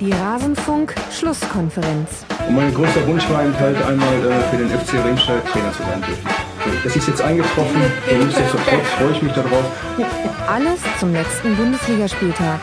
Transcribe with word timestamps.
Die 0.00 0.12
Rasenfunk-Schlusskonferenz. 0.12 2.24
Und 2.46 2.54
mein 2.54 2.72
größter 2.72 3.04
Wunsch 3.08 3.28
war 3.30 3.42
eben 3.42 3.58
halt 3.58 3.76
einmal 3.84 4.14
äh, 4.14 4.40
für 4.48 4.56
den 4.56 4.70
FC 4.70 4.94
Remscheid 5.04 5.44
Trainer 5.46 5.72
zu 5.72 5.82
sein 5.82 6.00
dürfen. 6.02 6.24
Das 6.84 6.94
ist 6.94 7.08
jetzt 7.08 7.20
eingetroffen, 7.20 7.82
nichtsdestotrotz 8.06 8.86
freue 8.96 9.10
ich 9.12 9.22
mich 9.22 9.32
darauf. 9.32 9.64
Alles 10.46 10.78
zum 11.00 11.12
letzten 11.12 11.56
Bundesligaspieltag. 11.56 12.60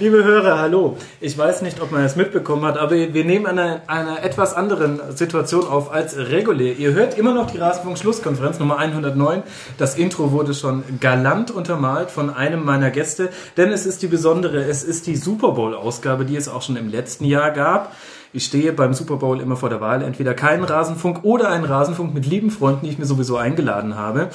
Liebe 0.00 0.24
Hörer, 0.24 0.58
hallo. 0.58 0.96
Ich 1.20 1.36
weiß 1.36 1.60
nicht, 1.60 1.82
ob 1.82 1.92
man 1.92 2.02
es 2.02 2.16
mitbekommen 2.16 2.64
hat, 2.64 2.78
aber 2.78 2.92
wir 2.92 3.24
nehmen 3.26 3.44
eine, 3.44 3.82
einer 3.86 4.24
etwas 4.24 4.54
anderen 4.54 4.98
Situation 5.14 5.66
auf 5.66 5.92
als 5.92 6.16
regulär. 6.16 6.78
Ihr 6.78 6.94
hört 6.94 7.18
immer 7.18 7.34
noch 7.34 7.50
die 7.50 7.58
Rasenfunk-Schlusskonferenz 7.58 8.58
Nummer 8.58 8.78
109. 8.78 9.42
Das 9.76 9.98
Intro 9.98 10.32
wurde 10.32 10.54
schon 10.54 10.84
galant 11.00 11.50
untermalt 11.50 12.10
von 12.10 12.30
einem 12.30 12.64
meiner 12.64 12.90
Gäste, 12.90 13.28
denn 13.58 13.72
es 13.72 13.84
ist 13.84 14.00
die 14.00 14.06
besondere, 14.06 14.64
es 14.64 14.84
ist 14.84 15.06
die 15.06 15.16
Super 15.16 15.52
Bowl-Ausgabe, 15.52 16.24
die 16.24 16.36
es 16.36 16.48
auch 16.48 16.62
schon 16.62 16.76
im 16.76 16.88
letzten 16.88 17.26
Jahr 17.26 17.50
gab. 17.50 17.92
Ich 18.32 18.46
stehe 18.46 18.72
beim 18.72 18.94
Super 18.94 19.16
Bowl 19.16 19.38
immer 19.38 19.56
vor 19.56 19.68
der 19.68 19.82
Wahl, 19.82 20.02
entweder 20.02 20.32
keinen 20.32 20.64
Rasenfunk 20.64 21.24
oder 21.24 21.50
einen 21.50 21.64
Rasenfunk 21.64 22.14
mit 22.14 22.24
lieben 22.24 22.50
Freunden, 22.50 22.86
die 22.86 22.92
ich 22.92 22.98
mir 22.98 23.04
sowieso 23.04 23.36
eingeladen 23.36 23.96
habe. 23.96 24.30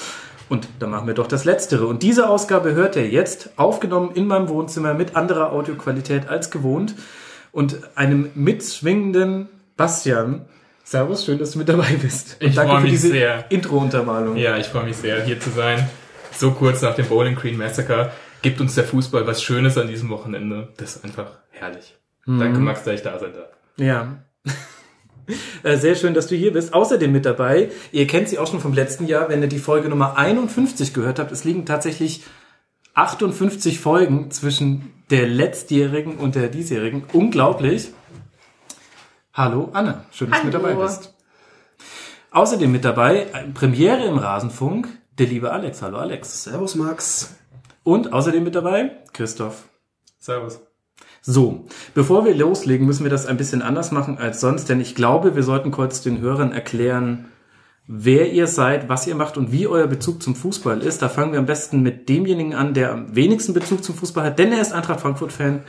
Und 0.48 0.68
dann 0.80 0.92
machen 0.92 1.08
wir 1.08 1.16
doch 1.16 1.28
das 1.28 1.44
Letztere. 1.46 1.88
Und 1.88 2.04
diese 2.04 2.30
Ausgabe 2.30 2.74
hört 2.74 2.96
ihr 2.96 3.08
jetzt, 3.10 3.50
aufgenommen 3.58 4.12
in 4.14 4.28
meinem 4.28 4.48
Wohnzimmer 4.50 4.94
mit 4.94 5.16
anderer 5.16 5.52
Audioqualität 5.52 6.30
als 6.30 6.52
gewohnt 6.52 6.96
und 7.52 7.80
einem 7.96 8.30
mitschwingenden 8.36 9.50
Bastian. 9.76 10.46
Servus, 10.84 11.26
schön, 11.26 11.40
dass 11.40 11.52
du 11.52 11.60
mit 11.60 11.70
dabei 11.70 11.94
bist. 12.00 12.38
Und 12.40 12.50
Ich 12.50 12.56
danke 12.56 12.72
freue 12.72 12.82
für 12.82 12.88
mich 12.88 12.94
diese 12.94 13.10
sehr. 13.10 13.46
Intro-Untermalung. 13.50 14.38
Ja, 14.38 14.58
ich 14.58 14.68
freue 14.68 14.84
mich 14.84 14.98
sehr, 14.98 15.24
hier 15.24 15.40
zu 15.40 15.50
sein. 15.50 15.90
So 16.32 16.52
kurz 16.52 16.82
nach 16.82 16.96
dem 16.96 17.08
Bowling 17.08 17.36
Green 17.36 17.58
Massacre 17.58 18.12
gibt 18.42 18.62
uns 18.62 18.76
der 18.76 18.84
Fußball 18.84 19.26
was 19.26 19.42
Schönes 19.42 19.78
an 19.78 19.88
diesem 19.88 20.10
Wochenende. 20.10 20.68
Das 20.78 20.98
ist 20.98 21.06
einfach 21.06 21.40
herrlich. 21.50 21.96
Danke, 22.28 22.60
Max, 22.60 22.84
dass 22.84 22.96
ich 22.96 23.02
da 23.02 23.18
sein 23.18 23.34
darf. 23.34 23.50
Ja. 23.78 24.18
Äh, 25.64 25.78
Sehr 25.78 25.96
schön, 25.96 26.14
dass 26.14 26.28
du 26.28 26.36
hier 26.36 26.54
bist. 26.54 26.74
Außerdem 26.74 27.12
mit 27.12 27.26
dabei, 27.26 27.72
ihr 27.92 28.08
kennt 28.08 28.30
sie 28.30 28.38
auch 28.40 28.48
schon 28.48 28.60
vom 28.60 28.74
letzten 28.74 29.08
Jahr, 29.08 29.30
wenn 29.30 29.42
ihr 29.42 29.48
die 29.48 29.60
Folge 29.60 29.90
Nummer 29.90 30.18
51 30.18 30.94
gehört 30.94 31.20
habt. 31.20 31.32
Es 31.32 31.44
liegen 31.44 31.66
tatsächlich 31.66 32.24
58 32.94 33.80
Folgen 33.80 34.32
zwischen 34.32 34.94
der 35.10 35.28
letztjährigen 35.28 36.18
und 36.18 36.36
der 36.36 36.48
diesjährigen. 36.48 37.04
Unglaublich. 37.14 37.90
Hallo 39.34 39.70
Anna, 39.74 40.06
schön, 40.12 40.32
dass 40.32 40.40
du 40.42 40.46
mit 40.48 40.56
Hallo. 40.56 40.68
dabei 40.70 40.82
bist. 40.82 41.14
Außerdem 42.32 42.72
mit 42.72 42.86
dabei, 42.86 43.28
äh, 43.34 43.48
Premiere 43.54 44.06
im 44.06 44.18
Rasenfunk, 44.18 44.88
der 45.18 45.28
liebe 45.28 45.52
Alex. 45.52 45.82
Hallo 45.82 45.98
Alex. 45.98 46.44
Servus 46.44 46.76
Max. 46.76 47.36
Und 47.84 48.14
außerdem 48.14 48.44
mit 48.44 48.56
dabei, 48.56 48.92
Christoph. 49.14 49.70
Servus. 50.20 50.60
So, 51.28 51.66
bevor 51.96 52.24
wir 52.24 52.36
loslegen, 52.36 52.86
müssen 52.86 53.04
wir 53.04 53.10
das 53.10 53.26
ein 53.26 53.38
bisschen 53.38 53.64
anders 53.64 53.92
machen 53.92 54.20
als 54.20 54.40
sonst, 54.40 54.70
denn 54.70 54.80
ich 54.80 54.94
glaube, 54.94 55.36
wir 55.36 55.42
sollten 55.42 55.72
kurz 55.72 56.04
den 56.04 56.20
Hörern 56.20 56.52
erklären, 56.52 57.26
wer 57.88 58.32
ihr 58.32 58.46
seid, 58.46 58.90
was 58.90 59.08
ihr 59.08 59.16
macht 59.16 59.36
und 59.36 59.52
wie 59.52 59.66
euer 59.66 59.88
Bezug 59.88 60.22
zum 60.22 60.36
Fußball 60.36 60.82
ist. 60.82 61.02
Da 61.02 61.10
fangen 61.10 61.32
wir 61.32 61.40
am 61.40 61.48
besten 61.48 61.82
mit 61.82 62.10
demjenigen 62.10 62.54
an, 62.54 62.76
der 62.76 62.92
am 62.92 63.16
wenigsten 63.16 63.56
Bezug 63.56 63.84
zum 63.84 63.96
Fußball 63.96 64.24
hat, 64.24 64.38
denn 64.38 64.52
er 64.52 64.62
ist 64.62 64.72
Eintracht 64.72 65.02
Frankfurt-Fan. 65.02 65.64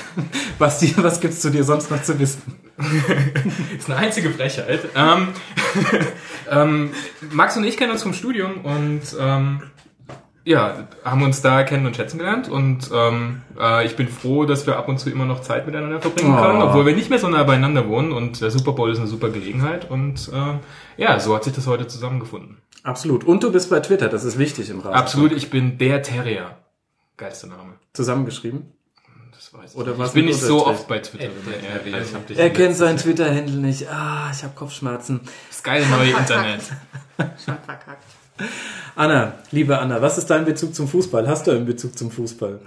Basti, 0.58 0.92
was 0.96 1.20
gibt's 1.20 1.38
zu 1.38 1.50
dir 1.50 1.62
sonst 1.62 1.88
noch 1.88 2.02
zu 2.02 2.18
wissen? 2.18 2.42
ist 3.78 3.88
eine 3.88 4.00
einzige 4.00 4.30
Frechheit. 4.30 4.80
Ähm, 4.96 5.28
ähm, 6.50 6.90
Max 7.30 7.56
und 7.56 7.62
ich 7.62 7.76
kennen 7.76 7.92
uns 7.92 8.02
vom 8.02 8.12
Studium 8.12 8.64
und 8.64 9.02
ähm, 9.20 9.62
ja, 10.46 10.84
haben 11.04 11.22
uns 11.22 11.42
da 11.42 11.62
kennen 11.64 11.84
und 11.86 11.96
schätzen 11.96 12.18
gelernt 12.18 12.48
und 12.48 12.88
ähm, 12.94 13.42
äh, 13.60 13.84
ich 13.84 13.96
bin 13.96 14.08
froh, 14.08 14.44
dass 14.46 14.66
wir 14.66 14.76
ab 14.78 14.88
und 14.88 14.98
zu 14.98 15.10
immer 15.10 15.24
noch 15.26 15.40
Zeit 15.42 15.66
miteinander 15.66 16.00
verbringen 16.00 16.34
Oh. 16.38 16.40
können, 16.42 16.62
obwohl 16.62 16.86
wir 16.86 16.94
nicht 16.94 17.10
mehr 17.10 17.18
so 17.18 17.28
nah 17.28 17.42
beieinander 17.42 17.88
wohnen 17.88 18.12
und 18.12 18.40
der 18.40 18.50
Super 18.50 18.72
Bowl 18.72 18.90
ist 18.90 18.98
eine 18.98 19.08
super 19.08 19.28
Gelegenheit 19.30 19.90
und 19.90 20.30
ähm, 20.32 20.60
ja, 20.96 21.18
so 21.20 21.34
hat 21.34 21.44
sich 21.44 21.52
das 21.52 21.66
heute 21.66 21.86
zusammengefunden. 21.88 22.58
Absolut. 22.84 23.24
Und 23.24 23.42
du 23.42 23.50
bist 23.52 23.68
bei 23.68 23.80
Twitter, 23.80 24.08
das 24.08 24.24
ist 24.24 24.38
wichtig 24.38 24.70
im 24.70 24.78
Rasen. 24.78 24.94
Absolut, 24.94 25.32
ich 25.32 25.50
bin 25.50 25.76
der 25.78 26.00
Terrier. 26.02 26.56
Geilster 27.16 27.48
Name. 27.48 27.74
Zusammengeschrieben. 27.92 28.72
Das 29.32 29.52
weiß 29.52 29.72
ich. 29.72 29.76
Oder 29.76 29.90
nicht. 29.90 29.98
was 29.98 30.08
ich 30.10 30.14
bin 30.14 30.24
nicht 30.26 30.40
so 30.40 30.64
oft 30.66 30.86
bei 30.86 31.00
Twitter. 31.00 31.24
er- 31.24 32.14
hab 32.14 32.26
dich 32.28 32.38
Er 32.38 32.50
kennt 32.50 32.76
seinen 32.76 32.98
Twitter-Handle 32.98 33.56
nicht. 33.56 33.88
Ah, 33.90 34.30
ich 34.32 34.42
habe 34.44 34.54
Kopfschmerzen. 34.54 35.20
Das 35.48 35.62
geile 35.62 35.86
neue 35.88 36.10
Internet. 36.10 36.60
Schon 37.44 37.56
verkackt. 37.64 38.04
Anna, 38.94 39.34
liebe 39.50 39.78
Anna, 39.78 40.00
was 40.02 40.18
ist 40.18 40.28
dein 40.28 40.44
Bezug 40.44 40.74
zum 40.74 40.88
Fußball? 40.88 41.28
Hast 41.28 41.46
du 41.46 41.50
einen 41.50 41.66
Bezug 41.66 41.96
zum 41.98 42.10
Fußball? 42.10 42.60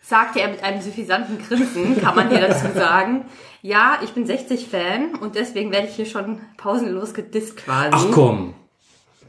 Sagte 0.00 0.40
er 0.40 0.48
mit 0.48 0.62
einem 0.62 0.82
suffisanten 0.82 1.38
Grinsen, 1.38 2.00
kann 2.00 2.14
man 2.16 2.28
hier 2.28 2.40
dazu 2.48 2.66
sagen. 2.74 3.24
Ja, 3.62 3.98
ich 4.02 4.10
bin 4.10 4.26
60-Fan 4.26 5.14
und 5.20 5.36
deswegen 5.36 5.70
werde 5.70 5.86
ich 5.86 5.94
hier 5.94 6.06
schon 6.06 6.40
pausenlos 6.56 7.14
gedisst 7.14 7.56
quasi. 7.56 7.90
Ach 7.92 8.06
komm. 8.12 8.54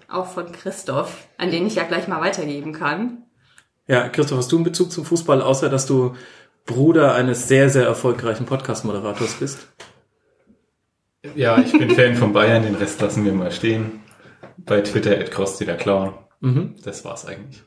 Auch 0.09 0.27
von 0.27 0.51
Christoph, 0.51 1.27
an 1.37 1.51
den 1.51 1.67
ich 1.67 1.75
ja 1.75 1.83
gleich 1.83 2.07
mal 2.07 2.21
weitergeben 2.21 2.73
kann. 2.73 3.23
Ja, 3.87 4.09
Christoph, 4.09 4.39
hast 4.39 4.51
du 4.51 4.57
einen 4.57 4.65
Bezug 4.65 4.91
zum 4.91 5.05
Fußball, 5.05 5.41
außer 5.41 5.69
dass 5.69 5.85
du 5.85 6.15
Bruder 6.65 7.13
eines 7.15 7.47
sehr, 7.47 7.69
sehr 7.69 7.85
erfolgreichen 7.85 8.45
Podcast-Moderators 8.45 9.35
bist? 9.35 9.67
Ja, 11.35 11.57
ich 11.59 11.71
bin 11.71 11.89
Fan 11.91 12.15
von 12.15 12.33
Bayern, 12.33 12.63
den 12.63 12.75
Rest 12.75 13.01
lassen 13.01 13.25
wir 13.25 13.33
mal 13.33 13.51
stehen. 13.51 14.02
Bei 14.57 14.81
Twitter 14.81 15.17
at 15.19 15.31
Krosti 15.31 15.65
der 15.65 15.77
Clown. 15.77 16.13
Das 16.83 17.05
war's 17.05 17.25
eigentlich. 17.25 17.63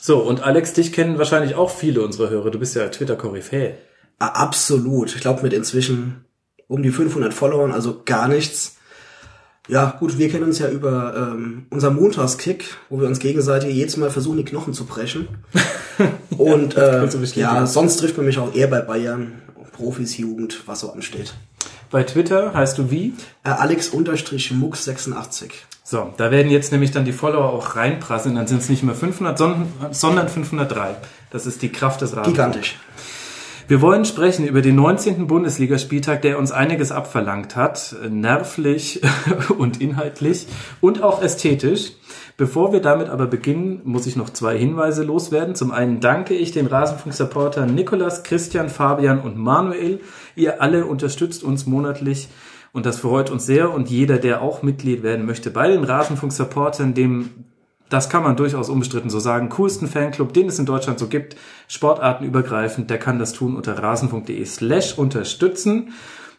So, 0.00 0.18
und 0.20 0.42
Alex, 0.42 0.72
dich 0.72 0.92
kennen 0.92 1.18
wahrscheinlich 1.18 1.54
auch 1.54 1.70
viele 1.70 2.02
unserer 2.02 2.30
Hörer. 2.30 2.50
Du 2.50 2.58
bist 2.58 2.74
ja 2.74 2.88
Twitter-Koryphäe. 2.88 3.76
Ah, 4.18 4.28
absolut. 4.28 5.14
Ich 5.14 5.20
glaube 5.20 5.42
mit 5.42 5.52
inzwischen 5.52 6.24
um 6.66 6.82
die 6.82 6.90
500 6.90 7.34
Followern, 7.34 7.72
also 7.72 8.02
gar 8.04 8.28
nichts. 8.28 8.76
Ja, 9.68 9.96
gut, 9.98 10.16
wir 10.18 10.30
kennen 10.30 10.44
uns 10.44 10.58
ja 10.58 10.70
über 10.70 11.14
ähm, 11.14 11.66
unser 11.70 11.90
Montagskick, 11.90 12.76
wo 12.88 13.00
wir 13.00 13.06
uns 13.06 13.18
gegenseitig 13.18 13.74
jedes 13.74 13.98
Mal 13.98 14.10
versuchen, 14.10 14.38
die 14.38 14.44
Knochen 14.44 14.72
zu 14.72 14.86
brechen. 14.86 15.28
Und 16.38 16.76
äh, 16.76 17.06
ja, 17.34 17.66
sonst 17.66 17.98
trifft 17.98 18.16
man 18.16 18.24
mich 18.24 18.38
auch 18.38 18.54
eher 18.54 18.68
bei 18.68 18.80
Bayern, 18.80 19.42
Profis, 19.72 20.16
Jugend, 20.16 20.62
was 20.66 20.80
so 20.80 20.92
ansteht. 20.92 21.34
Bei 21.90 22.02
Twitter 22.02 22.52
heißt 22.54 22.78
du 22.78 22.90
wie? 22.90 23.14
Äh, 23.44 23.50
Alex-Mux86. 23.50 25.50
So, 25.82 26.12
da 26.18 26.30
werden 26.30 26.50
jetzt 26.50 26.70
nämlich 26.70 26.90
dann 26.90 27.06
die 27.06 27.12
Follower 27.12 27.50
auch 27.50 27.76
reinprasseln. 27.76 28.34
Dann 28.34 28.46
sind 28.46 28.60
es 28.60 28.68
nicht 28.68 28.82
mehr 28.82 28.94
500, 28.94 29.38
sondern, 29.38 29.72
sondern 29.90 30.28
503. 30.28 30.96
Das 31.30 31.46
ist 31.46 31.62
die 31.62 31.70
Kraft 31.70 32.02
des 32.02 32.14
Rasen. 32.14 32.32
Gigantisch. 32.32 32.76
Wir 33.68 33.82
wollen 33.82 34.06
sprechen 34.06 34.46
über 34.46 34.62
den 34.62 34.76
19. 34.76 35.26
Bundesligaspieltag, 35.26 36.22
der 36.22 36.38
uns 36.38 36.52
einiges 36.52 36.90
abverlangt 36.90 37.54
hat, 37.54 37.94
äh, 38.02 38.08
nervlich 38.08 39.02
und 39.58 39.80
inhaltlich 39.80 40.46
und 40.80 41.02
auch 41.02 41.22
ästhetisch. 41.22 41.92
Bevor 42.38 42.72
wir 42.72 42.80
damit 42.80 43.08
aber 43.08 43.26
beginnen, 43.26 43.80
muss 43.82 44.06
ich 44.06 44.14
noch 44.14 44.30
zwei 44.30 44.56
Hinweise 44.56 45.02
loswerden. 45.02 45.56
Zum 45.56 45.72
einen 45.72 45.98
danke 45.98 46.34
ich 46.34 46.52
den 46.52 46.68
Rasenfunk-Supportern 46.68 47.74
Nikolas, 47.74 48.22
Christian, 48.22 48.68
Fabian 48.68 49.18
und 49.20 49.36
Manuel. 49.36 49.98
Ihr 50.36 50.62
alle 50.62 50.86
unterstützt 50.86 51.42
uns 51.42 51.66
monatlich 51.66 52.28
und 52.72 52.86
das 52.86 53.00
freut 53.00 53.30
uns 53.30 53.44
sehr. 53.44 53.74
Und 53.74 53.90
jeder, 53.90 54.18
der 54.18 54.40
auch 54.40 54.62
Mitglied 54.62 55.02
werden 55.02 55.26
möchte 55.26 55.50
bei 55.50 55.66
den 55.66 55.82
Rasenfunk-Supportern, 55.82 56.94
dem 56.94 57.30
das 57.88 58.08
kann 58.08 58.22
man 58.22 58.36
durchaus 58.36 58.68
unbestritten 58.68 59.10
so 59.10 59.18
sagen, 59.18 59.48
coolsten 59.48 59.88
Fanclub, 59.88 60.32
den 60.32 60.46
es 60.46 60.60
in 60.60 60.66
Deutschland 60.66 61.00
so 61.00 61.08
gibt, 61.08 61.36
sportartenübergreifend, 61.66 62.88
der 62.88 62.98
kann 62.98 63.18
das 63.18 63.32
tun 63.32 63.56
unter 63.56 63.82
rasen.de 63.82 64.44
slash 64.44 64.96
unterstützen. 64.96 65.92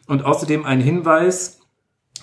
Und 0.06 0.24
außerdem 0.24 0.64
ein 0.64 0.80
Hinweis, 0.80 1.59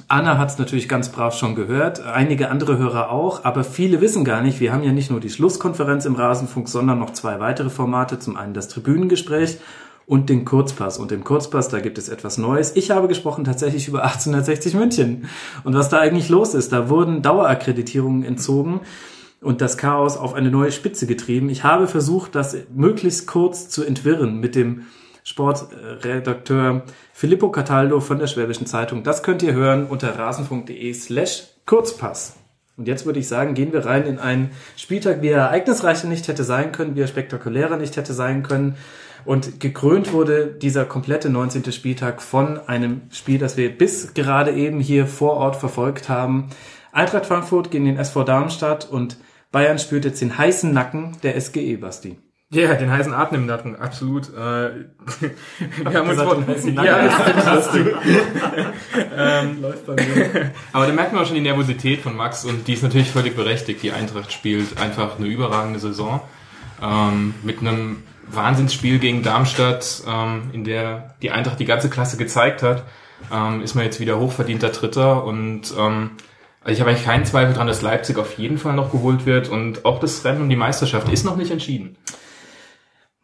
Anna 0.10 0.38
hat 0.38 0.52
es 0.52 0.58
natürlich 0.58 0.88
ganz 0.88 1.10
brav 1.10 1.36
schon 1.38 1.56
gehört, 1.56 2.02
einige 2.02 2.50
andere 2.50 2.78
Hörer 2.78 3.12
auch, 3.12 3.44
aber 3.44 3.66
viele 3.66 4.00
wissen 4.00 4.24
gar 4.24 4.42
nicht, 4.42 4.62
wir 4.62 4.72
haben 4.72 4.84
ja 4.84 4.94
nicht 4.94 5.12
nur 5.12 5.20
die 5.20 5.30
Schlusskonferenz 5.30 6.06
im 6.06 6.16
Rasenfunk, 6.16 6.70
sondern 6.70 7.00
noch 7.00 7.12
zwei 7.12 7.42
weitere 7.42 7.70
Formate, 7.70 8.18
zum 8.18 8.38
einen 8.38 8.54
das 8.54 8.70
Tribünengespräch 8.70 9.58
und 10.06 10.30
den 10.30 10.46
Kurzpass. 10.46 10.98
Und 10.98 11.12
im 11.12 11.26
Kurzpass, 11.26 11.68
da 11.68 11.82
gibt 11.82 11.98
es 11.98 12.08
etwas 12.08 12.38
Neues. 12.38 12.76
Ich 12.76 12.92
habe 12.92 13.10
gesprochen 13.10 13.44
tatsächlich 13.44 13.90
über 13.90 14.04
1860 14.06 14.74
München. 14.76 15.28
Und 15.66 15.76
was 15.76 15.90
da 15.90 16.00
eigentlich 16.00 16.30
los 16.30 16.54
ist, 16.54 16.72
da 16.72 16.90
wurden 16.90 17.22
Dauerakkreditierungen 17.22 18.24
entzogen 18.24 18.80
und 19.42 19.60
das 19.60 19.78
Chaos 19.78 20.16
auf 20.18 20.34
eine 20.34 20.50
neue 20.50 20.72
Spitze 20.72 21.06
getrieben. 21.06 21.50
Ich 21.50 21.64
habe 21.64 21.88
versucht, 21.88 22.34
das 22.34 22.56
möglichst 22.74 23.28
kurz 23.28 23.68
zu 23.68 23.84
entwirren 23.84 24.40
mit 24.40 24.56
dem 24.56 24.86
Sportredakteur 25.28 26.84
Filippo 27.12 27.52
Cataldo 27.52 28.00
von 28.00 28.18
der 28.18 28.28
Schwäbischen 28.28 28.66
Zeitung. 28.66 29.04
Das 29.04 29.24
könnt 29.24 29.44
ihr 29.44 29.52
hören 29.52 29.86
unter 29.86 30.18
rasenfunk.de 30.18 30.94
slash 30.94 31.44
Kurzpass. 31.66 32.38
Und 32.78 32.88
jetzt 32.88 33.06
würde 33.06 33.20
ich 33.20 33.28
sagen, 33.28 33.54
gehen 33.54 33.74
wir 33.74 33.86
rein 33.86 34.06
in 34.06 34.20
einen 34.20 34.52
Spieltag, 34.78 35.22
wie 35.22 35.28
er 35.28 35.42
ereignisreicher 35.42 36.08
nicht 36.08 36.30
hätte 36.30 36.46
sein 36.46 36.72
können, 36.72 36.96
wie 36.96 37.02
er 37.02 37.08
spektakulärer 37.08 37.76
nicht 37.76 37.98
hätte 37.98 38.14
sein 38.14 38.42
können. 38.42 38.78
Und 39.26 39.60
gekrönt 39.60 40.14
wurde 40.14 40.48
dieser 40.48 40.86
komplette 40.86 41.30
19. 41.30 41.74
Spieltag 41.74 42.22
von 42.22 42.58
einem 42.66 43.02
Spiel, 43.12 43.38
das 43.38 43.58
wir 43.58 43.78
bis 43.78 44.14
gerade 44.14 44.54
eben 44.54 44.80
hier 44.80 45.08
vor 45.08 45.34
Ort 45.34 45.58
verfolgt 45.58 46.08
haben. 46.08 46.48
Eintracht 46.94 47.26
Frankfurt 47.26 47.70
gegen 47.70 47.84
den 47.84 47.98
SV 47.98 48.24
Darmstadt 48.24 48.90
und 48.90 49.18
Bayern 49.52 49.78
spürt 49.78 50.06
jetzt 50.06 50.22
den 50.22 50.38
heißen 50.38 50.72
Nacken 50.72 51.18
der 51.22 51.40
SGE, 51.42 51.76
Basti. 51.76 52.16
Ja, 52.50 52.76
den 52.76 52.90
heißen 52.90 53.14
Atem 53.14 53.42
im 53.42 53.46
Nacken, 53.46 53.76
absolut. 53.76 54.30
Äh, 54.30 54.32
wir 54.38 55.94
haben 55.94 56.10
uns 56.10 56.22
vor, 56.22 56.42
ja, 56.82 57.08
das 57.34 57.72
du. 57.72 57.80
ähm, 59.18 59.62
Läuft 59.62 59.86
bei 59.86 59.96
mir. 59.96 60.52
aber 60.72 60.88
da 60.88 60.94
merkt 60.94 61.12
man 61.12 61.24
auch 61.24 61.26
schon 61.26 61.36
die 61.36 61.42
Nervosität 61.42 62.00
von 62.00 62.16
Max 62.16 62.46
und 62.46 62.66
die 62.70 62.74
ist 62.74 62.84
natürlich 62.84 63.12
völlig 63.12 63.36
berechtigt. 63.36 63.84
Die 63.84 63.92
Eintracht 63.92 64.32
spielt 64.32 64.80
einfach 64.80 65.18
eine 65.18 65.28
überragende 65.28 65.80
Saison 65.80 66.22
ähm, 66.82 67.36
mit 67.44 67.60
einem 67.60 68.04
Wahnsinnsspiel 68.28 69.00
gegen 69.00 69.24
Darmstadt, 69.24 70.04
ähm, 70.08 70.44
in 70.54 70.64
der 70.64 71.16
die 71.22 71.32
Eintracht 71.32 71.60
die 71.60 71.66
ganze 71.66 71.90
Klasse 71.90 72.16
gezeigt 72.16 72.64
hat. 72.64 72.84
Ähm, 73.30 73.62
ist 73.62 73.76
man 73.76 73.84
jetzt 73.84 74.00
wieder 74.00 74.20
hochverdienter 74.20 74.70
Dritter 74.70 75.26
und 75.26 75.74
ähm, 75.78 76.12
also 76.62 76.74
ich 76.74 76.80
habe 76.80 76.92
eigentlich 76.92 77.06
keinen 77.06 77.26
Zweifel 77.26 77.54
dran, 77.54 77.68
dass 77.68 77.82
Leipzig 77.82 78.18
auf 78.18 78.38
jeden 78.38 78.58
Fall 78.58 78.74
noch 78.74 78.92
geholt 78.92 79.26
wird 79.26 79.50
und 79.50 79.84
auch 79.84 80.00
das 80.00 80.24
Rennen 80.24 80.44
um 80.44 80.50
die 80.50 80.56
Meisterschaft 80.56 81.10
ist 81.12 81.26
noch 81.26 81.36
nicht 81.36 81.52
entschieden. 81.52 81.98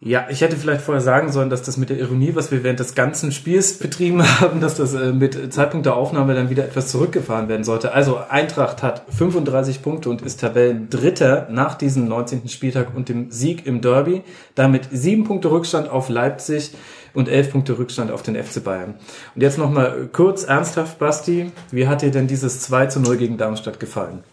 Ja, 0.05 0.27
ich 0.29 0.41
hätte 0.41 0.57
vielleicht 0.57 0.81
vorher 0.81 0.99
sagen 0.99 1.31
sollen, 1.31 1.49
dass 1.49 1.61
das 1.61 1.77
mit 1.77 1.89
der 1.89 1.97
Ironie, 1.97 2.35
was 2.35 2.51
wir 2.51 2.61
während 2.61 2.81
des 2.81 2.93
ganzen 2.93 3.31
Spiels 3.31 3.79
betrieben 3.79 4.21
haben, 4.41 4.59
dass 4.59 4.75
das 4.75 4.93
äh, 4.93 5.13
mit 5.13 5.53
Zeitpunkt 5.53 5.85
der 5.85 5.95
Aufnahme 5.95 6.35
dann 6.35 6.49
wieder 6.49 6.65
etwas 6.65 6.89
zurückgefahren 6.89 7.47
werden 7.47 7.63
sollte. 7.63 7.93
Also 7.93 8.19
Eintracht 8.27 8.83
hat 8.83 9.05
35 9.17 9.81
Punkte 9.81 10.09
und 10.09 10.21
ist 10.21 10.41
Tabellendritter 10.41 11.47
nach 11.49 11.75
diesem 11.75 12.09
19. 12.09 12.49
Spieltag 12.49 12.93
und 12.93 13.07
dem 13.07 13.31
Sieg 13.31 13.65
im 13.65 13.79
Derby. 13.79 14.23
Damit 14.55 14.89
sieben 14.91 15.23
Punkte 15.23 15.51
Rückstand 15.51 15.89
auf 15.89 16.09
Leipzig 16.09 16.71
und 17.13 17.29
elf 17.29 17.51
Punkte 17.51 17.77
Rückstand 17.77 18.11
auf 18.11 18.23
den 18.23 18.35
FC 18.35 18.61
Bayern. 18.61 18.95
Und 19.35 19.41
jetzt 19.41 19.57
nochmal 19.57 20.09
kurz 20.11 20.43
ernsthaft, 20.43 20.99
Basti, 20.99 21.49
wie 21.71 21.87
hat 21.87 22.01
dir 22.01 22.11
denn 22.11 22.27
dieses 22.27 22.59
2 22.59 22.87
zu 22.87 22.99
0 22.99 23.15
gegen 23.15 23.37
Darmstadt 23.37 23.79
gefallen? 23.79 24.25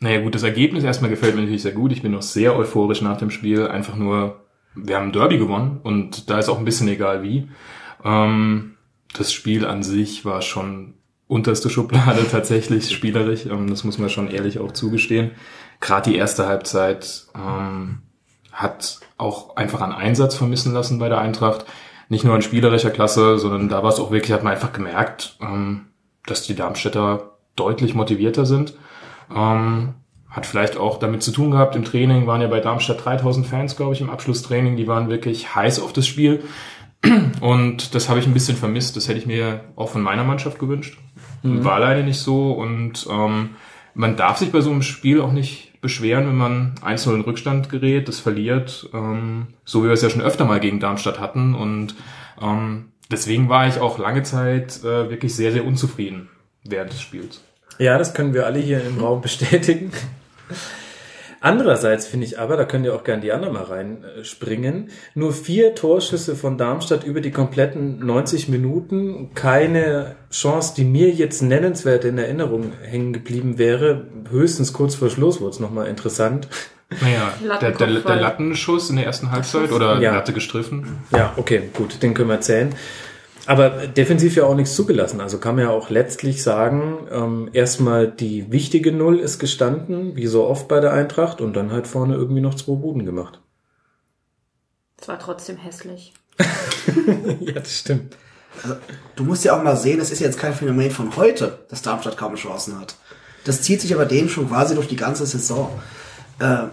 Naja 0.00 0.20
gut, 0.20 0.34
das 0.34 0.42
Ergebnis 0.42 0.84
erstmal 0.84 1.08
gefällt 1.08 1.36
mir 1.36 1.40
natürlich 1.40 1.62
sehr 1.62 1.72
gut. 1.72 1.90
Ich 1.92 2.02
bin 2.02 2.12
noch 2.12 2.20
sehr 2.20 2.54
euphorisch 2.54 3.00
nach 3.00 3.16
dem 3.16 3.30
Spiel. 3.30 3.66
Einfach 3.66 3.96
nur, 3.96 4.43
wir 4.74 4.96
haben 4.96 5.12
Derby 5.12 5.38
gewonnen 5.38 5.80
und 5.82 6.30
da 6.30 6.38
ist 6.38 6.48
auch 6.48 6.58
ein 6.58 6.64
bisschen 6.64 6.88
egal 6.88 7.22
wie. 7.22 7.48
Ähm, 8.04 8.74
das 9.16 9.32
Spiel 9.32 9.64
an 9.64 9.82
sich 9.82 10.24
war 10.24 10.42
schon 10.42 10.94
unterste 11.26 11.70
Schublade 11.70 12.26
tatsächlich 12.30 12.90
spielerisch. 12.90 13.46
Ähm, 13.46 13.68
das 13.70 13.84
muss 13.84 13.98
man 13.98 14.10
schon 14.10 14.28
ehrlich 14.28 14.58
auch 14.58 14.72
zugestehen. 14.72 15.32
Gerade 15.80 16.10
die 16.10 16.16
erste 16.16 16.46
Halbzeit 16.46 17.26
ähm, 17.34 18.02
hat 18.52 19.00
auch 19.16 19.56
einfach 19.56 19.80
an 19.80 19.92
Einsatz 19.92 20.34
vermissen 20.34 20.72
lassen 20.72 20.98
bei 20.98 21.08
der 21.08 21.18
Eintracht. 21.18 21.66
Nicht 22.08 22.24
nur 22.24 22.34
an 22.34 22.42
spielerischer 22.42 22.90
Klasse, 22.90 23.38
sondern 23.38 23.68
da 23.68 23.82
war 23.82 23.90
es 23.90 23.98
auch 23.98 24.10
wirklich, 24.10 24.32
hat 24.32 24.44
man 24.44 24.52
einfach 24.52 24.72
gemerkt, 24.72 25.36
ähm, 25.40 25.86
dass 26.26 26.42
die 26.42 26.54
Darmstädter 26.54 27.38
deutlich 27.56 27.94
motivierter 27.94 28.46
sind. 28.46 28.74
Ähm, 29.34 29.94
hat 30.34 30.46
vielleicht 30.46 30.76
auch 30.76 30.98
damit 30.98 31.22
zu 31.22 31.30
tun 31.30 31.52
gehabt, 31.52 31.76
im 31.76 31.84
Training 31.84 32.26
waren 32.26 32.42
ja 32.42 32.48
bei 32.48 32.58
Darmstadt 32.58 33.04
3000 33.04 33.46
Fans, 33.46 33.76
glaube 33.76 33.94
ich, 33.94 34.00
im 34.00 34.10
Abschlusstraining. 34.10 34.76
Die 34.76 34.88
waren 34.88 35.08
wirklich 35.08 35.54
heiß 35.54 35.80
auf 35.80 35.92
das 35.92 36.08
Spiel. 36.08 36.42
Und 37.40 37.94
das 37.94 38.08
habe 38.08 38.18
ich 38.18 38.26
ein 38.26 38.34
bisschen 38.34 38.56
vermisst. 38.56 38.96
Das 38.96 39.08
hätte 39.08 39.18
ich 39.18 39.26
mir 39.26 39.60
auch 39.76 39.90
von 39.90 40.02
meiner 40.02 40.24
Mannschaft 40.24 40.58
gewünscht. 40.58 40.98
War 41.44 41.78
leider 41.78 42.02
nicht 42.02 42.18
so. 42.18 42.52
Und 42.52 43.06
ähm, 43.08 43.50
man 43.94 44.16
darf 44.16 44.38
sich 44.38 44.50
bei 44.50 44.60
so 44.60 44.70
einem 44.70 44.82
Spiel 44.82 45.20
auch 45.20 45.30
nicht 45.30 45.80
beschweren, 45.80 46.26
wenn 46.26 46.36
man 46.36 46.74
1-0 46.82 47.14
in 47.14 47.20
Rückstand 47.20 47.68
gerät, 47.68 48.08
das 48.08 48.18
verliert, 48.18 48.88
ähm, 48.94 49.48
so 49.64 49.82
wie 49.82 49.88
wir 49.88 49.92
es 49.92 50.00
ja 50.00 50.08
schon 50.08 50.22
öfter 50.22 50.46
mal 50.46 50.58
gegen 50.58 50.80
Darmstadt 50.80 51.20
hatten. 51.20 51.54
Und 51.54 51.94
ähm, 52.40 52.86
deswegen 53.10 53.50
war 53.50 53.68
ich 53.68 53.78
auch 53.78 53.98
lange 53.98 54.22
Zeit 54.22 54.80
äh, 54.82 55.10
wirklich 55.10 55.36
sehr, 55.36 55.52
sehr 55.52 55.66
unzufrieden 55.66 56.30
während 56.64 56.92
des 56.92 57.02
Spiels. 57.02 57.42
Ja, 57.78 57.98
das 57.98 58.14
können 58.14 58.32
wir 58.32 58.46
alle 58.46 58.58
hier 58.58 58.82
im 58.82 58.98
Raum 58.98 59.20
bestätigen. 59.20 59.92
Andererseits 61.44 62.06
finde 62.06 62.24
ich 62.24 62.38
aber, 62.38 62.56
da 62.56 62.64
können 62.64 62.86
ja 62.86 62.94
auch 62.94 63.04
gerne 63.04 63.20
die 63.20 63.30
anderen 63.30 63.52
mal 63.52 63.64
reinspringen, 63.64 64.88
nur 65.14 65.34
vier 65.34 65.74
Torschüsse 65.74 66.36
von 66.36 66.56
Darmstadt 66.56 67.04
über 67.04 67.20
die 67.20 67.32
kompletten 67.32 67.98
90 67.98 68.48
Minuten, 68.48 69.34
keine 69.34 70.16
Chance, 70.30 70.72
die 70.74 70.84
mir 70.84 71.10
jetzt 71.10 71.42
nennenswert 71.42 72.06
in 72.06 72.16
Erinnerung 72.16 72.72
hängen 72.82 73.12
geblieben 73.12 73.58
wäre. 73.58 74.06
Höchstens 74.30 74.72
kurz 74.72 74.94
vor 74.94 75.10
Schluss 75.10 75.42
wurde 75.42 75.50
es 75.50 75.60
nochmal 75.60 75.88
interessant. 75.88 76.48
Naja, 77.02 77.34
der, 77.60 77.72
der, 77.72 77.88
der 77.88 78.16
Lattenschuss 78.16 78.88
in 78.88 78.96
der 78.96 79.04
ersten 79.04 79.30
Halbzeit 79.30 79.70
oder 79.70 80.00
Ja. 80.00 80.14
Latte 80.14 80.32
gestriffen. 80.32 80.98
Ja, 81.10 81.34
okay, 81.36 81.64
gut, 81.74 82.02
den 82.02 82.14
können 82.14 82.30
wir 82.30 82.40
zählen. 82.40 82.74
Aber 83.46 83.86
defensiv 83.86 84.36
ja 84.36 84.44
auch 84.44 84.54
nichts 84.54 84.74
zugelassen. 84.74 85.20
Also 85.20 85.38
kann 85.38 85.56
man 85.56 85.64
ja 85.64 85.70
auch 85.70 85.90
letztlich 85.90 86.42
sagen, 86.42 87.06
ähm, 87.10 87.50
erstmal 87.52 88.08
die 88.08 88.50
wichtige 88.50 88.90
Null 88.90 89.18
ist 89.18 89.38
gestanden, 89.38 90.16
wie 90.16 90.26
so 90.26 90.46
oft 90.46 90.68
bei 90.68 90.80
der 90.80 90.92
Eintracht, 90.92 91.40
und 91.40 91.54
dann 91.54 91.70
halt 91.70 91.86
vorne 91.86 92.14
irgendwie 92.14 92.40
noch 92.40 92.54
zwei 92.54 92.74
Buden 92.74 93.04
gemacht. 93.04 93.40
Es 95.00 95.08
war 95.08 95.18
trotzdem 95.18 95.56
hässlich. 95.58 96.14
ja, 97.40 97.52
das 97.52 97.78
stimmt. 97.78 98.16
Du 99.16 99.24
musst 99.24 99.44
ja 99.44 99.58
auch 99.58 99.62
mal 99.62 99.76
sehen, 99.76 100.00
es 100.00 100.10
ist 100.10 100.20
jetzt 100.20 100.38
kein 100.38 100.54
Phänomen 100.54 100.90
von 100.90 101.14
heute, 101.16 101.58
dass 101.68 101.82
Darmstadt 101.82 102.16
kaum 102.16 102.36
Chancen 102.36 102.80
hat. 102.80 102.96
Das 103.44 103.62
zieht 103.62 103.80
sich 103.80 103.94
aber 103.94 104.06
denen 104.06 104.28
schon 104.28 104.48
quasi 104.48 104.74
durch 104.74 104.88
die 104.88 104.96
ganze 104.96 105.26
Saison. 105.26 105.70
Äh, 106.38 106.68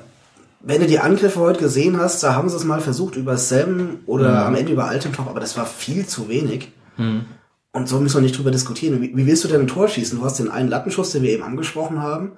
wenn 0.63 0.81
du 0.81 0.87
die 0.87 0.99
Angriffe 0.99 1.39
heute 1.39 1.59
gesehen 1.59 1.99
hast, 1.99 2.21
da 2.23 2.35
haben 2.35 2.49
sie 2.49 2.55
es 2.55 2.63
mal 2.63 2.81
versucht 2.81 3.15
über 3.15 3.37
Sam 3.37 3.99
oder 4.05 4.45
am 4.45 4.55
Ende 4.55 4.73
über 4.73 4.85
Altentop, 4.85 5.27
aber 5.27 5.39
das 5.39 5.57
war 5.57 5.65
viel 5.65 6.05
zu 6.05 6.29
wenig. 6.29 6.71
Und 7.73 7.87
so 7.87 7.99
müssen 7.99 8.17
wir 8.17 8.21
nicht 8.21 8.37
drüber 8.37 8.51
diskutieren. 8.51 9.01
Wie, 9.01 9.15
wie 9.15 9.25
willst 9.25 9.43
du 9.43 9.47
denn 9.47 9.61
ein 9.61 9.67
Tor 9.67 9.87
schießen? 9.87 10.19
Du 10.19 10.25
hast 10.25 10.39
den 10.39 10.51
einen 10.51 10.69
Lattenschuss, 10.69 11.11
den 11.11 11.23
wir 11.23 11.31
eben 11.31 11.43
angesprochen 11.43 12.01
haben, 12.01 12.33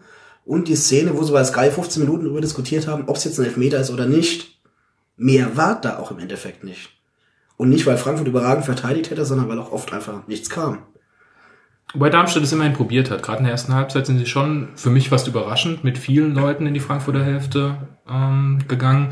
und 0.46 0.68
die 0.68 0.76
Szene, 0.76 1.18
wo 1.18 1.24
sie 1.24 1.32
bei 1.32 1.44
Sky 1.44 1.72
15 1.72 2.04
Minuten 2.04 2.26
darüber 2.26 2.42
diskutiert 2.42 2.88
haben, 2.88 3.06
ob 3.08 3.16
es 3.16 3.24
jetzt 3.24 3.40
ein 3.40 3.46
Elfmeter 3.46 3.80
ist 3.80 3.92
oder 3.92 4.06
nicht. 4.06 4.60
Mehr 5.16 5.56
war 5.56 5.80
da 5.80 6.00
auch 6.00 6.12
im 6.12 6.20
Endeffekt 6.20 6.64
nicht. 6.64 6.90
Und 7.56 7.70
nicht, 7.70 7.86
weil 7.86 7.98
Frankfurt 7.98 8.28
überragend 8.28 8.66
verteidigt 8.66 9.10
hätte, 9.10 9.26
sondern 9.26 9.48
weil 9.48 9.60
auch 9.60 9.72
oft 9.72 9.94
einfach 9.94 10.28
nichts 10.28 10.50
kam. 10.50 10.80
Wobei 11.94 12.10
Darmstadt 12.10 12.44
es 12.44 12.52
immerhin 12.52 12.74
probiert 12.74 13.12
hat. 13.12 13.22
Gerade 13.22 13.40
in 13.40 13.44
der 13.44 13.52
ersten 13.52 13.76
Halbzeit 13.76 14.08
sind 14.08 14.18
sie 14.18 14.26
schon 14.26 14.70
für 14.76 14.90
mich 14.90 15.10
fast 15.10 15.28
überraschend 15.28 15.84
mit 15.84 15.98
vielen 15.98 16.34
Leuten 16.34 16.66
in 16.66 16.74
die 16.74 16.80
Frankfurter 16.80 17.24
Hälfte 17.24 17.76
ähm, 18.10 18.60
gegangen. 18.68 19.10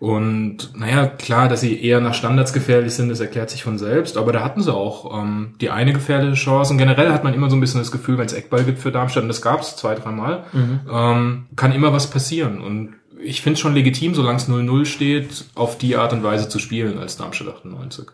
Und 0.00 0.76
naja, 0.76 1.06
klar, 1.06 1.48
dass 1.48 1.60
sie 1.60 1.80
eher 1.80 2.00
nach 2.00 2.14
Standards 2.14 2.52
gefährlich 2.52 2.94
sind, 2.94 3.08
das 3.08 3.20
erklärt 3.20 3.50
sich 3.50 3.62
von 3.62 3.78
selbst. 3.78 4.16
Aber 4.16 4.32
da 4.32 4.42
hatten 4.42 4.62
sie 4.62 4.74
auch 4.74 5.16
ähm, 5.16 5.54
die 5.60 5.70
eine 5.70 5.92
gefährliche 5.92 6.34
Chance. 6.34 6.72
Und 6.72 6.78
generell 6.78 7.12
hat 7.12 7.22
man 7.22 7.34
immer 7.34 7.48
so 7.50 7.56
ein 7.56 7.60
bisschen 7.60 7.80
das 7.80 7.92
Gefühl, 7.92 8.18
wenn 8.18 8.26
es 8.26 8.32
Eckball 8.32 8.64
gibt 8.64 8.80
für 8.80 8.90
Darmstadt, 8.90 9.22
und 9.22 9.28
das 9.28 9.40
gab 9.40 9.60
es 9.60 9.76
zwei, 9.76 9.94
dreimal, 9.94 10.44
ähm, 10.92 11.46
kann 11.54 11.72
immer 11.72 11.92
was 11.92 12.10
passieren. 12.10 12.60
Und 12.60 12.94
ich 13.22 13.42
finde 13.42 13.54
es 13.54 13.60
schon 13.60 13.74
legitim, 13.74 14.14
solange 14.14 14.38
es 14.38 14.48
0-0 14.48 14.84
steht, 14.86 15.44
auf 15.54 15.78
die 15.78 15.96
Art 15.96 16.12
und 16.12 16.24
Weise 16.24 16.48
zu 16.48 16.58
spielen 16.58 16.98
als 16.98 17.16
Darmstadt 17.16 17.48
98. 17.48 18.08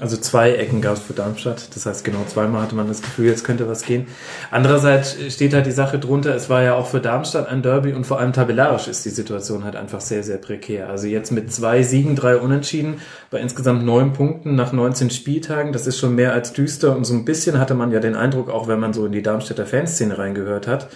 Also 0.00 0.16
zwei 0.16 0.56
Ecken 0.56 0.80
gab 0.80 0.94
es 0.94 1.02
für 1.04 1.12
Darmstadt. 1.12 1.68
Das 1.76 1.86
heißt, 1.86 2.04
genau 2.04 2.24
zweimal 2.26 2.62
hatte 2.62 2.74
man 2.74 2.88
das 2.88 3.00
Gefühl, 3.00 3.26
jetzt 3.26 3.44
könnte 3.44 3.68
was 3.68 3.84
gehen. 3.84 4.08
Andererseits 4.50 5.16
steht 5.32 5.54
halt 5.54 5.66
die 5.66 5.70
Sache 5.70 6.00
drunter, 6.00 6.34
es 6.34 6.50
war 6.50 6.62
ja 6.62 6.74
auch 6.74 6.88
für 6.88 7.00
Darmstadt 7.00 7.48
ein 7.48 7.62
Derby 7.62 7.92
und 7.92 8.04
vor 8.04 8.18
allem 8.18 8.32
tabellarisch 8.32 8.88
ist 8.88 9.04
die 9.04 9.10
Situation 9.10 9.62
halt 9.62 9.76
einfach 9.76 10.00
sehr, 10.00 10.24
sehr 10.24 10.38
prekär. 10.38 10.88
Also 10.88 11.06
jetzt 11.06 11.30
mit 11.30 11.52
zwei 11.52 11.84
Siegen, 11.84 12.16
drei 12.16 12.38
Unentschieden 12.38 13.00
bei 13.30 13.38
insgesamt 13.38 13.84
neun 13.84 14.12
Punkten 14.12 14.56
nach 14.56 14.72
19 14.72 15.10
Spieltagen, 15.10 15.72
das 15.72 15.86
ist 15.86 16.00
schon 16.00 16.16
mehr 16.16 16.32
als 16.32 16.52
düster 16.52 16.96
und 16.96 17.04
so 17.04 17.14
ein 17.14 17.24
bisschen 17.24 17.60
hatte 17.60 17.74
man 17.74 17.92
ja 17.92 18.00
den 18.00 18.16
Eindruck, 18.16 18.50
auch 18.50 18.66
wenn 18.66 18.80
man 18.80 18.94
so 18.94 19.06
in 19.06 19.12
die 19.12 19.22
Darmstädter 19.22 19.64
Fanszene 19.64 20.18
reingehört 20.18 20.66
hat, 20.66 20.88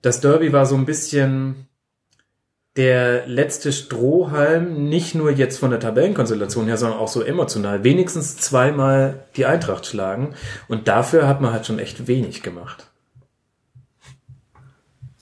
das 0.00 0.22
Derby 0.22 0.54
war 0.54 0.64
so 0.64 0.74
ein 0.74 0.86
bisschen 0.86 1.66
der 2.76 3.26
letzte 3.28 3.72
Strohhalm, 3.72 4.88
nicht 4.88 5.14
nur 5.14 5.30
jetzt 5.30 5.58
von 5.58 5.70
der 5.70 5.78
Tabellenkonstellation 5.78 6.66
her, 6.66 6.76
sondern 6.76 6.98
auch 6.98 7.08
so 7.08 7.22
emotional, 7.22 7.84
wenigstens 7.84 8.36
zweimal 8.36 9.24
die 9.36 9.46
Eintracht 9.46 9.86
schlagen. 9.86 10.34
Und 10.66 10.88
dafür 10.88 11.28
hat 11.28 11.40
man 11.40 11.52
halt 11.52 11.66
schon 11.66 11.78
echt 11.78 12.08
wenig 12.08 12.42
gemacht. 12.42 12.88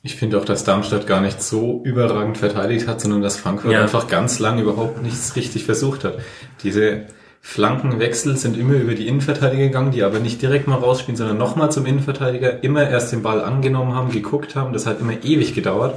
Ich 0.04 0.16
finde 0.16 0.38
auch, 0.38 0.44
dass 0.44 0.64
Darmstadt 0.64 1.06
gar 1.06 1.20
nicht 1.20 1.42
so 1.42 1.80
überragend 1.84 2.36
verteidigt 2.38 2.88
hat, 2.88 3.00
sondern 3.00 3.22
dass 3.22 3.36
Frankfurt 3.36 3.70
Ja. 3.72 3.82
einfach 3.82 4.08
ganz 4.08 4.38
lang 4.40 4.58
überhaupt 4.58 5.02
nichts 5.02 5.36
richtig 5.36 5.64
versucht 5.64 6.02
hat. 6.04 6.18
Diese 6.64 7.06
Flankenwechsel 7.40 8.36
sind 8.36 8.56
immer 8.56 8.74
über 8.74 8.94
die 8.94 9.06
Innenverteidiger 9.06 9.64
gegangen, 9.64 9.90
die 9.92 10.02
aber 10.02 10.18
nicht 10.20 10.40
direkt 10.40 10.66
mal 10.66 10.76
rausspielen, 10.76 11.16
sondern 11.16 11.38
nochmal 11.38 11.70
zum 11.70 11.86
Innenverteidiger, 11.86 12.64
immer 12.64 12.88
erst 12.88 13.12
den 13.12 13.22
Ball 13.22 13.42
angenommen 13.42 13.94
haben, 13.94 14.10
geguckt 14.10 14.56
haben. 14.56 14.72
Das 14.72 14.86
hat 14.86 15.00
immer 15.00 15.22
ewig 15.22 15.54
gedauert. 15.54 15.96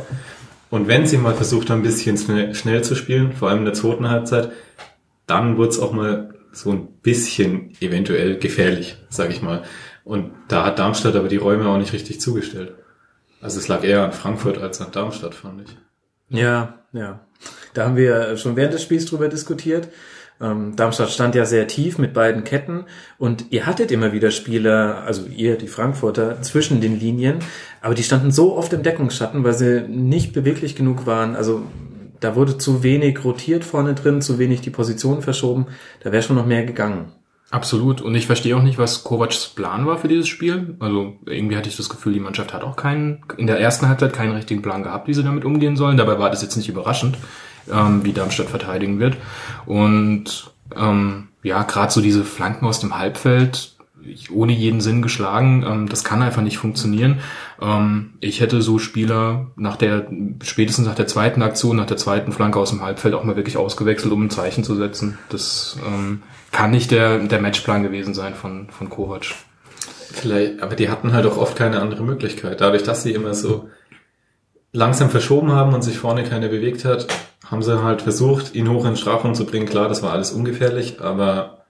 Und 0.76 0.90
wenn 0.90 1.08
sie 1.08 1.18
mal 1.18 1.34
versucht 1.34 1.70
haben, 1.70 1.80
ein 1.80 1.84
bisschen 1.84 2.18
schnell, 2.54 2.84
zu 2.84 2.96
spielen, 2.96 3.32
vor 3.32 3.48
allem 3.48 3.60
in 3.60 3.66
der 3.66 3.74
zweiten 3.74 4.10
Halbzeit, 4.10 4.52
dann 5.26 5.56
wurde 5.56 5.70
es 5.70 5.80
auch 5.80 5.94
mal 5.94 6.34
so 6.52 6.70
ein 6.70 6.88
bisschen 7.02 7.72
eventuell 7.80 8.38
gefährlich, 8.40 8.98
sag 9.08 9.30
ich 9.30 9.42
mal. 9.42 9.64
Und 10.04 10.34
da 10.50 10.66
hat 10.66 10.78
Darmstadt 10.78 11.16
aber 11.16 11.30
die 11.30 11.38
Räume 11.38 11.70
auch 11.70 11.78
nicht 11.78 11.94
richtig 11.94 12.20
zugestellt. 12.20 12.74
Also 13.40 13.58
es 13.58 13.70
lag 13.70 13.86
eher 13.86 14.04
an 14.04 14.12
Frankfurt 14.12 14.58
als 14.58 14.82
an 14.82 14.92
Darmstadt, 14.92 15.34
fand 15.34 15.62
ich. 15.62 15.78
Ja, 16.28 16.80
ja. 16.92 17.22
Da 17.74 17.86
haben 17.86 17.96
wir 17.96 18.36
schon 18.36 18.58
während 18.58 18.74
des 18.74 18.84
Spiels 18.84 19.06
drüber 19.06 19.30
diskutiert. 19.30 19.88
Ähm, 20.42 20.76
Darmstadt 20.76 21.12
stand 21.12 21.36
ja 21.36 21.46
sehr 21.46 21.68
tief 21.68 21.98
mit 21.98 22.14
beiden 22.14 22.44
Ketten 22.44 22.86
und 23.18 23.46
ihr 23.52 23.66
hattet 23.66 23.92
immer 23.92 24.12
wieder 24.12 24.32
Spieler, 24.32 25.04
also 25.06 25.26
ihr, 25.28 25.58
die 25.58 25.68
Frankfurter, 25.68 26.42
zwischen 26.42 26.82
den 26.82 27.00
Linien, 27.00 27.40
aber 27.82 27.96
die 27.96 28.04
standen 28.04 28.32
so 28.32 28.56
oft 28.58 28.74
im 28.74 28.84
Deckungsschatten, 28.84 29.44
weil 29.44 29.54
sie 29.54 29.86
nicht 29.88 30.34
beweglich 30.34 30.76
genug 30.76 31.06
waren. 31.06 31.36
Also 31.36 31.64
da 32.20 32.36
wurde 32.36 32.58
zu 32.58 32.84
wenig 32.84 33.24
rotiert 33.24 33.64
vorne 33.64 33.94
drin, 33.94 34.22
zu 34.22 34.40
wenig 34.40 34.62
die 34.62 34.70
Position 34.70 35.22
verschoben. 35.22 35.68
Da 36.04 36.12
wäre 36.12 36.24
schon 36.24 36.36
noch 36.36 36.46
mehr 36.46 36.66
gegangen. 36.66 37.12
Absolut. 37.52 38.02
Und 38.02 38.16
ich 38.16 38.26
verstehe 38.26 38.58
auch 38.58 38.64
nicht, 38.64 38.78
was 38.78 39.04
Kovacs 39.04 39.50
Plan 39.50 39.86
war 39.86 39.98
für 39.98 40.08
dieses 40.08 40.28
Spiel. 40.28 40.76
Also 40.80 41.14
irgendwie 41.26 41.56
hatte 41.56 41.70
ich 41.70 41.78
das 41.78 41.90
Gefühl, 41.90 42.14
die 42.14 42.20
Mannschaft 42.20 42.54
hat 42.54 42.64
auch 42.64 42.76
keinen, 42.76 43.24
in 43.38 43.48
der 43.48 43.60
ersten 43.60 43.88
Halbzeit 43.88 44.14
keinen 44.14 44.36
richtigen 44.36 44.62
Plan 44.62 44.84
gehabt, 44.84 45.08
wie 45.08 45.14
sie 45.14 45.24
damit 45.24 45.46
umgehen 45.46 45.78
sollen. 45.78 45.98
Dabei 45.98 46.20
war 46.20 46.30
das 46.30 46.42
jetzt 46.42 46.58
nicht 46.58 46.68
überraschend, 46.68 47.18
ähm, 47.72 48.04
wie 48.04 48.14
Darmstadt 48.14 48.50
verteidigen 48.50 49.00
wird. 49.00 49.18
Und 49.66 50.52
ähm, 50.76 51.30
ja, 51.44 51.64
gerade 51.64 51.92
so 51.92 52.02
diese 52.02 52.24
Flanken 52.24 52.66
aus 52.66 52.80
dem 52.80 52.98
Halbfeld, 52.98 53.76
ohne 54.32 54.54
jeden 54.54 54.82
Sinn 54.82 55.02
geschlagen. 55.02 55.64
Ähm, 55.68 55.90
das 55.90 56.04
kann 56.04 56.22
einfach 56.22 56.42
nicht 56.42 56.58
funktionieren. 56.58 57.20
Ähm, 57.62 58.14
ich 58.20 58.42
hätte 58.42 58.62
so 58.62 58.78
Spieler 58.78 59.48
nach 59.56 59.78
der, 59.78 60.08
spätestens 60.44 60.86
nach 60.86 60.96
der 60.96 61.08
zweiten 61.08 61.42
Aktion, 61.42 61.78
nach 61.78 61.86
der 61.86 61.98
zweiten 61.98 62.32
Flanke 62.32 62.60
aus 62.60 62.70
dem 62.70 62.82
Halbfeld 62.82 63.14
auch 63.14 63.24
mal 63.24 63.36
wirklich 63.36 63.58
ausgewechselt, 63.58 64.14
um 64.14 64.24
ein 64.24 64.30
Zeichen 64.30 64.64
zu 64.64 64.76
setzen. 64.76 65.18
Das 65.30 65.78
ähm, 65.86 66.24
kann 66.52 66.72
nicht 66.72 66.92
der, 66.92 67.20
der 67.20 67.42
Matchplan 67.42 67.84
gewesen 67.84 68.14
sein 68.14 68.36
von, 68.36 68.70
von 68.70 68.90
Kovac. 68.90 69.34
Vielleicht, 70.12 70.62
aber 70.62 70.76
die 70.76 70.90
hatten 70.90 71.14
halt 71.14 71.26
auch 71.26 71.38
oft 71.38 71.58
keine 71.58 71.82
andere 71.82 72.04
Möglichkeit. 72.04 72.62
Dadurch, 72.62 72.84
dass 72.84 73.04
sie 73.04 73.12
immer 73.12 73.34
so 73.34 73.70
langsam 74.72 75.10
verschoben 75.10 75.52
haben 75.52 75.74
und 75.74 75.82
sich 75.82 75.98
vorne 75.98 76.24
keiner 76.24 76.48
bewegt 76.48 76.86
hat, 76.86 77.08
haben 77.46 77.62
sie 77.62 77.84
halt 77.84 78.02
versucht, 78.02 78.56
ihn 78.56 78.70
hoch 78.70 78.86
in 78.86 78.96
Strafraum 78.96 79.36
zu 79.36 79.46
bringen. 79.46 79.66
Klar, 79.66 79.88
das 79.88 80.04
war 80.04 80.12
alles 80.12 80.32
ungefährlich, 80.32 81.02
aber 81.02 81.66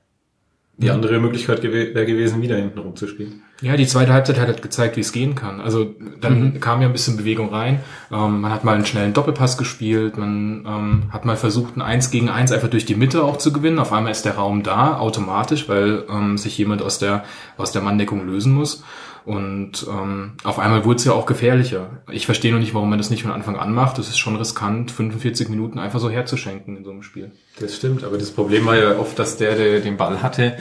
die 0.78 0.90
andere 0.90 1.20
Möglichkeit 1.20 1.62
gew 1.62 1.72
wäre 1.72 2.06
gewesen, 2.06 2.42
wieder 2.42 2.58
hinten 2.58 2.80
rumzuspielen. 2.80 3.44
Ja, 3.62 3.78
die 3.78 3.88
zweite 3.88 4.12
Halbzeit 4.12 4.38
hat 4.38 4.48
halt 4.48 4.62
gezeigt, 4.62 4.98
wie 4.98 5.02
es 5.02 5.14
gehen 5.14 5.34
kann. 5.34 5.62
Also 5.62 5.96
dann 6.20 6.56
mhm. 6.56 6.60
kam 6.60 6.82
ja 6.82 6.88
ein 6.88 6.92
bisschen 6.92 7.16
Bewegung 7.16 7.54
rein. 7.54 7.80
Ähm, 8.12 8.42
man 8.42 8.52
hat 8.52 8.66
mal 8.66 8.76
einen 8.76 8.86
schnellen 8.86 9.14
Doppelpass 9.14 9.58
gespielt. 9.58 10.18
Man 10.18 10.66
ähm, 10.68 11.04
hat 11.12 11.24
mal 11.24 11.38
versucht, 11.38 11.78
ein 11.78 11.82
Eins 11.82 12.12
gegen 12.12 12.30
Eins 12.30 12.52
einfach 12.52 12.68
durch 12.68 12.86
die 12.86 12.96
Mitte 12.96 13.24
auch 13.24 13.38
zu 13.38 13.54
gewinnen. 13.54 13.80
Auf 13.80 13.94
einmal 13.94 14.12
ist 14.12 14.26
der 14.26 14.36
Raum 14.36 14.64
da, 14.64 14.98
automatisch, 14.98 15.70
weil 15.70 16.04
ähm, 16.10 16.38
sich 16.38 16.58
jemand 16.58 16.82
aus 16.82 17.00
der 17.00 17.24
aus 17.56 17.72
der 17.72 17.82
Manndeckung 17.82 18.28
lösen 18.28 18.54
muss. 18.54 18.84
Und 19.26 19.88
ähm, 19.90 20.34
auf 20.44 20.60
einmal 20.60 20.86
wurde 20.86 20.98
es 20.98 21.06
ja 21.06 21.14
auch 21.14 21.26
gefährlicher. 21.26 22.04
Ich 22.12 22.28
verstehe 22.28 22.54
noch 22.54 22.60
nicht, 22.60 22.76
warum 22.76 22.92
man 22.92 23.00
das 23.00 23.10
nicht 23.10 23.24
von 23.24 23.32
Anfang 23.32 23.56
an 23.56 23.74
macht. 23.74 23.98
Das 23.98 24.08
ist 24.08 24.20
schon 24.20 24.36
riskant, 24.36 24.92
45 24.92 25.50
Minuten 25.50 25.80
einfach 25.80 26.00
so 26.00 26.12
herzuschenken 26.12 26.78
in 26.78 26.84
so 26.84 26.92
einem 26.92 27.02
Spiel. 27.02 27.32
Das 27.60 27.76
stimmt, 27.76 28.04
aber 28.04 28.20
das 28.20 28.30
Problem 28.30 28.68
war 28.68 28.78
ja 28.78 29.00
oft, 29.00 29.18
dass 29.18 29.38
der, 29.38 29.56
der 29.56 29.80
den 29.80 29.98
Ball 29.98 30.22
hatte, 30.22 30.58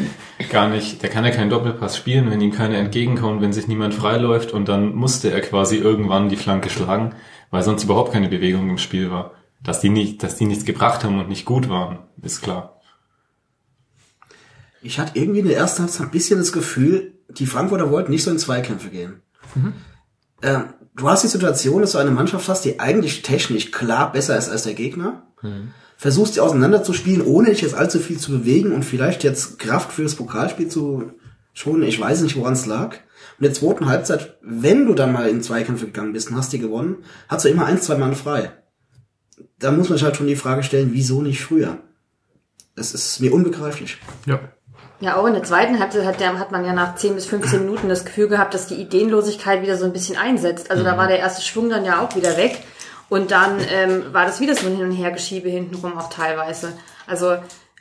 gar 0.51 0.71
nicht, 0.71 1.03
der 1.03 1.11
kann 1.11 1.27
ja 1.27 1.31
keinen 1.31 1.51
Doppelpass 1.51 1.95
spielen, 1.95 2.31
wenn 2.31 2.41
ihm 2.41 2.53
keiner 2.53 2.79
entgegenkommt, 2.79 3.43
wenn 3.43 3.53
sich 3.53 3.69
niemand 3.69 3.93
freiläuft 3.93 4.53
und 4.53 4.67
dann 4.67 4.95
musste 4.95 5.31
er 5.31 5.43
quasi 5.43 5.77
irgendwann 5.77 6.31
die 6.31 6.37
Flanke 6.37 6.71
schlagen, 6.71 7.15
weil 7.51 7.63
sonst 7.63 7.85
überhaupt 7.85 8.13
keine 8.13 8.31
Bewegung 8.31 8.71
im 8.71 8.79
Spiel 8.79 9.11
war. 9.11 9.33
Dass 9.63 9.81
die 9.81 9.91
nicht, 9.91 10.23
dass 10.23 10.37
die 10.37 10.47
nichts 10.47 10.65
gebracht 10.65 11.05
haben 11.05 11.19
und 11.19 11.29
nicht 11.29 11.45
gut 11.45 11.69
waren, 11.69 11.99
ist 12.23 12.41
klar. 12.41 12.81
Ich 14.81 14.99
hatte 14.99 15.19
irgendwie 15.19 15.41
in 15.41 15.49
der 15.49 15.57
ersten 15.57 15.83
Halbzeit 15.83 16.07
ein 16.07 16.13
bisschen 16.13 16.39
das 16.39 16.53
Gefühl, 16.53 17.14
die 17.39 17.47
Frankfurter 17.47 17.91
wollten 17.91 18.11
nicht 18.11 18.25
so 18.25 18.31
in 18.31 18.39
Zweikämpfe 18.39 18.89
gehen. 18.89 19.23
Mhm. 19.55 19.75
Ähm, 20.43 20.65
du 20.97 21.09
hast 21.09 21.25
die 21.25 21.29
Situation, 21.29 21.81
dass 21.81 21.93
du 21.93 21.99
eine 21.99 22.11
Mannschaft 22.11 22.49
hast, 22.49 22.65
die 22.65 22.81
eigentlich 22.81 23.23
technisch 23.23 23.71
klar 23.71 24.13
besser 24.13 24.37
ist 24.37 24.49
als 24.49 24.65
der 24.65 24.75
Gegner. 24.75 25.27
Mhm. 25.43 25.71
Versuchst 25.97 26.37
die 26.37 26.41
auseinanderzuspielen, 26.41 27.25
ohne 27.25 27.51
dich 27.51 27.61
jetzt 27.61 27.75
allzu 27.75 27.99
viel 27.99 28.19
zu 28.19 28.33
bewegen 28.33 28.73
und 28.73 28.85
vielleicht 28.85 29.25
jetzt 29.25 29.59
Kraft 29.59 29.93
fürs 29.93 30.17
Pokalspiel 30.17 30.69
zu 30.69 31.13
schonen. 31.53 31.85
Ich 31.85 32.01
weiß 32.01 32.23
nicht, 32.23 32.37
woran 32.37 32.55
es 32.55 32.67
lag. 32.67 32.97
Und 33.39 33.39
in 33.39 33.45
der 33.45 33.55
zweiten 33.55 33.87
Halbzeit, 33.87 34.37
wenn 34.43 34.87
du 34.87 34.95
dann 34.95 35.13
mal 35.13 35.29
in 35.29 35.43
Zweikämpfe 35.43 35.87
gegangen 35.87 36.13
bist 36.13 36.31
und 36.31 36.37
hast 36.37 36.53
die 36.53 36.59
gewonnen, 36.59 37.05
hast 37.29 37.45
du 37.45 37.49
immer 37.49 37.67
ein, 37.67 37.81
zwei 37.81 37.97
Mann 37.97 38.15
frei. 38.15 38.53
Da 39.59 39.71
muss 39.71 39.89
man 39.89 39.99
sich 39.99 40.05
halt 40.05 40.17
schon 40.17 40.27
die 40.27 40.37
Frage 40.37 40.63
stellen, 40.63 40.91
wieso 40.93 41.23
nicht 41.23 41.41
früher? 41.41 41.79
Das 42.75 42.93
ist 42.93 43.21
mir 43.21 43.33
unbegreiflich. 43.33 43.99
Ja. 44.27 44.41
Ja, 45.01 45.17
auch 45.17 45.27
in 45.27 45.35
der 45.35 45.43
zweiten 45.43 45.81
Halbzeit 45.81 46.05
hat, 46.07 46.21
der, 46.21 46.39
hat 46.39 46.53
man 46.53 46.65
ja 46.65 46.73
nach 46.73 46.95
10 46.95 47.15
bis 47.15 47.27
15 47.27 47.61
Minuten 47.61 47.89
das 47.89 48.05
Gefühl 48.05 48.29
gehabt, 48.29 48.55
dass 48.55 48.69
die 48.69 48.77
Ideenlosigkeit 48.77 49.61
wieder 49.63 49.77
so 49.77 49.85
ein 49.85 49.93
bisschen 49.93 50.17
einsetzt. 50.17 50.71
Also 50.71 50.83
mhm. 50.83 50.87
da 50.87 50.97
war 50.97 51.09
der 51.09 51.19
erste 51.19 51.43
Schwung 51.43 51.69
dann 51.69 51.85
ja 51.85 52.01
auch 52.01 52.15
wieder 52.17 52.37
weg. 52.37 52.63
Und 53.09 53.31
dann 53.31 53.59
ähm, 53.69 54.13
war 54.13 54.25
das 54.25 54.41
wieder 54.41 54.55
so 54.55 54.67
ein 54.67 54.77
Hin- 54.77 54.87
und 54.87 54.93
Hergeschiebe 54.93 55.49
hintenrum 55.49 55.99
auch 55.99 56.09
teilweise. 56.09 56.73
Also 57.07 57.37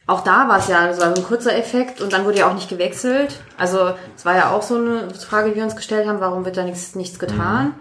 auch 0.05 0.21
da 0.21 0.49
war 0.49 0.59
es 0.59 0.67
ja, 0.67 0.93
so 0.93 1.03
ein 1.03 1.23
kurzer 1.23 1.55
Effekt 1.55 2.01
und 2.01 2.11
dann 2.11 2.25
wurde 2.25 2.39
ja 2.39 2.49
auch 2.49 2.53
nicht 2.53 2.69
gewechselt. 2.69 3.39
Also 3.57 3.93
es 4.17 4.25
war 4.25 4.35
ja 4.35 4.51
auch 4.51 4.61
so 4.61 4.75
eine 4.75 5.13
Frage, 5.13 5.51
die 5.51 5.55
wir 5.55 5.63
uns 5.63 5.77
gestellt 5.77 6.07
haben, 6.07 6.19
warum 6.19 6.43
wird 6.43 6.57
da 6.57 6.63
nichts, 6.63 6.95
nichts 6.95 7.19
getan? 7.19 7.67
Mhm. 7.67 7.73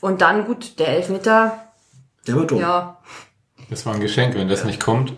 Und 0.00 0.20
dann, 0.20 0.44
gut, 0.44 0.78
der 0.78 0.88
Elfmeter. 0.88 1.58
Der 2.26 2.36
war 2.36 2.44
dumm. 2.44 2.60
Ja. 2.60 2.98
Das 3.70 3.86
war 3.86 3.94
ein 3.94 4.00
Geschenk, 4.00 4.34
wenn 4.34 4.48
das 4.48 4.64
nicht 4.64 4.80
kommt, 4.80 5.14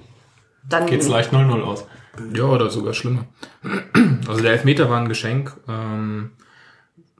dann 0.68 0.86
geht's 0.86 1.08
leicht 1.08 1.32
0-0 1.32 1.62
aus. 1.62 1.84
Ja, 2.34 2.44
oder 2.44 2.70
sogar 2.70 2.94
schlimmer. 2.94 3.26
Also 4.28 4.42
der 4.42 4.52
Elfmeter 4.52 4.90
war 4.90 5.00
ein 5.00 5.08
Geschenk. 5.08 5.56
Ähm, 5.68 6.30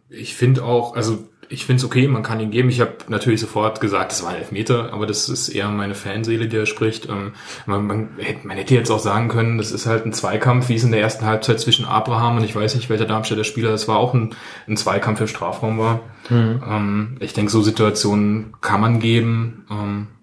ich 0.09 0.35
finde 0.35 0.65
auch, 0.65 0.95
also 0.97 1.29
ich 1.49 1.65
finde 1.65 1.81
es 1.81 1.85
okay, 1.85 2.09
man 2.09 2.23
kann 2.23 2.41
ihn 2.41 2.51
geben. 2.51 2.69
Ich 2.69 2.81
habe 2.81 2.97
natürlich 3.09 3.41
sofort 3.41 3.81
gesagt, 3.81 4.11
es 4.13 4.23
war 4.23 4.31
ein 4.31 4.37
Elfmeter, 4.37 4.93
aber 4.93 5.07
das 5.07 5.29
ist 5.29 5.49
eher 5.49 5.69
meine 5.69 5.95
Fanseele, 5.95 6.49
die 6.49 6.57
da 6.57 6.67
spricht. 6.67 7.09
Ähm, 7.09 7.35
man, 7.67 7.87
man, 7.87 8.09
man 8.43 8.57
hätte 8.57 8.75
jetzt 8.75 8.91
auch 8.91 8.99
sagen 8.99 9.29
können, 9.29 9.59
das 9.59 9.71
ist 9.71 9.87
halt 9.87 10.05
ein 10.07 10.13
Zweikampf, 10.13 10.69
wie 10.69 10.75
es 10.75 10.85
in 10.85 10.91
der 10.91 11.01
ersten 11.01 11.25
Halbzeit 11.25 11.61
zwischen 11.61 11.85
Abraham 11.85 12.39
und 12.39 12.45
ich 12.45 12.55
weiß 12.55 12.75
nicht, 12.75 12.91
welcher 12.91 13.05
Darmstädter 13.05 13.45
Spieler 13.45 13.71
das 13.71 13.87
war, 13.87 13.99
auch 13.99 14.15
ein, 14.15 14.35
ein 14.67 14.77
Zweikampf 14.77 15.21
im 15.21 15.29
Strafraum 15.29 15.79
war. 15.79 16.01
Mhm. 16.31 16.63
Ähm, 16.69 17.17
ich 17.21 17.33
denke, 17.33 17.53
so 17.53 17.63
Situationen 17.63 18.55
kann 18.61 18.81
man 18.81 18.99
geben, 18.99 19.65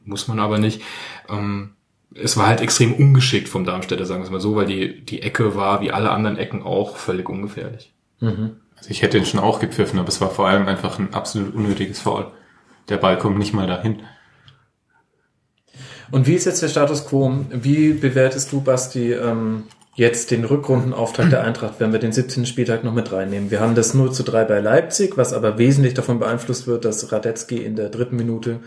muss 0.06 0.28
man 0.28 0.40
aber 0.40 0.60
nicht. 0.60 0.82
Es 2.16 2.38
war 2.38 2.48
halt 2.48 2.62
extrem 2.62 2.94
ungeschickt 2.94 3.50
vom 3.50 3.66
Darmstädter, 3.66 4.06
sagen 4.06 4.22
wir 4.22 4.26
es 4.26 4.32
mal 4.32 4.40
so, 4.40 4.56
weil 4.56 4.66
die, 4.66 5.02
die 5.02 5.22
Ecke 5.22 5.56
war, 5.56 5.82
wie 5.82 5.92
alle 5.92 6.12
anderen 6.12 6.38
Ecken 6.38 6.64
auch, 6.64 6.98
völlig 6.98 7.28
ungefährlich. 7.28 7.94
Mhm. 8.20 8.58
Also 8.78 8.92
ich 8.92 9.02
hätte 9.02 9.18
ihn 9.18 9.26
schon 9.26 9.40
auch 9.40 9.60
gepfiffen, 9.60 10.00
aber 10.00 10.10
es 10.10 10.22
war 10.22 10.30
vor 10.30 10.48
allem 10.48 10.68
einfach 10.68 11.00
ein 11.00 11.14
absolut 11.14 11.56
unnötiges 11.56 12.02
Foul. 12.02 12.28
Der 12.90 12.98
Ball 12.98 13.18
kommt 13.18 13.38
nicht 13.38 13.54
mal 13.54 13.68
dahin. 13.68 14.02
Und 16.12 16.28
wie 16.28 16.36
ist 16.36 16.46
jetzt 16.46 16.62
der 16.62 16.68
Status 16.68 17.08
quo? 17.08 17.46
Wie 17.50 17.94
bewertest 17.94 18.52
du, 18.52 18.62
Basti, 18.62 19.14
ähm, 19.14 19.64
jetzt 19.96 20.32
den 20.32 20.44
Rückrundenauftrag 20.44 21.30
der 21.30 21.44
Eintracht, 21.44 21.76
wenn 21.80 21.92
wir 21.92 22.00
den 22.00 22.12
17. 22.12 22.46
Spieltag 22.46 22.84
noch 22.84 22.94
mit 22.94 23.12
reinnehmen? 23.12 23.52
Wir 23.52 23.60
haben 23.60 23.76
das 23.76 23.94
0 23.94 24.12
zu 24.12 24.24
3 24.24 24.44
bei 24.46 24.60
Leipzig, 24.60 25.18
was 25.18 25.34
aber 25.34 25.58
wesentlich 25.58 25.94
davon 25.94 26.20
beeinflusst 26.20 26.68
wird, 26.68 26.86
dass 26.86 27.12
Radetzky 27.12 27.58
in 27.58 27.76
der 27.76 27.90
dritten 27.90 28.16
Minute 28.16 28.60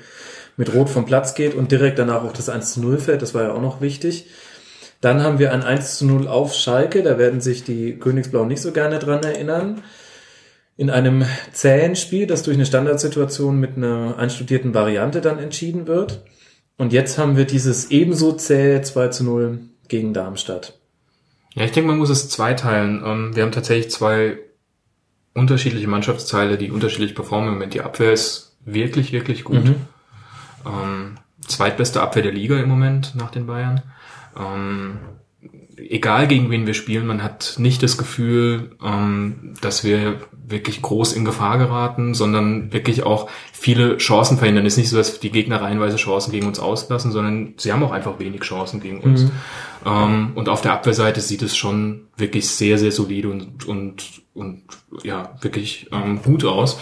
mit 0.57 0.73
Rot 0.75 0.89
vom 0.89 1.05
Platz 1.05 1.35
geht 1.35 1.55
und 1.55 1.71
direkt 1.73 1.99
danach 1.99 2.25
auch 2.25 2.33
das 2.33 2.49
1 2.49 2.75
zu 2.75 2.81
0 2.81 2.99
fällt. 2.99 3.23
Das 3.23 3.35
war 3.35 3.43
ja 3.45 3.53
auch 3.53 3.61
noch 3.61 3.81
wichtig. 3.81 4.27
Dann 5.01 5.23
haben 5.23 5.39
wir 5.39 5.53
ein 5.53 5.63
1 5.63 5.99
zu 5.99 6.07
0 6.07 6.27
auf 6.29 6.55
Schalke. 6.55 7.03
Da 7.03 7.19
werden 7.19 7.41
sich 7.41 7.65
die 7.65 7.99
Königsblauen 7.99 8.49
nicht 8.49 8.63
so 8.63 8.73
gerne 8.73 8.99
dran 8.99 9.23
erinnern. 9.23 9.83
In 10.79 10.91
einem 10.91 11.25
zähen 11.53 11.97
Spiel, 11.97 12.27
das 12.27 12.43
durch 12.43 12.57
eine 12.57 12.67
Standardsituation 12.67 13.59
mit 13.59 13.77
einer 13.77 14.17
einstudierten 14.19 14.75
Variante 14.75 15.21
dann 15.21 15.39
entschieden 15.39 15.87
wird. 15.87 16.23
Und 16.79 16.93
jetzt 16.93 17.19
haben 17.19 17.37
wir 17.37 17.45
dieses 17.45 17.91
ebenso 17.91 18.33
zähe 18.33 18.83
2 18.83 19.09
zu 19.09 19.25
0 19.25 19.61
gegen 19.89 20.13
Darmstadt. 20.13 20.79
Ja, 21.55 21.65
ich 21.65 21.73
denke, 21.73 21.89
man 21.89 21.99
muss 21.99 22.11
es 22.11 22.29
zweiteilen. 22.29 23.03
Ähm, 23.05 23.37
wir 23.37 23.43
haben 23.43 23.53
tatsächlich 23.53 23.91
zwei 23.91 24.39
unterschiedliche 25.33 25.89
Mannschaftsteile, 25.89 26.59
die 26.59 26.71
unterschiedlich 26.71 27.15
performen. 27.15 27.49
Im 27.49 27.55
Moment 27.55 27.75
die 27.75 27.81
Abwehr 27.81 28.13
ist 28.13 28.57
wirklich, 28.65 29.13
wirklich 29.13 29.45
gut. 29.45 29.65
Mhm. 29.65 29.77
Ähm, 30.67 31.17
zweitbeste 31.47 32.03
Abwehr 32.03 32.23
der 32.23 32.33
Liga 32.33 32.59
im 32.59 32.69
Moment 32.69 33.15
nach 33.15 33.31
den 33.31 33.47
Bayern. 33.47 33.83
Ähm, 34.37 34.99
egal 35.77 36.27
gegen 36.27 36.51
wen 36.51 36.67
wir 36.67 36.75
spielen, 36.75 37.07
man 37.07 37.23
hat 37.23 37.55
nicht 37.59 37.83
das 37.83 37.99
Gefühl, 37.99 38.77
ähm, 38.83 39.55
dass 39.61 39.85
wir 39.85 40.21
wirklich 40.33 40.81
groß 40.83 41.13
in 41.13 41.25
Gefahr 41.25 41.59
geraten, 41.59 42.15
sondern 42.15 42.73
wirklich 42.73 43.03
auch 43.03 43.29
viele 43.53 43.97
Chancen 43.97 44.39
verhindern. 44.39 44.65
Es 44.65 44.75
ist 44.75 44.79
nicht 44.79 44.91
so, 44.91 44.97
dass 44.97 45.21
die 45.21 45.31
Gegner 45.31 45.61
reihenweise 45.61 45.97
Chancen 45.97 46.31
gegen 46.33 46.47
uns 46.47 46.61
auslassen, 46.61 47.13
sondern 47.13 47.55
sie 47.57 47.73
haben 47.73 47.83
auch 47.83 47.93
einfach 47.93 48.19
wenig 48.19 48.43
Chancen 48.43 48.81
gegen 48.81 49.01
uns. 49.01 49.25
Mhm. 49.25 49.31
Ähm, 49.85 50.33
und 50.35 50.49
auf 50.49 50.63
der 50.63 50.73
Abwehrseite 50.73 51.21
sieht 51.21 51.43
es 51.43 51.57
schon 51.57 52.07
wirklich 52.17 52.49
sehr, 52.49 52.79
sehr 52.79 52.93
solide 52.93 53.29
und, 53.29 53.67
und, 53.67 54.23
und 54.35 54.63
ja, 55.03 55.35
wirklich 55.41 55.89
ähm, 55.93 56.23
gut 56.23 56.45
aus. 56.45 56.79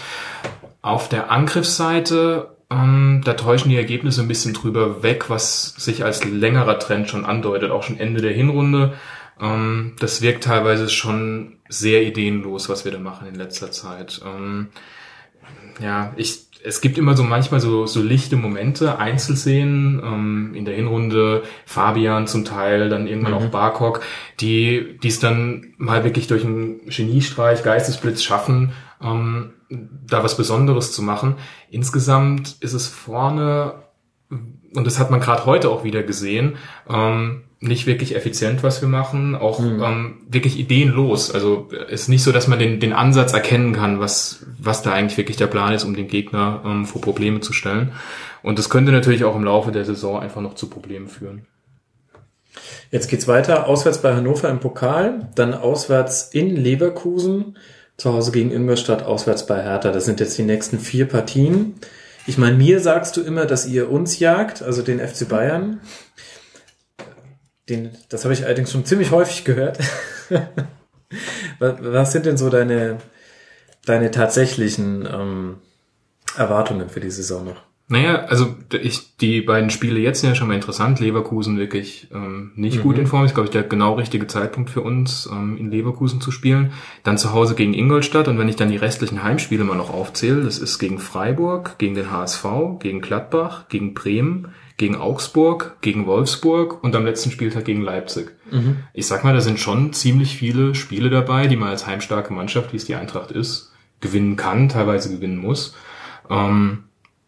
Auf 0.81 1.09
der 1.09 1.31
Angriffsseite 1.31 2.54
ähm, 2.69 3.21
da 3.23 3.33
täuschen 3.33 3.69
die 3.69 3.77
Ergebnisse 3.77 4.21
ein 4.21 4.27
bisschen 4.27 4.53
drüber 4.53 5.03
weg, 5.03 5.29
was 5.29 5.75
sich 5.75 6.03
als 6.03 6.25
längerer 6.25 6.79
Trend 6.79 7.09
schon 7.09 7.25
andeutet, 7.25 7.71
auch 7.71 7.83
schon 7.83 7.99
Ende 7.99 8.21
der 8.21 8.33
Hinrunde. 8.33 8.93
Ähm, 9.39 9.93
das 9.99 10.21
wirkt 10.21 10.45
teilweise 10.45 10.89
schon 10.89 11.57
sehr 11.69 12.03
ideenlos, 12.03 12.69
was 12.69 12.85
wir 12.85 12.91
da 12.91 12.99
machen 12.99 13.27
in 13.27 13.35
letzter 13.35 13.71
Zeit. 13.71 14.21
Ähm, 14.25 14.69
ja, 15.79 16.13
ich, 16.15 16.47
es 16.63 16.81
gibt 16.81 16.97
immer 16.97 17.15
so 17.15 17.23
manchmal 17.23 17.59
so, 17.59 17.85
so 17.85 18.01
lichte 18.01 18.35
Momente, 18.35 18.97
Einzelszenen, 18.97 20.01
ähm, 20.03 20.51
in 20.55 20.65
der 20.65 20.75
Hinrunde 20.75 21.43
Fabian 21.65 22.25
zum 22.25 22.45
Teil, 22.45 22.89
dann 22.89 23.07
irgendwann 23.07 23.33
auch 23.33 23.45
Barkok, 23.47 24.01
die 24.39 24.97
die 25.03 25.09
es 25.09 25.19
dann 25.19 25.73
mal 25.77 26.03
wirklich 26.03 26.27
durch 26.27 26.45
einen 26.45 26.87
Geniestreich, 26.87 27.61
Geistesblitz 27.61 28.23
schaffen, 28.23 28.71
ähm, 29.01 29.51
da 29.69 30.23
was 30.23 30.37
Besonderes 30.37 30.91
zu 30.91 31.01
machen. 31.01 31.35
Insgesamt 31.69 32.57
ist 32.59 32.73
es 32.73 32.87
vorne, 32.87 33.83
und 34.29 34.85
das 34.85 34.99
hat 34.99 35.11
man 35.11 35.19
gerade 35.19 35.45
heute 35.45 35.69
auch 35.69 35.83
wieder 35.83 36.03
gesehen, 36.03 36.57
ähm, 36.89 37.43
nicht 37.59 37.87
wirklich 37.87 38.15
effizient, 38.15 38.63
was 38.63 38.81
wir 38.81 38.89
machen, 38.89 39.35
auch 39.35 39.59
ähm, 39.59 40.21
wirklich 40.29 40.59
ideenlos. 40.59 41.31
Also 41.31 41.69
es 41.89 42.01
ist 42.01 42.07
nicht 42.09 42.23
so, 42.23 42.31
dass 42.31 42.47
man 42.47 42.59
den, 42.59 42.79
den 42.79 42.93
Ansatz 42.93 43.33
erkennen 43.33 43.73
kann, 43.73 43.99
was, 43.99 44.45
was 44.59 44.81
da 44.81 44.91
eigentlich 44.91 45.17
wirklich 45.17 45.37
der 45.37 45.47
Plan 45.47 45.73
ist, 45.73 45.83
um 45.83 45.95
den 45.95 46.07
Gegner 46.07 46.61
ähm, 46.65 46.85
vor 46.85 47.01
Probleme 47.01 47.39
zu 47.39 47.53
stellen. 47.53 47.93
Und 48.43 48.59
das 48.59 48.69
könnte 48.69 48.91
natürlich 48.91 49.23
auch 49.23 49.35
im 49.35 49.43
Laufe 49.43 49.71
der 49.71 49.85
Saison 49.85 50.19
einfach 50.19 50.41
noch 50.41 50.55
zu 50.55 50.69
Problemen 50.69 51.07
führen. 51.07 51.47
Jetzt 52.91 53.07
geht's 53.09 53.27
weiter. 53.27 53.67
Auswärts 53.67 54.01
bei 54.01 54.13
Hannover 54.13 54.49
im 54.49 54.59
Pokal, 54.59 55.29
dann 55.35 55.53
auswärts 55.53 56.29
in 56.31 56.55
Leverkusen, 56.55 57.57
zu 57.97 58.13
Hause 58.13 58.31
gegen 58.31 58.51
Ingolstadt, 58.51 59.03
auswärts 59.03 59.45
bei 59.45 59.61
Hertha. 59.61 59.91
Das 59.91 60.05
sind 60.05 60.19
jetzt 60.19 60.37
die 60.37 60.43
nächsten 60.43 60.79
vier 60.79 61.07
Partien. 61.07 61.75
Ich 62.27 62.37
meine, 62.37 62.57
mir 62.57 62.79
sagst 62.79 63.15
du 63.17 63.21
immer, 63.21 63.45
dass 63.45 63.67
ihr 63.67 63.91
uns 63.91 64.19
jagt, 64.19 64.61
also 64.61 64.81
den 64.81 64.99
FC 64.99 65.27
Bayern. 65.29 65.79
Den, 67.69 67.91
das 68.09 68.23
habe 68.25 68.33
ich 68.33 68.45
allerdings 68.45 68.71
schon 68.71 68.85
ziemlich 68.85 69.11
häufig 69.11 69.45
gehört. 69.45 69.79
was, 71.59 72.11
sind 72.11 72.25
denn 72.25 72.37
so 72.37 72.49
deine, 72.49 72.97
deine 73.85 74.11
tatsächlichen 74.11 75.07
ähm, 75.11 75.57
Erwartungen 76.37 76.89
für 76.89 76.99
die 76.99 77.11
Saison 77.11 77.45
noch? 77.45 77.61
Naja, 77.87 78.25
also 78.25 78.55
ich, 78.81 79.15
die 79.17 79.41
beiden 79.41 79.69
Spiele 79.69 79.99
jetzt 79.99 80.21
sind 80.21 80.29
ja 80.29 80.35
schon 80.35 80.47
mal 80.47 80.55
interessant. 80.55 80.99
Leverkusen 80.99 81.59
wirklich 81.59 82.07
ähm, 82.11 82.51
nicht 82.55 82.81
gut 82.81 82.97
in 82.97 83.05
Form. 83.05 83.25
Ist, 83.25 83.35
glaube 83.35 83.45
ich, 83.45 83.51
der 83.51 83.61
genau 83.61 83.93
richtige 83.93 84.25
Zeitpunkt 84.25 84.71
für 84.71 84.81
uns, 84.81 85.29
ähm, 85.31 85.55
in 85.57 85.69
Leverkusen 85.69 86.19
zu 86.19 86.31
spielen. 86.31 86.71
Dann 87.03 87.19
zu 87.19 87.31
Hause 87.31 87.53
gegen 87.53 87.75
Ingolstadt. 87.75 88.27
Und 88.27 88.39
wenn 88.39 88.49
ich 88.49 88.55
dann 88.55 88.71
die 88.71 88.77
restlichen 88.77 89.21
Heimspiele 89.21 89.63
mal 89.63 89.77
noch 89.77 89.93
aufzähle, 89.93 90.41
das 90.41 90.57
ist 90.57 90.79
gegen 90.79 90.97
Freiburg, 90.97 91.77
gegen 91.77 91.93
den 91.93 92.09
HSV, 92.09 92.45
gegen 92.79 93.01
Gladbach, 93.01 93.67
gegen 93.69 93.93
Bremen, 93.93 94.47
gegen 94.77 94.95
Augsburg, 94.95 95.77
gegen 95.81 96.07
Wolfsburg 96.07 96.83
und 96.83 96.95
am 96.95 97.05
letzten 97.05 97.29
Spieltag 97.29 97.65
gegen 97.65 97.81
Leipzig. 97.81 98.31
Ich 98.93 99.05
sag 99.05 99.23
mal, 99.23 99.33
da 99.33 99.41
sind 99.41 99.59
schon 99.59 99.93
ziemlich 99.93 100.35
viele 100.35 100.73
Spiele 100.73 101.11
dabei, 101.11 101.45
die 101.45 101.55
man 101.55 101.69
als 101.69 101.85
heimstarke 101.85 102.33
Mannschaft, 102.33 102.73
wie 102.73 102.77
es 102.77 102.85
die 102.85 102.95
Eintracht 102.95 103.29
ist, 103.29 103.71
gewinnen 104.01 104.37
kann, 104.37 104.69
teilweise 104.69 105.09
gewinnen 105.11 105.37
muss. 105.37 105.75
Ähm, 106.31 106.84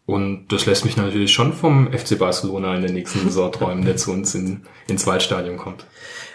und 0.08 0.46
das 0.48 0.64
lässt 0.64 0.86
mich 0.86 0.96
natürlich 0.96 1.30
schon 1.30 1.52
vom 1.52 1.92
FC 1.92 2.18
Barcelona 2.18 2.74
in 2.74 2.80
der 2.80 2.92
nächsten 2.92 3.20
Saison 3.24 3.52
träumen, 3.52 3.84
der 3.84 3.98
zu 3.98 4.10
uns 4.10 4.34
in, 4.34 4.62
ins 4.86 5.06
Waldstadion 5.06 5.58
kommt. 5.58 5.84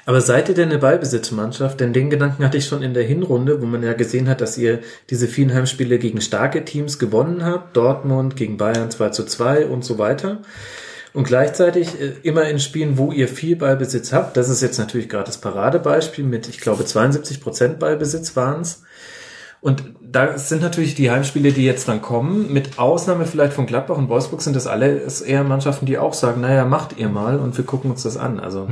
Aber 0.05 0.21
seid 0.21 0.47
ihr 0.47 0.53
denn 0.53 0.69
eine 0.69 0.77
Ballbesitzmannschaft? 0.77 1.79
Denn 1.79 1.91
den 1.91 2.11
Gedanken 2.11 2.45
hatte 2.45 2.59
ich 2.59 2.67
schon 2.67 2.83
in 2.83 2.93
der 2.93 3.01
Hinrunde, 3.01 3.63
wo 3.63 3.65
man 3.65 3.81
ja 3.81 3.93
gesehen 3.93 4.29
hat, 4.29 4.41
dass 4.41 4.59
ihr 4.59 4.81
diese 5.09 5.27
vielen 5.27 5.51
Heimspiele 5.51 5.97
gegen 5.97 6.21
starke 6.21 6.63
Teams 6.65 6.99
gewonnen 6.99 7.43
habt. 7.43 7.75
Dortmund 7.75 8.35
gegen 8.35 8.57
Bayern 8.57 8.91
2 8.91 9.09
zu 9.09 9.25
2 9.25 9.65
und 9.65 9.83
so 9.83 9.97
weiter. 9.97 10.43
Und 11.13 11.23
gleichzeitig 11.23 11.99
äh, 11.99 12.11
immer 12.21 12.43
in 12.43 12.59
Spielen, 12.59 12.99
wo 12.99 13.11
ihr 13.11 13.27
viel 13.27 13.55
Ballbesitz 13.55 14.13
habt. 14.13 14.37
Das 14.37 14.49
ist 14.49 14.61
jetzt 14.61 14.77
natürlich 14.77 15.09
gerade 15.09 15.25
das 15.25 15.41
Paradebeispiel 15.41 16.25
mit, 16.25 16.47
ich 16.47 16.59
glaube, 16.59 16.85
72 16.85 17.41
Prozent 17.41 17.79
Ballbesitz 17.79 18.35
waren 18.35 18.61
es. 18.61 18.83
Und 19.63 19.83
da 20.01 20.37
sind 20.37 20.61
natürlich 20.61 20.93
die 20.93 21.09
Heimspiele, 21.09 21.53
die 21.53 21.63
jetzt 21.63 21.87
dann 21.87 22.01
kommen, 22.01 22.51
mit 22.51 22.77
Ausnahme 22.77 23.25
vielleicht 23.25 23.53
von 23.53 23.65
Gladbach 23.65 23.97
und 23.97 24.09
Wolfsburg, 24.09 24.41
sind 24.41 24.57
das 24.57 24.67
alle 24.67 25.01
eher 25.25 25.45
Mannschaften, 25.45 25.85
die 25.85 25.97
auch 25.97 26.13
sagen, 26.13 26.41
naja, 26.41 26.65
macht 26.65 26.97
ihr 26.97 27.07
mal 27.07 27.39
und 27.39 27.57
wir 27.57 27.65
gucken 27.65 27.89
uns 27.89 28.03
das 28.03 28.17
an. 28.17 28.41
Also, 28.41 28.67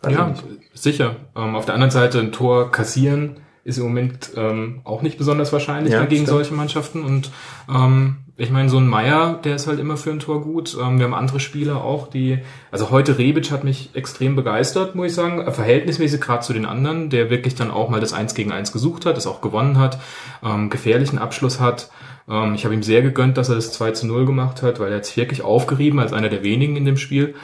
weiß 0.00 0.12
Ja, 0.12 0.34
sicher. 0.72 1.16
Ähm, 1.36 1.54
auf 1.54 1.66
der 1.66 1.74
anderen 1.74 1.90
Seite 1.90 2.18
ein 2.18 2.32
Tor 2.32 2.72
kassieren 2.72 3.36
ist 3.64 3.78
im 3.78 3.84
Moment 3.84 4.30
ähm, 4.36 4.80
auch 4.84 5.02
nicht 5.02 5.18
besonders 5.18 5.52
wahrscheinlich 5.52 5.92
Ja, 5.92 6.00
gegen 6.00 6.22
stimmt. 6.24 6.28
solche 6.28 6.54
Mannschaften. 6.54 7.02
Und 7.04 7.30
ähm, 7.72 8.16
ich 8.36 8.50
meine, 8.50 8.68
so 8.68 8.78
ein 8.78 8.88
Meier, 8.88 9.38
der 9.44 9.54
ist 9.56 9.68
halt 9.68 9.78
immer 9.78 9.96
für 9.96 10.10
ein 10.10 10.18
Tor 10.18 10.42
gut. 10.42 10.76
Ähm, 10.80 10.98
wir 10.98 11.04
haben 11.04 11.14
andere 11.14 11.38
Spieler 11.38 11.84
auch, 11.84 12.08
die. 12.08 12.38
Also 12.72 12.90
heute 12.90 13.18
Rebic 13.18 13.50
hat 13.52 13.62
mich 13.62 13.90
extrem 13.94 14.34
begeistert, 14.34 14.94
muss 14.94 15.06
ich 15.08 15.14
sagen. 15.14 15.40
Äh, 15.40 15.52
Verhältnismäßig 15.52 16.20
gerade 16.20 16.42
zu 16.42 16.52
den 16.52 16.66
anderen, 16.66 17.08
der 17.08 17.30
wirklich 17.30 17.54
dann 17.54 17.70
auch 17.70 17.88
mal 17.88 18.00
das 18.00 18.12
Eins 18.12 18.34
gegen 18.34 18.50
Eins 18.50 18.72
gesucht 18.72 19.06
hat, 19.06 19.16
das 19.16 19.26
auch 19.28 19.40
gewonnen 19.40 19.78
hat, 19.78 19.98
ähm, 20.42 20.68
gefährlichen 20.70 21.18
Abschluss 21.18 21.60
hat. 21.60 21.90
Ähm, 22.28 22.54
ich 22.54 22.64
habe 22.64 22.74
ihm 22.74 22.82
sehr 22.82 23.02
gegönnt, 23.02 23.36
dass 23.36 23.48
er 23.48 23.54
das 23.54 23.72
2 23.72 23.92
zu 23.92 24.06
0 24.08 24.26
gemacht 24.26 24.62
hat, 24.62 24.80
weil 24.80 24.90
er 24.90 24.96
hat 24.96 25.06
sich 25.06 25.16
wirklich 25.16 25.42
aufgerieben 25.42 26.00
als 26.00 26.12
einer 26.12 26.28
der 26.30 26.42
wenigen 26.42 26.74
in 26.76 26.84
dem 26.84 26.96
Spiel. 26.96 27.34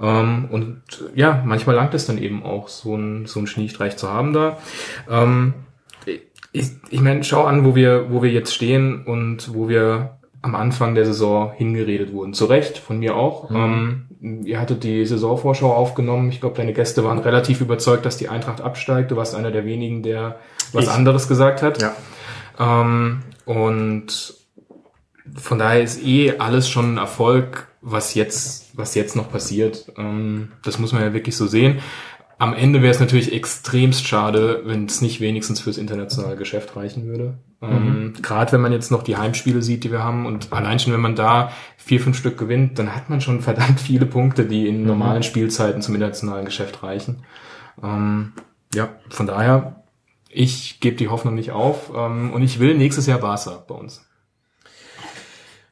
Ähm, 0.00 0.46
und 0.50 0.82
ja, 1.14 1.42
manchmal 1.44 1.76
langt 1.76 1.94
es 1.94 2.06
dann 2.06 2.18
eben 2.18 2.42
auch, 2.42 2.68
so 2.68 2.96
ein 2.96 3.26
so 3.26 3.38
ein 3.38 3.46
Schniestreich 3.46 3.96
zu 3.96 4.08
haben 4.08 4.32
da. 4.32 4.58
Ähm, 5.08 5.54
ich, 6.52 6.70
ich 6.90 7.00
meine, 7.00 7.24
schau 7.24 7.44
an, 7.44 7.64
wo 7.64 7.74
wir, 7.74 8.10
wo 8.10 8.22
wir 8.22 8.30
jetzt 8.30 8.54
stehen 8.54 9.04
und 9.04 9.54
wo 9.54 9.68
wir 9.68 10.18
am 10.40 10.54
Anfang 10.54 10.94
der 10.94 11.04
Saison 11.04 11.52
hingeredet 11.52 12.12
wurden. 12.12 12.32
Zu 12.32 12.46
Recht, 12.46 12.78
von 12.78 12.98
mir 12.98 13.16
auch. 13.16 13.50
Ähm, 13.50 14.06
ihr 14.44 14.60
hattet 14.60 14.84
die 14.84 15.04
Saisonvorschau 15.04 15.72
aufgenommen. 15.72 16.30
Ich 16.30 16.40
glaube, 16.40 16.56
deine 16.56 16.72
Gäste 16.72 17.04
waren 17.04 17.18
relativ 17.18 17.60
überzeugt, 17.60 18.06
dass 18.06 18.16
die 18.16 18.28
Eintracht 18.28 18.60
absteigt. 18.60 19.10
Du 19.10 19.16
warst 19.16 19.34
einer 19.34 19.50
der 19.50 19.64
wenigen, 19.64 20.02
der 20.02 20.38
was 20.72 20.84
Ich. 20.84 20.90
anderes 20.90 21.28
gesagt 21.28 21.62
hat. 21.62 21.82
Ja. 21.82 21.94
Ähm, 22.58 23.20
und 23.44 24.34
von 25.36 25.58
daher 25.58 25.82
ist 25.82 26.02
eh 26.04 26.38
alles 26.38 26.68
schon 26.68 26.94
ein 26.94 26.98
Erfolg, 26.98 27.68
was 27.80 28.14
jetzt, 28.14 28.76
was 28.76 28.94
jetzt 28.94 29.16
noch 29.16 29.30
passiert. 29.30 29.92
Ähm, 29.96 30.52
das 30.64 30.78
muss 30.78 30.92
man 30.92 31.02
ja 31.02 31.12
wirklich 31.12 31.36
so 31.36 31.46
sehen. 31.46 31.80
Am 32.38 32.54
Ende 32.54 32.82
wäre 32.82 32.92
es 32.92 33.00
natürlich 33.00 33.32
extremst 33.32 34.06
schade, 34.06 34.62
wenn 34.64 34.86
es 34.86 35.00
nicht 35.00 35.20
wenigstens 35.20 35.60
fürs 35.60 35.76
internationale 35.76 36.36
Geschäft 36.36 36.76
reichen 36.76 37.06
würde. 37.06 37.38
Ähm, 37.60 38.14
Gerade 38.22 38.52
wenn 38.52 38.60
man 38.60 38.70
jetzt 38.70 38.92
noch 38.92 39.02
die 39.02 39.16
Heimspiele 39.16 39.60
sieht, 39.60 39.82
die 39.82 39.90
wir 39.90 40.04
haben 40.04 40.24
und 40.24 40.52
allein 40.52 40.78
schon, 40.78 40.92
wenn 40.92 41.00
man 41.00 41.16
da 41.16 41.50
vier, 41.76 42.00
fünf 42.00 42.16
Stück 42.16 42.38
gewinnt, 42.38 42.78
dann 42.78 42.94
hat 42.94 43.10
man 43.10 43.20
schon 43.20 43.40
verdammt 43.42 43.80
viele 43.80 44.06
Punkte, 44.06 44.44
die 44.44 44.68
in 44.68 44.86
normalen 44.86 45.24
Spielzeiten 45.24 45.82
zum 45.82 45.96
internationalen 45.96 46.44
Geschäft 46.44 46.84
reichen. 46.84 47.24
Ähm, 47.82 48.32
ja, 48.72 48.88
von 49.08 49.26
daher, 49.26 49.82
ich 50.30 50.78
gebe 50.78 50.96
die 50.96 51.08
Hoffnung 51.08 51.34
nicht 51.34 51.50
auf 51.50 51.90
ähm, 51.92 52.32
und 52.32 52.42
ich 52.42 52.60
will 52.60 52.76
nächstes 52.76 53.06
Jahr 53.06 53.18
Barca 53.18 53.64
bei 53.66 53.74
uns. 53.74 54.06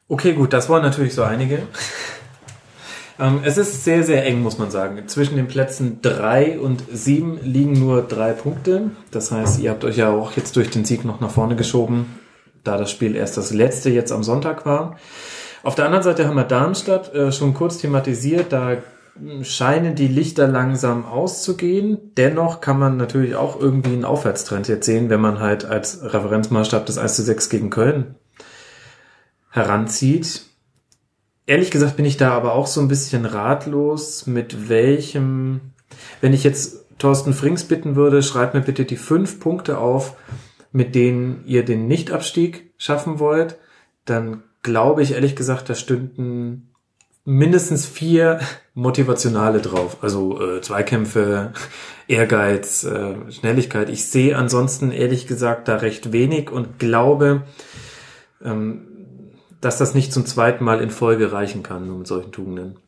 Okay, 0.09 0.33
gut, 0.33 0.51
das 0.51 0.67
waren 0.69 0.81
natürlich 0.81 1.13
so 1.13 1.23
einige. 1.23 1.63
Ähm, 3.19 3.41
es 3.43 3.57
ist 3.57 3.83
sehr, 3.83 4.03
sehr 4.03 4.25
eng, 4.25 4.41
muss 4.41 4.57
man 4.57 4.71
sagen. 4.71 5.07
Zwischen 5.07 5.35
den 5.35 5.47
Plätzen 5.47 5.99
drei 6.01 6.59
und 6.59 6.83
sieben 6.91 7.39
liegen 7.43 7.73
nur 7.73 8.01
drei 8.01 8.33
Punkte. 8.33 8.91
Das 9.11 9.31
heißt, 9.31 9.59
ihr 9.59 9.71
habt 9.71 9.83
euch 9.83 9.97
ja 9.97 10.09
auch 10.09 10.33
jetzt 10.33 10.55
durch 10.55 10.69
den 10.69 10.85
Sieg 10.85 11.05
noch 11.05 11.19
nach 11.19 11.31
vorne 11.31 11.55
geschoben, 11.55 12.19
da 12.63 12.77
das 12.77 12.91
Spiel 12.91 13.15
erst 13.15 13.37
das 13.37 13.51
letzte 13.51 13.89
jetzt 13.89 14.11
am 14.11 14.23
Sonntag 14.23 14.65
war. 14.65 14.97
Auf 15.63 15.75
der 15.75 15.85
anderen 15.85 16.03
Seite 16.03 16.27
haben 16.27 16.35
wir 16.35 16.43
Darmstadt 16.43 17.13
äh, 17.13 17.31
schon 17.31 17.53
kurz 17.53 17.79
thematisiert. 17.79 18.53
Da 18.53 18.77
mh, 19.19 19.43
scheinen 19.43 19.95
die 19.95 20.07
Lichter 20.07 20.47
langsam 20.47 21.05
auszugehen. 21.05 21.97
Dennoch 22.17 22.61
kann 22.61 22.79
man 22.79 22.97
natürlich 22.97 23.35
auch 23.35 23.59
irgendwie 23.59 23.93
einen 23.93 24.05
Aufwärtstrend 24.05 24.67
jetzt 24.67 24.85
sehen, 24.85 25.09
wenn 25.09 25.21
man 25.21 25.39
halt 25.39 25.65
als 25.65 26.01
Referenzmaßstab 26.03 26.85
das 26.85 26.97
1 26.97 27.15
zu 27.15 27.23
6 27.23 27.49
gegen 27.49 27.69
Köln 27.69 28.15
heranzieht. 29.49 30.45
Ehrlich 31.47 31.71
gesagt 31.71 31.95
bin 31.95 32.05
ich 32.05 32.17
da 32.17 32.31
aber 32.31 32.53
auch 32.53 32.67
so 32.67 32.81
ein 32.81 32.89
bisschen 32.89 33.25
ratlos, 33.25 34.27
mit 34.27 34.69
welchem, 34.69 35.61
wenn 36.19 36.33
ich 36.33 36.43
jetzt 36.43 36.85
Thorsten 36.99 37.33
Frings 37.33 37.63
bitten 37.63 37.95
würde, 37.95 38.21
schreibt 38.21 38.53
mir 38.53 38.61
bitte 38.61 38.83
die 38.83 38.97
fünf 38.97 39.39
Punkte 39.39 39.77
auf, 39.77 40.17
mit 40.73 40.93
denen 40.93 41.43
ihr 41.45 41.63
den 41.63 41.87
Nichtabstieg 41.87 42.73
schaffen 42.77 43.19
wollt, 43.19 43.57
dann 44.03 44.43
glaube 44.61 45.01
ich 45.03 45.13
ehrlich 45.13 45.37
gesagt, 45.37 45.69
da 45.69 45.75
stünden 45.75 46.73
mindestens 47.23 47.85
vier 47.85 48.39
motivationale 48.73 49.59
drauf. 49.61 49.97
Also 50.01 50.41
äh, 50.41 50.61
Zweikämpfe, 50.61 51.53
Ehrgeiz, 52.07 52.83
äh, 52.83 53.15
Schnelligkeit. 53.31 53.89
Ich 53.89 54.05
sehe 54.05 54.37
ansonsten 54.37 54.91
ehrlich 54.91 55.27
gesagt 55.27 55.69
da 55.69 55.77
recht 55.77 56.11
wenig 56.11 56.51
und 56.51 56.77
glaube, 56.77 57.43
ähm, 58.43 58.86
dass 59.61 59.77
das 59.77 59.93
nicht 59.93 60.13
zum 60.13 60.25
zweiten 60.25 60.63
Mal 60.63 60.81
in 60.81 60.89
Folge 60.89 61.31
reichen 61.31 61.63
kann, 61.63 61.87
nur 61.87 61.97
mit 61.97 62.07
solchen 62.07 62.31
Tugenden. 62.31 62.79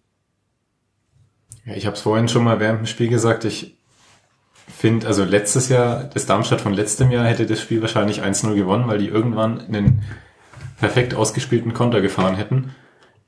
Ja, 1.66 1.76
ich 1.76 1.86
habe 1.86 1.96
es 1.96 2.02
vorhin 2.02 2.28
schon 2.28 2.44
mal 2.44 2.60
während 2.60 2.80
dem 2.80 2.86
Spiel 2.86 3.10
gesagt, 3.10 3.46
ich 3.46 3.78
finde, 4.68 5.08
also 5.08 5.24
letztes 5.24 5.70
Jahr, 5.70 6.04
das 6.06 6.26
Darmstadt 6.26 6.62
von 6.62 6.74
letztem 6.74 7.12
Jahr 7.12 7.26
hätte 7.26 7.46
das 7.46 7.62
Spiel 7.62 7.82
wahrscheinlich 7.82 8.24
1-0 8.24 8.56
gewonnen, 8.56 8.88
weil 8.88 9.00
die 9.00 9.08
irgendwann 9.08 9.60
einen 9.62 10.04
perfekt 10.80 11.14
ausgespielten 11.14 11.74
Konter 11.74 12.02
gefahren 12.02 12.36
hätten. 12.36 12.76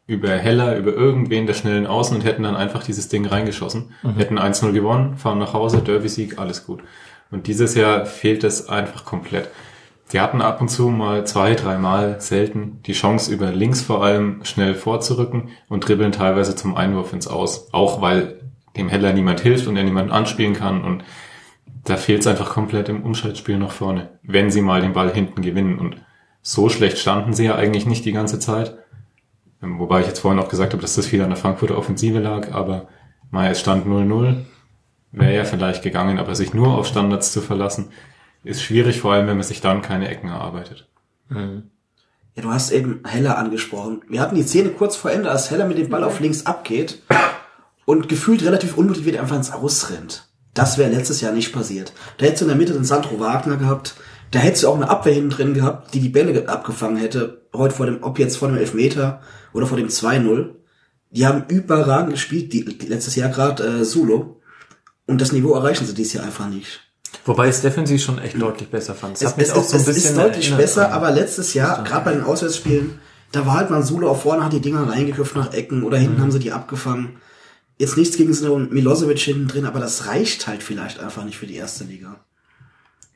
Über 0.08 0.30
Heller, 0.30 0.77
über 0.77 0.93
irgendwen 0.93 1.47
der 1.47 1.54
schnellen 1.54 1.88
Außen 1.88 2.15
und 2.15 2.23
hätten 2.23 2.43
dann 2.43 2.56
einfach 2.56 2.84
dieses 2.84 3.08
Ding 3.08 3.25
reingeschossen. 3.25 3.93
Hätten 4.17 4.39
1-0 4.39 4.71
gewonnen, 4.71 5.17
fahren 5.17 5.39
nach 5.39 5.54
Hause, 5.54 5.82
Derby-Sieg, 5.82 6.39
alles 6.39 6.65
gut. 6.65 6.82
Und 7.30 7.47
dieses 7.47 7.75
Jahr 7.75 8.06
fehlt 8.06 8.43
es 8.43 8.67
einfach 8.67 9.06
komplett. 9.06 9.49
Die 10.12 10.19
hatten 10.19 10.41
ab 10.41 10.60
und 10.60 10.67
zu 10.67 10.89
mal 10.89 11.26
zwei, 11.26 11.56
dreimal 11.56 12.19
selten 12.19 12.82
die 12.86 12.93
Chance, 12.93 13.32
über 13.32 13.52
links 13.52 13.82
vor 13.82 14.04
allem 14.04 14.43
schnell 14.43 14.76
vorzurücken 14.76 15.50
und 15.69 15.88
dribbeln 15.88 16.12
teilweise 16.12 16.56
zum 16.56 16.76
Einwurf 16.76 17.13
ins 17.13 17.28
Aus. 17.28 17.74
Auch 17.74 18.02
weil 18.02 18.41
dem 18.76 18.89
Heller 18.89 19.13
niemand 19.13 19.39
hilft 19.39 19.67
und 19.67 19.78
er 19.78 19.84
niemanden 19.84 20.12
anspielen 20.12 20.54
kann 20.54 20.84
und 20.84 21.04
da 21.84 21.97
fehlt 21.97 22.21
es 22.21 22.28
einfach 22.28 22.50
komplett 22.50 22.89
im 22.89 23.04
Umschaltspiel 23.04 23.58
nach 23.58 23.71
vorne, 23.71 24.10
wenn 24.24 24.52
sie 24.52 24.62
mal 24.62 24.82
den 24.82 24.93
Ball 24.93 25.12
hinten 25.12 25.41
gewinnen. 25.41 25.80
Und 25.80 25.97
so 26.41 26.69
schlecht 26.69 26.97
standen 26.97 27.34
sie 27.34 27.45
ja 27.45 27.56
eigentlich 27.56 27.86
nicht 27.86 28.06
die 28.06 28.12
ganze 28.12 28.39
Zeit. 28.39 28.78
Ähm, 29.63 29.80
Wobei 29.80 30.02
ich 30.02 30.08
jetzt 30.08 30.19
vorhin 30.19 30.39
auch 30.39 30.50
gesagt 30.50 30.74
habe, 30.74 30.82
dass 30.82 30.95
das 30.95 31.08
viel 31.08 31.21
an 31.21 31.30
der 31.30 31.38
Frankfurter 31.38 31.78
Offensive 31.78 32.19
lag, 32.19 32.52
aber 32.52 32.88
mal 33.32 33.50
es 33.50 33.60
stand 33.60 33.88
0-0, 33.88 34.36
wäre 35.12 35.36
ja 35.36 35.43
vielleicht 35.43 35.84
gegangen, 35.84 36.19
aber 36.19 36.36
sich 36.36 36.54
nur 36.54 36.78
auf 36.78 36.88
Standards 36.88 37.32
zu 37.32 37.41
verlassen, 37.41 37.89
ist 38.43 38.62
schwierig, 38.62 38.99
vor 38.99 39.13
allem 39.13 39.27
wenn 39.27 39.38
man 39.38 39.45
sich 39.45 39.62
dann 39.62 39.82
keine 39.82 40.10
Ecken 40.10 40.30
erarbeitet. 40.30 40.88
Ja, 42.36 42.43
du 42.43 42.49
hast 42.49 42.71
eben 42.71 43.01
Heller 43.06 43.38
angesprochen. 43.38 44.01
Wir 44.08 44.21
hatten 44.21 44.36
die 44.36 44.43
Szene 44.43 44.69
kurz 44.69 44.95
vor 44.95 45.12
Ende, 45.12 45.30
als 45.30 45.51
Heller 45.51 45.67
mit 45.67 45.77
dem 45.77 45.89
Ball 45.89 46.04
auf 46.04 46.19
links 46.19 46.45
abgeht 46.45 47.01
und 47.86 48.08
gefühlt 48.10 48.43
relativ 48.43 48.77
unmotiviert 48.77 49.17
einfach 49.17 49.36
ins 49.36 49.51
Ausrennt. 49.51 50.30
Das 50.54 50.77
wäre 50.77 50.91
letztes 50.91 51.21
Jahr 51.21 51.34
nicht 51.34 51.54
passiert. 51.54 51.93
Da 52.17 52.25
hättest 52.25 52.41
du 52.41 52.45
in 52.45 52.49
der 52.49 52.58
Mitte 52.58 52.73
den 52.73 52.84
Sandro 52.84 53.19
Wagner 53.19 53.58
gehabt. 53.58 53.95
Da 54.32 54.39
hättest 54.39 54.63
du 54.63 54.69
auch 54.69 54.75
eine 54.75 54.89
Abwehr 54.89 55.13
hinten 55.13 55.30
drin 55.30 55.54
gehabt, 55.54 55.93
die 55.93 55.99
die 55.99 56.10
Bälle 56.10 56.47
abgefangen 56.47 56.97
hätte. 56.97 57.47
Heute 57.54 57.75
vor 57.75 57.86
dem, 57.86 58.04
ob 58.04 58.19
jetzt 58.19 58.38
vor 58.38 58.47
dem 58.47 58.58
Elfmeter 58.58 59.21
oder 59.54 59.67
vor 59.67 59.77
dem 59.77 59.88
2-0. 59.88 60.56
Die 61.10 61.27
haben 61.27 61.45
überragend 61.49 62.12
gespielt, 62.12 62.54
die, 62.54 62.65
die 62.77 62.88
letztes 62.88 63.15
Jahr 63.15 63.30
gerade 63.30 63.63
äh, 63.63 63.86
Sulo. 63.86 64.41
Und 65.06 65.19
das 65.19 65.34
Niveau 65.34 65.54
erreichen 65.54 65.86
sie 65.86 65.93
dieses 65.93 66.13
Jahr 66.13 66.23
einfach 66.23 66.47
nicht. 66.47 66.90
Wobei 67.26 67.45
ich 67.45 67.56
es 67.56 67.62
defensiv 67.62 68.02
schon 68.02 68.19
echt 68.19 68.41
deutlich 68.41 68.69
besser 68.69 68.95
fand. 68.95 69.21
Es, 69.21 69.34
es, 69.38 69.50
es, 69.56 69.74
es 69.74 69.88
ist 69.88 70.17
deutlich 70.17 70.56
besser, 70.56 70.88
an- 70.88 70.93
aber 70.93 71.12
letztes 71.12 71.54
Jahr, 71.54 71.84
gerade 71.84 72.06
bei 72.06 72.13
den 72.13 72.24
Auswärtsspielen, 72.24 73.00
da 73.32 73.45
war 73.45 73.56
halt 73.56 73.69
mal 73.69 73.84
Solo 73.84 74.10
auf 74.10 74.24
vorne, 74.24 74.43
hat 74.43 74.54
die 74.54 74.60
Dinger 74.62 74.89
reingeköpft 74.89 75.36
nach 75.36 75.54
Ecken 75.54 75.84
oder 75.84 75.97
hinten 75.97 76.21
haben 76.21 76.32
sie 76.32 76.39
die 76.39 76.52
abgefangen. 76.52 77.17
Jetzt 77.78 77.97
nichts 77.97 78.17
gegen 78.17 78.34
so 78.34 78.56
einen 78.56 78.74
Milosevic 78.74 79.19
hinten 79.19 79.47
drin, 79.47 79.65
aber 79.65 79.80
das 79.80 80.08
reicht 80.08 80.47
halt 80.47 80.63
vielleicht 80.63 81.00
einfach 81.00 81.24
nicht 81.26 81.38
für 81.38 81.47
die 81.47 81.56
erste 81.56 81.84
Liga. 81.84 82.15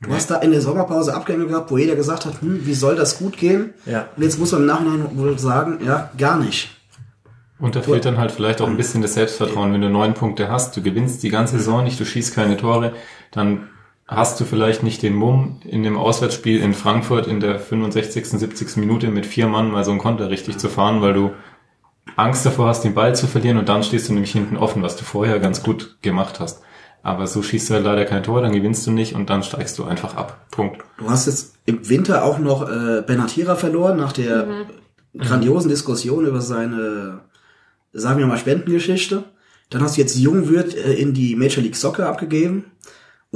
Du 0.02 0.12
hast 0.12 0.30
da 0.30 0.36
in 0.36 0.50
der 0.50 0.60
Sommerpause 0.60 1.14
Abgänge 1.14 1.46
gehabt, 1.46 1.70
wo 1.70 1.78
jeder 1.78 1.96
gesagt 1.96 2.26
hat, 2.26 2.42
hm, 2.42 2.66
wie 2.66 2.74
soll 2.74 2.96
das 2.96 3.18
gut 3.18 3.36
gehen? 3.38 3.72
Ja. 3.86 4.08
Und 4.16 4.22
jetzt 4.22 4.38
muss 4.38 4.52
man 4.52 4.60
im 4.62 4.66
Nachhinein 4.66 5.08
wohl 5.18 5.38
sagen, 5.38 5.78
ja, 5.84 6.10
gar 6.18 6.38
nicht. 6.38 6.68
Und 7.58 7.74
da 7.76 7.80
fehlt 7.80 8.04
dann 8.04 8.18
halt 8.18 8.30
vielleicht 8.32 8.60
auch 8.60 8.68
ein 8.68 8.76
bisschen 8.76 9.00
das 9.00 9.14
Selbstvertrauen, 9.14 9.72
wenn 9.72 9.80
du 9.80 9.88
neun 9.88 10.12
Punkte 10.12 10.50
hast, 10.50 10.76
du 10.76 10.82
gewinnst 10.82 11.22
die 11.22 11.30
ganze 11.30 11.56
Saison 11.56 11.82
nicht, 11.82 11.98
du 11.98 12.04
schießt 12.04 12.34
keine 12.34 12.58
Tore, 12.58 12.92
dann 13.30 13.68
hast 14.06 14.38
du 14.38 14.44
vielleicht 14.44 14.82
nicht 14.82 15.02
den 15.02 15.14
Mumm, 15.14 15.60
in 15.64 15.82
dem 15.82 15.96
Auswärtsspiel 15.96 16.60
in 16.60 16.74
Frankfurt 16.74 17.26
in 17.26 17.40
der 17.40 17.58
65., 17.58 18.26
70. 18.26 18.76
Minute 18.76 19.08
mit 19.08 19.26
vier 19.26 19.48
Mann 19.48 19.70
mal 19.70 19.84
so 19.84 19.90
einen 19.90 20.00
Konter 20.00 20.30
richtig 20.30 20.58
zu 20.58 20.68
fahren, 20.68 21.02
weil 21.02 21.12
du 21.12 21.30
Angst 22.14 22.46
davor 22.46 22.68
hast, 22.68 22.82
den 22.82 22.94
Ball 22.94 23.16
zu 23.16 23.26
verlieren 23.26 23.58
und 23.58 23.68
dann 23.68 23.82
stehst 23.82 24.08
du 24.08 24.12
nämlich 24.12 24.32
hinten 24.32 24.56
offen, 24.56 24.82
was 24.82 24.96
du 24.96 25.04
vorher 25.04 25.40
ganz 25.40 25.62
gut 25.62 25.98
gemacht 26.02 26.38
hast. 26.38 26.62
Aber 27.02 27.26
so 27.26 27.42
schießt 27.42 27.70
du 27.70 27.74
halt 27.74 27.84
leider 27.84 28.04
kein 28.04 28.22
Tor, 28.22 28.42
dann 28.42 28.52
gewinnst 28.52 28.86
du 28.86 28.90
nicht 28.90 29.14
und 29.14 29.28
dann 29.28 29.42
steigst 29.42 29.78
du 29.78 29.84
einfach 29.84 30.16
ab. 30.16 30.46
Punkt. 30.50 30.82
Du 30.98 31.10
hast 31.10 31.26
jetzt 31.26 31.54
im 31.66 31.88
Winter 31.88 32.24
auch 32.24 32.38
noch 32.38 32.68
äh, 32.68 33.02
Benatira 33.02 33.56
verloren 33.56 33.96
nach 33.96 34.12
der 34.12 34.66
grandiosen 35.16 35.68
Diskussion 35.68 36.26
über 36.26 36.40
seine, 36.40 37.20
sagen 37.92 38.18
wir 38.18 38.26
mal, 38.26 38.38
Spendengeschichte. 38.38 39.24
Dann 39.70 39.82
hast 39.82 39.96
du 39.96 40.00
jetzt 40.00 40.16
Jungwirth 40.16 40.74
äh, 40.74 40.94
in 40.94 41.12
die 41.12 41.34
Major 41.34 41.62
League 41.62 41.76
Soccer 41.76 42.08
abgegeben 42.08 42.64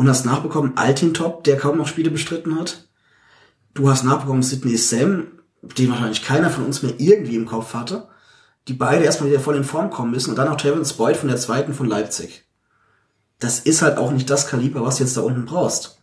und 0.00 0.08
hast 0.08 0.24
nachbekommen 0.24 0.76
Altintop, 0.76 1.44
der 1.44 1.56
kaum 1.56 1.78
noch 1.78 1.86
Spiele 1.86 2.10
bestritten 2.10 2.58
hat. 2.58 2.88
Du 3.74 3.88
hast 3.88 4.04
nachbekommen 4.04 4.42
Sidney 4.42 4.76
Sam, 4.76 5.26
den 5.62 5.90
wahrscheinlich 5.90 6.24
keiner 6.24 6.50
von 6.50 6.64
uns 6.64 6.82
mehr 6.82 6.94
irgendwie 6.98 7.36
im 7.36 7.46
Kopf 7.46 7.74
hatte, 7.74 8.08
die 8.66 8.72
beide 8.72 9.04
erstmal 9.04 9.30
wieder 9.30 9.40
voll 9.40 9.56
in 9.56 9.64
Form 9.64 9.90
kommen 9.90 10.10
müssen 10.10 10.30
und 10.30 10.36
dann 10.36 10.48
auch 10.48 10.56
Terence 10.56 10.94
Boyd 10.94 11.16
von 11.16 11.28
der 11.28 11.38
zweiten 11.38 11.74
von 11.74 11.86
Leipzig. 11.86 12.44
Das 13.38 13.60
ist 13.60 13.82
halt 13.82 13.98
auch 13.98 14.10
nicht 14.10 14.28
das 14.28 14.48
Kaliber, 14.48 14.84
was 14.84 14.96
du 14.96 15.04
jetzt 15.04 15.16
da 15.16 15.20
unten 15.20 15.44
brauchst 15.44 16.00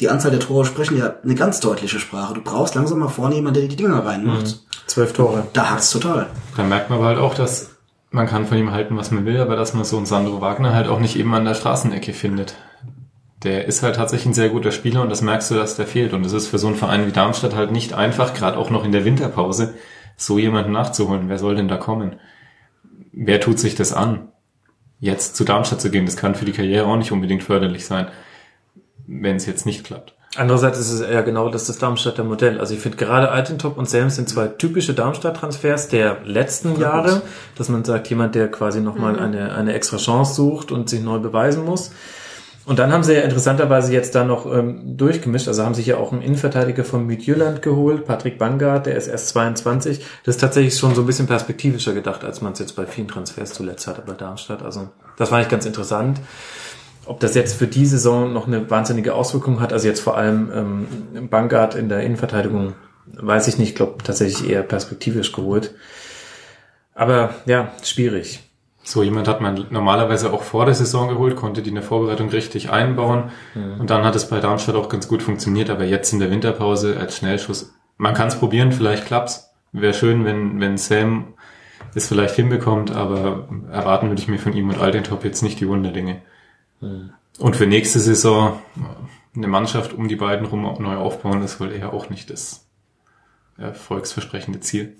die 0.00 0.08
Anzahl 0.08 0.30
der 0.30 0.40
Tore 0.40 0.64
sprechen 0.64 0.96
ja 0.96 1.14
eine 1.22 1.34
ganz 1.34 1.60
deutliche 1.60 2.00
Sprache. 2.00 2.34
Du 2.34 2.40
brauchst 2.40 2.74
langsam 2.74 3.00
mal 3.00 3.08
vorne 3.08 3.34
jemanden, 3.34 3.60
der 3.60 3.68
die 3.68 3.76
Dinger 3.76 4.04
reinmacht. 4.04 4.60
Zwölf 4.86 5.12
Tore. 5.12 5.46
Da 5.52 5.70
hakt's 5.70 5.90
total. 5.90 6.28
Da 6.56 6.62
merkt 6.62 6.88
man 6.88 6.98
aber 6.98 7.08
halt 7.08 7.18
auch, 7.18 7.34
dass 7.34 7.70
man 8.10 8.26
kann 8.26 8.46
von 8.46 8.56
ihm 8.56 8.72
halten, 8.72 8.96
was 8.96 9.10
man 9.10 9.26
will, 9.26 9.38
aber 9.40 9.56
dass 9.56 9.74
man 9.74 9.84
so 9.84 9.98
einen 9.98 10.06
Sandro 10.06 10.40
Wagner 10.40 10.74
halt 10.74 10.88
auch 10.88 11.00
nicht 11.00 11.16
eben 11.16 11.32
an 11.34 11.44
der 11.44 11.54
Straßenecke 11.54 12.12
findet. 12.12 12.54
Der 13.42 13.64
ist 13.64 13.82
halt 13.82 13.96
tatsächlich 13.96 14.26
ein 14.26 14.34
sehr 14.34 14.50
guter 14.50 14.70
Spieler 14.70 15.02
und 15.02 15.08
das 15.08 15.22
merkst 15.22 15.50
du, 15.50 15.54
dass 15.54 15.76
der 15.76 15.86
fehlt. 15.86 16.12
Und 16.12 16.26
es 16.26 16.32
ist 16.32 16.48
für 16.48 16.58
so 16.58 16.66
einen 16.66 16.76
Verein 16.76 17.06
wie 17.06 17.12
Darmstadt 17.12 17.54
halt 17.54 17.72
nicht 17.72 17.94
einfach, 17.94 18.34
gerade 18.34 18.58
auch 18.58 18.70
noch 18.70 18.84
in 18.84 18.92
der 18.92 19.04
Winterpause, 19.04 19.74
so 20.16 20.38
jemanden 20.38 20.72
nachzuholen. 20.72 21.28
Wer 21.28 21.38
soll 21.38 21.54
denn 21.54 21.68
da 21.68 21.76
kommen? 21.76 22.16
Wer 23.12 23.40
tut 23.40 23.58
sich 23.58 23.74
das 23.74 23.92
an? 23.92 24.28
Jetzt 24.98 25.36
zu 25.36 25.44
Darmstadt 25.44 25.80
zu 25.80 25.90
gehen, 25.90 26.04
das 26.04 26.16
kann 26.16 26.34
für 26.34 26.44
die 26.44 26.52
Karriere 26.52 26.86
auch 26.86 26.96
nicht 26.96 27.12
unbedingt 27.12 27.42
förderlich 27.42 27.86
sein, 27.86 28.08
wenn 29.06 29.36
es 29.36 29.46
jetzt 29.46 29.64
nicht 29.64 29.84
klappt. 29.84 30.14
Andererseits 30.36 30.78
ist 30.78 30.92
es 30.92 31.00
eher 31.00 31.24
genau 31.24 31.48
das, 31.48 31.66
das 31.66 31.78
Darmstadter 31.78 32.22
Modell. 32.22 32.60
Also 32.60 32.74
ich 32.74 32.80
finde 32.80 32.98
gerade 32.98 33.30
Altintop 33.30 33.76
und 33.76 33.88
Selms 33.88 34.14
sind 34.14 34.28
zwei 34.28 34.46
typische 34.46 34.94
Darmstadt-Transfers 34.94 35.88
der 35.88 36.18
letzten 36.24 36.78
Jahre, 36.78 37.22
dass 37.56 37.68
man 37.68 37.84
sagt, 37.84 38.08
jemand, 38.10 38.36
der 38.36 38.48
quasi 38.48 38.80
nochmal 38.80 39.18
eine, 39.18 39.54
eine 39.54 39.72
extra 39.72 39.96
Chance 39.96 40.34
sucht 40.34 40.70
und 40.70 40.88
sich 40.88 41.02
neu 41.02 41.18
beweisen 41.18 41.64
muss. 41.64 41.90
Und 42.66 42.78
dann 42.78 42.92
haben 42.92 43.02
sie 43.02 43.14
ja 43.14 43.22
interessanterweise 43.22 43.92
jetzt 43.92 44.14
da 44.14 44.24
noch 44.24 44.46
ähm, 44.46 44.96
durchgemischt, 44.96 45.48
also 45.48 45.64
haben 45.64 45.74
sich 45.74 45.86
ja 45.86 45.96
auch 45.96 46.12
einen 46.12 46.20
Innenverteidiger 46.20 46.84
von 46.84 47.06
Midtjylland 47.06 47.62
geholt, 47.62 48.04
Patrick 48.04 48.38
Bangard, 48.38 48.86
der 48.86 48.96
ist 48.96 49.08
erst 49.08 49.28
22. 49.28 50.04
Das 50.24 50.36
ist 50.36 50.40
tatsächlich 50.40 50.76
schon 50.76 50.94
so 50.94 51.02
ein 51.02 51.06
bisschen 51.06 51.26
perspektivischer 51.26 51.94
gedacht, 51.94 52.22
als 52.22 52.42
man 52.42 52.52
es 52.52 52.58
jetzt 52.58 52.76
bei 52.76 52.86
vielen 52.86 53.08
Transfers 53.08 53.54
zuletzt 53.54 53.86
hatte 53.86 54.02
bei 54.06 54.12
Darmstadt. 54.12 54.62
Also 54.62 54.90
das 55.16 55.30
fand 55.30 55.44
ich 55.44 55.48
ganz 55.48 55.64
interessant. 55.64 56.20
Ob 57.06 57.18
das 57.18 57.34
jetzt 57.34 57.54
für 57.54 57.66
die 57.66 57.86
Saison 57.86 58.32
noch 58.32 58.46
eine 58.46 58.70
wahnsinnige 58.70 59.14
Auswirkung 59.14 59.60
hat, 59.60 59.72
also 59.72 59.88
jetzt 59.88 60.00
vor 60.00 60.16
allem 60.16 60.50
ähm, 60.54 61.28
Bangard 61.28 61.74
in 61.74 61.88
der 61.88 62.02
Innenverteidigung, 62.02 62.74
weiß 63.06 63.48
ich 63.48 63.58
nicht, 63.58 63.74
glaube 63.74 64.04
tatsächlich 64.04 64.48
eher 64.48 64.62
perspektivisch 64.62 65.32
geholt. 65.32 65.74
Aber 66.94 67.34
ja, 67.46 67.72
schwierig. 67.82 68.49
So 68.90 69.04
jemand 69.04 69.28
hat 69.28 69.40
man 69.40 69.66
normalerweise 69.70 70.32
auch 70.32 70.42
vor 70.42 70.64
der 70.64 70.74
Saison 70.74 71.08
geholt, 71.08 71.36
konnte 71.36 71.62
die 71.62 71.68
in 71.68 71.76
der 71.76 71.84
Vorbereitung 71.84 72.28
richtig 72.30 72.70
einbauen 72.70 73.30
und 73.78 73.88
dann 73.88 74.04
hat 74.04 74.16
es 74.16 74.28
bei 74.28 74.40
Darmstadt 74.40 74.74
auch 74.74 74.88
ganz 74.88 75.06
gut 75.06 75.22
funktioniert, 75.22 75.70
aber 75.70 75.84
jetzt 75.84 76.12
in 76.12 76.18
der 76.18 76.32
Winterpause 76.32 76.96
als 76.98 77.16
Schnellschuss, 77.16 77.72
man 77.98 78.14
kann 78.14 78.26
es 78.26 78.36
probieren, 78.40 78.72
vielleicht 78.72 79.06
klappt's. 79.06 79.52
Wäre 79.70 79.94
schön, 79.94 80.24
wenn, 80.24 80.60
wenn 80.60 80.76
Sam 80.76 81.34
es 81.94 82.08
vielleicht 82.08 82.34
hinbekommt, 82.34 82.90
aber 82.90 83.48
erwarten 83.70 84.08
würde 84.08 84.22
ich 84.22 84.26
mir 84.26 84.40
von 84.40 84.54
ihm 84.54 84.68
und 84.68 84.80
Altintop 84.80 85.22
jetzt 85.22 85.42
nicht 85.42 85.60
die 85.60 85.68
Wunderdinge. 85.68 86.22
Und 87.38 87.54
für 87.54 87.68
nächste 87.68 88.00
Saison 88.00 88.58
eine 89.36 89.46
Mannschaft 89.46 89.92
um 89.92 90.08
die 90.08 90.16
beiden 90.16 90.46
rum 90.46 90.62
neu 90.80 90.96
aufbauen, 90.96 91.42
ist 91.42 91.60
wohl 91.60 91.70
eher 91.70 91.92
auch 91.92 92.10
nicht 92.10 92.28
das 92.28 92.66
erfolgsversprechende 93.56 94.58
Ziel. 94.58 94.96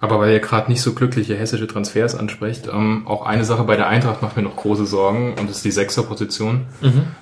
Aber 0.00 0.18
weil 0.18 0.32
ihr 0.32 0.40
gerade 0.40 0.70
nicht 0.70 0.80
so 0.80 0.94
glückliche 0.94 1.36
hessische 1.36 1.66
Transfers 1.66 2.14
ansprecht, 2.14 2.68
ähm, 2.72 3.06
auch 3.06 3.26
eine 3.26 3.44
Sache 3.44 3.64
bei 3.64 3.76
der 3.76 3.86
Eintracht 3.88 4.22
macht 4.22 4.36
mir 4.36 4.42
noch 4.42 4.56
große 4.56 4.86
Sorgen 4.86 5.34
und 5.38 5.48
das 5.48 5.58
ist 5.58 5.64
die 5.64 5.70
Sechserposition. 5.70 6.66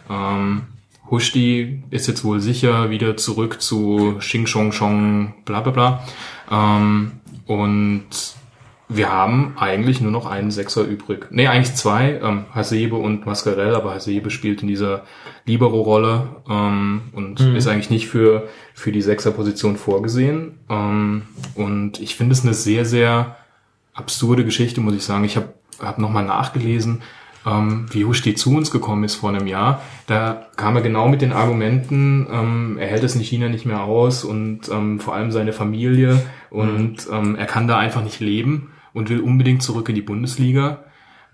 Ähm, 0.09 0.62
Huschti 1.11 1.83
ist 1.91 2.07
jetzt 2.07 2.25
wohl 2.25 2.41
sicher 2.41 2.91
wieder 2.91 3.17
zurück 3.17 3.61
zu 3.61 4.17
Xing 4.19 4.47
Chong 4.47 4.71
Chong, 4.71 5.35
bla 5.45 5.61
bla 5.61 5.73
bla. 5.73 6.05
Ähm, 6.51 7.12
und 7.47 8.07
wir 8.91 9.12
haben 9.12 9.55
eigentlich 9.59 10.01
nur 10.01 10.11
noch 10.11 10.27
einen 10.27 10.51
Sechser 10.51 10.83
übrig. 10.83 11.27
Nee, 11.31 11.47
eigentlich 11.47 11.75
zwei, 11.75 12.21
ähm, 12.23 12.47
Hasebe 12.55 12.97
und 12.97 13.27
Mascarell, 13.27 13.75
aber 13.75 13.95
Hasebe 13.95 14.31
spielt 14.31 14.62
in 14.62 14.69
dieser 14.69 15.03
Libero-Rolle 15.45 16.29
ähm, 16.49 17.03
und 17.12 17.41
ist 17.41 17.67
eigentlich 17.67 17.91
nicht 17.91 18.09
für, 18.09 18.49
für 18.79 18.93
die 18.93 19.03
Sechser-Position 19.03 19.77
vorgesehen. 19.77 20.53
Ähm, 20.71 21.23
und 21.57 22.01
ich 22.01 22.14
finde 22.14 22.33
es 22.33 22.45
eine 22.45 22.55
sehr, 22.55 22.85
sehr 22.85 23.37
absurde 23.93 24.45
Geschichte, 24.45 24.81
muss 24.81 24.95
ich 24.95 25.03
sagen. 25.03 25.25
Ich 25.25 25.37
habe 25.37 25.53
hab 25.81 25.99
nochmal 25.99 26.25
nachgelesen, 26.25 27.03
ähm, 27.45 27.87
wie 27.91 28.05
Huschti 28.05 28.37
zu 28.37 28.55
uns 28.55 28.71
gekommen 28.71 29.03
ist 29.03 29.17
vor 29.17 29.31
einem 29.31 29.49
Jahr. 29.49 29.83
Da 30.07 30.47
kam 30.57 30.77
er 30.77 30.83
genau 30.83 31.09
mit 31.09 31.23
den 31.23 31.33
Argumenten, 31.33 32.29
ähm, 32.31 32.79
er 32.79 32.87
hält 32.87 33.03
es 33.03 33.17
in 33.17 33.21
China 33.21 33.49
nicht 33.49 33.67
mehr 33.67 33.83
aus 33.83 34.23
und 34.23 34.69
ähm, 34.71 35.01
vor 35.01 35.14
allem 35.14 35.33
seine 35.33 35.53
Familie 35.53 36.23
und 36.51 37.09
ähm, 37.11 37.35
er 37.35 37.47
kann 37.47 37.67
da 37.67 37.79
einfach 37.79 38.05
nicht 38.05 38.21
leben 38.21 38.71
und 38.93 39.11
will 39.11 39.21
unbedingt 39.21 39.64
zurück 39.64 39.88
in 39.88 39.97
die 39.97 40.03
Bundesliga. 40.03 40.85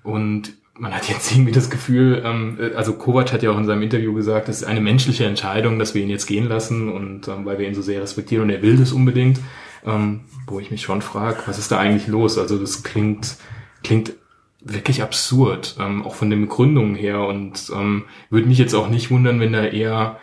Und 0.02 0.54
man 0.78 0.94
hat 0.94 1.08
jetzt 1.08 1.32
irgendwie 1.32 1.52
das 1.52 1.70
Gefühl, 1.70 2.22
ähm, 2.24 2.58
äh, 2.60 2.74
also 2.74 2.94
Kovac 2.94 3.32
hat 3.32 3.42
ja 3.42 3.50
auch 3.50 3.58
in 3.58 3.66
seinem 3.66 3.82
Interview 3.82 4.12
gesagt, 4.12 4.48
das 4.48 4.58
ist 4.58 4.64
eine 4.64 4.80
menschliche 4.80 5.24
Entscheidung, 5.24 5.78
dass 5.78 5.94
wir 5.94 6.02
ihn 6.02 6.10
jetzt 6.10 6.26
gehen 6.26 6.48
lassen 6.48 6.92
und 6.92 7.28
ähm, 7.28 7.44
weil 7.44 7.58
wir 7.58 7.68
ihn 7.68 7.74
so 7.74 7.82
sehr 7.82 8.02
respektieren 8.02 8.44
und 8.44 8.50
er 8.50 8.62
will 8.62 8.76
das 8.76 8.92
unbedingt. 8.92 9.40
Ähm, 9.86 10.22
wo 10.46 10.60
ich 10.60 10.70
mich 10.70 10.82
schon 10.82 11.02
frage, 11.02 11.42
was 11.46 11.58
ist 11.58 11.70
da 11.70 11.78
eigentlich 11.78 12.06
los? 12.06 12.38
Also 12.38 12.58
das 12.58 12.82
klingt, 12.82 13.36
klingt 13.82 14.14
wirklich 14.60 15.02
absurd, 15.02 15.76
ähm, 15.78 16.02
auch 16.04 16.14
von 16.14 16.30
den 16.30 16.40
Begründungen 16.40 16.94
her 16.94 17.20
und 17.20 17.70
ähm, 17.74 18.04
würde 18.30 18.48
mich 18.48 18.58
jetzt 18.58 18.74
auch 18.74 18.88
nicht 18.88 19.10
wundern, 19.10 19.40
wenn 19.40 19.52
da 19.52 19.64
eher 19.64 20.18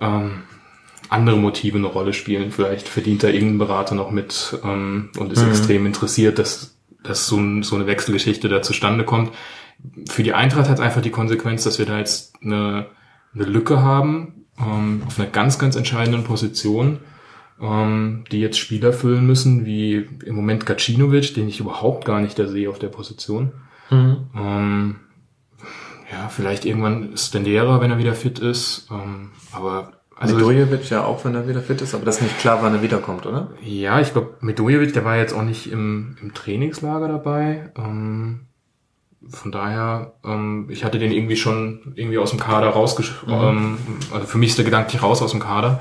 ähm, 0.00 0.42
andere 1.08 1.38
Motive 1.38 1.78
eine 1.78 1.86
Rolle 1.86 2.12
spielen. 2.12 2.50
Vielleicht 2.50 2.86
verdient 2.86 3.22
da 3.22 3.28
irgendein 3.28 3.58
Berater 3.58 3.94
noch 3.94 4.10
mit 4.10 4.58
ähm, 4.62 5.10
und 5.18 5.32
ist 5.32 5.42
extrem 5.42 5.86
interessiert, 5.86 6.38
dass, 6.38 6.76
dass 7.02 7.26
so, 7.26 7.38
ein, 7.38 7.62
so 7.62 7.76
eine 7.76 7.86
Wechselgeschichte 7.86 8.50
da 8.50 8.60
zustande 8.60 9.04
kommt. 9.04 9.32
Für 10.08 10.22
die 10.22 10.34
Eintracht 10.34 10.68
hat 10.68 10.80
einfach 10.80 11.02
die 11.02 11.10
Konsequenz, 11.10 11.64
dass 11.64 11.78
wir 11.78 11.86
da 11.86 11.98
jetzt 11.98 12.34
eine, 12.42 12.86
eine 13.34 13.44
Lücke 13.44 13.82
haben 13.82 14.44
ähm, 14.60 15.02
auf 15.06 15.18
einer 15.18 15.28
ganz, 15.28 15.58
ganz 15.58 15.76
entscheidenden 15.76 16.24
Position, 16.24 16.98
ähm, 17.60 18.24
die 18.30 18.40
jetzt 18.40 18.58
Spieler 18.58 18.92
füllen 18.92 19.26
müssen, 19.26 19.64
wie 19.64 20.08
im 20.24 20.34
Moment 20.34 20.66
Gacinovic, 20.66 21.34
den 21.34 21.48
ich 21.48 21.60
überhaupt 21.60 22.04
gar 22.04 22.20
nicht 22.20 22.38
da 22.38 22.46
sehe 22.46 22.68
auf 22.68 22.78
der 22.78 22.88
Position. 22.88 23.52
Ähm, 24.36 24.96
ja, 26.10 26.28
vielleicht 26.28 26.64
irgendwann 26.64 27.16
Stendera, 27.16 27.80
wenn 27.80 27.90
er 27.90 27.98
wieder 27.98 28.14
fit 28.14 28.38
ist. 28.38 28.88
Ähm, 28.90 29.30
aber 29.52 29.92
also 30.16 30.34
Medojevic 30.34 30.90
ja 30.90 31.04
auch, 31.04 31.24
wenn 31.24 31.34
er 31.34 31.46
wieder 31.46 31.60
fit 31.60 31.80
ist, 31.80 31.94
aber 31.94 32.04
das 32.04 32.16
ist 32.16 32.22
nicht 32.22 32.38
klar, 32.40 32.58
wann 32.62 32.74
er 32.74 32.82
wiederkommt, 32.82 33.24
oder? 33.24 33.52
ja, 33.62 34.00
ich 34.00 34.12
glaube, 34.12 34.34
Medojevic, 34.40 34.92
der 34.92 35.04
war 35.04 35.16
jetzt 35.16 35.32
auch 35.32 35.44
nicht 35.44 35.70
im, 35.70 36.16
im 36.20 36.34
Trainingslager 36.34 37.06
dabei. 37.06 37.70
Ähm, 37.76 38.47
von 39.28 39.52
daher, 39.52 40.12
ähm, 40.24 40.66
ich 40.70 40.84
hatte 40.84 40.98
den 40.98 41.12
irgendwie 41.12 41.36
schon 41.36 41.92
irgendwie 41.96 42.18
aus 42.18 42.30
dem 42.30 42.38
Kader 42.38 42.68
rausgesch... 42.68 43.14
Ähm, 43.26 43.78
also 44.12 44.26
für 44.26 44.38
mich 44.38 44.50
ist 44.50 44.58
der 44.58 44.64
gedanklich 44.64 45.02
raus 45.02 45.22
aus 45.22 45.32
dem 45.32 45.40
Kader. 45.40 45.80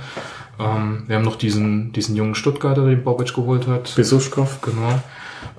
Ähm, 0.60 1.04
wir 1.08 1.18
haben 1.18 1.24
noch 1.24 1.36
diesen, 1.36 1.94
diesen 1.94 2.16
jungen 2.16 2.36
Stuttgarter, 2.36 2.86
den 2.86 3.04
Bobic 3.04 3.34
geholt 3.34 3.68
hat. 3.68 3.96
Besuschkow. 3.96 4.60
Genau. 4.62 5.02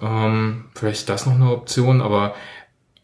Ähm, 0.03 0.64
vielleicht 0.75 1.01
ist 1.01 1.09
das 1.09 1.27
noch 1.27 1.35
eine 1.35 1.51
Option, 1.53 2.01
aber 2.01 2.35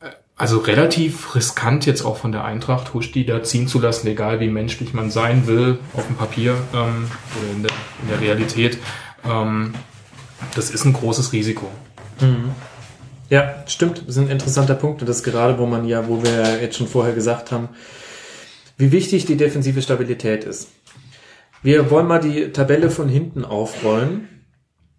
äh, 0.01 0.11
also 0.37 0.59
relativ 0.59 1.35
riskant 1.37 1.87
jetzt 1.87 2.05
auch 2.05 2.17
von 2.17 2.33
der 2.33 2.45
Eintracht, 2.45 2.95
Huschti 2.95 3.25
da 3.25 3.43
ziehen 3.43 3.69
zu 3.69 3.81
lassen, 3.81 4.09
egal 4.09 4.41
wie 4.41 4.49
menschlich 4.49 4.93
man 4.93 5.11
sein 5.11 5.47
will, 5.47 5.79
auf 5.95 6.07
dem 6.07 6.17
Papier 6.17 6.57
ähm, 6.73 7.09
oder 7.39 7.51
in 7.53 7.63
der, 7.63 7.73
in 8.03 8.09
der 8.09 8.21
Realität. 8.21 8.79
Ähm, 9.25 9.75
das 10.57 10.71
ist 10.71 10.85
ein 10.85 10.93
großes 10.93 11.33
Risiko. 11.33 11.71
Ja, 13.31 13.65
stimmt. 13.67 14.03
Das 14.07 14.17
ist 14.17 14.19
ein 14.19 14.29
interessanter 14.29 14.75
Punkt. 14.75 15.01
Und 15.01 15.09
das 15.09 15.19
ist 15.19 15.25
gerade, 15.25 15.59
wo 15.59 15.67
man 15.67 15.87
ja, 15.87 16.09
wo 16.09 16.23
wir 16.23 16.31
ja 16.33 16.57
jetzt 16.57 16.77
schon 16.77 16.89
vorher 16.89 17.15
gesagt 17.15 17.53
haben, 17.53 17.69
wie 18.77 18.93
wichtig 18.93 19.25
die 19.27 19.37
defensive 19.37 19.83
Stabilität 19.83 20.45
ist. 20.45 20.69
Wir 21.63 21.91
wollen 21.91 22.07
mal 22.07 22.21
die 22.21 22.53
Tabelle 22.53 22.91
von 22.91 23.09
hinten 23.09 23.45
aufrollen. 23.45 24.29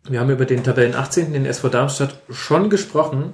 Wir 0.07 0.19
haben 0.19 0.29
über 0.29 0.45
den 0.45 0.63
Tabellen 0.63 0.95
18. 0.95 1.33
den 1.33 1.45
SV 1.45 1.69
Darmstadt 1.69 2.21
schon 2.29 2.69
gesprochen 2.69 3.33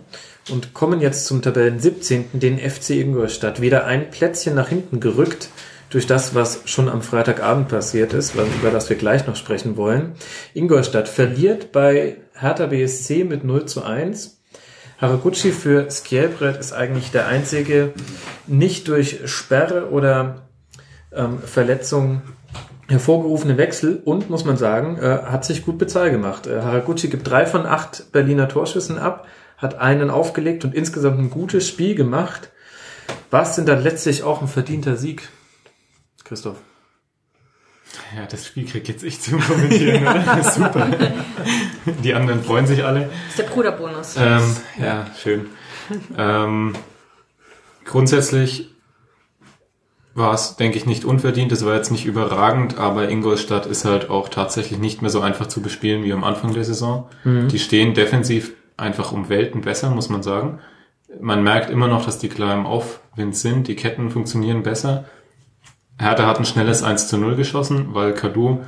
und 0.50 0.74
kommen 0.74 1.02
jetzt 1.02 1.26
zum 1.26 1.42
Tabellen 1.42 1.80
17. 1.80 2.40
den 2.40 2.58
FC 2.58 2.92
Ingolstadt. 2.92 3.62
Wieder 3.62 3.86
ein 3.86 4.10
Plätzchen 4.10 4.56
nach 4.56 4.70
hinten 4.70 5.00
gerückt 5.00 5.50
durch 5.90 6.08
das, 6.08 6.34
was 6.34 6.62
schon 6.66 6.90
am 6.90 7.02
Freitagabend 7.02 7.68
passiert 7.68 8.14
ist, 8.14 8.36
über 8.36 8.72
das 8.72 8.90
wir 8.90 8.96
gleich 8.98 9.28
noch 9.28 9.36
sprechen 9.36 9.78
wollen. 9.78 10.14
Ingolstadt 10.54 11.10
verliert 11.10 11.72
bei 11.72 12.18
Hertha 12.34 12.68
BSC 12.68 13.26
mit 13.26 13.44
0 13.44 13.66
zu 13.66 13.84
1. 13.84 14.41
Haraguchi 15.02 15.52
für 15.52 15.90
Skjelbred 15.90 16.58
ist 16.58 16.74
eigentlich 16.74 17.10
der 17.10 17.26
einzige 17.26 17.92
nicht 18.46 18.88
durch 18.88 19.22
Sperre 19.26 19.90
oder 19.90 20.44
ähm, 21.12 21.40
Verletzung 21.40 22.22
hervorgerufene 22.88 23.58
Wechsel 23.58 24.00
und, 24.06 24.30
muss 24.30 24.46
man 24.46 24.58
sagen, 24.58 25.00
äh, 25.00 25.24
hat 25.24 25.44
sich 25.44 25.66
gut 25.66 25.80
bezahlt 25.80 26.12
gemacht. 26.12 26.46
Äh, 26.46 26.62
Haraguchi 26.62 27.08
gibt 27.08 27.28
drei 27.28 27.48
von 27.48 27.66
acht 27.66 28.12
Berliner 28.12 28.48
Torschüssen 28.48 29.00
ab, 29.00 29.26
hat 29.58 29.80
einen 29.80 30.12
aufgelegt 30.12 30.66
und 30.66 30.76
insgesamt 30.76 31.18
ein 31.18 31.32
gutes 31.32 31.68
Spiel 31.68 31.96
gemacht. 31.96 32.52
War 33.32 33.42
es 33.42 33.56
denn 33.56 33.66
dann 33.66 33.82
letztlich 33.82 34.22
auch 34.22 34.44
ein 34.44 34.48
verdienter 34.48 34.98
Sieg, 34.98 35.30
Christoph? 36.24 36.58
Ja, 38.16 38.26
das 38.26 38.48
Spiel 38.48 38.66
krieg 38.66 38.88
jetzt 38.88 39.04
ich 39.04 39.22
zum 39.22 39.40
Kommentieren, 39.42 40.04
oder? 40.08 40.44
Super. 40.44 40.90
Die 42.04 42.14
anderen 42.14 42.44
freuen 42.44 42.68
sich 42.68 42.84
alle. 42.84 43.02
Das 43.02 43.30
ist 43.30 43.40
der 43.40 43.44
Bruderbonus. 43.44 44.16
Ähm, 44.18 44.56
ja, 44.80 45.08
schön. 45.22 45.48
ähm, 46.18 46.74
grundsätzlich 47.86 48.70
war 50.14 50.34
es, 50.34 50.58
denke 50.58 50.78
ich, 50.78 50.86
nicht 50.86 51.06
unverdient. 51.06 51.52
Es 51.52 51.66
war 51.66 51.76
jetzt 51.76 51.92
nicht 51.92 52.06
überragend, 52.06 52.78
aber 52.78 53.10
Ingolstadt 53.10 53.66
ist 53.66 53.86
halt 53.86 54.10
auch 54.10 54.30
tatsächlich 54.30 54.78
nicht 54.80 55.02
mehr 55.02 55.10
so 55.12 55.22
einfach 55.22 55.48
zu 55.48 55.62
bespielen 55.62 56.04
wie 56.04 56.12
am 56.12 56.24
Anfang 56.26 56.54
der 56.54 56.66
Saison. 56.66 57.08
Die 57.24 57.60
stehen 57.60 57.94
defensiv 57.94 58.52
einfach 58.76 59.14
um 59.14 59.30
Welten 59.30 59.62
besser, 59.62 59.90
muss 59.90 60.10
man 60.10 60.22
sagen. 60.22 60.60
Man 61.22 61.44
merkt 61.44 61.70
immer 61.70 61.88
noch, 61.88 62.04
dass 62.06 62.20
die 62.20 62.28
klar 62.30 62.54
im 62.54 62.66
Aufwind 62.66 63.38
sind. 63.38 63.70
Die 63.70 63.76
Ketten 63.76 64.10
funktionieren 64.10 64.64
besser. 64.64 65.06
Hertha 66.02 66.26
hat 66.26 66.40
ein 66.40 66.46
schnelles 66.46 66.84
1 66.84 67.08
zu 67.08 67.18
0 67.18 67.36
geschossen, 67.36 67.94
weil 67.94 68.14
Kadu, 68.14 68.64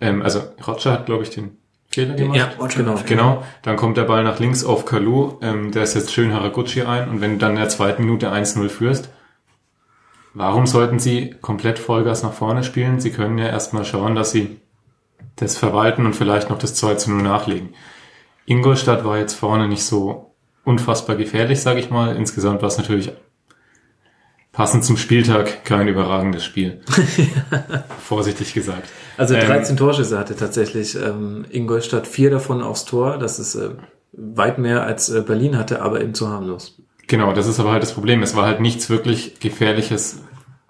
ähm, 0.00 0.22
also 0.22 0.40
Roger 0.66 0.92
hat, 0.92 1.06
glaube 1.06 1.22
ich, 1.22 1.30
den 1.30 1.58
Fehler 1.90 2.14
gemacht. 2.14 2.36
genau. 2.74 2.96
Genau, 3.06 3.42
dann 3.62 3.76
kommt 3.76 3.96
der 3.96 4.04
Ball 4.04 4.22
nach 4.22 4.38
links 4.38 4.64
auf 4.64 4.84
Kalu, 4.84 5.38
ähm, 5.40 5.72
der 5.72 5.84
ist 5.84 5.94
jetzt 5.94 6.12
schön 6.12 6.34
Haraguchi 6.34 6.82
ein 6.82 7.08
und 7.08 7.20
wenn 7.20 7.32
du 7.32 7.38
dann 7.38 7.52
in 7.52 7.58
der 7.58 7.68
zweiten 7.68 8.04
Minute 8.04 8.30
1-0 8.30 8.68
führst, 8.68 9.08
warum 10.34 10.66
sollten 10.66 10.98
sie 10.98 11.34
komplett 11.40 11.78
Vollgas 11.78 12.22
nach 12.22 12.34
vorne 12.34 12.62
spielen? 12.62 13.00
Sie 13.00 13.10
können 13.10 13.38
ja 13.38 13.46
erstmal 13.46 13.84
schauen, 13.84 14.14
dass 14.14 14.32
sie 14.32 14.60
das 15.36 15.56
verwalten 15.56 16.04
und 16.04 16.14
vielleicht 16.14 16.50
noch 16.50 16.58
das 16.58 16.82
2-0 16.82 17.10
nachlegen. 17.22 17.70
Ingolstadt 18.44 19.04
war 19.04 19.18
jetzt 19.18 19.34
vorne 19.34 19.66
nicht 19.66 19.84
so 19.84 20.34
unfassbar 20.64 21.16
gefährlich, 21.16 21.60
sage 21.60 21.80
ich 21.80 21.90
mal. 21.90 22.16
Insgesamt 22.16 22.60
war 22.60 22.68
es 22.68 22.78
natürlich 22.78 23.12
passend 24.58 24.84
zum 24.84 24.96
Spieltag 24.96 25.64
kein 25.64 25.86
überragendes 25.86 26.44
Spiel. 26.44 26.80
Vorsichtig 28.04 28.54
gesagt. 28.54 28.88
Also 29.16 29.36
Ähm, 29.36 29.46
13 29.46 29.76
Torschüsse 29.76 30.18
hatte 30.18 30.34
tatsächlich 30.34 30.96
ähm, 30.96 31.44
Ingolstadt, 31.48 32.08
vier 32.08 32.30
davon 32.30 32.60
aufs 32.60 32.84
Tor. 32.84 33.18
Das 33.18 33.38
ist 33.38 33.54
äh, 33.54 33.70
weit 34.10 34.58
mehr 34.58 34.82
als 34.82 35.10
äh, 35.10 35.20
Berlin 35.20 35.56
hatte, 35.56 35.80
aber 35.80 36.00
eben 36.00 36.12
zu 36.12 36.28
harmlos. 36.28 36.76
Genau, 37.06 37.32
das 37.32 37.46
ist 37.46 37.60
aber 37.60 37.70
halt 37.70 37.84
das 37.84 37.92
Problem. 37.92 38.20
Es 38.20 38.34
war 38.34 38.46
halt 38.46 38.58
nichts 38.58 38.90
wirklich 38.90 39.38
Gefährliches 39.38 40.22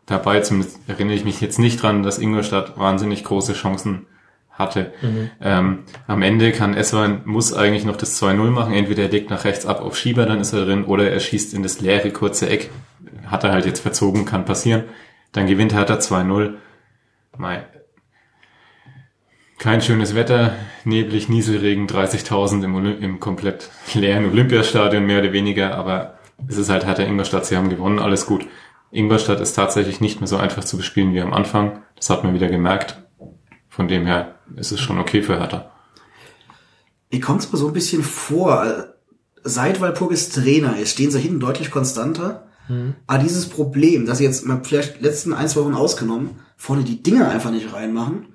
dabei. 0.05 0.41
Zumindest 0.41 0.81
erinnere 0.87 1.17
ich 1.17 1.25
mich 1.25 1.41
jetzt 1.41 1.59
nicht 1.59 1.83
dran, 1.83 2.03
dass 2.03 2.19
Ingolstadt 2.19 2.79
wahnsinnig 2.79 3.25
große 3.25 3.55
Chancen 3.55 4.05
hatte. 4.51 4.93
Ähm, 5.41 5.85
am 6.07 6.21
Ende 6.21 6.53
kann 6.53 6.75
Eswan, 6.75 7.23
muss 7.25 7.55
eigentlich 7.55 7.87
noch 7.87 7.97
das 7.97 8.23
2-0 8.23 8.51
machen. 8.51 8.75
Entweder 8.75 9.05
er 9.05 9.09
legt 9.09 9.31
nach 9.31 9.45
rechts 9.45 9.65
ab 9.65 9.81
auf 9.81 9.97
Schieber, 9.97 10.27
dann 10.27 10.41
ist 10.41 10.53
er 10.53 10.67
drin, 10.67 10.85
oder 10.85 11.11
er 11.11 11.21
schießt 11.21 11.55
in 11.55 11.63
das 11.63 11.81
leere 11.81 12.11
kurze 12.11 12.51
Eck. 12.51 12.69
Hat 13.31 13.45
er 13.45 13.53
halt 13.53 13.67
jetzt 13.67 13.81
verzogen, 13.81 14.25
kann 14.25 14.45
passieren. 14.45 14.85
Dann 15.33 15.47
gewinnt 15.47 15.75
Hertha 15.75 15.95
2-0. 15.95 16.55
Mei. 17.37 17.65
Kein 19.59 19.81
schönes 19.81 20.15
Wetter, 20.15 20.55
neblig, 20.85 21.29
Nieselregen, 21.29 21.89
30.000 21.89 22.65
im, 22.65 23.03
im 23.03 23.21
komplett 23.21 23.71
leeren 23.95 24.27
Olympiastadion, 24.27 25.05
mehr 25.05 25.21
oder 25.21 25.33
weniger, 25.33 25.75
aber 25.75 26.19
es 26.47 26.57
ist 26.57 26.71
halt 26.71 26.87
Hertha 26.87 27.03
Ingolstadt, 27.03 27.47
sie 27.47 27.57
haben 27.57 27.69
gewonnen, 27.69 27.99
alles 27.99 28.27
gut. 28.27 28.47
Ingolstadt 28.93 29.41
ist 29.41 29.55
tatsächlich 29.55 30.01
nicht 30.01 30.21
mehr 30.21 30.29
so 30.29 30.37
einfach 30.37 30.63
zu 30.63 30.77
bespielen 30.77 31.13
wie 31.13 31.21
am 31.21 31.33
Anfang, 31.33 31.83
das 31.97 32.09
hat 32.09 32.23
man 32.23 32.35
wieder 32.35 32.49
gemerkt. 32.49 33.03
Von 33.69 33.89
dem 33.89 34.07
her 34.07 34.37
ist 34.57 34.73
es 34.73 34.81
schon 34.81 34.99
okay 34.99 35.23
für 35.23 35.39
Hertha. 35.39 35.71
Mir 37.11 37.21
kommt 37.21 37.43
es 37.43 37.53
mir 37.53 37.59
so 37.59 37.69
ein 37.69 37.73
bisschen 37.73 38.03
vor, 38.03 38.95
seit 39.43 39.81
Walpurgis 39.81 40.31
Trainer 40.31 40.79
ist, 40.79 40.93
stehen 40.93 41.11
sie 41.11 41.21
hinten 41.21 41.41
deutlich 41.41 41.71
konstanter. 41.71 42.48
Aber 43.07 43.23
dieses 43.23 43.49
Problem, 43.49 44.07
dass 44.07 44.19
sie 44.19 44.25
jetzt 44.25 44.47
mal 44.47 44.61
vielleicht 44.63 45.01
letzten 45.01 45.33
ein, 45.33 45.49
zwei 45.49 45.63
Wochen 45.63 45.75
ausgenommen, 45.75 46.31
vorne 46.57 46.85
die 46.85 47.03
Dinger 47.03 47.31
einfach 47.31 47.51
nicht 47.51 47.73
reinmachen, 47.73 48.27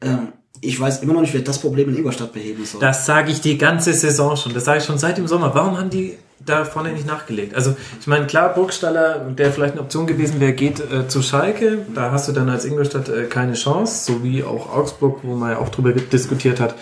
ähm, 0.00 0.28
ich 0.60 0.80
weiß 0.80 1.02
immer 1.02 1.12
noch 1.12 1.20
nicht, 1.20 1.34
wer 1.34 1.42
das 1.42 1.58
Problem 1.58 1.90
in 1.90 1.96
Ingolstadt 1.96 2.32
beheben 2.32 2.64
soll. 2.64 2.80
Das 2.80 3.06
sage 3.06 3.30
ich 3.30 3.40
die 3.40 3.58
ganze 3.58 3.92
Saison 3.92 4.36
schon. 4.36 4.54
Das 4.54 4.64
sage 4.64 4.78
ich 4.78 4.84
schon 4.84 4.98
seit 4.98 5.18
dem 5.18 5.26
Sommer. 5.26 5.54
Warum 5.54 5.78
haben 5.78 5.90
die 5.90 6.14
da 6.44 6.64
vorne 6.64 6.92
nicht 6.92 7.06
nachgelegt? 7.06 7.54
Also 7.54 7.76
ich 8.00 8.06
meine, 8.06 8.26
klar, 8.26 8.54
Burgstaller, 8.54 9.18
der 9.30 9.52
vielleicht 9.52 9.72
eine 9.72 9.82
Option 9.82 10.06
gewesen 10.06 10.40
wäre, 10.40 10.52
geht 10.52 10.80
äh, 10.80 11.06
zu 11.08 11.22
Schalke. 11.22 11.84
Da 11.94 12.12
hast 12.12 12.28
du 12.28 12.32
dann 12.32 12.48
als 12.48 12.64
Ingolstadt 12.64 13.08
äh, 13.08 13.24
keine 13.24 13.54
Chance, 13.54 14.04
so 14.04 14.22
wie 14.22 14.42
auch 14.42 14.74
Augsburg, 14.74 15.20
wo 15.22 15.34
man 15.34 15.50
ja 15.50 15.58
auch 15.58 15.68
drüber 15.68 15.92
diskutiert 15.92 16.60
hat, 16.60 16.76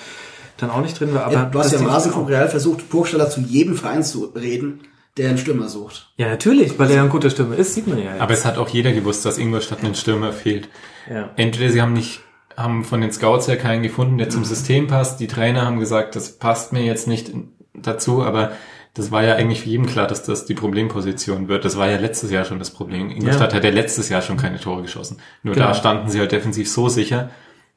dann 0.58 0.70
auch 0.70 0.82
nicht 0.82 0.98
drin 1.00 1.12
war. 1.14 1.24
Aber 1.24 1.34
ja, 1.34 1.44
du 1.46 1.58
hast 1.58 1.72
ja 1.72 1.78
im 1.78 1.86
Rasenfunk 1.86 2.28
Real 2.28 2.48
versucht, 2.48 2.88
Burgstaller 2.88 3.30
zu 3.30 3.40
jedem 3.40 3.74
Verein 3.74 4.04
zu 4.04 4.32
reden, 4.36 4.80
der 5.16 5.28
einen 5.28 5.38
Stürmer 5.38 5.68
sucht. 5.68 6.10
Ja, 6.16 6.28
natürlich, 6.28 6.78
weil 6.78 6.90
er 6.90 7.02
ein 7.02 7.08
guter 7.10 7.28
Stürmer 7.30 7.56
ist, 7.56 7.74
sieht 7.74 7.86
man 7.86 7.98
ja. 7.98 8.12
jetzt. 8.12 8.20
Aber 8.20 8.32
es 8.32 8.44
hat 8.44 8.56
auch 8.58 8.68
jeder 8.68 8.92
gewusst, 8.92 9.24
dass 9.26 9.38
Ingolstadt 9.38 9.84
einen 9.84 9.94
Stürmer 9.94 10.32
fehlt. 10.32 10.68
ja. 11.10 11.30
Entweder 11.36 11.70
sie 11.70 11.82
haben 11.82 11.92
nicht, 11.92 12.20
haben 12.56 12.84
von 12.84 13.00
den 13.00 13.12
Scouts 13.12 13.48
her 13.48 13.56
keinen 13.58 13.82
gefunden, 13.82 14.18
der 14.18 14.30
zum 14.30 14.44
System 14.44 14.86
passt. 14.86 15.20
Die 15.20 15.26
Trainer 15.26 15.66
haben 15.66 15.80
gesagt, 15.80 16.16
das 16.16 16.38
passt 16.38 16.72
mir 16.72 16.82
jetzt 16.82 17.06
nicht 17.08 17.30
dazu, 17.74 18.22
aber 18.22 18.52
das 18.94 19.10
war 19.10 19.22
ja 19.24 19.34
eigentlich 19.36 19.62
für 19.62 19.70
jeden 19.70 19.86
klar, 19.86 20.06
dass 20.06 20.22
das 20.22 20.44
die 20.44 20.54
Problemposition 20.54 21.48
wird. 21.48 21.64
Das 21.64 21.76
war 21.78 21.88
ja 21.90 21.96
letztes 21.98 22.30
Jahr 22.30 22.44
schon 22.44 22.58
das 22.58 22.70
Problem. 22.70 23.10
Ingolstadt 23.10 23.52
Ja. 23.52 23.56
hat 23.56 23.64
ja 23.64 23.70
letztes 23.70 24.08
Jahr 24.10 24.20
schon 24.22 24.36
keine 24.36 24.60
Tore 24.60 24.82
geschossen. 24.82 25.18
Nur 25.42 25.54
Genau. 25.54 25.68
da 25.68 25.74
standen 25.74 26.10
sie 26.10 26.18
halt 26.20 26.32
defensiv 26.32 26.70
so 26.70 26.88
sicher, 26.90 27.30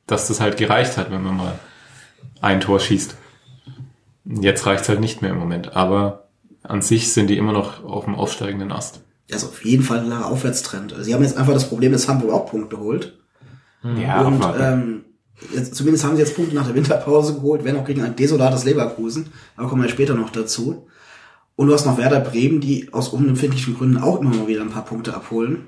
dass 0.08 0.28
das 0.28 0.40
halt 0.42 0.58
gereicht 0.58 0.98
hat, 0.98 1.12
wenn 1.12 1.24
man 1.24 1.38
mal 1.38 1.60
ein 2.42 2.60
Tor 2.60 2.80
schießt. 2.82 3.16
Jetzt 4.26 4.66
reicht's 4.66 4.90
halt 4.90 5.00
nicht 5.00 5.22
mehr 5.22 5.32
im 5.32 5.38
Moment. 5.40 5.76
Aber 5.76 6.25
an 6.68 6.82
sich 6.82 7.12
sind 7.12 7.28
die 7.28 7.38
immer 7.38 7.54
noch 7.54 7.84
auf 7.84 8.06
dem 8.06 8.16
aufsteigenden 8.16 8.72
Ast. 8.72 9.02
Also 9.32 9.48
auf 9.48 9.66
jeden 9.66 9.84
Fall 9.84 10.00
ein 10.00 10.08
klarer 10.08 10.28
Aufwärtstrend. 10.28 10.96
Sie 11.02 11.14
haben 11.14 11.24
jetzt 11.24 11.38
einfach 11.38 11.54
das 11.54 11.70
Problem, 11.70 11.92
dass 11.92 12.08
Hamburg 12.08 12.32
auch 12.32 12.50
Punkte 12.50 12.80
holt. 12.80 13.18
Ja, 13.84 14.22
und 14.22 14.36
abwarten. 14.42 14.64
ähm, 14.64 15.06
jetzt, 15.54 15.76
zumindest 15.76 16.04
haben 16.04 16.16
sie 16.16 16.22
jetzt 16.22 16.36
Punkte 16.36 16.56
nach 16.56 16.66
der 16.66 16.76
Winterpause 16.76 17.36
geholt, 17.36 17.64
wenn 17.64 17.78
auch 17.78 17.86
gegen 17.86 18.02
ein 18.02 18.16
desolates 18.16 18.64
Leverkusen, 18.66 19.28
aber 19.56 19.70
kommen 19.70 19.84
wir 19.84 19.90
später 19.90 20.16
noch 20.16 20.32
dazu. 20.32 20.88
Und 21.56 21.68
du 21.68 21.74
hast 21.74 21.86
noch 21.86 21.98
Werder 21.98 22.20
Bremen, 22.20 22.62
die 22.62 22.92
aus 22.94 23.10
unempfindlichen 23.10 23.78
Gründen 23.78 23.98
auch 23.98 24.20
immer 24.20 24.32
mal 24.32 24.48
wieder 24.48 24.62
ein 24.62 24.72
paar 24.72 24.86
Punkte 24.86 25.14
abholen. 25.14 25.68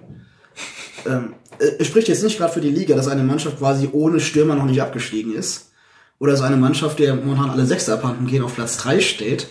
Ähm, 1.06 1.36
äh, 1.60 1.72
es 1.80 1.88
spricht 1.88 2.08
jetzt 2.08 2.24
nicht 2.24 2.38
gerade 2.38 2.54
für 2.54 2.62
die 2.62 2.72
Liga, 2.72 2.96
dass 2.96 3.08
eine 3.08 3.24
Mannschaft 3.24 3.60
quasi 3.60 3.90
ohne 3.92 4.20
Stürmer 4.20 4.56
noch 4.56 4.66
nicht 4.66 4.82
abgestiegen 4.82 5.34
ist. 5.34 5.72
Oder 6.20 6.36
so 6.36 6.44
eine 6.44 6.58
Mannschaft, 6.58 7.00
der 7.00 7.16
momentan 7.16 7.52
alle 7.52 7.66
sechs 7.66 7.88
abhanden 7.90 8.26
gehen, 8.26 8.44
auf 8.44 8.56
Platz 8.56 8.78
drei 8.78 9.00
steht. 9.00 9.48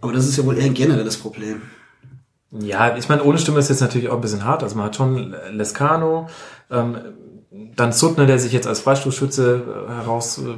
Aber 0.00 0.12
das 0.12 0.26
ist 0.26 0.36
ja 0.36 0.44
wohl 0.44 0.58
eher 0.58 0.64
ein 0.64 0.74
generelles 0.74 1.16
Problem. 1.16 1.62
Ja, 2.50 2.96
ich 2.96 3.08
meine, 3.08 3.24
ohne 3.24 3.38
Stimme 3.38 3.58
ist 3.58 3.68
jetzt 3.68 3.80
natürlich 3.80 4.08
auch 4.08 4.14
ein 4.14 4.20
bisschen 4.20 4.44
hart. 4.44 4.62
Also 4.62 4.76
man 4.76 4.86
hat 4.86 4.96
schon 4.96 5.34
Lescano, 5.50 6.28
ähm, 6.70 6.98
dann 7.76 7.92
Suttner, 7.92 8.26
der 8.26 8.38
sich 8.38 8.52
jetzt 8.52 8.66
als 8.66 8.80
Freistoßschütze 8.80 9.86
äh, 9.88 9.92
heraus 9.92 10.38
äh, 10.38 10.54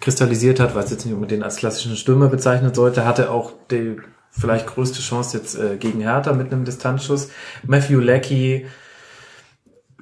kristallisiert 0.00 0.60
hat, 0.60 0.74
weil 0.74 0.84
es 0.84 0.90
jetzt 0.90 1.04
nicht 1.04 1.14
unbedingt 1.14 1.42
als 1.42 1.56
klassischen 1.56 1.96
Stürmer 1.96 2.28
bezeichnen 2.28 2.72
sollte, 2.72 3.04
hatte 3.04 3.30
auch 3.30 3.52
die 3.70 3.96
vielleicht 4.30 4.66
größte 4.66 5.00
Chance 5.00 5.36
jetzt 5.36 5.58
äh, 5.58 5.76
gegen 5.76 6.00
Hertha 6.00 6.32
mit 6.32 6.52
einem 6.52 6.64
Distanzschuss. 6.64 7.30
Matthew 7.64 8.00
Leckie, 8.00 8.66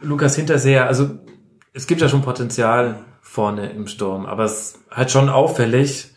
Lukas 0.01 0.37
Hinterseher, 0.37 0.87
also 0.87 1.11
es 1.72 1.87
gibt 1.87 2.01
ja 2.01 2.09
schon 2.09 2.22
Potenzial 2.22 3.01
vorne 3.20 3.70
im 3.70 3.87
Sturm, 3.87 4.27
aber 4.27 4.44
es 4.44 4.53
ist 4.53 4.79
halt 4.90 5.11
schon 5.11 5.29
auffällig, 5.29 6.14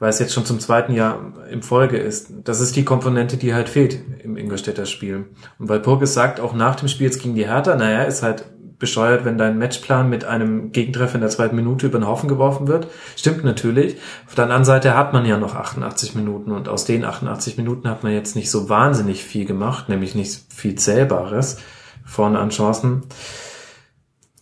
weil 0.00 0.08
es 0.08 0.18
jetzt 0.18 0.32
schon 0.32 0.46
zum 0.46 0.58
zweiten 0.58 0.94
Jahr 0.94 1.34
im 1.50 1.62
Folge 1.62 1.98
ist. 1.98 2.32
Das 2.42 2.60
ist 2.60 2.74
die 2.74 2.84
Komponente, 2.84 3.36
die 3.36 3.54
halt 3.54 3.68
fehlt 3.68 4.00
im 4.24 4.36
Ingolstädter 4.36 4.86
Spiel. 4.86 5.26
Und 5.58 5.68
weil 5.68 5.78
Purkes 5.78 6.14
sagt, 6.14 6.40
auch 6.40 6.54
nach 6.54 6.74
dem 6.74 6.88
Spiel 6.88 7.06
jetzt 7.06 7.22
gegen 7.22 7.34
die 7.34 7.46
Hertha, 7.46 7.76
naja, 7.76 8.02
ist 8.02 8.22
halt 8.22 8.46
bescheuert, 8.78 9.26
wenn 9.26 9.36
dein 9.36 9.58
Matchplan 9.58 10.08
mit 10.08 10.24
einem 10.24 10.72
Gegentreffer 10.72 11.16
in 11.16 11.20
der 11.20 11.28
zweiten 11.28 11.54
Minute 11.54 11.86
über 11.86 11.98
den 11.98 12.08
Haufen 12.08 12.30
geworfen 12.30 12.66
wird. 12.66 12.88
Stimmt 13.14 13.44
natürlich. 13.44 13.98
Auf 14.26 14.34
der 14.34 14.44
anderen 14.44 14.64
Seite 14.64 14.96
hat 14.96 15.12
man 15.12 15.26
ja 15.26 15.36
noch 15.36 15.54
88 15.54 16.14
Minuten 16.14 16.50
und 16.50 16.66
aus 16.66 16.86
den 16.86 17.04
88 17.04 17.58
Minuten 17.58 17.86
hat 17.86 18.02
man 18.02 18.14
jetzt 18.14 18.34
nicht 18.36 18.50
so 18.50 18.70
wahnsinnig 18.70 19.22
viel 19.22 19.44
gemacht, 19.44 19.90
nämlich 19.90 20.14
nicht 20.14 20.40
viel 20.48 20.76
Zählbares 20.76 21.58
vorne 22.06 22.38
an 22.38 22.48
Chancen. 22.48 23.02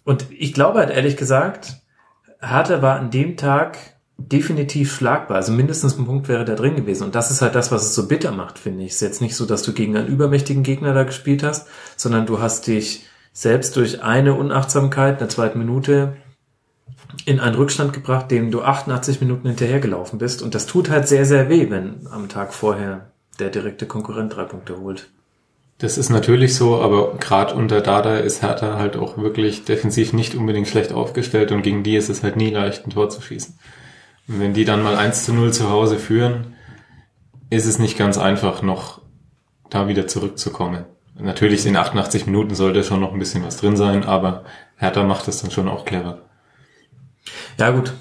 Und 0.05 0.27
ich 0.31 0.55
glaube 0.55 0.79
halt 0.79 0.91
ehrlich 0.91 1.17
gesagt, 1.17 1.83
Hertha 2.41 2.81
war 2.81 2.97
an 2.97 3.11
dem 3.11 3.37
Tag 3.37 3.98
definitiv 4.19 4.93
schlagbar. 4.93 5.37
Also 5.37 5.53
mindestens 5.53 5.97
ein 5.97 6.05
Punkt 6.05 6.29
wäre 6.29 6.45
da 6.45 6.55
drin 6.55 6.77
gewesen. 6.77 7.05
Und 7.05 7.15
das 7.15 7.31
ist 7.31 7.41
halt 7.41 7.55
das, 7.55 7.71
was 7.71 7.85
es 7.85 7.95
so 7.95 8.09
bitter 8.09 8.33
macht, 8.33 8.59
finde 8.59 8.83
ich. 8.83 8.91
Es 8.91 8.97
ist 8.97 9.03
jetzt 9.03 9.21
nicht 9.21 9.37
so, 9.37 9.47
dass 9.47 9.63
du 9.63 9.73
gegen 9.73 9.97
einen 9.97 10.09
übermächtigen 10.09 10.65
Gegner 10.65 10.93
da 10.93 11.05
gespielt 11.05 11.43
hast, 11.43 11.69
sondern 11.97 12.27
du 12.27 12.41
hast 12.41 12.67
dich 12.67 13.07
selbst 13.33 13.77
durch 13.77 14.03
eine 14.03 14.35
Unachtsamkeit 14.35 15.15
in 15.15 15.19
der 15.21 15.29
zweiten 15.29 15.59
Minute 15.59 16.17
in 17.25 17.39
einen 17.41 17.55
Rückstand 17.55 17.93
gebracht, 17.93 18.31
dem 18.31 18.51
du 18.51 18.63
88 18.63 19.21
Minuten 19.21 19.47
hinterhergelaufen 19.47 20.19
bist. 20.19 20.43
Und 20.43 20.55
das 20.55 20.67
tut 20.67 20.91
halt 20.91 21.07
sehr, 21.07 21.25
sehr 21.25 21.49
weh, 21.49 21.71
wenn 21.71 22.09
am 22.11 22.29
Tag 22.29 22.53
vorher 22.53 23.13
der 23.39 23.51
direkte 23.51 23.87
Konkurrent 23.87 24.35
drei 24.35 24.45
Punkte 24.45 24.81
holt. 24.81 25.11
Das 25.79 25.97
ist 25.97 26.11
natürlich 26.11 26.57
so, 26.57 26.83
aber 26.83 27.15
gerade 27.19 27.55
unter 27.55 27.81
Dada 27.81 28.17
ist 28.17 28.43
Hertha 28.43 28.79
halt 28.79 28.97
auch 28.97 29.17
wirklich 29.17 29.65
defensiv 29.65 30.13
nicht 30.13 30.35
unbedingt 30.35 30.67
schlecht 30.67 30.93
aufgestellt 30.93 31.53
und 31.53 31.63
gegen 31.63 31.85
die 31.85 31.95
ist 31.95 32.09
es 32.09 32.25
halt 32.25 32.35
nie 32.35 32.51
leicht, 32.51 32.85
ein 32.85 32.91
Tor 32.91 33.11
zu 33.11 33.23
schießen. 33.23 33.57
Wenn 34.29 34.53
die 34.53 34.67
dann 34.67 34.83
mal 34.83 34.95
1 34.95 35.25
zu 35.25 35.33
0 35.33 35.55
zu 35.55 35.71
Hause 35.71 35.99
führen, 35.99 36.55
ist 37.49 37.65
es 37.65 37.79
nicht 37.79 37.97
ganz 37.97 38.19
einfach, 38.19 38.61
noch 38.61 39.01
da 39.71 39.89
wieder 39.89 40.07
zurückzukommen. 40.07 40.85
Natürlich 41.19 41.65
in 41.65 41.77
88 41.77 42.27
Minuten 42.27 42.55
sollte 42.55 42.85
schon 42.85 43.01
noch 43.01 43.13
ein 43.13 43.19
bisschen 43.19 43.43
was 43.43 43.57
drin 43.57 43.77
sein, 43.77 44.05
aber 44.05 44.45
Hertha 44.77 45.03
macht 45.03 45.27
das 45.27 45.41
dann 45.41 45.51
schon 45.51 45.67
auch 45.67 45.87
clever. 45.87 46.19
Ja 47.59 47.71
gut, 47.71 47.95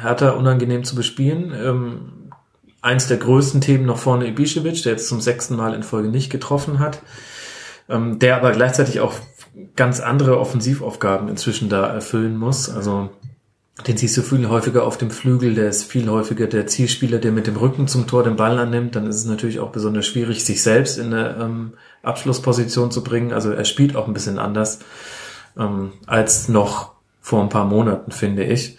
Hertha 0.00 0.30
unangenehm 0.30 0.84
zu 0.84 0.96
bespielen. 0.96 1.52
Ähm, 1.54 2.30
eins 2.80 3.06
der 3.06 3.18
größten 3.18 3.60
Themen 3.60 3.84
noch 3.84 3.98
vorne 3.98 4.26
Ibišević, 4.26 4.84
der 4.84 4.92
jetzt 4.92 5.08
zum 5.08 5.20
sechsten 5.20 5.54
Mal 5.54 5.74
in 5.74 5.82
Folge 5.82 6.08
nicht 6.08 6.30
getroffen 6.30 6.78
hat, 6.78 7.02
ähm, 7.90 8.18
der 8.18 8.36
aber 8.36 8.52
gleichzeitig 8.52 9.00
auch 9.00 9.14
ganz 9.76 10.00
andere 10.00 10.40
Offensivaufgaben 10.40 11.28
inzwischen 11.28 11.68
da 11.68 11.86
erfüllen 11.86 12.38
muss. 12.38 12.70
Also 12.70 13.10
den 13.86 13.96
siehst 13.96 14.16
du 14.16 14.22
viel 14.22 14.48
häufiger 14.48 14.84
auf 14.84 14.98
dem 14.98 15.10
Flügel, 15.10 15.54
der 15.54 15.68
ist 15.68 15.84
viel 15.84 16.08
häufiger 16.08 16.46
der 16.46 16.68
Zielspieler, 16.68 17.18
der 17.18 17.32
mit 17.32 17.48
dem 17.48 17.56
Rücken 17.56 17.88
zum 17.88 18.06
Tor 18.06 18.22
den 18.22 18.36
Ball 18.36 18.56
annimmt. 18.58 18.94
Dann 18.94 19.06
ist 19.06 19.16
es 19.16 19.24
natürlich 19.24 19.58
auch 19.58 19.72
besonders 19.72 20.06
schwierig, 20.06 20.44
sich 20.44 20.62
selbst 20.62 20.96
in 20.96 21.12
eine 21.12 21.36
ähm, 21.40 21.72
Abschlussposition 22.02 22.92
zu 22.92 23.02
bringen. 23.02 23.32
Also 23.32 23.50
er 23.50 23.64
spielt 23.64 23.96
auch 23.96 24.06
ein 24.06 24.14
bisschen 24.14 24.38
anders 24.38 24.78
ähm, 25.58 25.92
als 26.06 26.48
noch 26.48 26.92
vor 27.20 27.42
ein 27.42 27.48
paar 27.48 27.64
Monaten, 27.64 28.12
finde 28.12 28.44
ich. 28.44 28.78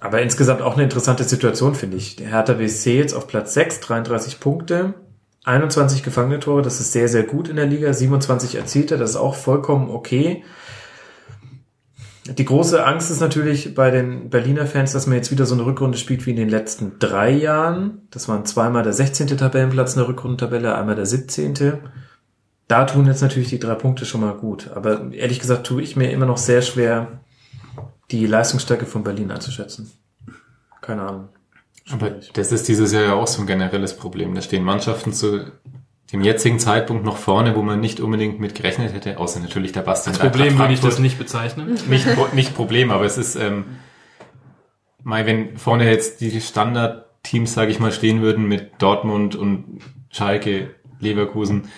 Aber 0.00 0.20
insgesamt 0.20 0.62
auch 0.62 0.74
eine 0.74 0.82
interessante 0.82 1.24
Situation, 1.24 1.74
finde 1.74 1.98
ich. 1.98 2.16
Der 2.16 2.28
Hertha 2.28 2.58
WSC 2.58 2.96
jetzt 2.96 3.14
auf 3.14 3.28
Platz 3.28 3.54
6, 3.54 3.80
33 3.80 4.40
Punkte, 4.40 4.94
21 5.44 6.02
gefangene 6.02 6.40
Tore, 6.40 6.62
das 6.62 6.80
ist 6.80 6.92
sehr, 6.92 7.08
sehr 7.08 7.22
gut 7.22 7.48
in 7.48 7.56
der 7.56 7.66
Liga, 7.66 7.92
27 7.92 8.56
erzielte, 8.56 8.98
das 8.98 9.10
ist 9.10 9.16
auch 9.16 9.34
vollkommen 9.34 9.90
okay. 9.90 10.42
Die 12.38 12.44
große 12.44 12.84
Angst 12.84 13.10
ist 13.10 13.20
natürlich 13.20 13.74
bei 13.74 13.90
den 13.90 14.30
Berliner 14.30 14.66
Fans, 14.66 14.92
dass 14.92 15.06
man 15.06 15.16
jetzt 15.16 15.32
wieder 15.32 15.46
so 15.46 15.54
eine 15.54 15.66
Rückrunde 15.66 15.98
spielt 15.98 16.26
wie 16.26 16.30
in 16.30 16.36
den 16.36 16.48
letzten 16.48 16.98
drei 16.98 17.30
Jahren. 17.30 18.02
Das 18.10 18.28
waren 18.28 18.44
zweimal 18.44 18.84
der 18.84 18.92
16. 18.92 19.26
Tabellenplatz 19.36 19.94
in 19.94 20.00
der 20.00 20.08
Rückrundentabelle, 20.08 20.74
einmal 20.74 20.94
der 20.94 21.06
17. 21.06 21.80
Da 22.68 22.84
tun 22.84 23.06
jetzt 23.06 23.20
natürlich 23.22 23.48
die 23.48 23.58
drei 23.58 23.74
Punkte 23.74 24.06
schon 24.06 24.20
mal 24.20 24.34
gut. 24.34 24.70
Aber 24.74 25.12
ehrlich 25.12 25.40
gesagt 25.40 25.66
tue 25.66 25.82
ich 25.82 25.96
mir 25.96 26.12
immer 26.12 26.26
noch 26.26 26.36
sehr 26.36 26.62
schwer, 26.62 27.20
die 28.12 28.26
Leistungsstärke 28.26 28.86
von 28.86 29.02
Berlin 29.02 29.32
einzuschätzen. 29.32 29.90
Keine 30.80 31.02
Ahnung. 31.02 31.28
Aber 31.90 32.10
das 32.34 32.52
ist 32.52 32.68
dieses 32.68 32.92
Jahr 32.92 33.02
ja 33.02 33.12
auch 33.14 33.26
so 33.26 33.40
ein 33.40 33.46
generelles 33.48 33.96
Problem. 33.96 34.34
Da 34.34 34.40
stehen 34.40 34.62
Mannschaften 34.62 35.12
zu 35.12 35.50
dem 36.12 36.22
jetzigen 36.22 36.58
Zeitpunkt 36.58 37.04
noch 37.04 37.16
vorne, 37.16 37.54
wo 37.54 37.62
man 37.62 37.80
nicht 37.80 38.00
unbedingt 38.00 38.40
mit 38.40 38.54
gerechnet 38.54 38.92
hätte, 38.92 39.18
außer 39.18 39.40
natürlich 39.40 39.72
der 39.72 39.82
Bastian. 39.82 40.14
Als 40.14 40.20
Problem 40.20 40.58
würde 40.58 40.72
ich 40.72 40.80
das 40.80 40.98
nicht 40.98 41.18
bezeichnen. 41.18 41.78
nicht, 41.88 42.34
nicht 42.34 42.54
Problem, 42.54 42.90
aber 42.90 43.04
es 43.04 43.16
ist, 43.16 43.36
ähm, 43.36 43.64
mal 45.02 45.26
wenn 45.26 45.56
vorne 45.56 45.88
jetzt 45.88 46.20
die 46.20 46.40
Standardteams, 46.40 47.54
sage 47.54 47.70
ich 47.70 47.78
mal, 47.78 47.92
stehen 47.92 48.22
würden 48.22 48.46
mit 48.46 48.72
Dortmund 48.78 49.36
und 49.36 49.80
Schalke, 50.10 50.74
Leverkusen, 50.98 51.68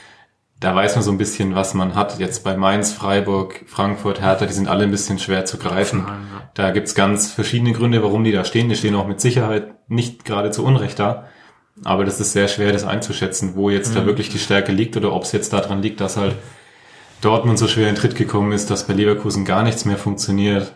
da 0.60 0.74
weiß 0.74 0.94
man 0.94 1.04
so 1.04 1.10
ein 1.10 1.18
bisschen, 1.18 1.54
was 1.56 1.74
man 1.74 1.94
hat. 1.96 2.20
Jetzt 2.20 2.44
bei 2.44 2.56
Mainz, 2.56 2.92
Freiburg, 2.92 3.64
Frankfurt, 3.66 4.20
Hertha, 4.20 4.46
die 4.46 4.52
sind 4.52 4.68
alle 4.68 4.84
ein 4.84 4.92
bisschen 4.92 5.18
schwer 5.18 5.44
zu 5.44 5.58
greifen. 5.58 6.06
Da 6.54 6.70
gibt's 6.70 6.94
ganz 6.94 7.32
verschiedene 7.32 7.72
Gründe, 7.72 8.02
warum 8.02 8.22
die 8.22 8.30
da 8.30 8.44
stehen. 8.44 8.68
Die 8.68 8.76
stehen 8.76 8.94
auch 8.94 9.08
mit 9.08 9.20
Sicherheit 9.20 9.74
nicht 9.88 10.24
gerade 10.24 10.52
zu 10.52 10.64
Unrecht 10.64 11.00
da. 11.00 11.26
Aber 11.84 12.04
das 12.04 12.20
ist 12.20 12.32
sehr 12.32 12.48
schwer, 12.48 12.72
das 12.72 12.84
einzuschätzen, 12.84 13.54
wo 13.54 13.70
jetzt 13.70 13.94
da 13.96 14.06
wirklich 14.06 14.28
die 14.28 14.38
Stärke 14.38 14.72
liegt 14.72 14.96
oder 14.96 15.12
ob 15.12 15.24
es 15.24 15.32
jetzt 15.32 15.52
daran 15.52 15.82
liegt, 15.82 16.00
dass 16.00 16.16
halt 16.16 16.36
Dortmund 17.20 17.58
so 17.58 17.68
schwer 17.68 17.88
in 17.88 17.94
Tritt 17.94 18.14
gekommen 18.16 18.52
ist, 18.52 18.70
dass 18.70 18.86
bei 18.86 18.94
Leverkusen 18.94 19.44
gar 19.44 19.62
nichts 19.62 19.84
mehr 19.84 19.96
funktioniert, 19.96 20.74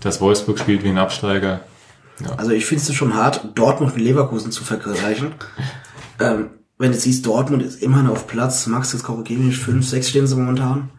dass 0.00 0.20
Wolfsburg 0.20 0.58
spielt 0.58 0.82
wie 0.84 0.88
ein 0.88 0.98
Absteiger. 0.98 1.60
Also 2.36 2.52
ich 2.52 2.66
finde 2.66 2.84
es 2.84 2.94
schon 2.94 3.14
hart, 3.14 3.48
Dortmund 3.54 3.96
mit 3.96 4.04
Leverkusen 4.04 4.52
zu 4.52 4.64
vergleichen. 4.64 5.34
ähm, 6.20 6.50
wenn 6.78 6.92
du 6.92 6.98
siehst, 6.98 7.24
Dortmund 7.26 7.62
ist 7.62 7.82
immerhin 7.82 8.08
auf 8.08 8.26
Platz, 8.26 8.66
Max, 8.66 8.92
jetzt 8.92 9.04
korrigiere 9.04 9.40
mich, 9.40 9.58
fünf, 9.58 9.88
sechs 9.88 10.10
stehen 10.10 10.26
sie 10.26 10.36
momentan. 10.36 10.90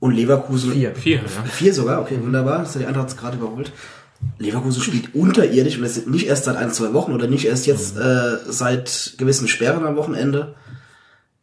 Und 0.00 0.12
Leverkusen. 0.12 0.72
Vier. 0.72 0.94
Vier, 0.94 1.16
ja. 1.16 1.42
Vier 1.44 1.72
sogar, 1.72 2.02
okay, 2.02 2.18
wunderbar. 2.20 2.58
Das 2.58 2.74
hat 2.74 2.82
die 2.82 2.86
Eintracht 2.86 3.16
gerade 3.16 3.36
überholt. 3.36 3.72
Leverkusen 4.38 4.82
spielt 4.82 5.14
unterirdisch 5.14 5.76
und 5.76 5.82
das 5.82 5.96
ist 5.96 6.08
nicht 6.08 6.26
erst 6.26 6.44
seit 6.44 6.56
ein, 6.56 6.72
zwei 6.72 6.92
Wochen 6.92 7.12
oder 7.12 7.26
nicht 7.26 7.46
erst 7.46 7.66
jetzt 7.66 7.96
äh, 7.96 8.38
seit 8.48 9.14
gewissen 9.18 9.48
Sperren 9.48 9.86
am 9.86 9.96
Wochenende. 9.96 10.54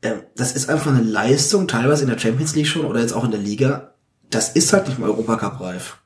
Ähm, 0.02 0.22
das 0.36 0.54
ist 0.54 0.70
einfach 0.70 0.92
eine 0.92 1.04
Leistung, 1.04 1.68
teilweise 1.68 2.04
in 2.04 2.10
der 2.10 2.20
Champions 2.20 2.56
League 2.56 2.68
schon 2.68 2.86
oder 2.86 3.00
jetzt 3.00 3.14
auch 3.14 3.24
in 3.24 3.32
der 3.32 3.40
Liga. 3.40 3.94
Das 4.30 4.50
ist 4.50 4.74
halt 4.74 4.88
nicht 4.88 5.00
mal 5.00 5.10
Europacup 5.10 5.60
reif. 5.62 5.98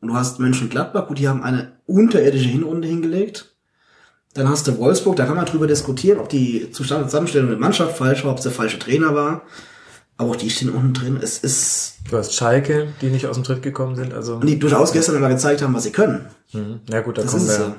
Und 0.00 0.08
du 0.08 0.14
hast 0.14 0.38
Mönchengladbach, 0.38 1.08
gut, 1.08 1.18
die 1.18 1.28
haben 1.28 1.42
eine 1.42 1.72
unterirdische 1.86 2.48
Hinrunde 2.48 2.86
hingelegt. 2.86 3.54
Dann 4.34 4.48
hast 4.48 4.66
du 4.66 4.76
Wolfsburg, 4.78 5.16
da 5.16 5.24
kann 5.24 5.36
man 5.36 5.46
drüber 5.46 5.66
diskutieren, 5.66 6.18
ob 6.18 6.28
die 6.28 6.70
Zusammenstellung 6.70 7.48
der 7.48 7.58
Mannschaft 7.58 7.96
falsch 7.96 8.24
war, 8.24 8.32
ob 8.32 8.38
es 8.38 8.42
der 8.42 8.52
falsche 8.52 8.78
Trainer 8.78 9.14
war. 9.14 9.42
Aber 10.18 10.30
auch 10.30 10.36
die 10.36 10.48
stehen 10.50 10.70
unten 10.70 10.94
drin. 10.94 11.18
Es 11.22 11.38
ist, 11.38 11.96
Du 12.10 12.16
hast 12.16 12.34
Schalke, 12.34 12.88
die 13.00 13.08
nicht 13.08 13.26
aus 13.26 13.34
dem 13.34 13.44
Tritt 13.44 13.62
gekommen 13.62 13.96
sind. 13.96 14.14
Also 14.14 14.34
und 14.34 14.46
die 14.46 14.58
durchaus 14.58 14.92
gestern 14.92 15.16
aber 15.16 15.28
gezeigt 15.28 15.62
haben, 15.62 15.74
was 15.74 15.82
sie 15.82 15.92
können. 15.92 16.26
Mhm. 16.52 16.80
Ja 16.88 17.00
gut, 17.00 17.18
da 17.18 17.22
Das 17.22 17.32
kommen 17.32 17.48
wir, 17.48 17.54
ja. 17.54 17.74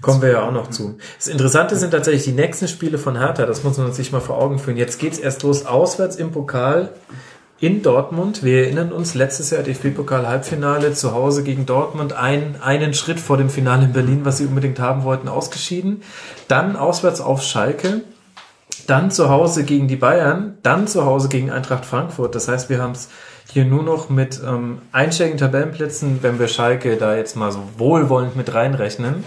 kommen 0.00 0.22
wir 0.22 0.30
ja 0.30 0.42
auch 0.42 0.52
noch 0.52 0.70
zu. 0.70 0.98
Das 1.16 1.28
Interessante 1.28 1.76
sind 1.76 1.92
tatsächlich 1.92 2.24
die 2.24 2.32
nächsten 2.32 2.66
Spiele 2.66 2.98
von 2.98 3.16
Hertha, 3.16 3.46
das 3.46 3.62
muss 3.62 3.78
man 3.78 3.92
sich 3.92 4.10
mal 4.10 4.20
vor 4.20 4.38
Augen 4.38 4.58
führen. 4.58 4.76
Jetzt 4.76 4.98
geht's 4.98 5.18
erst 5.18 5.42
los 5.44 5.64
auswärts 5.66 6.16
im 6.16 6.32
Pokal 6.32 6.92
in 7.60 7.82
Dortmund. 7.82 8.42
Wir 8.42 8.64
erinnern 8.64 8.92
uns, 8.92 9.14
letztes 9.14 9.50
Jahr 9.50 9.62
DFB-Pokal-Halbfinale 9.62 10.92
zu 10.94 11.12
Hause 11.12 11.42
gegen 11.44 11.66
Dortmund, 11.66 12.12
ein, 12.12 12.56
einen 12.60 12.94
Schritt 12.94 13.20
vor 13.20 13.36
dem 13.36 13.50
Finale 13.50 13.84
in 13.84 13.92
Berlin, 13.92 14.20
was 14.24 14.38
sie 14.38 14.46
unbedingt 14.46 14.80
haben 14.80 15.04
wollten, 15.04 15.28
ausgeschieden. 15.28 16.02
Dann 16.48 16.76
auswärts 16.76 17.20
auf 17.20 17.42
Schalke, 17.42 18.02
dann 18.88 19.10
zu 19.10 19.28
Hause 19.28 19.64
gegen 19.64 19.86
die 19.86 19.96
Bayern, 19.96 20.56
dann 20.62 20.86
zu 20.88 21.04
Hause 21.04 21.28
gegen 21.28 21.50
Eintracht 21.50 21.84
Frankfurt. 21.84 22.34
Das 22.34 22.48
heißt, 22.48 22.70
wir 22.70 22.80
haben 22.80 22.92
es 22.92 23.10
hier 23.50 23.66
nur 23.66 23.82
noch 23.82 24.08
mit 24.08 24.40
ähm, 24.44 24.78
einstelligen 24.92 25.38
Tabellenplätzen, 25.38 26.22
wenn 26.22 26.38
wir 26.38 26.48
Schalke 26.48 26.96
da 26.96 27.14
jetzt 27.14 27.36
mal 27.36 27.52
so 27.52 27.62
wohlwollend 27.76 28.34
mit 28.34 28.54
reinrechnen, 28.54 29.24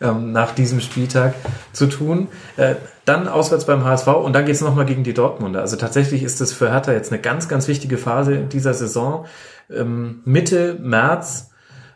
ähm, 0.00 0.32
nach 0.32 0.54
diesem 0.54 0.80
Spieltag 0.80 1.34
zu 1.74 1.86
tun. 1.86 2.28
Äh, 2.56 2.76
dann 3.04 3.28
auswärts 3.28 3.66
beim 3.66 3.84
HSV 3.84 4.08
und 4.08 4.32
dann 4.32 4.46
geht's 4.46 4.62
noch 4.62 4.68
nochmal 4.68 4.86
gegen 4.86 5.04
die 5.04 5.14
Dortmunder. 5.14 5.60
Also 5.60 5.76
tatsächlich 5.76 6.22
ist 6.22 6.40
das 6.40 6.52
für 6.52 6.70
Hertha 6.70 6.92
jetzt 6.92 7.12
eine 7.12 7.20
ganz, 7.20 7.48
ganz 7.48 7.68
wichtige 7.68 7.98
Phase 7.98 8.34
in 8.34 8.48
dieser 8.48 8.72
Saison. 8.72 9.26
Ähm, 9.70 10.20
Mitte 10.24 10.78
März 10.80 11.51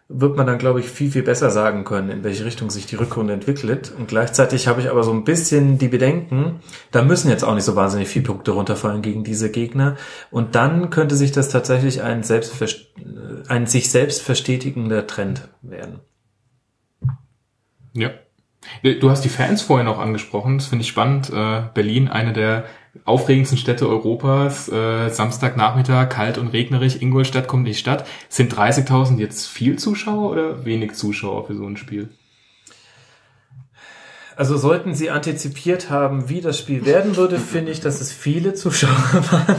wird 0.09 0.37
man 0.37 0.47
dann, 0.47 0.59
glaube 0.59 0.81
ich, 0.81 0.87
viel, 0.87 1.11
viel 1.11 1.25
besser 1.25 1.51
sagen 1.51 1.85
können, 1.85 2.11
in 2.11 2.23
welche 2.23 2.45
Richtung 2.45 2.71
sich 2.71 2.87
die 2.87 2.95
Rückrunde 2.95 3.33
entwickelt. 3.33 3.93
Und 3.97 4.07
gleichzeitig 4.07 4.69
habe 4.69 4.81
ich 4.81 4.89
aber 4.89 5.03
so 5.03 5.13
ein 5.13 5.25
bisschen 5.25 5.79
die 5.79 5.89
Bedenken, 5.89 6.61
da 6.93 7.03
müssen 7.03 7.29
jetzt 7.29 7.43
auch 7.43 7.55
nicht 7.55 7.65
so 7.65 7.75
wahnsinnig 7.75 8.09
viele 8.09 8.25
Punkte 8.25 8.53
runterfallen 8.53 9.03
gegen 9.03 9.25
diese 9.25 9.51
Gegner. 9.51 9.97
Und 10.31 10.55
dann 10.55 10.91
könnte 10.91 11.17
sich 11.17 11.33
das 11.33 11.49
tatsächlich 11.49 12.03
ein, 12.03 12.23
ein 13.49 13.67
sich 13.67 13.91
selbst 13.91 14.23
verstetigender 14.23 15.07
Trend 15.09 15.49
werden. 15.63 16.01
Ja. 17.93 18.11
Du 18.83 19.11
hast 19.11 19.25
die 19.25 19.29
Fans 19.29 19.63
vorhin 19.63 19.87
noch 19.87 19.99
angesprochen, 19.99 20.59
das 20.59 20.67
finde 20.67 20.83
ich 20.83 20.89
spannend. 20.89 21.31
Äh, 21.31 21.63
Berlin, 21.75 22.09
eine 22.09 22.33
der 22.33 22.65
aufregendsten 23.05 23.59
Städte 23.59 23.89
Europas, 23.89 24.69
äh, 24.69 25.09
Samstagnachmittag, 25.11 26.09
kalt 26.09 26.39
und 26.39 26.49
regnerisch, 26.49 27.01
Ingolstadt 27.01 27.49
kommt 27.49 27.67
die 27.67 27.75
Stadt. 27.75 28.07
Sind 28.29 28.55
30.000 28.55 29.19
jetzt 29.19 29.47
viel 29.47 29.79
Zuschauer 29.79 30.31
oder 30.31 30.65
wenig 30.65 30.93
Zuschauer 30.95 31.47
für 31.47 31.55
so 31.55 31.67
ein 31.67 31.77
Spiel? 31.77 32.09
Also 34.37 34.59
sollten 34.59 34.95
Sie 34.95 35.11
antizipiert 35.11 35.89
haben, 35.89 36.29
wie 36.29 36.43
das 36.43 36.59
Spiel 36.59 36.85
werden 36.85 37.17
würde, 37.17 37.39
finde 37.39 37.73
ich, 37.73 37.81
dass 37.81 38.01
es 38.01 38.13
viele 38.13 38.53
Zuschauer 38.53 38.91
waren. 39.31 39.57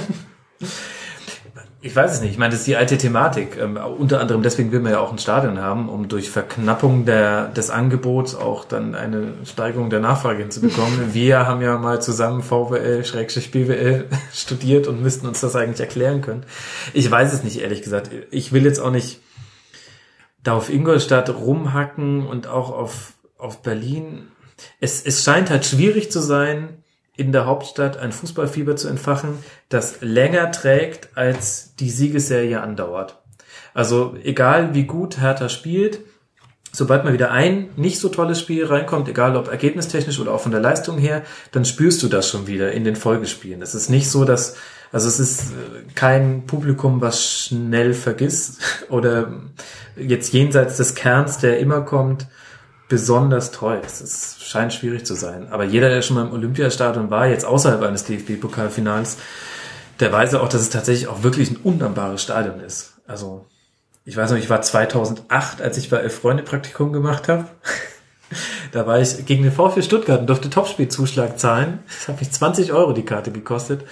Ich 1.88 1.96
weiß 1.96 2.16
es 2.16 2.22
nicht. 2.22 2.32
Ich 2.32 2.38
meine, 2.38 2.52
das 2.52 2.60
ist 2.60 2.68
die 2.68 2.76
alte 2.76 2.98
Thematik. 2.98 3.58
Ähm, 3.58 3.78
unter 3.78 4.20
anderem 4.20 4.44
deswegen 4.44 4.74
will 4.74 4.82
man 4.82 4.92
ja 4.92 5.00
auch 5.00 5.14
ein 5.14 5.20
Stadion 5.20 5.62
haben, 5.62 5.88
um 5.88 6.10
durch 6.10 6.30
Verknappung 6.30 7.06
der, 7.06 7.48
des 7.48 7.70
Angebots 7.70 8.36
auch 8.36 8.66
dann 8.66 8.94
eine 8.94 9.36
Steigerung 9.46 9.90
der 9.90 10.02
Nachfrage 10.02 10.40
hinzubekommen. 10.40 11.00
Wir 11.14 11.48
haben 11.48 11.62
ja 11.62 11.78
mal 11.78 12.02
zusammen 12.02 12.44
VWL, 12.44 13.06
Schrägstrich 13.06 13.52
BWL 13.52 14.10
studiert 14.34 14.88
und 14.88 15.02
müssten 15.02 15.28
uns 15.28 15.40
das 15.40 15.56
eigentlich 15.56 15.80
erklären 15.80 16.20
können. 16.20 16.44
Ich 16.94 17.10
weiß 17.10 17.32
es 17.32 17.46
nicht, 17.46 17.62
ehrlich 17.62 17.84
gesagt. 17.84 18.12
Ich 18.32 18.52
will 18.52 18.66
jetzt 18.66 18.82
auch 18.82 18.92
nicht 18.92 19.22
da 20.44 20.56
auf 20.58 20.70
Ingolstadt 20.70 21.30
rumhacken 21.30 22.28
und 22.28 22.48
auch 22.48 22.70
auf, 22.70 23.14
auf 23.38 23.62
Berlin. 23.62 24.28
Es, 24.82 25.06
es 25.06 25.24
scheint 25.24 25.50
halt 25.50 25.66
schwierig 25.66 26.12
zu 26.12 26.20
sein, 26.20 26.84
in 27.18 27.32
der 27.32 27.46
Hauptstadt 27.46 27.98
ein 27.98 28.12
Fußballfieber 28.12 28.76
zu 28.76 28.88
entfachen, 28.88 29.40
das 29.70 29.98
länger 30.02 30.52
trägt, 30.52 31.10
als 31.18 31.76
die 31.76 31.90
Siegesserie 31.90 32.62
andauert. 32.62 33.18
Also 33.74 34.16
egal 34.24 34.74
wie 34.74 34.84
gut 34.84 35.20
Hertha 35.20 35.50
spielt, 35.50 36.00
sobald 36.72 37.04
mal 37.04 37.14
wieder 37.14 37.32
ein 37.32 37.70
nicht 37.76 38.00
so 38.00 38.10
tolles 38.10 38.40
Spiel 38.40 38.66
reinkommt, 38.66 39.10
egal 39.10 39.36
ob 39.36 39.48
ergebnistechnisch 39.48 40.20
oder 40.20 40.32
auch 40.32 40.42
von 40.42 40.52
der 40.52 40.62
Leistung 40.62 41.00
her, 41.00 41.24
dann 41.52 41.66
spürst 41.66 42.04
du 42.04 42.08
das 42.08 42.30
schon 42.30 42.46
wieder 42.46 42.72
in 42.72 42.84
den 42.84 42.96
Folgespielen. 42.96 43.62
Es 43.64 43.74
ist 43.74 43.90
nicht 43.90 44.10
so, 44.10 44.26
dass, 44.26 44.56
also 44.92 45.08
es 45.08 45.20
ist 45.20 45.42
äh, 45.42 45.92
kein 45.96 46.46
Publikum, 46.46 47.02
was 47.02 47.24
schnell 47.24 47.94
vergisst 47.96 48.60
oder 48.90 49.34
jetzt 49.96 50.34
jenseits 50.34 50.78
des 50.78 50.94
Kerns, 50.94 51.40
der 51.40 51.60
immer 51.60 51.82
kommt, 51.82 52.28
besonders 52.90 53.52
treu. 53.52 53.78
Es 53.86 54.38
scheint 54.40 54.74
schwierig 54.74 55.06
zu 55.06 55.16
sein. 55.16 55.48
Aber 55.52 55.66
jeder, 55.66 55.90
der 55.90 56.02
schon 56.02 56.16
mal 56.16 56.26
im 56.28 56.34
Olympiastadion 56.34 57.10
war, 57.10 57.28
jetzt 57.28 57.46
außerhalb 57.46 57.82
eines 57.84 58.06
DFB-Pokalfinals, 58.06 59.18
der 60.00 60.12
weiß 60.12 60.34
ja 60.34 60.42
auch, 60.42 60.50
dass 60.50 60.62
es 60.62 60.70
tatsächlich 60.70 61.08
auch 61.08 61.24
wirklich 61.24 61.52
ein 61.52 61.58
undammbares 61.58 62.22
Stadion 62.22 62.60
ist. 62.60 62.94
Also, 63.08 63.46
ich 64.06 64.16
weiß 64.16 64.32
noch, 64.32 64.38
ich 64.38 64.50
war 64.50 64.62
2008, 64.62 65.62
als 65.62 65.78
ich 65.78 65.90
bei 65.90 65.98
Elf 65.98 66.20
Freunde 66.20 66.44
Praktikum 66.44 66.94
gemacht 66.94 67.28
habe. 67.28 67.46
Da 68.74 68.86
war 68.86 69.00
ich 69.00 69.26
gegen 69.26 69.44
den 69.44 69.54
VfL 69.54 69.82
Stuttgart 69.82 70.20
und 70.20 70.28
durfte 70.28 70.50
Topspielzuschlag 70.50 71.40
zahlen. 71.40 71.80
Das 71.88 72.10
hat 72.10 72.20
mich 72.20 72.30
20 72.30 72.74
Euro 72.74 72.92
die 72.92 73.06
Karte 73.06 73.32
gekostet. 73.32 73.86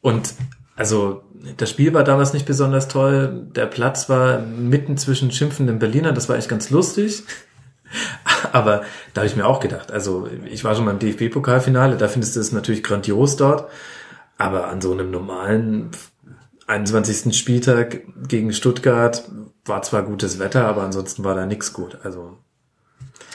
Und 0.00 0.32
also 0.74 1.22
das 1.56 1.68
Spiel 1.68 1.92
war 1.92 2.02
damals 2.02 2.32
nicht 2.32 2.46
besonders 2.46 2.88
toll. 2.88 3.46
Der 3.54 3.66
Platz 3.66 4.08
war 4.08 4.38
mitten 4.38 4.96
zwischen 4.96 5.30
schimpfenden 5.30 5.78
Berlinern. 5.78 6.14
Das 6.14 6.30
war 6.30 6.36
echt 6.36 6.48
ganz 6.48 6.70
lustig. 6.70 7.24
Aber 8.52 8.82
da 9.14 9.20
habe 9.20 9.26
ich 9.26 9.36
mir 9.36 9.46
auch 9.46 9.60
gedacht, 9.60 9.90
also 9.90 10.28
ich 10.46 10.64
war 10.64 10.74
schon 10.74 10.84
beim 10.84 10.98
DFB-Pokalfinale, 10.98 11.96
da 11.96 12.08
findest 12.08 12.36
du 12.36 12.40
es 12.40 12.52
natürlich 12.52 12.82
grandios 12.82 13.36
dort. 13.36 13.68
Aber 14.38 14.68
an 14.68 14.80
so 14.80 14.92
einem 14.92 15.10
normalen 15.10 15.90
21. 16.66 17.36
Spieltag 17.36 18.02
gegen 18.28 18.52
Stuttgart 18.52 19.24
war 19.64 19.82
zwar 19.82 20.02
gutes 20.02 20.38
Wetter, 20.38 20.66
aber 20.66 20.82
ansonsten 20.82 21.24
war 21.24 21.34
da 21.34 21.46
nichts 21.46 21.72
gut. 21.72 21.98
Also 22.02 22.38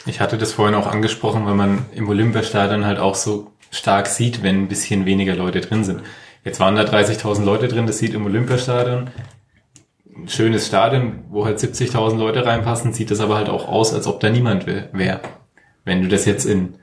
Ich 0.06 0.20
hatte 0.20 0.38
das 0.38 0.54
vorhin 0.54 0.76
auch 0.76 0.88
angesprochen, 0.88 1.46
weil 1.46 1.56
man 1.56 1.86
im 1.94 2.10
Olympiastadion 2.10 2.86
halt 2.86 3.00
auch 3.00 3.16
so 3.16 3.52
stark 3.72 4.08
sieht, 4.08 4.44
wenn 4.44 4.64
ein 4.64 4.68
bisschen 4.68 5.06
weniger 5.06 5.36
Leute 5.36 5.62
drin 5.62 5.84
sind. 5.84 6.02
Jetzt 6.44 6.60
waren 6.60 6.76
da 6.76 6.84
30.000 6.84 7.44
Leute 7.44 7.68
drin, 7.68 7.88
das 7.88 7.98
sieht 7.98 8.14
im 8.14 8.26
Olympiastadion 8.26 9.10
ein 10.18 10.28
schönes 10.28 10.68
Stadion, 10.68 11.26
wo 11.30 11.46
halt 11.46 11.60
70.000 11.60 12.18
Leute 12.18 12.46
reinpassen, 12.46 12.94
sieht 12.94 13.12
das 13.12 13.20
aber 13.20 13.36
halt 13.36 13.50
auch 13.50 13.68
aus, 13.68 13.94
als 13.94 14.08
ob 14.08 14.20
da 14.20 14.30
niemand 14.30 14.66
wäre. 14.66 15.22
Wenn 15.86 16.02
du 16.02 16.08
das 16.08 16.26
jetzt 16.26 16.46
in, 16.46 16.76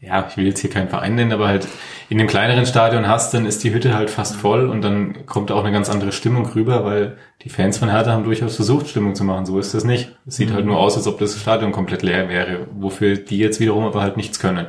ja, 0.00 0.26
ich 0.28 0.36
will 0.36 0.46
jetzt 0.46 0.60
hier 0.60 0.70
keinen 0.70 0.88
Verein 0.88 1.14
nennen, 1.14 1.32
aber 1.32 1.48
halt 1.48 1.66
in 2.08 2.18
einem 2.18 2.28
kleineren 2.28 2.66
Stadion 2.66 3.08
hast, 3.08 3.34
dann 3.34 3.44
ist 3.46 3.64
die 3.64 3.74
Hütte 3.74 3.94
halt 3.94 4.10
fast 4.10 4.36
voll 4.36 4.68
und 4.68 4.82
dann 4.82 5.26
kommt 5.26 5.50
auch 5.50 5.64
eine 5.64 5.72
ganz 5.72 5.90
andere 5.90 6.12
Stimmung 6.12 6.46
rüber, 6.46 6.84
weil 6.84 7.18
die 7.42 7.50
Fans 7.50 7.78
von 7.78 7.90
Hertha 7.90 8.12
haben 8.12 8.24
durchaus 8.24 8.56
versucht, 8.56 8.88
Stimmung 8.88 9.14
zu 9.14 9.24
machen. 9.24 9.44
So 9.44 9.58
ist 9.58 9.74
das 9.74 9.84
nicht. 9.84 10.16
Es 10.26 10.36
sieht 10.36 10.50
mhm. 10.50 10.54
halt 10.54 10.66
nur 10.66 10.78
aus, 10.78 10.96
als 10.96 11.06
ob 11.06 11.18
das 11.18 11.38
Stadion 11.38 11.72
komplett 11.72 12.02
leer 12.02 12.28
wäre, 12.28 12.68
wofür 12.72 13.16
die 13.16 13.38
jetzt 13.38 13.60
wiederum 13.60 13.84
aber 13.84 14.00
halt 14.00 14.16
nichts 14.16 14.38
können. 14.38 14.66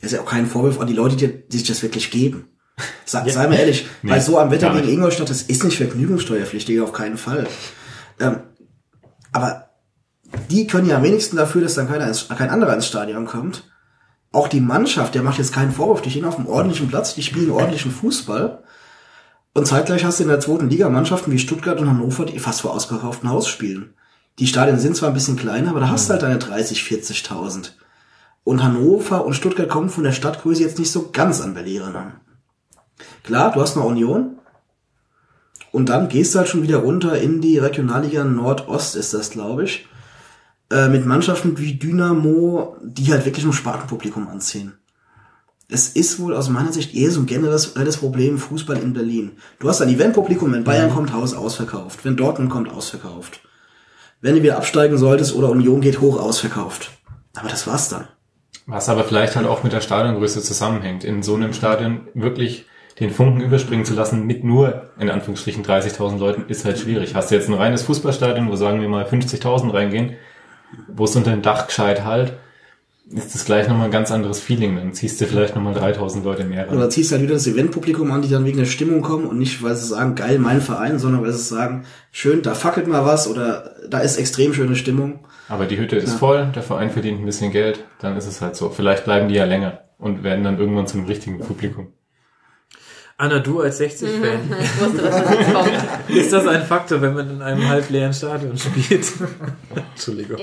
Das 0.00 0.12
ist 0.12 0.18
ja 0.18 0.22
auch 0.22 0.30
kein 0.30 0.46
Vorwurf 0.46 0.80
an 0.80 0.86
die 0.86 0.94
Leute, 0.94 1.16
die, 1.16 1.48
die 1.48 1.58
sich 1.58 1.68
das 1.68 1.82
wirklich 1.82 2.10
geben. 2.10 2.46
Sei, 3.04 3.26
ja. 3.26 3.32
sei 3.32 3.46
mal 3.48 3.58
ehrlich, 3.58 3.86
nee, 4.02 4.10
bei 4.10 4.20
so 4.20 4.38
am 4.38 4.50
Wetter 4.50 4.72
gegen 4.72 4.88
Ingolstadt, 4.88 5.30
das 5.30 5.42
ist 5.42 5.64
nicht 5.64 5.76
vergnügungssteuerpflichtig, 5.76 6.80
auf 6.80 6.92
keinen 6.92 7.16
Fall. 7.16 7.46
Ähm, 8.18 8.40
aber 9.32 9.70
die 10.50 10.66
können 10.66 10.88
ja 10.88 10.96
am 10.96 11.02
wenigsten 11.02 11.36
dafür, 11.36 11.62
dass 11.62 11.74
dann 11.74 11.88
keiner 11.88 12.06
ins, 12.06 12.28
kein 12.28 12.50
anderer 12.50 12.74
ins 12.74 12.86
Stadion 12.86 13.26
kommt. 13.26 13.64
Auch 14.32 14.48
die 14.48 14.60
Mannschaft, 14.60 15.14
der 15.14 15.22
macht 15.22 15.38
jetzt 15.38 15.52
keinen 15.52 15.72
Vorwurf, 15.72 16.02
die 16.02 16.10
stehen 16.10 16.24
auf 16.24 16.36
einem 16.36 16.46
ordentlichen 16.46 16.88
Platz, 16.88 17.14
die 17.14 17.22
spielen 17.22 17.50
ordentlichen 17.50 17.90
Fußball. 17.90 18.62
Und 19.52 19.66
zeitgleich 19.66 20.04
hast 20.04 20.20
du 20.20 20.22
in 20.22 20.28
der 20.28 20.38
zweiten 20.38 20.68
Liga 20.68 20.88
Mannschaften 20.88 21.32
wie 21.32 21.38
Stuttgart 21.38 21.80
und 21.80 21.88
Hannover, 21.88 22.24
die 22.24 22.38
fast 22.38 22.60
vor 22.60 22.72
ausgekauftem 22.72 23.28
Haus 23.28 23.48
spielen. 23.48 23.94
Die 24.38 24.46
Stadien 24.46 24.78
sind 24.78 24.96
zwar 24.96 25.08
ein 25.08 25.14
bisschen 25.14 25.36
kleiner, 25.36 25.70
aber 25.70 25.80
da 25.80 25.88
hast 25.88 26.08
du 26.08 26.12
halt 26.12 26.22
deine 26.22 26.38
30, 26.38 26.82
40.000. 26.82 27.72
Und 28.44 28.62
Hannover 28.62 29.24
und 29.24 29.34
Stuttgart 29.34 29.68
kommen 29.68 29.90
von 29.90 30.04
der 30.04 30.12
Stadtgröße 30.12 30.62
jetzt 30.62 30.78
nicht 30.78 30.92
so 30.92 31.10
ganz 31.12 31.40
an 31.40 31.54
Berlin 31.54 31.82
ran. 31.82 32.12
Klar, 33.22 33.52
du 33.52 33.60
hast 33.60 33.76
eine 33.76 33.86
Union. 33.86 34.38
Und 35.72 35.88
dann 35.88 36.08
gehst 36.08 36.34
du 36.34 36.40
halt 36.40 36.48
schon 36.48 36.62
wieder 36.62 36.78
runter 36.78 37.18
in 37.20 37.40
die 37.40 37.58
Regionalliga 37.58 38.24
Nordost, 38.24 38.96
ist 38.96 39.14
das, 39.14 39.30
glaube 39.30 39.64
ich. 39.64 39.86
Äh, 40.70 40.88
mit 40.88 41.06
Mannschaften 41.06 41.58
wie 41.58 41.74
Dynamo, 41.74 42.76
die 42.82 43.12
halt 43.12 43.24
wirklich 43.24 43.44
nur 43.44 43.54
Spartenpublikum 43.54 44.28
anziehen. 44.28 44.74
Es 45.68 45.90
ist 45.90 46.18
wohl 46.18 46.34
aus 46.34 46.48
meiner 46.48 46.72
Sicht 46.72 46.94
eher 46.94 47.12
so 47.12 47.20
ein 47.20 47.26
generelles 47.26 47.96
Problem 47.96 48.38
Fußball 48.38 48.78
in 48.78 48.92
Berlin. 48.92 49.32
Du 49.60 49.68
hast 49.68 49.80
ein 49.80 49.88
Eventpublikum, 49.88 50.52
wenn 50.52 50.64
Bayern 50.64 50.90
mhm. 50.90 50.94
kommt, 50.94 51.12
Haus 51.12 51.32
ausverkauft. 51.32 52.04
Wenn 52.04 52.16
Dortmund 52.16 52.50
kommt, 52.50 52.70
ausverkauft. 52.70 53.40
Wenn 54.20 54.34
du 54.34 54.42
wieder 54.42 54.56
absteigen 54.56 54.98
solltest 54.98 55.34
oder 55.34 55.50
Union 55.50 55.80
geht 55.80 56.00
hoch, 56.00 56.20
ausverkauft. 56.20 56.90
Aber 57.36 57.48
das 57.48 57.66
war's 57.68 57.88
dann. 57.88 58.08
Was 58.66 58.88
aber 58.88 59.04
vielleicht 59.04 59.36
halt 59.36 59.46
auch 59.46 59.62
mit 59.62 59.72
der 59.72 59.80
Stadiongröße 59.80 60.42
zusammenhängt. 60.42 61.04
In 61.04 61.22
so 61.22 61.34
einem 61.34 61.52
Stadion 61.52 62.08
wirklich 62.14 62.66
den 63.00 63.10
Funken 63.10 63.40
überspringen 63.40 63.84
zu 63.84 63.94
lassen 63.94 64.26
mit 64.26 64.44
nur, 64.44 64.90
in 64.98 65.10
Anführungsstrichen, 65.10 65.64
30.000 65.64 66.18
Leuten, 66.18 66.44
ist 66.48 66.64
halt 66.64 66.78
schwierig. 66.78 67.14
Hast 67.14 67.30
du 67.30 67.34
jetzt 67.34 67.48
ein 67.48 67.54
reines 67.54 67.82
Fußballstadion, 67.82 68.50
wo 68.50 68.56
sagen 68.56 68.80
wir 68.80 68.88
mal 68.88 69.04
50.000 69.04 69.72
reingehen, 69.72 70.16
wo 70.86 71.04
es 71.04 71.16
unter 71.16 71.30
dem 71.30 71.42
Dach 71.42 71.66
gescheit 71.66 72.04
halt, 72.04 72.34
ist 73.12 73.34
das 73.34 73.44
gleich 73.44 73.66
nochmal 73.66 73.86
ein 73.86 73.90
ganz 73.90 74.12
anderes 74.12 74.38
Feeling. 74.38 74.76
Dann 74.76 74.92
ziehst 74.92 75.20
du 75.20 75.26
vielleicht 75.26 75.56
nochmal 75.56 75.74
3000 75.74 76.24
Leute 76.24 76.44
mehr 76.44 76.68
rein. 76.68 76.76
Oder 76.76 76.90
ziehst 76.90 77.10
du 77.10 77.14
halt 77.14 77.24
wieder 77.24 77.34
das 77.34 77.46
Eventpublikum 77.46 78.10
an, 78.12 78.22
die 78.22 78.28
dann 78.28 78.44
wegen 78.44 78.58
der 78.58 78.66
Stimmung 78.66 79.00
kommen 79.02 79.26
und 79.26 79.38
nicht, 79.38 79.62
weil 79.62 79.74
sie 79.74 79.86
sagen, 79.86 80.14
geil, 80.14 80.38
mein 80.38 80.60
Verein, 80.60 80.98
sondern 80.98 81.22
weil 81.22 81.32
sie 81.32 81.42
sagen, 81.42 81.86
schön, 82.12 82.42
da 82.42 82.54
fackelt 82.54 82.86
mal 82.86 83.04
was 83.04 83.26
oder 83.26 83.74
da 83.88 83.98
ist 83.98 84.16
extrem 84.16 84.54
schöne 84.54 84.76
Stimmung. 84.76 85.20
Aber 85.48 85.66
die 85.66 85.78
Hütte 85.78 85.96
ist 85.96 86.12
ja. 86.12 86.18
voll, 86.18 86.52
der 86.54 86.62
Verein 86.62 86.90
verdient 86.90 87.20
ein 87.20 87.26
bisschen 87.26 87.50
Geld, 87.50 87.84
dann 87.98 88.16
ist 88.16 88.28
es 88.28 88.40
halt 88.40 88.54
so. 88.54 88.70
Vielleicht 88.70 89.04
bleiben 89.04 89.28
die 89.28 89.34
ja 89.34 89.44
länger 89.44 89.80
und 89.98 90.22
werden 90.22 90.44
dann 90.44 90.58
irgendwann 90.58 90.86
zum 90.86 91.06
richtigen 91.06 91.40
Publikum. 91.40 91.88
Anna, 93.20 93.38
du 93.38 93.60
als 93.60 93.78
60-Fan. 93.78 94.48
Mhm, 94.48 94.56
ich 94.58 94.80
wusste, 94.80 95.02
dass 95.02 95.22
das 95.22 95.30
jetzt 95.38 95.52
kommt. 95.52 95.72
Ist 96.08 96.32
das 96.32 96.46
ein 96.46 96.62
Faktor, 96.64 97.02
wenn 97.02 97.12
man 97.12 97.28
in 97.28 97.42
einem 97.42 97.68
halbleeren 97.68 98.14
Stadion 98.14 98.56
spielt? 98.56 99.06
Entschuldigung. 99.94 100.38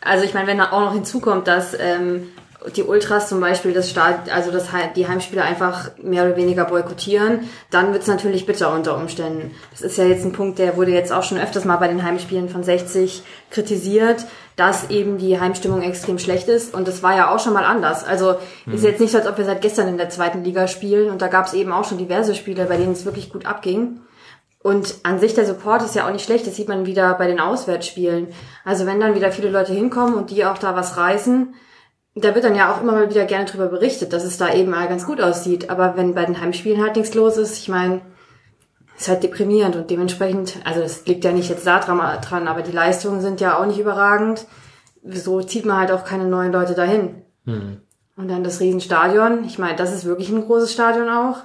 Also 0.00 0.24
ich 0.24 0.32
meine, 0.32 0.46
wenn 0.46 0.56
da 0.56 0.72
auch 0.72 0.80
noch 0.80 0.94
hinzukommt, 0.94 1.46
dass 1.46 1.76
ähm, 1.78 2.28
die 2.76 2.82
Ultras 2.82 3.28
zum 3.28 3.40
Beispiel 3.40 3.72
das 3.72 3.90
Start, 3.90 4.32
also 4.32 4.50
das, 4.50 4.68
die 4.96 5.08
Heimspiele 5.08 5.42
einfach 5.42 5.90
mehr 6.02 6.24
oder 6.24 6.36
weniger 6.36 6.64
boykottieren, 6.64 7.48
dann 7.70 7.92
wird's 7.92 8.06
natürlich 8.06 8.46
bitter 8.46 8.72
unter 8.72 8.96
Umständen. 8.96 9.52
Das 9.70 9.82
ist 9.82 9.96
ja 9.96 10.04
jetzt 10.04 10.24
ein 10.24 10.32
Punkt, 10.32 10.58
der 10.58 10.76
wurde 10.76 10.92
jetzt 10.92 11.12
auch 11.12 11.22
schon 11.22 11.38
öfters 11.38 11.64
mal 11.64 11.76
bei 11.76 11.88
den 11.88 12.02
Heimspielen 12.02 12.48
von 12.48 12.62
60 12.62 13.22
kritisiert, 13.50 14.24
dass 14.56 14.90
eben 14.90 15.18
die 15.18 15.40
Heimstimmung 15.40 15.82
extrem 15.82 16.18
schlecht 16.18 16.48
ist. 16.48 16.74
Und 16.74 16.86
das 16.86 17.02
war 17.02 17.16
ja 17.16 17.34
auch 17.34 17.40
schon 17.40 17.54
mal 17.54 17.64
anders. 17.64 18.04
Also 18.04 18.36
ist 18.66 18.84
jetzt 18.84 19.00
nicht 19.00 19.10
so, 19.10 19.18
als 19.18 19.26
ob 19.26 19.38
wir 19.38 19.44
seit 19.44 19.62
gestern 19.62 19.88
in 19.88 19.96
der 19.96 20.10
zweiten 20.10 20.44
Liga 20.44 20.68
spielen. 20.68 21.10
Und 21.10 21.22
da 21.22 21.28
gab's 21.28 21.54
eben 21.54 21.72
auch 21.72 21.84
schon 21.84 21.98
diverse 21.98 22.34
Spiele, 22.34 22.66
bei 22.66 22.76
denen 22.76 22.92
es 22.92 23.04
wirklich 23.04 23.32
gut 23.32 23.46
abging. 23.46 24.00
Und 24.62 24.94
an 25.02 25.18
sich 25.18 25.34
der 25.34 25.46
Support 25.46 25.82
ist 25.82 25.96
ja 25.96 26.06
auch 26.06 26.12
nicht 26.12 26.24
schlecht, 26.24 26.46
das 26.46 26.54
sieht 26.54 26.68
man 26.68 26.86
wieder 26.86 27.14
bei 27.14 27.26
den 27.26 27.40
Auswärtsspielen. 27.40 28.28
Also 28.64 28.86
wenn 28.86 29.00
dann 29.00 29.16
wieder 29.16 29.32
viele 29.32 29.50
Leute 29.50 29.72
hinkommen 29.72 30.14
und 30.14 30.30
die 30.30 30.44
auch 30.44 30.58
da 30.58 30.76
was 30.76 30.96
reißen, 30.96 31.54
da 32.14 32.34
wird 32.34 32.44
dann 32.44 32.54
ja 32.54 32.72
auch 32.72 32.82
immer 32.82 32.92
mal 32.92 33.10
wieder 33.10 33.24
gerne 33.24 33.46
drüber 33.46 33.66
berichtet, 33.66 34.12
dass 34.12 34.24
es 34.24 34.36
da 34.36 34.52
eben 34.52 34.70
mal 34.70 34.88
ganz 34.88 35.06
gut 35.06 35.20
aussieht. 35.20 35.70
Aber 35.70 35.96
wenn 35.96 36.14
bei 36.14 36.24
den 36.24 36.40
Heimspielen 36.40 36.82
halt 36.82 36.96
nichts 36.96 37.14
los 37.14 37.38
ist, 37.38 37.58
ich 37.58 37.68
meine, 37.68 38.02
ist 38.98 39.08
halt 39.08 39.22
deprimierend 39.22 39.76
und 39.76 39.90
dementsprechend, 39.90 40.56
also 40.64 40.80
das 40.80 41.06
liegt 41.06 41.24
ja 41.24 41.32
nicht 41.32 41.48
jetzt 41.48 41.66
da 41.66 41.80
dran, 41.80 41.98
dran, 42.20 42.48
aber 42.48 42.62
die 42.62 42.72
Leistungen 42.72 43.20
sind 43.20 43.40
ja 43.40 43.58
auch 43.58 43.66
nicht 43.66 43.78
überragend. 43.78 44.46
So 45.04 45.42
zieht 45.42 45.64
man 45.64 45.78
halt 45.78 45.90
auch 45.90 46.04
keine 46.04 46.26
neuen 46.26 46.52
Leute 46.52 46.74
dahin. 46.74 47.22
Und 48.16 48.28
dann 48.28 48.44
das 48.44 48.60
Riesenstadion, 48.60 49.44
ich 49.44 49.58
meine, 49.58 49.76
das 49.76 49.92
ist 49.92 50.04
wirklich 50.04 50.28
ein 50.28 50.44
großes 50.44 50.72
Stadion 50.72 51.08
auch. 51.08 51.38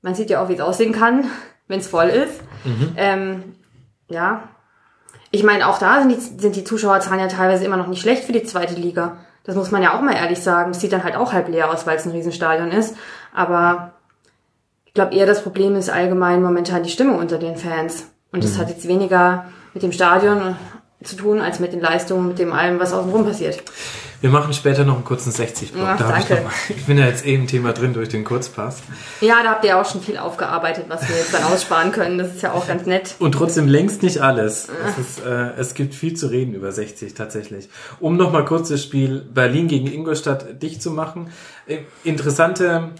Man 0.00 0.14
sieht 0.14 0.30
ja 0.30 0.42
auch, 0.42 0.48
wie 0.48 0.54
es 0.54 0.60
aussehen 0.60 0.92
kann, 0.92 1.26
wenn 1.68 1.80
es 1.80 1.86
voll 1.88 2.08
ist. 2.08 2.40
Ähm, 2.96 3.54
ja. 4.08 4.48
Ich 5.30 5.42
meine, 5.42 5.68
auch 5.68 5.78
da 5.78 6.00
sind 6.00 6.10
die, 6.10 6.40
sind 6.40 6.56
die 6.56 6.64
Zuschauerzahlen 6.64 7.20
ja 7.20 7.28
teilweise 7.28 7.64
immer 7.64 7.76
noch 7.76 7.88
nicht 7.88 8.00
schlecht 8.00 8.24
für 8.24 8.32
die 8.32 8.44
zweite 8.44 8.74
Liga. 8.74 9.18
Das 9.44 9.56
muss 9.56 9.70
man 9.70 9.82
ja 9.82 9.96
auch 9.96 10.00
mal 10.00 10.16
ehrlich 10.16 10.42
sagen. 10.42 10.70
Es 10.70 10.80
sieht 10.80 10.92
dann 10.92 11.04
halt 11.04 11.16
auch 11.16 11.32
halb 11.32 11.48
leer 11.48 11.70
aus, 11.70 11.86
weil 11.86 11.96
es 11.96 12.06
ein 12.06 12.12
Riesenstadion 12.12 12.70
ist. 12.70 12.96
Aber 13.32 13.92
ich 14.86 14.94
glaube 14.94 15.14
eher 15.14 15.26
das 15.26 15.42
Problem 15.42 15.76
ist 15.76 15.90
allgemein 15.90 16.42
momentan 16.42 16.82
die 16.82 16.90
Stimmung 16.90 17.18
unter 17.18 17.38
den 17.38 17.56
Fans. 17.56 18.10
Und 18.32 18.42
das 18.42 18.58
hat 18.58 18.70
jetzt 18.70 18.88
weniger 18.88 19.46
mit 19.74 19.82
dem 19.82 19.92
Stadion 19.92 20.56
zu 21.06 21.16
tun, 21.16 21.40
als 21.40 21.60
mit 21.60 21.72
den 21.72 21.80
Leistungen, 21.80 22.28
mit 22.28 22.38
dem 22.38 22.52
allem, 22.52 22.78
was 22.80 22.92
außenrum 22.92 23.24
passiert. 23.24 23.62
Wir 24.24 24.30
machen 24.30 24.54
später 24.54 24.84
noch 24.84 24.94
einen 24.94 25.04
kurzen 25.04 25.32
60-Block. 25.32 25.86
Ach, 25.86 25.98
Da 25.98 26.16
ich, 26.16 26.76
ich 26.76 26.86
bin 26.86 26.96
ja 26.96 27.06
jetzt 27.06 27.26
eh 27.26 27.34
im 27.34 27.46
Thema 27.46 27.74
drin 27.74 27.92
durch 27.92 28.08
den 28.08 28.24
Kurzpass. 28.24 28.82
Ja, 29.20 29.42
da 29.42 29.50
habt 29.50 29.66
ihr 29.66 29.78
auch 29.78 29.84
schon 29.84 30.00
viel 30.00 30.16
aufgearbeitet, 30.16 30.86
was 30.88 31.06
wir 31.06 31.14
jetzt 31.14 31.34
dann 31.34 31.44
aussparen 31.44 31.92
können. 31.92 32.16
Das 32.16 32.28
ist 32.28 32.42
ja 32.42 32.52
auch 32.52 32.66
ganz 32.66 32.86
nett. 32.86 33.16
Und 33.18 33.32
trotzdem 33.32 33.68
längst 33.68 34.02
nicht 34.02 34.22
alles. 34.22 34.68
Es, 34.86 34.98
ist, 34.98 35.26
äh, 35.26 35.50
es 35.58 35.74
gibt 35.74 35.94
viel 35.94 36.14
zu 36.14 36.28
reden 36.28 36.54
über 36.54 36.72
60 36.72 37.12
tatsächlich. 37.12 37.68
Um 38.00 38.16
nochmal 38.16 38.46
kurz 38.46 38.70
das 38.70 38.82
Spiel 38.82 39.20
Berlin 39.20 39.68
gegen 39.68 39.88
Ingolstadt 39.88 40.62
dicht 40.62 40.80
zu 40.80 40.90
machen. 40.90 41.30
Äh, 41.66 41.80
interessante, 42.02 42.92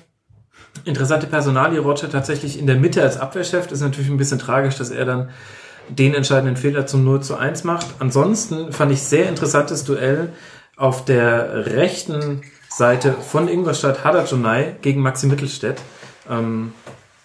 interessante 0.84 1.26
Personalie 1.26 1.80
Roger 1.80 2.10
tatsächlich 2.10 2.58
in 2.58 2.66
der 2.66 2.76
Mitte 2.76 3.00
als 3.00 3.18
Abwehrchef. 3.18 3.72
Ist 3.72 3.80
natürlich 3.80 4.10
ein 4.10 4.18
bisschen 4.18 4.38
tragisch, 4.38 4.76
dass 4.76 4.90
er 4.90 5.06
dann 5.06 5.30
den 5.88 6.14
entscheidenden 6.14 6.56
Fehler 6.56 6.86
zum 6.86 7.04
0 7.04 7.22
zu 7.22 7.36
1 7.36 7.64
macht. 7.64 7.86
Ansonsten 7.98 8.72
fand 8.72 8.92
ich 8.92 9.02
sehr 9.02 9.28
interessantes 9.28 9.84
Duell 9.84 10.32
auf 10.76 11.04
der 11.04 11.66
rechten 11.66 12.42
Seite 12.68 13.12
von 13.12 13.48
Ingolstadt 13.48 14.04
Hadajonai 14.04 14.76
gegen 14.82 15.00
Maxi 15.00 15.26
Mittelstädt. 15.26 15.80
Ähm, 16.28 16.72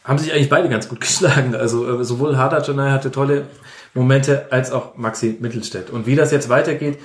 haben 0.03 0.17
sich 0.17 0.33
eigentlich 0.33 0.49
beide 0.49 0.69
ganz 0.69 0.89
gut 0.89 1.01
geschlagen. 1.01 1.55
Also 1.55 1.99
äh, 1.99 2.03
sowohl 2.03 2.37
Hadajonai 2.37 2.91
hatte 2.91 3.11
tolle 3.11 3.47
Momente 3.93 4.47
als 4.51 4.71
auch 4.71 4.95
Maxi 4.97 5.37
Mittelstädt. 5.39 5.89
Und 5.89 6.05
wie 6.05 6.15
das 6.15 6.31
jetzt 6.31 6.49
weitergeht, 6.49 6.99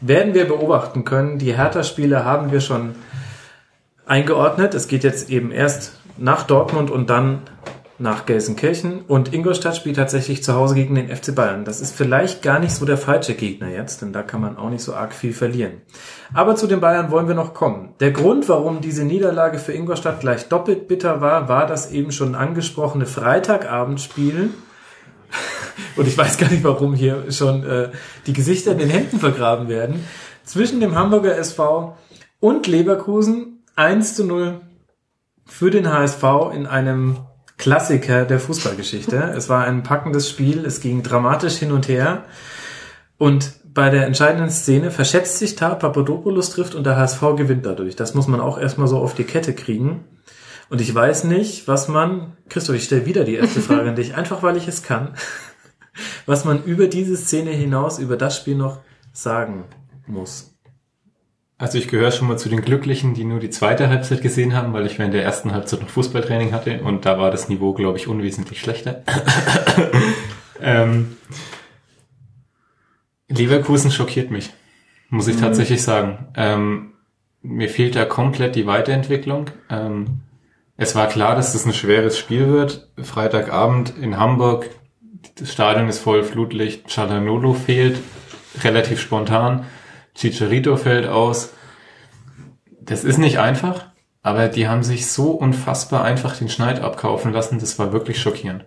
werden 0.00 0.34
wir 0.34 0.46
beobachten 0.46 1.04
können. 1.04 1.38
Die 1.38 1.56
Hertha-Spiele 1.56 2.24
haben 2.24 2.52
wir 2.52 2.60
schon 2.60 2.94
eingeordnet. 4.06 4.74
Es 4.74 4.88
geht 4.88 5.04
jetzt 5.04 5.30
eben 5.30 5.50
erst 5.50 5.92
nach 6.16 6.44
Dortmund 6.44 6.90
und 6.90 7.10
dann 7.10 7.42
nach 8.00 8.26
Gelsenkirchen. 8.26 9.02
Und 9.02 9.32
Ingolstadt 9.32 9.76
spielt 9.76 9.96
tatsächlich 9.96 10.42
zu 10.42 10.54
Hause 10.54 10.74
gegen 10.74 10.94
den 10.94 11.14
FC 11.14 11.34
Bayern. 11.34 11.64
Das 11.64 11.80
ist 11.80 11.94
vielleicht 11.94 12.42
gar 12.42 12.58
nicht 12.58 12.74
so 12.74 12.84
der 12.84 12.96
falsche 12.96 13.34
Gegner 13.34 13.68
jetzt, 13.68 14.02
denn 14.02 14.12
da 14.12 14.22
kann 14.22 14.40
man 14.40 14.56
auch 14.56 14.70
nicht 14.70 14.82
so 14.82 14.94
arg 14.94 15.12
viel 15.12 15.32
verlieren. 15.32 15.82
Aber 16.32 16.56
zu 16.56 16.66
den 16.66 16.80
Bayern 16.80 17.10
wollen 17.10 17.28
wir 17.28 17.34
noch 17.34 17.54
kommen. 17.54 17.94
Der 18.00 18.10
Grund, 18.10 18.48
warum 18.48 18.80
diese 18.80 19.04
Niederlage 19.04 19.58
für 19.58 19.72
Ingolstadt 19.72 20.20
gleich 20.20 20.48
doppelt 20.48 20.88
bitter 20.88 21.20
war, 21.20 21.48
war 21.48 21.66
das 21.66 21.90
eben 21.90 22.12
schon 22.12 22.34
angesprochene 22.34 23.06
Freitagabendspiel. 23.06 24.50
Und 25.96 26.08
ich 26.08 26.16
weiß 26.16 26.38
gar 26.38 26.50
nicht, 26.50 26.64
warum 26.64 26.94
hier 26.94 27.30
schon 27.30 27.64
äh, 27.64 27.90
die 28.26 28.32
Gesichter 28.32 28.72
in 28.72 28.78
den 28.78 28.90
Händen 28.90 29.18
vergraben 29.18 29.68
werden. 29.68 30.04
Zwischen 30.44 30.80
dem 30.80 30.94
Hamburger 30.94 31.36
SV 31.36 31.96
und 32.40 32.66
Leverkusen 32.66 33.62
1 33.76 34.16
zu 34.16 34.24
0 34.24 34.60
für 35.46 35.70
den 35.70 35.92
HSV 35.92 36.24
in 36.54 36.66
einem 36.66 37.18
Klassiker 37.60 38.24
der 38.24 38.40
Fußballgeschichte. 38.40 39.34
Es 39.36 39.50
war 39.50 39.64
ein 39.64 39.82
packendes 39.82 40.30
Spiel, 40.30 40.64
es 40.64 40.80
ging 40.80 41.02
dramatisch 41.02 41.56
hin 41.56 41.72
und 41.72 41.88
her. 41.88 42.24
Und 43.18 43.52
bei 43.74 43.90
der 43.90 44.06
entscheidenden 44.06 44.48
Szene 44.48 44.90
verschätzt 44.90 45.38
sich 45.38 45.56
da, 45.56 45.74
Papadopoulos 45.74 46.48
trifft 46.48 46.74
und 46.74 46.84
der 46.84 46.96
HSV 46.96 47.20
gewinnt 47.36 47.66
dadurch. 47.66 47.96
Das 47.96 48.14
muss 48.14 48.28
man 48.28 48.40
auch 48.40 48.58
erstmal 48.58 48.88
so 48.88 48.96
auf 48.96 49.14
die 49.14 49.24
Kette 49.24 49.52
kriegen. 49.52 50.04
Und 50.70 50.80
ich 50.80 50.94
weiß 50.94 51.24
nicht, 51.24 51.68
was 51.68 51.86
man, 51.86 52.34
Christoph, 52.48 52.76
ich 52.76 52.84
stelle 52.84 53.04
wieder 53.04 53.24
die 53.24 53.34
erste 53.34 53.60
Frage 53.60 53.90
an 53.90 53.96
dich, 53.96 54.14
einfach 54.14 54.42
weil 54.42 54.56
ich 54.56 54.66
es 54.66 54.82
kann, 54.82 55.14
was 56.24 56.46
man 56.46 56.64
über 56.64 56.86
diese 56.86 57.16
Szene 57.18 57.50
hinaus, 57.50 57.98
über 57.98 58.16
das 58.16 58.38
Spiel 58.38 58.54
noch 58.54 58.78
sagen 59.12 59.64
muss. 60.06 60.49
Also 61.60 61.76
ich 61.76 61.88
gehöre 61.88 62.10
schon 62.10 62.26
mal 62.26 62.38
zu 62.38 62.48
den 62.48 62.62
Glücklichen, 62.62 63.12
die 63.12 63.24
nur 63.24 63.38
die 63.38 63.50
zweite 63.50 63.90
Halbzeit 63.90 64.22
gesehen 64.22 64.56
haben, 64.56 64.72
weil 64.72 64.86
ich 64.86 64.98
während 64.98 65.12
der 65.12 65.22
ersten 65.22 65.52
Halbzeit 65.52 65.82
noch 65.82 65.90
Fußballtraining 65.90 66.54
hatte 66.54 66.80
und 66.80 67.04
da 67.04 67.18
war 67.18 67.30
das 67.30 67.50
Niveau, 67.50 67.74
glaube 67.74 67.98
ich, 67.98 68.08
unwesentlich 68.08 68.60
schlechter. 68.60 69.02
ähm, 70.62 71.18
Leverkusen 73.28 73.90
schockiert 73.90 74.30
mich, 74.30 74.54
muss 75.10 75.28
ich 75.28 75.36
tatsächlich 75.36 75.82
sagen. 75.82 76.28
Ähm, 76.34 76.92
mir 77.42 77.68
fehlt 77.68 77.94
da 77.94 78.06
komplett 78.06 78.56
die 78.56 78.66
Weiterentwicklung. 78.66 79.50
Ähm, 79.68 80.22
es 80.78 80.94
war 80.94 81.08
klar, 81.08 81.36
dass 81.36 81.52
das 81.52 81.66
ein 81.66 81.74
schweres 81.74 82.18
Spiel 82.18 82.48
wird. 82.48 82.88
Freitagabend 82.96 83.92
in 83.98 84.16
Hamburg, 84.16 84.70
das 85.34 85.52
Stadion 85.52 85.90
ist 85.90 85.98
voll 85.98 86.24
Flutlicht, 86.24 86.88
Chalanolo 86.88 87.52
fehlt, 87.52 87.98
relativ 88.64 88.98
spontan. 88.98 89.66
Chicharito 90.14 90.76
fällt 90.76 91.06
aus. 91.06 91.52
Das 92.80 93.04
ist 93.04 93.18
nicht 93.18 93.38
einfach, 93.38 93.86
aber 94.22 94.48
die 94.48 94.68
haben 94.68 94.82
sich 94.82 95.10
so 95.10 95.30
unfassbar 95.30 96.04
einfach 96.04 96.36
den 96.36 96.48
Schneid 96.48 96.80
abkaufen 96.80 97.32
lassen, 97.32 97.58
das 97.58 97.78
war 97.78 97.92
wirklich 97.92 98.20
schockierend. 98.20 98.64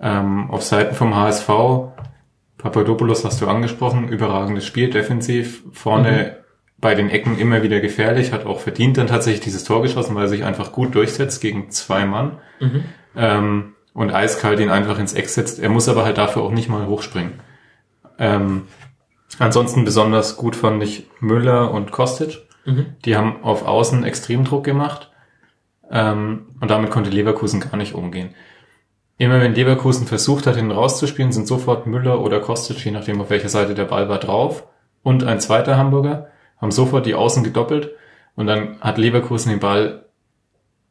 Ähm, 0.00 0.50
auf 0.50 0.62
Seiten 0.62 0.94
vom 0.94 1.16
HSV, 1.16 1.48
Papadopoulos 2.56 3.24
hast 3.24 3.40
du 3.40 3.48
angesprochen, 3.48 4.08
überragendes 4.08 4.66
Spiel, 4.66 4.90
defensiv, 4.90 5.62
vorne 5.72 6.38
bei 6.80 6.94
den 6.94 7.10
Ecken 7.10 7.38
immer 7.38 7.62
wieder 7.62 7.80
gefährlich, 7.80 8.32
hat 8.32 8.46
auch 8.46 8.60
verdient 8.60 8.96
dann 8.98 9.08
tatsächlich 9.08 9.40
dieses 9.42 9.64
Tor 9.64 9.82
geschossen, 9.82 10.14
weil 10.14 10.24
er 10.24 10.28
sich 10.28 10.44
einfach 10.44 10.72
gut 10.72 10.94
durchsetzt 10.94 11.40
gegen 11.40 11.70
zwei 11.70 12.04
Mann 12.06 12.38
ähm, 13.16 13.74
und 13.94 14.12
eiskalt 14.12 14.60
ihn 14.60 14.70
einfach 14.70 14.98
ins 14.98 15.12
Eck 15.12 15.28
setzt. 15.28 15.58
Er 15.58 15.70
muss 15.70 15.88
aber 15.88 16.04
halt 16.04 16.18
dafür 16.18 16.42
auch 16.42 16.52
nicht 16.52 16.68
mal 16.68 16.86
hochspringen. 16.86 17.40
Ähm, 18.18 18.68
Ansonsten 19.38 19.84
besonders 19.84 20.36
gut 20.36 20.56
fand 20.56 20.82
ich 20.82 21.06
Müller 21.20 21.70
und 21.70 21.92
Kostic. 21.92 22.46
Die 23.04 23.16
haben 23.16 23.42
auf 23.44 23.66
Außen 23.66 24.04
extrem 24.04 24.44
Druck 24.44 24.64
gemacht. 24.64 25.10
Ähm, 25.90 26.46
und 26.60 26.70
damit 26.70 26.90
konnte 26.90 27.10
Leverkusen 27.10 27.60
gar 27.60 27.76
nicht 27.76 27.94
umgehen. 27.94 28.34
Immer 29.16 29.40
wenn 29.40 29.54
Leverkusen 29.54 30.06
versucht 30.06 30.46
hat, 30.46 30.56
ihn 30.56 30.70
rauszuspielen, 30.70 31.32
sind 31.32 31.46
sofort 31.48 31.86
Müller 31.86 32.20
oder 32.20 32.40
Kostic, 32.40 32.84
je 32.84 32.90
nachdem 32.90 33.20
auf 33.20 33.30
welcher 33.30 33.48
Seite 33.48 33.74
der 33.74 33.86
Ball 33.86 34.08
war, 34.08 34.18
drauf. 34.18 34.64
Und 35.02 35.24
ein 35.24 35.40
zweiter 35.40 35.76
Hamburger 35.76 36.28
haben 36.58 36.70
sofort 36.70 37.06
die 37.06 37.14
Außen 37.14 37.42
gedoppelt. 37.42 37.90
Und 38.36 38.46
dann 38.46 38.80
hat 38.80 38.98
Leverkusen 38.98 39.50
den 39.50 39.60
Ball 39.60 40.04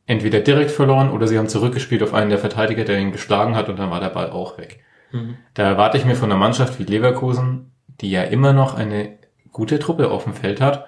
entweder 0.06 0.40
direkt 0.40 0.72
verloren 0.72 1.12
oder 1.12 1.28
sie 1.28 1.38
haben 1.38 1.50
zurückgespielt 1.50 2.02
auf 2.02 2.14
einen 2.14 2.30
der 2.30 2.40
Verteidiger, 2.40 2.84
der 2.86 3.00
ihn 3.00 3.12
geschlagen 3.12 3.56
hat 3.56 3.70
und 3.70 3.78
dann 3.78 3.92
war 3.92 4.00
der 4.00 4.10
Ball 4.10 4.30
auch 4.32 4.58
weg. 4.58 4.84
Da 5.54 5.64
erwarte 5.64 5.98
ich 5.98 6.06
mir 6.06 6.16
von 6.16 6.32
einer 6.32 6.40
Mannschaft 6.40 6.80
wie 6.80 6.84
Leverkusen, 6.84 7.72
die 8.02 8.12
ja 8.12 8.24
immer 8.24 8.54
noch 8.54 8.76
eine 8.76 9.18
gute 9.52 9.80
Truppe 9.80 10.10
auf 10.10 10.24
dem 10.24 10.34
Feld 10.34 10.62
hat, 10.62 10.86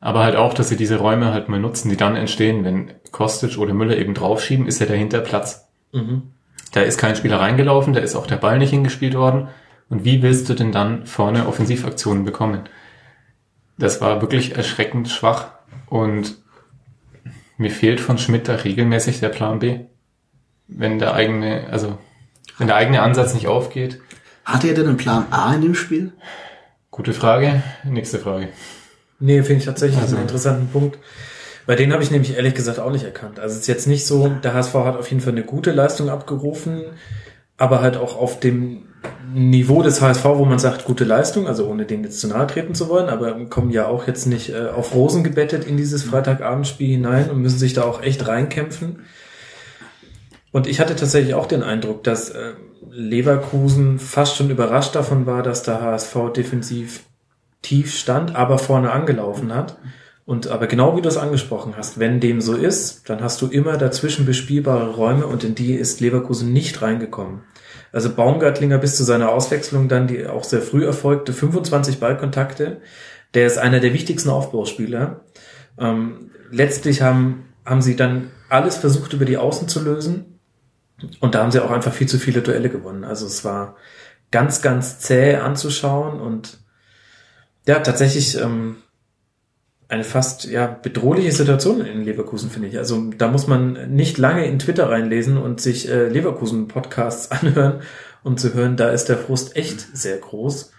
aber 0.00 0.22
halt 0.22 0.36
auch, 0.36 0.54
dass 0.54 0.68
sie 0.68 0.76
diese 0.76 0.96
Räume 0.98 1.32
halt 1.32 1.48
mal 1.48 1.60
nutzen, 1.60 1.90
die 1.90 1.96
dann 1.96 2.16
entstehen, 2.16 2.64
wenn 2.64 2.92
Kostic 3.10 3.58
oder 3.58 3.74
Müller 3.74 3.96
eben 3.96 4.14
draufschieben, 4.14 4.66
ist 4.66 4.80
ja 4.80 4.86
dahinter 4.86 5.20
Platz. 5.20 5.68
Da 6.72 6.82
ist 6.82 6.98
kein 6.98 7.16
Spieler 7.16 7.40
reingelaufen, 7.40 7.92
da 7.92 8.00
ist 8.00 8.14
auch 8.14 8.26
der 8.26 8.36
Ball 8.36 8.58
nicht 8.58 8.70
hingespielt 8.70 9.14
worden. 9.14 9.48
Und 9.88 10.04
wie 10.04 10.22
willst 10.22 10.48
du 10.48 10.54
denn 10.54 10.72
dann 10.72 11.04
vorne 11.04 11.46
Offensivaktionen 11.48 12.24
bekommen? 12.24 12.62
Das 13.76 14.00
war 14.00 14.20
wirklich 14.20 14.56
erschreckend 14.56 15.08
schwach 15.08 15.52
und 15.86 16.36
mir 17.58 17.70
fehlt 17.70 18.00
von 18.00 18.18
Schmidt 18.18 18.48
da 18.48 18.54
regelmäßig 18.54 19.20
der 19.20 19.30
Plan 19.30 19.58
B. 19.58 19.80
Wenn 20.68 20.98
der 20.98 21.14
eigene, 21.14 21.66
also 21.70 21.98
wenn 22.56 22.68
der 22.68 22.76
eigene 22.76 23.02
Ansatz 23.02 23.34
nicht 23.34 23.48
aufgeht. 23.48 24.00
Hatte 24.44 24.68
er 24.68 24.74
denn 24.74 24.88
einen 24.88 24.96
Plan 24.96 25.26
A 25.30 25.54
in 25.54 25.62
dem 25.62 25.74
Spiel? 25.74 26.12
Gute 26.90 27.12
Frage. 27.12 27.62
Nächste 27.84 28.18
Frage. 28.18 28.48
Nee, 29.18 29.42
finde 29.42 29.60
ich 29.60 29.66
tatsächlich 29.66 30.02
einen 30.02 30.22
interessanten 30.22 30.68
Punkt. 30.68 30.98
Bei 31.66 31.76
denen 31.76 31.92
habe 31.92 32.02
ich 32.02 32.10
nämlich 32.10 32.36
ehrlich 32.36 32.54
gesagt 32.54 32.78
auch 32.78 32.90
nicht 32.90 33.04
erkannt. 33.04 33.38
Also 33.38 33.54
es 33.54 33.60
ist 33.60 33.66
jetzt 33.68 33.86
nicht 33.86 34.06
so, 34.06 34.28
der 34.28 34.54
HSV 34.54 34.74
hat 34.74 34.96
auf 34.96 35.08
jeden 35.08 35.22
Fall 35.22 35.32
eine 35.32 35.44
gute 35.44 35.70
Leistung 35.70 36.08
abgerufen, 36.08 36.82
aber 37.58 37.80
halt 37.80 37.96
auch 37.96 38.16
auf 38.16 38.40
dem 38.40 38.88
Niveau 39.32 39.82
des 39.82 40.00
HSV, 40.00 40.24
wo 40.24 40.44
man 40.44 40.58
sagt, 40.58 40.84
gute 40.84 41.04
Leistung, 41.04 41.46
also 41.46 41.68
ohne 41.68 41.84
denen 41.84 42.04
jetzt 42.04 42.20
zu 42.20 42.26
nahe 42.26 42.46
treten 42.46 42.74
zu 42.74 42.88
wollen, 42.88 43.08
aber 43.08 43.32
kommen 43.46 43.70
ja 43.70 43.86
auch 43.86 44.06
jetzt 44.06 44.26
nicht 44.26 44.50
äh, 44.50 44.68
auf 44.68 44.94
Rosen 44.94 45.22
gebettet 45.22 45.64
in 45.64 45.76
dieses 45.76 46.02
Freitagabendspiel 46.02 46.88
hinein 46.88 47.30
und 47.30 47.40
müssen 47.40 47.58
sich 47.58 47.74
da 47.74 47.84
auch 47.84 48.02
echt 48.02 48.26
reinkämpfen. 48.26 49.04
Und 50.50 50.66
ich 50.66 50.80
hatte 50.80 50.96
tatsächlich 50.96 51.34
auch 51.34 51.46
den 51.46 51.62
Eindruck, 51.62 52.02
dass 52.02 52.30
äh, 52.30 52.54
Leverkusen 52.90 53.98
fast 53.98 54.36
schon 54.36 54.50
überrascht 54.50 54.94
davon 54.94 55.26
war, 55.26 55.42
dass 55.42 55.62
der 55.62 55.80
HSV 55.80 56.32
defensiv 56.34 57.04
tief 57.62 57.96
stand, 57.96 58.34
aber 58.34 58.58
vorne 58.58 58.92
angelaufen 58.92 59.54
hat. 59.54 59.78
Und 60.24 60.48
aber 60.48 60.66
genau 60.66 60.96
wie 60.96 61.02
du 61.02 61.08
es 61.08 61.16
angesprochen 61.16 61.74
hast, 61.76 61.98
wenn 61.98 62.20
dem 62.20 62.40
so 62.40 62.54
ist, 62.54 63.08
dann 63.08 63.20
hast 63.20 63.42
du 63.42 63.48
immer 63.48 63.76
dazwischen 63.76 64.26
bespielbare 64.26 64.90
Räume 64.90 65.26
und 65.26 65.42
in 65.42 65.54
die 65.54 65.74
ist 65.74 66.00
Leverkusen 66.00 66.52
nicht 66.52 66.82
reingekommen. 66.82 67.42
Also 67.92 68.14
Baumgartlinger 68.14 68.78
bis 68.78 68.96
zu 68.96 69.02
seiner 69.02 69.30
Auswechslung 69.30 69.88
dann, 69.88 70.06
die 70.06 70.26
auch 70.26 70.44
sehr 70.44 70.62
früh 70.62 70.84
erfolgte, 70.84 71.32
25 71.32 71.98
Ballkontakte. 71.98 72.80
Der 73.34 73.46
ist 73.46 73.58
einer 73.58 73.80
der 73.80 73.92
wichtigsten 73.92 74.30
Aufbauspieler. 74.30 75.24
Ähm, 75.78 76.30
letztlich 76.50 77.02
haben, 77.02 77.46
haben 77.64 77.82
sie 77.82 77.96
dann 77.96 78.30
alles 78.48 78.76
versucht, 78.76 79.12
über 79.12 79.24
die 79.24 79.38
Außen 79.38 79.66
zu 79.66 79.82
lösen. 79.82 80.39
Und 81.20 81.34
da 81.34 81.42
haben 81.42 81.50
sie 81.50 81.60
auch 81.60 81.70
einfach 81.70 81.92
viel 81.92 82.08
zu 82.08 82.18
viele 82.18 82.42
Duelle 82.42 82.68
gewonnen. 82.68 83.04
Also 83.04 83.26
es 83.26 83.44
war 83.44 83.76
ganz, 84.30 84.62
ganz 84.62 84.98
zäh 84.98 85.36
anzuschauen 85.36 86.20
und 86.20 86.58
ja, 87.66 87.80
tatsächlich 87.80 88.38
ähm, 88.40 88.76
eine 89.88 90.04
fast 90.04 90.44
ja 90.44 90.66
bedrohliche 90.66 91.32
Situation 91.32 91.84
in 91.84 92.04
Leverkusen 92.04 92.50
finde 92.50 92.68
ich. 92.68 92.78
Also 92.78 93.10
da 93.18 93.28
muss 93.28 93.46
man 93.48 93.94
nicht 93.94 94.18
lange 94.18 94.46
in 94.46 94.58
Twitter 94.58 94.88
reinlesen 94.88 95.36
und 95.36 95.60
sich 95.60 95.88
äh, 95.88 96.08
Leverkusen 96.08 96.68
Podcasts 96.68 97.30
anhören, 97.30 97.82
um 98.22 98.36
zu 98.36 98.54
hören, 98.54 98.76
da 98.76 98.90
ist 98.90 99.06
der 99.06 99.18
Frust 99.18 99.56
echt 99.56 99.96
sehr 99.96 100.18
groß. 100.18 100.72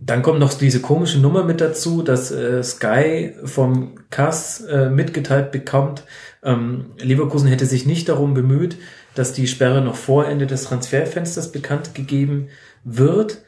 Dann 0.00 0.22
kommt 0.22 0.38
noch 0.38 0.54
diese 0.54 0.80
komische 0.80 1.18
Nummer 1.18 1.42
mit 1.42 1.60
dazu, 1.60 2.02
dass 2.02 2.30
äh, 2.30 2.62
Sky 2.62 3.34
vom 3.44 3.96
Kass 4.10 4.60
äh, 4.60 4.90
mitgeteilt 4.90 5.50
bekommt, 5.50 6.04
ähm, 6.42 6.92
Leverkusen 6.98 7.48
hätte 7.48 7.66
sich 7.66 7.84
nicht 7.84 8.08
darum 8.08 8.34
bemüht, 8.34 8.76
dass 9.14 9.32
die 9.32 9.48
Sperre 9.48 9.82
noch 9.82 9.96
vor 9.96 10.26
Ende 10.26 10.46
des 10.46 10.64
Transferfensters 10.64 11.50
bekannt 11.50 11.94
gegeben 11.94 12.48
wird. 12.84 13.42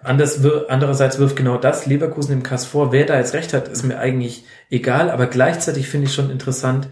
Anders, 0.00 0.40
andererseits 0.68 1.18
wirft 1.18 1.34
genau 1.34 1.58
das 1.58 1.86
Leverkusen 1.86 2.32
im 2.32 2.42
Kass 2.44 2.64
vor. 2.64 2.92
Wer 2.92 3.06
da 3.06 3.18
jetzt 3.18 3.34
recht 3.34 3.52
hat, 3.52 3.66
ist 3.66 3.82
mir 3.82 3.98
eigentlich 3.98 4.44
egal, 4.70 5.10
aber 5.10 5.26
gleichzeitig 5.26 5.88
finde 5.88 6.06
ich 6.06 6.14
schon 6.14 6.30
interessant, 6.30 6.88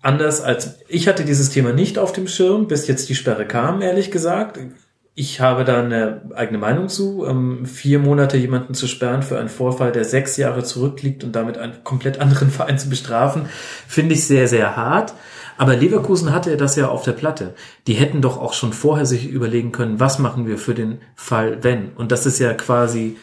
anders 0.00 0.40
als 0.40 0.78
ich 0.88 1.08
hatte 1.08 1.24
dieses 1.24 1.50
Thema 1.50 1.72
nicht 1.72 1.98
auf 1.98 2.12
dem 2.12 2.28
Schirm, 2.28 2.68
bis 2.68 2.86
jetzt 2.86 3.08
die 3.10 3.14
Sperre 3.14 3.46
kam, 3.46 3.82
ehrlich 3.82 4.10
gesagt. 4.10 4.58
Ich 5.18 5.40
habe 5.40 5.64
da 5.64 5.78
eine 5.78 6.20
eigene 6.34 6.58
Meinung 6.58 6.90
zu. 6.90 7.24
Ähm, 7.26 7.64
vier 7.64 7.98
Monate 7.98 8.36
jemanden 8.36 8.74
zu 8.74 8.86
sperren 8.86 9.22
für 9.22 9.38
einen 9.38 9.48
Vorfall, 9.48 9.90
der 9.90 10.04
sechs 10.04 10.36
Jahre 10.36 10.62
zurückliegt 10.62 11.24
und 11.24 11.34
damit 11.34 11.56
einen 11.56 11.82
komplett 11.84 12.20
anderen 12.20 12.50
Verein 12.52 12.78
zu 12.78 12.90
bestrafen, 12.90 13.46
finde 13.88 14.14
ich 14.14 14.26
sehr, 14.26 14.46
sehr 14.46 14.76
hart. 14.76 15.14
Aber 15.56 15.74
Leverkusen 15.74 16.34
hatte 16.34 16.58
das 16.58 16.76
ja 16.76 16.88
auf 16.88 17.02
der 17.02 17.12
Platte. 17.12 17.54
Die 17.86 17.94
hätten 17.94 18.20
doch 18.20 18.36
auch 18.38 18.52
schon 18.52 18.74
vorher 18.74 19.06
sich 19.06 19.26
überlegen 19.26 19.72
können, 19.72 20.00
was 20.00 20.18
machen 20.18 20.46
wir 20.46 20.58
für 20.58 20.74
den 20.74 21.00
Fall, 21.14 21.64
wenn. 21.64 21.92
Und 21.94 22.12
das 22.12 22.26
ist 22.26 22.38
ja 22.38 22.52
quasi 22.52 23.16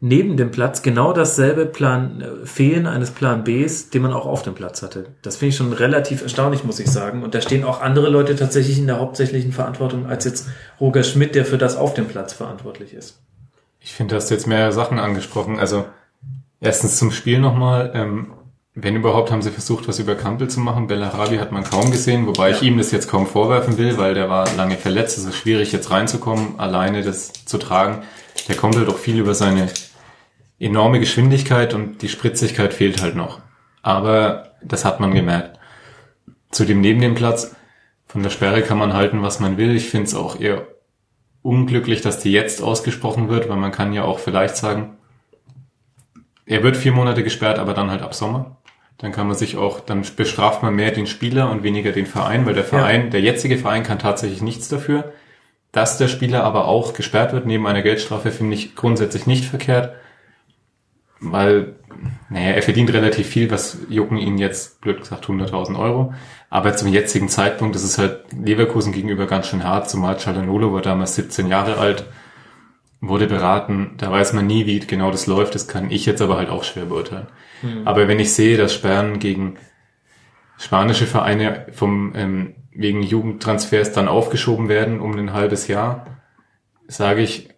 neben 0.00 0.36
dem 0.36 0.50
Platz 0.50 0.82
genau 0.82 1.12
dasselbe 1.12 1.66
Plan 1.66 2.20
äh, 2.20 2.46
Fehlen 2.46 2.86
eines 2.86 3.10
Plan 3.10 3.44
Bs, 3.44 3.90
den 3.90 4.02
man 4.02 4.12
auch 4.12 4.26
auf 4.26 4.42
dem 4.42 4.54
Platz 4.54 4.82
hatte. 4.82 5.06
Das 5.22 5.36
finde 5.36 5.50
ich 5.50 5.56
schon 5.56 5.72
relativ 5.72 6.22
erstaunlich, 6.22 6.64
muss 6.64 6.78
ich 6.78 6.88
sagen. 6.88 7.22
Und 7.22 7.34
da 7.34 7.40
stehen 7.40 7.64
auch 7.64 7.80
andere 7.80 8.08
Leute 8.08 8.36
tatsächlich 8.36 8.78
in 8.78 8.86
der 8.86 9.00
hauptsächlichen 9.00 9.52
Verantwortung 9.52 10.06
als 10.06 10.24
jetzt 10.24 10.46
Roger 10.80 11.02
Schmidt, 11.02 11.34
der 11.34 11.44
für 11.44 11.58
das 11.58 11.76
auf 11.76 11.94
dem 11.94 12.06
Platz 12.06 12.32
verantwortlich 12.32 12.94
ist. 12.94 13.18
Ich 13.80 13.92
finde, 13.92 14.12
du 14.12 14.16
hast 14.16 14.30
jetzt 14.30 14.46
mehrere 14.46 14.72
Sachen 14.72 14.98
angesprochen. 14.98 15.58
Also 15.58 15.84
erstens 16.60 16.98
zum 16.98 17.10
Spiel 17.10 17.40
nochmal. 17.40 17.92
Ähm, 17.94 18.32
wenn 18.80 18.94
überhaupt, 18.94 19.32
haben 19.32 19.42
sie 19.42 19.50
versucht, 19.50 19.88
was 19.88 19.98
über 19.98 20.14
Kampel 20.14 20.48
zu 20.48 20.60
machen. 20.60 20.86
Bellarabi 20.86 21.38
hat 21.38 21.50
man 21.50 21.64
kaum 21.64 21.90
gesehen, 21.90 22.28
wobei 22.28 22.50
ich 22.52 22.62
ihm 22.62 22.78
das 22.78 22.92
jetzt 22.92 23.08
kaum 23.08 23.26
vorwerfen 23.26 23.76
will, 23.76 23.98
weil 23.98 24.14
der 24.14 24.30
war 24.30 24.46
lange 24.54 24.76
verletzt. 24.76 25.18
Es 25.18 25.24
ist 25.24 25.34
schwierig, 25.34 25.72
jetzt 25.72 25.90
reinzukommen, 25.90 26.60
alleine 26.60 27.02
das 27.02 27.32
zu 27.44 27.58
tragen. 27.58 28.02
Der 28.46 28.54
kommt 28.54 28.76
halt 28.76 28.88
auch 28.88 28.98
viel 28.98 29.18
über 29.18 29.34
seine 29.34 29.68
enorme 30.58 31.00
Geschwindigkeit 31.00 31.74
und 31.74 32.02
die 32.02 32.08
Spritzigkeit 32.08 32.74
fehlt 32.74 33.00
halt 33.02 33.16
noch. 33.16 33.40
Aber 33.82 34.52
das 34.62 34.84
hat 34.84 35.00
man 35.00 35.14
gemerkt. 35.14 35.58
Zu 36.50 36.64
dem 36.64 36.80
neben 36.80 37.00
dem 37.00 37.14
Platz, 37.14 37.54
von 38.06 38.22
der 38.22 38.30
Sperre 38.30 38.62
kann 38.62 38.78
man 38.78 38.94
halten, 38.94 39.22
was 39.22 39.38
man 39.38 39.56
will. 39.58 39.76
Ich 39.76 39.90
finde 39.90 40.06
es 40.06 40.14
auch 40.14 40.40
eher 40.40 40.66
unglücklich, 41.42 42.00
dass 42.00 42.20
die 42.20 42.32
jetzt 42.32 42.62
ausgesprochen 42.62 43.28
wird, 43.28 43.48
weil 43.48 43.58
man 43.58 43.72
kann 43.72 43.92
ja 43.92 44.04
auch 44.04 44.18
vielleicht 44.18 44.56
sagen, 44.56 44.96
er 46.46 46.62
wird 46.62 46.76
vier 46.76 46.92
Monate 46.92 47.22
gesperrt, 47.22 47.58
aber 47.58 47.74
dann 47.74 47.90
halt 47.90 48.02
ab 48.02 48.14
Sommer. 48.14 48.56
Dann 48.96 49.12
kann 49.12 49.28
man 49.28 49.36
sich 49.36 49.56
auch, 49.56 49.80
dann 49.80 50.02
bestraft 50.16 50.62
man 50.62 50.74
mehr 50.74 50.90
den 50.90 51.06
Spieler 51.06 51.50
und 51.50 51.62
weniger 51.62 51.92
den 51.92 52.06
Verein, 52.06 52.46
weil 52.46 52.54
der 52.54 52.64
Verein, 52.64 53.10
der 53.10 53.20
jetzige 53.20 53.58
Verein 53.58 53.84
kann 53.84 53.98
tatsächlich 53.98 54.42
nichts 54.42 54.68
dafür. 54.68 55.12
Dass 55.70 55.98
der 55.98 56.08
Spieler 56.08 56.42
aber 56.42 56.66
auch 56.66 56.94
gesperrt 56.94 57.32
wird 57.32 57.46
neben 57.46 57.66
einer 57.66 57.82
Geldstrafe, 57.82 58.30
finde 58.32 58.54
ich 58.54 58.74
grundsätzlich 58.74 59.26
nicht 59.26 59.44
verkehrt, 59.44 59.92
weil, 61.20 61.76
naja, 62.30 62.50
er 62.50 62.62
verdient 62.62 62.92
relativ 62.92 63.26
viel, 63.26 63.50
was 63.50 63.78
jucken 63.88 64.18
ihn 64.18 64.38
jetzt, 64.38 64.80
blöd 64.80 65.00
gesagt, 65.00 65.26
100.000 65.26 65.78
Euro. 65.78 66.14
Aber 66.50 66.74
zum 66.76 66.88
jetzigen 66.88 67.28
Zeitpunkt 67.28 67.76
ist 67.76 67.84
es 67.84 67.98
halt 67.98 68.24
Leverkusen 68.32 68.92
gegenüber 68.92 69.26
ganz 69.26 69.48
schön 69.48 69.64
hart, 69.64 69.90
zumal 69.90 70.18
Cialanolo 70.18 70.72
war 70.72 70.82
damals 70.82 71.14
17 71.16 71.48
Jahre 71.48 71.76
alt, 71.78 72.06
wurde 73.00 73.26
beraten, 73.26 73.94
da 73.98 74.10
weiß 74.10 74.32
man 74.32 74.46
nie, 74.46 74.66
wie 74.66 74.80
genau 74.80 75.10
das 75.10 75.26
läuft, 75.26 75.54
das 75.54 75.68
kann 75.68 75.90
ich 75.90 76.06
jetzt 76.06 76.22
aber 76.22 76.36
halt 76.36 76.48
auch 76.48 76.64
schwer 76.64 76.86
beurteilen. 76.86 77.28
Aber 77.84 78.08
wenn 78.08 78.18
ich 78.18 78.32
sehe, 78.32 78.56
dass 78.56 78.74
Sperren 78.74 79.18
gegen 79.18 79.56
spanische 80.58 81.06
Vereine 81.06 81.66
vom 81.72 82.12
ähm, 82.16 82.54
wegen 82.72 83.02
Jugendtransfers 83.02 83.92
dann 83.92 84.08
aufgeschoben 84.08 84.68
werden 84.68 85.00
um 85.00 85.16
ein 85.16 85.32
halbes 85.32 85.68
Jahr, 85.68 86.06
sage 86.86 87.22
ich, 87.22 87.48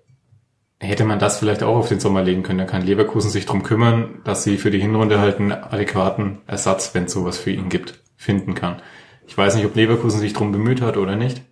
hätte 0.80 1.04
man 1.04 1.18
das 1.18 1.38
vielleicht 1.38 1.62
auch 1.62 1.76
auf 1.76 1.88
den 1.88 2.00
Sommer 2.00 2.22
legen 2.22 2.42
können. 2.42 2.58
Dann 2.58 2.66
kann 2.66 2.84
Leverkusen 2.86 3.30
sich 3.30 3.46
drum 3.46 3.62
kümmern, 3.62 4.20
dass 4.24 4.42
sie 4.44 4.56
für 4.56 4.70
die 4.70 4.80
Hinrunde 4.80 5.20
halt 5.20 5.38
einen 5.38 5.52
adäquaten 5.52 6.38
Ersatz, 6.46 6.94
wenn 6.94 7.04
es 7.04 7.12
sowas 7.12 7.38
für 7.38 7.50
ihn 7.50 7.68
gibt, 7.68 8.00
finden 8.16 8.54
kann. 8.54 8.80
Ich 9.26 9.36
weiß 9.36 9.54
nicht, 9.54 9.66
ob 9.66 9.76
Leverkusen 9.76 10.18
sich 10.18 10.32
drum 10.32 10.52
bemüht 10.52 10.80
hat 10.80 10.96
oder 10.96 11.16
nicht. 11.16 11.42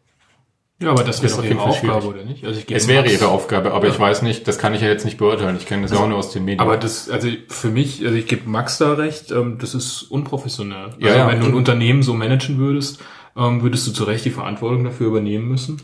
Ja, 0.81 0.91
aber 0.91 1.03
das 1.03 1.23
wäre 1.23 1.35
doch 1.35 1.45
ihre 1.45 1.61
Aufgabe, 1.61 2.03
schwierig. 2.03 2.07
oder 2.21 2.25
nicht? 2.25 2.45
Also 2.45 2.61
ich 2.61 2.71
Es 2.73 2.87
wäre 2.87 3.05
aus- 3.05 3.13
ihre 3.13 3.29
Aufgabe, 3.29 3.73
aber 3.73 3.89
ich 3.89 3.99
weiß 3.99 4.23
nicht, 4.23 4.47
das 4.47 4.59
kann 4.59 4.75
ich 4.75 4.81
ja 4.81 4.87
jetzt 4.89 5.05
nicht 5.05 5.19
beurteilen. 5.19 5.57
Ich 5.59 5.67
kenne 5.67 5.83
das 5.83 5.91
ja 5.91 5.99
auch 5.99 6.09
nur 6.09 6.19
aus 6.19 6.31
den 6.31 6.45
Medien. 6.45 6.61
Aber 6.61 6.77
das, 6.77 7.11
also 7.11 7.29
für 7.49 7.69
mich, 7.69 8.05
also 8.05 8.17
ich 8.17 8.29
gebe 8.29 8.49
Max 8.49 8.79
da 8.79 8.93
recht, 8.95 9.33
ähm, 9.33 9.59
das 9.61 9.75
ist 9.75 10.03
unprofessionell. 10.05 10.91
Ja, 11.01 11.09
also 11.09 11.19
ja. 11.19 11.29
wenn 11.33 11.41
du 11.41 11.47
ein 11.47 11.55
Unternehmen 11.55 12.05
so 12.05 12.15
managen 12.15 12.59
würdest, 12.59 13.01
ähm, 13.39 13.63
würdest 13.63 13.87
du 13.87 13.93
zu 13.93 14.05
Recht 14.05 14.25
die 14.25 14.31
Verantwortung 14.31 14.85
dafür 14.85 15.07
übernehmen 15.07 15.49
müssen. 15.49 15.81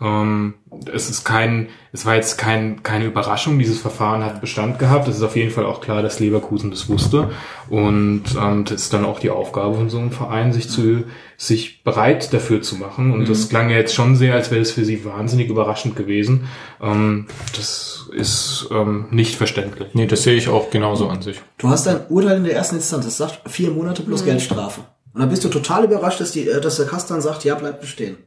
Ähm, 0.00 0.54
es 0.92 1.08
ist 1.10 1.24
kein, 1.24 1.68
es 1.92 2.06
war 2.06 2.14
jetzt 2.14 2.36
kein, 2.36 2.82
keine 2.82 3.06
Überraschung, 3.06 3.58
dieses 3.58 3.80
Verfahren 3.80 4.22
hat 4.22 4.40
Bestand 4.40 4.78
gehabt. 4.78 5.08
Es 5.08 5.16
ist 5.16 5.22
auf 5.22 5.34
jeden 5.34 5.50
Fall 5.50 5.64
auch 5.64 5.80
klar, 5.80 6.02
dass 6.02 6.20
Leverkusen 6.20 6.70
das 6.70 6.88
wusste. 6.88 7.30
Und 7.68 8.24
ähm, 8.40 8.64
das 8.64 8.82
ist 8.82 8.92
dann 8.92 9.04
auch 9.04 9.18
die 9.18 9.30
Aufgabe 9.30 9.74
von 9.74 9.90
so 9.90 9.98
einem 9.98 10.12
Verein, 10.12 10.52
sich 10.52 10.68
zu, 10.68 11.04
sich 11.36 11.82
bereit 11.82 12.32
dafür 12.32 12.60
zu 12.60 12.76
machen. 12.76 13.12
Und 13.12 13.28
das 13.28 13.48
klang 13.48 13.70
ja 13.70 13.76
jetzt 13.76 13.94
schon 13.94 14.14
sehr, 14.14 14.34
als 14.34 14.50
wäre 14.50 14.60
es 14.60 14.70
für 14.70 14.84
sie 14.84 15.04
wahnsinnig 15.04 15.48
überraschend 15.48 15.96
gewesen. 15.96 16.46
Ähm, 16.80 17.26
das 17.56 18.08
ist 18.14 18.68
ähm, 18.70 19.06
nicht 19.10 19.34
verständlich. 19.34 19.88
nee, 19.94 20.06
das 20.06 20.22
sehe 20.22 20.36
ich 20.36 20.48
auch 20.48 20.70
genauso 20.70 21.08
an 21.08 21.22
sich. 21.22 21.40
Du 21.56 21.68
hast 21.68 21.88
ein 21.88 22.00
Urteil 22.08 22.36
in 22.36 22.44
der 22.44 22.54
ersten 22.54 22.76
Instanz, 22.76 23.06
das 23.06 23.16
sagt 23.16 23.50
vier 23.50 23.70
Monate 23.70 24.02
plus 24.02 24.24
Geldstrafe. 24.24 24.82
Und 25.18 25.22
dann 25.22 25.30
bist 25.30 25.42
du 25.42 25.48
total 25.48 25.82
überrascht, 25.82 26.20
dass, 26.20 26.30
die, 26.30 26.48
äh, 26.48 26.60
dass 26.60 26.76
der 26.76 26.86
Kastan 26.86 27.20
sagt, 27.20 27.42
ja, 27.42 27.56
bleibt 27.56 27.80
bestehen. 27.80 28.18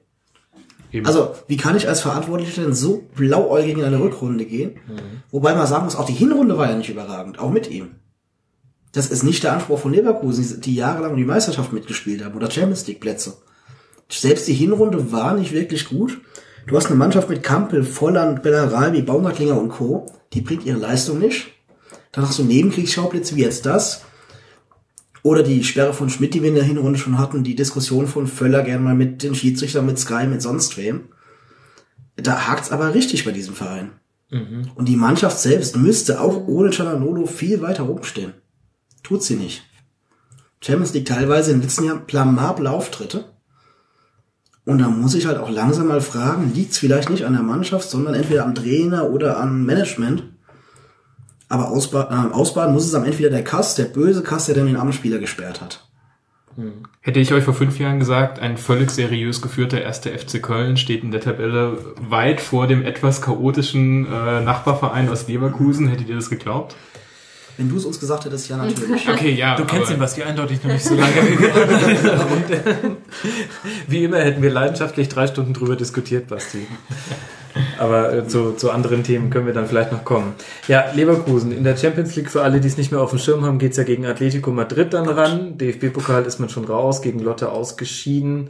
Eben. 0.91 1.05
Also, 1.05 1.35
wie 1.47 1.55
kann 1.55 1.77
ich 1.77 1.87
als 1.87 2.01
Verantwortlicher 2.01 2.63
denn 2.63 2.73
so 2.73 3.07
blauäugig 3.15 3.77
in 3.77 3.85
eine 3.85 4.01
Rückrunde 4.01 4.43
gehen? 4.43 4.77
Wobei 5.31 5.55
man 5.55 5.67
sagen 5.67 5.85
muss, 5.85 5.95
auch 5.95 6.05
die 6.05 6.11
Hinrunde 6.11 6.57
war 6.57 6.69
ja 6.69 6.75
nicht 6.75 6.89
überragend, 6.89 7.39
auch 7.39 7.49
mit 7.49 7.71
ihm. 7.71 7.91
Das 8.91 9.09
ist 9.09 9.23
nicht 9.23 9.41
der 9.43 9.53
Anspruch 9.53 9.79
von 9.79 9.93
Leverkusen, 9.93 10.59
die 10.59 10.75
jahrelang 10.75 11.15
die 11.15 11.23
Meisterschaft 11.23 11.71
mitgespielt 11.71 12.25
haben 12.25 12.35
oder 12.35 12.51
Champions 12.51 12.85
League 12.87 12.99
Plätze. 12.99 13.37
Selbst 14.09 14.49
die 14.49 14.53
Hinrunde 14.53 15.13
war 15.13 15.33
nicht 15.33 15.53
wirklich 15.53 15.87
gut. 15.87 16.19
Du 16.67 16.75
hast 16.75 16.87
eine 16.87 16.95
Mannschaft 16.95 17.29
mit 17.29 17.41
Kampel, 17.41 17.85
Volland, 17.85 18.43
Bellarabi, 18.43 19.01
Baumgartlinger 19.01 19.57
und 19.57 19.69
Co. 19.69 20.07
Die 20.33 20.41
bringt 20.41 20.65
ihre 20.65 20.77
Leistung 20.77 21.19
nicht. 21.19 21.53
Dann 22.11 22.27
hast 22.27 22.37
du 22.37 22.43
Nebenkriegsschauplätze 22.43 23.37
wie 23.37 23.43
jetzt 23.43 23.65
das. 23.65 24.01
Oder 25.23 25.43
die 25.43 25.63
Sperre 25.63 25.93
von 25.93 26.09
Schmidt, 26.09 26.33
die 26.33 26.41
wir 26.41 26.49
in 26.49 26.55
der 26.55 26.63
Hinrunde 26.63 26.97
schon 26.97 27.17
hatten, 27.17 27.43
die 27.43 27.55
Diskussion 27.55 28.07
von 28.07 28.27
Völler 28.27 28.63
gerne 28.63 28.83
mal 28.83 28.95
mit 28.95 29.21
den 29.23 29.35
Schiedsrichtern, 29.35 29.85
mit 29.85 29.99
Sky, 29.99 30.25
mit 30.25 30.41
sonst 30.41 30.77
wem. 30.77 31.09
Da 32.15 32.47
hakt's 32.47 32.71
aber 32.71 32.93
richtig 32.93 33.25
bei 33.25 33.31
diesem 33.31 33.53
Verein. 33.53 33.91
Und 34.75 34.87
die 34.87 34.95
Mannschaft 34.95 35.39
selbst 35.39 35.75
müsste 35.75 36.21
auch 36.21 36.47
ohne 36.47 36.71
Cialanolo 36.71 37.25
viel 37.25 37.61
weiter 37.61 37.87
oben 37.87 38.03
stehen. 38.03 38.33
Tut 39.03 39.23
sie 39.23 39.35
nicht. 39.35 39.63
Champions 40.61 40.93
League 40.93 41.05
teilweise 41.05 41.51
in 41.51 41.57
den 41.57 41.63
letzten 41.63 41.85
Jahren 41.85 42.05
blamable 42.05 42.69
Auftritte. 42.69 43.25
Und 44.65 44.77
da 44.79 44.89
muss 44.89 45.15
ich 45.15 45.25
halt 45.25 45.37
auch 45.37 45.49
langsam 45.49 45.87
mal 45.87 46.01
fragen, 46.01 46.53
liegt's 46.53 46.77
vielleicht 46.77 47.09
nicht 47.09 47.25
an 47.25 47.33
der 47.33 47.41
Mannschaft, 47.41 47.89
sondern 47.89 48.13
entweder 48.13 48.45
am 48.45 48.55
Trainer 48.55 49.09
oder 49.09 49.39
am 49.39 49.65
Management. 49.65 50.23
Aber 51.51 51.69
ausba 51.69 52.07
äh, 52.09 52.33
ausbaden 52.33 52.73
muss 52.73 52.85
es 52.85 52.93
am 52.93 53.03
entweder 53.03 53.29
der 53.29 53.43
Kass, 53.43 53.75
der 53.75 53.85
böse 53.85 54.23
Kass, 54.23 54.45
der 54.45 54.55
dann 54.55 54.67
den 54.67 54.77
armen 54.77 54.93
Spieler 54.93 55.19
gesperrt 55.19 55.59
hat. 55.59 55.85
Hätte 57.01 57.19
ich 57.19 57.33
euch 57.33 57.43
vor 57.43 57.53
fünf 57.53 57.79
Jahren 57.79 57.99
gesagt, 57.99 58.39
ein 58.39 58.57
völlig 58.57 58.89
seriös 58.89 59.41
geführter 59.41 59.81
erster 59.81 60.11
FC 60.11 60.41
Köln 60.41 60.77
steht 60.77 61.03
in 61.03 61.11
der 61.11 61.21
Tabelle 61.21 61.77
weit 62.09 62.41
vor 62.41 62.67
dem 62.67 62.83
etwas 62.83 63.21
chaotischen 63.21 64.05
äh, 64.05 64.41
Nachbarverein 64.41 65.09
aus 65.09 65.27
Leverkusen, 65.27 65.87
hättet 65.87 66.09
ihr 66.09 66.15
das 66.15 66.29
geglaubt? 66.29 66.75
Wenn 67.57 67.69
du 67.69 67.77
es 67.77 67.85
uns 67.85 67.99
gesagt 67.99 68.25
hättest, 68.25 68.49
ja 68.49 68.57
natürlich. 68.57 69.07
Okay, 69.09 69.33
ja. 69.33 69.55
Du 69.55 69.65
kennst 69.65 69.91
den 69.91 69.99
Basti 69.99 70.23
eindeutig 70.23 70.63
noch 70.63 70.71
nicht 70.71 70.85
so 70.85 70.95
lange. 70.95 71.13
Und, 71.21 72.51
äh, 72.51 72.75
wie 73.87 74.03
immer 74.03 74.19
hätten 74.19 74.41
wir 74.41 74.51
leidenschaftlich 74.51 75.09
drei 75.09 75.27
Stunden 75.27 75.53
drüber 75.53 75.75
diskutiert, 75.75 76.27
Basti. 76.27 76.67
Aber 77.77 78.13
äh, 78.13 78.27
zu, 78.27 78.53
zu 78.53 78.71
anderen 78.71 79.03
Themen 79.03 79.29
können 79.29 79.45
wir 79.45 79.53
dann 79.53 79.67
vielleicht 79.67 79.91
noch 79.91 80.05
kommen. 80.05 80.33
Ja, 80.67 80.85
Leverkusen 80.93 81.51
in 81.51 81.63
der 81.63 81.77
Champions 81.77 82.15
League, 82.15 82.29
für 82.29 82.41
alle, 82.41 82.59
die 82.59 82.67
es 82.67 82.77
nicht 82.77 82.91
mehr 82.91 83.01
auf 83.01 83.09
dem 83.09 83.19
Schirm 83.19 83.45
haben, 83.45 83.59
geht's 83.59 83.77
ja 83.77 83.83
gegen 83.83 84.05
Atletico 84.05 84.51
Madrid 84.51 84.93
dann 84.93 85.07
ran. 85.07 85.57
DFB-Pokal 85.57 86.25
ist 86.25 86.39
man 86.39 86.49
schon 86.49 86.65
raus, 86.65 87.01
gegen 87.01 87.19
Lotte 87.19 87.51
ausgeschieden. 87.51 88.49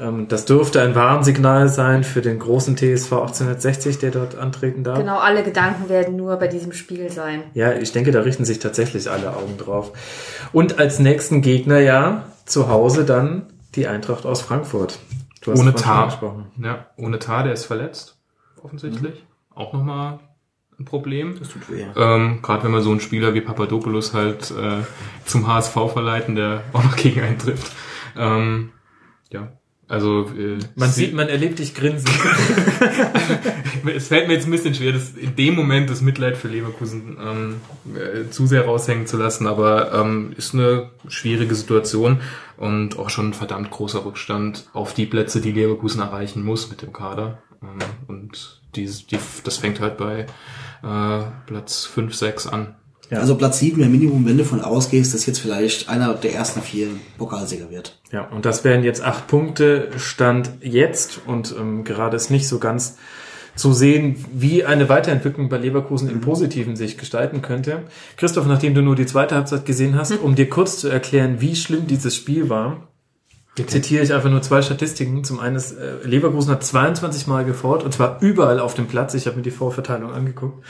Ähm, 0.00 0.28
das 0.28 0.44
dürfte 0.44 0.80
ein 0.82 0.94
Warnsignal 0.94 1.68
sein 1.68 2.04
für 2.04 2.20
den 2.20 2.38
großen 2.38 2.76
TSV 2.76 3.12
1860, 3.12 3.98
der 3.98 4.10
dort 4.10 4.36
antreten 4.36 4.84
darf. 4.84 4.98
Genau, 4.98 5.18
alle 5.18 5.42
Gedanken 5.42 5.88
werden 5.88 6.16
nur 6.16 6.36
bei 6.36 6.48
diesem 6.48 6.72
Spiel 6.72 7.10
sein. 7.10 7.42
Ja, 7.54 7.72
ich 7.72 7.92
denke, 7.92 8.12
da 8.12 8.20
richten 8.20 8.44
sich 8.44 8.58
tatsächlich 8.58 9.10
alle 9.10 9.34
Augen 9.34 9.56
drauf. 9.58 9.92
Und 10.52 10.78
als 10.78 10.98
nächsten 10.98 11.42
Gegner 11.42 11.80
ja 11.80 12.26
zu 12.44 12.68
Hause 12.68 13.04
dann 13.04 13.46
die 13.74 13.86
Eintracht 13.86 14.24
aus 14.24 14.40
Frankfurt. 14.40 14.98
Du 15.46 15.60
Ohne 15.60 15.74
Tar. 15.74 16.06
gesprochen. 16.06 16.46
Ja, 16.62 16.86
ohne 16.96 17.18
Tar, 17.18 17.44
der 17.44 17.52
ist 17.52 17.64
verletzt, 17.66 18.18
offensichtlich. 18.62 19.24
Auch 19.54 19.72
nochmal 19.72 20.18
ein 20.78 20.84
Problem. 20.84 21.38
Das 21.38 21.48
tut 21.48 21.70
weh. 21.70 21.86
Ähm, 21.96 22.40
Gerade 22.42 22.64
wenn 22.64 22.72
man 22.72 22.82
so 22.82 22.90
einen 22.90 23.00
Spieler 23.00 23.32
wie 23.34 23.40
Papadopoulos 23.40 24.12
halt 24.12 24.50
äh, 24.50 24.82
zum 25.24 25.46
HSV 25.46 25.72
verleiten, 25.92 26.34
der 26.36 26.62
auch 26.72 26.84
noch 26.84 26.96
gegen 26.96 27.20
einen 27.22 27.38
trifft. 27.38 27.72
Ähm, 28.16 28.72
ja, 29.30 29.52
also 29.88 30.26
äh, 30.36 30.58
Man 30.74 30.90
sie- 30.90 31.06
sieht, 31.06 31.14
man 31.14 31.28
erlebt 31.28 31.58
dich 31.58 31.74
grinsen. 31.74 32.08
es 33.94 34.08
fällt 34.08 34.26
mir 34.28 34.34
jetzt 34.34 34.46
ein 34.46 34.50
bisschen 34.50 34.74
schwer, 34.74 34.92
das 34.92 35.10
in 35.12 35.36
dem 35.36 35.54
Moment 35.54 35.88
das 35.90 36.00
Mitleid 36.00 36.36
für 36.36 36.48
Leverkusen 36.48 37.16
ähm, 37.20 37.60
äh, 37.94 38.28
zu 38.30 38.46
sehr 38.46 38.64
raushängen 38.64 39.06
zu 39.06 39.16
lassen, 39.16 39.46
aber 39.46 39.92
ähm, 39.92 40.32
ist 40.36 40.54
eine 40.54 40.90
schwierige 41.08 41.54
Situation 41.54 42.20
und 42.56 42.98
auch 42.98 43.10
schon 43.10 43.28
ein 43.30 43.34
verdammt 43.34 43.70
großer 43.70 44.04
Rückstand 44.04 44.68
auf 44.72 44.94
die 44.94 45.06
Plätze, 45.06 45.40
die 45.40 45.52
Leverkusen 45.52 46.00
erreichen 46.00 46.42
muss 46.44 46.68
mit 46.70 46.82
dem 46.82 46.92
Kader. 46.92 47.42
Ähm, 47.62 47.78
und 48.08 48.60
die, 48.74 48.86
die, 48.86 49.18
das 49.44 49.56
fängt 49.58 49.80
halt 49.80 49.96
bei 49.98 50.26
äh, 50.82 51.22
Platz 51.46 51.84
5, 51.86 52.14
6 52.14 52.46
an. 52.48 52.74
Ja. 53.10 53.20
Also 53.20 53.36
Platz 53.36 53.60
7 53.60 53.78
wäre 53.78 53.88
Minimum, 53.88 54.26
wenn 54.26 54.36
du 54.36 54.44
von 54.44 54.60
ausgehst, 54.60 55.14
dass 55.14 55.26
jetzt 55.26 55.38
vielleicht 55.38 55.88
einer 55.88 56.14
der 56.14 56.34
ersten 56.34 56.60
vier 56.60 56.88
Pokalsieger 57.18 57.70
wird. 57.70 57.98
Ja, 58.10 58.22
und 58.22 58.44
das 58.44 58.64
wären 58.64 58.82
jetzt 58.82 59.02
acht 59.02 59.28
Punkte 59.28 59.90
Stand 59.96 60.50
jetzt 60.60 61.20
und 61.26 61.54
ähm, 61.58 61.84
gerade 61.84 62.16
ist 62.16 62.30
nicht 62.30 62.48
so 62.48 62.58
ganz 62.58 62.96
zu 63.54 63.72
sehen, 63.72 64.24
wie 64.32 64.64
eine 64.64 64.88
Weiterentwicklung 64.88 65.48
bei 65.48 65.56
Leverkusen 65.56 66.10
im 66.10 66.20
Positiven 66.20 66.76
sich 66.76 66.98
gestalten 66.98 67.42
könnte. 67.42 67.84
Christoph, 68.16 68.46
nachdem 68.46 68.74
du 68.74 68.82
nur 68.82 68.96
die 68.96 69.06
zweite 69.06 69.34
Halbzeit 69.34 69.64
gesehen 69.64 69.96
hast, 69.96 70.12
um 70.12 70.34
dir 70.34 70.48
kurz 70.48 70.78
zu 70.78 70.88
erklären, 70.88 71.40
wie 71.40 71.56
schlimm 71.56 71.86
dieses 71.86 72.14
Spiel 72.14 72.50
war, 72.50 72.88
zitiere 73.64 74.02
ich 74.02 74.12
einfach 74.12 74.28
nur 74.28 74.42
zwei 74.42 74.60
Statistiken. 74.60 75.24
Zum 75.24 75.40
einen 75.40 75.56
ist, 75.56 75.72
äh, 75.72 76.06
Leverkusen 76.06 76.50
hat 76.50 76.62
22 76.62 77.26
Mal 77.26 77.46
gefordert 77.46 77.84
und 77.84 77.92
zwar 77.92 78.20
überall 78.20 78.60
auf 78.60 78.74
dem 78.74 78.86
Platz. 78.86 79.14
Ich 79.14 79.26
habe 79.26 79.36
mir 79.36 79.42
die 79.42 79.50
Vorverteilung 79.50 80.12
angeguckt. 80.12 80.62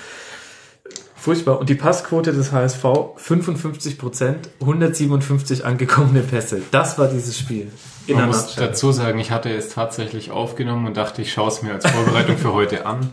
Furchtbar. 1.27 1.59
Und 1.59 1.69
die 1.69 1.75
Passquote 1.75 2.33
des 2.33 2.53
HSV 2.53 2.85
55 3.17 3.99
Prozent, 3.99 4.49
157 4.61 5.65
angekommene 5.65 6.21
Pässe. 6.21 6.63
Das 6.71 7.01
war 7.01 7.09
dieses 7.09 7.37
Spiel. 7.37 7.67
In 8.07 8.15
Man 8.15 8.29
muss 8.29 8.43
Nutshell. 8.43 8.69
dazu 8.69 8.93
sagen, 8.93 9.19
ich 9.19 9.33
hatte 9.33 9.51
es 9.53 9.71
tatsächlich 9.71 10.31
aufgenommen 10.31 10.87
und 10.87 10.97
dachte, 10.97 11.23
ich 11.23 11.33
schaue 11.33 11.49
es 11.49 11.63
mir 11.63 11.73
als 11.73 11.85
Vorbereitung 11.85 12.39
für 12.39 12.53
heute 12.53 12.87
an. 12.87 13.11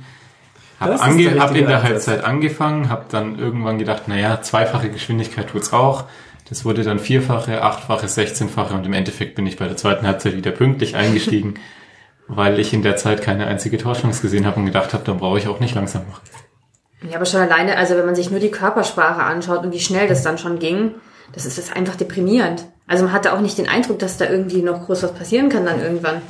Hab, 0.80 0.90
Das 0.90 1.02
ist 1.02 1.08
ange 1.08 1.40
hab 1.40 1.56
in 1.56 1.66
der 1.66 1.78
Ansatz. 1.78 1.90
Halbzeit 1.90 2.24
angefangen, 2.24 2.90
habe 2.90 3.06
dann 3.10 3.40
irgendwann 3.40 3.80
gedacht, 3.80 4.08
naja, 4.08 4.44
zweifache 4.44 4.92
Geschwindigkeit 4.92 5.50
tut's 5.50 5.74
auch. 5.74 6.04
Das 6.50 6.66
wurde 6.66 6.84
dann 6.84 7.00
vierfache, 7.00 7.64
achtfache, 7.64 8.08
sechzehnfache 8.08 8.76
und 8.76 8.86
im 8.86 8.94
Endeffekt 8.94 9.34
bin 9.34 9.48
ich 9.48 9.58
bei 9.58 9.66
der 9.66 9.76
zweiten 9.76 10.06
Halbzeit 10.06 10.36
wieder 10.36 10.52
pünktlich 10.52 10.96
eingestiegen, 10.96 11.56
weil 12.28 12.60
ich 12.60 12.74
in 12.74 12.84
der 12.84 12.96
Zeit 12.96 13.24
keine 13.24 13.48
einzige 13.48 13.80
Torchance 13.80 14.22
gesehen 14.22 14.46
habe 14.46 14.60
und 14.60 14.68
gedacht 14.68 14.94
habe, 14.94 15.04
dann 15.04 15.18
brauche 15.18 15.40
ich 15.40 15.48
auch 15.48 15.60
nicht 15.60 15.74
langsam 15.74 16.04
machen. 16.08 16.22
Ja, 17.10 17.18
aber 17.18 17.26
schon 17.26 17.42
alleine, 17.42 17.78
also 17.78 17.96
wenn 17.96 18.06
man 18.06 18.16
sich 18.16 18.32
nur 18.32 18.40
die 18.40 18.52
Körpersprache 18.52 19.22
anschaut 19.22 19.64
und 19.64 19.72
wie 19.72 19.80
schnell 19.80 20.08
das 20.08 20.24
dann 20.24 20.38
schon 20.38 20.60
ging, 20.60 20.92
das 21.34 21.46
ist 21.46 21.58
das 21.58 21.66
ist 21.66 21.76
einfach 21.76 21.96
deprimierend. 21.96 22.66
Also 22.88 23.04
man 23.06 23.14
hatte 23.14 23.34
auch 23.34 23.42
nicht 23.42 23.58
den 23.58 23.68
Eindruck, 23.68 24.00
dass 24.00 24.18
da 24.18 24.30
irgendwie 24.30 24.62
noch 24.62 24.86
groß 24.86 25.04
was 25.04 25.14
passieren 25.14 25.50
kann 25.50 25.66
dann 25.66 25.82
irgendwann. 25.82 26.22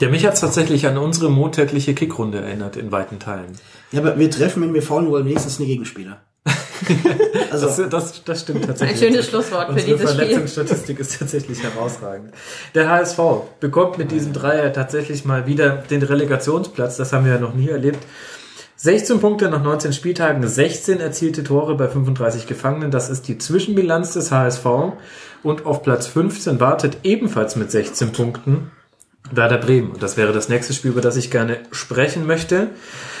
Der 0.00 0.10
mich 0.10 0.24
hat 0.26 0.40
tatsächlich 0.40 0.86
an 0.86 0.96
unsere 0.96 1.30
montägliche 1.30 1.92
Kickrunde 1.92 2.40
erinnert 2.40 2.76
in 2.76 2.92
weiten 2.92 3.18
Teilen. 3.18 3.58
Ja, 3.90 4.00
aber 4.00 4.18
wir 4.18 4.30
treffen, 4.30 4.62
wenn 4.62 4.74
wir 4.74 4.82
faulen 4.82 5.10
wollen, 5.10 5.26
wenigstens 5.26 5.58
eine 5.58 5.66
Gegenspieler. 5.66 6.20
also, 7.50 7.66
Das, 7.66 7.90
das, 7.90 8.24
das 8.24 8.40
stimmt 8.42 8.64
tatsächlich. 8.64 9.02
Ein 9.02 9.08
schönes 9.08 9.28
Schlusswort 9.28 9.68
für 9.68 9.74
dieses 9.74 9.88
Spiel. 9.88 10.08
Verletzungsstatistik 10.08 11.00
ist 11.00 11.18
tatsächlich 11.18 11.62
herausragend. 11.62 12.32
Der 12.74 12.88
HSV 12.88 13.18
bekommt 13.58 13.98
mit 13.98 14.12
diesem 14.12 14.32
Dreier 14.32 14.72
tatsächlich 14.72 15.24
mal 15.24 15.46
wieder 15.46 15.70
den 15.70 16.02
Relegationsplatz. 16.02 16.96
Das 16.96 17.12
haben 17.12 17.24
wir 17.24 17.32
ja 17.32 17.40
noch 17.40 17.54
nie 17.54 17.68
erlebt. 17.68 17.98
16 18.80 19.18
Punkte 19.18 19.50
nach 19.50 19.60
19 19.60 19.92
Spieltagen, 19.92 20.46
16 20.46 21.00
erzielte 21.00 21.42
Tore 21.42 21.74
bei 21.74 21.88
35 21.88 22.46
Gefangenen. 22.46 22.92
Das 22.92 23.10
ist 23.10 23.26
die 23.26 23.36
Zwischenbilanz 23.36 24.12
des 24.12 24.30
HSV. 24.30 24.66
Und 25.42 25.66
auf 25.66 25.82
Platz 25.82 26.06
15 26.06 26.60
wartet 26.60 26.98
ebenfalls 27.02 27.56
mit 27.56 27.72
16 27.72 28.12
Punkten 28.12 28.70
Werder 29.32 29.58
Bremen. 29.58 29.90
Und 29.90 30.02
das 30.04 30.16
wäre 30.16 30.32
das 30.32 30.48
nächste 30.48 30.74
Spiel, 30.74 30.92
über 30.92 31.00
das 31.00 31.16
ich 31.16 31.32
gerne 31.32 31.58
sprechen 31.72 32.24
möchte. 32.24 32.68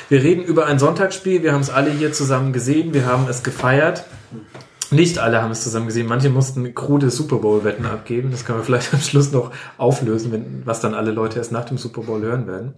Wir 0.08 0.22
reden 0.22 0.44
über 0.44 0.66
ein 0.66 0.78
Sonntagsspiel. 0.78 1.42
Wir 1.42 1.52
haben 1.52 1.62
es 1.62 1.70
alle 1.70 1.90
hier 1.90 2.12
zusammen 2.12 2.52
gesehen. 2.52 2.94
Wir 2.94 3.06
haben 3.06 3.26
es 3.28 3.42
gefeiert. 3.42 4.04
Nicht 4.92 5.18
alle 5.18 5.42
haben 5.42 5.50
es 5.50 5.64
zusammen 5.64 5.86
gesehen. 5.86 6.06
Manche 6.06 6.30
mussten 6.30 6.72
krude 6.72 7.10
Super 7.10 7.38
Bowl-Wetten 7.38 7.84
abgeben. 7.84 8.30
Das 8.30 8.44
können 8.44 8.60
wir 8.60 8.64
vielleicht 8.64 8.94
am 8.94 9.00
Schluss 9.00 9.32
noch 9.32 9.50
auflösen, 9.76 10.30
wenn, 10.30 10.62
was 10.66 10.80
dann 10.80 10.94
alle 10.94 11.10
Leute 11.10 11.40
erst 11.40 11.50
nach 11.50 11.64
dem 11.64 11.78
Super 11.78 12.02
Bowl 12.02 12.22
hören 12.22 12.46
werden. 12.46 12.74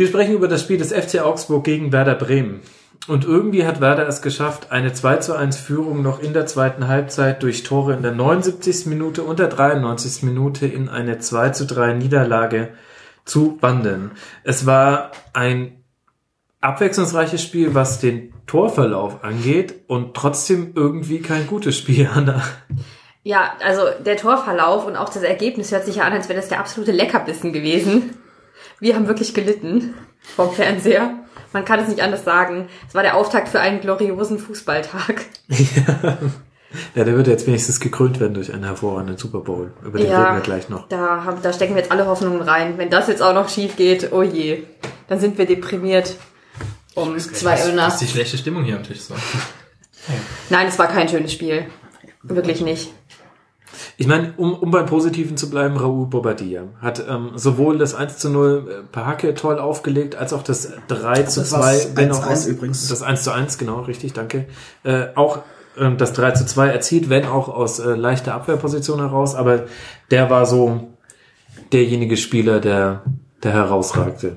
Wir 0.00 0.06
sprechen 0.06 0.32
über 0.32 0.48
das 0.48 0.62
Spiel 0.62 0.78
des 0.78 0.94
FC 0.94 1.20
Augsburg 1.20 1.62
gegen 1.62 1.92
Werder 1.92 2.14
Bremen. 2.14 2.62
Und 3.06 3.26
irgendwie 3.26 3.66
hat 3.66 3.82
Werder 3.82 4.08
es 4.08 4.22
geschafft, 4.22 4.72
eine 4.72 4.94
2 4.94 5.16
zu 5.18 5.36
1 5.36 5.58
Führung 5.58 6.00
noch 6.00 6.22
in 6.22 6.32
der 6.32 6.46
zweiten 6.46 6.88
Halbzeit 6.88 7.42
durch 7.42 7.64
Tore 7.64 7.92
in 7.92 8.00
der 8.00 8.12
79. 8.12 8.86
Minute 8.86 9.22
und 9.22 9.38
der 9.38 9.48
93. 9.48 10.22
Minute 10.22 10.66
in 10.66 10.88
eine 10.88 11.18
2 11.18 11.50
zu 11.50 11.66
3 11.66 11.92
Niederlage 11.92 12.70
zu 13.26 13.58
wandeln. 13.60 14.12
Es 14.42 14.64
war 14.64 15.10
ein 15.34 15.84
abwechslungsreiches 16.62 17.42
Spiel, 17.42 17.74
was 17.74 18.00
den 18.00 18.32
Torverlauf 18.46 19.22
angeht 19.22 19.82
und 19.86 20.14
trotzdem 20.14 20.72
irgendwie 20.76 21.20
kein 21.20 21.46
gutes 21.46 21.76
Spiel, 21.76 22.08
Anna. 22.14 22.42
Ja, 23.22 23.52
also 23.62 23.82
der 24.02 24.16
Torverlauf 24.16 24.86
und 24.86 24.96
auch 24.96 25.10
das 25.10 25.24
Ergebnis 25.24 25.72
hört 25.72 25.84
sich 25.84 25.96
ja 25.96 26.04
an, 26.04 26.14
als 26.14 26.30
wäre 26.30 26.40
das 26.40 26.48
der 26.48 26.60
absolute 26.60 26.92
Leckerbissen 26.92 27.52
gewesen. 27.52 28.14
Wir 28.80 28.96
haben 28.96 29.06
wirklich 29.08 29.34
gelitten 29.34 29.94
vom 30.36 30.52
Fernseher. 30.52 31.14
Man 31.52 31.64
kann 31.64 31.80
es 31.80 31.88
nicht 31.88 32.00
anders 32.02 32.24
sagen. 32.24 32.68
Es 32.88 32.94
war 32.94 33.02
der 33.02 33.16
Auftakt 33.16 33.48
für 33.48 33.60
einen 33.60 33.80
gloriosen 33.80 34.38
Fußballtag. 34.38 35.26
Ja, 36.94 37.02
der 37.02 37.16
wird 37.16 37.26
jetzt 37.26 37.48
wenigstens 37.48 37.80
gekrönt 37.80 38.20
werden 38.20 38.34
durch 38.34 38.52
einen 38.54 38.62
hervorragenden 38.62 39.16
Super 39.16 39.40
Bowl. 39.40 39.72
Über 39.84 39.98
den 39.98 40.06
reden 40.08 40.34
wir 40.36 40.40
gleich 40.40 40.68
noch. 40.68 40.86
Da, 40.86 41.24
haben, 41.24 41.42
da 41.42 41.52
stecken 41.52 41.74
wir 41.74 41.82
jetzt 41.82 41.90
alle 41.90 42.06
Hoffnungen 42.06 42.40
rein. 42.42 42.78
Wenn 42.78 42.90
das 42.90 43.08
jetzt 43.08 43.22
auch 43.22 43.34
noch 43.34 43.48
schief 43.48 43.74
geht, 43.74 44.12
oh 44.12 44.22
je, 44.22 44.62
dann 45.08 45.18
sind 45.18 45.36
wir 45.36 45.46
deprimiert 45.46 46.14
um 46.94 47.18
zwei 47.18 47.54
Uhr 47.54 47.66
Das 47.66 47.74
nachts. 47.74 47.94
ist 47.94 48.00
die 48.02 48.12
schlechte 48.12 48.38
Stimmung 48.38 48.62
hier 48.62 48.76
am 48.76 48.84
Tisch 48.84 49.00
so. 49.00 49.14
Nein, 50.48 50.68
es 50.68 50.78
war 50.78 50.86
kein 50.86 51.08
schönes 51.08 51.32
Spiel. 51.32 51.66
Wirklich 52.22 52.60
nicht. 52.60 52.92
Ich 54.00 54.06
meine, 54.06 54.32
um, 54.38 54.54
um 54.54 54.70
beim 54.70 54.86
Positiven 54.86 55.36
zu 55.36 55.50
bleiben, 55.50 55.76
Raoul 55.76 56.06
Bobadilla 56.06 56.62
hat 56.80 57.04
ähm, 57.06 57.32
sowohl 57.34 57.76
das 57.76 57.94
1 57.94 58.16
zu 58.16 58.30
0 58.30 58.86
per 58.90 59.04
Hacke 59.04 59.34
toll 59.34 59.58
aufgelegt, 59.58 60.16
als 60.16 60.32
auch 60.32 60.42
das 60.42 60.72
3 60.88 61.24
zu 61.24 61.40
Das 61.40 61.50
2, 61.50 61.58
war's 61.58 61.90
wenn 61.96 62.10
auch 62.10 62.24
1-1 62.24 62.32
aus, 62.32 62.46
übrigens. 62.46 62.88
das 62.88 63.02
1 63.02 63.24
zu 63.24 63.30
1, 63.30 63.58
genau, 63.58 63.80
richtig, 63.80 64.14
danke. 64.14 64.46
Äh, 64.84 65.08
auch 65.16 65.40
ähm, 65.76 65.98
das 65.98 66.14
3 66.14 66.30
zu 66.30 66.46
2 66.46 66.68
erzielt, 66.68 67.10
wenn 67.10 67.26
auch 67.26 67.50
aus 67.50 67.78
äh, 67.78 67.90
leichter 67.90 68.32
Abwehrposition 68.32 69.00
heraus, 69.00 69.34
aber 69.34 69.66
der 70.10 70.30
war 70.30 70.46
so 70.46 70.88
derjenige 71.70 72.16
Spieler, 72.16 72.60
der, 72.60 73.02
der 73.42 73.52
herausragte. 73.52 74.36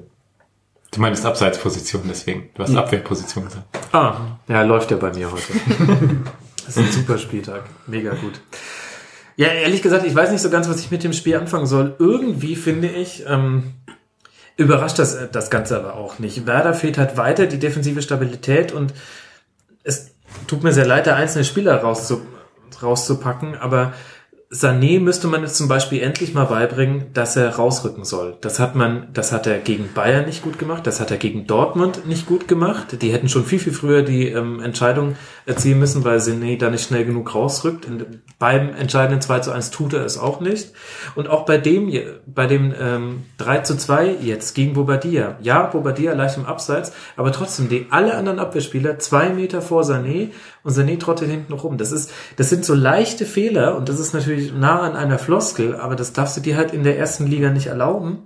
Du 0.91 0.99
meinst 0.99 1.25
Abseitsposition 1.25 2.01
deswegen. 2.09 2.49
Du 2.55 2.63
hast 2.63 2.75
Abwehrposition 2.75 3.45
gesagt. 3.45 3.63
Ah, 3.93 4.15
ja, 4.49 4.63
läuft 4.63 4.91
ja 4.91 4.97
bei 4.97 5.13
mir 5.13 5.31
heute. 5.31 5.53
das 6.65 6.75
ist 6.75 6.77
ein 6.79 6.91
super 6.91 7.17
Spieltag. 7.17 7.63
Mega 7.87 8.13
gut. 8.15 8.41
Ja, 9.35 9.47
ehrlich 9.47 9.81
gesagt, 9.81 10.05
ich 10.05 10.13
weiß 10.13 10.31
nicht 10.31 10.41
so 10.41 10.49
ganz, 10.49 10.69
was 10.69 10.79
ich 10.79 10.91
mit 10.91 11.03
dem 11.03 11.13
Spiel 11.13 11.35
anfangen 11.35 11.65
soll. 11.65 11.95
Irgendwie 11.99 12.55
finde 12.55 12.87
ich, 12.87 13.23
ähm, 13.27 13.73
überrascht 14.57 14.99
das, 14.99 15.17
das 15.31 15.49
Ganze 15.49 15.77
aber 15.77 15.95
auch 15.95 16.19
nicht. 16.19 16.45
Werder 16.45 16.73
fehlt 16.73 16.97
halt 16.97 17.17
weiter 17.17 17.47
die 17.47 17.59
defensive 17.59 18.01
Stabilität 18.01 18.71
und 18.71 18.93
es 19.83 20.11
tut 20.47 20.63
mir 20.63 20.73
sehr 20.73 20.85
leid, 20.85 21.07
da 21.07 21.15
einzelne 21.15 21.45
Spieler 21.45 21.77
rauszu, 21.77 22.21
rauszupacken, 22.81 23.55
aber 23.55 23.93
Sané 24.53 24.99
müsste 24.99 25.27
man 25.27 25.41
jetzt 25.41 25.55
zum 25.55 25.67
Beispiel 25.67 26.03
endlich 26.03 26.35
mal 26.35 26.45
beibringen, 26.45 27.05
dass 27.13 27.35
er 27.35 27.55
rausrücken 27.55 28.03
soll. 28.05 28.37
Das 28.41 28.59
hat 28.59 28.75
man, 28.75 29.07
das 29.11 29.31
hat 29.31 29.47
er 29.47 29.57
gegen 29.57 29.91
Bayern 29.93 30.25
nicht 30.25 30.43
gut 30.43 30.59
gemacht, 30.59 30.85
das 30.85 30.99
hat 30.99 31.09
er 31.09 31.17
gegen 31.17 31.47
Dortmund 31.47 32.05
nicht 32.05 32.27
gut 32.27 32.47
gemacht. 32.47 33.01
Die 33.01 33.11
hätten 33.11 33.29
schon 33.29 33.45
viel, 33.45 33.57
viel 33.57 33.73
früher 33.73 34.03
die 34.03 34.27
ähm, 34.27 34.59
Entscheidung 34.59 35.15
erzielen 35.45 35.79
müssen, 35.79 36.03
weil 36.03 36.19
Sané 36.19 36.57
da 36.57 36.69
nicht 36.69 36.87
schnell 36.87 37.05
genug 37.05 37.35
rausrückt. 37.35 37.85
In, 37.85 38.21
beim 38.39 38.73
entscheidenden 38.73 39.21
2 39.21 39.39
zu 39.39 39.51
1 39.51 39.71
tut 39.71 39.93
er 39.93 40.05
es 40.05 40.17
auch 40.17 40.39
nicht. 40.39 40.71
Und 41.15 41.29
auch 41.29 41.45
bei 41.45 41.57
dem, 41.57 41.91
bei 42.25 42.47
dem 42.47 42.73
ähm, 42.79 43.23
3 43.37 43.59
zu 43.59 43.77
2 43.77 44.17
jetzt 44.21 44.53
gegen 44.55 44.73
Bobadilla. 44.73 45.37
Ja, 45.41 45.63
Bobadilla 45.67 46.13
leicht 46.13 46.37
im 46.37 46.45
Abseits, 46.45 46.93
aber 47.17 47.31
trotzdem, 47.31 47.69
die 47.69 47.87
alle 47.89 48.15
anderen 48.15 48.39
Abwehrspieler 48.39 48.99
zwei 48.99 49.29
Meter 49.29 49.61
vor 49.61 49.83
Sané 49.83 50.31
und 50.63 50.71
Sané 50.73 50.99
trottet 50.99 51.29
hinten 51.29 51.53
rum. 51.53 51.77
Das 51.77 51.91
ist, 51.91 52.11
das 52.37 52.49
sind 52.49 52.65
so 52.65 52.73
leichte 52.73 53.25
Fehler 53.25 53.75
und 53.75 53.89
das 53.89 53.99
ist 53.99 54.13
natürlich 54.13 54.53
nah 54.53 54.81
an 54.81 54.95
einer 54.95 55.19
Floskel, 55.19 55.75
aber 55.75 55.95
das 55.95 56.13
darfst 56.13 56.37
du 56.37 56.41
dir 56.41 56.57
halt 56.57 56.73
in 56.73 56.83
der 56.83 56.97
ersten 56.97 57.27
Liga 57.27 57.49
nicht 57.49 57.67
erlauben. 57.67 58.23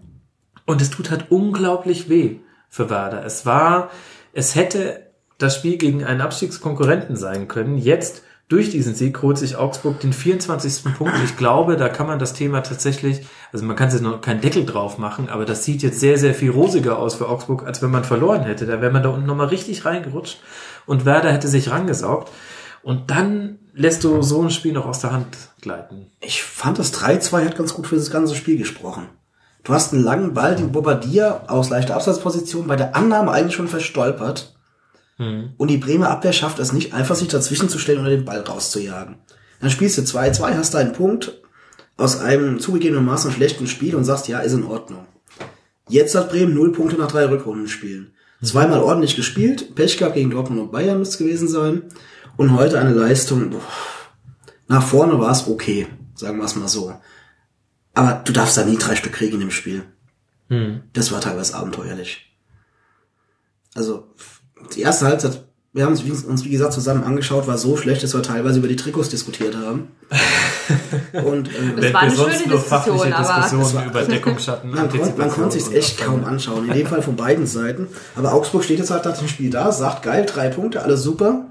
Und 0.65 0.82
es 0.82 0.89
tut 0.89 1.09
halt 1.09 1.32
unglaublich 1.32 2.09
weh 2.09 2.39
für 2.70 2.89
Werder. 2.89 3.26
Es 3.26 3.45
war, 3.45 3.89
es 4.34 4.55
hätte 4.55 5.07
das 5.38 5.55
Spiel 5.55 5.77
gegen 5.77 6.03
einen 6.03 6.21
Abstiegskonkurrenten 6.21 7.15
sein 7.15 7.47
können. 7.47 7.77
Jetzt 7.77 8.23
durch 8.49 8.69
diesen 8.69 8.95
Sieg 8.95 9.21
holt 9.21 9.38
sich 9.38 9.57
Augsburg 9.57 9.99
den 9.99 10.13
24. 10.13 10.93
Punkt. 10.97 11.13
Ich 11.25 11.35
glaube, 11.35 11.75
da 11.75 11.89
kann 11.89 12.07
man 12.07 12.17
das 12.17 12.33
Thema 12.33 12.61
tatsächlich, 12.61 13.27
also 13.51 13.65
man 13.65 13.75
kann 13.75 13.89
jetzt 13.89 14.01
noch 14.01 14.21
keinen 14.21 14.39
Deckel 14.39 14.65
drauf 14.65 14.97
machen, 14.97 15.27
aber 15.27 15.43
das 15.43 15.65
sieht 15.65 15.83
jetzt 15.83 15.99
sehr, 15.99 16.17
sehr 16.17 16.33
viel 16.33 16.51
rosiger 16.51 16.97
aus 16.97 17.15
für 17.15 17.27
Augsburg, 17.27 17.65
als 17.65 17.81
wenn 17.81 17.91
man 17.91 18.05
verloren 18.05 18.43
hätte. 18.43 18.65
Da 18.65 18.81
wäre 18.81 18.91
man 18.91 19.03
da 19.03 19.09
unten 19.09 19.25
nochmal 19.25 19.47
richtig 19.47 19.83
reingerutscht 19.83 20.39
und 20.85 21.05
Werder 21.05 21.33
hätte 21.33 21.49
sich 21.49 21.71
rangesaugt. 21.71 22.31
Und 22.83 23.11
dann 23.11 23.59
lässt 23.73 24.05
du 24.05 24.21
so 24.21 24.41
ein 24.41 24.49
Spiel 24.49 24.71
noch 24.71 24.85
aus 24.85 25.01
der 25.01 25.11
Hand 25.11 25.35
gleiten. 25.61 26.09
Ich 26.21 26.41
fand 26.41 26.79
das 26.79 26.93
3-2 26.93 27.43
hat 27.43 27.57
ganz 27.57 27.73
gut 27.73 27.85
für 27.85 27.97
das 27.97 28.11
ganze 28.11 28.33
Spiel 28.33 28.57
gesprochen. 28.57 29.09
Du 29.65 29.73
hast 29.73 29.93
einen 29.93 30.03
langen 30.03 30.33
Ball, 30.33 30.55
den 30.55 30.71
Bobadilla 30.71 31.43
aus 31.47 31.69
leichter 31.69 31.95
Absatzposition 31.95 32.65
bei 32.65 32.77
der 32.77 32.95
Annahme 32.95 33.31
eigentlich 33.31 33.55
schon 33.55 33.67
verstolpert. 33.67 34.57
Hm. 35.18 35.53
Und 35.57 35.70
die 35.70 35.78
Bremer 35.78 36.09
Abwehr 36.09 36.34
schafft 36.34 36.59
es 36.59 36.74
nicht, 36.74 36.93
einfach 36.93 37.15
sich 37.15 37.28
dazwischen 37.28 37.70
zu 37.70 37.80
stellen 37.80 37.99
oder 37.99 38.09
den 38.09 38.26
Ball 38.26 38.41
rauszujagen. 38.41 39.18
Dann 39.59 39.70
spielst 39.70 39.97
du 39.97 40.01
2-2, 40.03 40.55
hast 40.55 40.74
da 40.74 40.80
einen 40.80 40.93
Punkt 40.93 41.41
aus 41.97 42.20
einem 42.20 42.59
zugegebenermaßen 42.59 43.32
schlechten 43.32 43.68
Spiel 43.68 43.95
und 43.95 44.03
sagst, 44.03 44.28
ja, 44.28 44.39
ist 44.39 44.53
in 44.53 44.63
Ordnung. 44.63 45.07
Jetzt 45.89 46.15
hat 46.15 46.30
Bremen 46.30 46.53
null 46.53 46.72
Punkte 46.72 46.97
nach 46.97 47.11
drei 47.11 47.26
Rückrundenspielen. 47.28 48.13
Zweimal 48.43 48.82
ordentlich 48.82 49.15
gespielt, 49.15 49.74
Pech 49.74 49.97
gehabt 49.97 50.13
gegen 50.13 50.30
Dortmund 50.30 50.61
und 50.61 50.72
Bayern 50.72 50.99
müsste 50.99 51.13
es 51.13 51.20
gewesen 51.20 51.47
sein. 51.47 51.84
Und 52.36 52.55
heute 52.55 52.80
eine 52.80 52.93
Leistung, 52.93 53.49
boah, 53.49 53.61
nach 54.68 54.84
vorne 54.84 55.18
war 55.20 55.32
es 55.32 55.47
okay, 55.47 55.88
sagen 56.13 56.38
wir 56.38 56.45
es 56.45 56.55
mal 56.55 56.68
so. 56.68 56.93
Aber 57.95 58.22
du 58.24 58.32
darfst 58.32 58.57
da 58.57 58.63
nie 58.63 58.78
drei 58.78 58.95
Stück 58.95 59.13
kriegen 59.13 59.36
in 59.36 59.39
dem 59.39 59.51
Spiel. 59.51 59.84
Hm. 60.49 60.84
Das 60.93 61.11
war 61.11 61.20
teilweise 61.20 61.55
abenteuerlich. 61.55 62.32
Also, 63.74 64.13
die 64.76 64.82
erste 64.82 65.05
Halbzeit, 65.05 65.43
wir 65.74 65.86
haben 65.86 65.91
uns, 65.91 66.24
uns 66.24 66.43
wie 66.43 66.49
gesagt 66.49 66.74
zusammen 66.74 67.03
angeschaut, 67.03 67.47
war 67.47 67.57
so 67.57 67.78
schlecht, 67.78 68.01
dass 68.01 68.13
wir 68.13 68.24
teilweise 68.24 68.59
über 68.59 68.68
die 68.68 68.76
Trikots 68.76 69.09
diskutiert 69.09 69.55
haben. 69.55 69.89
Und 71.13 71.49
äh, 71.49 71.82
Das 71.82 71.93
war 71.93 72.01
eine 72.01 72.15
schöne 72.15 72.55
Diskussion, 72.55 73.13
aber 73.13 73.41
Diskussionen 73.43 73.89
über 73.89 74.01
Deckungsschatten, 74.03 74.72
man, 74.74 74.89
kon 74.89 75.18
man 75.18 75.30
konnte 75.30 75.59
sich 75.59 75.76
echt 75.76 75.99
kaum 75.99 76.24
anschauen. 76.26 76.68
In 76.68 76.74
dem 76.74 76.88
Fall 76.88 77.01
von 77.01 77.15
beiden 77.15 77.45
Seiten. 77.45 77.88
Aber 78.15 78.34
Augsburg 78.34 78.63
steht 78.63 78.80
jetzt 78.80 78.91
halt 78.91 79.05
nach 79.05 79.18
dem 79.18 79.28
Spiel 79.28 79.49
da, 79.49 79.72
sagt 79.72 80.03
geil, 80.03 80.26
drei 80.26 80.49
Punkte, 80.49 80.82
alles 80.82 81.03
super. 81.03 81.45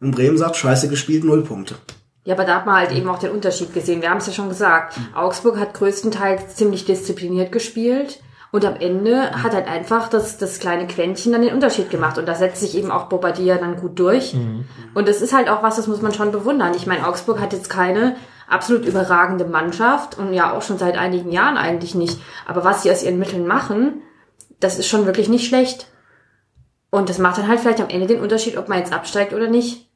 Und 0.00 0.12
Bremen 0.12 0.38
sagt, 0.38 0.56
scheiße 0.56 0.88
gespielt, 0.88 1.24
null 1.24 1.42
Punkte. 1.42 1.76
Ja, 2.24 2.34
aber 2.34 2.44
da 2.44 2.56
hat 2.56 2.66
man 2.66 2.76
halt 2.76 2.92
eben 2.92 3.08
auch 3.08 3.18
den 3.18 3.30
Unterschied 3.30 3.72
gesehen. 3.72 4.02
Wir 4.02 4.10
haben 4.10 4.18
es 4.18 4.26
ja 4.26 4.32
schon 4.32 4.48
gesagt. 4.48 4.98
Augsburg 5.14 5.58
hat 5.58 5.74
größtenteils 5.74 6.56
ziemlich 6.56 6.84
diszipliniert 6.84 7.52
gespielt. 7.52 8.20
Und 8.50 8.64
am 8.64 8.76
Ende 8.76 9.42
hat 9.42 9.52
halt 9.52 9.68
einfach 9.68 10.08
das, 10.08 10.38
das 10.38 10.58
kleine 10.58 10.86
Quäntchen 10.86 11.32
dann 11.32 11.42
den 11.42 11.54
Unterschied 11.54 11.90
gemacht. 11.90 12.16
Und 12.16 12.26
da 12.26 12.34
setzt 12.34 12.60
sich 12.60 12.76
eben 12.76 12.90
auch 12.90 13.04
Bobadilla 13.06 13.58
dann 13.58 13.76
gut 13.76 13.98
durch. 13.98 14.34
Und 14.94 15.06
das 15.06 15.20
ist 15.20 15.34
halt 15.34 15.50
auch 15.50 15.62
was, 15.62 15.76
das 15.76 15.86
muss 15.86 16.00
man 16.00 16.14
schon 16.14 16.32
bewundern. 16.32 16.72
Ich 16.74 16.86
meine, 16.86 17.06
Augsburg 17.06 17.40
hat 17.40 17.52
jetzt 17.52 17.68
keine 17.68 18.16
absolut 18.48 18.86
überragende 18.86 19.44
Mannschaft 19.44 20.16
und 20.16 20.32
ja 20.32 20.52
auch 20.52 20.62
schon 20.62 20.78
seit 20.78 20.96
einigen 20.96 21.30
Jahren 21.30 21.58
eigentlich 21.58 21.94
nicht. 21.94 22.18
Aber 22.46 22.64
was 22.64 22.82
sie 22.82 22.90
aus 22.90 23.02
ihren 23.02 23.18
Mitteln 23.18 23.46
machen, 23.46 24.02
das 24.60 24.78
ist 24.78 24.88
schon 24.88 25.04
wirklich 25.04 25.28
nicht 25.28 25.46
schlecht. 25.46 25.88
Und 26.90 27.10
das 27.10 27.18
macht 27.18 27.36
dann 27.36 27.48
halt 27.48 27.60
vielleicht 27.60 27.80
am 27.82 27.90
Ende 27.90 28.06
den 28.06 28.20
Unterschied, 28.20 28.56
ob 28.56 28.70
man 28.70 28.78
jetzt 28.78 28.94
absteigt 28.94 29.34
oder 29.34 29.48
nicht. 29.48 29.90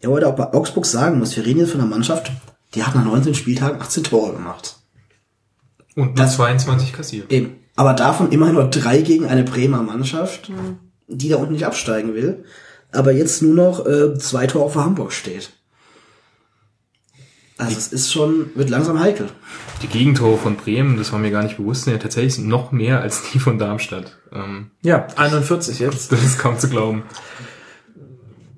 Ja, 0.00 0.08
heute 0.08 0.28
auch 0.28 0.36
bei 0.36 0.52
Augsburg 0.54 0.86
sagen 0.86 1.18
muss, 1.18 1.36
wir 1.36 1.44
reden 1.44 1.60
jetzt 1.60 1.72
von 1.72 1.80
einer 1.80 1.90
Mannschaft, 1.90 2.32
die 2.74 2.84
hat 2.84 2.94
nach 2.94 3.04
19 3.04 3.34
Spieltagen 3.34 3.80
18 3.80 4.04
Tore 4.04 4.32
gemacht. 4.32 4.76
Und 5.94 6.16
nur 6.16 6.26
22 6.26 6.92
kassiert. 6.92 7.30
Eben. 7.30 7.65
Aber 7.76 7.92
davon 7.92 8.32
immerhin 8.32 8.54
nur 8.54 8.68
drei 8.70 9.02
gegen 9.02 9.26
eine 9.26 9.44
Bremer 9.44 9.82
Mannschaft, 9.82 10.50
die 11.08 11.28
da 11.28 11.36
unten 11.36 11.52
nicht 11.52 11.66
absteigen 11.66 12.14
will. 12.14 12.44
Aber 12.92 13.12
jetzt 13.12 13.42
nur 13.42 13.54
noch 13.54 13.86
äh, 13.86 14.18
zwei 14.18 14.46
Tore 14.46 14.70
für 14.70 14.84
Hamburg 14.84 15.12
steht. 15.12 15.50
Also 17.58 17.76
es 17.76 17.88
ist 17.88 18.12
schon, 18.12 18.50
wird 18.54 18.68
langsam 18.68 19.00
heikel. 19.00 19.28
Die 19.82 19.86
Gegentore 19.86 20.36
von 20.36 20.56
Bremen, 20.56 20.96
das 20.98 21.12
war 21.12 21.18
mir 21.18 21.30
gar 21.30 21.42
nicht 21.42 21.56
bewusst, 21.56 21.84
sind 21.84 21.94
ja 21.94 21.98
tatsächlich 21.98 22.38
noch 22.38 22.70
mehr 22.70 23.00
als 23.00 23.22
die 23.30 23.38
von 23.38 23.58
Darmstadt. 23.58 24.18
Ähm, 24.32 24.70
Ja, 24.82 25.06
41 25.16 25.78
jetzt. 25.78 26.12
das 26.12 26.22
ist 26.22 26.38
kaum 26.38 26.58
zu 26.58 26.68
glauben. 26.68 27.04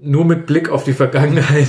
Nur 0.00 0.24
mit 0.24 0.46
Blick 0.46 0.68
auf 0.68 0.84
die 0.84 0.92
Vergangenheit 0.92 1.68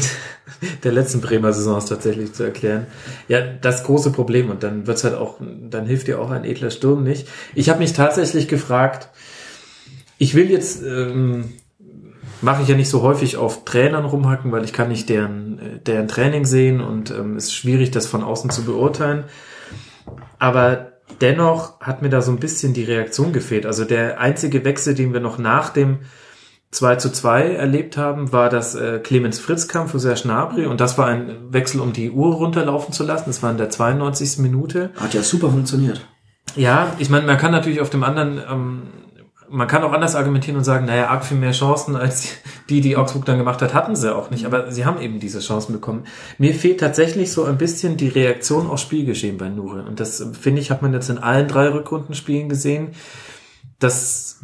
der 0.83 0.91
letzten 0.91 1.21
Bremer 1.21 1.53
Saisons 1.53 1.85
tatsächlich 1.85 2.33
zu 2.33 2.43
erklären. 2.43 2.87
Ja, 3.27 3.41
das 3.41 3.83
große 3.83 4.11
Problem 4.11 4.49
und 4.49 4.63
dann 4.63 4.87
wird's 4.87 5.03
halt 5.03 5.15
auch, 5.15 5.39
dann 5.39 5.85
hilft 5.85 6.07
dir 6.07 6.19
auch 6.19 6.31
ein 6.31 6.45
edler 6.45 6.71
Sturm 6.71 7.03
nicht. 7.03 7.27
Ich 7.55 7.69
habe 7.69 7.79
mich 7.79 7.93
tatsächlich 7.93 8.47
gefragt, 8.47 9.09
ich 10.17 10.35
will 10.35 10.51
jetzt, 10.51 10.83
ähm, 10.83 11.53
mache 12.41 12.61
ich 12.61 12.67
ja 12.67 12.75
nicht 12.75 12.89
so 12.89 13.01
häufig 13.01 13.37
auf 13.37 13.65
Trainern 13.65 14.05
rumhacken, 14.05 14.51
weil 14.51 14.63
ich 14.63 14.73
kann 14.73 14.89
nicht 14.89 15.09
deren, 15.09 15.59
äh, 15.59 15.79
deren 15.79 16.07
Training 16.07 16.45
sehen 16.45 16.81
und 16.81 17.11
ähm, 17.11 17.35
es 17.35 17.45
ist 17.45 17.55
schwierig, 17.55 17.91
das 17.91 18.07
von 18.07 18.23
außen 18.23 18.49
zu 18.49 18.65
beurteilen. 18.65 19.23
Aber 20.37 20.93
dennoch 21.21 21.79
hat 21.81 22.01
mir 22.01 22.09
da 22.09 22.21
so 22.21 22.31
ein 22.31 22.39
bisschen 22.39 22.73
die 22.73 22.83
Reaktion 22.83 23.33
gefehlt. 23.33 23.65
Also 23.65 23.85
der 23.85 24.19
einzige 24.19 24.63
Wechsel, 24.65 24.95
den 24.95 25.13
wir 25.13 25.19
noch 25.19 25.37
nach 25.37 25.69
dem 25.69 25.99
2 26.71 26.97
zu 26.97 27.11
2 27.11 27.55
erlebt 27.55 27.97
haben, 27.97 28.31
war 28.31 28.49
das 28.49 28.75
äh, 28.75 28.99
Clemens 28.99 29.39
Fritz 29.39 29.67
Kampf 29.67 29.91
für 29.91 29.99
Serge 29.99 30.21
Gnabry 30.23 30.65
und 30.67 30.79
das 30.79 30.97
war 30.97 31.07
ein 31.07 31.51
Wechsel, 31.51 31.81
um 31.81 31.93
die 31.93 32.11
Uhr 32.11 32.35
runterlaufen 32.35 32.93
zu 32.93 33.03
lassen. 33.03 33.25
Das 33.27 33.41
war 33.41 33.49
in 33.49 33.57
der 33.57 33.69
92. 33.69 34.37
Minute. 34.37 34.91
Hat 34.95 35.13
ja 35.13 35.23
super 35.23 35.49
funktioniert. 35.49 36.05
Ja, 36.55 36.93
ich 36.99 37.09
meine, 37.09 37.25
man 37.25 37.37
kann 37.37 37.51
natürlich 37.51 37.81
auf 37.81 37.89
dem 37.89 38.03
anderen, 38.03 38.41
ähm, 38.49 38.81
man 39.49 39.67
kann 39.67 39.83
auch 39.83 39.93
anders 39.93 40.15
argumentieren 40.15 40.57
und 40.57 40.63
sagen, 40.63 40.85
naja, 40.85 41.07
arg 41.07 41.25
viel 41.25 41.37
mehr 41.37 41.51
Chancen 41.51 41.95
als 41.95 42.27
die, 42.69 42.81
die 42.81 42.97
Augsburg 42.97 43.25
dann 43.25 43.39
gemacht 43.39 43.63
hat, 43.63 43.73
hatten 43.73 43.95
sie 43.95 44.15
auch 44.15 44.29
nicht. 44.29 44.45
Aber 44.45 44.71
sie 44.71 44.85
haben 44.85 45.01
eben 45.01 45.19
diese 45.19 45.39
Chancen 45.39 45.73
bekommen. 45.73 46.05
Mir 46.37 46.53
fehlt 46.53 46.79
tatsächlich 46.79 47.31
so 47.31 47.45
ein 47.45 47.57
bisschen 47.57 47.97
die 47.97 48.09
Reaktion 48.09 48.67
aufs 48.67 48.83
Spielgeschehen 48.83 49.37
bei 49.37 49.49
Nure. 49.49 49.83
Und 49.83 49.99
das, 49.99 50.23
finde 50.39 50.61
ich, 50.61 50.69
hat 50.69 50.83
man 50.83 50.93
jetzt 50.93 51.09
in 51.09 51.17
allen 51.17 51.47
drei 51.47 51.69
Rückrundenspielen 51.69 52.47
gesehen. 52.47 52.89
Das, 53.79 54.39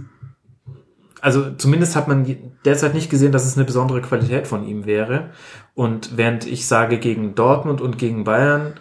also 1.21 1.51
zumindest 1.51 1.95
hat 1.95 2.07
man 2.07 2.25
derzeit 2.65 2.93
nicht 2.93 3.09
gesehen, 3.09 3.31
dass 3.31 3.45
es 3.45 3.55
eine 3.55 3.65
besondere 3.65 4.01
Qualität 4.01 4.47
von 4.47 4.67
ihm 4.67 4.85
wäre. 4.85 5.31
Und 5.73 6.17
während 6.17 6.45
ich 6.45 6.67
sage, 6.67 6.99
gegen 6.99 7.35
Dortmund 7.35 7.81
und 7.81 7.97
gegen 7.97 8.23
Bayern 8.23 8.73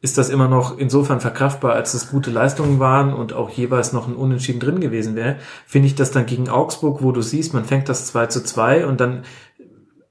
ist 0.00 0.18
das 0.18 0.28
immer 0.28 0.48
noch 0.48 0.76
insofern 0.76 1.20
verkraftbar, 1.20 1.72
als 1.72 1.94
es 1.94 2.10
gute 2.10 2.30
Leistungen 2.30 2.78
waren 2.78 3.14
und 3.14 3.32
auch 3.32 3.48
jeweils 3.48 3.94
noch 3.94 4.06
ein 4.06 4.14
Unentschieden 4.14 4.60
drin 4.60 4.80
gewesen 4.80 5.14
wäre, 5.14 5.36
finde 5.66 5.86
ich 5.86 5.94
das 5.94 6.10
dann 6.10 6.26
gegen 6.26 6.50
Augsburg, 6.50 7.02
wo 7.02 7.10
du 7.10 7.22
siehst, 7.22 7.54
man 7.54 7.64
fängt 7.64 7.88
das 7.88 8.06
2 8.08 8.26
zu 8.26 8.44
2 8.44 8.86
und 8.86 9.00
dann 9.00 9.22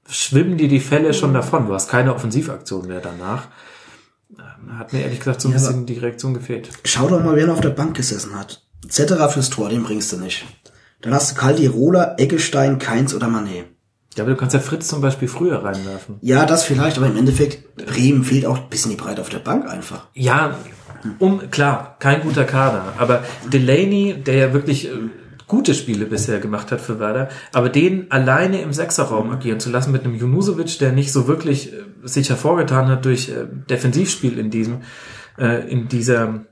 schwimmen 0.08 0.58
dir 0.58 0.68
die 0.68 0.80
Fälle 0.80 1.14
schon 1.14 1.32
davon. 1.32 1.68
Du 1.68 1.74
hast 1.74 1.88
keine 1.88 2.12
Offensivaktion 2.12 2.88
mehr 2.88 3.00
danach. 3.00 3.46
Ähm, 4.36 4.78
Hat 4.78 4.92
mir 4.92 5.02
ehrlich 5.02 5.20
gesagt 5.20 5.40
so 5.40 5.48
ein 5.48 5.52
Ja, 5.52 5.58
bisschen 5.58 5.86
die 5.86 5.98
Reaktion 5.98 6.34
gefehlt. 6.34 6.70
Schau 6.84 7.08
doch 7.08 7.22
mal, 7.22 7.36
wer 7.36 7.46
noch 7.46 7.54
auf 7.54 7.60
der 7.60 7.70
Bank 7.70 7.96
gesessen 7.96 8.34
hat. 8.36 8.62
Zetterer 8.88 9.28
fürs 9.28 9.50
Tor, 9.50 9.68
den 9.68 9.84
bringst 9.84 10.12
du 10.12 10.16
nicht. 10.16 10.44
Dann 11.04 11.12
hast 11.12 11.32
du 11.32 11.34
Caldirola, 11.40 12.14
Eggestein, 12.16 12.78
Keins 12.78 13.14
oder 13.14 13.28
Manet. 13.28 13.66
Ja, 14.16 14.24
aber 14.24 14.32
du 14.32 14.38
kannst 14.38 14.54
ja 14.54 14.60
Fritz 14.60 14.88
zum 14.88 15.02
Beispiel 15.02 15.28
früher 15.28 15.62
reinwerfen. 15.62 16.16
Ja, 16.22 16.46
das 16.46 16.64
vielleicht, 16.64 16.96
aber 16.96 17.08
im 17.08 17.16
Endeffekt, 17.16 17.76
Bremen 17.76 18.24
fehlt 18.24 18.46
auch 18.46 18.56
ein 18.56 18.70
bisschen 18.70 18.90
die 18.90 18.96
Breite 18.96 19.20
auf 19.20 19.28
der 19.28 19.40
Bank 19.40 19.68
einfach. 19.68 20.06
Ja, 20.14 20.56
um, 21.18 21.50
klar, 21.50 21.96
kein 21.98 22.22
guter 22.22 22.44
Kader, 22.44 22.94
aber 22.96 23.22
Delaney, 23.52 24.14
der 24.24 24.36
ja 24.36 24.52
wirklich 24.54 24.86
äh, 24.86 24.92
gute 25.46 25.74
Spiele 25.74 26.06
bisher 26.06 26.40
gemacht 26.40 26.72
hat 26.72 26.80
für 26.80 26.98
Werder, 26.98 27.28
aber 27.52 27.68
den 27.68 28.10
alleine 28.10 28.62
im 28.62 28.72
Sechserraum 28.72 29.30
agieren 29.30 29.60
zu 29.60 29.68
lassen 29.70 29.92
mit 29.92 30.04
einem 30.04 30.14
Junusovic, 30.14 30.78
der 30.78 30.92
nicht 30.92 31.12
so 31.12 31.28
wirklich 31.28 31.74
äh, 31.74 31.82
sich 32.04 32.30
hervorgetan 32.30 32.88
hat 32.88 33.04
durch 33.04 33.28
äh, 33.28 33.44
Defensivspiel 33.68 34.38
in 34.38 34.50
diesem, 34.50 34.82
in 35.36 35.88
dieser 35.88 36.44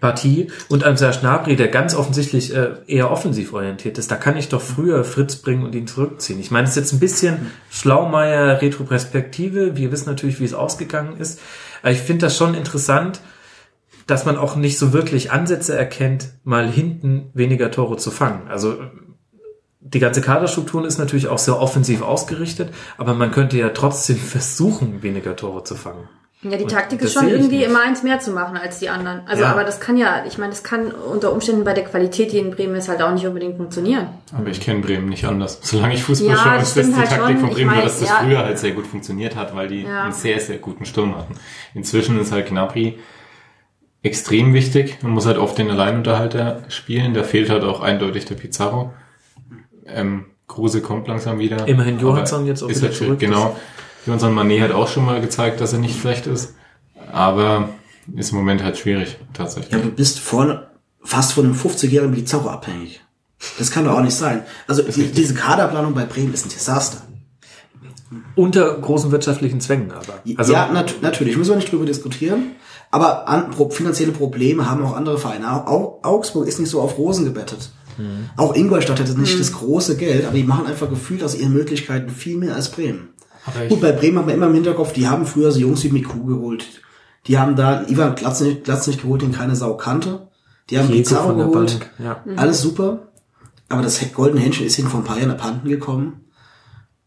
Partie 0.00 0.48
und 0.68 0.84
einem 0.84 0.96
Serge 0.96 1.18
Gnabry, 1.20 1.56
der 1.56 1.68
ganz 1.68 1.94
offensichtlich 1.94 2.54
äh, 2.54 2.74
eher 2.86 3.10
offensiv 3.10 3.52
orientiert 3.52 3.98
ist, 3.98 4.10
da 4.10 4.16
kann 4.16 4.36
ich 4.36 4.48
doch 4.48 4.60
früher 4.60 5.04
Fritz 5.04 5.36
bringen 5.36 5.64
und 5.64 5.74
ihn 5.74 5.86
zurückziehen. 5.86 6.40
Ich 6.40 6.50
meine, 6.50 6.64
es 6.64 6.70
ist 6.70 6.76
jetzt 6.76 6.92
ein 6.92 7.00
bisschen 7.00 7.50
Schlaumeier 7.70 8.60
Retroperspektive. 8.60 9.76
Wir 9.76 9.92
wissen 9.92 10.08
natürlich, 10.08 10.40
wie 10.40 10.44
es 10.44 10.54
ausgegangen 10.54 11.18
ist. 11.18 11.40
Aber 11.82 11.92
ich 11.92 12.00
finde 12.00 12.26
das 12.26 12.36
schon 12.36 12.54
interessant, 12.54 13.20
dass 14.06 14.24
man 14.24 14.36
auch 14.36 14.56
nicht 14.56 14.78
so 14.78 14.92
wirklich 14.92 15.32
Ansätze 15.32 15.76
erkennt, 15.76 16.30
mal 16.44 16.68
hinten 16.68 17.30
weniger 17.34 17.70
Tore 17.70 17.96
zu 17.96 18.10
fangen. 18.10 18.48
Also 18.48 18.78
die 19.80 19.98
ganze 20.00 20.20
Kaderstruktur 20.20 20.84
ist 20.86 20.98
natürlich 20.98 21.28
auch 21.28 21.38
sehr 21.38 21.60
offensiv 21.60 22.02
ausgerichtet, 22.02 22.72
aber 22.98 23.14
man 23.14 23.30
könnte 23.30 23.56
ja 23.56 23.70
trotzdem 23.70 24.16
versuchen, 24.16 25.02
weniger 25.02 25.36
Tore 25.36 25.64
zu 25.64 25.74
fangen. 25.74 26.08
Ja, 26.42 26.56
die 26.58 26.64
Und 26.64 26.70
Taktik 26.70 27.00
ist 27.00 27.14
schon 27.14 27.26
ich 27.26 27.32
irgendwie 27.32 27.56
nicht. 27.58 27.66
immer 27.66 27.80
eins 27.82 28.02
mehr 28.02 28.20
zu 28.20 28.30
machen 28.30 28.58
als 28.58 28.78
die 28.78 28.90
anderen. 28.90 29.22
Also, 29.26 29.42
Ja. 29.42 29.50
aber 29.52 29.64
das 29.64 29.80
kann 29.80 29.96
ja, 29.96 30.22
ich 30.26 30.36
meine, 30.36 30.50
das 30.50 30.62
kann 30.62 30.92
unter 30.92 31.32
Umständen 31.32 31.64
bei 31.64 31.72
der 31.72 31.84
Qualität, 31.84 32.30
die 32.30 32.38
in 32.38 32.50
Bremen 32.50 32.74
ist, 32.76 32.88
halt 32.90 33.00
auch 33.02 33.10
nicht 33.10 33.26
unbedingt 33.26 33.56
funktionieren. 33.56 34.08
Aber 34.36 34.48
ich 34.50 34.60
kenne 34.60 34.80
Bremen 34.80 35.08
nicht 35.08 35.24
anders. 35.24 35.58
Solange 35.62 35.94
ich 35.94 36.02
Fußball 36.04 36.28
Ja, 36.28 36.36
schaue, 36.36 36.56
ist 36.58 36.76
das 36.76 36.86
die 36.88 36.94
halt 36.94 37.08
Taktik 37.08 37.26
schon. 37.26 37.38
von 37.40 37.48
Ich 37.48 37.54
Bremen, 37.56 37.74
nur 37.74 37.82
dass 37.82 38.00
das 38.00 38.08
ja. 38.10 38.16
früher 38.22 38.38
halt 38.44 38.58
sehr 38.58 38.72
gut 38.72 38.86
funktioniert 38.86 39.34
hat, 39.34 39.56
weil 39.56 39.68
die 39.68 39.82
Ja. 39.82 40.04
einen 40.04 40.12
sehr, 40.12 40.38
sehr 40.38 40.58
guten 40.58 40.84
Sturm 40.84 41.16
hatten. 41.16 41.34
Inzwischen 41.74 42.20
ist 42.20 42.32
halt 42.32 42.46
Gnabry 42.48 42.98
extrem 44.02 44.52
wichtig. 44.54 44.98
Man 45.02 45.12
muss 45.12 45.26
halt 45.26 45.38
oft 45.38 45.56
den 45.58 45.70
Alleinunterhalter 45.70 46.64
spielen. 46.68 47.14
Da 47.14 47.22
fehlt 47.24 47.48
halt 47.50 47.64
auch 47.64 47.80
eindeutig 47.80 48.26
der 48.26 48.34
Pizarro. 48.36 48.92
Ähm, 49.86 50.26
Kruse 50.46 50.80
kommt 50.80 51.08
langsam 51.08 51.38
wieder. 51.38 51.66
Immerhin 51.66 51.98
Johansson 51.98 52.46
jetzt 52.46 52.62
auch 52.62 52.68
ist 52.68 52.78
wieder 52.82 52.88
halt 52.88 52.96
zurück. 52.98 53.18
Genau. 53.18 53.56
Johansson 54.06 54.34
Mané 54.34 54.60
hat 54.62 54.70
auch 54.70 54.88
schon 54.88 55.04
mal 55.04 55.20
gezeigt, 55.20 55.60
dass 55.60 55.72
er 55.72 55.80
nicht 55.80 56.00
schlecht 56.00 56.26
ist. 56.26 56.54
Aber 57.12 57.70
ist 58.14 58.30
im 58.30 58.38
Moment 58.38 58.62
halt 58.62 58.78
schwierig, 58.78 59.18
tatsächlich. 59.32 59.72
Ja, 59.72 59.78
du 59.78 59.90
bist 59.90 60.20
von, 60.20 60.60
fast 61.02 61.32
von 61.32 61.44
einem 61.44 61.54
50-jährigen 61.54 62.14
Pizarro 62.14 62.48
abhängig. 62.48 63.02
Das 63.58 63.70
kann 63.70 63.84
doch 63.84 63.92
auch 63.92 64.02
nicht 64.02 64.14
sein. 64.14 64.44
Also 64.66 64.82
die, 64.82 65.10
diese 65.10 65.34
Kaderplanung 65.34 65.94
bei 65.94 66.04
Bremen 66.04 66.32
ist 66.32 66.46
ein 66.46 66.50
Desaster. 66.50 67.02
Unter 68.36 68.78
großen 68.78 69.10
wirtschaftlichen 69.10 69.60
Zwängen 69.60 69.90
aber. 69.90 70.20
Also, 70.36 70.52
ja, 70.52 70.70
nat 70.72 71.02
natürlich, 71.02 71.36
müssen 71.36 71.50
wir 71.50 71.56
nicht 71.56 71.72
drüber 71.72 71.84
diskutieren. 71.84 72.52
Aber 72.92 73.28
an, 73.28 73.50
pro, 73.50 73.68
finanzielle 73.70 74.12
Probleme 74.12 74.70
haben 74.70 74.84
auch 74.84 74.94
andere 74.94 75.18
Vereine. 75.18 75.50
Au, 75.50 75.66
Au, 75.66 76.00
Augsburg 76.02 76.46
ist 76.46 76.60
nicht 76.60 76.70
so 76.70 76.80
auf 76.80 76.98
Rosen 76.98 77.24
gebettet. 77.24 77.70
Mhm. 77.98 78.30
Auch 78.36 78.54
Ingolstadt 78.54 79.00
hätte 79.00 79.18
nicht 79.18 79.40
das 79.40 79.52
große 79.52 79.96
Geld, 79.96 80.24
aber 80.24 80.36
die 80.36 80.44
machen 80.44 80.66
einfach 80.66 80.88
gefühlt 80.88 81.24
aus 81.24 81.34
ihren 81.34 81.52
Möglichkeiten 81.52 82.10
viel 82.10 82.36
mehr 82.36 82.54
als 82.54 82.70
Bremen. 82.70 83.08
Gut, 83.68 83.80
bei 83.80 83.92
Bremen 83.92 84.18
haben 84.18 84.28
wir 84.28 84.34
immer 84.34 84.46
im 84.46 84.54
Hinterkopf, 84.54 84.92
die 84.92 85.08
haben 85.08 85.26
früher 85.26 85.52
so 85.52 85.60
Jungs 85.60 85.84
wie 85.84 85.90
Miku 85.90 86.24
geholt. 86.24 86.66
Die 87.26 87.38
haben 87.38 87.56
da 87.56 87.86
Ivan 87.86 88.14
Glatz 88.14 88.40
nicht, 88.40 88.64
Glatz 88.64 88.86
nicht 88.86 89.02
geholt, 89.02 89.22
den 89.22 89.32
keine 89.32 89.56
Sau 89.56 89.76
kannte. 89.76 90.28
Die 90.70 90.78
haben 90.78 90.88
Pizarro 90.88 91.34
geholt. 91.34 91.52
Bank, 91.52 91.90
ja. 91.98 92.24
Alles 92.36 92.60
super. 92.60 93.08
Aber 93.68 93.82
das 93.82 94.00
goldene 94.12 94.40
Händchen 94.40 94.66
ist 94.66 94.78
ihnen 94.78 94.88
vor 94.88 95.00
ein 95.00 95.04
paar 95.06 95.18
Jahren 95.18 95.30
abhanden 95.30 95.68
gekommen. 95.68 96.24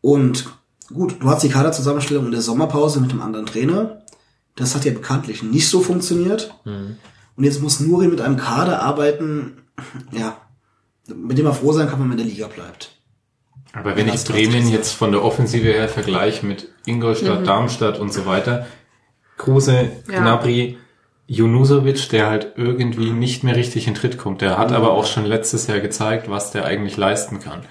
Und 0.02 0.50
gut, 0.94 1.18
du 1.22 1.30
hast 1.30 1.44
die 1.44 1.50
Kaderzusammenstellung 1.50 2.26
in 2.26 2.32
der 2.32 2.42
Sommerpause 2.42 3.00
mit 3.00 3.12
einem 3.12 3.22
anderen 3.22 3.46
Trainer. 3.46 4.02
Das 4.56 4.76
hat 4.76 4.86
ja 4.86 4.92
bekanntlich 4.92 5.44
nicht 5.44 5.70
so 5.70 5.82
funktioniert. 5.82 6.54
Und 7.36 7.44
jetzt 7.44 7.62
muss 7.62 7.80
Nuri 7.80 8.08
mit 8.08 8.20
einem 8.20 8.36
Kader 8.38 8.82
arbeiten, 8.82 9.62
ja, 10.12 10.38
mit 11.08 11.38
dem 11.38 11.46
er 11.46 11.54
froh 11.54 11.72
sein 11.72 11.88
kann, 11.88 12.00
wenn 12.00 12.10
man 12.10 12.18
in 12.18 12.26
der 12.26 12.34
Liga 12.34 12.48
bleibt. 12.48 12.99
Aber 13.74 13.96
wenn 13.96 14.08
ich 14.08 14.24
Bremen 14.24 14.70
jetzt 14.70 14.94
von 14.94 15.12
der 15.12 15.24
Offensive 15.24 15.68
her 15.68 15.88
vergleiche 15.90 16.46
mit 16.46 16.70
Ingolstadt, 16.86 17.46
Darmstadt 17.46 18.00
und 18.00 18.12
so 18.12 18.26
weiter, 18.26 18.66
Kruse, 19.38 19.92
Ja. 20.12 20.22
Gnabry, 20.22 20.78
Junusovic, 21.28 22.10
der 22.10 22.28
halt 22.28 22.54
irgendwie 22.56 23.12
nicht 23.12 23.44
mehr 23.44 23.56
richtig 23.56 23.88
in 23.88 23.94
Tritt 23.94 24.18
kommt. 24.18 24.42
Der 24.42 24.58
hat 24.58 24.72
aber 24.72 24.92
auch 24.92 25.06
schon 25.06 25.26
letztes 25.26 25.68
Jahr 25.68 25.80
gezeigt, 25.80 26.28
was 26.28 26.52
der 26.52 26.66
eigentlich 26.66 26.98
leisten 26.98 27.40
kann. 27.40 27.62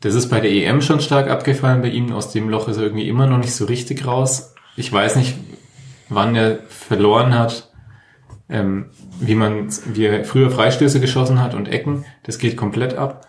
Das 0.00 0.14
ist 0.16 0.28
bei 0.28 0.40
der 0.40 0.50
EM 0.50 0.82
schon 0.82 1.00
stark 1.00 1.30
abgefallen 1.30 1.82
bei 1.82 1.88
ihm. 1.88 2.12
Aus 2.12 2.32
dem 2.32 2.48
Loch 2.48 2.66
ist 2.66 2.78
er 2.78 2.82
irgendwie 2.82 3.08
immer 3.08 3.26
noch 3.28 3.38
nicht 3.38 3.54
so 3.54 3.66
richtig 3.66 4.04
raus. 4.06 4.54
Ich 4.76 4.92
weiß 4.92 5.14
nicht, 5.16 5.36
wann 6.08 6.34
er 6.34 6.58
verloren 6.68 7.38
hat, 7.38 7.70
ähm, 8.48 8.86
wie 9.20 9.36
man, 9.36 9.68
wie 9.86 10.06
er 10.06 10.24
früher 10.24 10.50
Freistöße 10.50 10.98
geschossen 10.98 11.40
hat 11.40 11.54
und 11.54 11.68
Ecken. 11.68 12.04
Das 12.24 12.38
geht 12.38 12.56
komplett 12.56 12.94
ab. 12.94 13.28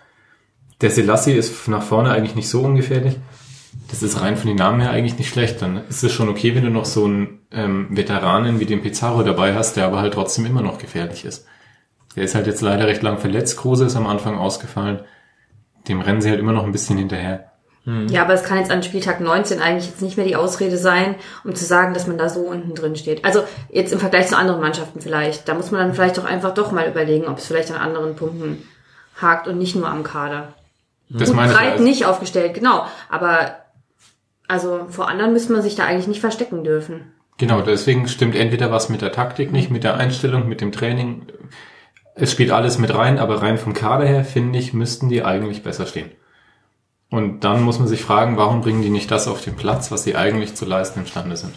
Der 0.81 0.89
Selassie 0.89 1.33
ist 1.33 1.67
nach 1.67 1.83
vorne 1.83 2.11
eigentlich 2.11 2.35
nicht 2.35 2.49
so 2.49 2.61
ungefährlich. 2.61 3.17
Das 3.89 4.03
ist 4.03 4.21
rein 4.21 4.37
von 4.37 4.47
den 4.47 4.57
Namen 4.57 4.81
her 4.81 4.91
eigentlich 4.91 5.17
nicht 5.17 5.29
schlecht. 5.29 5.61
Dann 5.61 5.85
ist 5.87 6.03
es 6.03 6.11
schon 6.11 6.29
okay, 6.29 6.55
wenn 6.55 6.63
du 6.63 6.69
noch 6.69 6.85
so 6.85 7.05
einen 7.05 7.39
ähm, 7.51 7.87
Veteranen 7.91 8.59
wie 8.59 8.65
den 8.65 8.81
Pizarro 8.81 9.23
dabei 9.23 9.53
hast, 9.53 9.77
der 9.77 9.85
aber 9.85 9.99
halt 9.99 10.13
trotzdem 10.13 10.45
immer 10.45 10.61
noch 10.61 10.77
gefährlich 10.77 11.25
ist. 11.25 11.45
Der 12.15 12.23
ist 12.23 12.35
halt 12.35 12.47
jetzt 12.47 12.61
leider 12.61 12.87
recht 12.87 13.03
lang 13.03 13.19
verletzt. 13.19 13.57
Kruse 13.57 13.85
ist 13.85 13.95
am 13.95 14.07
Anfang 14.07 14.37
ausgefallen. 14.37 15.01
Dem 15.87 16.01
rennen 16.01 16.21
sie 16.21 16.29
halt 16.29 16.39
immer 16.39 16.51
noch 16.51 16.65
ein 16.65 16.71
bisschen 16.71 16.97
hinterher. 16.97 17.51
Ja, 18.09 18.21
aber 18.21 18.35
es 18.35 18.43
kann 18.43 18.59
jetzt 18.59 18.69
an 18.69 18.83
Spieltag 18.83 19.21
19 19.21 19.59
eigentlich 19.59 19.87
jetzt 19.87 20.03
nicht 20.03 20.15
mehr 20.15 20.25
die 20.27 20.35
Ausrede 20.35 20.77
sein, 20.77 21.15
um 21.43 21.55
zu 21.55 21.65
sagen, 21.65 21.95
dass 21.95 22.05
man 22.05 22.17
da 22.17 22.29
so 22.29 22.41
unten 22.41 22.75
drin 22.75 22.95
steht. 22.95 23.25
Also 23.25 23.41
jetzt 23.69 23.91
im 23.91 23.97
Vergleich 23.97 24.27
zu 24.27 24.37
anderen 24.37 24.61
Mannschaften 24.61 25.01
vielleicht. 25.01 25.49
Da 25.49 25.55
muss 25.55 25.71
man 25.71 25.81
dann 25.81 25.95
vielleicht 25.95 26.19
doch 26.19 26.25
einfach 26.25 26.53
doch 26.53 26.71
mal 26.71 26.87
überlegen, 26.87 27.25
ob 27.25 27.39
es 27.39 27.47
vielleicht 27.47 27.71
an 27.71 27.77
anderen 27.77 28.15
Punkten 28.15 28.61
hakt 29.19 29.47
und 29.47 29.57
nicht 29.57 29.75
nur 29.75 29.87
am 29.87 30.03
Kader. 30.03 30.53
Das 31.13 31.29
Gut, 31.29 31.35
meine 31.35 31.51
ich 31.51 31.57
breit 31.57 31.71
also. 31.73 31.83
nicht 31.83 32.05
aufgestellt, 32.05 32.53
genau. 32.53 32.85
Aber 33.09 33.57
also 34.47 34.87
vor 34.89 35.07
anderen 35.07 35.33
müsste 35.33 35.53
man 35.53 35.61
sich 35.61 35.75
da 35.75 35.85
eigentlich 35.85 36.07
nicht 36.07 36.19
verstecken 36.19 36.63
dürfen. 36.63 37.13
Genau, 37.37 37.61
deswegen 37.61 38.07
stimmt 38.07 38.35
entweder 38.35 38.71
was 38.71 38.89
mit 38.89 39.01
der 39.01 39.11
Taktik 39.11 39.51
nicht, 39.51 39.71
mit 39.71 39.83
der 39.83 39.97
Einstellung, 39.97 40.47
mit 40.47 40.61
dem 40.61 40.71
Training. 40.71 41.27
Es 42.15 42.31
spielt 42.31 42.51
alles 42.51 42.77
mit 42.77 42.93
rein, 42.93 43.17
aber 43.17 43.41
rein 43.41 43.57
vom 43.57 43.73
Kader 43.73 44.05
her, 44.05 44.23
finde 44.25 44.59
ich, 44.59 44.73
müssten 44.73 45.09
die 45.09 45.23
eigentlich 45.23 45.63
besser 45.63 45.85
stehen. 45.85 46.11
Und 47.09 47.43
dann 47.43 47.61
muss 47.61 47.79
man 47.79 47.87
sich 47.87 48.01
fragen, 48.01 48.37
warum 48.37 48.61
bringen 48.61 48.81
die 48.81 48.89
nicht 48.89 49.09
das 49.09 49.27
auf 49.27 49.41
den 49.41 49.55
Platz, 49.55 49.91
was 49.91 50.03
sie 50.03 50.15
eigentlich 50.15 50.55
zu 50.55 50.65
leisten 50.65 50.99
imstande 50.99 51.35
sind. 51.35 51.53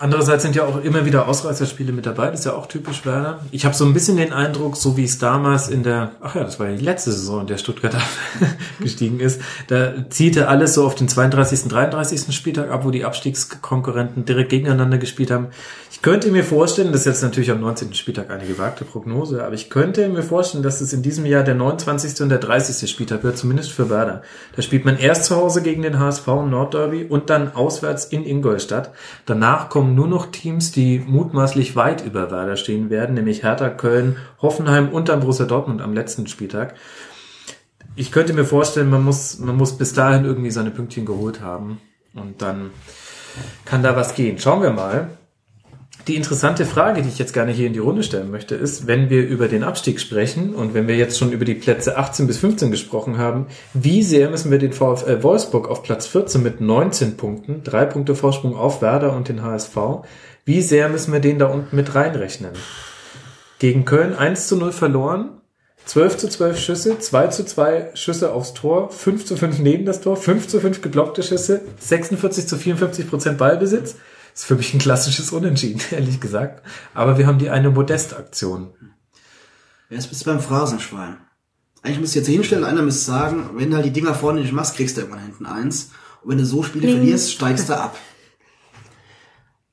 Andererseits 0.00 0.44
sind 0.44 0.54
ja 0.54 0.64
auch 0.64 0.82
immer 0.82 1.04
wieder 1.04 1.26
Ausreißerspiele 1.26 1.92
mit 1.92 2.06
dabei, 2.06 2.30
das 2.30 2.40
ist 2.40 2.46
ja 2.46 2.52
auch 2.52 2.66
typisch 2.66 3.04
Werder. 3.04 3.40
Ich 3.50 3.64
habe 3.64 3.74
so 3.74 3.84
ein 3.84 3.92
bisschen 3.92 4.16
den 4.16 4.32
Eindruck, 4.32 4.76
so 4.76 4.96
wie 4.96 5.04
es 5.04 5.18
damals 5.18 5.68
in 5.68 5.82
der, 5.82 6.12
ach 6.20 6.36
ja, 6.36 6.44
das 6.44 6.60
war 6.60 6.68
ja 6.68 6.76
die 6.76 6.84
letzte 6.84 7.10
Saison, 7.10 7.40
in 7.40 7.46
der 7.48 7.58
Stuttgart 7.58 7.96
gestiegen 8.80 9.18
ist, 9.18 9.40
da 9.66 10.08
zielte 10.08 10.48
alles 10.48 10.74
so 10.74 10.86
auf 10.86 10.94
den 10.94 11.08
32., 11.08 11.68
33. 11.68 12.34
Spieltag 12.34 12.70
ab, 12.70 12.84
wo 12.84 12.90
die 12.90 13.04
Abstiegskonkurrenten 13.04 14.24
direkt 14.24 14.50
gegeneinander 14.50 14.98
gespielt 14.98 15.30
haben. 15.30 15.48
Ich 15.98 16.02
könnte 16.02 16.30
mir 16.30 16.44
vorstellen, 16.44 16.92
das 16.92 17.00
ist 17.00 17.06
jetzt 17.06 17.22
natürlich 17.24 17.50
am 17.50 17.60
19. 17.60 17.92
Spieltag 17.92 18.30
eine 18.30 18.46
gewagte 18.46 18.84
Prognose, 18.84 19.44
aber 19.44 19.56
ich 19.56 19.68
könnte 19.68 20.08
mir 20.08 20.22
vorstellen, 20.22 20.62
dass 20.62 20.80
es 20.80 20.92
in 20.92 21.02
diesem 21.02 21.26
Jahr 21.26 21.42
der 21.42 21.56
29. 21.56 22.20
und 22.20 22.28
der 22.28 22.38
30. 22.38 22.88
Spieltag 22.88 23.24
wird, 23.24 23.36
zumindest 23.36 23.72
für 23.72 23.90
Werder. 23.90 24.22
Da 24.54 24.62
spielt 24.62 24.84
man 24.84 24.96
erst 24.96 25.24
zu 25.24 25.34
Hause 25.34 25.60
gegen 25.60 25.82
den 25.82 25.98
HSV 25.98 26.28
im 26.28 26.50
Nordderby 26.50 27.02
und 27.02 27.30
dann 27.30 27.52
auswärts 27.52 28.04
in 28.04 28.24
Ingolstadt. 28.24 28.92
Danach 29.26 29.70
kommen 29.70 29.96
nur 29.96 30.06
noch 30.06 30.26
Teams, 30.26 30.70
die 30.70 31.00
mutmaßlich 31.00 31.74
weit 31.74 32.06
über 32.06 32.30
Werder 32.30 32.54
stehen 32.54 32.90
werden, 32.90 33.16
nämlich 33.16 33.42
Hertha, 33.42 33.68
Köln, 33.68 34.18
Hoffenheim 34.40 34.90
und 34.90 35.08
dann 35.08 35.18
Borussia 35.18 35.46
Dortmund 35.46 35.82
am 35.82 35.94
letzten 35.94 36.28
Spieltag. 36.28 36.76
Ich 37.96 38.12
könnte 38.12 38.34
mir 38.34 38.44
vorstellen, 38.44 38.88
man 38.88 39.02
muss, 39.02 39.40
man 39.40 39.56
muss 39.56 39.76
bis 39.76 39.94
dahin 39.94 40.24
irgendwie 40.24 40.52
seine 40.52 40.70
Pünktchen 40.70 41.06
geholt 41.06 41.40
haben 41.40 41.80
und 42.14 42.40
dann 42.40 42.70
kann 43.64 43.82
da 43.82 43.96
was 43.96 44.14
gehen. 44.14 44.38
Schauen 44.38 44.62
wir 44.62 44.70
mal. 44.70 45.08
Die 46.08 46.16
interessante 46.16 46.64
Frage, 46.64 47.02
die 47.02 47.10
ich 47.10 47.18
jetzt 47.18 47.34
gerne 47.34 47.52
hier 47.52 47.66
in 47.66 47.74
die 47.74 47.80
Runde 47.80 48.02
stellen 48.02 48.30
möchte, 48.30 48.54
ist, 48.54 48.86
wenn 48.86 49.10
wir 49.10 49.28
über 49.28 49.46
den 49.46 49.62
Abstieg 49.62 50.00
sprechen 50.00 50.54
und 50.54 50.72
wenn 50.72 50.88
wir 50.88 50.96
jetzt 50.96 51.18
schon 51.18 51.32
über 51.32 51.44
die 51.44 51.54
Plätze 51.54 51.98
18 51.98 52.26
bis 52.26 52.38
15 52.38 52.70
gesprochen 52.70 53.18
haben, 53.18 53.46
wie 53.74 54.02
sehr 54.02 54.30
müssen 54.30 54.50
wir 54.50 54.56
den 54.56 54.72
VfL 54.72 55.22
Wolfsburg 55.22 55.68
auf 55.68 55.82
Platz 55.82 56.06
14 56.06 56.42
mit 56.42 56.62
19 56.62 57.18
Punkten, 57.18 57.62
drei 57.62 57.84
Punkte 57.84 58.14
Vorsprung 58.14 58.56
auf 58.56 58.80
Werder 58.80 59.14
und 59.14 59.28
den 59.28 59.42
HSV, 59.42 59.76
wie 60.46 60.62
sehr 60.62 60.88
müssen 60.88 61.12
wir 61.12 61.20
den 61.20 61.38
da 61.38 61.44
unten 61.44 61.76
mit 61.76 61.94
reinrechnen? 61.94 62.52
Gegen 63.58 63.84
Köln 63.84 64.14
1 64.14 64.48
zu 64.48 64.56
0 64.56 64.72
verloren, 64.72 65.28
12 65.84 66.16
zu 66.16 66.28
12 66.28 66.58
Schüsse, 66.58 66.98
2 66.98 67.26
zu 67.26 67.44
2 67.44 67.90
Schüsse 67.92 68.32
aufs 68.32 68.54
Tor, 68.54 68.88
5 68.90 69.26
zu 69.26 69.36
5 69.36 69.58
neben 69.58 69.84
das 69.84 70.00
Tor, 70.00 70.16
5 70.16 70.48
zu 70.48 70.58
5 70.58 70.80
geblockte 70.80 71.22
Schüsse, 71.22 71.60
46 71.80 72.48
zu 72.48 72.56
54 72.56 73.10
Prozent 73.10 73.36
Ballbesitz. 73.36 73.96
Ist 74.38 74.44
für 74.44 74.54
mich 74.54 74.72
ein 74.72 74.78
klassisches 74.78 75.32
Unentschieden, 75.32 75.80
ehrlich 75.90 76.20
gesagt. 76.20 76.62
Aber 76.94 77.18
wir 77.18 77.26
haben 77.26 77.38
die 77.38 77.50
eine 77.50 77.70
Modestaktion. 77.70 78.72
Jetzt 79.90 80.08
bist 80.08 80.22
du 80.22 80.26
beim 80.30 80.40
Phrasenschwein. 80.40 81.16
Eigentlich 81.82 82.00
müsst 82.00 82.14
ihr 82.16 82.22
jetzt 82.22 82.28
hinstellen, 82.28 82.64
einer 82.64 82.82
müsste 82.82 83.04
sagen, 83.10 83.50
wenn 83.54 83.70
du 83.70 83.76
halt 83.76 83.86
die 83.86 83.92
Dinger 83.92 84.14
vorne 84.14 84.40
nicht 84.40 84.52
machst, 84.52 84.76
kriegst 84.76 84.96
du 84.96 85.00
irgendwann 85.02 85.22
hinten 85.22 85.46
eins. 85.46 85.92
Und 86.22 86.30
wenn 86.30 86.38
du 86.38 86.44
so 86.44 86.62
Spiele 86.62 86.88
verlierst, 86.88 87.32
steigst 87.32 87.68
du 87.68 87.76
ab. 87.76 87.96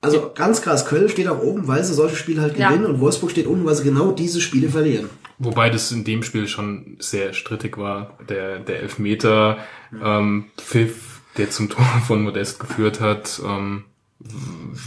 Also 0.02 0.32
ganz 0.36 0.62
krass, 0.62 0.86
Köln 0.86 1.10
steht 1.10 1.28
auch 1.28 1.42
oben, 1.42 1.68
weil 1.68 1.84
sie 1.84 1.96
solche 1.96 2.16
Spiele 2.16 2.40
halt 2.44 2.60
Ja. 2.60 2.70
gewinnen 2.70 2.86
und 2.86 3.00
Wolfsburg 3.00 3.32
steht 3.32 3.48
unten, 3.48 3.66
weil 3.66 3.74
sie 3.74 3.84
genau 3.84 4.12
diese 4.12 4.40
Spiele 4.40 4.70
verlieren. 4.70 5.10
Wobei 5.40 5.72
das 5.72 5.92
in 5.92 6.04
dem 6.04 6.22
Spiel 6.22 6.48
schon 6.48 6.98
sehr 7.00 7.34
strittig 7.34 7.80
war. 7.80 8.16
Der, 8.30 8.60
der 8.60 8.82
Elfmeter 8.82 9.58
ähm, 10.00 10.46
Pfiff, 10.58 11.22
der 11.38 11.50
zum 11.50 11.70
Tor 11.70 11.86
von 12.06 12.22
Modest 12.22 12.60
geführt 12.60 13.02
hat, 13.02 13.42
ähm, 13.44 13.86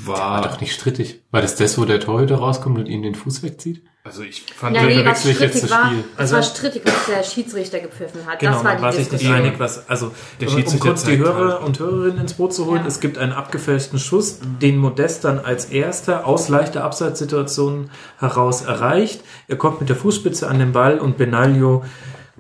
War 0.04 0.18
war. 0.18 0.42
doch 0.42 0.60
nicht 0.60 0.74
strittig. 0.74 1.20
War 1.30 1.40
das 1.42 1.56
das, 1.56 1.78
wo 1.78 1.84
der 1.84 2.00
Torhüter 2.00 2.36
rauskommt 2.36 2.78
und 2.78 2.86
ihm 2.86 3.02
den 3.02 3.14
Fuß 3.14 3.42
wegzieht? 3.42 3.82
Also 4.04 4.22
ich 4.22 4.42
fand 4.42 4.74
Ja, 4.74 4.82
nee, 4.84 5.04
was 5.04 5.24
ich 5.26 5.38
jetzt 5.38 5.58
strittig 5.58 5.60
das 5.62 5.70
war, 5.70 5.86
Spiel? 5.86 6.04
es 6.14 6.18
Also- 6.18 6.36
war 6.36 6.42
strittig, 6.42 6.82
was 6.84 7.06
der 7.06 7.22
Schiedsrichter 7.22 7.78
gepfiffen 7.80 8.26
hat. 8.26 8.38
Genau, 8.38 8.52
das 8.52 8.64
war 8.64 8.70
man 8.72 8.76
die 8.78 8.82
war 8.84 8.92
sich 8.92 9.12
nicht 9.12 9.26
einig, 9.30 9.54
was, 9.58 9.88
also, 9.88 10.12
Der 10.40 10.48
um 10.48 10.54
Schiedsrichter 10.54 10.86
kurz 10.88 11.04
die 11.04 11.18
Hörer 11.18 11.54
halt. 11.58 11.62
und 11.64 11.78
Hörerinnen 11.78 12.18
ins 12.18 12.34
Boot 12.34 12.54
zu 12.54 12.66
holen, 12.66 12.80
Ja. 12.82 12.86
es 12.86 13.00
gibt 13.00 13.18
einen 13.18 13.32
abgefälschten 13.32 13.98
Schuss, 13.98 14.38
den 14.62 14.78
Modest 14.78 15.24
dann 15.24 15.38
als 15.38 15.66
erster 15.66 16.26
aus 16.26 16.48
leichter 16.48 16.84
Abseitssituation 16.84 17.90
heraus 18.18 18.62
erreicht. 18.62 19.22
Er 19.46 19.56
kommt 19.56 19.80
mit 19.80 19.88
der 19.90 19.96
Fußspitze 19.96 20.48
an 20.48 20.58
den 20.58 20.72
Ball 20.72 20.98
und 20.98 21.18
Benaglio 21.18 21.84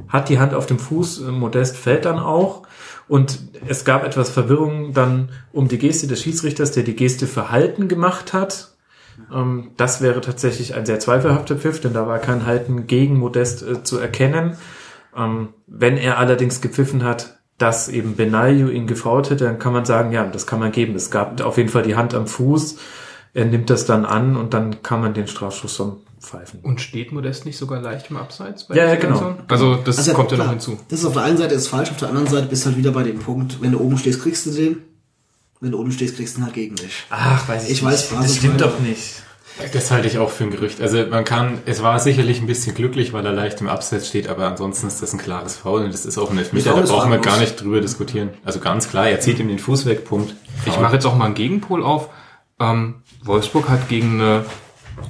hat 0.08 0.28
die 0.30 0.38
Hand 0.38 0.54
auf 0.54 0.66
dem 0.66 0.78
Fuß, 0.78 1.20
Modest 1.28 1.76
fällt 1.76 2.04
dann 2.06 2.18
auch. 2.18 2.62
Und 3.08 3.40
es 3.66 3.84
gab 3.84 4.04
etwas 4.04 4.30
Verwirrung 4.30 4.92
dann 4.92 5.30
um 5.52 5.68
die 5.68 5.78
Geste 5.78 6.06
des 6.06 6.22
Schiedsrichters, 6.22 6.72
der 6.72 6.82
die 6.82 6.96
Geste 6.96 7.26
verhalten 7.26 7.88
gemacht 7.88 8.32
hat. 8.32 8.76
Ähm, 9.32 9.70
Das 9.76 10.00
wäre 10.00 10.20
tatsächlich 10.20 10.74
ein 10.74 10.86
sehr 10.86 11.00
zweifelhafter 11.00 11.56
Pfiff, 11.56 11.80
denn 11.80 11.94
da 11.94 12.06
war 12.06 12.18
kein 12.18 12.46
Halten 12.46 12.86
gegen 12.86 13.18
Modest 13.18 13.62
äh, 13.62 13.82
zu 13.82 13.98
erkennen. 13.98 14.56
Ähm, 15.16 15.48
wenn 15.66 15.96
er 15.96 16.18
allerdings 16.18 16.60
gepfiffen 16.60 17.02
hat, 17.02 17.38
dass 17.56 17.88
eben 17.88 18.14
Benaglio 18.14 18.68
ihn 18.68 18.86
gefault 18.86 19.30
hätte, 19.30 19.44
dann 19.44 19.58
kann 19.58 19.72
man 19.72 19.84
sagen, 19.84 20.12
ja, 20.12 20.24
das 20.24 20.46
kann 20.46 20.60
man 20.60 20.70
geben. 20.70 20.94
Es 20.94 21.10
gab 21.10 21.40
auf 21.40 21.56
jeden 21.56 21.70
Fall 21.70 21.82
die 21.82 21.96
Hand 21.96 22.14
am 22.14 22.28
Fuß. 22.28 22.78
Er 23.34 23.46
nimmt 23.46 23.70
das 23.70 23.84
dann 23.84 24.04
an 24.04 24.36
und 24.36 24.54
dann 24.54 24.82
kann 24.82 25.00
man 25.00 25.14
den 25.14 25.26
Strafschuss 25.26 25.76
pfeifen. 26.28 26.60
Und 26.62 26.80
steht 26.80 27.12
Modest 27.12 27.46
nicht 27.46 27.56
sogar 27.56 27.80
leicht 27.80 28.10
im 28.10 28.16
Abseits? 28.16 28.64
bei 28.64 28.76
Ja, 28.76 28.86
ja, 28.86 28.96
genau. 28.96 29.36
Also 29.48 29.76
das 29.76 29.98
Also, 29.98 30.12
kommt 30.12 30.30
ja 30.30 30.36
noch 30.36 30.44
klar, 30.44 30.54
hinzu. 30.54 30.78
Das 30.88 31.00
ist 31.00 31.04
auf 31.06 31.14
der 31.14 31.22
einen 31.22 31.38
Seite 31.38 31.54
ist 31.54 31.68
falsch, 31.68 31.90
auf 31.90 31.96
der 31.96 32.08
anderen 32.08 32.28
Seite 32.28 32.46
bist 32.46 32.64
du 32.64 32.70
halt 32.70 32.78
wieder 32.78 32.92
bei 32.92 33.02
dem 33.02 33.18
Punkt, 33.18 33.60
wenn 33.60 33.72
du 33.72 33.80
oben 33.80 33.98
stehst, 33.98 34.22
kriegst 34.22 34.46
du 34.46 34.50
den. 34.50 34.78
Wenn 35.60 35.72
du 35.72 35.78
unten 35.78 35.90
stehst, 35.90 36.16
kriegst 36.16 36.36
du 36.36 36.40
ihn 36.40 36.44
halt 36.44 36.54
gegen 36.54 36.76
dich. 36.76 37.04
Ach, 37.10 37.48
weiß 37.48 37.64
ich 37.64 37.70
Ich 37.70 37.84
weiß, 37.84 38.12
nicht. 38.12 38.22
Das 38.22 38.36
stimmt 38.36 38.60
doch 38.60 38.78
nicht. 38.78 39.22
Das 39.72 39.90
halte 39.90 40.06
ich 40.06 40.18
auch 40.18 40.30
für 40.30 40.44
ein 40.44 40.50
Gerücht. 40.52 40.80
Also 40.80 41.04
man 41.06 41.24
kann, 41.24 41.58
es 41.66 41.82
war 41.82 41.98
sicherlich 41.98 42.40
ein 42.40 42.46
bisschen 42.46 42.76
glücklich, 42.76 43.12
weil 43.12 43.26
er 43.26 43.32
leicht 43.32 43.60
im 43.60 43.66
Abseits 43.68 44.06
steht, 44.06 44.28
aber 44.28 44.46
ansonsten 44.46 44.86
ist 44.86 45.02
das 45.02 45.12
ein 45.12 45.18
klares 45.18 45.56
Foul 45.56 45.82
und 45.82 45.92
das 45.92 46.06
ist 46.06 46.16
auch 46.16 46.30
ein 46.30 46.38
Elfmeter. 46.38 46.74
Da 46.74 46.82
brauchen 46.82 47.10
wir 47.10 47.18
gar 47.18 47.40
nicht 47.40 47.60
drüber 47.60 47.80
diskutieren. 47.80 48.30
Also 48.44 48.60
ganz 48.60 48.88
klar, 48.88 49.08
er 49.08 49.18
zieht 49.18 49.40
ihm 49.40 49.48
den 49.48 49.58
Fuß 49.58 49.86
weg, 49.86 50.04
Punkt. 50.04 50.36
Ich 50.66 50.78
mache 50.78 50.94
jetzt 50.94 51.06
auch 51.06 51.16
mal 51.16 51.24
einen 51.24 51.34
Gegenpol 51.34 51.82
auf. 51.82 52.08
Ähm, 52.60 53.02
Wolfsburg 53.24 53.68
hat 53.68 53.88
gegen 53.88 54.20
eine 54.20 54.44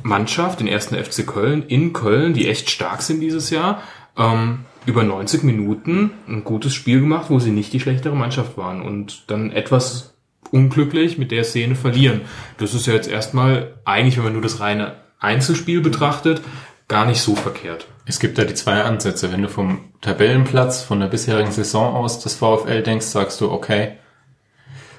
Mannschaft, 0.03 0.61
den 0.61 0.69
ersten 0.69 0.97
FC 0.97 1.27
Köln, 1.27 1.65
in 1.67 1.93
Köln, 1.93 2.35
die 2.35 2.49
echt 2.49 2.71
stark 2.71 3.03
sind 3.03 3.21
dieses 3.21 3.51
Jahr, 3.51 3.83
ähm, 4.17 4.61
über 4.87 5.03
90 5.03 5.43
Minuten 5.43 6.11
ein 6.27 6.45
gutes 6.45 6.75
Spiel 6.75 7.01
gemacht, 7.01 7.27
wo 7.29 7.39
sie 7.39 7.51
nicht 7.51 7.73
die 7.73 7.81
schlechtere 7.81 8.17
Mannschaft 8.17 8.57
waren 8.57 8.83
und 8.83 9.31
dann 9.31 9.53
etwas 9.53 10.15
unglücklich 10.51 11.19
mit 11.19 11.31
der 11.31 11.45
Szene 11.45 11.75
verlieren. 11.75 12.23
Das 12.57 12.75
ist 12.75 12.87
ja 12.87 12.95
jetzt 12.95 13.09
erstmal 13.09 13.75
eigentlich, 13.85 14.17
wenn 14.17 14.25
man 14.25 14.33
nur 14.33 14.43
das 14.43 14.61
reine 14.61 14.97
Einzelspiel 15.21 15.81
betrachtet, 15.81 16.41
gar 16.89 17.05
nicht 17.05 17.21
so 17.21 17.37
verkehrt. 17.37 17.87
Es 18.07 18.19
gibt 18.19 18.39
da 18.39 18.45
die 18.45 18.55
zwei 18.55 18.83
Ansätze. 18.83 19.31
Wenn 19.31 19.43
du 19.43 19.49
vom 19.49 19.81
Tabellenplatz 20.01 20.83
von 20.83 21.01
der 21.01 21.09
bisherigen 21.09 21.53
Saison 21.53 21.95
aus 21.95 22.21
das 22.21 22.35
VfL 22.35 22.83
denkst, 22.83 23.07
sagst 23.07 23.41
du, 23.41 23.51
okay, 23.51 23.99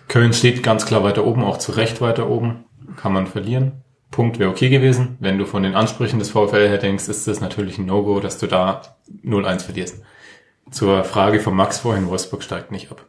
Köln 0.07 0.33
steht 0.33 0.61
ganz 0.61 0.85
klar 0.85 1.03
weiter 1.03 1.25
oben, 1.25 1.43
auch 1.43 1.57
zu 1.57 1.71
Recht 1.71 2.01
weiter 2.01 2.29
oben, 2.29 2.65
kann 2.95 3.13
man 3.13 3.27
verlieren. 3.27 3.83
Punkt 4.12 4.39
wäre 4.39 4.49
okay 4.49 4.70
gewesen. 4.70 5.18
Wenn 5.20 5.38
du 5.38 5.45
von 5.45 5.64
den 5.64 5.76
Ansprüchen 5.76 6.20
des 6.20 6.30
VfL 6.32 6.68
her 6.68 6.78
denkst, 6.78 7.07
ist 7.07 7.28
das 7.28 7.41
natürlich 7.41 7.78
ein 7.78 7.86
No-Go, 7.86 8.20
dass 8.20 8.38
du 8.38 8.47
da 8.47 8.82
0-1 9.24 9.64
verlierst. 9.64 10.01
Zur 10.72 11.03
Frage 11.03 11.39
von 11.39 11.55
Max 11.55 11.80
vorhin, 11.80 12.07
Wolfsburg 12.07 12.43
steigt 12.43 12.72
nicht 12.72 12.91
ab. 12.91 13.05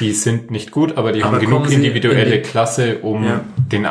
Die 0.00 0.12
sind 0.12 0.50
nicht 0.50 0.70
gut, 0.72 0.96
aber 0.96 1.12
die 1.12 1.22
Aber 1.22 1.36
haben 1.36 1.44
genug 1.44 1.70
individuelle 1.70 2.24
in 2.36 2.42
die- 2.42 2.48
Klasse, 2.48 2.98
um 2.98 3.24
Ja. 3.24 3.40
den, 3.56 3.86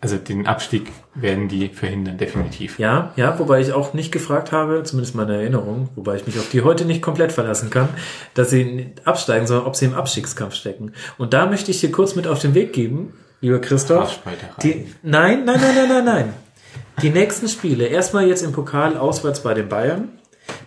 also 0.00 0.16
den 0.16 0.46
Abstieg 0.46 0.90
werden 1.14 1.48
die 1.48 1.68
verhindern, 1.68 2.16
definitiv. 2.18 2.78
Ja, 2.78 3.12
ja, 3.16 3.38
wobei 3.38 3.60
ich 3.60 3.72
auch 3.72 3.92
nicht 3.94 4.12
gefragt 4.12 4.52
habe, 4.52 4.82
zumindest 4.84 5.14
meine 5.14 5.34
Erinnerung, 5.36 5.88
wobei 5.96 6.16
ich 6.16 6.26
mich 6.26 6.38
auf 6.38 6.48
die 6.50 6.62
heute 6.62 6.84
nicht 6.84 7.02
komplett 7.02 7.32
verlassen 7.32 7.70
kann, 7.70 7.88
dass 8.34 8.50
sie 8.50 8.64
nicht 8.64 9.06
absteigen, 9.06 9.46
sondern 9.46 9.66
ob 9.66 9.74
sie 9.76 9.86
im 9.86 9.94
Abstiegskampf 9.94 10.54
stecken. 10.54 10.92
Und 11.18 11.32
da 11.34 11.46
möchte 11.46 11.70
ich 11.70 11.80
dir 11.80 11.90
kurz 11.90 12.14
mit 12.14 12.26
auf 12.26 12.38
den 12.38 12.54
Weg 12.54 12.72
geben, 12.72 13.12
lieber 13.40 13.60
Christoph. 13.60 14.20
Die, 14.62 14.94
nein, 15.02 15.44
nein, 15.44 15.60
nein, 15.60 15.74
nein, 15.74 15.88
nein, 15.88 16.04
nein. 16.04 16.34
Die 17.02 17.10
nächsten 17.10 17.48
Spiele, 17.48 17.86
erstmal 17.86 18.26
jetzt 18.26 18.42
im 18.42 18.52
Pokal 18.52 18.96
auswärts 18.96 19.42
bei 19.42 19.54
den 19.54 19.68
Bayern, 19.68 20.17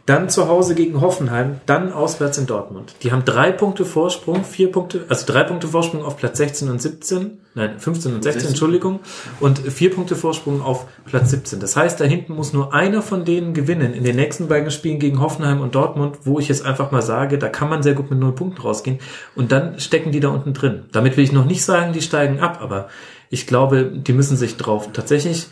dann 0.06 0.30
zu 0.30 0.48
Hause 0.48 0.76
gegen 0.76 1.00
Hoffenheim, 1.00 1.62
dann 1.66 1.94
auswärts 1.94 2.38
in 2.38 2.48
Dortmund. 2.48 2.96
Die 3.04 3.12
haben 3.12 3.24
drei 3.24 3.52
Punkte 3.52 3.86
Vorsprung, 3.86 4.44
vier 4.44 4.72
Punkte, 4.72 5.06
also 5.08 5.26
drei 5.26 5.44
Punkte 5.44 5.68
Vorsprung 5.68 6.04
auf 6.04 6.18
Platz 6.18 6.38
16 6.38 6.70
und 6.70 6.82
17, 6.82 7.38
nein, 7.54 7.80
15 7.80 8.16
und 8.16 8.24
16, 8.24 8.50
Entschuldigung, 8.50 9.00
und 9.40 9.60
vier 9.60 9.94
Punkte 9.94 10.16
Vorsprung 10.16 10.62
auf 10.62 10.86
Platz 11.06 11.30
17. 11.30 11.60
Das 11.60 11.76
heißt, 11.76 12.00
da 12.00 12.06
hinten 12.06 12.34
muss 12.34 12.52
nur 12.52 12.74
einer 12.74 13.02
von 13.02 13.26
denen 13.26 13.54
gewinnen 13.54 13.94
in 13.94 14.04
den 14.04 14.16
nächsten 14.16 14.48
beiden 14.48 14.72
Spielen 14.72 15.00
gegen 15.00 15.22
Hoffenheim 15.22 15.62
und 15.62 15.76
Dortmund, 15.76 16.20
wo 16.24 16.40
ich 16.40 16.50
jetzt 16.50 16.66
einfach 16.66 16.92
mal 16.92 17.02
sage, 17.02 17.38
da 17.38 17.50
kann 17.50 17.70
man 17.70 17.84
sehr 17.84 17.94
gut 17.94 18.10
mit 18.10 18.20
null 18.20 18.34
Punkten 18.34 18.62
rausgehen. 18.62 19.00
Und 19.36 19.52
dann 19.52 19.80
stecken 19.80 20.12
die 20.12 20.20
da 20.20 20.30
unten 20.30 20.54
drin. 20.54 20.86
Damit 20.92 21.16
will 21.16 21.24
ich 21.24 21.32
noch 21.32 21.46
nicht 21.46 21.64
sagen, 21.64 21.94
die 21.94 22.02
steigen 22.02 22.40
ab, 22.40 22.60
aber 22.62 22.90
ich 23.30 23.48
glaube, 23.48 23.86
die 23.86 24.14
müssen 24.14 24.36
sich 24.36 24.58
drauf 24.58 24.90
tatsächlich 24.92 25.48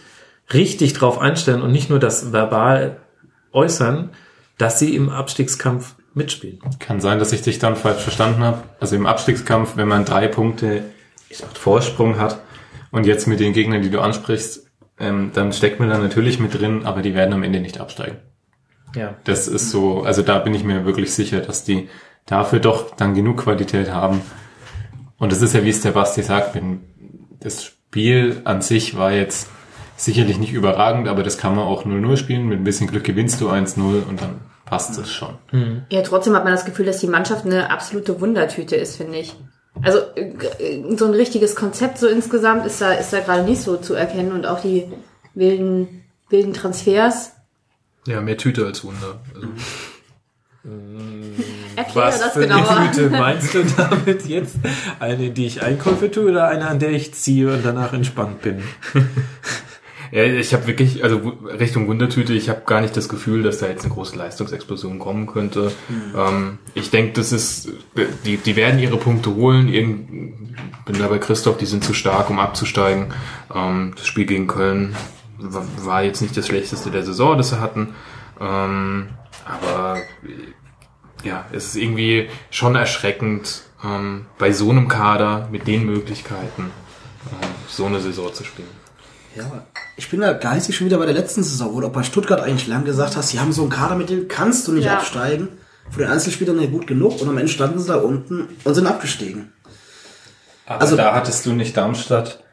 richtig 0.52 0.94
drauf 0.94 1.20
einstellen 1.20 1.62
und 1.62 1.72
nicht 1.72 1.90
nur 1.90 2.00
das 2.00 2.34
verbal 2.34 2.98
äußern, 3.52 4.10
dass 4.58 4.80
sie 4.80 4.95
im 4.95 5.10
Abstiegskampf 5.10 5.95
mitspielen. 6.14 6.60
Kann 6.80 7.00
sein, 7.00 7.20
dass 7.20 7.32
ich 7.32 7.41
dich 7.41 7.60
dann 7.60 7.76
falsch 7.76 8.02
verstanden 8.02 8.43
habe. 8.43 8.64
Also 8.80 8.95
im 8.95 9.06
Abstiegskampf, 9.06 9.78
wenn 9.78 9.88
man 9.88 10.06
drei 10.06 10.28
Punkte 10.28 10.84
ich 11.30 11.38
sag, 11.38 11.56
Vorsprung 11.56 12.18
hat 12.18 12.41
und 12.91 13.06
jetzt 13.06 13.28
mit 13.28 13.39
den 13.39 13.54
Gegnern, 13.54 13.82
die 13.82 13.91
du 13.91 14.02
ansprichst, 14.02 14.68
ähm, 15.00 15.32
dann 15.34 15.54
steckt 15.54 15.80
man 15.80 15.89
da 15.89 15.97
natürlich 15.97 16.39
mit 16.39 16.60
drin, 16.60 16.86
aber 16.86 17.02
die 17.02 17.14
werden 17.14 17.34
am 17.34 17.43
Ende 17.43 17.62
nicht 17.62 17.80
absteigen. 17.80 18.18
Ja. 18.95 19.16
Das 19.24 19.47
ist 19.47 19.70
so, 19.70 20.02
also 20.02 20.24
da 20.24 20.39
bin 20.39 20.54
ich 20.54 20.64
mir 20.64 20.86
wirklich 20.86 21.14
sicher, 21.14 21.39
dass 21.39 21.64
die 21.64 21.89
dafür 22.26 22.60
doch 22.60 22.95
dann 22.95 23.14
genug 23.14 23.43
Qualität 23.43 23.91
haben. 23.91 24.22
Und 25.18 25.32
es 25.32 25.41
ist 25.41 25.54
ja, 25.54 25.64
wie 25.64 25.70
es 25.70 25.82
der 25.82 25.91
Basti 25.91 26.24
sagt, 26.24 26.56
wenn 26.56 26.82
das 27.39 27.64
Spiel 27.64 28.41
an 28.45 28.62
sich 28.62 28.97
war 28.97 29.12
jetzt 29.12 29.50
sicherlich 30.04 30.38
nicht 30.39 30.54
überragend, 30.54 31.08
aber 31.08 31.24
das 31.24 31.38
kann 31.38 31.56
man 31.56 31.66
auch 31.66 31.86
0-0 31.86 32.18
spielen. 32.18 32.47
Mit 32.47 32.60
ein 32.60 32.64
bisschen 32.64 32.88
Glück 32.88 33.04
gewinnst 33.04 33.39
du 33.41 33.50
1-0 33.50 33.80
und 34.08 34.22
dann 34.22 34.41
passt 34.66 34.97
es 35.00 35.12
schon. 35.12 35.36
Ja, 35.91 36.02
trotzdem 36.04 36.36
hat 36.36 36.43
man 36.43 36.54
das 36.54 36.66
Gefühl, 36.66 36.86
dass 36.86 37.00
die 37.00 37.08
Mannschaft 37.08 37.45
eine 37.45 37.70
absolute 37.72 38.20
Wundertüte 38.22 38.76
ist, 38.76 38.97
finde 38.97 39.18
ich. 39.20 39.36
Also 39.82 40.00
äh, 40.16 40.32
g- 40.32 40.95
so 40.97 41.06
ein 41.06 41.14
richtiges 41.14 41.56
Konzept 41.56 41.97
so 42.00 42.08
insgesamt 42.08 42.66
ist 42.66 42.82
da 42.82 42.91
ist 42.93 43.14
da 43.14 43.20
gerade 43.20 43.43
nicht 43.43 43.62
so 43.62 43.78
zu 43.78 43.93
erkennen 43.93 44.32
und 44.32 44.45
auch 44.45 44.60
die 44.62 44.86
wilden 45.36 46.04
wilden 46.30 46.54
Transfers. 46.54 47.34
Ja, 48.08 48.20
mehr 48.22 48.38
Tüte 48.38 48.66
als 48.66 48.84
Wunder. 48.84 49.20
Also, 49.36 49.47
Erkläre 51.76 52.07
das 52.19 52.34
für 52.34 52.41
genauer. 52.41 52.69
eine 52.69 52.91
Tüte 52.91 53.10
meinst 53.11 53.53
du 53.53 53.64
damit 53.64 54.26
jetzt? 54.26 54.56
Eine, 54.99 55.30
die 55.32 55.45
ich 55.45 55.64
Einkäufe 55.64 56.11
tue 56.11 56.32
oder 56.32 56.48
eine, 56.48 56.68
an 56.68 56.80
der 56.80 56.91
ich 56.91 57.14
ziehe 57.14 57.52
und 57.53 57.64
danach 57.64 57.94
entspannt 57.94 58.41
bin? 58.41 58.61
Ja, 60.11 60.23
ich 60.23 60.53
habe 60.53 60.65
wirklich, 60.68 61.03
also 61.03 61.18
Richtung 61.60 61.88
Wundertüte, 61.88 62.34
ich 62.34 62.49
habe 62.49 62.61
gar 62.65 62.81
nicht 62.81 62.95
das 62.98 63.10
Gefühl, 63.10 63.44
dass 63.44 63.60
da 63.60 63.68
jetzt 63.68 63.86
eine 63.86 63.94
große 63.94 64.18
Leistungsexplosion 64.18 64.98
kommen 64.99 65.27
könnte. 65.27 65.72
Ähm, 66.15 66.57
ich 66.73 66.90
denke, 66.90 67.14
das 67.14 67.31
ist, 67.31 67.69
die, 68.26 68.38
die 68.38 68.56
werden 68.56 68.80
ihre 68.80 68.98
Punkte 68.98 69.36
holen. 69.36 69.68
Irgend, 69.69 70.56
bin 70.86 70.98
da 70.99 71.07
bei 71.07 71.19
Christoph, 71.19 71.57
die 71.57 71.65
sind 71.68 71.84
zu 71.84 71.94
stark, 71.94 72.30
um 72.30 72.40
abzusteigen. 72.40 73.14
Ähm, 73.53 73.94
das 73.95 74.07
Spiel 74.07 74.26
gegen 74.26 74.48
Köln 74.48 74.95
wa- 75.38 75.65
war 75.84 76.03
jetzt 76.03 76.22
nicht 76.22 76.36
das 76.36 76.48
schlechteste 76.48 76.90
der 76.91 77.03
Saison, 77.03 77.38
das 77.38 77.49
sie 77.49 77.60
hatten. 77.61 77.94
Ähm, 78.41 79.10
aber 79.45 79.98
ja, 81.23 81.45
es 81.52 81.65
ist 81.68 81.76
irgendwie 81.76 82.30
schon 82.49 82.76
erschreckend, 82.76 83.64
ähm, 83.84 84.26
bei 84.38 84.52
so 84.52 84.69
einem 84.72 84.88
Kader 84.88 85.49
mit 85.52 85.68
den 85.68 85.86
Möglichkeiten 85.86 86.72
ähm, 87.31 87.49
so 87.68 87.86
eine 87.86 87.99
Saison 87.99 88.34
zu 88.34 88.44
spielen. 88.44 88.78
Ja, 89.35 89.45
aber 89.45 89.68
ich 89.95 90.10
bin 90.10 90.22
da 90.22 90.34
geistig 90.34 90.76
schon 90.76 90.88
wieder 90.88 90.97
bei 90.97 91.06
der 91.06 91.14
letzten 91.14 91.43
Saison, 91.43 91.73
wo 91.73 91.81
du 91.81 91.88
auch 91.88 91.91
bei 91.91 92.03
Stuttgart 92.03 92.41
eigentlich 92.41 92.68
lang 92.68 92.84
gesagt 92.85 93.15
hast, 93.15 93.31
die 93.31 93.39
haben 93.39 93.51
so 93.53 93.61
einen 93.61 93.69
Kader, 93.69 93.95
mit 93.95 94.10
dem 94.10 94.27
kannst 94.27 94.68
du 94.68 94.72
nicht 94.73 94.85
Ja. 94.85 94.97
absteigen. 94.97 95.49
Von 95.91 96.03
den 96.03 96.11
Einzelspielern 96.11 96.57
nicht 96.57 96.72
gut 96.72 96.85
genug 96.88 97.19
und 97.22 97.27
am 97.30 97.38
Ende 97.38 97.51
standen 97.51 97.80
sie 97.80 97.88
da 97.88 97.95
unten 97.95 98.47
und 98.64 98.73
sind 98.76 98.85
abgestiegen. 98.88 99.51
Aber 100.65 100.81
Also- 100.81 100.95
da 100.95 101.14
hattest 101.15 101.45
du 101.45 101.53
nicht 101.53 101.76
Darmstadt, 101.76 102.43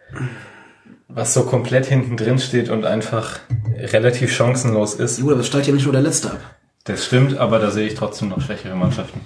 was 1.08 1.34
so 1.34 1.42
komplett 1.44 1.86
hinten 1.86 2.16
drin 2.16 2.38
steht 2.38 2.70
und 2.70 2.84
einfach 2.86 3.40
relativ 3.78 4.32
chancenlos 4.34 4.94
ist. 4.94 5.20
Gut, 5.20 5.32
aber 5.32 5.40
es 5.40 5.46
steigt 5.46 5.66
ja 5.66 5.74
nicht 5.74 5.84
nur 5.84 5.92
der 5.92 6.02
Letzte 6.02 6.30
ab. 6.30 6.40
Das 6.84 7.04
stimmt, 7.04 7.36
aber 7.36 7.58
da 7.58 7.70
sehe 7.70 7.86
ich 7.88 7.94
trotzdem 7.94 8.28
noch 8.28 8.40
schwächere 8.40 8.74
Mannschaften. 8.74 9.20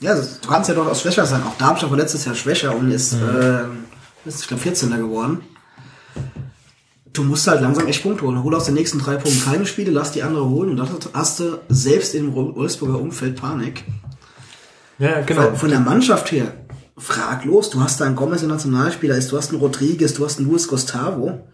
Ja, 0.00 0.14
du 0.14 0.48
kannst 0.48 0.68
ja 0.68 0.74
durchaus 0.74 1.00
schwächer 1.00 1.24
sein. 1.24 1.42
Auch 1.42 1.56
Darmstadt 1.56 1.90
war 1.90 1.96
letztes 1.96 2.24
Jahr 2.26 2.34
schwächer 2.34 2.74
und 2.76 2.90
ist, 2.90 3.14
äh, 3.14 3.60
ist 4.26 4.42
ich 4.42 4.48
glaube, 4.48 4.62
14. 4.62 4.98
geworden. 4.98 5.40
Du 7.16 7.24
musst 7.24 7.46
halt 7.46 7.60
langsam 7.60 7.86
echt 7.86 8.02
Punkte 8.02 8.24
holen. 8.24 8.42
Hol 8.42 8.54
aus 8.54 8.64
den 8.64 8.74
nächsten 8.74 8.98
drei 8.98 9.16
Punkten 9.16 9.44
keine 9.44 9.66
Spiele, 9.66 9.90
lass 9.90 10.12
die 10.12 10.22
andere 10.22 10.48
holen 10.48 10.70
und 10.70 10.76
dann 10.76 10.88
hast 11.12 11.40
du 11.40 11.58
selbst 11.68 12.14
im 12.14 12.34
Wolfsburger 12.34 13.00
Umfeld 13.00 13.36
Panik. 13.36 13.84
Ja, 14.98 15.20
genau. 15.22 15.54
Von 15.54 15.70
der 15.70 15.80
Mannschaft 15.80 16.32
her, 16.32 16.52
fraglos, 16.96 17.70
du 17.70 17.80
hast 17.80 18.00
da 18.00 18.06
einen 18.06 18.16
Gomez, 18.16 18.40
der 18.40 18.48
Nationalspieler 18.48 19.16
ist, 19.16 19.30
du 19.30 19.36
hast 19.36 19.50
einen 19.50 19.60
Rodriguez, 19.60 20.14
du 20.14 20.24
hast 20.24 20.38
einen 20.38 20.48
Luis 20.48 20.68
Gustavo, 20.68 21.46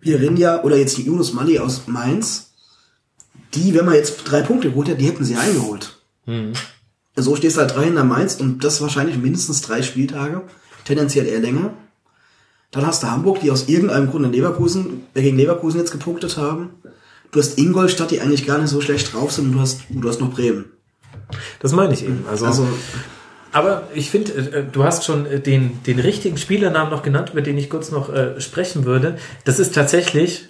Virinja 0.00 0.62
oder 0.62 0.76
jetzt 0.76 0.96
die 0.96 1.02
Yunus 1.02 1.32
Mali 1.32 1.58
aus 1.58 1.82
Mainz. 1.86 2.52
Die, 3.54 3.74
wenn 3.74 3.86
man 3.86 3.94
jetzt 3.94 4.24
drei 4.24 4.42
Punkte 4.42 4.70
geholt 4.70 4.88
hätte, 4.88 4.98
die 4.98 5.06
hätten 5.06 5.24
sie 5.24 5.36
eingeholt. 5.36 5.98
So 7.16 7.34
stehst 7.34 7.56
du 7.56 7.60
halt 7.60 7.74
drei 7.74 7.84
hinter 7.84 8.04
Mainz 8.04 8.34
und 8.34 8.62
das 8.62 8.80
wahrscheinlich 8.80 9.16
mindestens 9.16 9.62
drei 9.62 9.82
Spieltage, 9.82 10.42
tendenziell 10.84 11.26
eher 11.26 11.40
länger. 11.40 11.72
Dann 12.70 12.86
hast 12.86 13.02
du 13.02 13.10
Hamburg, 13.10 13.40
die 13.40 13.50
aus 13.50 13.68
irgendeinem 13.68 14.10
Grund 14.10 14.26
in 14.26 14.32
Leverkusen, 14.32 15.06
äh, 15.14 15.22
gegen 15.22 15.36
Leverkusen 15.36 15.78
jetzt 15.78 15.92
gepunktet 15.92 16.36
haben. 16.36 16.70
Du 17.32 17.40
hast 17.40 17.58
Ingolstadt, 17.58 18.10
die 18.10 18.20
eigentlich 18.20 18.46
gar 18.46 18.58
nicht 18.58 18.70
so 18.70 18.80
schlecht 18.80 19.12
drauf 19.12 19.32
sind 19.32 19.46
und 19.46 19.52
du 19.52 19.60
hast, 19.60 19.82
du 19.88 20.08
hast 20.08 20.20
noch 20.20 20.30
Bremen. 20.30 20.66
Das 21.60 21.72
meine 21.72 21.92
ich 21.92 22.04
eben. 22.04 22.24
Also, 22.30 22.46
Also, 22.46 22.68
aber 23.52 23.88
ich 23.94 24.10
finde, 24.10 24.32
äh, 24.32 24.64
du 24.70 24.84
hast 24.84 25.04
schon 25.04 25.26
äh, 25.26 25.40
den, 25.40 25.82
den 25.84 25.98
richtigen 25.98 26.36
Spielernamen 26.36 26.90
noch 26.90 27.02
genannt, 27.02 27.30
über 27.32 27.42
den 27.42 27.58
ich 27.58 27.70
kurz 27.70 27.90
noch 27.90 28.12
äh, 28.12 28.40
sprechen 28.40 28.84
würde. 28.84 29.18
Das 29.44 29.58
ist 29.58 29.74
tatsächlich 29.74 30.48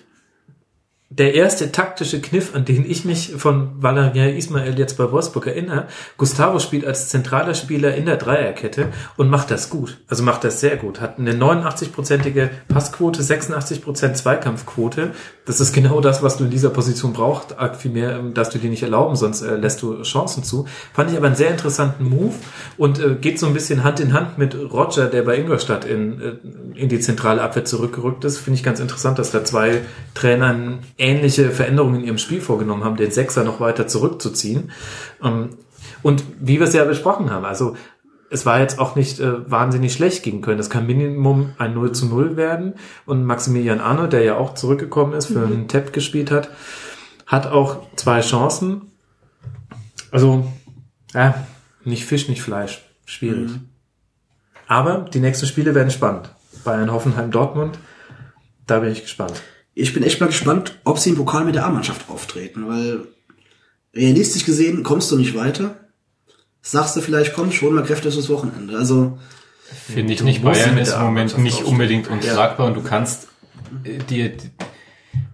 der 1.09 1.35
erste 1.35 1.71
taktische 1.71 2.21
Kniff, 2.21 2.55
an 2.55 2.65
den 2.65 2.89
ich 2.89 3.05
mich 3.05 3.33
von 3.37 3.81
Valerian 3.81 4.37
Ismail 4.37 4.77
jetzt 4.77 4.99
bei 4.99 5.13
Wolfsburg 5.13 5.47
erinnere. 5.47 5.87
Gustavo 6.17 6.59
spielt 6.59 6.85
als 6.85 7.09
zentraler 7.09 7.55
Spieler 7.55 7.95
in 7.95 8.07
der 8.07 8.17
Dreierkette 8.17 8.89
und 9.17 9.31
macht 9.31 9.53
das 9.53 9.71
gut. 9.71 9.99
Also 10.09 10.25
macht 10.25 10.43
das 10.43 10.61
sehr 10.61 10.77
gut. 10.77 11.01
Hat 11.01 11.19
eine 11.19 11.33
89-prozentige 11.33 12.51
Passquote, 12.69 13.23
86% 13.23 14.15
Zweikampfquote. 14.15 15.13
Das 15.47 15.61
ist 15.61 15.73
genau 15.73 16.01
das, 16.01 16.25
was 16.25 16.37
du 16.37 16.45
in 16.45 16.51
dieser 16.51 16.71
Position 16.71 17.13
brauchst. 17.13 17.59
Arg 17.59 17.77
Viel 17.77 17.93
mehr 17.93 18.17
ähm, 18.17 18.35
darfst 18.35 18.53
du 18.55 18.59
dir 18.59 18.69
nicht 18.69 18.83
erlauben, 18.83 19.15
sonst 19.15 19.43
äh, 19.43 19.57
lässt 19.57 19.81
du 19.81 20.03
Chancen 20.03 20.43
zu. 20.43 20.67
Fand 20.93 21.11
ich 21.11 21.17
aber 21.17 21.29
einen 21.29 21.37
sehr 21.37 21.51
interessanten 21.51 22.05
Move 22.05 22.35
und 22.77 22.99
äh, 22.99 23.15
geht 23.15 23.39
so 23.39 23.47
ein 23.47 23.55
bisschen 23.55 23.85
Hand 23.85 24.01
in 24.01 24.13
Hand 24.13 24.39
mit 24.39 24.57
Roger, 24.57 25.07
der 25.07 25.23
bei 25.23 25.39
Ingolstadt 25.39 25.85
in, 25.85 26.21
äh, 26.21 26.33
in 26.75 26.89
die 26.89 26.99
zentrale 26.99 27.43
Abwehr 27.43 27.65
zurückgerückt 27.65 28.25
ist. 28.25 28.39
Finde 28.39 28.59
ich 28.59 28.65
ganz 28.65 28.81
interessant, 28.81 29.21
dass 29.21 29.31
da 29.31 29.45
zwei 29.45 29.83
Trainern 30.15 30.81
ähnliche 30.99 31.51
Veränderungen 31.51 32.01
in 32.01 32.05
ihrem 32.05 32.19
Spiel 32.19 32.41
vorgenommen 32.41 32.83
haben, 32.83 32.97
den 32.97 33.13
Sechser 33.13 33.45
noch 33.45 33.61
weiter 33.61 33.87
zurückzuziehen. 33.87 34.73
Ähm, 35.23 35.51
und 36.03 36.25
wie 36.41 36.59
wir 36.59 36.67
es 36.67 36.75
ja 36.75 36.85
besprochen 36.85 37.31
haben, 37.31 37.45
also 37.45 37.77
es 38.31 38.47
war 38.47 38.61
jetzt 38.61 38.79
auch 38.79 38.97
nicht 38.97 39.21
äh, 39.21 39.51
wahnsinnig 39.51 39.93
schlecht 39.93 40.23
gegen 40.23 40.43
Köln. 40.43 40.59
Das 40.59 40.71
kann 40.71 40.87
Minimum 40.87 41.53
ein 41.59 41.75
0 41.75 41.93
zu 41.93 42.07
0 42.07 42.37
werden. 42.37 42.75
Und 43.05 43.25
Maximilian 43.25 43.81
Arno, 43.81 44.07
der 44.07 44.23
ja 44.23 44.37
auch 44.37 44.55
zurückgekommen 44.55 45.13
ist, 45.13 45.27
für 45.27 45.45
einen 45.45 45.69
Tepp 45.69 45.93
gespielt 45.93 46.31
hat, 46.31 46.51
hat 47.27 47.47
auch 47.47 47.83
zwei 47.97 48.21
Chancen. 48.21 48.93
Also, 50.11 50.51
ja, 51.15 51.47
nicht 51.85 52.05
Fisch, 52.05 52.29
nicht 52.29 52.43
Fleisch. 52.43 52.85
Schwierig. 53.05 53.51
Aber 54.67 55.09
die 55.13 55.21
nächsten 55.21 55.47
Spiele 55.47 55.75
werden 55.75 55.91
spannend. 55.91 56.31
Bayern, 56.65 56.93
Hoffenheim, 56.93 57.31
Dortmund. 57.31 57.79
Da 58.67 58.81
bin 58.81 58.91
ich 58.91 59.03
gespannt. 59.03 59.43
ich 59.75 59.93
bin 59.93 60.03
echt 60.03 60.21
mal 60.21 60.27
gespannt, 60.27 60.79
ob 60.85 60.99
sie 60.99 61.11
im 61.11 61.17
Pokal 61.17 61.45
mit 61.45 61.55
der 61.55 61.67
A-Mannschaft 61.67 62.09
auftreten, 62.09 62.67
weil 62.67 63.07
realistisch 63.95 64.45
gesehen 64.45 64.83
kommst 64.83 65.13
du 65.13 65.17
nicht 65.17 65.37
weiter. 65.37 65.86
Sagst 66.69 66.97
du 66.97 67.01
vielleicht, 67.01 67.33
komm, 67.33 67.53
schon 67.53 67.75
mal 67.75 67.85
Kräfte 67.85 68.11
fürs 68.11 68.29
Wochenende. 68.29 68.77
Also, 68.77 69.19
Finde 69.87 70.13
ich 70.13 70.25
nicht. 70.25 70.43
Bayern 70.43 70.77
ist 70.79 70.95
im 70.95 71.01
Moment 71.01 71.39
nicht 71.39 71.63
unbedingt 71.63 72.11
unschlagbar 72.11 72.67
und 72.67 72.75
du 72.75 72.83
kannst 72.83 73.29
äh, 73.85 73.99
dir, 73.99 74.33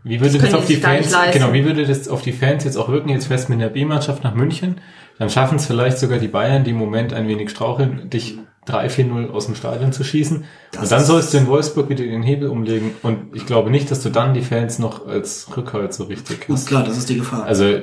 wie 0.05 0.21
würde 0.21 0.39
Das 0.39 0.51
das, 0.51 0.55
auf 0.55 0.67
die 0.67 0.77
Fans, 0.77 1.17
genau, 1.33 1.55
wie 1.55 1.65
würde 1.65 1.87
das 1.87 2.07
auf 2.09 2.21
die 2.21 2.33
Fans 2.33 2.65
jetzt 2.65 2.77
auch 2.77 2.91
wirken? 2.91 3.09
Jetzt 3.09 3.29
fährst 3.29 3.49
du 3.49 3.53
mit 3.53 3.63
der 3.63 3.71
B-Mannschaft 3.71 4.23
nach 4.25 4.35
München, 4.35 4.83
dann 5.19 5.31
schaffen 5.31 5.57
es 5.57 5.65
vielleicht 5.65 5.99
sogar 5.99 6.19
die 6.19 6.29
Bayern, 6.29 6.65
die 6.65 6.73
im 6.73 6.77
Moment 6.77 7.15
ein 7.15 7.27
wenig 7.27 7.49
straucheln, 7.49 8.11
dich 8.11 8.37
3-4-0 8.69 9.31
aus 9.31 9.47
dem 9.47 9.55
Stadion 9.55 9.91
zu 9.91 10.05
schießen. 10.05 10.45
Das 10.73 10.83
und 10.83 10.93
dann 10.93 11.05
sollst 11.05 11.33
du 11.33 11.39
in 11.39 11.47
Wolfsburg 11.47 11.89
wieder 11.89 12.05
den 12.05 12.23
Hebel 12.23 12.51
umlegen 12.51 12.91
und 13.03 13.35
ich 13.35 13.47
glaube 13.47 13.71
nicht, 13.71 13.91
dass 13.91 14.03
du 14.03 14.11
dann 14.11 14.35
die 14.35 14.43
Fans 14.43 14.79
noch 14.79 15.07
als 15.07 15.49
Rückhalt 15.57 15.95
so 15.95 16.05
richtig 16.05 16.47
gut, 16.47 16.57
hast. 16.57 16.67
klar, 16.67 16.85
das 16.85 16.99
ist 16.99 17.09
die 17.09 17.17
Gefahr. 17.17 17.45
Also 17.45 17.81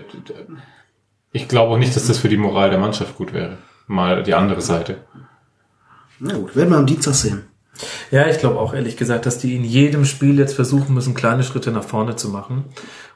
ich 1.32 1.48
glaube 1.48 1.74
auch 1.74 1.78
nicht, 1.78 1.96
dass 1.96 2.08
das 2.08 2.18
für 2.18 2.30
die 2.30 2.38
Moral 2.38 2.70
der 2.70 2.80
Mannschaft 2.80 3.16
gut 3.16 3.34
wäre. 3.34 3.58
Mal 3.88 4.24
die 4.24 4.34
andere 4.34 4.62
Seite. 4.62 4.98
Na 6.20 6.36
gut, 6.36 6.56
werden 6.56 6.70
wir 6.70 6.78
am 6.78 6.86
Dienstag 6.86 7.14
sehen. 7.16 7.44
Ja, 8.12 8.28
ich 8.28 8.40
glaube 8.40 8.60
auch 8.60 8.74
ehrlich 8.74 8.98
gesagt, 8.98 9.26
dass 9.26 9.38
die 9.38 9.56
in 9.56 9.64
jedem 9.64 10.04
Spiel 10.06 10.38
jetzt 10.38 10.54
versuchen 10.54 10.94
müssen, 10.94 11.14
kleine 11.14 11.44
Schritte 11.44 11.72
nach 11.72 11.84
vorne 11.84 12.16
zu 12.16 12.30
machen. 12.30 12.66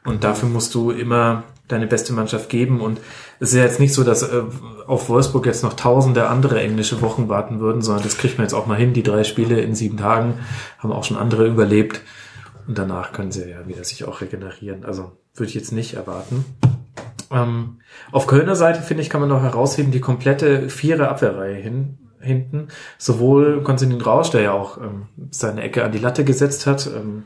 Und 0.06 0.24
dafür 0.24 0.48
musst 0.48 0.74
du 0.74 0.92
immer 0.92 1.44
deine 1.68 1.88
beste 1.88 2.14
Mannschaft 2.14 2.50
geben. 2.50 2.82
Und 2.82 3.00
es 3.40 3.50
ist 3.50 3.56
ja 3.56 3.64
jetzt 3.64 3.80
nicht 3.80 3.94
so, 3.94 4.04
dass 4.04 4.24
äh, 4.24 4.44
auf 4.88 5.10
Wolfsburg 5.10 5.46
jetzt 5.46 5.64
noch 5.64 5.74
tausende 5.74 6.28
andere 6.28 6.62
englische 6.62 7.02
Wochen 7.02 7.30
warten 7.30 7.60
würden, 7.60 7.82
sondern 7.82 8.04
das 8.04 8.18
kriegt 8.18 8.38
man 8.38 8.46
jetzt 8.46 8.54
auch 8.54 8.68
mal 8.68 8.78
hin. 8.78 8.94
Die 8.94 9.04
drei 9.04 9.24
Spiele 9.24 9.60
in 9.62 9.76
sieben 9.76 9.98
Tagen 9.98 10.40
haben 10.80 10.94
auch 10.94 11.04
schon 11.04 11.18
andere 11.18 11.48
überlebt. 11.48 12.02
Und 12.68 12.78
danach 12.78 13.12
können 13.12 13.32
sie 13.32 13.50
ja 13.50 13.68
wieder 13.68 13.84
sich 13.84 14.06
auch 14.06 14.22
regenerieren. 14.22 14.86
Also 14.86 15.12
würde 15.36 15.50
ich 15.50 15.56
jetzt 15.56 15.72
nicht 15.72 15.96
erwarten. 15.96 16.46
Ähm, 17.34 17.80
auf 18.12 18.28
Kölner 18.28 18.56
Seite, 18.56 18.82
finde 18.82 19.04
ich, 19.04 19.10
kann 19.10 19.22
man 19.22 19.30
noch 19.30 19.42
herausheben, 19.42 19.92
die 19.92 20.00
komplette 20.02 20.70
Vierer 20.70 21.10
Abwehrreihe 21.10 21.56
hin, 21.56 21.98
hinten. 22.20 22.68
Sowohl 22.98 23.64
Konstantin 23.64 24.02
Rausch, 24.02 24.30
der 24.30 24.42
ja 24.42 24.52
auch 24.54 24.78
ähm, 24.78 25.08
seine 25.32 25.62
Ecke 25.62 25.84
an 25.84 25.92
die 25.92 26.00
Latte 26.00 26.24
gesetzt 26.24 26.68
hat, 26.68 26.88
ähm, 26.88 27.24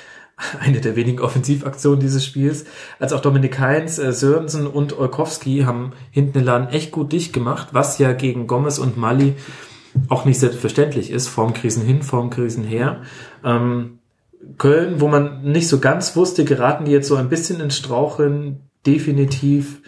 eine 0.60 0.80
der 0.80 0.96
wenigen 0.96 1.20
Offensivaktionen 1.20 2.00
dieses 2.00 2.24
Spiels, 2.24 2.64
als 2.98 3.12
auch 3.12 3.20
Dominik 3.20 3.58
Heinz, 3.58 3.98
äh, 3.98 4.12
Sörensen 4.12 4.66
und 4.66 4.98
Olkowski 4.98 5.60
haben 5.60 5.92
hinten 6.10 6.32
den 6.32 6.44
Laden 6.44 6.68
echt 6.68 6.90
gut 6.92 7.12
dicht 7.12 7.32
gemacht, 7.32 7.68
was 7.72 7.98
ja 7.98 8.12
gegen 8.12 8.46
Gomez 8.46 8.78
und 8.78 8.96
Mali 8.96 9.34
auch 10.08 10.24
nicht 10.24 10.38
selbstverständlich 10.38 11.10
ist, 11.10 11.28
Formkrisen 11.28 11.84
hin, 11.84 12.02
Formkrisen 12.02 12.64
her. 12.64 13.02
Ähm, 13.44 13.98
Köln, 14.56 15.00
wo 15.00 15.08
man 15.08 15.42
nicht 15.42 15.68
so 15.68 15.80
ganz 15.80 16.16
wusste, 16.16 16.44
geraten 16.44 16.86
die 16.86 16.92
jetzt 16.92 17.08
so 17.08 17.16
ein 17.16 17.28
bisschen 17.28 17.60
ins 17.60 17.76
Straucheln, 17.76 18.69
definitiv 18.86 19.80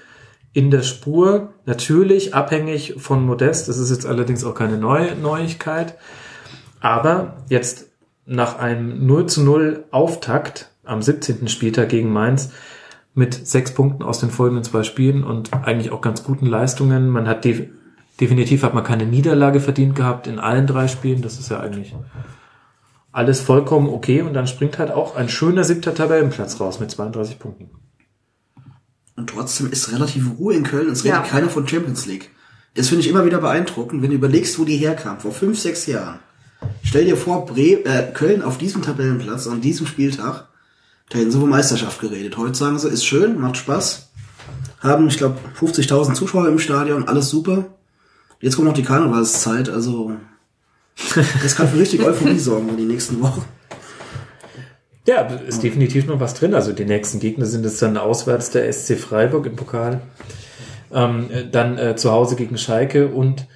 in 0.52 0.70
der 0.70 0.82
Spur. 0.82 1.54
Natürlich 1.64 2.34
abhängig 2.34 2.94
von 2.98 3.24
Modest, 3.24 3.68
das 3.68 3.78
ist 3.78 3.90
jetzt 3.90 4.06
allerdings 4.06 4.44
auch 4.44 4.54
keine 4.54 4.78
neue 4.78 5.16
Neuigkeit. 5.16 5.96
Aber 6.80 7.36
jetzt 7.48 7.88
nach 8.26 8.58
einem 8.58 9.06
0 9.06 9.26
zu 9.26 9.42
0 9.42 9.84
Auftakt 9.90 10.70
am 10.84 11.02
17. 11.02 11.48
Spieltag 11.48 11.88
gegen 11.88 12.12
Mainz 12.12 12.50
mit 13.14 13.46
sechs 13.46 13.72
Punkten 13.72 14.02
aus 14.02 14.20
den 14.20 14.30
folgenden 14.30 14.64
zwei 14.64 14.82
Spielen 14.82 15.22
und 15.22 15.52
eigentlich 15.52 15.92
auch 15.92 16.00
ganz 16.00 16.24
guten 16.24 16.46
Leistungen. 16.46 17.10
Man 17.10 17.28
hat 17.28 17.44
def 17.44 17.62
definitiv 18.20 18.62
hat 18.62 18.74
man 18.74 18.84
keine 18.84 19.06
Niederlage 19.06 19.60
verdient 19.60 19.96
gehabt 19.96 20.26
in 20.26 20.38
allen 20.38 20.66
drei 20.66 20.86
Spielen. 20.88 21.22
Das 21.22 21.38
ist 21.38 21.50
ja 21.50 21.60
eigentlich 21.60 21.94
alles 23.10 23.40
vollkommen 23.40 23.88
okay. 23.88 24.22
Und 24.22 24.34
dann 24.34 24.46
springt 24.46 24.78
halt 24.78 24.90
auch 24.90 25.16
ein 25.16 25.28
schöner 25.28 25.64
siebter 25.64 25.94
Tabellenplatz 25.94 26.60
raus 26.60 26.80
mit 26.80 26.90
32 26.90 27.38
Punkten. 27.38 27.70
Und 29.16 29.30
trotzdem 29.30 29.70
ist 29.70 29.92
relativ 29.92 30.24
Ruhe 30.38 30.54
in 30.54 30.62
Köln. 30.62 30.90
Es 30.90 31.04
redet 31.04 31.18
Ja. 31.18 31.22
keiner 31.22 31.50
von 31.50 31.66
Champions 31.68 32.06
League. 32.06 32.30
Das 32.74 32.88
finde 32.88 33.02
ich 33.04 33.10
immer 33.10 33.26
wieder 33.26 33.38
beeindruckend, 33.38 34.02
wenn 34.02 34.10
du 34.10 34.16
überlegst, 34.16 34.58
wo 34.58 34.64
die 34.64 34.76
herkam, 34.76 35.20
vor 35.20 35.32
fünf, 35.32 35.58
sechs 35.58 35.86
Jahren. 35.86 36.20
Stell 36.82 37.04
dir 37.04 37.16
vor, 37.16 37.44
Bre 37.44 37.84
äh, 37.84 38.12
Köln 38.12 38.40
auf 38.42 38.56
diesem 38.56 38.82
Tabellenplatz, 38.82 39.46
an 39.46 39.60
diesem 39.60 39.86
Spieltag, 39.86 40.48
da 41.10 41.18
hätten 41.18 41.30
sie 41.30 41.36
über 41.38 41.46
Meisterschaft 41.46 42.00
geredet. 42.00 42.36
Heute 42.38 42.54
sagen 42.54 42.78
sie, 42.78 42.88
ist 42.88 43.04
schön, 43.04 43.38
macht 43.38 43.58
Spaß. 43.58 44.08
Haben, 44.80 45.08
ich 45.08 45.18
glaube, 45.18 45.38
50.000 45.60 46.14
Zuschauer 46.14 46.48
im 46.48 46.58
Stadion, 46.58 47.06
alles 47.08 47.28
super. 47.28 47.66
Jetzt 48.40 48.56
kommt 48.56 48.66
noch 48.68 48.74
die 48.74 48.82
Karnevalszeit, 48.82 49.68
also 49.68 50.12
das 51.42 51.56
kann 51.56 51.68
für 51.68 51.78
richtig 51.78 52.02
Euphorie 52.02 52.38
sorgen 52.38 52.68
in 52.70 52.76
die 52.78 52.84
nächsten 52.84 53.20
Wochen. 53.20 53.44
Ja, 55.06 55.22
ist 55.22 55.62
definitiv 55.62 56.06
noch 56.06 56.20
was 56.20 56.34
drin. 56.34 56.54
Also 56.54 56.72
die 56.72 56.84
nächsten 56.84 57.18
Gegner 57.18 57.46
sind 57.46 57.66
es 57.66 57.78
dann 57.78 57.96
auswärts 57.96 58.50
der 58.50 58.72
SC 58.72 58.96
Freiburg 58.96 59.46
im 59.46 59.56
Pokal. 59.56 60.00
Ähm, 60.92 61.30
äh, 61.30 61.44
dann 61.50 61.78
äh, 61.78 61.96
zu 61.96 62.12
Hause 62.12 62.36
gegen 62.36 62.56
Schalke 62.56 63.08
und 63.08 63.48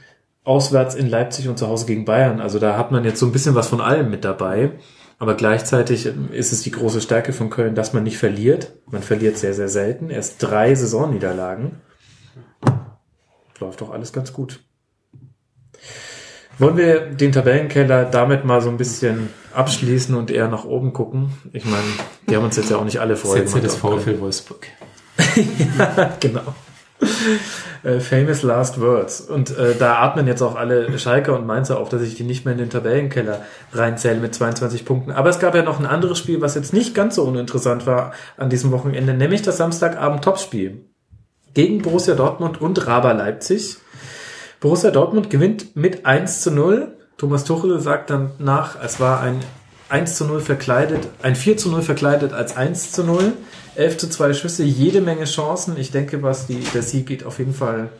auswärts 0.42 0.94
in 0.94 1.08
Leipzig 1.08 1.48
und 1.48 1.58
zu 1.58 1.68
Hause 1.68 1.86
gegen 1.86 2.04
Bayern. 2.04 2.40
Also 2.40 2.58
da 2.58 2.76
hat 2.76 2.90
man 2.90 3.04
jetzt 3.04 3.20
so 3.20 3.26
ein 3.26 3.32
bisschen 3.32 3.54
was 3.54 3.68
von 3.68 3.80
allem 3.80 4.10
mit 4.10 4.24
dabei. 4.24 4.72
Aber 5.18 5.34
gleichzeitig 5.34 6.06
ähm, 6.06 6.30
ist 6.32 6.52
es 6.52 6.62
die 6.62 6.70
große 6.72 7.00
Stärke 7.00 7.32
von 7.32 7.50
Köln, 7.50 7.74
dass 7.74 7.92
man 7.92 8.02
nicht 8.02 8.18
verliert. 8.18 8.72
Man 8.90 9.02
verliert 9.02 9.38
sehr, 9.38 9.54
sehr 9.54 9.68
selten. 9.68 10.10
Erst 10.10 10.42
drei 10.42 10.74
Saisonniederlagen. 10.74 11.80
Läuft 13.60 13.80
doch 13.80 13.90
alles 13.90 14.12
ganz 14.12 14.32
gut. 14.32 14.60
Wollen 16.58 16.76
wir 16.76 17.00
den 17.00 17.32
Tabellenkeller 17.32 18.04
damit 18.04 18.44
mal 18.44 18.62
so 18.62 18.70
ein 18.70 18.78
bisschen 18.78 19.28
abschließen 19.52 20.14
und 20.14 20.30
eher 20.30 20.48
nach 20.48 20.64
oben 20.64 20.92
gucken? 20.92 21.34
Ich 21.52 21.64
meine, 21.64 21.84
die 22.28 22.36
haben 22.36 22.44
uns 22.44 22.56
jetzt 22.56 22.70
ja 22.70 22.78
auch 22.78 22.84
nicht 22.84 22.98
alle 22.98 23.16
vorher 23.16 23.46
Sätze 23.46 23.60
des 23.60 23.80
gemacht. 23.80 24.02
VfL 24.02 24.20
Wolfsburg. 24.20 24.66
genau. 26.20 26.54
Äh, 27.82 28.00
famous 28.00 28.42
last 28.42 28.80
words. 28.80 29.20
Und 29.20 29.56
äh, 29.56 29.74
da 29.78 29.98
atmen 29.98 30.26
jetzt 30.26 30.40
auch 30.42 30.56
alle 30.56 30.98
Schalker 30.98 31.36
und 31.36 31.46
Mainzer 31.46 31.78
auf, 31.78 31.90
dass 31.90 32.02
ich 32.02 32.14
die 32.14 32.24
nicht 32.24 32.44
mehr 32.46 32.52
in 32.52 32.58
den 32.58 32.70
Tabellenkeller 32.70 33.42
reinzähle 33.72 34.18
mit 34.18 34.34
22 34.34 34.84
Punkten. 34.86 35.12
Aber 35.12 35.28
es 35.28 35.38
gab 35.38 35.54
ja 35.54 35.62
noch 35.62 35.78
ein 35.78 35.86
anderes 35.86 36.18
Spiel, 36.18 36.40
was 36.40 36.54
jetzt 36.54 36.72
nicht 36.72 36.94
ganz 36.94 37.16
so 37.16 37.24
uninteressant 37.24 37.86
war 37.86 38.12
an 38.38 38.48
diesem 38.48 38.72
Wochenende, 38.72 39.12
nämlich 39.12 39.42
das 39.42 39.58
Samstagabend 39.58 40.24
Topspiel 40.24 40.86
gegen 41.52 41.82
Borussia 41.82 42.14
Dortmund 42.14 42.60
und 42.60 42.86
Raba 42.86 43.12
Leipzig. 43.12 43.76
Borussia 44.66 44.90
Dortmund 44.90 45.30
gewinnt 45.30 45.76
mit 45.76 46.06
1 46.06 46.40
zu 46.40 46.50
0. 46.50 46.96
Thomas 47.18 47.44
Tuchel 47.44 47.78
sagt 47.78 48.10
dann 48.10 48.32
nach, 48.40 48.74
es 48.82 48.98
war 48.98 49.20
ein 49.20 49.38
1 49.90 50.16
zu 50.16 50.24
0 50.24 50.40
verkleidet, 50.40 51.06
ein 51.22 51.36
4 51.36 51.56
zu 51.56 51.70
0 51.70 51.82
verkleidet 51.82 52.32
als 52.32 52.56
1 52.56 52.90
zu 52.90 53.04
0. 53.04 53.34
11 53.76 53.96
zu 53.96 54.10
2 54.10 54.32
Schüsse, 54.34 54.64
jede 54.64 55.02
Menge 55.02 55.26
Chancen. 55.26 55.76
Ich 55.76 55.92
denke, 55.92 56.24
was 56.24 56.48
die, 56.48 56.58
der 56.74 56.82
Sieg 56.82 57.06
geht 57.06 57.22
auf 57.22 57.38
jeden 57.38 57.54
Fall 57.54 57.90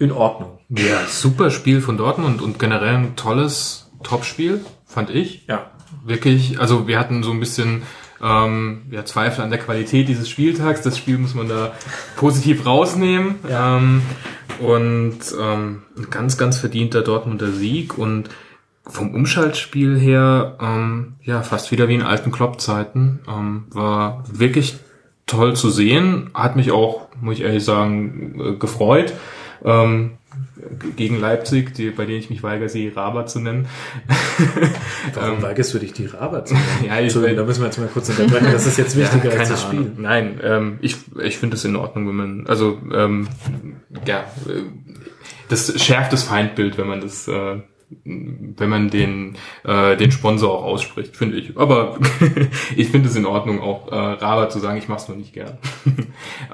in 0.00 0.10
Ordnung. 0.10 0.58
Ja, 0.70 1.06
super 1.06 1.52
Spiel 1.52 1.80
von 1.80 1.96
Dortmund 1.96 2.42
und 2.42 2.58
generell 2.58 2.96
ein 2.96 3.14
tolles 3.14 3.88
Topspiel, 4.02 4.64
fand 4.86 5.10
ich. 5.10 5.46
Ja. 5.46 5.70
Wirklich, 6.04 6.58
also 6.58 6.88
wir 6.88 6.98
hatten 6.98 7.22
so 7.22 7.30
ein 7.30 7.38
bisschen 7.38 7.82
ähm, 8.22 8.82
ja, 8.90 9.04
Zweifel 9.04 9.42
an 9.42 9.50
der 9.50 9.58
Qualität 9.58 10.08
dieses 10.08 10.28
Spieltags. 10.28 10.82
Das 10.82 10.98
Spiel 10.98 11.18
muss 11.18 11.34
man 11.34 11.48
da 11.48 11.72
positiv 12.16 12.66
rausnehmen. 12.66 13.36
Ja. 13.48 13.78
Ähm, 13.78 14.02
und 14.60 15.18
ähm, 15.40 15.82
ein 15.96 16.10
ganz, 16.10 16.36
ganz 16.36 16.58
verdienter 16.58 17.02
Dortmunder 17.02 17.50
Sieg 17.50 17.96
und 17.96 18.28
vom 18.86 19.14
Umschaltspiel 19.14 19.98
her 19.98 20.56
ähm, 20.60 21.14
ja 21.22 21.42
fast 21.42 21.70
wieder 21.70 21.88
wie 21.88 21.94
in 21.94 22.02
alten 22.02 22.32
Klopp-Zeiten. 22.32 23.20
Ähm, 23.28 23.64
war 23.70 24.24
wirklich 24.30 24.78
toll 25.26 25.54
zu 25.56 25.70
sehen. 25.70 26.30
Hat 26.34 26.56
mich 26.56 26.72
auch, 26.72 27.08
muss 27.20 27.36
ich 27.36 27.42
ehrlich 27.42 27.64
sagen, 27.64 28.40
äh, 28.40 28.56
gefreut. 28.56 29.12
Ähm, 29.64 30.12
gegen 30.96 31.18
Leipzig, 31.20 31.74
die, 31.74 31.90
bei 31.90 32.04
denen 32.06 32.18
ich 32.18 32.30
mich 32.30 32.42
weigere, 32.42 32.68
sie 32.68 32.88
Raba 32.88 33.26
zu 33.26 33.40
nennen. 33.40 33.66
Warum 35.14 35.42
weigerst 35.42 35.74
du 35.74 35.78
dich 35.78 35.92
die 35.92 36.06
Raba 36.06 36.44
zu 36.44 36.54
nennen? 36.54 36.66
Ja, 36.86 36.96
ich- 36.98 37.04
Entschuldigung, 37.04 37.36
da 37.38 37.44
müssen 37.44 37.60
wir 37.62 37.66
jetzt 37.66 37.78
mal 37.78 37.88
kurz 37.92 38.08
unterbrechen. 38.10 38.48
Das 38.52 38.66
ist 38.66 38.78
jetzt 38.78 38.96
wichtiger 38.98 39.32
Ja, 39.32 39.40
als 39.40 39.48
das 39.48 39.62
Spiel. 39.62 39.78
Ahnung. 39.80 39.92
Nein, 39.98 40.40
ähm, 40.42 40.78
ich, 40.82 40.96
ich 41.22 41.38
finde 41.38 41.56
es 41.56 41.64
in 41.64 41.76
Ordnung, 41.76 42.08
wenn 42.08 42.16
man, 42.16 42.46
also 42.46 42.78
ähm, 42.94 43.28
ja, 44.06 44.20
äh, 44.48 44.62
das 45.48 45.80
schärft 45.82 46.12
das 46.12 46.22
Feindbild, 46.24 46.78
wenn 46.78 46.86
man 46.86 47.00
das, 47.00 47.26
äh, 47.28 47.56
wenn 48.04 48.68
man 48.68 48.88
den 48.88 49.36
äh, 49.64 49.96
den 49.96 50.12
Sponsor 50.12 50.50
auch 50.52 50.62
ausspricht, 50.62 51.16
finde 51.16 51.38
ich. 51.38 51.56
Aber 51.58 51.98
ich 52.76 52.88
finde 52.88 53.08
es 53.08 53.16
in 53.16 53.26
Ordnung, 53.26 53.60
auch 53.60 53.90
äh, 53.90 53.94
Raba 53.96 54.48
zu 54.48 54.60
sagen, 54.60 54.78
ich 54.78 54.86
mache 54.88 55.00
es 55.02 55.08
nur 55.08 55.16
nicht 55.16 55.32
gern. 55.32 55.58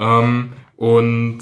ähm, 0.01 0.53
und 0.77 1.41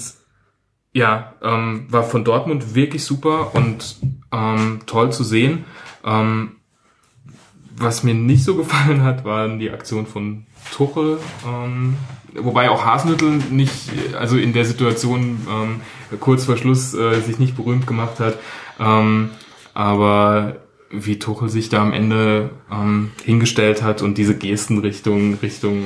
ja, 0.95 1.33
ähm, 1.43 1.87
war 1.89 2.03
von 2.03 2.23
Dortmund 2.23 2.73
wirklich 2.73 3.03
super 3.03 3.53
und 3.53 3.97
ähm, 4.31 4.79
toll 4.85 5.11
zu 5.11 5.25
sehen. 5.25 5.65
Ähm, 6.05 6.53
was 7.75 8.03
mir 8.03 8.13
nicht 8.13 8.45
so 8.45 8.55
gefallen 8.61 9.03
hat, 9.03 9.25
waren 9.25 9.59
die 9.59 9.69
Aktion 9.69 10.07
von 10.07 10.45
Tuchel, 10.71 11.19
ähm, 11.45 11.97
wobei 12.33 12.69
auch 12.69 12.85
Hasenhüttel 12.85 13.41
nicht, 13.49 13.91
also 14.17 14.37
in 14.37 14.53
der 14.53 14.63
Situation 14.63 15.45
ähm, 15.49 15.81
kurz 16.21 16.45
vor 16.45 16.55
Schluss 16.55 16.93
äh, 16.93 17.19
sich 17.19 17.39
nicht 17.39 17.57
berühmt 17.57 17.87
gemacht 17.87 18.21
hat. 18.21 18.37
Ähm, 18.79 19.31
aber 19.73 20.55
wie 20.99 21.19
Tuchel 21.19 21.49
sich 21.49 21.69
da 21.69 21.81
am 21.81 21.93
Ende 21.93 22.51
ähm, 22.71 23.11
hingestellt 23.23 23.81
hat 23.81 24.01
und 24.01 24.17
diese 24.17 24.37
Gesten 24.37 24.79
Richtung 24.79 25.35
Richtung 25.41 25.85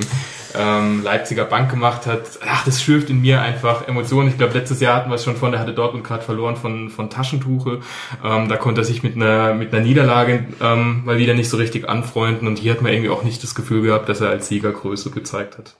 ähm, 0.55 1.03
Leipziger 1.03 1.45
Bank 1.45 1.69
gemacht 1.69 2.07
hat, 2.07 2.39
ach, 2.47 2.65
das 2.65 2.81
schürft 2.81 3.09
in 3.09 3.21
mir 3.21 3.41
einfach 3.41 3.87
Emotionen. 3.87 4.29
Ich 4.29 4.37
glaube, 4.37 4.57
letztes 4.57 4.79
Jahr 4.79 4.95
hatten 4.95 5.09
wir 5.09 5.15
es 5.15 5.23
schon 5.23 5.35
von, 5.35 5.51
der 5.51 5.61
hatte 5.61 5.73
Dortmund 5.73 6.03
gerade 6.03 6.23
verloren 6.23 6.55
von 6.55 6.89
von 6.89 7.09
Taschentuche. 7.09 7.79
Ähm, 8.23 8.49
da 8.49 8.57
konnte 8.57 8.81
er 8.81 8.85
sich 8.85 9.03
mit 9.03 9.15
einer 9.15 9.53
mit 9.53 9.73
einer 9.73 9.83
Niederlage 9.83 10.45
ähm, 10.61 11.03
mal 11.05 11.17
wieder 11.17 11.33
nicht 11.33 11.49
so 11.49 11.57
richtig 11.57 11.87
anfreunden 11.87 12.47
und 12.47 12.59
hier 12.59 12.73
hat 12.73 12.81
man 12.81 12.91
irgendwie 12.91 13.09
auch 13.09 13.23
nicht 13.23 13.43
das 13.43 13.55
Gefühl 13.55 13.81
gehabt, 13.81 14.09
dass 14.09 14.21
er 14.21 14.29
als 14.29 14.47
Sieger 14.47 14.71
Größe 14.71 15.11
gezeigt 15.11 15.57
hat. 15.57 15.78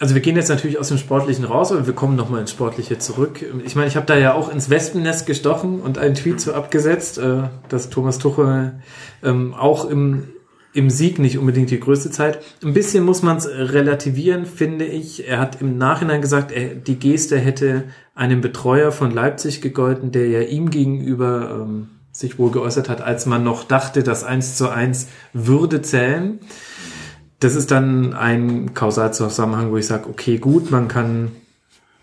Also 0.00 0.14
wir 0.14 0.22
gehen 0.22 0.36
jetzt 0.36 0.48
natürlich 0.48 0.78
aus 0.78 0.88
dem 0.88 0.98
Sportlichen 0.98 1.44
raus, 1.44 1.72
aber 1.72 1.86
wir 1.86 1.92
kommen 1.92 2.14
nochmal 2.14 2.40
ins 2.40 2.52
Sportliche 2.52 2.98
zurück. 2.98 3.44
Ich 3.64 3.74
meine, 3.74 3.88
ich 3.88 3.96
habe 3.96 4.06
da 4.06 4.16
ja 4.16 4.32
auch 4.32 4.48
ins 4.48 4.70
Wespennest 4.70 5.26
gestochen 5.26 5.80
und 5.80 5.98
einen 5.98 6.14
Tweet 6.14 6.40
so 6.40 6.54
abgesetzt, 6.54 7.18
äh, 7.18 7.42
dass 7.68 7.90
Thomas 7.90 8.18
Tuchel 8.18 8.80
ähm, 9.24 9.54
auch 9.54 9.90
im, 9.90 10.28
im 10.72 10.88
Sieg 10.88 11.18
nicht 11.18 11.36
unbedingt 11.36 11.70
die 11.70 11.80
größte 11.80 12.12
Zeit. 12.12 12.38
Ein 12.62 12.74
bisschen 12.74 13.04
muss 13.04 13.22
man 13.22 13.38
es 13.38 13.48
relativieren, 13.48 14.46
finde 14.46 14.84
ich. 14.84 15.26
Er 15.26 15.40
hat 15.40 15.60
im 15.60 15.78
Nachhinein 15.78 16.20
gesagt, 16.20 16.52
er, 16.52 16.76
die 16.76 17.00
Geste 17.00 17.36
hätte 17.36 17.84
einem 18.14 18.40
Betreuer 18.40 18.92
von 18.92 19.10
Leipzig 19.10 19.60
gegolten, 19.62 20.12
der 20.12 20.28
ja 20.28 20.42
ihm 20.42 20.70
gegenüber 20.70 21.62
ähm, 21.66 21.88
sich 22.12 22.38
wohl 22.38 22.52
geäußert 22.52 22.88
hat, 22.88 23.00
als 23.00 23.26
man 23.26 23.42
noch 23.42 23.64
dachte, 23.64 24.04
das 24.04 24.22
1 24.22 24.56
zu 24.56 24.68
1 24.68 25.08
würde 25.32 25.82
zählen 25.82 26.38
das 27.40 27.54
ist 27.54 27.70
dann 27.70 28.14
ein 28.14 28.74
Kausalzusammenhang, 28.74 29.70
wo 29.70 29.76
ich 29.76 29.86
sage, 29.86 30.08
okay, 30.08 30.38
gut, 30.38 30.70
man 30.72 30.88
kann, 30.88 31.30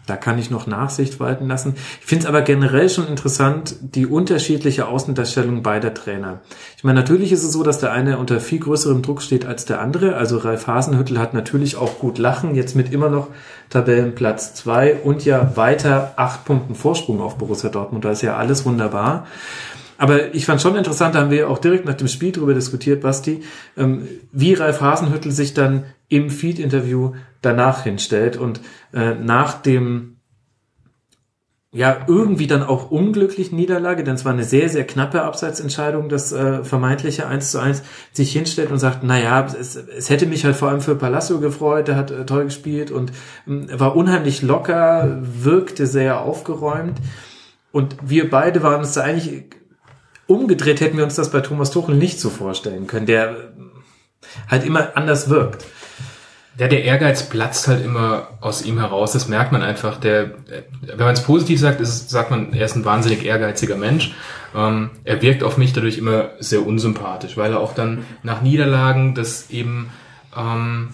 da 0.07 0.15
kann 0.15 0.39
ich 0.39 0.49
noch 0.49 0.65
Nachsicht 0.65 1.19
walten 1.19 1.47
lassen. 1.47 1.73
Ich 1.99 2.05
finde 2.05 2.23
es 2.23 2.29
aber 2.29 2.41
generell 2.41 2.89
schon 2.89 3.07
interessant, 3.07 3.75
die 3.81 4.05
unterschiedliche 4.05 4.87
Außendarstellung 4.87 5.61
beider 5.61 5.93
Trainer. 5.93 6.39
Ich 6.77 6.85
meine, 6.85 6.99
natürlich 6.99 7.33
ist 7.33 7.43
es 7.43 7.51
so, 7.51 7.63
dass 7.63 7.79
der 7.79 7.91
eine 7.91 8.17
unter 8.17 8.39
viel 8.39 8.59
größerem 8.59 9.01
Druck 9.01 9.21
steht 9.21 9.45
als 9.45 9.65
der 9.65 9.81
andere. 9.81 10.15
Also 10.15 10.37
Ralf 10.37 10.67
Hasenhüttel 10.67 11.19
hat 11.19 11.33
natürlich 11.33 11.75
auch 11.75 11.99
gut 11.99 12.17
lachen, 12.17 12.55
jetzt 12.55 12.75
mit 12.75 12.93
immer 12.93 13.09
noch 13.09 13.27
Tabellenplatz 13.69 14.53
zwei 14.53 14.95
und 14.95 15.25
ja 15.25 15.57
weiter 15.57 16.13
acht 16.15 16.45
Punkten 16.45 16.75
Vorsprung 16.75 17.19
auf 17.19 17.37
Borussia 17.37 17.69
Dortmund. 17.69 18.05
Da 18.05 18.11
ist 18.11 18.21
ja 18.21 18.37
alles 18.37 18.65
wunderbar. 18.65 19.27
Aber 19.97 20.33
ich 20.33 20.45
fand 20.45 20.61
schon 20.61 20.75
interessant, 20.75 21.15
da 21.15 21.19
haben 21.21 21.31
wir 21.31 21.49
auch 21.49 21.59
direkt 21.59 21.85
nach 21.85 21.93
dem 21.93 22.07
Spiel 22.07 22.31
darüber 22.31 22.53
diskutiert, 22.53 23.01
Basti, 23.01 23.43
ähm, 23.77 24.07
wie 24.31 24.53
Ralf 24.53 24.81
Hasenhüttel 24.81 25.31
sich 25.31 25.53
dann 25.53 25.85
im 26.09 26.29
Feed-Interview 26.29 27.13
danach 27.41 27.83
hinstellt 27.83 28.37
und 28.37 28.61
äh, 28.93 29.15
nach 29.15 29.61
dem 29.61 30.15
ja 31.75 32.05
irgendwie 32.07 32.47
dann 32.47 32.63
auch 32.63 32.89
unglücklichen 32.89 33.57
Niederlage, 33.57 34.05
denn 34.05 34.15
es 34.15 34.23
war 34.23 34.31
eine 34.31 34.45
sehr, 34.45 34.69
sehr 34.69 34.87
knappe 34.87 35.23
Abseitsentscheidung, 35.23 36.07
das 36.07 36.31
äh, 36.31 36.63
vermeintliche 36.63 37.27
1 37.27 37.51
zu 37.51 37.59
1, 37.59 37.83
sich 38.13 38.31
hinstellt 38.31 38.71
und 38.71 38.79
sagt, 38.79 39.03
naja, 39.03 39.45
es, 39.45 39.75
es 39.75 40.09
hätte 40.09 40.25
mich 40.25 40.45
halt 40.45 40.55
vor 40.55 40.69
allem 40.69 40.79
für 40.79 40.95
Palacio 40.95 41.41
gefreut, 41.41 41.89
der 41.89 41.97
hat 41.97 42.11
äh, 42.11 42.25
toll 42.25 42.45
gespielt 42.45 42.91
und 42.91 43.11
ähm, 43.45 43.67
war 43.73 43.97
unheimlich 43.97 44.41
locker, 44.41 45.19
wirkte 45.21 45.85
sehr 45.85 46.21
aufgeräumt. 46.21 46.97
Und 47.73 47.97
wir 48.01 48.29
beide 48.29 48.63
waren 48.63 48.79
uns 48.79 48.93
da 48.93 49.01
eigentlich 49.01 49.43
umgedreht 50.27 50.81
hätten 50.81 50.97
wir 50.97 51.03
uns 51.03 51.15
das 51.15 51.31
bei 51.31 51.41
Thomas 51.41 51.71
Tuchel 51.71 51.95
nicht 51.95 52.19
so 52.19 52.29
vorstellen 52.29 52.87
können, 52.87 53.05
der 53.05 53.53
halt 54.49 54.65
immer 54.65 54.95
anders 54.95 55.29
wirkt. 55.29 55.65
Ja, 56.57 56.69
der 56.69 56.85
Ehrgeiz 56.85 57.23
platzt 57.23 57.67
halt 57.67 57.83
immer 57.83 58.29
aus 58.39 58.63
ihm 58.63 58.79
heraus. 58.79 59.11
Das 59.11 59.27
merkt 59.27 59.51
man 59.51 59.61
einfach. 59.61 59.99
Der, 59.99 60.31
wenn 60.81 60.97
man 60.97 61.13
es 61.13 61.23
positiv 61.23 61.59
sagt, 61.59 61.81
ist, 61.81 62.09
sagt 62.09 62.31
man, 62.31 62.53
er 62.53 62.65
ist 62.65 62.77
ein 62.77 62.85
wahnsinnig 62.85 63.25
ehrgeiziger 63.25 63.75
Mensch. 63.75 64.15
Ähm, 64.55 64.91
er 65.03 65.21
wirkt 65.21 65.43
auf 65.43 65.57
mich 65.57 65.73
dadurch 65.73 65.97
immer 65.97 66.29
sehr 66.39 66.65
unsympathisch, 66.65 67.35
weil 67.35 67.51
er 67.51 67.59
auch 67.59 67.73
dann 67.73 68.05
nach 68.23 68.41
Niederlagen 68.41 69.15
das 69.15 69.49
eben 69.49 69.91
ähm, 70.35 70.89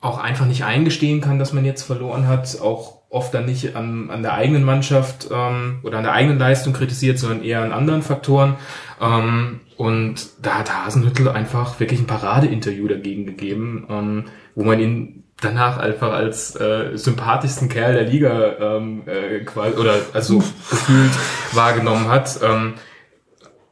auch 0.00 0.16
einfach 0.16 0.46
nicht 0.46 0.64
eingestehen 0.64 1.20
kann, 1.20 1.38
dass 1.38 1.52
man 1.52 1.66
jetzt 1.66 1.82
verloren 1.82 2.26
hat, 2.26 2.58
auch 2.60 3.02
oft 3.14 3.32
dann 3.32 3.46
nicht 3.46 3.76
an, 3.76 4.10
an 4.10 4.22
der 4.22 4.34
eigenen 4.34 4.64
Mannschaft 4.64 5.28
ähm, 5.30 5.78
oder 5.82 5.98
an 5.98 6.04
der 6.04 6.12
eigenen 6.12 6.38
Leistung 6.38 6.72
kritisiert, 6.72 7.18
sondern 7.18 7.44
eher 7.44 7.62
an 7.62 7.72
anderen 7.72 8.02
Faktoren. 8.02 8.56
Ähm, 9.00 9.60
und 9.76 10.30
da 10.42 10.58
hat 10.58 10.74
Hasenhüttel 10.74 11.28
einfach 11.28 11.78
wirklich 11.78 12.00
ein 12.00 12.06
Paradeinterview 12.06 12.88
dagegen 12.88 13.24
gegeben, 13.24 13.86
ähm, 13.88 14.24
wo 14.56 14.64
man 14.64 14.80
ihn 14.80 15.24
danach 15.40 15.78
einfach 15.78 16.12
als 16.12 16.56
äh, 16.56 16.96
sympathischsten 16.96 17.68
Kerl 17.68 17.94
der 17.94 18.04
Liga 18.04 18.76
ähm, 18.76 19.02
äh, 19.06 19.44
oder 19.78 19.96
also 20.12 20.38
gefühlt 20.70 21.12
wahrgenommen 21.52 22.08
hat. 22.08 22.40
Ähm, 22.42 22.74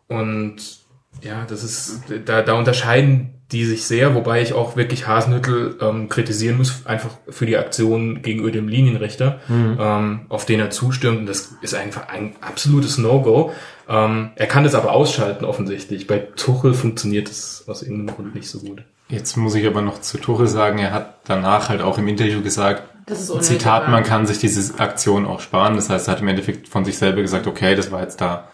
und 0.06 0.56
ja, 1.22 1.44
das 1.48 1.64
ist 1.64 2.04
da, 2.26 2.42
da 2.42 2.54
unterscheiden 2.54 3.41
die 3.52 3.64
sich 3.64 3.84
sehr, 3.84 4.14
wobei 4.14 4.42
ich 4.42 4.54
auch 4.54 4.76
wirklich 4.76 5.06
Hasenhüttel 5.06 5.76
ähm, 5.80 6.08
kritisieren 6.08 6.56
muss, 6.56 6.86
einfach 6.86 7.10
für 7.28 7.46
die 7.46 7.56
Aktion 7.56 8.22
gegenüber 8.22 8.50
dem 8.50 8.66
Linienrichter, 8.66 9.40
ähm, 9.48 10.22
auf 10.28 10.46
den 10.46 10.58
er 10.58 10.70
zustimmt. 10.70 11.18
Und 11.18 11.26
das 11.26 11.54
ist 11.60 11.74
einfach 11.74 12.08
ein 12.08 12.34
absolutes 12.40 12.98
No-Go. 12.98 13.52
Ähm, 13.88 14.30
er 14.36 14.46
kann 14.46 14.64
das 14.64 14.74
aber 14.74 14.92
ausschalten, 14.92 15.44
offensichtlich. 15.44 16.06
Bei 16.06 16.18
Tuchel 16.18 16.74
funktioniert 16.74 17.28
es 17.30 17.64
aus 17.68 17.82
irgendeinem 17.82 18.16
Grund 18.16 18.34
nicht 18.34 18.48
so 18.48 18.60
gut. 18.60 18.82
Jetzt 19.08 19.36
muss 19.36 19.54
ich 19.54 19.66
aber 19.66 19.82
noch 19.82 20.00
zu 20.00 20.18
Tuchel 20.18 20.46
sagen, 20.46 20.78
er 20.78 20.92
hat 20.92 21.18
danach 21.24 21.68
halt 21.68 21.82
auch 21.82 21.98
im 21.98 22.08
Interview 22.08 22.40
gesagt, 22.40 22.84
Das 23.06 23.20
ist 23.20 23.28
unnötig, 23.30 23.58
Zitat, 23.58 23.88
man 23.88 24.04
kann 24.04 24.26
sich 24.26 24.38
diese 24.38 24.80
Aktion 24.80 25.26
auch 25.26 25.40
sparen. 25.40 25.76
Das 25.76 25.90
heißt, 25.90 26.08
er 26.08 26.12
hat 26.12 26.20
im 26.22 26.28
Endeffekt 26.28 26.68
von 26.68 26.84
sich 26.84 26.96
selber 26.96 27.20
gesagt, 27.20 27.46
okay, 27.46 27.74
das 27.74 27.90
war 27.90 28.00
jetzt 28.00 28.20
da 28.22 28.48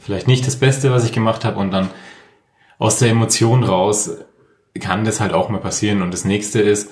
vielleicht 0.00 0.28
nicht 0.28 0.46
das 0.46 0.56
Beste, 0.56 0.92
was 0.92 1.04
ich 1.04 1.12
gemacht 1.12 1.44
habe. 1.44 1.58
Und 1.58 1.72
dann 1.72 1.90
aus 2.78 2.98
der 2.98 3.08
Emotion 3.10 3.64
raus 3.64 4.10
kann 4.80 5.04
das 5.04 5.20
halt 5.20 5.32
auch 5.32 5.48
mal 5.48 5.60
passieren. 5.60 6.02
Und 6.02 6.12
das 6.12 6.24
nächste 6.24 6.60
ist, 6.60 6.90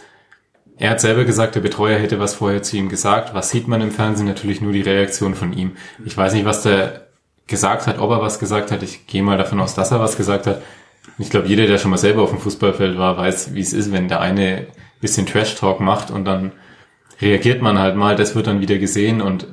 er 0.79 0.91
hat 0.91 1.01
selber 1.01 1.25
gesagt, 1.25 1.55
der 1.55 1.61
Betreuer 1.61 1.99
hätte 1.99 2.19
was 2.19 2.35
vorher 2.35 2.63
zu 2.63 2.77
ihm 2.77 2.89
gesagt. 2.89 3.35
Was 3.35 3.51
sieht 3.51 3.69
man 3.69 3.81
im 3.81 3.91
Fernsehen? 3.91 4.27
Natürlich 4.27 4.61
nur 4.61 4.73
die 4.73 4.83
Reaktion 4.83 5.35
von 5.35 5.53
ihm. 5.53 5.77
Ich 6.05 6.17
weiß 6.17 6.33
nicht, 6.35 6.45
was 6.45 6.63
der 6.63 7.09
gesagt 7.47 7.87
hat, 7.87 7.99
ob 7.99 8.11
er 8.11 8.23
was 8.23 8.39
gesagt 8.39 8.71
hat. 8.71 8.83
Ich 8.83 9.07
gehe 9.07 9.23
mal 9.23 9.39
davon 9.39 9.61
aus, 9.61 9.75
dass 9.75 9.91
er 9.91 10.01
was 10.01 10.17
gesagt 10.17 10.47
hat. 10.47 10.63
Ich 11.19 11.31
glaube, 11.31 11.49
jeder, 11.49 11.67
der 11.67 11.79
schon 11.79 11.91
mal 11.91 11.99
selber 11.99 12.23
auf 12.23 12.31
dem 12.31 12.39
Fußballfeld 12.39 12.97
war, 12.97 13.17
weiß, 13.17 13.55
wie 13.55 13.61
es 13.61 13.73
ist, 13.73 13.93
wenn 13.93 14.09
der 14.09 14.21
eine 14.21 14.69
bisschen 15.01 15.27
Trash-Talk 15.27 15.81
macht 15.81 16.11
und 16.11 16.25
dann 16.25 16.53
reagiert 17.21 17.61
man 17.61 17.79
halt 17.79 17.97
mal. 17.97 18.17
Das 18.17 18.35
wird 18.35 18.47
dann 18.47 18.61
wieder 18.61 18.79
gesehen 18.79 19.21
und 19.21 19.47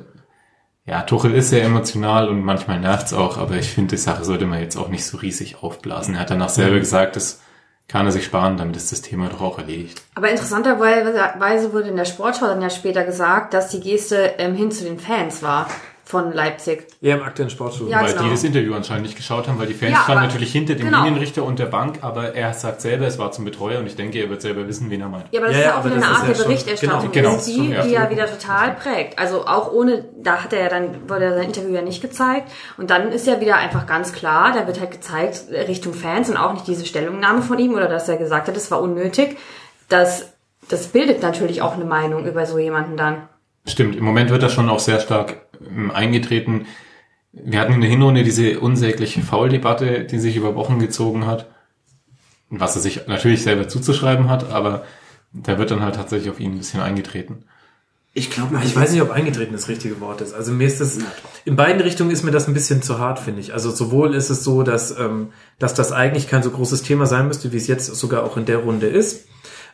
ja, 0.86 1.02
Tuchel 1.02 1.34
ist 1.34 1.50
sehr 1.50 1.62
emotional 1.62 2.28
und 2.28 2.42
manchmal 2.42 2.80
nervt's 2.80 3.12
auch, 3.12 3.36
aber 3.36 3.56
ich 3.56 3.68
finde, 3.70 3.96
die 3.96 4.02
Sache 4.02 4.24
sollte 4.24 4.46
man 4.46 4.60
jetzt 4.60 4.76
auch 4.76 4.88
nicht 4.88 5.04
so 5.04 5.18
riesig 5.18 5.62
aufblasen. 5.62 6.14
Er 6.14 6.22
hat 6.22 6.30
danach 6.30 6.48
selber 6.48 6.78
gesagt, 6.78 7.16
das 7.16 7.42
kann 7.90 8.06
er 8.06 8.12
sich 8.12 8.24
sparen, 8.24 8.56
damit 8.56 8.76
ist 8.76 8.92
das 8.92 9.02
Thema 9.02 9.28
doch 9.28 9.40
auch 9.40 9.58
erledigt. 9.58 10.00
Aber 10.14 10.30
interessanterweise 10.30 11.72
wurde 11.72 11.88
in 11.88 11.96
der 11.96 12.04
Sportschau 12.04 12.46
dann 12.46 12.62
ja 12.62 12.70
später 12.70 13.02
gesagt, 13.02 13.52
dass 13.52 13.68
die 13.70 13.80
Geste 13.80 14.34
ähm, 14.38 14.54
hin 14.54 14.70
zu 14.70 14.84
den 14.84 15.00
Fans 15.00 15.42
war 15.42 15.66
von 16.10 16.32
Leipzig. 16.32 16.86
Ja, 17.00 17.14
im 17.14 17.22
aktuellen 17.22 17.50
Sportschuh. 17.50 17.88
Ja, 17.88 18.02
weil 18.02 18.12
genau. 18.12 18.24
die 18.24 18.30
das 18.30 18.44
Interview 18.44 18.74
anscheinend 18.74 19.04
nicht 19.04 19.16
geschaut 19.16 19.48
haben, 19.48 19.58
weil 19.58 19.68
die 19.68 19.74
Fans 19.74 19.92
Ja, 19.92 20.02
standen 20.02 20.24
natürlich 20.24 20.52
hinter 20.52 20.74
dem 20.74 20.86
genau. 20.86 21.04
Linienrichter 21.04 21.44
und 21.44 21.58
der 21.58 21.66
Bank, 21.66 21.98
aber 22.02 22.34
er 22.34 22.52
sagt 22.52 22.80
selber, 22.80 23.06
es 23.06 23.18
war 23.18 23.32
zum 23.32 23.44
Betreuer 23.44 23.78
und 23.78 23.86
ich 23.86 23.96
denke, 23.96 24.18
er 24.18 24.28
wird 24.28 24.42
selber 24.42 24.66
wissen, 24.66 24.90
wen 24.90 25.00
er 25.00 25.08
meint. 25.08 25.26
Ja, 25.30 25.40
aber 25.40 25.48
das 25.48 25.56
Ja, 25.56 25.60
ist 25.60 25.66
ja 25.66 25.78
auch 25.78 25.84
wieder 25.84 25.94
eine 25.94 26.04
das 26.04 26.10
Art 26.10 26.28
ist 26.28 26.38
der 26.38 26.44
Berichterstattung 26.44 27.12
genau, 27.12 27.30
genau, 27.30 27.40
schon, 27.40 27.88
die 27.88 27.92
ja. 27.92 28.10
wieder 28.10 28.26
total 28.26 28.74
prägt. 28.74 29.18
Also 29.18 29.46
auch 29.46 29.72
ohne, 29.72 30.04
da 30.20 30.42
hat 30.42 30.52
er 30.52 30.62
ja 30.64 30.68
dann, 30.68 31.08
wurde 31.08 31.26
er 31.26 31.34
sein 31.34 31.44
Interview 31.46 31.74
ja 31.74 31.82
nicht 31.82 32.02
gezeigt. 32.02 32.50
Und 32.76 32.90
dann 32.90 33.12
ist 33.12 33.26
ja 33.26 33.40
wieder 33.40 33.56
einfach 33.56 33.86
ganz 33.86 34.12
klar, 34.12 34.52
da 34.52 34.66
wird 34.66 34.80
halt 34.80 34.90
gezeigt 34.90 35.44
Richtung 35.50 35.94
Fans 35.94 36.28
und 36.28 36.36
auch 36.36 36.52
nicht 36.52 36.66
diese 36.66 36.84
Stellungnahme 36.84 37.42
von 37.42 37.58
ihm 37.58 37.74
oder 37.74 37.88
dass 37.88 38.08
er 38.08 38.16
gesagt 38.16 38.48
hat, 38.48 38.56
es 38.56 38.70
war 38.70 38.82
unnötig. 38.82 39.38
Das, 39.88 40.32
das 40.68 40.88
bildet 40.88 41.22
natürlich 41.22 41.62
auch 41.62 41.74
eine 41.74 41.84
Meinung 41.84 42.26
über 42.26 42.46
so 42.46 42.58
jemanden 42.58 42.96
dann. 42.96 43.28
Stimmt, 43.66 43.96
im 43.96 44.04
Moment 44.04 44.30
wird 44.30 44.42
das 44.42 44.52
schon 44.52 44.68
auch 44.68 44.80
sehr 44.80 45.00
stark 45.00 45.36
eingetreten. 45.92 46.66
Wir 47.32 47.60
hatten 47.60 47.74
in 47.74 47.80
der 47.80 47.90
Hinrunde 47.90 48.24
diese 48.24 48.60
unsägliche 48.60 49.22
Foul-Debatte, 49.22 50.04
die 50.04 50.18
sich 50.18 50.36
über 50.36 50.54
Wochen 50.54 50.78
gezogen 50.78 51.26
hat, 51.26 51.48
was 52.48 52.74
er 52.74 52.82
sich 52.82 53.06
natürlich 53.06 53.42
selber 53.42 53.68
zuzuschreiben 53.68 54.28
hat, 54.28 54.50
aber 54.50 54.84
da 55.32 55.58
wird 55.58 55.70
dann 55.70 55.82
halt 55.82 55.94
tatsächlich 55.94 56.30
auf 56.30 56.40
ihn 56.40 56.52
ein 56.52 56.58
bisschen 56.58 56.80
eingetreten. 56.80 57.44
Ich 58.12 58.30
glaube 58.30 58.60
Ich 58.64 58.74
weiß 58.74 58.90
nicht, 58.90 59.02
ob 59.02 59.10
eingetreten 59.10 59.52
das 59.52 59.68
richtige 59.68 60.00
Wort 60.00 60.20
ist. 60.20 60.34
Also 60.34 60.50
mir 60.50 60.66
ist 60.66 60.80
das, 60.80 60.98
in 61.44 61.54
beiden 61.54 61.80
Richtungen 61.80 62.10
ist 62.10 62.24
mir 62.24 62.32
das 62.32 62.48
ein 62.48 62.54
bisschen 62.54 62.82
zu 62.82 62.98
hart, 62.98 63.20
finde 63.20 63.40
ich. 63.40 63.52
Also 63.52 63.70
sowohl 63.70 64.16
ist 64.16 64.30
es 64.30 64.42
so, 64.42 64.64
dass, 64.64 64.98
ähm, 64.98 65.28
dass 65.60 65.74
das 65.74 65.92
eigentlich 65.92 66.26
kein 66.26 66.42
so 66.42 66.50
großes 66.50 66.82
Thema 66.82 67.06
sein 67.06 67.28
müsste, 67.28 67.52
wie 67.52 67.56
es 67.56 67.68
jetzt 67.68 67.86
sogar 67.86 68.24
auch 68.24 68.36
in 68.36 68.46
der 68.46 68.58
Runde 68.58 68.88
ist. 68.88 69.28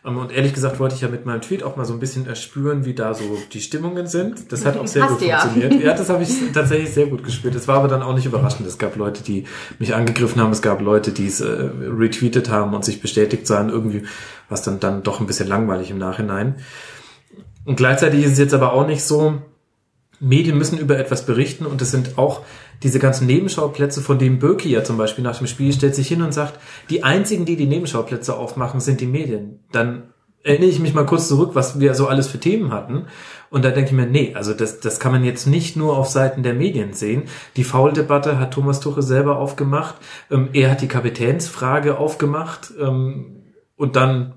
Ähm, 0.06 0.18
Und 0.18 0.32
ehrlich 0.32 0.54
gesagt 0.54 0.78
wollte 0.78 0.94
ich 0.94 1.00
ja 1.00 1.08
mit 1.08 1.26
meinem 1.26 1.40
Tweet 1.40 1.62
auch 1.62 1.76
mal 1.76 1.84
so 1.84 1.92
ein 1.92 1.98
bisschen 1.98 2.26
erspüren, 2.26 2.84
wie 2.84 2.94
da 2.94 3.12
so 3.14 3.38
die 3.52 3.60
Stimmungen 3.60 4.06
sind. 4.06 4.52
Das 4.52 4.64
hat 4.64 4.76
auch 4.76 4.86
sehr 4.86 5.04
Hast 5.04 5.18
gut 5.18 5.28
ja. 5.28 5.40
funktioniert. 5.40 5.82
Ja, 5.82 5.94
das 5.94 6.08
habe 6.08 6.22
ich 6.22 6.30
tatsächlich 6.52 6.90
sehr 6.90 7.06
gut 7.06 7.24
gespürt. 7.24 7.54
Es 7.54 7.68
war 7.68 7.78
aber 7.78 7.88
dann 7.88 8.02
auch 8.02 8.14
nicht 8.14 8.26
überraschend. 8.26 8.66
Es 8.66 8.78
gab 8.78 8.96
Leute, 8.96 9.22
die 9.22 9.44
mich 9.78 9.94
angegriffen 9.94 10.40
haben. 10.40 10.52
Es 10.52 10.62
gab 10.62 10.80
Leute, 10.80 11.10
die 11.10 11.26
es 11.26 11.40
äh, 11.40 11.46
retweetet 11.46 12.50
haben 12.50 12.74
und 12.74 12.84
sich 12.84 13.02
bestätigt 13.02 13.46
sahen. 13.46 13.68
Irgendwie 13.68 14.04
was 14.48 14.62
dann, 14.62 14.80
dann 14.80 15.02
doch 15.02 15.20
ein 15.20 15.26
bisschen 15.26 15.48
langweilig 15.48 15.90
im 15.90 15.98
Nachhinein. 15.98 16.56
Und 17.64 17.76
gleichzeitig 17.76 18.24
ist 18.24 18.32
es 18.32 18.38
jetzt 18.38 18.54
aber 18.54 18.72
auch 18.72 18.86
nicht 18.86 19.02
so, 19.02 19.42
Medien 20.20 20.56
müssen 20.56 20.78
über 20.78 20.98
etwas 20.98 21.26
berichten 21.26 21.66
und 21.66 21.82
es 21.82 21.90
sind 21.90 22.16
auch 22.16 22.42
diese 22.82 22.98
ganzen 22.98 23.26
Nebenschauplätze, 23.26 24.00
von 24.00 24.18
denen 24.18 24.38
Böki 24.38 24.70
ja 24.70 24.84
zum 24.84 24.96
Beispiel 24.96 25.24
nach 25.24 25.38
dem 25.38 25.46
Spiel 25.46 25.72
stellt 25.72 25.94
sich 25.94 26.08
hin 26.08 26.22
und 26.22 26.32
sagt, 26.32 26.60
die 26.90 27.04
einzigen, 27.04 27.44
die 27.44 27.56
die 27.56 27.66
Nebenschauplätze 27.66 28.36
aufmachen, 28.36 28.80
sind 28.80 29.00
die 29.00 29.06
Medien. 29.06 29.60
Dann 29.72 30.04
erinnere 30.46 30.70
ich 30.70 30.78
mich 30.78 30.94
mal 30.94 31.06
kurz 31.06 31.28
zurück, 31.28 31.50
was 31.54 31.80
wir 31.80 31.94
so 31.94 32.06
alles 32.06 32.28
für 32.28 32.38
Themen 32.38 32.72
hatten. 32.72 33.06
Und 33.50 33.64
da 33.64 33.70
denke 33.70 33.90
ich 33.90 33.96
mir, 33.96 34.06
nee, 34.06 34.32
also 34.34 34.54
das, 34.54 34.80
das 34.80 35.00
kann 35.00 35.12
man 35.12 35.24
jetzt 35.24 35.46
nicht 35.46 35.76
nur 35.76 35.96
auf 35.96 36.08
Seiten 36.08 36.42
der 36.42 36.54
Medien 36.54 36.92
sehen. 36.92 37.24
Die 37.56 37.64
Foul-Debatte 37.64 38.38
hat 38.38 38.54
Thomas 38.54 38.80
Tuchel 38.80 39.02
selber 39.02 39.38
aufgemacht. 39.38 39.96
Ähm, 40.30 40.50
er 40.52 40.70
hat 40.70 40.82
die 40.82 40.88
Kapitänsfrage 40.88 41.98
aufgemacht 41.98 42.72
ähm, 42.80 43.42
und 43.76 43.96
dann 43.96 44.34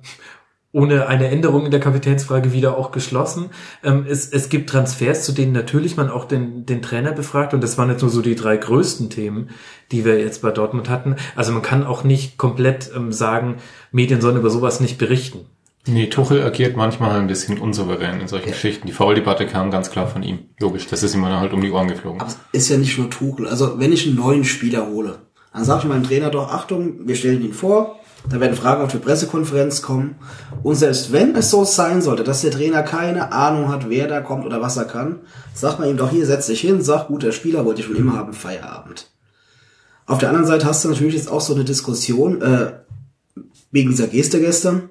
ohne 0.72 1.08
eine 1.08 1.30
Änderung 1.30 1.66
in 1.66 1.72
der 1.72 1.80
Kapitänsfrage 1.80 2.54
wieder 2.54 2.78
auch 2.78 2.92
geschlossen. 2.92 3.50
Ähm, 3.84 4.06
es, 4.08 4.30
es 4.30 4.50
gibt 4.50 4.70
Transfers, 4.70 5.24
zu 5.24 5.32
denen 5.32 5.52
natürlich 5.52 5.98
man 5.98 6.10
auch 6.10 6.26
den, 6.26 6.66
den 6.66 6.82
Trainer 6.82 7.12
befragt 7.12 7.54
und 7.54 7.62
das 7.62 7.78
waren 7.78 7.90
jetzt 7.90 8.02
nur 8.02 8.12
so 8.12 8.22
die 8.22 8.36
drei 8.36 8.58
größten 8.58 9.10
Themen, 9.10 9.50
die 9.92 10.06
wir 10.06 10.20
jetzt 10.20 10.42
bei 10.42 10.52
Dortmund 10.52 10.90
hatten. 10.90 11.16
Also 11.36 11.52
man 11.52 11.64
kann 11.64 11.86
auch 11.86 12.04
nicht 12.04 12.38
komplett 12.38 12.92
ähm, 12.96 13.12
sagen, 13.12 13.58
Medien 13.92 14.22
sollen 14.22 14.38
über 14.38 14.52
sowas 14.52 14.80
nicht 14.80 14.98
berichten. 14.98 15.46
Nee, 15.88 16.08
Tuchel 16.08 16.44
agiert 16.44 16.78
manchmal 16.78 17.20
ein 17.20 17.28
bisschen 17.28 17.58
unsouverän 17.58 18.20
in 18.20 18.28
solchen 18.28 18.52
Geschichten. 18.52 18.86
Die 18.86 18.94
Foul-Debatte 18.94 19.48
kam 19.48 19.72
ganz 19.72 19.90
klar 19.90 20.08
von 20.08 20.22
ihm. 20.22 20.40
Logisch, 20.60 20.86
das 20.86 21.02
ist 21.02 21.16
ihm 21.16 21.24
dann 21.24 21.40
halt 21.40 21.54
um 21.54 21.62
die 21.62 21.72
Ohren 21.72 21.88
geflogen. 21.88 22.22
Aber 22.22 22.30
es 22.30 22.38
ist 22.52 22.70
ja 22.70 22.78
nicht 22.78 22.98
nur 23.00 23.10
Tuchel. 23.10 23.48
Also 23.48 23.80
wenn 23.80 23.92
ich 23.92 24.06
einen 24.06 24.18
neuen 24.18 24.44
Spieler 24.44 24.88
hole, 24.88 25.20
dann 25.54 25.64
sage 25.64 25.84
ich 25.84 25.90
meinem 25.90 26.04
Trainer 26.04 26.30
doch, 26.30 26.52
Achtung, 26.52 27.08
wir 27.08 27.16
stellen 27.16 27.44
ihn 27.44 27.54
vor, 27.54 27.99
da 28.28 28.40
werden 28.40 28.56
Fragen 28.56 28.84
auf 28.84 28.92
die 28.92 28.98
Pressekonferenz 28.98 29.82
kommen. 29.82 30.16
Und 30.62 30.76
selbst 30.76 31.12
wenn 31.14 31.36
es 31.36 31.50
so 31.50 31.64
sein 31.64 32.02
sollte, 32.02 32.24
dass 32.24 32.42
der 32.42 32.52
Trainer 32.52 32.84
keine 32.84 33.32
Ahnung 33.32 33.70
hat, 33.70 33.90
wer 33.90 34.08
da 34.08 34.20
kommt 34.20 34.46
oder 34.46 34.62
was 34.62 34.78
er 34.78 34.86
kann, 34.86 35.20
sagt 35.54 35.80
man 35.80 35.90
ihm 35.90 35.98
doch 35.98 36.10
hier, 36.10 36.26
setz 36.26 36.48
dich 36.48 36.62
hin, 36.62 36.82
sag, 36.82 37.08
gut, 37.08 37.24
der 37.24 37.32
Spieler 37.32 37.66
wollte 37.66 37.82
ich 37.82 37.88
schon 37.88 37.96
immer 37.96 38.18
haben, 38.18 38.34
Feierabend. 38.34 39.10
Auf 40.06 40.18
der 40.18 40.30
anderen 40.30 40.48
Seite 40.48 40.66
hast 40.66 40.84
du 40.84 40.90
natürlich 40.90 41.16
jetzt 41.16 41.32
auch 41.32 41.42
so 41.42 41.54
eine 41.54 41.64
Diskussion, 41.64 42.42
äh, 42.42 42.74
wegen 43.72 43.92
dieser 43.92 44.08
Geste 44.08 44.40
gestern. 44.40 44.90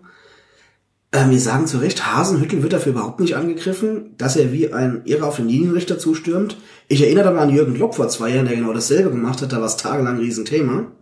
Ähm, 1.11 1.31
wir 1.31 1.41
sagen 1.41 1.67
zu 1.67 1.79
Recht, 1.79 2.07
Hasenhüttel 2.07 2.63
wird 2.63 2.73
dafür 2.73 2.93
überhaupt 2.93 3.21
nicht 3.21 3.35
angegriffen, 3.35 4.15
dass 4.19 4.37
er 4.37 4.53
wie 4.53 4.73
ein 4.73 5.03
Irrer 5.05 5.27
auf 5.27 5.37
den 5.37 5.49
Linienrichter 5.49 5.99
zustürmt. 5.99 6.59
Ich 6.87 7.03
erinnere 7.03 7.29
aber 7.29 7.41
an 7.41 7.51
Jürgen 7.51 7.75
Klopp 7.75 7.95
vor 7.95 8.09
zwei 8.09 8.31
Jahren, 8.31 8.47
der 8.47 8.57
genau 8.57 8.73
dasselbe 8.73 9.11
gemacht 9.11 9.41
hat, 9.41 9.53
da 9.53 9.59
war 9.59 9.67
es 9.67 9.77
tagelang 9.77 10.17
ein 10.17 10.21
Riesenthema. 10.21 10.93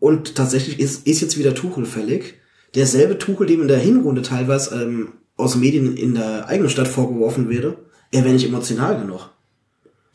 Und 0.00 0.34
tatsächlich 0.34 0.80
ist, 0.80 1.06
ist 1.06 1.20
jetzt 1.20 1.38
wieder 1.38 1.54
Tuchel 1.54 1.84
fällig. 1.84 2.40
Derselbe 2.74 3.18
Tuchel, 3.18 3.46
dem 3.46 3.62
in 3.62 3.68
der 3.68 3.78
Hinrunde 3.78 4.22
teilweise 4.22 4.82
ähm, 4.82 5.12
aus 5.36 5.56
Medien 5.56 5.96
in 5.96 6.14
der 6.14 6.48
eigenen 6.48 6.70
Stadt 6.70 6.88
vorgeworfen 6.88 7.48
werde, 7.48 7.76
er 8.10 8.24
wäre 8.24 8.34
nicht 8.34 8.46
emotional 8.46 8.98
genug. 8.98 9.30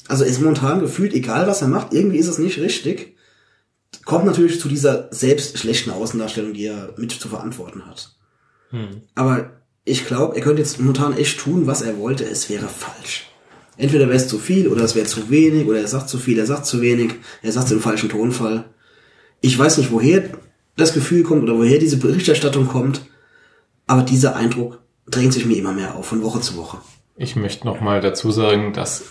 Also 0.07 0.23
ist 0.23 0.41
momentan 0.41 0.81
gefühlt, 0.81 1.13
egal 1.13 1.47
was 1.47 1.61
er 1.61 1.67
macht, 1.67 1.93
irgendwie 1.93 2.17
ist 2.17 2.27
es 2.27 2.37
nicht 2.37 2.59
richtig. 2.59 3.15
Kommt 4.03 4.25
natürlich 4.25 4.59
zu 4.59 4.67
dieser 4.67 5.07
selbst 5.11 5.57
schlechten 5.57 5.89
Außendarstellung, 5.89 6.53
die 6.53 6.65
er 6.65 6.93
mit 6.97 7.11
zu 7.11 7.27
verantworten 7.27 7.85
hat. 7.87 8.15
Aber 9.15 9.61
ich 9.83 10.05
glaube, 10.05 10.35
er 10.35 10.41
könnte 10.41 10.61
jetzt 10.61 10.79
momentan 10.79 11.17
echt 11.17 11.39
tun, 11.39 11.67
was 11.67 11.81
er 11.81 11.97
wollte. 11.97 12.25
Es 12.25 12.49
wäre 12.49 12.67
falsch. 12.67 13.29
Entweder 13.77 14.07
wäre 14.07 14.17
es 14.17 14.27
zu 14.27 14.37
viel 14.37 14.67
oder 14.67 14.83
es 14.83 14.95
wäre 14.95 15.05
zu 15.05 15.29
wenig 15.29 15.67
oder 15.67 15.79
er 15.79 15.87
sagt 15.87 16.09
zu 16.09 16.17
viel, 16.17 16.39
er 16.39 16.45
sagt 16.45 16.65
zu 16.65 16.81
wenig, 16.81 17.15
er 17.41 17.51
sagt 17.51 17.67
es 17.67 17.71
im 17.71 17.81
falschen 17.81 18.09
Tonfall. 18.09 18.65
Ich 19.45 19.59
weiß 19.59 19.77
nicht, 19.77 19.91
woher 19.91 20.23
das 20.75 20.93
Gefühl 20.95 21.21
kommt 21.21 21.43
oder 21.43 21.55
woher 21.57 21.77
diese 21.77 21.97
Berichterstattung 21.97 22.67
kommt, 22.67 23.01
aber 23.85 24.01
dieser 24.01 24.35
Eindruck 24.35 24.79
drängt 25.07 25.33
sich 25.33 25.45
mir 25.45 25.57
immer 25.57 25.71
mehr 25.71 25.93
auf, 25.95 26.07
von 26.07 26.23
Woche 26.23 26.41
zu 26.41 26.57
Woche. 26.57 26.77
Ich 27.15 27.35
möchte 27.35 27.65
noch 27.67 27.79
mal 27.79 28.01
dazu 28.01 28.31
sagen, 28.31 28.73
dass 28.73 29.03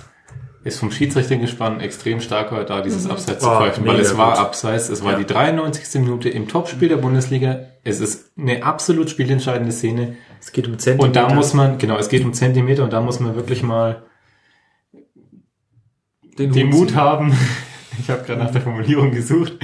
es 0.65 0.77
vom 0.77 0.91
Schiedsrichtergespann 0.91 1.79
extrem 1.81 2.21
stark 2.21 2.51
war, 2.51 2.65
da 2.65 2.81
dieses 2.81 3.09
Abseits 3.09 3.45
zu 3.45 3.49
Oh, 3.49 3.59
pfeifen, 3.59 3.87
weil 3.87 3.97
mega 3.99 4.09
es 4.09 4.17
war 4.17 4.33
gut. 4.33 4.41
Abseits, 4.41 4.89
es 4.89 5.05
war 5.05 5.13
Ja. 5.13 5.19
die 5.19 5.25
93. 5.27 6.01
Minute 6.03 6.29
im 6.31 6.49
Topspiel 6.49 6.89
der 6.89 6.97
Bundesliga. 6.97 7.61
Es 7.85 8.01
ist 8.01 8.33
eine 8.37 8.65
absolut 8.65 9.11
spielentscheidende 9.11 9.71
Szene. 9.73 10.17
Es 10.41 10.51
geht 10.51 10.67
um 10.67 10.79
Zentimeter. 10.79 11.07
Und 11.07 11.15
da 11.17 11.33
muss 11.33 11.55
man, 11.55 11.79
genau, 11.79 11.97
es 11.97 12.09
geht 12.09 12.25
um 12.25 12.33
Zentimeter 12.35 12.83
und 12.83 12.93
da 12.93 13.01
muss 13.01 13.21
man 13.21 13.37
wirklich 13.37 13.63
mal 13.63 14.03
den, 16.39 16.51
den 16.53 16.71
Mut 16.71 16.95
haben, 16.97 17.33
ich 17.99 18.11
habe 18.11 18.23
gerade 18.25 18.43
nach 18.43 18.51
der 18.51 18.61
Formulierung 18.61 19.11
gesucht, 19.11 19.55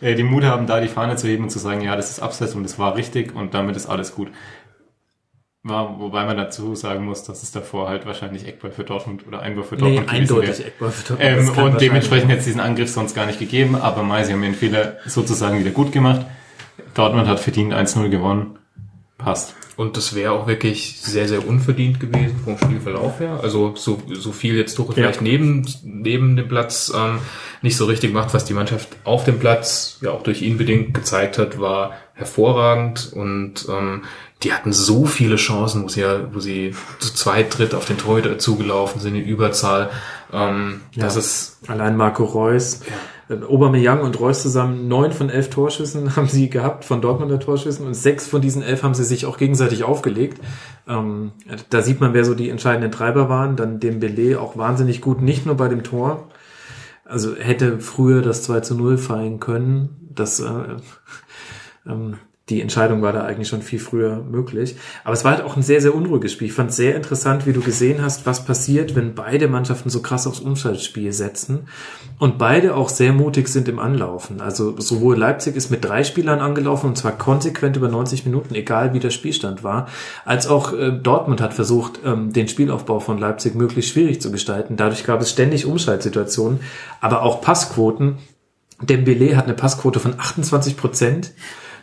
äh, 0.00 0.14
den 0.14 0.26
Mut 0.26 0.44
haben, 0.44 0.66
da 0.66 0.80
die 0.80 0.88
Fahne 0.88 1.16
zu 1.16 1.28
heben 1.28 1.44
und 1.44 1.50
zu 1.50 1.58
sagen, 1.58 1.80
ja, 1.80 1.96
das 1.96 2.10
ist 2.10 2.20
Abseits 2.20 2.54
und 2.54 2.62
das 2.62 2.78
war 2.78 2.96
richtig 2.96 3.34
und 3.34 3.54
damit 3.54 3.76
ist 3.76 3.86
alles 3.86 4.14
gut. 4.14 4.28
War, 5.62 6.00
wobei 6.00 6.24
man 6.24 6.38
dazu 6.38 6.74
sagen 6.74 7.04
muss, 7.04 7.22
dass 7.24 7.42
es 7.42 7.52
davor 7.52 7.86
halt 7.88 8.06
wahrscheinlich 8.06 8.48
Eckball 8.48 8.70
für 8.70 8.82
Dortmund 8.82 9.26
oder 9.26 9.40
Einwurf 9.42 9.68
für 9.68 9.74
Nee, 9.74 9.80
Dortmund 9.80 10.08
gewesen 10.08 10.22
eindeutig 10.22 10.58
wäre. 10.58 10.68
Eckball 10.68 10.90
für 10.90 11.14
Dortmund. 11.14 11.58
Ähm, 11.58 11.64
und 11.64 11.80
dementsprechend 11.82 12.30
hätte 12.30 12.38
es 12.38 12.46
diesen 12.46 12.60
Angriff 12.60 12.90
sonst 12.90 13.14
gar 13.14 13.26
nicht 13.26 13.38
gegeben, 13.38 13.74
aber 13.76 14.02
Mai, 14.02 14.24
sie 14.24 14.32
haben 14.32 14.42
ihren 14.42 14.54
Fehler 14.54 14.96
sozusagen 15.04 15.60
wieder 15.60 15.70
gut 15.70 15.92
gemacht. 15.92 16.24
Dortmund 16.94 17.28
hat 17.28 17.40
verdient 17.40 17.74
1-0 17.74 18.08
gewonnen. 18.08 18.58
Passt. 19.22 19.54
Und 19.76 19.96
das 19.96 20.14
wäre 20.14 20.32
auch 20.32 20.46
wirklich 20.46 21.00
sehr, 21.00 21.26
sehr 21.26 21.46
unverdient 21.48 22.00
gewesen 22.00 22.38
vom 22.44 22.58
Spielverlauf 22.58 23.18
her. 23.18 23.40
Also 23.42 23.74
so, 23.76 23.98
so 24.12 24.32
viel 24.32 24.56
jetzt 24.56 24.74
Tuchel 24.74 24.90
Ja. 24.98 25.04
vielleicht 25.04 25.22
neben, 25.22 25.66
neben 25.82 26.36
dem 26.36 26.48
Platz 26.48 26.92
ähm, 26.94 27.18
nicht 27.62 27.76
so 27.78 27.86
richtig 27.86 28.12
macht, 28.12 28.34
was 28.34 28.44
die 28.44 28.52
Mannschaft 28.52 28.88
auf 29.04 29.24
dem 29.24 29.38
Platz 29.38 29.98
ja 30.02 30.10
auch 30.10 30.22
durch 30.22 30.42
ihn 30.42 30.58
bedingt 30.58 30.92
gezeigt 30.92 31.38
hat, 31.38 31.58
war 31.60 31.92
hervorragend. 32.12 33.12
Und 33.14 33.66
ähm, 33.70 34.02
die 34.42 34.52
hatten 34.52 34.72
so 34.72 35.06
viele 35.06 35.36
Chancen, 35.36 35.84
wo 35.84 35.88
sie 35.88 36.00
ja, 36.00 36.28
wo 36.34 36.40
sie 36.40 36.74
zu 36.98 37.14
zweit, 37.14 37.56
dritt 37.58 37.74
auf 37.74 37.86
den 37.86 37.96
Torhüter 37.98 38.38
zugelaufen 38.38 39.00
sind 39.00 39.14
in 39.14 39.24
Überzahl. 39.24 39.90
Ähm, 40.32 40.82
Das 40.96 41.16
ist 41.16 41.58
Allein 41.68 41.96
Marco 41.96 42.24
Reus, 42.24 42.80
äh, 42.82 42.90
Aubameyang 43.30 44.00
und 44.00 44.18
Reus 44.18 44.42
zusammen 44.42 44.88
neun 44.88 45.12
von 45.12 45.30
elf 45.30 45.50
Torschüssen 45.50 46.16
haben 46.16 46.26
sie 46.26 46.50
gehabt 46.50 46.84
von 46.84 47.00
Dortmunder 47.00 47.38
Torschüssen 47.38 47.86
und 47.86 47.94
sechs 47.94 48.26
von 48.26 48.40
diesen 48.40 48.62
elf 48.62 48.82
haben 48.82 48.94
sie 48.94 49.04
sich 49.04 49.26
auch 49.26 49.38
gegenseitig 49.38 49.84
aufgelegt. 49.84 50.40
Ähm, 50.88 51.32
da 51.70 51.82
sieht 51.82 52.00
man, 52.00 52.14
wer 52.14 52.24
so 52.24 52.34
die 52.34 52.50
entscheidenden 52.50 52.90
Treiber 52.90 53.28
waren. 53.28 53.56
Dann 53.56 53.80
Dembele 53.80 54.40
auch 54.40 54.56
wahnsinnig 54.56 55.00
gut, 55.00 55.22
nicht 55.22 55.46
nur 55.46 55.56
bei 55.56 55.68
dem 55.68 55.82
Tor. 55.82 56.28
Also 57.04 57.36
hätte 57.36 57.80
früher 57.80 58.22
das 58.22 58.42
2 58.44 58.60
zu 58.60 58.74
0 58.74 58.98
fallen 58.98 59.40
können. 59.40 60.08
Das 60.14 60.40
äh, 60.40 60.76
ähm, 61.86 62.16
die 62.50 62.60
Entscheidung 62.60 63.00
war 63.00 63.12
da 63.12 63.24
eigentlich 63.24 63.48
schon 63.48 63.62
viel 63.62 63.78
früher 63.78 64.24
möglich. 64.28 64.76
Aber 65.04 65.14
es 65.14 65.24
war 65.24 65.32
halt 65.32 65.44
auch 65.44 65.56
ein 65.56 65.62
sehr, 65.62 65.80
sehr 65.80 65.94
unruhiges 65.94 66.32
Spiel. 66.32 66.48
Ich 66.48 66.52
fand 66.52 66.70
es 66.70 66.76
sehr 66.76 66.96
interessant, 66.96 67.46
wie 67.46 67.52
du 67.52 67.60
gesehen 67.60 68.02
hast, 68.02 68.26
was 68.26 68.44
passiert, 68.44 68.96
wenn 68.96 69.14
beide 69.14 69.46
Mannschaften 69.46 69.88
so 69.88 70.02
krass 70.02 70.26
aufs 70.26 70.40
Umschaltspiel 70.40 71.12
setzen 71.12 71.68
und 72.18 72.38
beide 72.38 72.74
auch 72.74 72.88
sehr 72.88 73.12
mutig 73.12 73.48
sind 73.48 73.68
im 73.68 73.78
Anlaufen. 73.78 74.40
Also 74.40 74.78
sowohl 74.78 75.16
Leipzig 75.16 75.54
ist 75.54 75.70
mit 75.70 75.84
drei 75.84 76.02
Spielern 76.02 76.40
angelaufen 76.40 76.88
und 76.88 76.98
zwar 76.98 77.12
konsequent 77.12 77.76
über 77.76 77.88
90 77.88 78.26
Minuten, 78.26 78.54
egal 78.54 78.92
wie 78.92 78.98
der 79.00 79.10
Spielstand 79.10 79.62
war, 79.62 79.86
als 80.24 80.48
auch 80.48 80.72
äh, 80.72 80.90
Dortmund 80.90 81.40
hat 81.40 81.54
versucht, 81.54 82.00
ähm, 82.04 82.32
den 82.32 82.48
Spielaufbau 82.48 82.98
von 82.98 83.18
Leipzig 83.18 83.54
möglichst 83.54 83.92
schwierig 83.92 84.20
zu 84.20 84.32
gestalten. 84.32 84.76
Dadurch 84.76 85.04
gab 85.04 85.20
es 85.20 85.30
ständig 85.30 85.66
Umschaltsituationen, 85.66 86.60
aber 87.00 87.22
auch 87.22 87.40
Passquoten. 87.40 88.18
Dembele 88.82 89.36
hat 89.36 89.44
eine 89.44 89.54
Passquote 89.54 90.00
von 90.00 90.14
28 90.18 90.76
Prozent. 90.76 91.32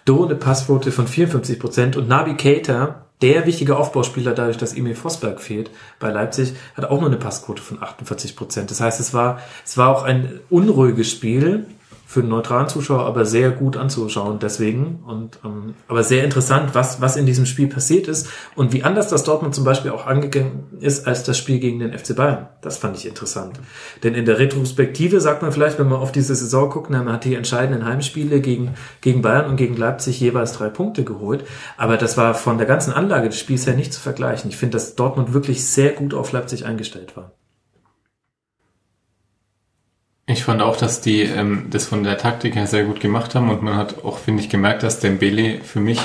Do 0.08 0.24
eine 0.24 0.36
Passquote 0.36 0.94
von 0.94 1.06
54 1.06 1.60
Prozent 1.60 1.98
und 1.98 2.08
Nabi 2.08 2.38
Keita, 2.38 3.04
der 3.22 3.46
wichtige 3.46 3.76
Aufbauspieler, 3.76 4.34
dadurch, 4.34 4.56
dass 4.56 4.74
Emil 4.74 4.96
Vosberg 4.96 5.42
fehlt 5.42 5.70
bei 6.00 6.10
Leipzig, 6.10 6.54
hat 6.78 6.86
auch 6.86 7.02
nur 7.02 7.10
eine 7.10 7.18
Passquote 7.18 7.62
von 7.62 7.84
48 7.84 8.38
Prozent. 8.38 8.72
Das 8.72 8.80
heißt, 8.80 9.02
es 9.02 9.14
war, 9.14 9.42
es 9.66 9.76
war 9.76 9.90
auch 9.90 10.04
ein 10.04 10.40
unruhiges 10.50 11.12
Spiel 11.12 11.66
für 12.10 12.22
einen 12.22 12.30
neutralen 12.30 12.70
Zuschauer, 12.70 13.06
aber 13.06 13.26
sehr 13.26 13.52
gut 13.52 13.76
anzuschauen 13.76 14.40
deswegen. 14.40 15.04
Und 15.06 15.40
ähm, 15.44 15.74
aber 15.90 16.04
sehr 16.06 16.24
interessant, 16.24 16.74
was, 16.74 17.02
was 17.02 17.18
in 17.18 17.26
diesem 17.26 17.46
Spiel 17.46 17.68
passiert 17.68 18.08
ist 18.08 18.30
und 18.56 18.72
wie 18.72 18.84
anders 18.84 19.10
das 19.10 19.26
Dortmund 19.26 19.54
zum 19.54 19.66
Beispiel 19.66 19.92
auch 19.92 20.08
angegangen 20.08 20.64
ist 20.80 21.06
als 21.06 21.24
das 21.24 21.38
Spiel 21.38 21.60
gegen 21.60 21.80
den 21.80 21.92
FC 21.92 22.16
Bayern. 22.16 22.48
Das 22.62 22.78
fand 22.78 22.96
ich 22.96 23.06
interessant. 23.06 23.60
Denn 24.04 24.16
in 24.16 24.24
der 24.24 24.40
Retrospektive 24.40 25.20
sagt 25.20 25.42
man 25.42 25.52
vielleicht, 25.52 25.80
wenn 25.80 25.90
man 25.90 26.00
auf 26.00 26.14
diese 26.14 26.34
Saison 26.34 26.70
guckt, 26.70 26.90
man 26.90 27.12
hat 27.12 27.26
die 27.26 27.36
entscheidenden 27.36 27.86
Heimspiele 27.86 28.40
gegen, 28.40 28.76
gegen 29.02 29.22
Bayern 29.22 29.50
und 29.50 29.58
gegen 29.58 29.76
Leipzig 29.76 30.18
jeweils 30.22 30.54
drei 30.54 30.70
Punkte 30.70 31.04
geholt. 31.04 31.44
Aber 31.76 31.98
das 31.98 32.16
war 32.16 32.36
von 32.36 32.58
der 32.58 32.68
ganzen 32.68 32.94
Anlage 32.94 33.28
des 33.28 33.38
Spiels 33.38 33.68
her 33.68 33.76
nicht 33.76 33.92
zu 33.92 34.00
vergleichen. 34.00 34.50
Ich 34.50 34.56
finde, 34.56 34.78
dass 34.78 34.96
Dortmund 34.96 35.34
wirklich 35.34 35.66
sehr 35.66 35.92
gut 35.92 36.14
auf 36.14 36.32
Leipzig 36.32 36.66
eingestellt 36.66 37.18
war. 37.18 37.34
Ich 40.30 40.44
fand 40.44 40.62
auch, 40.62 40.76
dass 40.76 41.00
die 41.00 41.22
ähm, 41.22 41.68
das 41.70 41.86
von 41.86 42.04
der 42.04 42.18
Taktik 42.18 42.56
her 42.56 42.68
sehr 42.68 42.84
gut 42.84 43.00
gemacht 43.00 43.34
haben 43.34 43.50
und 43.50 43.64
man 43.64 43.78
hat 43.78 44.04
auch, 44.04 44.18
finde 44.18 44.44
ich, 44.44 44.50
gemerkt, 44.50 44.84
dass 44.84 45.00
Dembele 45.00 45.62
für 45.62 45.80
mich 45.80 46.02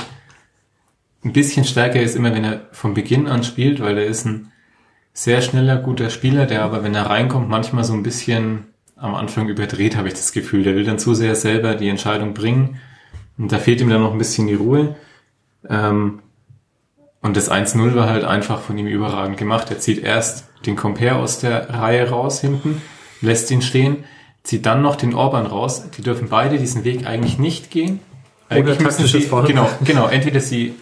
ein 1.25 1.33
bisschen 1.33 1.65
stärker 1.65 2.01
ist, 2.01 2.15
immer 2.15 2.33
wenn 2.33 2.45
er 2.45 2.61
von 2.71 2.93
Beginn 2.93 3.27
an 3.27 3.43
spielt, 3.43 3.81
weil 3.81 3.97
er 3.97 4.05
ist 4.05 4.25
ein 4.25 4.51
sehr 5.13 5.41
schneller, 5.41 5.77
guter 5.77 6.09
Spieler, 6.09 6.45
der 6.45 6.63
aber, 6.63 6.83
wenn 6.83 6.95
er 6.95 7.07
reinkommt, 7.07 7.49
manchmal 7.49 7.83
so 7.83 7.93
ein 7.93 8.03
bisschen 8.03 8.65
am 8.95 9.13
Anfang 9.13 9.49
überdreht, 9.49 9.97
habe 9.97 10.07
ich 10.07 10.13
das 10.13 10.31
Gefühl. 10.31 10.63
Der 10.63 10.75
will 10.75 10.85
dann 10.85 10.99
zu 10.99 11.13
sehr 11.13 11.35
selber 11.35 11.75
die 11.75 11.89
Entscheidung 11.89 12.33
bringen 12.33 12.79
und 13.37 13.51
da 13.51 13.59
fehlt 13.59 13.81
ihm 13.81 13.89
dann 13.89 14.01
noch 14.01 14.13
ein 14.13 14.17
bisschen 14.17 14.47
die 14.47 14.53
Ruhe. 14.53 14.95
Ähm, 15.69 16.19
und 17.21 17.35
das 17.37 17.51
1-0 17.51 17.95
war 17.95 18.09
halt 18.09 18.23
einfach 18.23 18.61
von 18.61 18.77
ihm 18.77 18.87
überragend 18.87 19.37
gemacht. 19.37 19.69
Er 19.69 19.79
zieht 19.79 20.01
erst 20.01 20.45
den 20.65 20.77
Compare 20.77 21.15
aus 21.15 21.39
der 21.39 21.69
Reihe 21.69 22.09
raus 22.09 22.39
hinten, 22.39 22.81
lässt 23.21 23.51
ihn 23.51 23.61
stehen, 23.61 24.05
zieht 24.43 24.65
dann 24.65 24.81
noch 24.81 24.95
den 24.95 25.13
Orban 25.13 25.45
raus. 25.45 25.89
Die 25.97 26.01
dürfen 26.01 26.29
beide 26.29 26.57
diesen 26.57 26.83
Weg 26.83 27.07
eigentlich 27.07 27.39
nicht 27.39 27.71
gehen. 27.71 27.99
Eigentlich 28.49 28.79
müssen 28.79 28.97
taktisches 28.97 29.23
sie, 29.23 29.27
Foul. 29.27 29.45
genau, 29.45 29.69
genau. 29.83 30.07
Entweder 30.07 30.39
sie 30.39 30.75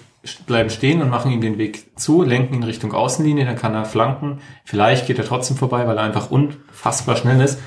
bleiben 0.45 0.69
stehen 0.69 1.01
und 1.01 1.09
machen 1.09 1.31
ihm 1.31 1.41
den 1.41 1.57
Weg 1.57 1.97
zu, 1.97 2.21
lenken 2.21 2.53
ihn 2.55 2.63
Richtung 2.63 2.93
Außenlinie, 2.93 3.45
dann 3.45 3.55
kann 3.55 3.73
er 3.73 3.85
flanken. 3.85 4.39
Vielleicht 4.65 5.07
geht 5.07 5.17
er 5.17 5.25
trotzdem 5.25 5.57
vorbei, 5.57 5.87
weil 5.87 5.97
er 5.97 6.03
einfach 6.03 6.29
unfassbar 6.29 7.15
schnell 7.15 7.41
ist. 7.41 7.59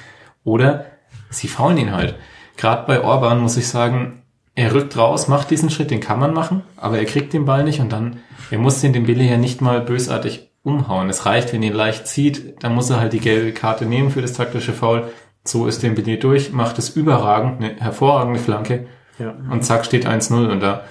Oder 0.45 0.87
sie 1.31 1.49
faulen 1.49 1.79
ihn 1.79 1.93
halt. 1.93 2.17
Gerade 2.57 2.87
bei 2.87 3.03
Orban 3.03 3.41
muss 3.41 3.57
ich 3.57 3.67
sagen, 3.67 4.23
er 4.55 4.73
rückt 4.73 4.97
raus, 4.97 5.27
macht 5.27 5.51
diesen 5.51 5.71
Schritt, 5.71 5.91
den 5.91 6.01
kann 6.01 6.21
man 6.21 6.33
machen, 6.33 6.63
aber 6.77 6.99
er 6.99 7.07
kriegt 7.07 7.33
den 7.33 7.45
Ball 7.45 7.65
nicht 7.65 7.81
und 7.81 7.93
dann, 7.93 8.21
er 8.53 8.59
muss 8.59 8.81
den 8.81 8.93
dem 8.93 9.05
Billy 9.05 9.29
ja 9.29 9.37
nicht 9.37 9.61
mal 9.61 9.81
bösartig 9.81 10.51
umhauen. 10.63 11.11
Es 11.11 11.27
reicht, 11.27 11.53
wenn 11.53 11.63
er 11.63 11.71
ihn 11.71 11.77
leicht 11.77 12.07
zieht, 12.07 12.63
dann 12.63 12.75
muss 12.75 12.89
er 12.89 13.01
halt 13.01 13.13
die 13.13 13.21
gelbe 13.21 13.53
Karte 13.53 13.85
nehmen 13.85 14.11
für 14.11 14.23
das 14.23 14.33
taktische 14.33 14.73
Foul. 14.73 15.11
So 15.45 15.67
ist 15.67 15.83
den 15.83 15.95
Billy 15.95 16.19
durch, 16.19 16.53
macht 16.53 16.79
es 16.79 16.91
überragend, 16.97 17.63
eine 17.63 17.77
hervorragende 17.77 18.41
Flanke 18.41 18.87
Ja. 19.19 19.35
und 19.51 19.65
zack 19.65 19.85
steht 19.85 20.07
1-0 20.07 20.51
und 20.51 20.61
da 20.61 20.85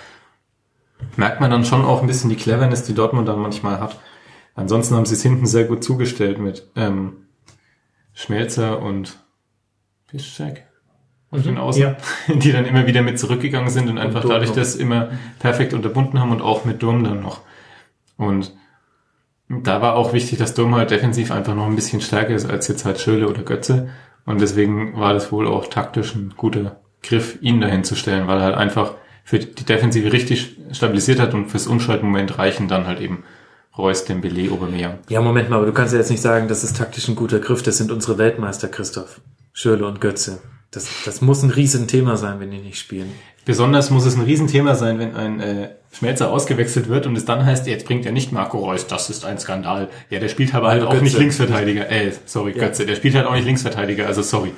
merkt 1.17 1.41
man 1.41 1.49
dann 1.51 1.65
schon 1.65 1.83
auch 1.83 2.01
ein 2.01 2.07
bisschen 2.07 2.29
die 2.29 2.35
Cleverness, 2.35 2.83
die 2.83 2.93
Dortmund 2.93 3.27
dann 3.27 3.39
manchmal 3.39 3.79
hat. 3.79 3.99
Ansonsten 4.55 4.95
haben 4.95 5.05
sie 5.05 5.15
es 5.15 5.23
hinten 5.23 5.47
sehr 5.47 5.65
gut 5.65 5.83
zugestellt 5.83 6.37
mit 6.39 6.67
ähm, 6.75 7.25
Schmelzer 8.13 8.79
und 8.81 9.17
Piszczek 10.07 10.65
auf 11.31 11.41
den 11.41 11.57
Außen, 11.57 11.81
Ja. 11.81 11.97
die 12.27 12.51
dann 12.51 12.65
immer 12.65 12.85
wieder 12.85 13.01
mit 13.01 13.17
zurückgegangen 13.17 13.69
sind 13.71 13.89
und 13.89 13.97
einfach 13.97 14.21
Durm 14.21 14.33
dadurch 14.33 14.51
das 14.51 14.75
immer 14.75 15.09
perfekt 15.39 15.73
unterbunden 15.73 16.19
haben 16.19 16.31
und 16.31 16.43
auch 16.43 16.63
mit 16.63 16.83
Durm 16.83 17.03
dann 17.03 17.21
noch. 17.21 17.41
Und 18.17 18.53
da 19.49 19.81
war 19.81 19.95
auch 19.95 20.13
wichtig, 20.13 20.37
dass 20.37 20.53
Durm 20.53 20.75
halt 20.75 20.91
defensiv 20.91 21.31
einfach 21.31 21.55
noch 21.55 21.65
ein 21.65 21.75
bisschen 21.75 22.01
stärker 22.01 22.35
ist 22.35 22.47
als 22.49 22.67
jetzt 22.67 22.85
halt 22.85 22.99
Schöle 22.99 23.27
oder 23.27 23.41
Götze. 23.41 23.89
Und 24.25 24.41
deswegen 24.41 24.99
war 24.99 25.13
das 25.13 25.31
wohl 25.31 25.47
auch 25.47 25.67
taktisch 25.67 26.15
ein 26.15 26.33
guter 26.37 26.77
Griff, 27.01 27.37
ihn 27.41 27.59
dahin 27.59 27.83
zu 27.83 27.95
stellen, 27.95 28.27
weil 28.27 28.37
er 28.37 28.43
halt 28.45 28.55
einfach 28.55 28.93
für 29.23 29.39
die 29.39 29.65
Defensive 29.65 30.11
richtig 30.11 30.57
stabilisiert 30.71 31.19
hat 31.19 31.33
und 31.33 31.47
fürs 31.47 31.67
Umschaltmoment 31.67 32.37
reichen 32.37 32.67
dann 32.67 32.87
halt 32.87 32.99
eben 32.99 33.23
Reus, 33.77 34.05
Dembele, 34.05 34.51
Aubameyang. 34.51 34.99
Ja, 35.09 35.21
Moment 35.21 35.49
mal, 35.49 35.57
aber 35.57 35.65
du 35.65 35.73
kannst 35.73 35.93
ja 35.93 35.99
jetzt 35.99 36.11
nicht 36.11 36.21
sagen, 36.21 36.47
das 36.47 36.63
ist 36.63 36.77
taktisch 36.77 37.07
ein 37.07 37.15
guter 37.15 37.39
Griff. 37.39 37.63
Das 37.63 37.77
sind 37.77 37.91
unsere 37.91 38.17
Weltmeister, 38.17 38.67
Christoph. 38.67 39.21
Schürle 39.51 39.85
und 39.87 39.99
Götze. 39.99 40.41
Das, 40.73 40.89
das 41.05 41.21
muss 41.21 41.43
ein 41.43 41.51
riesen 41.51 41.87
Thema 41.87 42.17
sein, 42.17 42.39
wenn 42.39 42.51
die 42.51 42.57
nicht 42.57 42.77
spielen. 42.77 43.11
Besonders 43.45 43.89
muss 43.89 44.05
es 44.05 44.15
ein 44.15 44.23
Riesenthema 44.23 44.75
sein, 44.75 44.99
wenn 44.99 45.15
ein 45.15 45.39
äh, 45.41 45.69
Schmelzer 45.91 46.31
ausgewechselt 46.31 46.87
wird 46.87 47.05
und 47.05 47.15
es 47.17 47.25
dann 47.25 47.45
heißt, 47.45 47.67
jetzt 47.67 47.85
bringt 47.85 48.05
er 48.05 48.13
nicht 48.13 48.31
Marco 48.31 48.57
Reus, 48.57 48.87
das 48.87 49.09
ist 49.09 49.25
ein 49.25 49.37
Skandal. 49.37 49.89
Ja, 50.09 50.19
der 50.19 50.29
spielt 50.29 50.55
aber 50.55 50.69
halt 50.69 50.83
auch 50.83 50.91
Götze. 50.91 51.03
nicht 51.03 51.17
Linksverteidiger. 51.17 51.89
Äh, 51.91 52.13
sorry, 52.25 52.53
Götze, 52.53 52.85
der 52.85 52.95
spielt 52.95 53.15
halt 53.15 53.27
auch 53.27 53.33
nicht 53.33 53.45
Linksverteidiger, 53.45 54.07
also 54.07 54.21
sorry. 54.21 54.51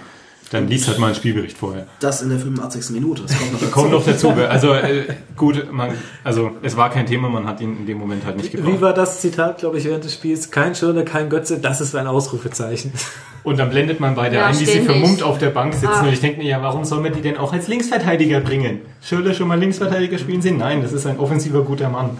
Dann 0.52 0.68
liest 0.68 0.88
halt 0.88 1.00
mal 1.00 1.08
einen 1.08 1.16
Spielbericht 1.16 1.58
vorher. 1.58 1.88
Das 2.00 2.22
in 2.22 2.30
der 2.30 2.38
85. 2.38 2.92
Minute. 2.92 3.24
Das 3.24 3.36
kommt 3.38 3.52
noch 3.52 3.60
dazu. 3.60 3.72
Kommt 3.72 3.92
noch 3.92 4.06
dazu. 4.06 4.30
Also 4.30 4.74
äh, 4.74 5.06
gut, 5.36 5.72
man, 5.72 5.92
also 6.24 6.52
es 6.62 6.78
war 6.78 6.92
kein 6.92 7.08
Thema, 7.08 7.30
man 7.30 7.48
hat 7.48 7.62
ihn 7.62 7.78
in 7.78 7.86
dem 7.88 7.98
Moment 7.98 8.26
halt 8.26 8.38
nicht 8.38 8.54
Wie 8.54 8.58
gebraucht. 8.58 8.82
war 8.82 8.94
das 8.94 9.22
Zitat, 9.22 9.58
glaube 9.58 9.80
ich, 9.80 9.86
während 9.86 10.04
des 10.04 10.14
Spiels? 10.14 10.52
Kein 10.52 10.76
Schürle, 10.76 11.04
kein 11.04 11.30
Götze, 11.30 11.60
das 11.60 11.82
ist 11.82 11.96
ein 11.96 12.08
Ausrufezeichen. 12.08 12.94
Und 13.44 13.58
dann 13.58 13.70
blendet 13.70 14.00
man 14.00 14.16
beide 14.16 14.38
Ja, 14.38 14.48
ein, 14.48 14.60
wie 14.60 14.66
sie 14.66 14.82
vermummt 14.82 15.22
auf 15.22 15.38
der 15.38 15.52
Bank 15.52 15.74
sitzen. 15.74 15.88
Ah. 15.88 16.02
Und 16.02 16.14
ich 16.14 16.20
denke 16.20 16.40
mir, 16.40 16.48
ja, 16.50 16.62
warum 16.64 16.84
soll 16.84 17.02
man 17.02 17.14
die 17.14 17.22
denn 17.22 17.38
auch 17.38 17.54
als 17.54 17.68
Linksverteidiger 17.68 18.40
bringen? 18.40 18.82
Schürle 19.02 19.36
schon 19.36 19.48
mal 19.48 19.60
Linksverteidiger 19.60 20.18
spielen 20.18 20.42
sehen? 20.42 20.58
Nein, 20.58 20.82
das 20.82 20.94
ist 20.94 21.06
ein 21.06 21.20
offensiver 21.20 21.62
guter 21.64 21.90
Mann. 21.90 22.18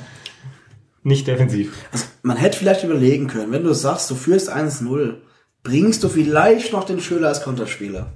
Nicht 1.02 1.28
defensiv. 1.28 1.74
Also, 1.92 2.06
man 2.22 2.38
hätte 2.38 2.58
vielleicht 2.60 2.84
überlegen 2.84 3.28
können, 3.28 3.52
wenn 3.52 3.64
du 3.64 3.74
sagst, 3.74 4.10
du 4.10 4.16
führst 4.16 4.52
1-0, 4.52 5.16
bringst 5.66 6.02
du 6.04 6.08
vielleicht 6.10 6.72
noch 6.72 6.86
den 6.86 7.02
Schöler 7.02 7.28
als 7.28 7.42
Konterspieler. 7.44 8.08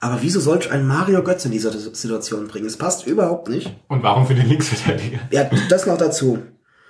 Aber 0.00 0.18
wieso 0.20 0.40
sollst 0.40 0.66
du 0.68 0.72
einen 0.72 0.86
Mario 0.86 1.22
Götze 1.22 1.46
in 1.48 1.52
dieser 1.52 1.70
Situation 1.72 2.48
bringen? 2.48 2.66
Es 2.66 2.76
passt 2.76 3.06
überhaupt 3.06 3.48
nicht. 3.48 3.72
Und 3.88 4.02
warum 4.02 4.26
für 4.26 4.34
den 4.34 4.48
Linksverteidiger? 4.48 5.20
Ja, 5.30 5.48
das 5.70 5.86
noch 5.86 5.96
dazu. 5.96 6.38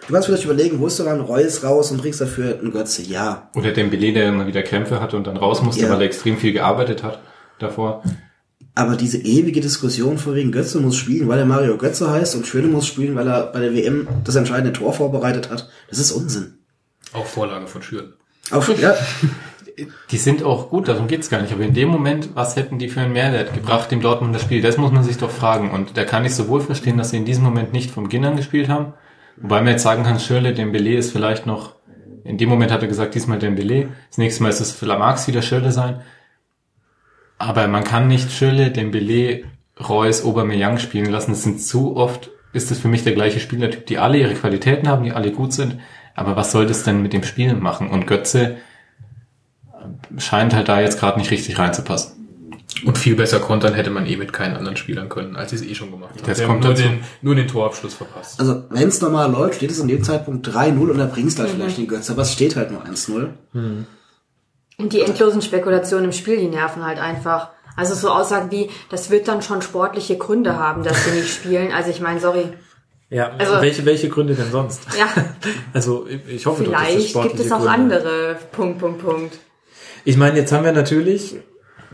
Du 0.08 0.12
kannst 0.12 0.26
vielleicht 0.26 0.44
überlegen, 0.46 0.80
holst 0.80 0.98
du 0.98 1.04
dann 1.04 1.20
Reus 1.20 1.62
raus 1.62 1.90
und 1.92 2.00
bringst 2.00 2.20
dafür 2.20 2.58
einen 2.58 2.72
Götze? 2.72 3.02
Ja. 3.02 3.50
Oder 3.54 3.70
Dembele, 3.70 4.12
der 4.12 4.30
immer 4.30 4.46
wieder 4.46 4.62
Krämpfe 4.62 5.00
hatte 5.00 5.16
und 5.16 5.26
dann 5.28 5.36
raus 5.36 5.62
musste, 5.62 5.82
Ja. 5.84 5.90
weil 5.90 6.00
er 6.00 6.06
extrem 6.06 6.38
viel 6.38 6.52
gearbeitet 6.52 7.02
hat 7.02 7.20
davor. 7.60 8.02
Aber 8.74 8.96
diese 8.96 9.18
ewige 9.18 9.60
Diskussion 9.60 10.16
von 10.16 10.34
wegen 10.34 10.50
Götze 10.50 10.80
muss 10.80 10.96
spielen, 10.96 11.28
weil 11.28 11.38
er 11.38 11.44
Mario 11.44 11.76
Götze 11.76 12.10
heißt 12.10 12.34
und 12.34 12.46
Schöne 12.46 12.68
muss 12.68 12.86
spielen, 12.86 13.14
weil 13.14 13.28
er 13.28 13.46
bei 13.52 13.60
der 13.60 13.74
WM 13.74 14.08
das 14.24 14.34
entscheidende 14.36 14.72
Tor 14.72 14.94
vorbereitet 14.94 15.50
hat, 15.50 15.68
das 15.90 15.98
ist 15.98 16.12
Unsinn. 16.12 16.54
Auch 17.12 17.26
Vorlage 17.26 17.66
von 17.66 17.82
Schüren. 17.82 18.14
Auch, 18.50 18.66
ja, 18.78 18.94
Die 20.10 20.18
sind 20.18 20.42
auch 20.42 20.70
gut, 20.70 20.88
darum 20.88 21.06
geht's 21.06 21.30
gar 21.30 21.40
nicht. 21.40 21.52
Aber 21.52 21.62
in 21.62 21.74
dem 21.74 21.88
Moment, 21.88 22.30
was 22.34 22.56
hätten 22.56 22.78
die 22.78 22.88
für 22.88 23.00
einen 23.00 23.12
Mehrwert 23.12 23.54
gebracht 23.54 23.90
dem 23.90 24.00
Dortmunder 24.00 24.38
Spiel? 24.38 24.60
Das 24.60 24.76
muss 24.76 24.92
man 24.92 25.04
sich 25.04 25.18
doch 25.18 25.30
fragen. 25.30 25.70
Und 25.70 25.96
da 25.96 26.04
kann 26.04 26.24
ich 26.24 26.34
sowohl 26.34 26.60
verstehen, 26.60 26.98
dass 26.98 27.10
sie 27.10 27.16
in 27.16 27.24
diesem 27.24 27.44
Moment 27.44 27.72
nicht 27.72 27.90
vom 27.90 28.04
Beginn 28.04 28.24
an 28.24 28.36
gespielt 28.36 28.68
haben. 28.68 28.94
Wobei 29.36 29.60
man 29.60 29.72
jetzt 29.72 29.82
sagen 29.82 30.04
kann, 30.04 30.20
Schirle, 30.20 30.52
Dembele 30.52 30.96
ist 30.96 31.12
vielleicht 31.12 31.46
noch, 31.46 31.74
in 32.24 32.38
dem 32.38 32.48
Moment 32.48 32.70
hat 32.70 32.82
er 32.82 32.88
gesagt, 32.88 33.14
diesmal 33.14 33.38
Dembele. 33.38 33.88
Das 34.08 34.18
nächste 34.18 34.42
Mal 34.42 34.50
ist 34.50 34.60
es, 34.60 34.80
mag 34.82 35.16
es 35.16 35.26
wieder 35.26 35.42
Schirle 35.42 35.72
sein. 35.72 36.02
Aber 37.38 37.66
man 37.66 37.84
kann 37.84 38.08
nicht 38.08 38.30
Schirle, 38.30 38.70
Dembele, 38.70 39.44
Reus, 39.80 40.24
Aubameyang 40.24 40.78
spielen 40.78 41.10
lassen. 41.10 41.32
Es 41.32 41.42
sind 41.42 41.60
zu 41.60 41.96
oft 41.96 42.30
ist 42.52 42.70
es 42.70 42.78
für 42.78 42.88
mich 42.88 43.04
der 43.04 43.14
gleiche 43.14 43.40
Spielertyp, 43.40 43.86
die 43.86 43.98
alle 43.98 44.18
ihre 44.18 44.34
Qualitäten 44.34 44.88
haben, 44.88 45.04
die 45.04 45.12
alle 45.12 45.32
gut 45.32 45.52
sind. 45.52 45.78
Aber 46.14 46.36
was 46.36 46.52
soll 46.52 46.66
das 46.66 46.84
denn 46.84 47.02
mit 47.02 47.12
dem 47.12 47.22
Spielen 47.22 47.62
machen? 47.62 47.88
Und 47.88 48.06
Götze 48.06 48.58
scheint 50.18 50.54
halt 50.54 50.68
da 50.68 50.80
jetzt 50.80 50.98
gerade 50.98 51.18
nicht 51.18 51.30
richtig 51.30 51.58
reinzupassen. 51.58 52.18
Und 52.86 52.96
viel 52.96 53.14
besser 53.16 53.38
kontern 53.38 53.74
hätte 53.74 53.90
man 53.90 54.06
eh 54.06 54.16
mit 54.16 54.32
keinen 54.32 54.56
anderen 54.56 54.76
Spielern 54.76 55.08
können, 55.10 55.36
als 55.36 55.50
sie 55.50 55.56
es 55.56 55.62
eh 55.62 55.74
schon 55.74 55.90
gemacht 55.90 56.10
haben. 56.14 56.22
Das 56.26 56.38
Sie 56.38 56.44
kommt 56.44 56.64
haben 56.64 56.70
nur 56.70 56.74
dazu. 56.74 56.88
den, 56.88 57.00
nur 57.20 57.34
den 57.34 57.46
Torabschluss 57.46 57.94
verpasst. 57.94 58.40
Also, 58.40 58.64
wenn 58.70 58.88
es 58.88 59.00
normal 59.02 59.30
läuft, 59.30 59.56
steht 59.56 59.70
es 59.70 59.80
an 59.80 59.88
dem 59.88 60.02
Zeitpunkt 60.02 60.48
3-0 60.48 60.90
und 60.90 60.98
da 60.98 61.04
bringst 61.06 61.38
du 61.38 61.42
halt 61.42 61.52
vielleicht 61.52 61.76
den 61.78 61.86
Götze, 61.86 62.12
aber 62.12 62.22
es 62.22 62.32
steht 62.32 62.56
halt 62.56 62.70
nur 62.70 62.82
1-0. 62.84 63.28
Und 64.78 64.92
die 64.92 65.00
endlosen 65.02 65.42
Spekulationen 65.42 66.06
im 66.06 66.12
Spiel, 66.12 66.38
die 66.38 66.48
nerven 66.48 66.84
halt 66.84 66.98
einfach. 66.98 67.50
Also 67.76 67.94
so 67.94 68.10
Aussagen 68.10 68.50
wie, 68.50 68.70
das 68.90 69.10
wird 69.10 69.28
dann 69.28 69.42
schon 69.42 69.62
sportliche 69.62 70.16
Gründe 70.16 70.58
haben, 70.58 70.82
dass 70.82 71.04
sie 71.04 71.10
nicht 71.12 71.32
spielen. 71.32 71.72
Also 71.72 71.90
ich 71.90 72.00
meine, 72.00 72.20
sorry. 72.20 72.44
Ja, 73.10 73.32
Also- 73.38 73.60
welche, 73.60 73.84
welche 73.84 74.08
Gründe 74.08 74.34
denn 74.34 74.50
sonst? 74.50 74.80
Ja, 74.98 75.06
Also 75.74 76.06
ich 76.26 76.46
hoffe 76.46 76.64
doch, 76.64 76.72
dass 76.72 76.80
das 76.80 76.88
vielleicht 76.90 77.10
sportliche 77.10 77.36
gibt 77.36 77.46
es 77.46 77.52
auch 77.52 77.58
Gründe 77.66 77.72
andere. 77.96 78.36
Punkt, 78.52 78.78
Punkt, 78.78 78.98
Punkt. 79.04 79.38
Ich 80.04 80.16
meine, 80.16 80.38
jetzt 80.38 80.52
haben 80.52 80.64
wir 80.64 80.72
natürlich 80.72 81.36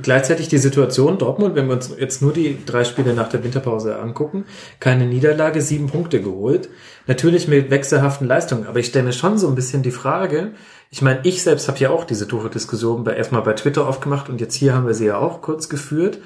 gleichzeitig 0.00 0.48
die 0.48 0.58
Situation 0.58 1.18
Dortmund, 1.18 1.54
wenn 1.56 1.66
wir 1.66 1.74
uns 1.74 1.92
jetzt 1.98 2.22
nur 2.22 2.32
die 2.32 2.58
drei 2.64 2.84
Spiele 2.84 3.14
nach 3.14 3.28
der 3.28 3.42
Winterpause 3.42 3.98
angucken, 3.98 4.44
keine 4.80 5.06
Niederlage, 5.06 5.60
sieben 5.60 5.88
Punkte 5.88 6.22
geholt. 6.22 6.68
Natürlich 7.06 7.48
mit 7.48 7.70
wechselhaften 7.70 8.26
Leistungen, 8.26 8.66
aber 8.66 8.78
ich 8.78 8.86
stelle 8.86 9.06
mir 9.06 9.12
schon 9.12 9.38
so 9.38 9.48
ein 9.48 9.54
bisschen 9.54 9.82
die 9.82 9.90
Frage, 9.90 10.52
ich 10.90 11.02
meine, 11.02 11.20
ich 11.24 11.42
selbst 11.42 11.68
habe 11.68 11.78
ja 11.80 11.90
auch 11.90 12.04
diese 12.04 12.26
Tore-Diskussion 12.26 13.04
bei, 13.04 13.14
erstmal 13.14 13.42
bei 13.42 13.52
Twitter 13.52 13.86
aufgemacht 13.86 14.30
und 14.30 14.40
jetzt 14.40 14.54
hier 14.54 14.74
haben 14.74 14.86
wir 14.86 14.94
sie 14.94 15.06
ja 15.06 15.18
auch 15.18 15.42
kurz 15.42 15.68
geführt. 15.68 16.18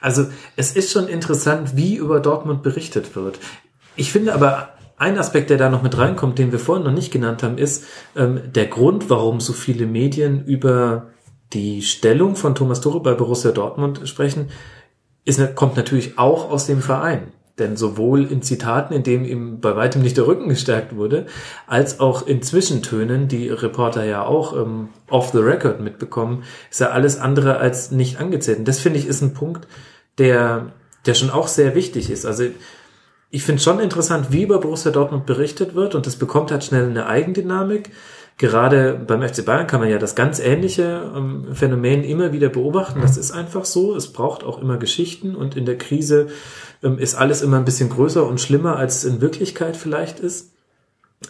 Also 0.00 0.26
es 0.56 0.72
ist 0.72 0.90
schon 0.90 1.06
interessant, 1.06 1.76
wie 1.76 1.96
über 1.96 2.18
Dortmund 2.18 2.64
berichtet 2.64 3.14
wird. 3.14 3.38
Ich 3.94 4.10
finde 4.10 4.34
aber, 4.34 4.70
ein 4.96 5.16
Aspekt, 5.16 5.50
der 5.50 5.58
da 5.58 5.70
noch 5.70 5.84
mit 5.84 5.96
reinkommt, 5.96 6.40
den 6.40 6.50
wir 6.50 6.58
vorhin 6.58 6.84
noch 6.84 6.92
nicht 6.92 7.12
genannt 7.12 7.44
haben, 7.44 7.56
ist 7.56 7.84
ähm, 8.16 8.40
der 8.52 8.66
Grund, 8.66 9.08
warum 9.08 9.38
so 9.38 9.52
viele 9.52 9.86
Medien 9.86 10.44
über 10.44 11.10
die 11.52 11.82
Stellung 11.82 12.36
von 12.36 12.54
Thomas 12.54 12.80
Tuchel 12.80 13.00
bei 13.00 13.14
Borussia 13.14 13.52
Dortmund 13.52 14.02
sprechen, 14.04 14.48
ist, 15.24 15.54
kommt 15.54 15.76
natürlich 15.76 16.18
auch 16.18 16.50
aus 16.50 16.66
dem 16.66 16.80
Verein. 16.80 17.32
Denn 17.58 17.76
sowohl 17.76 18.30
in 18.30 18.40
Zitaten, 18.42 18.94
in 18.94 19.02
dem 19.02 19.24
ihm 19.24 19.60
bei 19.60 19.74
weitem 19.74 20.02
nicht 20.02 20.16
der 20.16 20.26
Rücken 20.26 20.48
gestärkt 20.48 20.94
wurde, 20.94 21.26
als 21.66 21.98
auch 21.98 22.26
in 22.26 22.40
Zwischentönen, 22.40 23.26
die 23.26 23.48
Reporter 23.48 24.04
ja 24.04 24.24
auch 24.24 24.54
ähm, 24.56 24.90
off 25.10 25.30
the 25.32 25.38
record 25.38 25.80
mitbekommen, 25.80 26.44
ist 26.70 26.80
ja 26.80 26.90
alles 26.90 27.18
andere 27.18 27.56
als 27.56 27.90
nicht 27.90 28.20
angezählt. 28.20 28.60
Und 28.60 28.68
das 28.68 28.78
finde 28.78 29.00
ich 29.00 29.06
ist 29.06 29.22
ein 29.22 29.34
Punkt, 29.34 29.66
der, 30.18 30.72
der 31.06 31.14
schon 31.14 31.30
auch 31.30 31.48
sehr 31.48 31.74
wichtig 31.74 32.10
ist. 32.10 32.26
Also 32.26 32.44
ich 33.30 33.42
finde 33.42 33.60
schon 33.60 33.80
interessant, 33.80 34.28
wie 34.30 34.42
über 34.42 34.60
Borussia 34.60 34.92
Dortmund 34.92 35.26
berichtet 35.26 35.74
wird 35.74 35.94
und 35.94 36.06
das 36.06 36.16
bekommt 36.16 36.50
halt 36.50 36.64
schnell 36.64 36.88
eine 36.88 37.06
Eigendynamik. 37.06 37.90
Gerade 38.38 38.94
beim 38.94 39.20
FC 39.20 39.44
Bayern 39.44 39.66
kann 39.66 39.80
man 39.80 39.90
ja 39.90 39.98
das 39.98 40.14
ganz 40.14 40.38
ähnliche 40.38 41.10
ähm, 41.14 41.48
Phänomen 41.54 42.04
immer 42.04 42.32
wieder 42.32 42.48
beobachten. 42.48 43.00
Das 43.00 43.16
ist 43.16 43.32
einfach 43.32 43.64
so. 43.64 43.96
Es 43.96 44.12
braucht 44.12 44.44
auch 44.44 44.62
immer 44.62 44.76
Geschichten 44.76 45.34
und 45.34 45.56
in 45.56 45.66
der 45.66 45.76
Krise 45.76 46.28
ähm, 46.84 46.98
ist 46.98 47.16
alles 47.16 47.42
immer 47.42 47.56
ein 47.56 47.64
bisschen 47.64 47.90
größer 47.90 48.24
und 48.24 48.40
schlimmer, 48.40 48.76
als 48.76 48.98
es 48.98 49.04
in 49.04 49.20
Wirklichkeit 49.20 49.76
vielleicht 49.76 50.20
ist. 50.20 50.52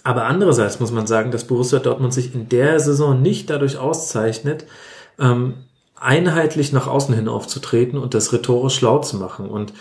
Aber 0.03 0.25
andererseits 0.25 0.81
muss 0.81 0.93
man 0.93 1.07
sagen, 1.07 1.31
dass 1.31 1.47
Borussia 1.47 1.79
Dortmund 1.79 2.13
sich 2.13 2.35
in 2.35 2.51
der 2.51 2.79
Saison 2.79 3.23
nicht 3.23 3.49
dadurch 3.49 3.79
auszeichnet, 3.79 4.67
ähm, 5.19 5.55
einheitlich 5.97 6.73
nach 6.73 6.87
außen 6.87 7.15
hin 7.15 7.27
aufzutreten 7.27 7.99
und 7.99 8.13
das 8.13 8.35
rhetorisch 8.35 8.77
schlau 8.77 8.99
zu 8.99 9.17
machen. 9.17 9.49
Und 9.49 9.73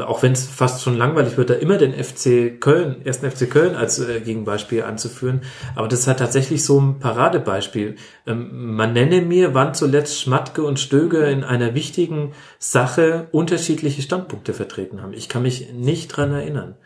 auch 0.00 0.22
wenn 0.22 0.32
es 0.32 0.46
fast 0.46 0.82
schon 0.82 0.96
langweilig 0.96 1.36
wird, 1.36 1.50
da 1.50 1.54
immer 1.54 1.76
den 1.76 1.92
FC 1.92 2.60
Köln, 2.60 3.04
ersten 3.04 3.28
FC 3.28 3.50
Köln 3.50 3.74
als 3.74 3.98
äh, 3.98 4.20
Gegenbeispiel 4.20 4.84
anzuführen. 4.84 5.40
Aber 5.74 5.88
das 5.88 6.00
ist 6.00 6.06
halt 6.06 6.20
tatsächlich 6.20 6.64
so 6.64 6.80
ein 6.80 7.00
Paradebeispiel. 7.00 7.96
Ähm, 8.26 8.76
man 8.76 8.92
nenne 8.92 9.22
mir, 9.22 9.54
wann 9.54 9.74
zuletzt 9.74 10.20
Schmatke 10.20 10.62
und 10.62 10.78
Stöger 10.78 11.28
in 11.28 11.42
einer 11.42 11.74
wichtigen 11.74 12.32
Sache 12.60 13.26
unterschiedliche 13.32 14.02
Standpunkte 14.02 14.54
vertreten 14.54 15.02
haben. 15.02 15.14
Ich 15.14 15.28
kann 15.28 15.42
mich 15.42 15.72
nicht 15.72 16.08
dran 16.08 16.32
erinnern. 16.32 16.76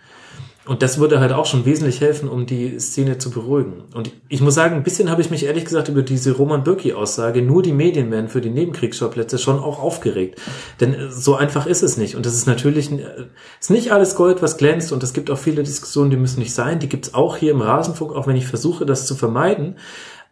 Und 0.67 0.83
das 0.83 0.99
würde 0.99 1.21
halt 1.21 1.33
auch 1.33 1.47
schon 1.47 1.65
wesentlich 1.65 2.01
helfen, 2.01 2.29
um 2.29 2.45
die 2.45 2.81
Szene 2.81 3.19
zu 3.19 3.31
beruhigen. 3.31 3.85
Und 3.95 4.11
ich 4.29 4.41
muss 4.41 4.55
sagen, 4.55 4.75
ein 4.75 4.83
bisschen 4.83 5.11
habe 5.11 5.23
ich 5.23 5.31
mich 5.31 5.45
ehrlich 5.45 5.65
gesagt 5.65 5.89
über 5.89 6.03
diese 6.03 6.33
Roman 6.33 6.65
Bürki-Aussage, 6.65 7.41
nur 7.41 7.63
die 7.63 7.73
Medien 7.73 8.11
werden 8.11 8.29
für 8.29 8.41
die 8.41 8.51
Nebenkriegsschauplätze 8.51 9.39
schon 9.39 9.61
auch 9.61 9.81
aufgeregt. 9.81 10.41
Denn 10.81 10.93
äh, 10.93 11.11
so 11.11 11.37
einfach 11.37 11.67
ist 11.67 11.83
es 11.83 11.97
nicht. 11.97 12.17
Und 12.17 12.27
das 12.27 12.35
ist 12.35 12.47
natürlich 12.47 12.91
äh, 12.91 13.27
ist 13.61 13.71
nicht 13.71 13.93
alles 13.93 14.17
Gold, 14.17 14.43
was 14.43 14.57
glänzt. 14.57 14.91
Und 14.91 15.05
es 15.05 15.13
gibt 15.13 15.31
auch 15.31 15.39
viele 15.39 15.63
Diskussionen, 15.63 16.11
die 16.11 16.17
müssen 16.17 16.41
nicht 16.41 16.53
sein. 16.53 16.81
Die 16.81 16.89
gibt's 16.89 17.15
auch 17.15 17.37
hier 17.37 17.53
im 17.53 17.61
Rasenfunk, 17.61 18.13
auch 18.13 18.27
wenn 18.27 18.37
ich 18.37 18.49
versuche, 18.49 18.85
das 18.85 19.07
zu 19.07 19.15
vermeiden. 19.15 19.77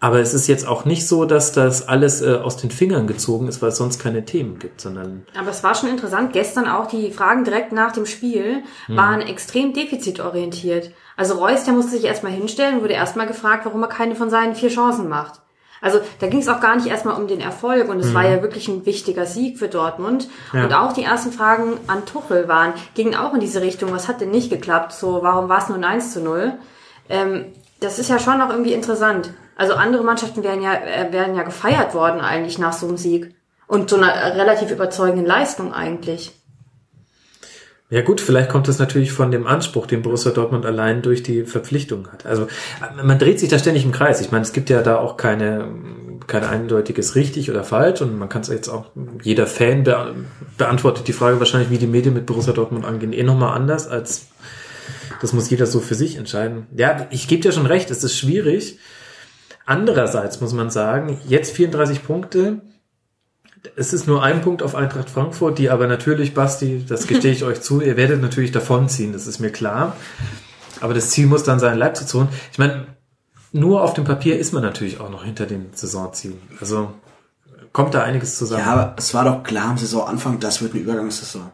Aber 0.05 0.21
es 0.21 0.35
ist 0.35 0.49
jetzt 0.49 0.69
auch 0.69 0.85
nicht 0.85 1.09
so, 1.09 1.25
dass 1.25 1.53
das 1.53 1.89
alles 1.89 2.21
äh, 2.21 2.35
aus 2.35 2.59
den 2.59 2.71
Fingern 2.71 3.07
gezogen 3.07 3.49
ist, 3.49 3.63
weil 3.63 3.71
es 3.71 3.79
sonst 3.79 3.99
keine 3.99 4.27
Themen 4.27 4.59
gibt, 4.59 4.83
sondern 4.83 5.25
Aber 5.35 5.49
es 5.49 5.65
war 5.65 5.75
schon 5.75 5.89
interessant. 5.89 6.35
Gestern 6.35 6.69
auch 6.69 6.89
die 6.89 7.11
Fragen 7.11 7.45
direkt 7.45 7.73
nach 7.73 7.93
dem 7.93 8.05
Spiel 8.05 8.65
waren 8.87 9.23
extrem 9.23 9.73
defizitorientiert. 9.73 10.91
Also 11.17 11.37
Reus, 11.37 11.65
der 11.65 11.73
musste 11.73 11.93
sich 11.93 12.05
erstmal 12.05 12.33
hinstellen, 12.33 12.83
wurde 12.83 12.93
erstmal 12.93 13.27
gefragt, 13.27 13.65
warum 13.65 13.81
er 13.81 13.89
keine 13.89 14.15
von 14.15 14.29
seinen 14.29 14.55
vier 14.55 14.69
Chancen 14.69 15.09
macht. 15.09 15.41
Also 15.81 16.01
da 16.21 16.27
ging 16.27 16.41
es 16.41 16.49
auch 16.49 16.61
gar 16.61 16.77
nicht 16.77 16.89
erstmal 16.89 17.19
um 17.19 17.27
den 17.27 17.41
Erfolg 17.41 17.89
und 17.89 17.99
es 17.99 18.13
war 18.13 18.29
ja 18.29 18.43
wirklich 18.43 18.69
ein 18.69 18.85
wichtiger 18.85 19.25
Sieg 19.25 19.59
für 19.59 19.69
Dortmund. 19.69 20.29
Ja. 20.53 20.65
Und 20.65 20.75
auch 20.75 20.93
die 20.93 21.05
ersten 21.05 21.33
Fragen 21.33 21.79
an 21.87 22.05
Tuchel 22.05 22.47
waren, 22.47 22.75
gingen 22.95 23.15
auch 23.15 23.33
in 23.33 23.41
diese 23.41 23.63
Richtung, 23.63 23.91
was 23.91 24.07
hat 24.07 24.21
denn 24.21 24.31
nicht 24.31 24.51
geklappt? 24.51 24.93
So, 24.93 25.23
warum 25.23 25.49
war 25.49 25.63
es 25.63 25.71
nur 25.71 25.79
ein 25.79 25.85
1 25.85 26.13
zu 26.13 26.21
0? 26.21 26.53
Ähm, 27.09 27.47
das 27.81 27.99
ist 27.99 28.11
ja 28.11 28.19
schon 28.19 28.43
auch 28.43 28.51
irgendwie 28.51 28.75
interessant. 28.75 29.33
Also 29.57 29.75
andere 29.75 30.03
Mannschaften 30.03 30.43
wären 30.43 30.63
ja, 30.63 30.75
äh, 30.75 31.13
wären 31.13 31.35
ja 31.35 31.43
gefeiert 31.43 31.95
worden 31.95 32.21
eigentlich 32.21 32.59
nach 32.59 32.73
so 32.73 32.87
einem 32.87 32.97
Sieg. 32.97 33.35
Und 33.67 33.91
so 33.91 33.97
einer 33.97 34.11
äh, 34.11 34.33
relativ 34.33 34.71
überzeugenden 34.71 35.27
Leistung 35.27 35.73
eigentlich. 35.73 36.33
Ja 37.91 38.03
gut, 38.03 38.21
vielleicht 38.21 38.49
kommt 38.49 38.67
es 38.69 38.79
natürlich 38.79 39.13
von 39.13 39.31
dem 39.31 39.47
Anspruch, 39.47 39.87
den 39.87 40.03
Borussia 40.03 40.33
Dortmund 40.33 40.67
allein 40.67 41.03
durch 41.03 41.23
die 41.23 41.45
Verpflichtung 41.45 42.09
hat. 42.11 42.27
Also 42.27 42.49
man 43.03 43.19
dreht 43.19 43.39
sich 43.39 43.51
da 43.51 43.59
ständig 43.59 43.85
im 43.85 43.93
Kreis. 43.93 44.21
Ich 44.21 44.33
meine, 44.33 44.43
es 44.43 44.53
gibt 44.53 44.71
ja 44.71 44.83
da 44.83 44.97
auch 44.97 45.17
keine, 45.17 45.69
kein 46.27 46.45
eindeutiges 46.45 47.15
richtig 47.15 47.51
oder 47.51 47.63
falsch 47.63 48.01
und 48.01 48.19
man 48.19 48.29
kann 48.29 48.43
es 48.43 48.49
jetzt 48.49 48.69
auch, 48.69 48.87
jeder 49.23 49.47
Fan 49.47 49.85
be 49.85 50.15
beantwortet 50.57 51.07
die 51.09 51.13
Frage 51.13 51.39
wahrscheinlich, 51.39 51.71
wie 51.71 51.79
die 51.79 51.87
Medien 51.87 52.15
mit 52.15 52.27
Borussia 52.27 52.53
Dortmund 52.53 52.85
angehen, 52.85 53.13
eh 53.13 53.23
nochmal 53.23 53.55
anders 53.55 53.87
als, 53.87 54.29
das 55.21 55.33
muss 55.33 55.51
jeder 55.51 55.67
so 55.67 55.81
für 55.81 55.95
sich 55.95 56.17
entscheiden. 56.17 56.67
Ja, 56.75 57.07
ich 57.11 57.29
gebe 57.29 57.43
dir 57.43 57.53
schon 57.53 57.67
recht, 57.67 57.91
es 57.91 58.03
ist 58.03 58.17
schwierig. 58.17 58.79
Andererseits 59.67 60.41
muss 60.41 60.53
man 60.53 60.71
sagen, 60.71 61.19
jetzt 61.27 61.53
34 61.53 62.05
Punkte, 62.05 62.61
es 63.77 63.93
ist 63.93 64.07
nur 64.07 64.23
ein 64.23 64.43
Punkt 64.43 64.63
auf 64.63 64.75
Eintracht 64.75 65.09
Frankfurt, 65.09 65.59
die 65.59 65.71
aber 65.71 65.87
natürlich, 65.87 66.35
Basti, 66.35 66.85
das 66.87 67.07
gestehe 67.09 67.33
ich 67.33 67.45
euch 67.45 67.61
zu, 67.61 67.81
ihr 67.81 67.97
werdet 67.97 68.21
natürlich 68.21 68.53
davonziehen, 68.53 69.13
das 69.13 69.27
ist 69.27 69.41
mir 69.41 69.51
klar. 69.51 69.97
Aber 70.81 70.93
das 70.93 71.11
Ziel 71.11 71.27
muss 71.27 71.45
dann 71.45 71.61
sein, 71.61 71.79
Leipzig 71.79 72.09
zu 72.09 72.19
holen. 72.19 72.29
Ich 72.53 72.59
meine, 72.59 72.87
nur 73.53 73.83
auf 73.83 73.95
dem 73.95 74.05
Papier 74.05 74.39
ist 74.39 74.53
man 74.53 74.63
natürlich 74.63 75.01
auch 75.01 75.09
noch 75.09 75.25
hinter 75.25 75.47
den 75.47 75.67
Saisonzielen. 75.73 76.41
Also 76.61 76.93
kommt 77.73 77.95
da 77.95 78.03
einiges 78.03 78.37
zusammen. 78.37 78.65
Ja, 78.65 78.73
aber 78.73 78.95
es 78.99 79.15
war 79.15 79.25
doch 79.25 79.43
klar 79.45 79.71
am 79.71 79.79
Saisonanfang, 79.79 80.41
das 80.41 80.61
wird 80.61 80.73
eine 80.73 80.83
Übergangssaison. 80.83 81.51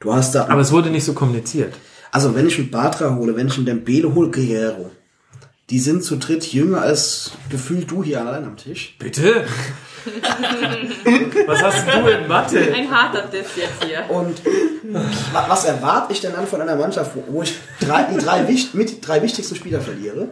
Du 0.00 0.14
hast 0.14 0.34
da, 0.34 0.46
aber 0.48 0.60
es 0.60 0.72
wurde 0.72 0.90
nicht 0.90 1.04
so 1.04 1.12
kommuniziert. 1.12 1.74
also 2.12 2.34
wenn 2.34 2.46
ich 2.46 2.58
einen 2.58 2.70
Batra 2.70 3.14
hole, 3.14 3.36
wenn 3.36 3.48
ich 3.48 3.56
einen 3.56 3.66
Dembele 3.66 4.14
hole, 4.14 4.30
Guerrero, 4.30 4.90
die 5.70 5.80
sind 5.80 6.04
zu 6.04 6.16
dritt 6.16 6.44
jünger 6.52 6.82
als 6.82 7.32
gefühlt 7.50 7.90
du 7.90 8.04
hier 8.04 8.20
allein 8.20 8.44
am 8.44 8.56
Tisch. 8.56 8.96
Bitte? 8.98 9.44
Was 11.46 11.62
hast 11.62 11.86
du 11.88 12.06
in 12.08 12.28
Mathe? 12.28 12.72
Ein 12.72 12.90
harter 12.90 13.22
Diss 13.26 13.48
jetzt 13.56 13.84
hier. 13.84 14.04
Und 14.08 14.40
wa- 15.32 15.46
was 15.48 15.64
erwarte 15.64 16.12
ich 16.12 16.20
denn 16.20 16.32
dann 16.32 16.46
von 16.46 16.60
einer 16.60 16.76
Mannschaft, 16.76 17.10
wo, 17.28 17.42
ich 17.42 17.54
drei, 17.80 18.04
die 18.04 18.18
drei, 18.18 18.42
mit 18.74 19.06
drei 19.06 19.22
wichtigsten 19.22 19.56
Spieler 19.56 19.80
verliere, 19.80 20.28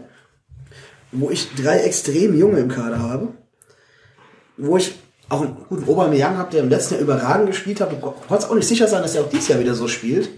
wo 1.11 1.31
ich 1.31 1.53
drei 1.57 1.79
extrem 1.81 2.39
junge 2.39 2.61
im 2.61 2.69
Kader 2.69 3.01
habe, 3.01 3.29
wo 4.57 4.77
ich 4.77 4.95
auch 5.29 5.41
einen 5.43 5.57
guten 5.69 5.89
Aubameyang 5.89 6.37
habe, 6.39 6.51
der 6.53 6.61
im 6.63 6.69
letzten 6.69 6.95
Jahr 6.95 7.03
überragend 7.03 7.49
gespielt 7.49 7.81
hat, 7.81 7.91
du 7.91 8.15
kannst 8.29 8.49
auch 8.49 8.55
nicht 8.55 8.69
sicher 8.69 8.87
sein, 8.87 9.03
dass 9.03 9.15
er 9.17 9.23
auch 9.25 9.29
dieses 9.31 9.49
Jahr 9.49 9.59
wieder 9.59 9.75
so 9.75 9.89
spielt, 9.89 10.29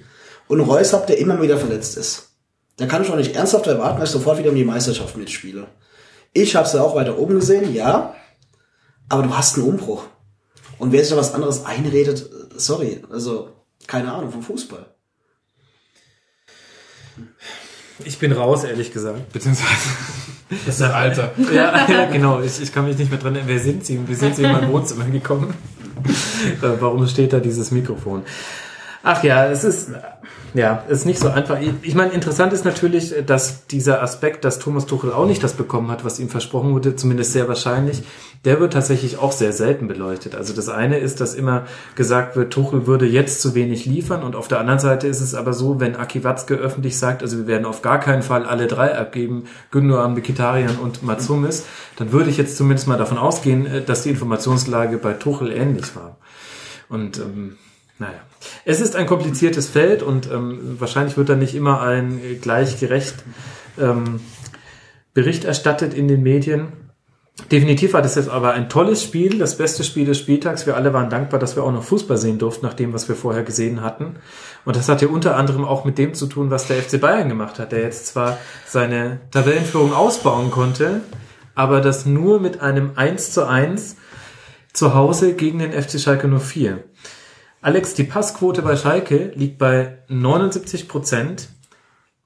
und 0.49 0.61
Reus 0.61 0.93
habt, 0.93 1.09
der 1.11 1.19
immer 1.19 1.43
wieder 1.43 1.59
verletzt 1.59 1.97
ist. 1.99 2.31
Da 2.77 2.87
kann 2.87 3.03
ich 3.03 3.11
auch 3.11 3.17
nicht 3.17 3.35
ernsthaft 3.35 3.67
erwarten, 3.67 4.01
dass 4.01 4.11
ich 4.11 4.13
sofort 4.13 4.39
wieder 4.39 4.51
um 4.51 4.57
die 4.57 4.65
Meisterschaft 4.65 5.17
mitspiele. 5.17 5.67
Ich 6.33 6.55
habe 6.55 6.69
sie 6.69 6.83
auch 6.83 6.95
weiter 6.95 7.19
oben 7.19 7.37
gesehen, 7.37 7.75
ja, 7.75 8.15
aber 9.09 9.23
du 9.23 9.37
hast 9.37 9.57
einen 9.57 9.67
Umbruch. 9.67 10.05
Und 10.79 10.93
wer 10.93 11.01
sich 11.01 11.11
da 11.11 11.17
was 11.17 11.33
anderes 11.33 11.65
einredet, 11.65 12.29
sorry, 12.57 13.03
also 13.11 13.49
keine 13.87 14.13
Ahnung 14.13 14.31
vom 14.31 14.43
Fußball. 14.43 14.87
Ich 18.05 18.19
bin 18.19 18.33
raus, 18.33 18.65
ehrlich 18.65 18.93
gesagt. 18.93 19.33
Beziehungsweise, 19.33 19.71
das 20.67 20.75
ist 20.75 20.83
ein 20.83 20.91
Alter. 20.91 21.33
Ja, 21.51 21.89
ja 21.89 22.05
genau. 22.11 22.43
Ich, 22.43 22.61
ich 22.61 22.73
kann 22.73 22.87
mich 22.87 22.99
nicht 22.99 23.11
mehr 23.11 23.19
dran 23.19 23.35
erinnern. 23.35 23.49
Wer 23.55 23.61
sind 23.61 23.87
Sie? 23.87 23.99
Wie 24.07 24.15
sind 24.15 24.37
Sie 24.37 24.43
in 24.43 24.53
mein 24.53 24.71
Wohnzimmer 24.71 25.07
gekommen? 25.07 25.55
Äh, 26.61 26.69
Warum 26.81 27.07
steht 27.07 27.33
da 27.33 27.41
dieses 27.41 27.71
Mikrofon? 27.71 28.25
Ach 29.03 29.23
ja, 29.25 29.47
es 29.47 29.65
ist, 29.65 29.91
ja, 30.57 30.83
ist 30.89 31.05
nicht 31.05 31.19
so 31.19 31.29
einfach. 31.29 31.59
Ich- 31.83 31.95
meine, 31.95 32.13
interessant 32.13 32.53
ist 32.55 32.65
natürlich, 32.65 33.15
dass 33.27 33.67
dieser 33.67 34.03
Aspekt, 34.03 34.43
dass 34.45 34.59
Thomas 34.59 34.87
Tuchel 34.87 35.13
auch 35.13 35.27
nicht 35.27 35.43
das 35.45 35.53
bekommen 35.53 35.91
hat, 35.91 36.03
was 36.03 36.19
ihm 36.19 36.31
versprochen 36.31 36.73
wurde, 36.73 36.97
zumindest 36.97 37.33
sehr 37.33 37.47
wahrscheinlich, 37.47 38.03
der 38.47 38.59
wird 38.59 38.73
tatsächlich 38.73 39.19
auch 39.19 39.33
sehr 39.33 39.53
selten 39.53 39.87
beleuchtet. 39.87 40.35
Also 40.35 40.55
das 40.55 40.71
eine 40.71 40.99
ist, 40.99 41.21
dass 41.21 41.35
immer 41.35 41.67
gesagt 41.95 42.37
wird, 42.37 42.53
Tuchel 42.55 42.87
würde 42.87 43.05
jetzt 43.05 43.43
zu 43.43 43.55
wenig 43.55 43.85
liefern 43.85 44.23
und 44.23 44.35
auf 44.35 44.49
der 44.49 44.59
anderen 44.59 44.79
Seite 44.79 45.07
ist 45.09 45.21
es 45.21 45.35
aber 45.35 45.53
so, 45.53 45.79
wenn 45.79 45.95
Aki 45.95 46.25
Watzke 46.25 46.55
öffentlich 46.55 46.99
sagt, 46.99 47.23
also 47.23 47.37
wir 47.37 47.47
werden 47.47 47.67
auf 47.67 47.83
gar 47.83 48.01
keinen 48.01 48.23
Fall 48.23 48.47
alle 48.47 48.67
drei 48.67 48.97
abgeben, 48.97 49.45
Gündogan, 49.71 50.15
Mkhitaryan 50.15 50.77
und 50.77 51.03
Matsumis, 51.03 51.65
dann 51.97 52.13
würde 52.13 52.31
ich 52.31 52.39
jetzt 52.39 52.57
zumindest 52.57 52.89
mal 52.89 52.97
davon 52.97 53.19
ausgehen, 53.19 53.67
äh, 53.67 53.83
dass 53.83 54.05
die 54.05 54.11
Informationslage 54.11 54.97
bei 54.97 55.13
Tuchel 55.13 55.53
ähnlich 55.53 55.95
war. 55.97 56.17
Und 56.89 57.19
ähm, 57.19 57.57
naja, 57.99 58.21
es 58.65 58.81
ist 58.81 58.97
ein 58.97 59.07
kompliziertes 59.07 59.69
Feld 59.69 60.03
und 60.03 60.31
ähm, 60.31 60.77
wahrscheinlich 60.79 61.17
wird 61.17 61.29
da 61.29 61.37
nicht 61.37 61.55
immer 61.55 61.81
ein 61.81 62.21
äh, 62.23 62.35
gleichgerecht 62.35 63.15
ähm, 63.79 64.21
Bericht 65.15 65.45
erstattet 65.45 65.95
in 65.95 66.09
den 66.09 66.23
Medien. 66.23 66.73
Definitiv 67.53 67.93
war 67.93 68.03
das 68.03 68.15
jetzt 68.15 68.31
aber 68.31 68.53
ein 68.53 68.69
tolles 68.69 69.03
Spiel, 69.03 69.39
das 69.39 69.59
beste 69.59 69.85
Spiel 69.85 70.07
des 70.07 70.19
Spieltags. 70.19 70.67
Wir 70.67 70.75
alle 70.75 70.95
waren 70.95 71.11
dankbar, 71.11 71.39
dass 71.39 71.55
wir 71.55 71.65
auch 71.65 71.73
noch 71.73 71.85
Fußball 71.85 72.17
sehen 72.17 72.39
durften, 72.39 72.65
nach 72.65 72.75
dem, 72.75 72.95
was 72.95 73.09
wir 73.09 73.15
vorher 73.15 73.43
gesehen 73.43 73.83
hatten. 73.83 74.17
Und 74.65 74.75
das 74.75 74.89
hat 74.89 75.03
ja 75.03 75.09
unter 75.09 75.37
anderem 75.37 75.65
auch 75.65 75.85
mit 75.85 75.99
dem 75.99 76.15
zu 76.15 76.27
tun, 76.27 76.51
was 76.51 76.67
der 76.67 76.83
FC 76.83 77.01
Bayern 77.01 77.29
gemacht 77.29 77.59
hat, 77.59 77.73
der 77.73 77.83
jetzt 77.83 78.07
zwar 78.07 78.39
seine 78.67 79.21
Tabellenführung 79.31 79.93
ausbauen 79.93 80.51
konnte, 80.51 81.03
aber 81.55 81.81
das 81.81 82.07
nur 82.07 82.41
mit 82.41 82.63
einem 82.63 82.93
1 82.97 83.33
zu 83.33 83.47
1 83.47 83.97
zu 84.73 84.95
Hause 84.95 85.35
gegen 85.35 85.59
den 85.59 85.73
FC 85.73 86.01
Schalke 86.01 86.29
04. 86.29 86.85
Alex, 87.67 87.95
die 87.95 88.05
Passquote 88.05 88.63
bei 88.63 88.77
Schalke 88.77 89.33
liegt 89.35 89.59
bei 89.59 89.99
79 90.07 90.87
Prozent. 90.87 91.49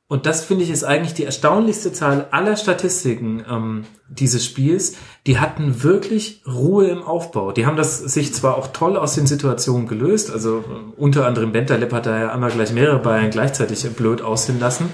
Und 0.06 0.26
das 0.26 0.44
finde 0.44 0.64
ich 0.64 0.70
ist 0.70 0.84
eigentlich 0.84 1.14
die 1.14 1.24
erstaunlichste 1.24 1.94
Zahl 1.94 2.26
aller 2.30 2.56
Statistiken 2.56 3.42
ähm, 3.48 3.86
dieses 4.10 4.44
Spiels. 4.44 4.96
Die 5.26 5.38
hatten 5.38 5.82
wirklich 5.82 6.42
Ruhe 6.46 6.88
im 6.88 7.02
Aufbau. 7.02 7.52
Die 7.52 7.64
haben 7.64 7.78
das 7.78 8.00
sich 8.00 8.34
zwar 8.34 8.58
auch 8.58 8.66
toll 8.74 8.98
aus 8.98 9.14
den 9.14 9.26
Situationen 9.26 9.88
gelöst, 9.88 10.30
also 10.30 10.58
äh, 10.58 11.00
unter 11.00 11.26
anderem 11.26 11.52
Bentaleb 11.52 11.90
hat 11.94 12.04
da 12.04 12.20
ja 12.20 12.32
einmal 12.32 12.50
gleich 12.50 12.74
mehrere 12.74 12.98
Bayern 12.98 13.30
gleichzeitig 13.30 13.82
blöd 13.94 14.20
aussehen 14.20 14.60
lassen. 14.60 14.90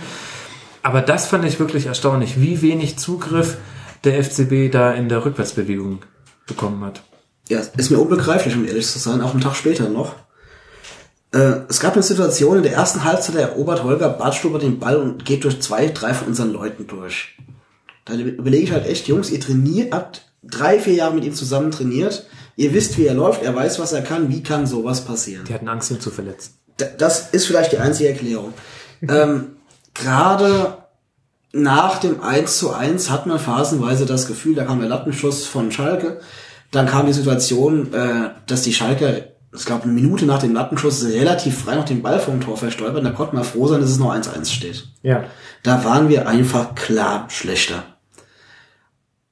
Aber 0.85 1.01
das 1.01 1.27
fand 1.27 1.45
ich 1.45 1.59
wirklich 1.59 1.87
erstaunlich, 1.87 2.41
wie 2.41 2.63
wenig 2.63 3.01
Zugriff 3.01 3.59
der 4.05 4.23
FCB 4.23 4.71
da 4.71 4.93
in 4.93 5.09
der 5.09 5.25
Rückwärtsbewegung 5.25 6.05
bekommen 6.47 6.85
hat. 6.85 7.03
Ja, 7.49 7.59
ist 7.59 7.91
mir 7.91 7.99
unbegreiflich, 7.99 8.55
um 8.55 8.65
ehrlich 8.65 8.87
zu 8.87 9.01
sein, 9.01 9.21
auch 9.23 9.33
einen 9.33 9.41
Tag 9.41 9.57
später 9.57 9.89
noch. 9.89 10.15
Äh, 11.37 11.67
es 11.69 11.81
gab 11.81 11.93
eine 11.93 12.03
Situation, 12.03 12.57
in 12.57 12.63
der 12.63 12.73
ersten 12.73 13.05
Halbzeit 13.05 13.37
erobert 13.37 13.85
Holger 13.85 14.09
Bartstuber 14.09 14.59
den 14.59 14.79
Ball 14.79 14.97
und 14.97 15.27
geht 15.27 15.45
durch 15.45 15.61
zwei, 15.61 15.89
drei 15.89 16.15
von 16.15 16.29
unseren 16.29 16.53
Leuten 16.53 16.87
durch. 16.87 17.37
Da 18.07 18.15
überlege 18.15 18.65
ich 18.65 18.73
halt 18.73 18.87
echt, 18.87 19.07
Jungs, 19.07 19.31
ihr 19.31 19.41
trainiert, 19.41 19.93
habt 19.93 20.23
drei, 20.43 20.79
vier 20.79 20.95
Jahre 20.95 21.15
mit 21.15 21.25
ihm 21.25 21.35
zusammen 21.35 21.71
trainiert. 21.71 22.27
Ihr 22.57 22.73
wisst, 22.73 22.97
wie 22.97 23.07
er 23.07 23.15
läuft, 23.15 23.43
er 23.43 23.55
weiß, 23.55 23.79
was 23.79 23.93
er 23.93 24.01
kann. 24.01 24.31
Wie 24.31 24.43
kann 24.43 24.67
sowas 24.67 25.03
passieren? 25.03 25.45
Die 25.45 25.53
hatten 25.53 25.69
Angst, 25.69 25.91
ihn 25.91 26.01
zu 26.01 26.11
verletzen. 26.11 26.55
Das 26.99 27.31
ist 27.31 27.47
vielleicht 27.47 27.73
die 27.73 27.79
einzige 27.79 28.09
Erklärung. 28.09 28.55
ähm, 29.09 29.57
Gerade 29.93 30.79
nach 31.53 31.99
dem 31.99 32.23
1 32.23 32.59
zu 32.59 32.73
1 32.73 33.11
hat 33.11 33.27
man 33.27 33.39
phasenweise 33.39 34.07
das 34.07 34.27
Gefühl, 34.27 34.55
da 34.55 34.65
kam 34.65 34.81
der 34.81 34.89
Lattenschuss 34.89 35.47
von 35.47 35.71
Schalke. 35.71 36.21
Dann 36.71 36.87
kam 36.87 37.07
die 37.07 37.13
Situation, 37.13 37.93
äh, 37.93 38.31
dass 38.47 38.63
die 38.63 38.75
Schalke, 38.75 39.36
ich 39.55 39.65
glaube, 39.65 39.85
eine 39.85 39.93
Minute 39.93 40.27
nach 40.27 40.41
dem 40.41 40.55
Lattenschuss 40.55 41.05
relativ 41.05 41.59
frei 41.59 41.77
noch 41.77 41.85
den 41.85 42.03
Ball 42.03 42.19
vom 42.19 42.41
Tor 42.41 42.57
verstolpern. 42.57 43.05
Da 43.05 43.11
konnte 43.11 43.35
man 43.35 43.45
froh 43.45 43.69
sein, 43.69 43.81
dass 43.81 43.91
es 43.91 43.99
noch 43.99 44.15
1-1 44.15 44.51
steht. 44.51 44.89
Ja. 45.03 45.25
Da 45.63 45.85
waren 45.85 46.09
wir 46.09 46.29
einfach 46.29 46.75
klar 46.75 47.27
schlechter. 47.29 47.85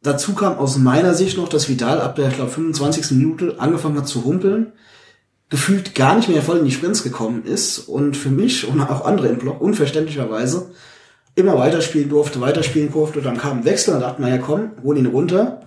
Dazu 0.03 0.35
kam 0.35 0.59
aus 0.59 0.77
meiner 0.77 1.15
Sicht 1.15 1.39
noch, 1.39 1.49
dass 1.49 1.69
Vidal 1.69 2.01
ab 2.01 2.17
der, 2.17 2.29
ich 2.29 2.35
glaube, 2.35 2.51
25. 2.51 3.13
Minute 3.13 3.57
angefangen 3.59 3.97
hat 3.97 4.07
zu 4.07 4.25
humpeln, 4.25 4.73
gefühlt 5.49 5.95
gar 5.95 6.17
nicht 6.17 6.29
mehr 6.29 6.43
voll 6.43 6.59
in 6.59 6.65
die 6.65 6.73
Sprints 6.73 7.03
gekommen 7.03 7.45
ist 7.45 7.79
und 7.79 8.17
für 8.17 8.31
mich 8.31 8.69
und 8.69 8.81
auch 8.83 9.05
andere 9.07 9.29
im 9.29 9.39
Block 9.39 9.61
unverständlicherweise 9.61 10.71
immer 11.37 11.59
weiterspielen 11.59 12.09
durfte, 12.09 12.41
weiterspielen 12.41 12.93
durfte. 12.93 13.23
Dann 13.23 13.39
kam 13.39 13.59
ein 13.59 13.65
Wechsel, 13.65 13.93
dann 13.93 14.03
dachte 14.03 14.21
man, 14.21 14.31
ja 14.31 14.39
komm, 14.39 14.73
hol 14.83 14.97
ihn 14.97 15.07
runter. 15.07 15.61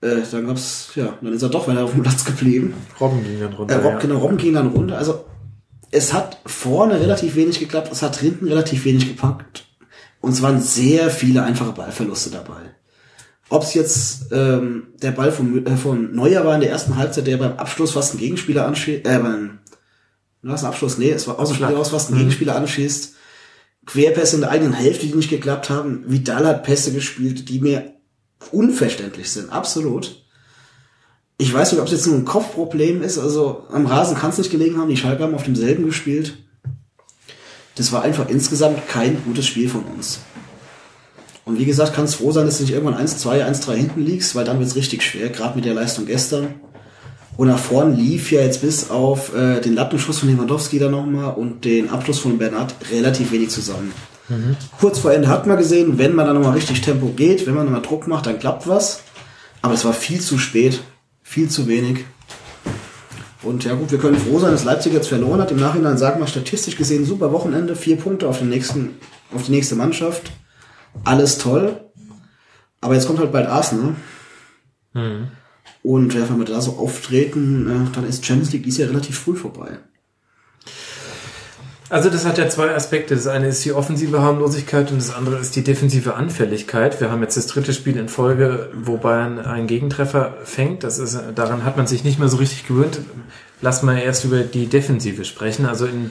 Äh, 0.00 0.22
dann 0.30 0.46
gab's, 0.46 0.90
ja, 0.94 1.18
dann 1.20 1.32
ist 1.32 1.42
er 1.42 1.48
doch 1.48 1.66
weiter 1.66 1.84
auf 1.84 1.92
dem 1.92 2.02
Platz 2.02 2.24
geblieben. 2.24 2.74
Robben 3.00 3.24
ging 3.24 3.40
dann 3.40 3.52
Äh, 3.52 3.56
runter. 3.56 3.82
Rob, 3.82 3.92
ja. 3.94 3.98
Genau, 3.98 4.18
Robben 4.18 4.36
ging 4.36 4.54
dann 4.54 4.68
runter. 4.68 4.96
Also 4.96 5.24
es 5.90 6.12
hat 6.12 6.38
vorne 6.46 7.00
relativ 7.00 7.34
wenig 7.34 7.58
geklappt, 7.58 7.90
es 7.90 8.02
hat 8.02 8.16
hinten 8.16 8.46
relativ 8.46 8.84
wenig 8.84 9.08
gepackt. 9.08 9.64
Und 10.20 10.32
es 10.32 10.42
waren 10.42 10.60
sehr 10.60 11.10
viele 11.10 11.42
einfache 11.42 11.72
Ballverluste 11.72 12.30
dabei. 12.30 12.74
Ob 13.48 13.62
es 13.62 13.74
jetzt 13.74 14.26
ähm, 14.30 14.88
der 15.00 15.12
Ball 15.12 15.32
von, 15.32 15.66
äh, 15.66 15.76
von 15.76 16.14
Neuer 16.14 16.44
war 16.44 16.54
in 16.54 16.60
der 16.60 16.70
ersten 16.70 16.96
Halbzeit, 16.96 17.26
der 17.26 17.38
beim 17.38 17.56
Abschluss 17.56 17.92
fast 17.92 18.12
einen 18.12 18.20
Gegenspieler 18.20 18.66
anschießt, 18.66 19.06
äh, 19.06 19.18
beim 19.18 19.58
was 20.42 20.64
Abschluss? 20.64 20.98
Nee, 20.98 21.10
es 21.10 21.26
war 21.26 21.38
aus 21.38 21.48
dem 21.48 21.56
Spiel 21.56 21.66
raus, 21.66 21.90
fast 21.90 22.10
einen 22.10 22.18
Gegenspieler 22.18 22.56
anschießt. 22.56 23.14
Querpässe 23.86 24.36
in 24.36 24.42
der 24.42 24.50
eigenen 24.50 24.74
Hälfte, 24.74 25.06
die 25.06 25.14
nicht 25.14 25.30
geklappt 25.30 25.70
haben. 25.70 26.04
Vidal 26.06 26.46
hat 26.46 26.62
Pässe 26.62 26.92
gespielt, 26.92 27.48
die 27.48 27.60
mir 27.60 27.94
unverständlich 28.52 29.30
sind. 29.30 29.50
Absolut. 29.50 30.22
Ich 31.36 31.52
weiß 31.52 31.72
nicht, 31.72 31.80
ob 31.80 31.86
es 31.86 31.92
jetzt 31.92 32.06
nur 32.06 32.16
ein 32.16 32.24
Kopfproblem 32.24 33.02
ist. 33.02 33.18
Also 33.18 33.64
am 33.70 33.86
Rasen 33.86 34.16
kann 34.16 34.30
es 34.30 34.38
nicht 34.38 34.50
gelegen 34.50 34.78
haben. 34.78 34.88
Die 34.88 34.96
Schalke 34.96 35.22
haben 35.22 35.34
auf 35.34 35.44
demselben 35.44 35.86
gespielt. 35.86 36.38
Das 37.76 37.92
war 37.92 38.02
einfach 38.02 38.28
insgesamt 38.28 38.88
kein 38.88 39.22
gutes 39.24 39.46
Spiel 39.46 39.68
von 39.68 39.84
uns. 39.84 40.18
Und 41.44 41.58
wie 41.58 41.64
gesagt, 41.64 41.94
kann 41.94 42.04
es 42.04 42.16
froh 42.16 42.32
sein, 42.32 42.44
dass 42.44 42.58
du 42.58 42.64
nicht 42.64 42.72
irgendwann 42.72 43.06
1-2, 43.06 43.42
1-3 43.42 43.74
hinten 43.74 44.04
liegst, 44.04 44.34
weil 44.34 44.44
dann 44.44 44.58
wird 44.58 44.68
es 44.68 44.76
richtig 44.76 45.02
schwer, 45.02 45.30
gerade 45.30 45.56
mit 45.56 45.64
der 45.64 45.74
Leistung 45.74 46.04
gestern. 46.04 46.54
Und 47.38 47.46
nach 47.46 47.58
vorn 47.58 47.96
lief 47.96 48.32
ja 48.32 48.40
jetzt 48.40 48.62
bis 48.62 48.90
auf 48.90 49.32
äh, 49.34 49.60
den 49.60 49.74
Lattenschuss 49.74 50.18
von 50.18 50.28
Lewandowski 50.28 50.80
da 50.80 50.90
nochmal 50.90 51.34
und 51.34 51.64
den 51.64 51.88
Abschluss 51.88 52.18
von 52.18 52.36
Bernhard 52.36 52.74
relativ 52.90 53.30
wenig 53.30 53.50
zusammen. 53.50 53.92
Kurz 54.78 54.98
vor 54.98 55.12
Ende 55.12 55.28
hat 55.28 55.46
man 55.46 55.56
gesehen, 55.56 55.98
wenn 55.98 56.14
man 56.14 56.26
dann 56.26 56.36
nochmal 56.36 56.54
richtig 56.54 56.80
Tempo 56.80 57.06
geht, 57.08 57.46
wenn 57.46 57.54
man 57.54 57.64
nochmal 57.64 57.82
Druck 57.82 58.06
macht, 58.06 58.26
dann 58.26 58.38
klappt 58.38 58.68
was. 58.68 59.02
Aber 59.62 59.74
es 59.74 59.84
war 59.84 59.92
viel 59.92 60.20
zu 60.20 60.38
spät, 60.38 60.80
viel 61.22 61.48
zu 61.48 61.66
wenig. 61.66 62.04
Und 63.42 63.64
ja 63.64 63.74
gut, 63.74 63.90
wir 63.90 63.98
können 63.98 64.18
froh 64.18 64.38
sein, 64.38 64.52
dass 64.52 64.64
Leipzig 64.64 64.92
jetzt 64.92 65.08
verloren 65.08 65.40
hat. 65.40 65.50
Im 65.50 65.58
Nachhinein 65.58 65.96
sagen 65.96 66.20
wir 66.20 66.26
statistisch 66.26 66.76
gesehen 66.76 67.04
super 67.04 67.32
Wochenende, 67.32 67.76
vier 67.76 67.96
Punkte 67.96 68.28
auf 68.28 68.38
den 68.38 68.48
nächsten, 68.48 68.96
auf 69.34 69.44
die 69.44 69.52
nächste 69.52 69.76
Mannschaft. 69.76 70.32
Alles 71.04 71.38
toll. 71.38 71.80
Aber 72.80 72.94
jetzt 72.94 73.06
kommt 73.06 73.18
halt 73.18 73.32
bald 73.32 73.46
Arsenal. 73.46 73.94
Und 75.82 76.14
ja, 76.14 76.28
wenn 76.28 76.38
wir 76.38 76.44
da 76.44 76.60
so 76.60 76.72
auftreten, 76.72 77.68
äh, 77.68 77.94
dann 77.94 78.06
ist 78.06 78.26
Champions 78.26 78.52
League 78.52 78.64
dies 78.64 78.78
Jahr 78.78 78.90
relativ 78.90 79.18
früh 79.18 79.36
vorbei. 79.36 79.78
Also 81.90 82.10
das 82.10 82.26
hat 82.26 82.36
ja 82.36 82.48
zwei 82.50 82.74
Aspekte. 82.74 83.14
Das 83.14 83.26
eine 83.26 83.48
ist 83.48 83.64
die 83.64 83.72
offensive 83.72 84.20
Harmlosigkeit 84.20 84.90
und 84.90 84.98
das 84.98 85.14
andere 85.14 85.38
ist 85.38 85.56
die 85.56 85.64
defensive 85.64 86.14
Anfälligkeit. 86.14 87.00
Wir 87.00 87.10
haben 87.10 87.22
jetzt 87.22 87.36
das 87.38 87.46
dritte 87.46 87.72
Spiel 87.72 87.96
in 87.96 88.08
Folge, 88.10 88.68
wo 88.74 88.98
Bayern 88.98 89.38
einen 89.38 89.66
Gegentreffer 89.66 90.34
fängt. 90.44 90.84
Das 90.84 90.98
ist, 90.98 91.18
daran 91.34 91.64
hat 91.64 91.76
man 91.78 91.86
sich 91.86 92.04
nicht 92.04 92.18
mehr 92.18 92.28
so 92.28 92.36
richtig 92.36 92.66
gewöhnt. 92.66 93.00
Lass 93.62 93.82
mal 93.82 93.98
erst 93.98 94.24
über 94.24 94.40
die 94.40 94.66
Defensive 94.66 95.24
sprechen. 95.24 95.64
Also 95.64 95.86
in, 95.86 96.10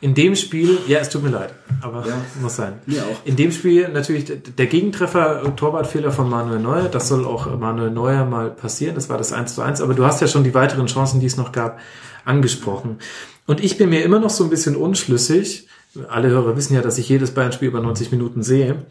in 0.00 0.14
dem 0.14 0.36
Spiel, 0.36 0.78
ja, 0.86 1.00
es 1.00 1.08
tut 1.08 1.24
mir 1.24 1.30
leid, 1.30 1.52
aber 1.82 2.06
Ja. 2.06 2.14
muss 2.40 2.54
sein. 2.54 2.74
Mir 2.86 3.02
auch. 3.02 3.26
In 3.26 3.34
dem 3.34 3.50
Spiel 3.50 3.88
natürlich 3.88 4.24
der 4.56 4.66
Gegentreffer, 4.66 5.42
Torwartfehler 5.56 6.12
von 6.12 6.30
Manuel 6.30 6.60
Neuer. 6.60 6.88
Das 6.88 7.08
soll 7.08 7.26
auch 7.26 7.58
Manuel 7.58 7.90
Neuer 7.90 8.24
mal 8.24 8.50
passieren. 8.50 8.94
Das 8.94 9.08
war 9.08 9.18
das 9.18 9.32
1 9.32 9.56
zu 9.56 9.62
1. 9.62 9.80
Aber 9.80 9.94
du 9.94 10.04
hast 10.06 10.20
ja 10.20 10.28
schon 10.28 10.44
die 10.44 10.54
weiteren 10.54 10.86
Chancen, 10.86 11.18
die 11.18 11.26
es 11.26 11.36
noch 11.36 11.50
gab, 11.50 11.80
angesprochen. 12.24 12.98
Und 13.48 13.64
ich 13.64 13.78
bin 13.78 13.88
mir 13.88 14.02
immer 14.02 14.20
noch 14.20 14.28
so 14.28 14.44
ein 14.44 14.50
bisschen 14.50 14.76
unschlüssig. 14.76 15.68
Alle 16.10 16.28
Hörer 16.28 16.54
wissen 16.54 16.74
ja, 16.74 16.82
dass 16.82 16.98
ich 16.98 17.08
jedes 17.08 17.32
Bayern-Spiel 17.32 17.68
über 17.68 17.80
90 17.80 18.12
Minuten 18.12 18.42
sehe. 18.42 18.84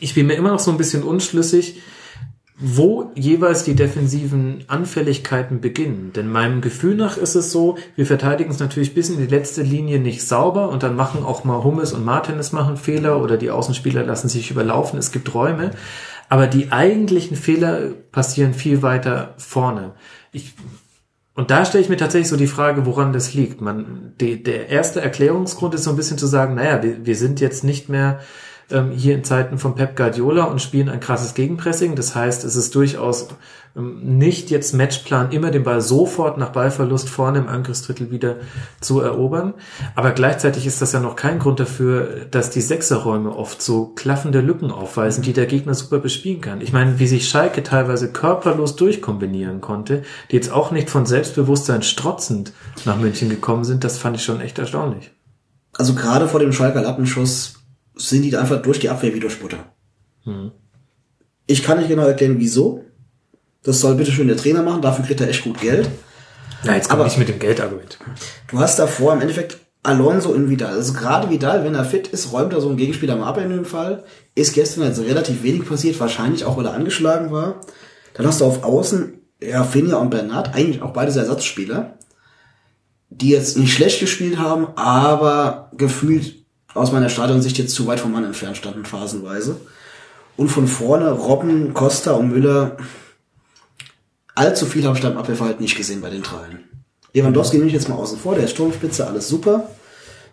Ich 0.00 0.14
bin 0.14 0.26
mir 0.26 0.36
immer 0.36 0.52
noch 0.52 0.58
so 0.58 0.70
ein 0.70 0.78
bisschen 0.78 1.02
unschlüssig, 1.02 1.82
wo 2.56 3.10
jeweils 3.14 3.62
die 3.62 3.74
defensiven 3.74 4.64
Anfälligkeiten 4.68 5.60
beginnen. 5.60 6.14
Denn 6.16 6.32
meinem 6.32 6.62
Gefühl 6.62 6.94
nach 6.94 7.18
ist 7.18 7.34
es 7.34 7.52
so, 7.52 7.76
wir 7.94 8.06
verteidigen 8.06 8.50
es 8.50 8.58
natürlich 8.58 8.94
bis 8.94 9.10
in 9.10 9.18
die 9.18 9.26
letzte 9.26 9.62
Linie 9.62 9.98
nicht 9.98 10.26
sauber 10.26 10.70
und 10.70 10.82
dann 10.82 10.96
machen 10.96 11.22
auch 11.22 11.44
mal 11.44 11.62
Hummes 11.62 11.92
und 11.92 12.06
Martinez 12.06 12.52
machen 12.52 12.78
Fehler 12.78 13.22
oder 13.22 13.36
die 13.36 13.50
Außenspieler 13.50 14.02
lassen 14.02 14.30
sich 14.30 14.50
überlaufen. 14.50 14.98
Es 14.98 15.12
gibt 15.12 15.34
Räume. 15.34 15.72
Aber 16.30 16.46
die 16.46 16.72
eigentlichen 16.72 17.36
Fehler 17.36 17.90
passieren 18.12 18.54
viel 18.54 18.80
weiter 18.80 19.34
vorne. 19.36 19.92
Ich, 20.32 20.54
und 21.34 21.50
da 21.50 21.64
stelle 21.64 21.82
ich 21.82 21.90
mir 21.90 21.96
tatsächlich 21.96 22.28
so 22.28 22.36
die 22.36 22.46
Frage, 22.46 22.86
woran 22.86 23.12
das 23.12 23.34
liegt. 23.34 23.60
Man, 23.60 24.14
die, 24.20 24.42
der 24.42 24.68
erste 24.68 25.00
Erklärungsgrund 25.00 25.74
ist 25.74 25.84
so 25.84 25.90
ein 25.90 25.96
bisschen 25.96 26.18
zu 26.18 26.26
sagen, 26.26 26.54
naja, 26.54 26.82
wir, 26.82 27.04
wir 27.04 27.16
sind 27.16 27.40
jetzt 27.40 27.64
nicht 27.64 27.88
mehr 27.88 28.20
ähm, 28.70 28.90
hier 28.90 29.14
in 29.14 29.24
Zeiten 29.24 29.58
von 29.58 29.74
Pep 29.74 29.96
Guardiola 29.96 30.44
und 30.44 30.60
spielen 30.60 30.88
ein 30.88 31.00
krasses 31.00 31.34
Gegenpressing. 31.34 31.96
Das 31.96 32.14
heißt, 32.14 32.44
es 32.44 32.56
ist 32.56 32.74
durchaus 32.74 33.28
ähm, 33.76 34.18
nicht 34.18 34.50
jetzt 34.50 34.74
Matchplan, 34.74 35.32
immer 35.32 35.50
den 35.50 35.64
Ball 35.64 35.80
sofort 35.80 36.38
nach 36.38 36.50
Ballverlust 36.50 37.08
vorne 37.08 37.38
im 37.38 37.48
Angriffsdrittel 37.48 38.10
wieder 38.10 38.36
zu 38.80 39.00
erobern. 39.00 39.54
Aber 39.94 40.12
gleichzeitig 40.12 40.66
ist 40.66 40.80
das 40.80 40.92
ja 40.92 41.00
noch 41.00 41.16
kein 41.16 41.38
Grund 41.38 41.60
dafür, 41.60 42.26
dass 42.30 42.50
die 42.50 42.60
Sechserräume 42.60 43.34
oft 43.34 43.60
so 43.60 43.86
klaffende 43.86 44.40
Lücken 44.40 44.70
aufweisen, 44.70 45.22
die 45.22 45.32
der 45.32 45.46
Gegner 45.46 45.74
super 45.74 45.98
bespielen 45.98 46.40
kann. 46.40 46.60
Ich 46.60 46.72
meine, 46.72 46.98
wie 46.98 47.06
sich 47.06 47.28
Schalke 47.28 47.62
teilweise 47.62 48.12
körperlos 48.12 48.76
durchkombinieren 48.76 49.60
konnte, 49.60 50.02
die 50.30 50.36
jetzt 50.36 50.52
auch 50.52 50.70
nicht 50.70 50.90
von 50.90 51.06
Selbstbewusstsein 51.06 51.82
strotzend 51.82 52.52
nach 52.84 52.96
München 52.96 53.28
gekommen 53.28 53.64
sind, 53.64 53.84
das 53.84 53.98
fand 53.98 54.16
ich 54.16 54.24
schon 54.24 54.40
echt 54.40 54.58
erstaunlich. 54.58 55.10
Also 55.76 55.94
gerade 55.94 56.28
vor 56.28 56.38
dem 56.38 56.52
Schalker 56.52 56.82
Lattenschuss 56.82 57.63
sind 57.96 58.22
die 58.22 58.36
einfach 58.36 58.60
durch 58.62 58.78
die 58.80 58.88
Abwehr 58.90 59.14
wie 59.14 59.20
durch 59.20 59.40
Butter. 59.40 59.72
Ich 61.46 61.62
kann 61.62 61.78
nicht 61.78 61.88
genau 61.88 62.06
erklären, 62.06 62.36
wieso. 62.38 62.84
Das 63.62 63.80
soll 63.80 63.94
bitte 63.94 64.12
schön 64.12 64.28
der 64.28 64.36
Trainer 64.36 64.62
machen, 64.62 64.82
dafür 64.82 65.04
kriegt 65.04 65.20
er 65.20 65.28
echt 65.28 65.44
gut 65.44 65.60
Geld. 65.60 65.88
Ja, 66.64 66.74
jetzt 66.74 66.90
Aber- 66.90 67.04
nicht 67.04 67.18
mit 67.18 67.28
dem 67.28 67.38
Geldargument. 67.38 67.98
Du 68.48 68.58
hast 68.58 68.78
davor 68.78 69.12
im 69.14 69.20
Endeffekt 69.20 69.58
Alonso 69.82 70.32
in 70.32 70.48
Vidal. 70.48 70.72
Also 70.74 70.94
gerade 70.94 71.28
Vidal, 71.28 71.62
wenn 71.64 71.74
er 71.74 71.84
fit 71.84 72.08
ist, 72.08 72.32
räumt 72.32 72.52
er 72.54 72.60
so 72.62 72.68
einen 72.68 72.78
Gegenspieler 72.78 73.16
mal 73.16 73.28
ab 73.28 73.36
in 73.38 73.50
dem 73.50 73.66
Fall. 73.66 74.04
Ist 74.34 74.54
gestern 74.54 74.84
also 74.84 75.02
relativ 75.02 75.42
wenig 75.42 75.66
passiert, 75.68 76.00
wahrscheinlich 76.00 76.44
auch, 76.46 76.56
weil 76.56 76.64
er 76.64 76.72
angeschlagen 76.72 77.30
war. 77.30 77.60
Dann 78.14 78.26
hast 78.26 78.40
du 78.40 78.46
auf 78.46 78.64
Außen, 78.64 79.20
ja, 79.42 79.62
Finja 79.62 79.96
und 79.96 80.08
Bernard, 80.10 80.54
eigentlich 80.54 80.80
auch 80.80 80.92
beides 80.94 81.16
Ersatzspieler, 81.16 81.98
die 83.10 83.28
jetzt 83.28 83.58
nicht 83.58 83.74
schlecht 83.74 84.00
gespielt 84.00 84.38
haben, 84.38 84.68
aber 84.76 85.70
gefühlt 85.76 86.43
aus 86.74 86.92
meiner 86.92 87.08
Stadionsicht 87.08 87.58
jetzt 87.58 87.74
zu 87.74 87.86
weit 87.86 88.00
vom 88.00 88.12
Mann 88.12 88.24
entfernt 88.24 88.56
standen, 88.56 88.84
phasenweise. 88.84 89.60
Und 90.36 90.48
von 90.48 90.66
vorne 90.66 91.10
Robben, 91.12 91.72
Costa 91.74 92.12
und 92.12 92.30
Müller, 92.30 92.76
allzu 94.34 94.66
viel 94.66 94.84
habe 94.84 94.96
ich 94.96 95.02
da 95.02 95.10
im 95.10 95.16
Abwehrverhalten 95.16 95.62
nicht 95.62 95.76
gesehen 95.76 96.00
bei 96.00 96.10
den 96.10 96.22
dreien. 96.22 96.64
Lewandowski 97.12 97.56
nehme 97.56 97.68
ich 97.68 97.74
jetzt 97.74 97.88
mal 97.88 97.94
außen 97.94 98.18
vor, 98.18 98.34
der 98.34 98.44
ist 98.44 98.50
Sturmspitze, 98.50 99.06
alles 99.06 99.28
super. 99.28 99.70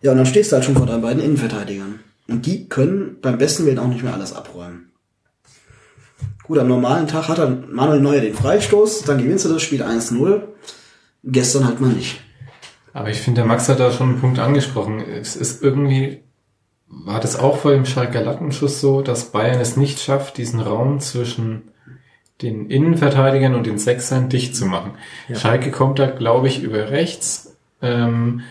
Ja, 0.01 0.11
und 0.11 0.18
dann 0.18 0.26
stehst 0.26 0.51
du 0.51 0.55
halt 0.55 0.65
schon 0.65 0.76
vor 0.76 0.88
deinen 0.88 1.03
beiden 1.03 1.22
Innenverteidigern. 1.22 1.99
Und 2.27 2.47
die 2.47 2.68
können 2.68 3.18
beim 3.22 3.38
besten 3.38 3.65
Willen 3.65 3.77
auch 3.77 3.88
nicht 3.88 4.03
mehr 4.03 4.13
alles 4.13 4.34
abräumen. 4.34 4.91
Gut, 6.43 6.57
am 6.57 6.68
normalen 6.68 7.07
Tag 7.07 7.27
hat 7.27 7.38
dann 7.38 7.72
Manuel 7.72 8.01
Neuer 8.01 8.22
den 8.22 8.34
Freistoß, 8.34 9.03
dann 9.03 9.19
gewinnst 9.19 9.45
du 9.45 9.49
das 9.49 9.61
Spiel 9.61 9.84
1-0. 9.84 10.41
Gestern 11.23 11.68
halt 11.68 11.80
mal 11.80 11.91
nicht. 11.91 12.19
Aber 12.93 13.09
ich 13.09 13.22
finde, 13.22 13.41
der 13.41 13.47
Max 13.47 13.69
hat 13.69 13.80
da 13.80 13.91
schon 13.91 14.09
einen 14.09 14.19
Punkt 14.19 14.39
angesprochen. 14.39 14.99
Es 14.99 15.35
ist 15.35 15.61
irgendwie, 15.61 16.23
war 16.91 17.19
das 17.19 17.39
auch 17.39 17.57
vor 17.57 17.72
dem 17.72 17.85
Schalker 17.85 18.22
Lattenschuss 18.22 18.81
so, 18.81 19.01
dass 19.01 19.31
Bayern 19.31 19.59
es 19.59 19.77
nicht 19.77 19.99
schafft, 19.99 20.38
diesen 20.38 20.59
Raum 20.59 20.99
zwischen 20.99 21.72
den 22.41 22.69
Innenverteidigern 22.69 23.55
und 23.55 23.65
den 23.65 23.77
Sechsern 23.77 24.30
dicht 24.30 24.55
zu 24.55 24.65
machen. 24.65 24.91
Schalke 25.34 25.72
kommt 25.72 25.99
da, 25.99 26.07
glaube 26.07 26.47
ich, 26.47 26.61
über 26.63 26.89
rechts 26.89 27.55
ähm, 27.81 28.41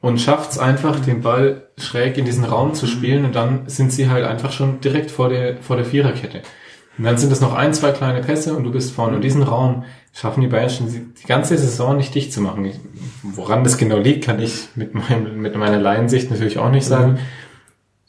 und 0.00 0.20
schafft 0.20 0.52
es 0.52 0.58
einfach, 0.58 1.00
den 1.00 1.22
Ball 1.22 1.68
schräg 1.78 2.18
in 2.18 2.24
diesen 2.24 2.44
Raum 2.44 2.74
zu 2.74 2.86
spielen 2.86 3.24
und 3.24 3.34
dann 3.34 3.68
sind 3.68 3.92
sie 3.92 4.10
halt 4.10 4.24
einfach 4.24 4.52
schon 4.52 4.80
direkt 4.80 5.10
vor 5.10 5.28
der, 5.28 5.56
vor 5.58 5.76
der 5.76 5.84
Viererkette. 5.84 6.42
Und 6.98 7.04
dann 7.04 7.16
sind 7.16 7.32
es 7.32 7.40
noch 7.40 7.54
ein, 7.54 7.72
zwei 7.72 7.92
kleine 7.92 8.20
Pässe 8.20 8.54
und 8.54 8.64
du 8.64 8.70
bist 8.70 8.92
vorne. 8.92 9.16
Und 9.16 9.22
diesen 9.22 9.42
Raum 9.42 9.84
schaffen 10.12 10.42
die 10.42 10.46
Bayern 10.46 10.68
schon 10.68 10.88
die 10.88 11.26
ganze 11.26 11.56
Saison 11.56 11.96
nicht 11.96 12.14
dicht 12.14 12.32
zu 12.32 12.42
machen. 12.42 12.70
Woran 13.22 13.64
das 13.64 13.78
genau 13.78 13.96
liegt, 13.96 14.24
kann 14.24 14.40
ich 14.40 14.68
mit, 14.74 14.94
meinem, 14.94 15.40
mit 15.40 15.56
meiner 15.56 15.80
Laiensicht 15.80 16.30
natürlich 16.30 16.58
auch 16.58 16.70
nicht 16.70 16.84
sagen. 16.84 17.18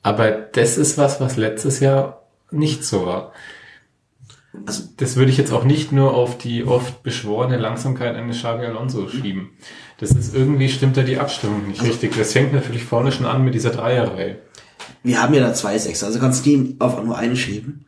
Aber 0.03 0.31
das 0.31 0.77
ist 0.77 0.97
was, 0.97 1.19
was 1.19 1.38
letztes 1.38 1.80
Jahr 1.80 2.27
nicht 2.51 2.84
so 2.84 3.05
war. 3.05 3.31
Also 4.65 4.84
das 4.97 5.15
würde 5.15 5.31
ich 5.31 5.38
jetzt 5.38 5.51
auch 5.51 5.63
nicht 5.63 5.91
nur 5.91 6.13
auf 6.13 6.38
die 6.38 6.63
oft 6.65 7.01
beschworene 7.01 7.57
Langsamkeit 7.57 8.15
eines 8.15 8.38
Xabi 8.38 8.65
Alonso 8.65 9.07
schieben. 9.09 9.49
Das 9.99 10.11
ist 10.11 10.35
irgendwie 10.35 10.69
stimmt 10.69 10.95
da 10.97 11.01
die 11.01 11.17
Abstimmung 11.17 11.67
nicht 11.67 11.81
richtig. 11.81 12.15
Das 12.15 12.34
fängt 12.34 12.53
natürlich 12.53 12.84
vorne 12.84 13.11
schon 13.11 13.25
an 13.25 13.43
mit 13.43 13.55
dieser 13.55 13.71
Dreierreihe. 13.71 14.39
Wir 15.01 15.21
haben 15.21 15.34
ja 15.34 15.41
da 15.41 15.53
zwei 15.53 15.77
Sechser, 15.80 16.05
also 16.05 16.19
kannst 16.19 16.45
du 16.45 16.49
die 16.49 16.75
auf 16.80 17.01
nur 17.03 17.17
eine 17.17 17.35
schieben. 17.35 17.85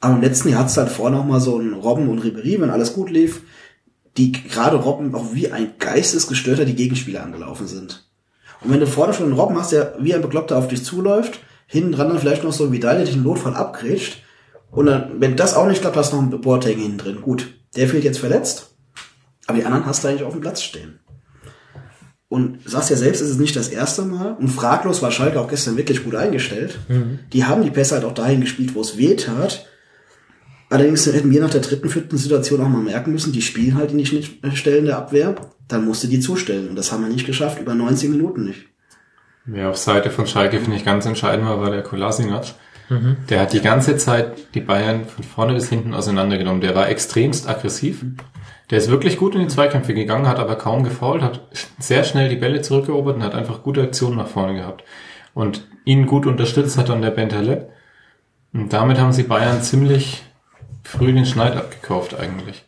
Aber 0.00 0.14
im 0.14 0.20
letzten 0.20 0.50
Jahr 0.50 0.60
hat's 0.60 0.76
halt 0.76 0.90
vorne 0.90 1.16
noch 1.16 1.24
mal 1.24 1.40
so 1.40 1.58
einen 1.58 1.72
Robben 1.72 2.08
und 2.08 2.18
Ribery, 2.18 2.60
wenn 2.60 2.70
alles 2.70 2.92
gut 2.92 3.10
lief, 3.10 3.40
die 4.16 4.32
gerade 4.32 4.76
Robben 4.76 5.14
auch 5.14 5.32
wie 5.32 5.50
ein 5.50 5.72
geistesgestörter 5.78 6.64
die 6.64 6.76
Gegenspieler 6.76 7.22
angelaufen 7.22 7.66
sind. 7.66 8.06
Und 8.60 8.70
wenn 8.70 8.80
du 8.80 8.86
vorne 8.86 9.14
schon 9.14 9.26
einen 9.26 9.38
Robben 9.38 9.58
hast, 9.58 9.72
der 9.72 9.96
wie 9.98 10.14
ein 10.14 10.22
Bekloppter 10.22 10.56
auf 10.56 10.68
dich 10.68 10.84
zuläuft, 10.84 11.40
hinten 11.66 11.92
dran 11.92 12.08
dann 12.08 12.18
vielleicht 12.18 12.44
noch 12.44 12.52
so 12.52 12.68
der 12.68 13.04
dich 13.04 13.14
im 13.14 13.22
Notfall 13.22 13.54
abgrätscht, 13.54 14.24
und 14.74 14.86
dann, 14.86 15.20
wenn 15.20 15.36
das 15.36 15.54
auch 15.54 15.68
nicht 15.68 15.80
klappt, 15.80 15.96
hast 15.96 16.12
du 16.12 16.16
noch 16.16 16.22
einen 16.22 16.40
Boateng 16.40 16.78
hinten 16.78 16.98
drin. 16.98 17.20
Gut, 17.22 17.54
der 17.76 17.88
fehlt 17.88 18.04
jetzt 18.04 18.18
verletzt, 18.18 18.74
aber 19.46 19.58
die 19.58 19.64
anderen 19.64 19.86
hast 19.86 20.02
du 20.02 20.08
eigentlich 20.08 20.24
auf 20.24 20.32
dem 20.32 20.40
Platz 20.40 20.62
stehen. 20.62 20.98
Und 22.28 22.58
sagst 22.68 22.90
ja 22.90 22.96
selbst, 22.96 23.20
es 23.20 23.30
ist 23.30 23.38
nicht 23.38 23.54
das 23.54 23.68
erste 23.68 24.02
Mal. 24.02 24.32
Und 24.32 24.48
fraglos 24.48 25.00
war 25.00 25.12
Schalke 25.12 25.38
auch 25.40 25.46
gestern 25.46 25.76
wirklich 25.76 26.02
gut 26.02 26.16
eingestellt. 26.16 26.80
Die 27.32 27.44
haben 27.44 27.62
die 27.62 27.70
Pässe 27.70 27.94
halt 27.94 28.04
auch 28.04 28.14
dahin 28.14 28.40
gespielt, 28.40 28.74
wo 28.74 28.80
es 28.80 28.98
weh 28.98 29.14
tat. 29.14 29.66
Allerdings 30.70 31.06
hätten 31.06 31.30
wir 31.30 31.40
nach 31.40 31.50
der 31.50 31.60
dritten, 31.60 31.88
vierten 31.88 32.16
Situation 32.16 32.60
auch 32.60 32.68
mal 32.68 32.82
merken 32.82 33.12
müssen, 33.12 33.32
die 33.32 33.42
spielen 33.42 33.76
halt 33.76 33.92
in 33.92 33.98
die 33.98 34.06
Schnittstellen 34.06 34.86
der 34.86 34.98
Abwehr. 34.98 35.36
Dann 35.68 35.84
musste 35.84 36.08
die 36.08 36.18
zustellen. 36.18 36.68
Und 36.68 36.74
das 36.74 36.90
haben 36.90 37.04
wir 37.04 37.12
nicht 37.12 37.26
geschafft, 37.26 37.60
über 37.60 37.74
90 37.74 38.10
Minuten 38.10 38.42
nicht. 38.42 38.66
Wer 39.46 39.68
auf 39.70 39.76
Seite 39.76 40.10
von 40.10 40.26
Schalke, 40.26 40.58
finde 40.58 40.76
ich, 40.76 40.84
ganz 40.84 41.04
entscheidend 41.06 41.46
war, 41.46 41.60
war 41.60 41.70
der 41.70 41.82
Kolasinac. 41.82 42.54
Der 43.30 43.40
hat 43.40 43.52
die 43.52 43.60
ganze 43.60 43.96
Zeit 43.96 44.54
die 44.54 44.60
Bayern 44.60 45.06
von 45.06 45.24
vorne 45.24 45.54
bis 45.54 45.68
hinten 45.68 45.94
auseinandergenommen. 45.94 46.60
Der 46.60 46.74
war 46.74 46.88
extremst 46.88 47.48
aggressiv. 47.48 48.04
Der 48.70 48.78
ist 48.78 48.90
wirklich 48.90 49.16
gut 49.16 49.34
in 49.34 49.40
die 49.40 49.48
Zweikämpfe 49.48 49.94
gegangen, 49.94 50.28
hat 50.28 50.38
aber 50.38 50.56
kaum 50.56 50.84
gefault, 50.84 51.22
hat 51.22 51.40
sehr 51.78 52.04
schnell 52.04 52.28
die 52.28 52.36
Bälle 52.36 52.62
zurückerobert 52.62 53.16
und 53.16 53.22
hat 53.22 53.34
einfach 53.34 53.62
gute 53.62 53.82
Aktionen 53.82 54.16
nach 54.16 54.26
vorne 54.26 54.54
gehabt. 54.54 54.84
Und 55.34 55.66
ihn 55.84 56.06
gut 56.06 56.26
unterstützt 56.26 56.78
hat 56.78 56.88
dann 56.88 57.02
der 57.02 57.10
Bentaleb. 57.10 57.68
Und 58.52 58.72
damit 58.72 58.98
haben 58.98 59.12
sie 59.12 59.24
Bayern 59.24 59.62
ziemlich 59.62 60.22
früh 60.82 61.12
den 61.12 61.26
Schneid 61.26 61.56
abgekauft 61.56 62.18
eigentlich. 62.18 62.64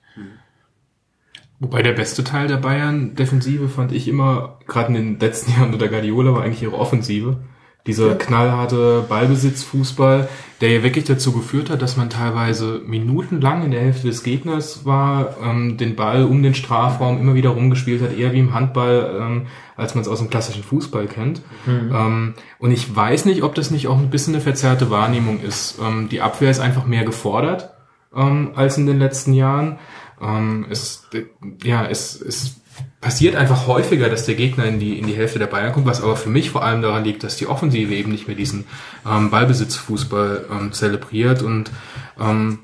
Wobei 1.58 1.82
der 1.82 1.92
beste 1.92 2.22
Teil 2.22 2.48
der 2.48 2.58
Bayern-Defensive 2.58 3.68
fand 3.68 3.92
ich 3.92 4.08
immer, 4.08 4.58
gerade 4.66 4.88
in 4.88 4.94
den 4.94 5.20
letzten 5.20 5.52
Jahren 5.58 5.72
unter 5.72 5.88
Guardiola, 5.88 6.32
war 6.32 6.42
eigentlich 6.42 6.62
ihre 6.62 6.78
Offensive. 6.78 7.38
Dieser 7.86 8.16
knallharte 8.16 9.04
Ballbesitzfußball, 9.08 10.28
der 10.60 10.70
ja 10.70 10.82
wirklich 10.82 11.04
dazu 11.04 11.30
geführt 11.30 11.70
hat, 11.70 11.82
dass 11.82 11.96
man 11.96 12.10
teilweise 12.10 12.82
minutenlang 12.84 13.64
in 13.64 13.70
der 13.70 13.80
Hälfte 13.80 14.08
des 14.08 14.24
Gegners 14.24 14.84
war, 14.84 15.36
ähm, 15.40 15.76
den 15.76 15.94
Ball 15.94 16.24
um 16.24 16.42
den 16.42 16.54
Strafraum 16.54 17.20
immer 17.20 17.34
wieder 17.36 17.50
rumgespielt 17.50 18.02
hat, 18.02 18.18
eher 18.18 18.32
wie 18.32 18.40
im 18.40 18.54
Handball, 18.54 19.16
ähm, 19.20 19.46
als 19.76 19.94
man 19.94 20.02
es 20.02 20.08
aus 20.08 20.18
dem 20.18 20.30
klassischen 20.30 20.64
Fußball 20.64 21.06
kennt. 21.06 21.42
Ähm, 21.68 22.34
und 22.58 22.72
ich 22.72 22.94
weiß 22.94 23.24
nicht, 23.24 23.44
ob 23.44 23.54
das 23.54 23.70
nicht 23.70 23.86
auch 23.86 23.98
ein 23.98 24.10
bisschen 24.10 24.34
eine 24.34 24.42
verzerrte 24.42 24.90
Wahrnehmung 24.90 25.40
ist. 25.40 25.78
Ähm, 25.80 26.08
die 26.08 26.22
Abwehr 26.22 26.50
ist 26.50 26.58
einfach 26.58 26.86
mehr 26.86 27.04
gefordert 27.04 27.70
ähm, 28.16 28.50
als 28.56 28.78
in 28.78 28.86
den 28.86 28.98
letzten 28.98 29.32
Jahren. 29.32 29.78
Ähm, 30.20 30.66
es, 30.70 31.06
äh, 31.12 31.24
ja, 31.62 31.86
es, 31.86 32.20
es 32.20 32.60
passiert 33.00 33.36
einfach 33.36 33.66
häufiger, 33.66 34.08
dass 34.08 34.26
der 34.26 34.34
Gegner 34.34 34.64
in 34.64 34.78
die, 34.78 34.98
in 34.98 35.06
die 35.06 35.14
Hälfte 35.14 35.38
der 35.38 35.46
Bayern 35.46 35.72
kommt, 35.72 35.86
was 35.86 36.02
aber 36.02 36.16
für 36.16 36.28
mich 36.28 36.50
vor 36.50 36.64
allem 36.64 36.82
daran 36.82 37.04
liegt, 37.04 37.22
dass 37.24 37.36
die 37.36 37.46
Offensive 37.46 37.94
eben 37.94 38.10
nicht 38.10 38.26
mehr 38.26 38.36
diesen 38.36 38.64
ähm, 39.08 39.30
Ballbesitzfußball 39.30 40.46
ähm, 40.50 40.72
zelebriert. 40.72 41.42
Und 41.42 41.70
ähm, 42.18 42.60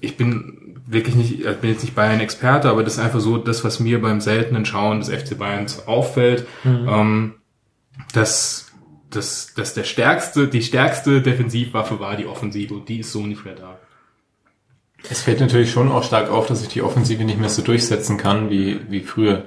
ich 0.00 0.16
bin 0.16 0.76
wirklich 0.86 1.14
nicht, 1.14 1.40
ich 1.40 1.56
bin 1.58 1.70
jetzt 1.70 1.82
nicht 1.82 1.94
Bayern-Experte, 1.94 2.70
aber 2.70 2.82
das 2.82 2.94
ist 2.94 3.00
einfach 3.00 3.20
so 3.20 3.36
das, 3.36 3.64
was 3.64 3.78
mir 3.78 4.00
beim 4.00 4.20
seltenen 4.20 4.64
Schauen 4.64 5.00
des 5.00 5.10
FC 5.10 5.36
Bayerns 5.38 5.86
auffällt, 5.86 6.46
ähm, 6.64 7.34
dass, 8.14 8.72
dass, 9.10 9.52
dass 9.54 9.74
der 9.74 9.84
stärkste, 9.84 10.48
die 10.48 10.62
stärkste 10.62 11.20
Defensivwaffe 11.20 12.00
war 12.00 12.16
die 12.16 12.26
Offensive 12.26 12.74
und 12.74 12.88
die 12.88 13.00
ist 13.00 13.12
so 13.12 13.26
nicht 13.26 13.44
mehr 13.44 13.54
da. 13.54 13.77
Es 15.08 15.22
fällt 15.22 15.40
natürlich 15.40 15.70
schon 15.70 15.90
auch 15.90 16.02
stark 16.02 16.30
auf, 16.30 16.46
dass 16.46 16.60
sich 16.60 16.68
die 16.68 16.82
Offensive 16.82 17.24
nicht 17.24 17.38
mehr 17.38 17.48
so 17.48 17.62
durchsetzen 17.62 18.16
kann 18.16 18.50
wie, 18.50 18.80
wie 18.88 19.00
früher. 19.00 19.44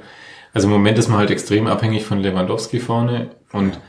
Also 0.54 0.68
im 0.68 0.74
Moment 0.74 0.98
ist 0.98 1.08
man 1.08 1.18
halt 1.18 1.32
extrem 1.32 1.68
abhängig 1.68 2.06
von 2.06 2.20
Lewandowski 2.20 2.80
vorne 2.80 3.32
und 3.52 3.80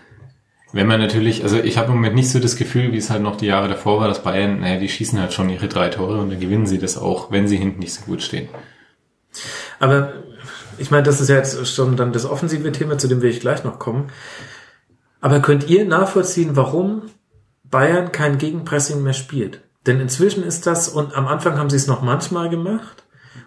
wenn 0.73 0.87
man 0.87 1.01
natürlich, 1.01 1.43
also 1.43 1.59
ich 1.59 1.77
habe 1.77 1.89
im 1.89 1.97
Moment 1.97 2.15
nicht 2.15 2.31
so 2.31 2.39
das 2.39 2.57
Gefühl, 2.57 2.93
wie 2.93 2.97
es 2.97 3.11
halt 3.11 3.23
noch 3.23 3.37
die 3.37 3.47
Jahre 3.47 3.69
davor 3.69 4.01
war, 4.01 4.09
dass 4.09 4.23
Bayern, 4.23 4.61
naja, 4.61 4.81
die 4.81 4.89
schießen 4.89 5.21
halt 5.21 5.35
schon 5.35 5.51
ihre 5.51 5.69
drei 5.69 5.91
Tore 5.91 6.19
und 6.19 6.31
dann 6.31 6.41
gewinnen 6.41 6.67
sie 6.67 6.79
das 6.79 6.97
auch, 6.97 7.31
wenn 7.31 7.47
sie 7.47 7.59
hinten 7.59 7.81
nicht 7.81 7.93
so 7.93 8.07
gut 8.07 8.23
stehen. 8.23 8.49
Aber 9.79 10.15
ich 10.79 10.91
meine, 10.91 11.03
das 11.03 11.21
ist 11.21 11.29
ja 11.29 11.37
jetzt 11.37 11.67
schon 11.69 11.97
dann 11.97 12.13
das 12.13 12.25
offensive 12.25 12.73
Thema, 12.73 12.97
zu 12.97 13.07
dem 13.07 13.21
will 13.21 13.31
ich 13.31 13.41
gleich 13.41 13.65
noch 13.65 13.79
kommen. 13.79 14.11
Aber 15.21 15.41
könnt 15.41 15.69
ihr 15.69 15.85
nachvollziehen, 15.85 16.57
warum 16.57 17.03
Bayern 17.65 18.11
kein 18.11 18.39
Gegenpressing 18.39 19.03
mehr 19.03 19.13
spielt? 19.13 19.61
Denn 19.87 20.01
inzwischen 20.01 20.45
ist 20.45 20.67
das, 20.67 20.89
und 20.89 21.15
am 21.15 21.27
Anfang 21.27 21.59
haben 21.59 21.71
sie 21.71 21.77
es 21.77 21.87
noch 21.87 22.03
manchmal 22.03 22.49
gemacht, 22.49 23.03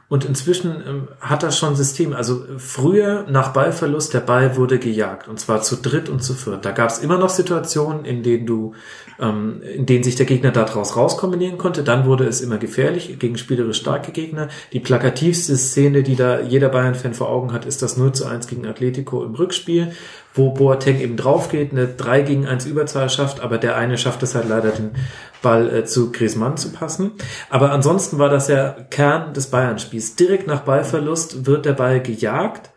Und 0.08 0.24
inzwischen 0.24 0.84
ähm, 0.88 1.08
hat 1.20 1.42
er 1.42 1.52
schon 1.52 1.76
System. 1.76 2.14
Also 2.14 2.46
früher 2.58 3.26
nach 3.28 3.54
Ballverlust, 3.54 4.14
der 4.14 4.20
Ball 4.20 4.56
wurde 4.56 4.78
gejagt. 4.78 5.28
Und 5.28 5.40
zwar 5.40 5.64
zu 5.64 5.78
dritt 5.78 6.10
und 6.10 6.22
zu 6.22 6.36
viert. 6.36 6.64
Da 6.64 6.72
gab 6.72 6.90
es 6.90 7.00
immer 7.00 7.18
noch 7.18 7.30
Situationen, 7.30 8.06
in 8.06 8.22
denen 8.22 8.46
du, 8.46 8.76
ähm, 9.20 9.62
in 9.62 9.86
denen 9.86 10.04
sich 10.04 10.16
der 10.16 10.26
Gegner 10.26 10.52
daraus 10.52 10.96
rauskombinieren 10.96 11.58
konnte. 11.58 11.84
Dann 11.84 12.06
wurde 12.06 12.26
es 12.26 12.42
immer 12.42 12.58
gefährlich 12.58 13.18
gegen 13.20 13.38
spielerisch 13.38 13.78
starke 13.78 14.12
Gegner. 14.12 14.50
Die 14.74 14.80
plakativste 14.80 15.56
Szene, 15.56 16.04
die 16.04 16.16
da 16.16 16.42
jeder 16.42 16.70
Bayern-Fan 16.70 17.14
vor 17.14 17.30
Augen 17.30 17.54
hat, 17.54 17.66
ist 17.66 17.82
das 17.82 17.98
0 17.98 18.12
zu 18.14 18.26
1 18.26 18.48
gegen 18.48 18.66
Atletico 18.66 19.24
im 19.24 19.36
Rückspiel, 19.36 19.92
wo 20.34 20.52
Boateng 20.52 21.00
eben 21.00 21.18
drauf 21.18 21.50
geht, 21.50 21.72
eine 21.72 21.88
3 21.88 22.22
gegen 22.22 22.46
1 22.46 22.66
Überzahl 22.66 23.10
schafft, 23.10 23.40
aber 23.40 23.58
der 23.58 23.78
eine 23.78 23.98
schafft 23.98 24.22
es 24.24 24.36
halt 24.36 24.50
leider, 24.50 24.72
den 24.72 24.92
Ball 25.42 25.74
äh, 25.74 25.86
zu 25.86 26.12
Griezmann 26.12 26.58
zu 26.58 26.72
passen. 26.72 27.12
Aber 27.50 27.72
ansonsten 27.72 28.18
war 28.18 28.30
das 28.30 28.48
ja 28.48 28.76
Kern 28.90 29.34
des 29.34 29.48
Bayern-Spiels. 29.48 30.16
Direkt 30.16 30.48
nach 30.48 30.62
Ballverlust 30.62 31.46
wird 31.46 31.66
der 31.66 31.74
Ball 31.74 32.02
gejagt. 32.02 32.72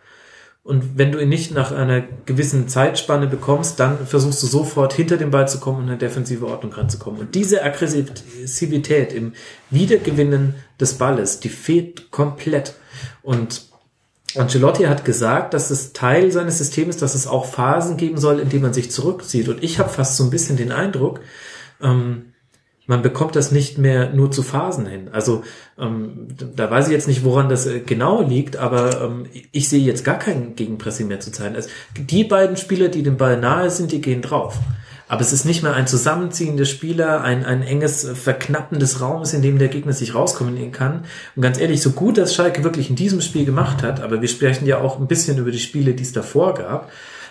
Und 0.69 0.99
wenn 0.99 1.13
du 1.13 1.19
ihn 1.19 1.31
nicht 1.31 1.51
nach 1.51 1.73
einer 1.73 2.03
gewissen 2.27 2.69
Zeitspanne 2.69 3.27
bekommst, 3.27 3.81
dann 3.81 4.07
versuchst 4.07 4.43
du 4.43 4.47
sofort 4.47 4.93
hinter 4.93 5.17
dem 5.17 5.31
Ball 5.31 5.49
zu 5.49 5.61
kommen 5.61 5.79
und 5.79 5.85
in 5.85 5.89
eine 5.89 5.99
defensive 5.99 6.47
Ordnung 6.47 6.75
ranzukommen. 6.75 7.21
Und 7.21 7.35
diese 7.35 7.63
Aggressivität 7.65 9.15
im 9.15 9.33
Wiedergewinnen 9.71 10.57
des 10.79 10.99
Balles, 10.99 11.41
die 11.41 11.49
fehlt 11.49 12.11
komplett. 12.11 12.75
Und 13.23 13.63
Ancelotti 14.37 14.83
hat 14.83 15.07
gesagt, 15.07 15.55
dass 15.55 15.71
es 15.71 15.95
Teil 15.95 16.31
seines 16.33 16.59
Systems 16.59 16.99
dass 16.99 17.15
es 17.15 17.27
auch 17.27 17.47
Phasen 17.47 17.97
geben 17.97 18.19
soll, 18.19 18.39
in 18.39 18.51
denen 18.51 18.65
man 18.65 18.75
sich 18.75 18.91
zurückzieht. 18.91 19.49
Und 19.49 19.65
ich 19.65 19.79
habe 19.79 19.89
fast 19.89 20.19
so 20.19 20.25
ein 20.25 20.31
bisschen 20.31 20.59
den 20.59 20.71
Eindruck, 20.71 21.21
ähm, 21.81 22.35
man 22.89 23.03
bekommt 23.03 23.37
das 23.37 23.53
nicht 23.53 23.77
mehr 23.77 24.11
nur 24.15 24.31
zu 24.31 24.43
Phasen 24.43 24.87
hin. 24.87 25.11
Also 25.13 25.45
ähm, 25.79 26.29
da 26.57 26.71
weiß 26.71 26.87
ich 26.87 26.93
jetzt 26.93 27.07
nicht, 27.07 27.23
woran 27.23 27.51
das 27.51 27.67
äh, 27.67 27.81
genau 27.81 28.23
liegt, 28.23 28.57
aber 28.57 29.03
ähm, 29.03 29.27
ich 29.53 29.69
sehe 29.69 29.85
jetzt 29.85 30.05
gar 30.05 30.19
kein 30.19 30.57
Gegenpressing 30.57 31.07
mehr 31.07 31.21
zu 31.21 31.31
zeigen. 31.31 31.55
Also, 31.55 31.69
die 31.97 32.25
beiden 32.25 32.57
Spieler, 32.57 32.89
die 32.89 33.03
dem 33.03 33.19
Ball 33.19 33.39
nahe 33.39 33.71
sind, 33.71 33.93
die 33.93 34.01
gehen 34.01 34.23
drauf. 34.23 34.59
Aber 35.07 35.21
es 35.21 35.33
ist 35.33 35.45
nicht 35.45 35.63
mehr 35.63 35.75
ein 35.75 35.87
Zusammenziehen 35.87 36.57
der 36.57 36.65
Spieler, 36.65 37.23
ein, 37.23 37.45
ein 37.45 37.63
enges 37.63 38.09
Verknappen 38.09 38.79
des 38.79 39.01
Raumes, 39.03 39.35
in 39.35 39.43
dem 39.43 39.59
der 39.59 39.69
Gegner 39.69 39.93
sich 39.93 40.15
rauskombinieren 40.15 40.73
kann. 40.73 41.05
Und 41.37 41.43
ganz 41.43 41.59
ehrlich, 41.59 41.83
so 41.83 41.91
gut 41.91 42.17
das 42.17 42.35
Schalke 42.35 42.65
wirklich 42.65 42.89
in 42.89 42.97
diesem 42.97 43.21
Spiel 43.21 43.45
gemacht 43.45 43.83
hat, 43.83 44.01
aber 44.01 44.21
wir 44.21 44.29
sprechen 44.29 44.67
ja 44.67 44.81
auch 44.81 44.99
ein 44.99 45.07
bisschen 45.07 45.39
über 45.39 45.51
die 45.51 45.59
Spiele, 45.59 45.95
die 45.95 46.03
es 46.03 46.13
davor 46.13 46.55
gab, 46.55 46.91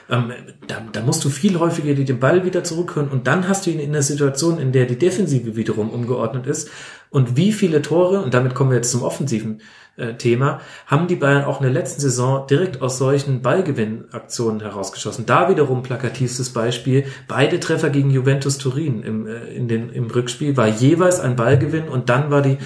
ähm, 0.09 0.31
da, 0.67 0.81
da 0.91 1.01
musst 1.01 1.23
du 1.25 1.29
viel 1.29 1.59
häufiger 1.59 1.93
dir 1.93 2.05
den 2.05 2.19
Ball 2.19 2.45
wieder 2.45 2.63
zurückhören 2.63 3.09
und 3.09 3.27
dann 3.27 3.47
hast 3.47 3.65
du 3.65 3.71
ihn 3.71 3.79
in 3.79 3.89
einer 3.89 4.01
Situation, 4.01 4.59
in 4.59 4.71
der 4.71 4.85
die 4.85 4.97
Defensive 4.97 5.55
wiederum 5.55 5.89
umgeordnet 5.89 6.47
ist. 6.47 6.69
Und 7.09 7.37
wie 7.37 7.53
viele 7.53 7.81
Tore, 7.81 8.21
und 8.21 8.33
damit 8.33 8.53
kommen 8.53 8.71
wir 8.71 8.77
jetzt 8.77 8.91
zum 8.91 9.03
offensiven 9.03 9.61
äh, 9.95 10.13
Thema, 10.13 10.59
haben 10.85 11.07
die 11.07 11.15
Bayern 11.15 11.45
auch 11.45 11.59
in 11.59 11.63
der 11.63 11.73
letzten 11.73 12.01
Saison 12.01 12.47
direkt 12.47 12.81
aus 12.81 12.97
solchen 12.97 13.41
Ballgewinnaktionen 13.41 14.61
herausgeschossen. 14.61 15.25
Da 15.25 15.49
wiederum 15.49 15.83
plakativstes 15.83 16.51
Beispiel, 16.51 17.05
beide 17.27 17.59
Treffer 17.59 17.89
gegen 17.89 18.11
Juventus 18.11 18.57
Turin 18.57 19.03
im, 19.03 19.27
äh, 19.27 19.47
in 19.55 19.67
den, 19.67 19.89
im 19.89 20.07
Rückspiel 20.07 20.55
war 20.55 20.67
jeweils 20.67 21.19
ein 21.19 21.35
Ballgewinn 21.35 21.87
und 21.87 22.09
dann 22.09 22.29
war 22.29 22.41
die, 22.41 22.57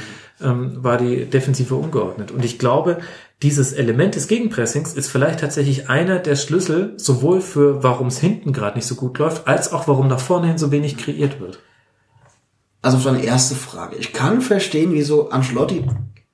ähm, 0.44 0.84
war 0.84 0.98
die 0.98 1.26
Defensive 1.26 1.76
umgeordnet. 1.76 2.32
Und 2.32 2.44
ich 2.46 2.60
glaube, 2.60 3.00
dieses 3.42 3.74
Element 3.74 4.16
des 4.16 4.28
Gegenpressings 4.28 4.94
ist 4.94 5.10
vielleicht 5.10 5.40
tatsächlich 5.40 5.90
einer 5.90 6.20
der 6.20 6.36
Schlüssel, 6.36 6.94
sowohl 6.98 7.42
für 7.42 7.84
warum 7.84 8.08
es 8.08 8.20
hinten 8.20 8.54
gerade 8.54 8.78
nicht 8.78 8.88
so 8.88 8.96
gut 8.96 9.18
läuft, 9.18 9.48
als 9.48 9.72
auch 9.72 9.88
warum 9.88 10.08
nach 10.08 10.20
vorne 10.20 10.48
hin 10.48 10.58
so 10.58 10.72
wenig 10.72 10.98
kreiert 10.98 11.40
wird. 11.40 11.60
Also 12.82 12.98
für 12.98 13.10
eine 13.10 13.24
erste 13.24 13.56
Frage. 13.56 13.96
Ich 13.96 14.14
kann 14.14 14.42
verstehen, 14.42 14.92
wieso 14.94 15.30
Ancelotti 15.30 15.86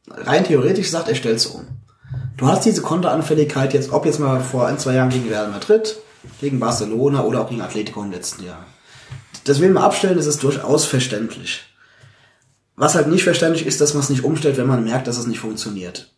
rein 0.09 0.43
theoretisch 0.43 0.89
sagt, 0.89 1.09
er 1.09 1.15
stellt 1.15 1.37
es 1.37 1.47
um. 1.47 1.65
Du 2.37 2.47
hast 2.47 2.65
diese 2.65 2.81
Konteranfälligkeit 2.81 3.73
jetzt, 3.73 3.91
ob 3.91 4.05
jetzt 4.05 4.19
mal 4.19 4.39
vor 4.41 4.67
ein, 4.67 4.77
zwei 4.77 4.93
Jahren 4.93 5.09
gegen 5.09 5.27
Real 5.27 5.49
Madrid, 5.49 5.97
gegen 6.39 6.59
Barcelona 6.59 7.23
oder 7.23 7.41
auch 7.41 7.49
gegen 7.49 7.61
Atletico 7.61 8.01
im 8.03 8.11
letzten 8.11 8.45
Jahr. 8.45 8.65
Das 9.43 9.59
will 9.59 9.69
man 9.69 9.83
abstellen, 9.83 10.17
das 10.17 10.25
ist 10.25 10.43
durchaus 10.43 10.85
verständlich. 10.85 11.66
Was 12.77 12.95
halt 12.95 13.07
nicht 13.07 13.23
verständlich 13.23 13.65
ist, 13.65 13.81
dass 13.81 13.93
man 13.93 14.03
es 14.03 14.09
nicht 14.09 14.23
umstellt, 14.23 14.57
wenn 14.57 14.67
man 14.67 14.83
merkt, 14.83 15.07
dass 15.07 15.17
es 15.17 15.27
nicht 15.27 15.39
funktioniert. 15.39 16.13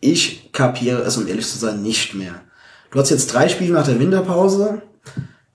Ich 0.00 0.52
kapiere 0.52 1.00
es, 1.02 1.16
um 1.16 1.26
ehrlich 1.26 1.48
zu 1.48 1.58
sein, 1.58 1.82
nicht 1.82 2.14
mehr. 2.14 2.42
Du 2.90 3.00
hast 3.00 3.10
jetzt 3.10 3.32
drei 3.32 3.48
Spiele 3.48 3.72
nach 3.72 3.86
der 3.86 3.98
Winterpause. 3.98 4.82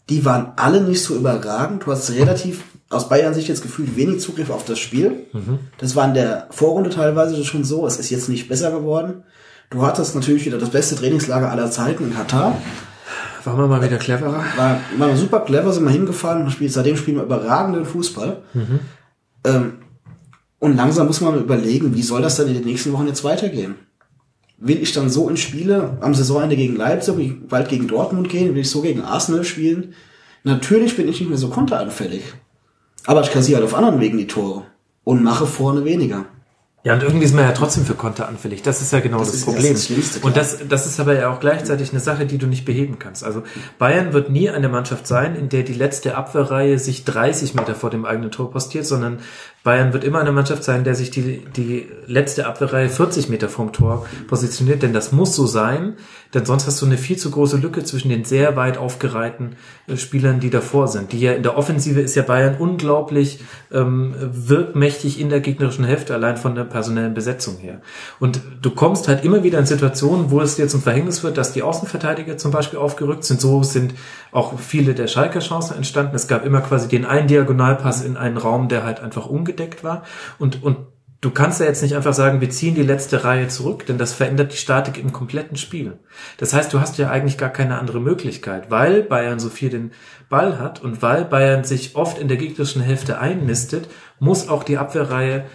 Die 0.10 0.26
waren 0.26 0.54
alle 0.56 0.82
nicht 0.82 1.04
so 1.04 1.16
überragend. 1.16 1.86
Du 1.86 1.92
hast 1.92 2.12
relativ 2.12 2.64
aus 2.90 3.08
Bayern 3.08 3.36
Sicht 3.36 3.48
jetzt 3.48 3.62
gefühlt 3.62 3.96
wenig 3.96 4.22
Zugriff 4.22 4.50
auf 4.50 4.66
das 4.66 4.80
Spiel. 4.80 5.28
Mhm. 5.34 5.60
Das 5.78 5.96
war 5.96 6.08
in 6.08 6.16
der 6.16 6.48
Vorrunde 6.50 6.90
teilweise 6.90 7.46
schon 7.46 7.64
so. 7.64 7.86
Es 7.86 8.00
ist 8.00 8.10
jetzt 8.10 8.28
nicht 8.28 8.50
besser 8.50 8.72
geworden. 8.72 9.24
Du 9.70 9.84
hattest 9.86 10.16
natürlich 10.16 10.46
wieder 10.46 10.58
das 10.58 10.72
beste 10.72 10.96
Trainingslager 10.96 11.52
aller 11.52 11.70
Zeiten 11.70 12.06
in 12.06 12.16
Katar. 12.16 12.60
Waren 13.44 13.58
wir 13.58 13.68
mal 13.68 13.84
wieder 13.84 13.98
cleverer? 13.98 14.44
War, 14.58 14.80
war 14.98 15.16
super 15.16 15.42
clever, 15.42 15.72
sind 15.72 15.86
wir 15.86 15.92
hingefahren 15.92 16.44
und 16.44 16.52
spielt, 16.52 16.74
seitdem 16.74 16.98
spielen 16.98 17.18
wir 17.18 17.24
überragenden 17.24 17.86
Fußball. 17.86 18.42
Mhm. 18.56 18.80
Ähm, 19.46 19.74
und 20.60 20.76
langsam 20.76 21.07
muss 21.07 21.22
man 21.22 21.40
überlegen, 21.40 21.95
wie 21.95 22.03
soll 22.03 22.22
das 22.22 22.36
dann 22.36 22.48
in 22.48 22.56
den 22.56 22.65
nächsten 22.65 22.91
Wochen 22.94 23.07
jetzt 23.07 23.23
weitergehen? 23.23 23.76
will 24.60 24.81
ich 24.81 24.94
dann 24.94 25.10
so 25.10 25.30
in 25.30 25.38
Spiele 25.38 25.98
am 26.02 26.14
Saisonende 26.14 26.56
gegen 26.56 26.76
Leipzig, 26.76 27.48
bald 27.48 27.69
gegen 27.69 27.88
Dortmund 27.88 28.30
gehen, 28.30 28.53
will 28.53 28.61
ich 28.61 28.69
so 28.69 28.81
gegen 28.81 29.02
Arsenal 29.02 29.44
spielen? 29.44 29.94
Natürlich 30.44 30.95
bin 30.95 31.07
ich 31.07 31.19
nicht 31.19 31.30
mehr 31.30 31.38
so 31.38 31.49
konteranfällig. 31.49 32.23
Aber 33.06 33.22
ich 33.22 33.31
kassiere 33.31 33.61
halt 33.61 33.72
auf 33.72 33.77
anderen 33.77 33.99
Wegen 33.99 34.18
die 34.18 34.27
Tore 34.27 34.65
und 35.03 35.23
mache 35.23 35.45
vorne 35.48 35.86
weniger. 35.86 36.26
Ja, 36.84 36.94
und 36.94 37.03
irgendwie 37.03 37.26
ist 37.26 37.36
man 37.36 37.44
ja 37.44 37.52
trotzdem 37.52 37.84
für 37.84 37.94
Konter 37.94 38.30
anfällig. 38.30 38.61
Das 38.61 38.81
ist 38.81 38.94
ja 38.94 39.02
genau 39.02 39.19
das, 39.19 39.31
das 39.31 39.44
Problem. 39.44 39.73
Das 39.73 39.90
das 39.90 40.18
und 40.18 40.38
das, 40.38 40.60
das 40.68 40.86
ist 40.86 40.99
aber 41.02 41.14
ja 41.14 41.30
auch 41.30 41.41
gleichzeitig 41.41 41.91
eine 41.91 41.99
Sache, 41.99 42.26
die 42.26 42.38
du 42.38 42.48
nicht 42.48 42.64
beheben 42.64 42.99
kannst. 42.99 43.26
Also 43.26 43.44
Bayern 43.77 44.14
wird 44.14 44.30
nie 44.30 44.49
eine 44.49 44.69
Mannschaft 44.69 45.06
sein, 45.06 45.36
in 45.36 45.49
der 45.49 45.64
die 45.64 45.73
letzte 45.73 46.15
Abwehrreihe 46.15 46.80
sich 46.80 47.03
30 47.03 47.53
Meter 47.53 47.76
vor 47.76 47.90
dem 47.90 48.06
eigenen 48.06 48.31
Tor 48.31 48.49
postiert, 48.49 48.86
sondern 48.86 49.19
Bayern 49.64 49.91
wird 49.91 50.06
immer 50.06 50.19
eine 50.19 50.31
Mannschaft 50.31 50.64
sein, 50.64 50.86
der 50.86 50.95
sich 50.95 51.11
die, 51.11 51.44
die 51.56 51.88
letzte 52.07 52.48
Abwehrreihe 52.48 52.90
40 52.90 53.27
Meter 53.27 53.49
vom 53.49 53.73
Tor 53.73 54.06
positioniert, 54.27 54.84
denn 54.84 54.94
das 54.94 55.11
muss 55.11 55.36
so 55.36 55.48
sein, 55.48 55.98
denn 56.34 56.45
sonst 56.45 56.65
hast 56.65 56.81
du 56.81 56.86
eine 56.86 56.98
viel 56.98 57.18
zu 57.18 57.30
große 57.30 57.57
Lücke 57.57 57.84
zwischen 57.84 58.10
den 58.10 58.23
sehr 58.23 58.56
weit 58.56 58.77
aufgereihten 58.77 59.57
äh, 59.88 59.98
Spielern, 59.98 60.40
die 60.40 60.49
davor 60.49 60.88
sind. 60.88 61.11
Die 61.11 61.19
ja 61.19 61.34
in 61.34 61.44
der 61.44 61.57
Offensive 61.57 61.99
ist 61.99 62.15
ja 62.15 62.23
Bayern 62.23 62.56
unglaublich 62.57 63.41
ähm, 63.72 64.15
wirkmächtig 64.19 65.19
in 65.19 65.30
der 65.30 65.41
gegnerischen 65.41 65.84
Hälfte, 65.84 66.14
allein 66.14 66.38
von 66.38 66.56
der 66.56 66.64
personellen 66.64 67.14
Besetzung 67.14 67.57
her. 67.57 67.81
Und 68.19 68.41
du 68.61 68.72
kommst 68.72 69.07
halt 69.07 69.26
immer 69.26 69.44
wieder 69.44 69.60
in 69.60 69.65
Situationen, 69.65 70.31
wo 70.31 70.40
es 70.40 70.56
dir 70.56 70.68
zum 70.68 70.81
Verhängnis 70.81 71.23
wird, 71.23 71.38
dass 71.38 71.52
die 71.52 71.64
Außenverteidiger 71.64 72.38
zum 72.38 72.52
Beispiel 72.52 72.80
aufgerückt 72.80 73.26
sind. 73.26 73.41
So 73.41 73.64
sind 73.64 73.94
auch 74.32 74.58
viele 74.60 74.96
der 74.96 75.08
Schalker 75.08 75.40
Chancen 75.40 75.78
entstanden. 75.78 76.16
Es 76.16 76.28
gab 76.28 76.44
immer 76.44 76.62
quasi 76.62 76.88
den 76.88 77.06
einen 77.06 77.28
Diagonalpass 77.28 78.04
in 78.04 78.18
einen 78.18 78.38
Raum, 78.38 78.68
der 78.68 78.84
halt 78.84 79.00
einfach 79.00 79.28
umgeht 79.28 79.60
zugedeckt 79.60 79.84
war. 79.84 80.04
Und, 80.38 80.64
und 80.64 80.78
du 81.22 81.32
kannst 81.32 81.60
ja 81.60 81.66
jetzt 81.66 81.82
nicht 81.82 81.96
einfach 81.96 82.14
sagen, 82.14 82.42
wir 82.42 82.50
ziehen 82.50 82.76
die 82.76 82.84
letzte 82.84 83.24
Reihe 83.24 83.48
zurück, 83.48 83.86
denn 83.86 83.98
das 83.98 84.14
verändert 84.14 84.54
die 84.54 84.58
Statik 84.58 84.98
im 84.98 85.12
kompletten 85.12 85.58
Spiel. 85.58 86.00
Das 86.38 86.54
heißt, 86.54 86.72
du 86.74 86.80
hast 86.80 86.98
ja 86.98 87.10
eigentlich 87.10 87.38
gar 87.38 87.50
keine 87.50 87.78
andere 87.78 88.00
Möglichkeit, 88.00 88.72
weil 88.72 89.04
Bayern 89.04 89.40
so 89.40 89.50
viel 89.50 89.70
den 89.70 89.92
Ball 90.30 90.60
hat 90.60 90.82
und 90.82 91.02
weil 91.02 91.26
Bayern 91.26 91.64
sich 91.64 91.96
oft 91.96 92.20
in 92.20 92.28
der 92.28 92.38
gegnerischen 92.38 92.82
Hälfte 92.82 93.20
einnistet, 93.20 93.90
muss 94.20 94.48
auch 94.48 94.64
die 94.64 94.78
Abwehrreihe 94.78 95.46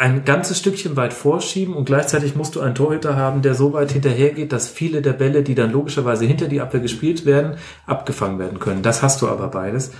ein 0.00 0.24
ganzes 0.24 0.58
Stückchen 0.58 0.96
weit 0.96 1.12
vorschieben 1.12 1.74
und 1.74 1.84
gleichzeitig 1.84 2.34
musst 2.34 2.56
du 2.56 2.60
einen 2.60 2.74
Torhüter 2.74 3.16
haben, 3.16 3.42
der 3.42 3.54
so 3.54 3.74
weit 3.74 3.92
hinterhergeht, 3.92 4.50
dass 4.50 4.66
viele 4.66 5.02
der 5.02 5.12
Bälle, 5.12 5.42
die 5.42 5.54
dann 5.54 5.70
logischerweise 5.70 6.24
hinter 6.24 6.48
die 6.48 6.62
Abwehr 6.62 6.80
gespielt 6.80 7.26
werden, 7.26 7.58
abgefangen 7.84 8.38
werden 8.38 8.58
können. 8.60 8.82
Das 8.82 9.02
hast 9.02 9.20
du 9.20 9.28
aber 9.28 9.48
beides. 9.48 9.92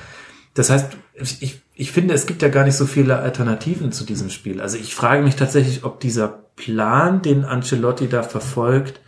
Das 0.55 0.71
heißt, 0.71 0.97
ich, 1.41 1.61
ich 1.75 1.93
finde, 1.93 2.15
es 2.15 2.25
gibt 2.25 2.41
ja 2.41 2.49
gar 2.49 2.65
nicht 2.65 2.77
so 2.77 2.87
viele 2.87 3.19
Alternativen 3.19 3.93
zu 3.93 4.05
diesem 4.05 4.31
Spiel. 4.31 4.63
Also 4.63 4.79
ich 4.79 4.95
frage 4.95 5.23
mich 5.23 5.37
tatsächlich, 5.37 5.85
ob 5.85 6.01
dieser 6.01 6.29
Plan, 6.57 7.21
den 7.21 7.45
Ancelotti 7.45 8.09
da 8.09 8.23
verfolgt, 8.23 9.03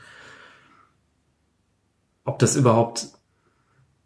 ob 2.25 2.39
das 2.39 2.55
überhaupt 2.55 3.07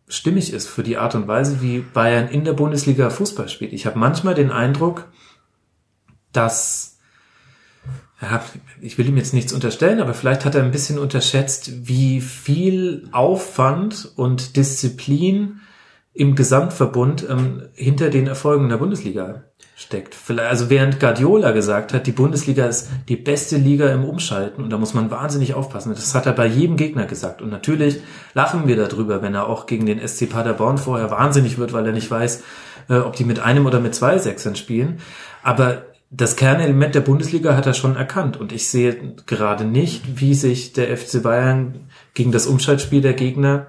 stimmig 0.06 0.52
ist 0.52 0.68
für 0.68 0.84
die 0.84 0.98
Art 0.98 1.16
und 1.16 1.26
Weise, 1.26 1.60
wie 1.60 1.80
Bayern 1.80 2.28
in 2.28 2.44
der 2.44 2.52
Bundesliga 2.52 3.10
Fußball 3.10 3.48
spielt. 3.48 3.72
Ich 3.72 3.86
habe 3.86 3.98
manchmal 3.98 4.34
den 4.34 4.52
Eindruck, 4.52 5.08
dass 6.36 6.96
ja, 8.20 8.42
ich 8.80 8.96
will 8.96 9.08
ihm 9.08 9.16
jetzt 9.16 9.34
nichts 9.34 9.52
unterstellen, 9.52 10.00
aber 10.00 10.14
vielleicht 10.14 10.44
hat 10.44 10.54
er 10.54 10.62
ein 10.62 10.70
bisschen 10.70 10.98
unterschätzt, 10.98 11.86
wie 11.86 12.20
viel 12.20 13.08
Aufwand 13.12 14.10
und 14.16 14.56
Disziplin 14.56 15.60
im 16.14 16.34
Gesamtverbund 16.34 17.26
ähm, 17.28 17.68
hinter 17.74 18.08
den 18.08 18.26
Erfolgen 18.26 18.70
der 18.70 18.78
Bundesliga 18.78 19.44
steckt. 19.76 20.16
Also 20.38 20.70
während 20.70 20.98
Guardiola 20.98 21.50
gesagt 21.50 21.92
hat, 21.92 22.06
die 22.06 22.12
Bundesliga 22.12 22.64
ist 22.64 22.88
die 23.08 23.16
beste 23.16 23.58
Liga 23.58 23.92
im 23.92 24.04
Umschalten 24.06 24.64
und 24.64 24.70
da 24.70 24.78
muss 24.78 24.94
man 24.94 25.10
wahnsinnig 25.10 25.52
aufpassen. 25.52 25.92
Das 25.94 26.14
hat 26.14 26.24
er 26.24 26.32
bei 26.32 26.46
jedem 26.46 26.78
Gegner 26.78 27.04
gesagt. 27.04 27.42
Und 27.42 27.50
natürlich 27.50 28.00
lachen 28.32 28.66
wir 28.66 28.76
darüber, 28.76 29.20
wenn 29.20 29.34
er 29.34 29.46
auch 29.46 29.66
gegen 29.66 29.84
den 29.84 30.06
SC 30.06 30.30
Paderborn 30.30 30.78
vorher 30.78 31.10
wahnsinnig 31.10 31.58
wird, 31.58 31.74
weil 31.74 31.84
er 31.84 31.92
nicht 31.92 32.10
weiß, 32.10 32.42
äh, 32.88 32.96
ob 32.96 33.14
die 33.16 33.24
mit 33.24 33.40
einem 33.40 33.66
oder 33.66 33.80
mit 33.80 33.94
zwei 33.94 34.16
Sechsern 34.16 34.56
spielen. 34.56 35.00
Aber 35.42 35.82
das 36.10 36.36
Kernelement 36.36 36.94
der 36.94 37.00
Bundesliga 37.00 37.56
hat 37.56 37.66
er 37.66 37.74
schon 37.74 37.96
erkannt 37.96 38.36
und 38.36 38.52
ich 38.52 38.68
sehe 38.68 39.14
gerade 39.26 39.64
nicht, 39.64 40.20
wie 40.20 40.34
sich 40.34 40.72
der 40.72 40.96
FC 40.96 41.22
Bayern 41.22 41.88
gegen 42.14 42.32
das 42.32 42.46
Umschaltspiel 42.46 43.00
der 43.00 43.14
Gegner 43.14 43.66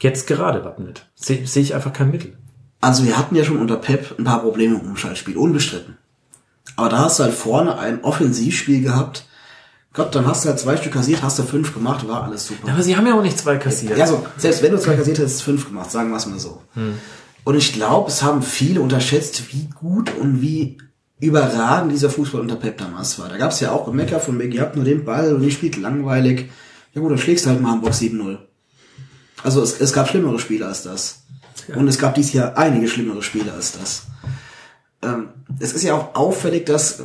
jetzt 0.00 0.26
gerade 0.26 0.64
wappnet. 0.64 1.06
Sehe 1.14 1.46
sehe 1.46 1.62
ich 1.62 1.74
einfach 1.74 1.92
kein 1.92 2.10
Mittel. 2.10 2.36
Also 2.80 3.04
wir 3.04 3.18
hatten 3.18 3.34
ja 3.34 3.44
schon 3.44 3.58
unter 3.58 3.76
Pep 3.76 4.16
ein 4.18 4.24
paar 4.24 4.42
Probleme 4.42 4.76
im 4.76 4.82
Umschaltspiel, 4.82 5.36
unbestritten. 5.36 5.96
Aber 6.76 6.88
da 6.88 6.98
hast 6.98 7.18
du 7.18 7.24
halt 7.24 7.34
vorne 7.34 7.78
ein 7.78 8.04
Offensivspiel 8.04 8.82
gehabt. 8.82 9.26
Gott, 9.92 10.14
dann 10.14 10.26
hast 10.26 10.44
du 10.44 10.50
halt 10.50 10.60
zwei 10.60 10.76
Stück 10.76 10.92
kassiert, 10.92 11.22
hast 11.22 11.38
du 11.38 11.42
fünf 11.42 11.72
gemacht, 11.72 12.06
war 12.06 12.24
alles 12.24 12.46
super. 12.46 12.70
Aber 12.70 12.82
sie 12.82 12.96
haben 12.96 13.06
ja 13.06 13.18
auch 13.18 13.22
nicht 13.22 13.38
zwei 13.38 13.56
kassiert. 13.56 13.96
Ja, 13.96 14.06
so, 14.06 14.26
selbst 14.36 14.62
wenn 14.62 14.72
du 14.72 14.78
zwei 14.78 14.94
kassiert 14.94 15.18
hättest, 15.18 15.42
fünf 15.42 15.66
gemacht, 15.66 15.90
sagen 15.90 16.10
wir 16.10 16.18
es 16.18 16.26
mal 16.26 16.38
so. 16.38 16.62
Und 17.44 17.54
ich 17.56 17.72
glaube, 17.72 18.10
es 18.10 18.22
haben 18.22 18.42
viele 18.42 18.82
unterschätzt, 18.82 19.52
wie 19.52 19.68
gut 19.74 20.14
und 20.16 20.42
wie 20.42 20.76
überragend 21.18 21.92
dieser 21.92 22.10
Fußball 22.10 22.40
unter 22.40 22.56
Pep 22.56 22.78
damals 22.78 23.18
war. 23.18 23.28
Da 23.28 23.38
gab 23.38 23.52
es 23.52 23.60
ja 23.60 23.72
auch 23.72 23.86
Gemecker 23.86 24.20
von 24.20 24.38
wegen, 24.38 24.52
ihr 24.52 24.60
habt 24.60 24.76
nur 24.76 24.84
den 24.84 25.04
Ball 25.04 25.34
und 25.34 25.42
ihr 25.42 25.50
spielt 25.50 25.76
langweilig. 25.76 26.50
Ja 26.94 27.00
gut, 27.00 27.10
dann 27.10 27.18
schlägst 27.18 27.46
du 27.46 27.50
halt 27.50 27.60
mal 27.60 27.72
Hamburg 27.72 27.92
7-0. 27.92 28.38
Also 29.42 29.62
es, 29.62 29.80
es 29.80 29.92
gab 29.92 30.08
schlimmere 30.08 30.38
Spiele 30.38 30.66
als 30.66 30.82
das. 30.82 31.22
Und 31.74 31.88
es 31.88 31.98
gab 31.98 32.14
dies 32.14 32.32
Jahr 32.32 32.56
einige 32.56 32.86
schlimmere 32.86 33.22
Spiele 33.22 33.52
als 33.52 33.72
das. 33.72 34.02
Ähm, 35.02 35.28
es 35.58 35.72
ist 35.72 35.82
ja 35.82 35.94
auch 35.94 36.14
auffällig, 36.14 36.66
dass, 36.66 37.02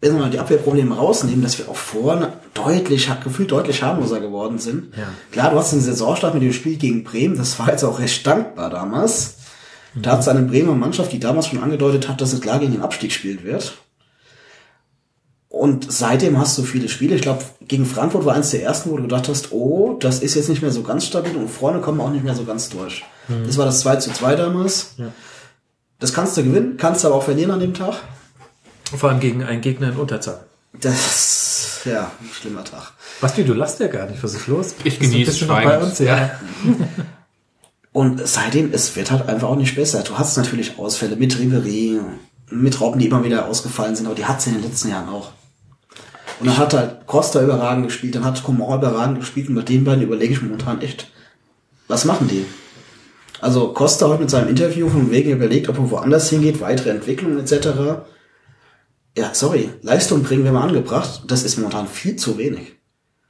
wenn 0.00 0.14
wir 0.14 0.20
mal 0.20 0.30
die 0.30 0.38
Abwehrprobleme 0.38 0.94
rausnehmen, 0.94 1.42
dass 1.42 1.58
wir 1.58 1.68
auch 1.68 1.76
vorne 1.76 2.34
deutlich, 2.54 3.10
gefühlt 3.24 3.50
deutlich 3.50 3.82
harmloser 3.82 4.20
geworden 4.20 4.58
sind. 4.58 4.94
Ja. 4.96 5.08
Klar, 5.32 5.50
du 5.50 5.58
hast 5.58 5.72
einen 5.72 5.82
Saisonstart 5.82 6.34
mit 6.34 6.42
dem 6.42 6.52
Spiel 6.52 6.76
gegen 6.76 7.04
Bremen, 7.04 7.36
das 7.36 7.58
war 7.58 7.70
jetzt 7.70 7.84
auch 7.84 7.98
recht 7.98 8.26
dankbar 8.26 8.70
damals. 8.70 9.35
Da 9.96 10.12
hat 10.12 10.20
es 10.20 10.28
eine 10.28 10.42
Bremer 10.42 10.74
Mannschaft, 10.74 11.12
die 11.12 11.18
damals 11.20 11.46
schon 11.48 11.62
angedeutet 11.62 12.08
hat, 12.08 12.20
dass 12.20 12.32
es 12.32 12.40
klar 12.40 12.58
gegen 12.58 12.72
den 12.72 12.82
Abstieg 12.82 13.12
spielt 13.12 13.44
wird. 13.44 13.78
Und 15.48 15.90
seitdem 15.90 16.38
hast 16.38 16.58
du 16.58 16.64
viele 16.64 16.88
Spiele. 16.88 17.14
Ich 17.14 17.22
glaube, 17.22 17.42
gegen 17.66 17.86
Frankfurt 17.86 18.26
war 18.26 18.34
eins 18.34 18.50
der 18.50 18.62
ersten, 18.62 18.90
wo 18.90 18.96
du 18.96 19.04
gedacht 19.04 19.28
hast, 19.28 19.52
oh, 19.52 19.96
das 20.00 20.18
ist 20.20 20.34
jetzt 20.34 20.50
nicht 20.50 20.60
mehr 20.60 20.70
so 20.70 20.82
ganz 20.82 21.06
stabil 21.06 21.34
und 21.34 21.48
vorne 21.48 21.80
kommen 21.80 21.96
wir 21.98 22.04
auch 22.04 22.10
nicht 22.10 22.24
mehr 22.24 22.34
so 22.34 22.44
ganz 22.44 22.68
durch. 22.68 23.04
Das 23.46 23.56
war 23.56 23.64
das 23.64 23.80
2 23.80 23.96
zu 23.96 24.12
2 24.12 24.36
damals. 24.36 24.96
Das 25.98 26.12
kannst 26.12 26.36
du 26.36 26.44
gewinnen, 26.44 26.76
kannst 26.76 27.02
du 27.04 27.08
aber 27.08 27.16
auch 27.16 27.22
verlieren 27.22 27.52
an 27.52 27.60
dem 27.60 27.72
Tag. 27.72 27.94
Vor 28.94 29.08
allem 29.08 29.18
gegen 29.20 29.42
einen 29.44 29.62
Gegner 29.62 29.88
in 29.88 29.96
Unterzahl. 29.96 30.44
Das, 30.78 31.80
ja, 31.86 32.10
ein 32.20 32.28
schlimmer 32.38 32.62
Tag. 32.62 32.92
Basti, 33.22 33.42
du 33.44 33.54
lachst 33.54 33.80
ja 33.80 33.86
gar 33.86 34.06
nicht. 34.06 34.22
Was 34.22 34.34
ist 34.34 34.46
los? 34.46 34.74
Ich 34.84 34.98
Bist 34.98 35.10
du- 35.12 35.16
genieße 35.16 35.46
noch 35.46 35.62
bei 35.62 35.78
uns? 35.78 35.98
Ja. 36.00 36.38
Und 37.96 38.20
seitdem, 38.28 38.74
es 38.74 38.94
wird 38.94 39.10
halt 39.10 39.26
einfach 39.26 39.48
auch 39.48 39.56
nicht 39.56 39.74
besser. 39.74 40.02
Du 40.02 40.18
hast 40.18 40.36
natürlich 40.36 40.78
Ausfälle 40.78 41.16
mit 41.16 41.38
Ribery, 41.38 41.98
mit 42.50 42.78
Robben, 42.78 42.98
die 42.98 43.06
immer 43.06 43.24
wieder 43.24 43.46
ausgefallen 43.46 43.96
sind, 43.96 44.04
aber 44.04 44.14
die 44.14 44.26
hat 44.26 44.38
es 44.38 44.46
in 44.46 44.52
den 44.52 44.64
letzten 44.64 44.90
Jahren 44.90 45.08
auch. 45.08 45.30
Und 46.38 46.46
dann 46.46 46.58
hat 46.58 46.74
halt 46.74 47.06
Costa 47.06 47.42
überragend 47.42 47.86
gespielt, 47.86 48.14
dann 48.14 48.26
hat 48.26 48.44
Coman 48.44 48.80
überragend 48.80 49.20
gespielt 49.20 49.48
und 49.48 49.54
bei 49.54 49.62
den 49.62 49.84
beiden 49.84 50.02
überlege 50.02 50.34
ich 50.34 50.42
momentan 50.42 50.82
echt, 50.82 51.10
was 51.88 52.04
machen 52.04 52.28
die? 52.28 52.44
Also 53.40 53.72
Costa 53.72 54.08
heute 54.08 54.20
mit 54.20 54.30
seinem 54.30 54.48
Interview 54.48 54.90
von 54.90 55.10
wegen 55.10 55.30
überlegt, 55.30 55.70
ob 55.70 55.78
er 55.78 55.90
woanders 55.90 56.28
hingeht, 56.28 56.60
weitere 56.60 56.90
Entwicklungen 56.90 57.38
etc. 57.38 58.02
Ja, 59.16 59.30
sorry, 59.32 59.70
Leistung 59.80 60.22
bringen 60.22 60.44
wir 60.44 60.52
mal 60.52 60.68
angebracht, 60.68 61.22
das 61.28 61.44
ist 61.44 61.56
momentan 61.56 61.88
viel 61.88 62.16
zu 62.16 62.36
wenig. 62.36 62.74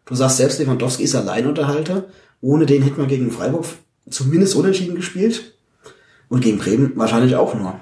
Du 0.06 0.16
sagst 0.16 0.38
selbst, 0.38 0.59
Lewandowski 0.59 1.05
ist 1.05 1.14
Alleinunterhalter. 1.14 2.06
Ohne 2.40 2.66
den 2.66 2.82
hätte 2.82 2.98
man 2.98 3.09
gegen 3.09 3.30
Freiburg 3.30 3.64
zumindest 4.09 4.55
unentschieden 4.55 4.95
gespielt. 4.97 5.59
Und 6.28 6.41
gegen 6.41 6.59
Bremen 6.59 6.97
wahrscheinlich 6.97 7.37
auch 7.37 7.55
nur. 7.55 7.81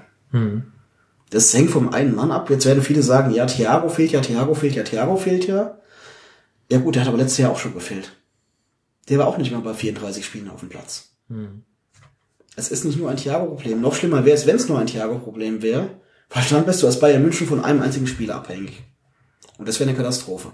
Das 1.30 1.52
hängt 1.54 1.70
vom 1.70 1.88
einen 1.92 2.14
Mann 2.14 2.30
ab. 2.30 2.50
Jetzt 2.50 2.66
werden 2.66 2.82
viele 2.82 3.02
sagen, 3.02 3.32
ja, 3.32 3.46
Thiago 3.46 3.88
fehlt 3.88 4.12
ja, 4.12 4.20
Thiago 4.20 4.54
fehlt 4.54 4.74
ja, 4.74 4.82
Thiago 4.82 5.16
fehlt 5.16 5.46
ja. 5.46 5.78
Ja 6.70 6.78
gut, 6.78 6.94
der 6.94 7.02
hat 7.02 7.08
aber 7.08 7.18
letztes 7.18 7.38
Jahr 7.38 7.50
auch 7.50 7.58
schon 7.58 7.74
gefehlt. 7.74 8.12
Der 9.08 9.18
war 9.18 9.26
auch 9.26 9.38
nicht 9.38 9.50
mal 9.52 9.60
bei 9.60 9.74
34 9.74 10.24
Spielen 10.24 10.48
auf 10.50 10.60
dem 10.60 10.68
Platz. 10.68 11.14
Es 12.56 12.70
ist 12.70 12.84
nicht 12.84 12.98
nur 12.98 13.10
ein 13.10 13.16
Thiago-Problem. 13.16 13.80
Noch 13.80 13.94
schlimmer 13.94 14.24
wäre 14.24 14.36
es, 14.36 14.46
wenn 14.46 14.56
es 14.56 14.68
nur 14.68 14.78
ein 14.78 14.86
Thiago-Problem 14.86 15.62
wäre. 15.62 15.90
Weil 16.30 16.44
dann 16.50 16.64
bist 16.66 16.82
du 16.82 16.86
als 16.86 17.00
Bayern 17.00 17.22
München 17.22 17.46
von 17.46 17.64
einem 17.64 17.82
einzigen 17.82 18.06
Spieler 18.06 18.36
abhängig. 18.36 18.82
Und 19.58 19.68
das 19.68 19.78
wäre 19.80 19.88
eine 19.88 19.96
Katastrophe. 19.96 20.52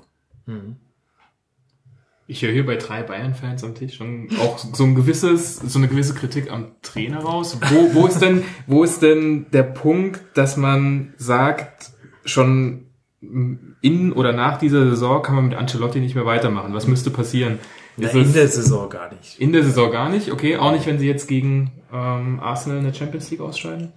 Ich 2.30 2.42
höre 2.42 2.52
hier 2.52 2.64
bei 2.64 2.76
drei 2.76 3.02
Bayern-Fans 3.02 3.64
am 3.64 3.74
Tisch 3.74 3.96
schon 3.96 4.28
auch 4.40 4.56
so 4.56 4.84
ein 4.84 4.94
gewisses, 4.94 5.56
so 5.56 5.80
eine 5.80 5.88
gewisse 5.88 6.14
Kritik 6.14 6.48
am 6.48 6.76
Trainer 6.80 7.18
raus. 7.18 7.58
Wo, 7.60 7.92
wo 7.92 8.06
ist 8.06 8.20
denn, 8.20 8.44
wo 8.68 8.84
ist 8.84 9.02
denn 9.02 9.46
der 9.52 9.64
Punkt, 9.64 10.20
dass 10.34 10.56
man 10.56 11.12
sagt, 11.16 11.90
schon 12.24 12.86
in 13.20 14.12
oder 14.12 14.32
nach 14.32 14.58
dieser 14.58 14.88
Saison 14.90 15.22
kann 15.22 15.34
man 15.34 15.48
mit 15.48 15.54
Ancelotti 15.54 15.98
nicht 15.98 16.14
mehr 16.14 16.24
weitermachen? 16.24 16.72
Was 16.72 16.86
müsste 16.86 17.10
passieren? 17.10 17.58
Ist 17.96 18.14
in 18.14 18.32
der 18.32 18.46
Saison 18.46 18.88
gar 18.88 19.12
nicht. 19.12 19.40
in 19.40 19.52
der 19.52 19.64
Saison 19.64 19.90
gar 19.90 20.08
nicht, 20.08 20.30
okay, 20.30 20.56
auch 20.56 20.70
nicht, 20.70 20.86
wenn 20.86 21.00
sie 21.00 21.08
jetzt 21.08 21.26
gegen 21.26 21.72
ähm, 21.92 22.38
Arsenal 22.38 22.78
in 22.78 22.84
der 22.84 22.94
Champions 22.94 23.28
League 23.32 23.40
ausscheiden. 23.40 23.92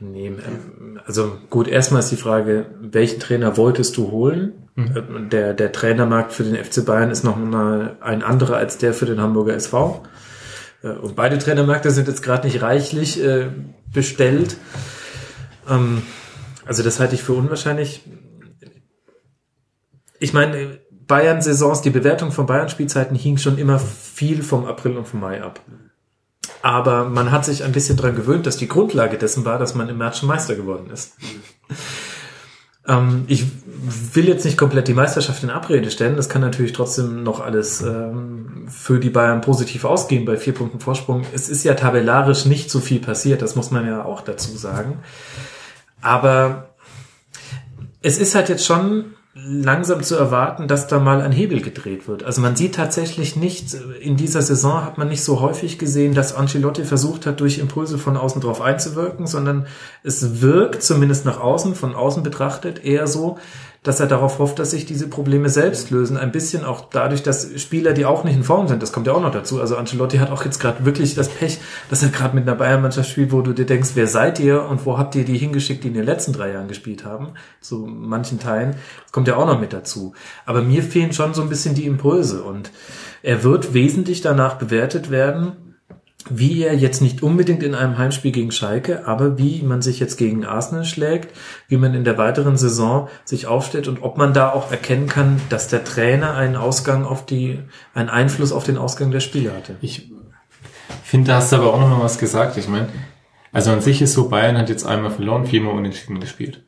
Nee, 0.00 0.26
ähm, 0.26 1.00
also 1.06 1.38
gut, 1.48 1.68
erstmal 1.68 2.00
ist 2.00 2.10
die 2.10 2.16
Frage, 2.16 2.66
welchen 2.80 3.20
Trainer 3.20 3.56
wolltest 3.56 3.96
du 3.96 4.10
holen? 4.10 4.68
Ähm, 4.76 5.28
Der, 5.30 5.54
der 5.54 5.72
Trainermarkt 5.72 6.32
für 6.32 6.44
den 6.44 6.62
FC 6.62 6.84
Bayern 6.84 7.10
ist 7.10 7.24
noch 7.24 7.36
mal 7.36 7.96
ein 8.00 8.22
anderer 8.22 8.56
als 8.56 8.78
der 8.78 8.92
für 8.92 9.06
den 9.06 9.20
Hamburger 9.20 9.54
SV. 9.54 10.02
Äh, 10.82 10.88
Und 10.88 11.16
beide 11.16 11.38
Trainermärkte 11.38 11.90
sind 11.90 12.08
jetzt 12.08 12.22
gerade 12.22 12.46
nicht 12.46 12.60
reichlich 12.62 13.22
äh, 13.22 13.48
bestellt. 13.92 14.56
Ähm, 15.68 16.02
also 16.66 16.82
das 16.82 17.00
halte 17.00 17.14
ich 17.14 17.22
für 17.22 17.32
unwahrscheinlich. 17.32 18.02
Ich 20.18 20.32
meine, 20.32 20.78
Bayern-Saisons, 21.06 21.82
die 21.82 21.90
Bewertung 21.90 22.32
von 22.32 22.46
Bayern-Spielzeiten 22.46 23.16
hing 23.16 23.38
schon 23.38 23.58
immer 23.58 23.78
viel 23.78 24.42
vom 24.42 24.66
April 24.66 24.96
und 24.96 25.06
vom 25.06 25.20
Mai 25.20 25.42
ab. 25.42 25.60
Aber 26.66 27.04
man 27.04 27.30
hat 27.30 27.44
sich 27.44 27.62
ein 27.62 27.70
bisschen 27.70 27.96
dran 27.96 28.16
gewöhnt, 28.16 28.44
dass 28.44 28.56
die 28.56 28.66
Grundlage 28.66 29.18
dessen 29.18 29.44
war, 29.44 29.56
dass 29.56 29.76
man 29.76 29.88
im 29.88 29.98
März 29.98 30.18
schon 30.18 30.28
Meister 30.28 30.56
geworden 30.56 30.90
ist. 30.90 31.12
ähm, 32.88 33.24
ich 33.28 33.44
will 34.14 34.26
jetzt 34.26 34.44
nicht 34.44 34.58
komplett 34.58 34.88
die 34.88 34.92
Meisterschaft 34.92 35.44
in 35.44 35.50
Abrede 35.50 35.92
stellen. 35.92 36.16
Das 36.16 36.28
kann 36.28 36.40
natürlich 36.40 36.72
trotzdem 36.72 37.22
noch 37.22 37.38
alles 37.38 37.82
ähm, 37.82 38.66
für 38.68 38.98
die 38.98 39.10
Bayern 39.10 39.42
positiv 39.42 39.84
ausgehen 39.84 40.24
bei 40.24 40.36
vier 40.36 40.54
Punkten 40.54 40.80
Vorsprung. 40.80 41.24
Es 41.32 41.48
ist 41.48 41.62
ja 41.62 41.74
tabellarisch 41.74 42.46
nicht 42.46 42.68
so 42.68 42.80
viel 42.80 42.98
passiert, 42.98 43.42
das 43.42 43.54
muss 43.54 43.70
man 43.70 43.86
ja 43.86 44.04
auch 44.04 44.22
dazu 44.22 44.56
sagen. 44.56 44.98
Aber 46.02 46.70
es 48.02 48.18
ist 48.18 48.34
halt 48.34 48.48
jetzt 48.48 48.66
schon 48.66 49.14
langsam 49.38 50.02
zu 50.02 50.16
erwarten, 50.16 50.66
dass 50.66 50.86
da 50.86 50.98
mal 50.98 51.20
ein 51.20 51.30
Hebel 51.30 51.60
gedreht 51.60 52.08
wird. 52.08 52.24
Also 52.24 52.40
man 52.40 52.56
sieht 52.56 52.74
tatsächlich 52.74 53.36
nicht, 53.36 53.74
in 54.00 54.16
dieser 54.16 54.40
Saison 54.40 54.82
hat 54.82 54.96
man 54.96 55.08
nicht 55.08 55.22
so 55.22 55.40
häufig 55.40 55.78
gesehen, 55.78 56.14
dass 56.14 56.34
Ancelotti 56.34 56.84
versucht 56.84 57.26
hat, 57.26 57.40
durch 57.40 57.58
Impulse 57.58 57.98
von 57.98 58.16
außen 58.16 58.40
drauf 58.40 58.62
einzuwirken, 58.62 59.26
sondern 59.26 59.66
es 60.02 60.40
wirkt, 60.40 60.82
zumindest 60.82 61.26
nach 61.26 61.38
außen, 61.38 61.74
von 61.74 61.94
außen 61.94 62.22
betrachtet, 62.22 62.82
eher 62.82 63.06
so, 63.06 63.38
dass 63.86 64.00
er 64.00 64.08
darauf 64.08 64.40
hofft, 64.40 64.58
dass 64.58 64.72
sich 64.72 64.84
diese 64.84 65.06
Probleme 65.06 65.48
selbst 65.48 65.90
lösen. 65.90 66.16
Ein 66.16 66.32
bisschen 66.32 66.64
auch 66.64 66.88
dadurch, 66.90 67.22
dass 67.22 67.48
Spieler, 67.60 67.92
die 67.92 68.04
auch 68.04 68.24
nicht 68.24 68.34
in 68.34 68.42
Form 68.42 68.66
sind, 68.66 68.82
das 68.82 68.90
kommt 68.90 69.06
ja 69.06 69.12
auch 69.12 69.20
noch 69.20 69.30
dazu. 69.30 69.60
Also 69.60 69.76
Ancelotti 69.76 70.18
hat 70.18 70.32
auch 70.32 70.44
jetzt 70.44 70.58
gerade 70.58 70.84
wirklich 70.84 71.14
das 71.14 71.28
Pech, 71.28 71.60
dass 71.88 72.02
er 72.02 72.08
gerade 72.08 72.34
mit 72.34 72.48
einer 72.48 72.56
Bayern-Mannschaft 72.56 73.08
spielt, 73.08 73.30
wo 73.30 73.42
du 73.42 73.52
dir 73.52 73.64
denkst, 73.64 73.90
wer 73.94 74.08
seid 74.08 74.40
ihr 74.40 74.64
und 74.64 74.86
wo 74.86 74.98
habt 74.98 75.14
ihr 75.14 75.24
die 75.24 75.38
hingeschickt, 75.38 75.84
die 75.84 75.88
in 75.88 75.94
den 75.94 76.04
letzten 76.04 76.32
drei 76.32 76.50
Jahren 76.50 76.66
gespielt 76.66 77.04
haben? 77.04 77.34
Zu 77.60 77.86
manchen 77.86 78.40
Teilen. 78.40 78.74
Das 79.04 79.12
kommt 79.12 79.28
ja 79.28 79.36
auch 79.36 79.46
noch 79.46 79.60
mit 79.60 79.72
dazu. 79.72 80.14
Aber 80.46 80.62
mir 80.62 80.82
fehlen 80.82 81.12
schon 81.12 81.32
so 81.32 81.42
ein 81.42 81.48
bisschen 81.48 81.76
die 81.76 81.86
Impulse 81.86 82.42
und 82.42 82.72
er 83.22 83.44
wird 83.44 83.72
wesentlich 83.72 84.20
danach 84.20 84.54
bewertet 84.54 85.10
werden, 85.12 85.65
wie 86.28 86.62
er 86.62 86.74
jetzt 86.74 87.00
nicht 87.00 87.22
unbedingt 87.22 87.62
in 87.62 87.74
einem 87.74 87.98
Heimspiel 87.98 88.32
gegen 88.32 88.50
Schalke, 88.50 89.06
aber 89.06 89.38
wie 89.38 89.62
man 89.62 89.82
sich 89.82 90.00
jetzt 90.00 90.16
gegen 90.16 90.44
Arsenal 90.44 90.84
schlägt, 90.84 91.36
wie 91.68 91.76
man 91.76 91.94
in 91.94 92.04
der 92.04 92.18
weiteren 92.18 92.56
Saison 92.56 93.08
sich 93.24 93.46
aufstellt 93.46 93.88
und 93.88 94.02
ob 94.02 94.18
man 94.18 94.34
da 94.34 94.50
auch 94.50 94.70
erkennen 94.70 95.08
kann, 95.08 95.40
dass 95.48 95.68
der 95.68 95.84
Trainer 95.84 96.34
einen 96.34 96.56
Ausgang 96.56 97.04
auf 97.04 97.24
die, 97.26 97.60
einen 97.94 98.08
Einfluss 98.08 98.52
auf 98.52 98.64
den 98.64 98.78
Ausgang 98.78 99.10
der 99.10 99.20
Spiele 99.20 99.52
hatte. 99.52 99.76
Ich 99.80 100.10
finde, 101.02 101.28
da 101.28 101.36
hast 101.36 101.52
du 101.52 101.56
aber 101.56 101.72
auch 101.72 101.80
noch 101.80 101.88
mal 101.88 102.02
was 102.02 102.18
gesagt. 102.18 102.56
Ich 102.56 102.68
meine, 102.68 102.88
also 103.52 103.70
an 103.70 103.80
sich 103.80 104.02
ist 104.02 104.12
so, 104.12 104.28
Bayern 104.28 104.58
hat 104.58 104.68
jetzt 104.68 104.84
einmal 104.84 105.10
verloren, 105.10 105.46
viermal 105.46 105.74
unentschieden 105.74 106.20
gespielt. 106.20 106.64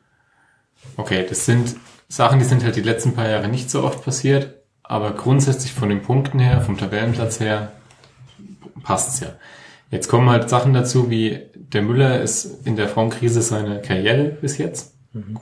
Okay, 0.95 1.25
das 1.27 1.45
sind 1.45 1.75
Sachen, 2.07 2.39
die 2.39 2.45
sind 2.45 2.63
halt 2.63 2.75
die 2.75 2.81
letzten 2.81 3.13
paar 3.13 3.29
Jahre 3.29 3.47
nicht 3.47 3.69
so 3.69 3.83
oft 3.83 4.03
passiert, 4.03 4.55
aber 4.83 5.11
grundsätzlich 5.11 5.73
von 5.73 5.89
den 5.89 6.01
Punkten 6.01 6.39
her, 6.39 6.61
vom 6.61 6.77
Tabellenplatz 6.77 7.39
her, 7.39 7.73
passt's 8.81 9.19
ja. 9.19 9.29
Jetzt 9.91 10.07
kommen 10.07 10.29
halt 10.29 10.49
Sachen 10.49 10.73
dazu, 10.73 11.09
wie 11.09 11.39
der 11.55 11.81
Müller 11.81 12.21
ist 12.21 12.65
in 12.65 12.75
der 12.75 12.87
Formkrise 12.87 13.41
seiner 13.41 13.79
Karriere 13.79 14.25
bis 14.25 14.57
jetzt. 14.57 14.93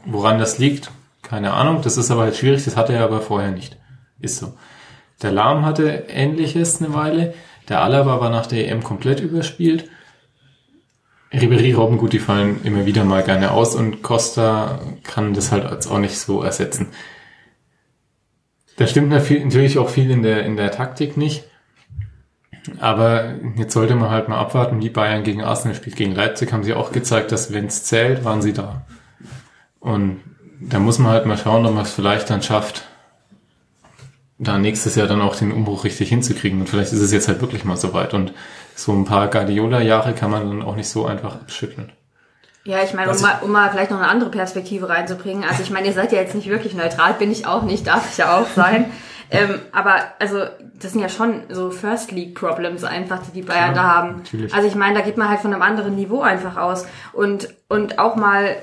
Woran 0.05 0.39
das 0.39 0.57
liegt, 0.57 0.91
keine 1.21 1.53
Ahnung. 1.53 1.81
Das 1.81 1.97
ist 1.97 2.11
aber 2.11 2.21
halt 2.21 2.37
schwierig, 2.37 2.63
das 2.63 2.77
hatte 2.77 2.93
er 2.93 3.03
aber 3.03 3.21
vorher 3.21 3.51
nicht. 3.51 3.77
Ist 4.19 4.37
so. 4.37 4.53
Der 5.21 5.31
Lahm 5.31 5.65
hatte 5.65 6.05
ähnliches 6.07 6.81
eine 6.81 6.93
Weile. 6.93 7.33
Der 7.67 7.81
Alaba 7.81 8.21
war 8.21 8.29
nach 8.29 8.47
der 8.47 8.69
EM 8.69 8.83
komplett 8.83 9.19
überspielt. 9.19 9.89
Ribery, 11.33 11.73
Robben, 11.73 11.97
gut, 11.97 12.13
die 12.13 12.19
fallen 12.19 12.61
immer 12.63 12.85
wieder 12.85 13.03
mal 13.03 13.23
gerne 13.23 13.51
aus 13.51 13.75
und 13.75 14.01
Costa 14.01 14.79
kann 15.03 15.33
das 15.33 15.51
halt 15.51 15.87
auch 15.87 15.99
nicht 15.99 16.17
so 16.17 16.41
ersetzen. 16.41 16.87
Da 18.77 18.87
stimmt 18.87 19.09
natürlich 19.09 19.77
auch 19.77 19.89
viel 19.89 20.09
in 20.09 20.23
der, 20.23 20.45
in 20.45 20.55
der 20.55 20.71
Taktik 20.71 21.17
nicht. 21.17 21.43
Aber 22.79 23.35
jetzt 23.55 23.73
sollte 23.73 23.95
man 23.95 24.09
halt 24.09 24.29
mal 24.29 24.39
abwarten, 24.39 24.81
wie 24.81 24.89
Bayern 24.89 25.23
gegen 25.23 25.43
Arsenal 25.43 25.75
spielt. 25.75 25.95
Gegen 25.95 26.15
Leipzig 26.15 26.51
haben 26.51 26.63
sie 26.63 26.73
auch 26.73 26.91
gezeigt, 26.91 27.31
dass 27.31 27.53
wenn 27.53 27.67
es 27.67 27.83
zählt, 27.83 28.23
waren 28.25 28.41
sie 28.41 28.53
da. 28.53 28.85
Und 29.79 30.21
da 30.59 30.79
muss 30.79 30.99
man 30.99 31.11
halt 31.11 31.25
mal 31.25 31.37
schauen, 31.37 31.65
ob 31.65 31.73
man 31.73 31.83
es 31.83 31.93
vielleicht 31.93 32.29
dann 32.29 32.41
schafft, 32.41 32.83
da 34.39 34.57
nächstes 34.57 34.95
Jahr 34.95 35.07
dann 35.07 35.21
auch 35.21 35.35
den 35.35 35.51
Umbruch 35.51 35.83
richtig 35.83 36.09
hinzukriegen. 36.09 36.59
Und 36.59 36.69
vielleicht 36.69 36.93
ist 36.93 37.01
es 37.01 37.11
jetzt 37.11 37.27
halt 37.27 37.41
wirklich 37.41 37.63
mal 37.63 37.77
soweit. 37.77 38.13
Und 38.13 38.33
so 38.75 38.93
ein 38.93 39.05
paar 39.05 39.29
Guardiola-Jahre 39.29 40.13
kann 40.13 40.31
man 40.31 40.47
dann 40.47 40.61
auch 40.61 40.75
nicht 40.75 40.89
so 40.89 41.05
einfach 41.05 41.35
abschütteln. 41.35 41.91
Ja, 42.63 42.83
ich 42.83 42.93
meine, 42.93 43.11
um 43.11 43.21
mal, 43.21 43.39
um 43.43 43.51
mal 43.51 43.71
vielleicht 43.71 43.91
noch 43.91 43.97
eine 43.97 44.09
andere 44.09 44.29
Perspektive 44.29 44.89
reinzubringen. 44.89 45.45
Also 45.45 45.63
ich 45.63 45.69
meine, 45.69 45.87
ihr 45.87 45.93
seid 45.93 46.11
ja 46.11 46.19
jetzt 46.19 46.35
nicht 46.35 46.49
wirklich 46.49 46.73
neutral, 46.73 47.13
bin 47.13 47.31
ich 47.31 47.47
auch 47.47 47.63
nicht, 47.63 47.87
darf 47.87 48.11
ich 48.11 48.17
ja 48.17 48.37
auch 48.37 48.47
sein. 48.55 48.91
ähm, 49.29 49.59
aber 49.71 49.95
also 50.19 50.45
das 50.79 50.93
sind 50.93 51.01
ja 51.01 51.09
schon 51.09 51.43
so 51.49 51.69
First 51.69 52.11
League 52.11 52.35
Problems 52.35 52.83
einfach, 52.83 53.19
die 53.25 53.31
die 53.31 53.41
Bayern 53.41 53.75
ja, 53.75 53.81
da 53.81 53.83
haben. 53.83 54.17
Natürlich. 54.17 54.53
Also 54.53 54.67
ich 54.67 54.75
meine, 54.75 54.97
da 54.97 55.03
geht 55.03 55.17
man 55.17 55.29
halt 55.29 55.39
von 55.39 55.53
einem 55.53 55.61
anderen 55.61 55.95
Niveau 55.95 56.21
einfach 56.21 56.57
aus 56.57 56.85
und 57.13 57.53
und 57.67 57.99
auch 57.99 58.15
mal 58.15 58.55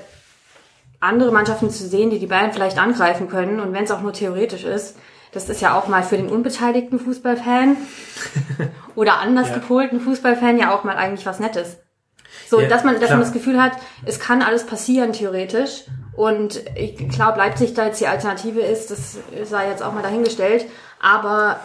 andere 0.99 1.31
Mannschaften 1.31 1.69
zu 1.69 1.87
sehen, 1.87 2.09
die 2.09 2.19
die 2.19 2.27
Bayern 2.27 2.51
vielleicht 2.51 2.79
angreifen 2.79 3.29
können 3.29 3.59
und 3.59 3.73
wenn 3.73 3.83
es 3.83 3.91
auch 3.91 4.01
nur 4.01 4.13
theoretisch 4.13 4.63
ist, 4.63 4.97
das 5.31 5.49
ist 5.49 5.61
ja 5.61 5.77
auch 5.77 5.87
mal 5.87 6.01
für 6.01 6.17
den 6.17 6.29
unbeteiligten 6.29 6.99
Fußballfan 6.99 7.77
oder 8.95 9.19
anders 9.19 9.49
ja. 9.49 9.55
gepolten 9.55 9.99
Fußballfan 9.99 10.57
ja 10.57 10.73
auch 10.73 10.83
mal 10.83 10.95
eigentlich 10.95 11.25
was 11.25 11.39
Nettes. 11.39 11.77
So, 12.47 12.59
ja, 12.59 12.67
dass 12.67 12.83
man, 12.83 12.95
dass 12.95 13.05
klar. 13.05 13.17
man 13.17 13.25
das 13.25 13.33
Gefühl 13.33 13.61
hat, 13.61 13.73
es 14.05 14.19
kann 14.19 14.41
alles 14.41 14.65
passieren 14.65 15.13
theoretisch. 15.13 15.83
Und 16.15 16.61
ich 16.75 17.09
glaube, 17.09 17.37
Leipzig 17.37 17.73
da 17.73 17.85
jetzt 17.87 17.99
die 17.99 18.07
Alternative 18.07 18.61
ist, 18.61 18.91
das 18.91 19.17
sei 19.43 19.69
jetzt 19.69 19.83
auch 19.83 19.93
mal 19.93 20.03
dahingestellt. 20.03 20.65
Aber 21.01 21.59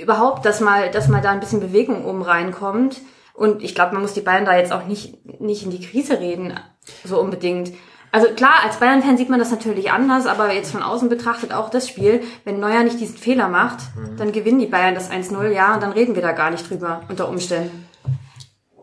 überhaupt, 0.00 0.44
dass 0.44 0.60
mal, 0.60 0.90
dass 0.90 1.08
mal 1.08 1.22
da 1.22 1.30
ein 1.30 1.40
bisschen 1.40 1.60
Bewegung 1.60 2.04
oben 2.04 2.22
reinkommt. 2.22 3.00
Und 3.34 3.62
ich 3.62 3.74
glaube, 3.74 3.92
man 3.92 4.02
muss 4.02 4.14
die 4.14 4.20
Bayern 4.20 4.44
da 4.44 4.56
jetzt 4.56 4.72
auch 4.72 4.86
nicht, 4.86 5.40
nicht 5.40 5.62
in 5.62 5.70
die 5.70 5.80
Krise 5.80 6.18
reden, 6.18 6.58
so 7.04 7.20
unbedingt. 7.20 7.72
Also 8.10 8.28
klar, 8.28 8.64
als 8.64 8.78
Bayern-Fan 8.78 9.16
sieht 9.16 9.28
man 9.28 9.38
das 9.38 9.50
natürlich 9.50 9.90
anders, 9.92 10.26
aber 10.26 10.52
jetzt 10.52 10.72
von 10.72 10.82
außen 10.82 11.08
betrachtet 11.08 11.52
auch 11.52 11.70
das 11.70 11.86
Spiel, 11.86 12.22
wenn 12.44 12.58
Neuer 12.58 12.82
nicht 12.82 12.98
diesen 12.98 13.18
Fehler 13.18 13.48
macht, 13.48 13.78
mhm. 13.94 14.16
dann 14.16 14.32
gewinnen 14.32 14.58
die 14.58 14.66
Bayern 14.66 14.94
das 14.94 15.10
1-0, 15.10 15.50
ja, 15.50 15.74
und 15.74 15.82
dann 15.82 15.92
reden 15.92 16.14
wir 16.14 16.22
da 16.22 16.32
gar 16.32 16.50
nicht 16.50 16.68
drüber 16.68 17.02
unter 17.08 17.28
Umständen. 17.28 17.87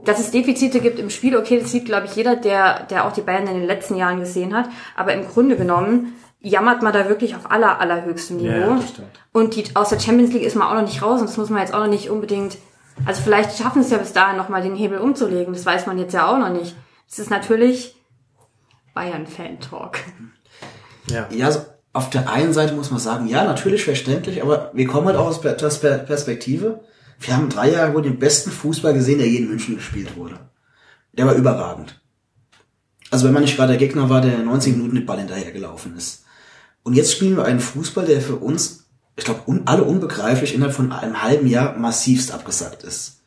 Dass 0.06 0.20
es 0.20 0.32
Defizite 0.32 0.80
gibt 0.80 1.00
im 1.00 1.10
Spiel, 1.10 1.36
okay, 1.36 1.60
das 1.60 1.72
sieht, 1.72 1.86
glaube 1.86 2.06
ich, 2.06 2.16
jeder, 2.16 2.36
der, 2.36 2.84
der 2.84 3.06
auch 3.06 3.12
die 3.12 3.22
Bayern 3.22 3.48
in 3.48 3.56
den 3.56 3.68
letzten 3.68 3.96
Jahren 3.96 4.20
gesehen 4.20 4.56
hat. 4.56 4.70
Aber 4.96 5.14
im 5.14 5.28
Grunde 5.28 5.58
genommen 5.58 6.14
jammert 6.46 6.84
man 6.84 6.94
da 6.94 7.10
wirklich 7.10 7.36
auf 7.36 7.50
aller, 7.50 7.80
allerhöchstem 7.82 8.38
Niveau. 8.38 8.52
Ja, 8.52 8.76
das 8.76 8.90
stimmt. 8.90 9.20
und 9.34 9.56
die, 9.56 9.66
aus 9.76 9.90
der 9.90 10.00
Champions 10.00 10.32
League 10.32 10.44
ist 10.44 10.56
man 10.56 10.68
auch 10.68 10.76
noch 10.76 10.84
nicht 10.84 11.02
raus 11.02 11.20
und 11.20 11.28
das 11.28 11.38
muss 11.38 11.50
man 11.50 11.62
jetzt 11.62 11.74
auch 11.74 11.80
noch 11.80 11.88
nicht 11.88 12.10
unbedingt, 12.12 12.58
also 13.04 13.22
vielleicht 13.24 13.58
schaffen 13.58 13.82
es 13.82 13.90
ja 13.90 13.98
bis 13.98 14.14
dahin 14.14 14.38
nochmal 14.38 14.62
den 14.62 14.76
Hebel 14.76 15.00
umzulegen. 15.00 15.54
Das 15.54 15.66
weiß 15.66 15.88
man 15.88 15.98
jetzt 15.98 16.14
ja 16.14 16.28
auch 16.28 16.38
noch 16.38 16.50
nicht. 16.50 16.76
Es 17.10 17.18
ist 17.18 17.32
natürlich 17.32 17.96
Bayern-Fan-Talk. 18.94 20.00
Ja. 21.10 21.28
ja, 21.32 21.46
also 21.48 21.62
auf 21.94 22.10
der 22.10 22.30
einen 22.30 22.54
Seite 22.54 22.74
muss 22.74 22.92
man 22.92 23.00
sagen, 23.00 23.28
ja, 23.28 23.44
natürlich 23.44 23.84
verständlich, 23.84 24.42
aber 24.42 24.72
wir 24.74 24.88
kommen 24.88 25.08
halt 25.08 25.18
auch 25.18 25.28
aus 25.28 25.42
der 25.42 25.54
Perspektive. 25.54 26.82
Wir 27.20 27.36
haben 27.36 27.50
drei 27.50 27.72
Jahre 27.72 27.94
wohl 27.94 28.02
den 28.02 28.20
besten 28.20 28.52
Fußball 28.52 28.94
gesehen, 28.94 29.20
der 29.20 29.28
je 29.28 29.38
in 29.38 29.50
München 29.50 29.76
gespielt 29.76 30.16
wurde. 30.16 30.40
Der 31.14 31.26
war 31.26 31.34
überragend. 31.36 32.02
Also 33.12 33.26
wenn 33.26 33.34
man 33.34 33.44
nicht 33.44 33.56
gerade 33.56 33.78
der 33.78 33.80
Gegner 33.80 34.10
war, 34.10 34.22
der 34.22 34.40
90 34.40 34.76
Minuten 34.76 34.96
den 34.96 35.06
Ball 35.06 35.20
hinterhergelaufen 35.20 35.96
ist. 35.96 36.24
Und 36.84 36.94
jetzt 36.94 37.12
spielen 37.12 37.38
wir 37.38 37.46
einen 37.46 37.60
Fußball, 37.60 38.06
der 38.06 38.22
für 38.22 38.36
uns, 38.36 38.86
ich 39.16 39.26
glaube, 39.26 39.42
un 39.48 39.64
alle 39.66 39.84
unbegreiflich 39.84 40.54
innerhalb 40.54 40.76
von 40.76 40.92
einem 40.92 41.24
halben 41.24 41.48
Jahr 41.48 41.78
massivst 41.78 42.32
abgesagt 42.32 42.84
ist. 42.84 43.22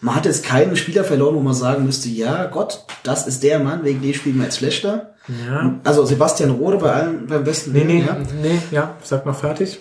Man 0.00 0.14
hat 0.14 0.26
jetzt 0.26 0.44
keinen 0.44 0.76
Spieler 0.76 1.04
verloren, 1.04 1.34
wo 1.34 1.40
man 1.40 1.54
sagen 1.54 1.84
müsste, 1.84 2.08
ja 2.08 2.46
Gott, 2.46 2.84
das 3.02 3.26
ist 3.26 3.42
der 3.42 3.58
Mann, 3.58 3.84
wegen 3.84 4.00
dem 4.00 4.14
spielen 4.14 4.36
wir 4.36 4.44
jetzt 4.44 4.58
schlechter. 4.58 5.14
Ja. 5.46 5.80
Also 5.84 6.04
Sebastian 6.04 6.50
Rode 6.50 6.78
bei 6.78 6.92
allen 6.92 7.26
beim 7.26 7.44
besten. 7.44 7.72
Nee, 7.72 7.84
nee, 7.84 8.04
ja. 8.06 8.16
nee, 8.40 8.60
ja, 8.70 8.96
sag 9.02 9.26
mal 9.26 9.32
fertig. 9.32 9.80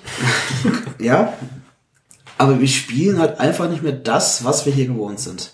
ja. 0.99 1.33
Aber 2.37 2.59
wir 2.59 2.67
spielen 2.67 3.19
halt 3.19 3.39
einfach 3.39 3.69
nicht 3.69 3.83
mehr 3.83 3.93
das, 3.93 4.43
was 4.43 4.65
wir 4.65 4.73
hier 4.73 4.87
gewohnt 4.87 5.19
sind. 5.19 5.53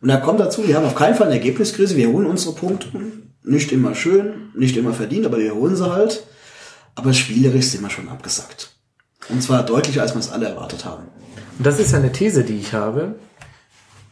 Und 0.00 0.08
da 0.08 0.16
kommt 0.18 0.40
dazu, 0.40 0.66
wir 0.66 0.76
haben 0.76 0.86
auf 0.86 0.94
keinen 0.94 1.14
Fall 1.14 1.26
eine 1.26 1.36
Ergebniskrise, 1.36 1.96
wir 1.96 2.08
holen 2.08 2.26
unsere 2.26 2.54
Punkte. 2.54 2.88
Nicht 3.42 3.72
immer 3.72 3.94
schön, 3.94 4.50
nicht 4.54 4.76
immer 4.76 4.92
verdient, 4.92 5.26
aber 5.26 5.38
wir 5.38 5.54
holen 5.54 5.76
sie 5.76 5.90
halt. 5.90 6.24
Aber 6.94 7.12
spielerisch 7.12 7.66
sind 7.66 7.82
wir 7.82 7.90
schon 7.90 8.08
abgesackt. 8.08 8.70
Und 9.28 9.42
zwar 9.42 9.64
deutlicher, 9.64 10.02
als 10.02 10.14
wir 10.14 10.20
es 10.20 10.30
alle 10.30 10.46
erwartet 10.46 10.84
haben. 10.84 11.04
Und 11.58 11.66
das 11.66 11.78
ist 11.78 11.92
ja 11.92 11.98
eine 11.98 12.12
These, 12.12 12.44
die 12.44 12.58
ich 12.58 12.72
habe. 12.72 13.16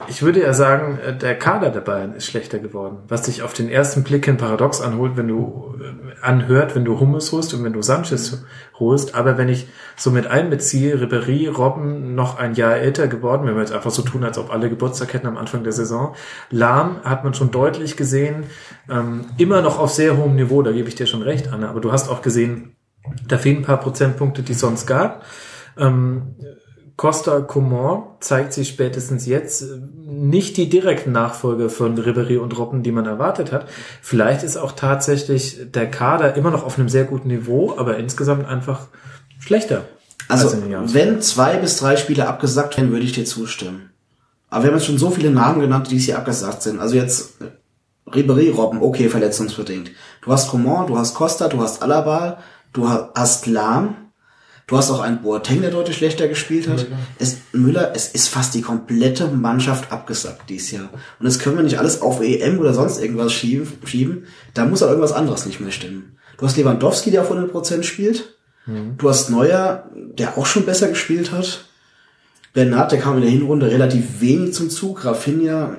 Ich 0.09 0.23
würde 0.23 0.43
ja 0.43 0.53
sagen, 0.53 0.99
äh, 0.99 1.16
der 1.16 1.39
Kader 1.39 1.71
der 1.71 1.81
Bayern 1.81 2.15
ist 2.15 2.27
schlechter 2.27 2.59
geworden. 2.59 2.99
Was 3.09 3.25
sich 3.25 3.43
auf 3.43 3.53
den 3.53 3.69
ersten 3.69 4.03
Blick 4.03 4.25
hin 4.27 4.37
paradox 4.37 4.81
anholt, 4.81 5.16
wenn 5.16 5.29
du 5.29 5.77
äh, 5.81 6.25
anhört, 6.25 6.75
wenn 6.75 6.85
du 6.85 6.99
Hummels 7.01 7.33
holst 7.33 7.55
und 7.55 7.65
wenn 7.65 7.73
du 7.73 7.81
Sanchez 7.81 8.45
holst. 8.79 9.15
Aber 9.15 9.39
wenn 9.39 9.49
ich 9.49 9.69
so 9.97 10.11
mit 10.11 10.27
einbeziehe, 10.27 10.97
Ribéry, 10.97 11.49
Robben 11.49 12.15
noch 12.15 12.39
ein 12.39 12.55
Jahr 12.55 12.77
älter 12.77 13.09
geworden, 13.09 13.47
wenn 13.47 13.55
wir 13.55 13.61
jetzt 13.61 13.73
einfach 13.73 13.93
so 13.93 14.03
tun, 14.03 14.25
als 14.25 14.37
ob 14.37 14.53
alle 14.53 14.69
Geburtstag 14.69 15.15
hätten 15.15 15.27
am 15.27 15.39
Anfang 15.39 15.62
der 15.62 15.73
Saison. 15.73 16.15
Lahm 16.51 17.03
hat 17.05 17.25
man 17.25 17.35
schon 17.35 17.51
deutlich 17.51 17.97
gesehen, 17.97 18.45
ähm, 18.91 19.27
immer 19.39 19.62
noch 19.62 19.79
auf 19.79 19.91
sehr 19.91 20.16
hohem 20.16 20.35
Niveau, 20.35 20.62
da 20.62 20.73
gebe 20.73 20.89
ich 20.89 20.97
dir 20.97 21.07
schon 21.07 21.23
recht, 21.23 21.53
Anna. 21.53 21.71
Aber 21.71 21.81
du 21.81 21.93
hast 21.93 22.09
auch 22.11 22.21
gesehen, 22.21 22.77
da 23.29 23.39
fehlen 23.39 23.59
ein 23.59 23.65
paar 23.65 23.81
Prozentpunkte, 23.81 24.43
die 24.43 24.53
es 24.53 24.61
sonst 24.61 24.87
gab. 24.87 25.25
Ähm, 25.79 26.35
Costa 26.97 27.41
Coman 27.41 28.05
zeigt 28.21 28.53
sich 28.53 28.69
spätestens 28.69 29.27
jetzt 29.27 29.62
äh, 29.62 29.81
nicht 30.07 30.57
die 30.57 30.69
direkten 30.69 31.12
Nachfolger 31.12 31.69
von 31.69 31.99
Ribery 31.99 32.37
und 32.37 32.57
Robben, 32.57 32.83
die 32.83 32.93
man 32.93 33.07
erwartet 33.07 33.51
hat. 33.51 33.66
Vielleicht 34.01 34.45
ist 34.45 34.57
auch 34.57 34.73
tatsächlich 34.73 35.73
der 35.73 35.91
Kader 35.91 36.35
immer 36.37 36.51
noch 36.51 36.65
auf 36.65 36.79
einem 36.79 36.89
sehr 36.89 37.05
guten 37.05 37.29
Niveau, 37.29 37.75
aber 37.77 37.97
insgesamt 37.97 38.47
einfach 38.47 38.87
schlechter. 39.41 39.85
Also, 40.29 40.57
als 40.79 40.95
wenn 40.95 41.21
zwei 41.21 41.57
bis 41.57 41.77
drei 41.77 41.97
Spiele 41.97 42.29
abgesagt 42.29 42.77
werden, 42.77 42.93
würde 42.93 43.05
ich 43.05 43.12
dir 43.12 43.25
zustimmen. 43.25 43.91
Aber 44.49 44.62
wir 44.62 44.71
haben 44.71 44.79
jetzt 44.79 44.87
schon 44.87 44.99
so 44.99 45.11
viele 45.11 45.31
Namen 45.31 45.61
genannt, 45.61 45.91
die 45.91 45.99
hier 45.99 46.16
abgesagt 46.16 46.62
sind. 46.62 46.79
Also 46.79 46.95
jetzt 46.95 47.43
äh, 47.43 47.47
Ribery, 48.15 48.51
Robben, 48.51 48.83
okay, 48.83 49.09
verletzungsbedingt. 49.09 49.91
Du 50.23 50.31
hast 50.31 50.49
Coman, 50.49 50.87
du 50.87 50.97
hast 50.97 51.15
Costa, 51.15 51.49
du 51.49 51.61
hast 51.61 51.83
Alaba, 51.83 52.39
du 52.73 52.89
hast 52.89 53.47
Lahm, 53.47 53.97
Du 54.66 54.78
hast 54.78 54.91
auch 54.91 55.01
einen 55.01 55.20
Boateng, 55.20 55.61
der 55.61 55.70
deutlich 55.70 55.97
schlechter 55.97 56.27
gespielt 56.27 56.69
hat. 56.69 56.85
Müller. 56.85 56.99
Es, 57.19 57.36
Müller, 57.53 57.93
es 57.95 58.09
ist 58.09 58.28
fast 58.28 58.55
die 58.55 58.62
komplette 58.62 59.28
Mannschaft 59.28 59.93
abgesackt 59.93 60.49
dieses 60.49 60.70
Jahr. 60.70 60.89
Und 61.19 61.27
das 61.27 61.39
können 61.39 61.57
wir 61.57 61.62
nicht 61.62 61.78
alles 61.78 62.01
auf 62.01 62.23
EM 62.23 62.59
oder 62.59 62.73
sonst 62.73 62.99
irgendwas 62.99 63.32
schieben. 63.32 64.27
Da 64.55 64.65
muss 64.65 64.82
auch 64.82 64.89
irgendwas 64.89 65.12
anderes 65.12 65.45
nicht 65.45 65.61
mehr 65.61 65.70
stimmen. 65.70 66.16
Du 66.39 66.47
hast 66.47 66.57
Lewandowski, 66.57 67.11
der 67.11 67.23
auf 67.23 67.31
100% 67.31 67.82
spielt. 67.82 68.36
Mhm. 68.66 68.97
Du 68.97 69.09
hast 69.09 69.28
Neuer, 69.28 69.91
der 69.95 70.39
auch 70.39 70.47
schon 70.47 70.65
besser 70.65 70.89
gespielt 70.89 71.31
hat. 71.31 71.66
Bernard, 72.55 72.93
der 72.93 73.01
kam 73.01 73.16
in 73.16 73.23
der 73.23 73.31
Hinrunde 73.31 73.70
relativ 73.70 74.20
wenig 74.20 74.55
zum 74.55 74.70
Zug. 74.70 75.05
Rafinha, 75.05 75.77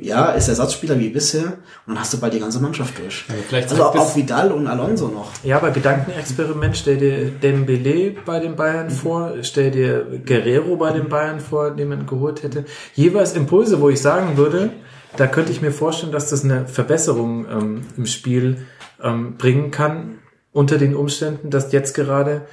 ja, 0.00 0.30
ist 0.30 0.48
Ersatzspieler 0.48 0.98
wie 0.98 1.08
bisher 1.08 1.44
und 1.44 1.54
dann 1.88 2.00
hast 2.00 2.12
du 2.12 2.18
bald 2.18 2.32
die 2.32 2.38
ganze 2.38 2.60
Mannschaft 2.60 2.98
durch. 2.98 3.24
Ja, 3.50 3.58
also 3.58 3.82
auch, 3.84 4.16
Vidal 4.16 4.52
und 4.52 4.66
Alonso 4.68 5.08
noch. 5.08 5.30
Ja, 5.42 5.56
aber 5.56 5.70
Gedankenexperiment, 5.70 6.76
stell 6.76 6.98
dir 6.98 7.30
Dembele 7.30 8.14
bei 8.24 8.38
den 8.38 8.54
Bayern 8.54 8.86
mhm. 8.86 8.92
vor, 8.92 9.32
stell 9.42 9.72
dir 9.72 10.06
Guerrero 10.24 10.76
bei 10.76 10.92
den 10.92 11.08
Bayern 11.08 11.40
vor, 11.40 11.72
den 11.72 11.88
man 11.88 12.06
geholt 12.06 12.44
hätte. 12.44 12.64
Jeweils 12.94 13.34
Impulse, 13.34 13.80
wo 13.80 13.88
ich 13.88 14.00
sagen 14.00 14.36
würde, 14.36 14.70
da 15.16 15.26
könnte 15.26 15.50
ich 15.50 15.62
mir 15.62 15.72
vorstellen, 15.72 16.12
dass 16.12 16.30
das 16.30 16.44
eine 16.44 16.66
Verbesserung 16.66 17.46
ähm, 17.50 17.80
im 17.96 18.06
Spiel 18.06 18.66
ähm, 19.02 19.36
bringen 19.36 19.72
kann, 19.72 20.18
unter 20.52 20.78
den 20.78 20.94
Umständen, 20.94 21.50
dass 21.50 21.72
jetzt 21.72 21.94
gerade 21.94 22.46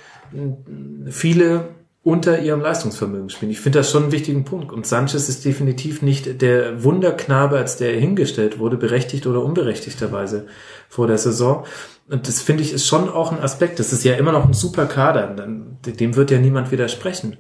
viele 1.10 1.75
unter 2.06 2.40
ihrem 2.40 2.62
Leistungsvermögen 2.62 3.32
spielen. 3.32 3.50
Ich 3.50 3.60
finde 3.60 3.80
das 3.80 3.90
schon 3.90 4.04
einen 4.04 4.12
wichtigen 4.12 4.46
Punkt. 4.46 4.72
Und 4.72 4.86
Sanchez 4.86 5.28
ist 5.28 5.44
definitiv 5.44 6.04
nicht 6.04 6.40
der 6.44 6.84
Wunderknabe, 6.84 7.58
als 7.58 7.78
der 7.78 8.00
hingestellt 8.00 8.60
wurde, 8.60 8.78
berechtigt 8.78 9.26
oder 9.26 9.44
unberechtigterweise 9.44 10.46
vor 10.88 11.08
der 11.08 11.18
Saison. 11.18 11.66
Und 12.08 12.28
das 12.28 12.44
finde 12.44 12.62
ich 12.62 12.74
ist 12.74 12.86
schon 12.86 13.10
auch 13.10 13.32
ein 13.32 13.42
Aspekt. 13.42 13.80
Das 13.80 13.92
ist 13.92 14.04
ja 14.04 14.14
immer 14.14 14.32
noch 14.32 14.46
ein 14.46 14.54
super 14.54 14.86
Kader. 14.86 15.36
Dem 15.84 16.16
wird 16.16 16.30
ja 16.30 16.38
niemand 16.38 16.72
widersprechen. 16.72 17.38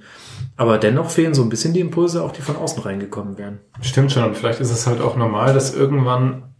Aber 0.57 0.79
dennoch 0.79 1.11
fehlen 1.11 1.35
so 1.35 1.43
ein 1.43 1.49
bisschen 1.49 1.75
die 1.75 1.79
Impulse, 1.79 2.23
auch 2.23 2.31
die 2.31 2.41
von 2.41 2.55
außen 2.55 2.81
reingekommen 2.81 3.37
wären. 3.37 3.59
Stimmt 3.81 4.13
schon. 4.13 4.23
Und 4.23 4.35
vielleicht 4.35 4.61
ist 4.61 4.71
es 4.71 4.87
halt 4.87 4.99
auch 4.99 5.15
normal, 5.15 5.53
dass 5.53 5.75
irgendwann 5.75 6.55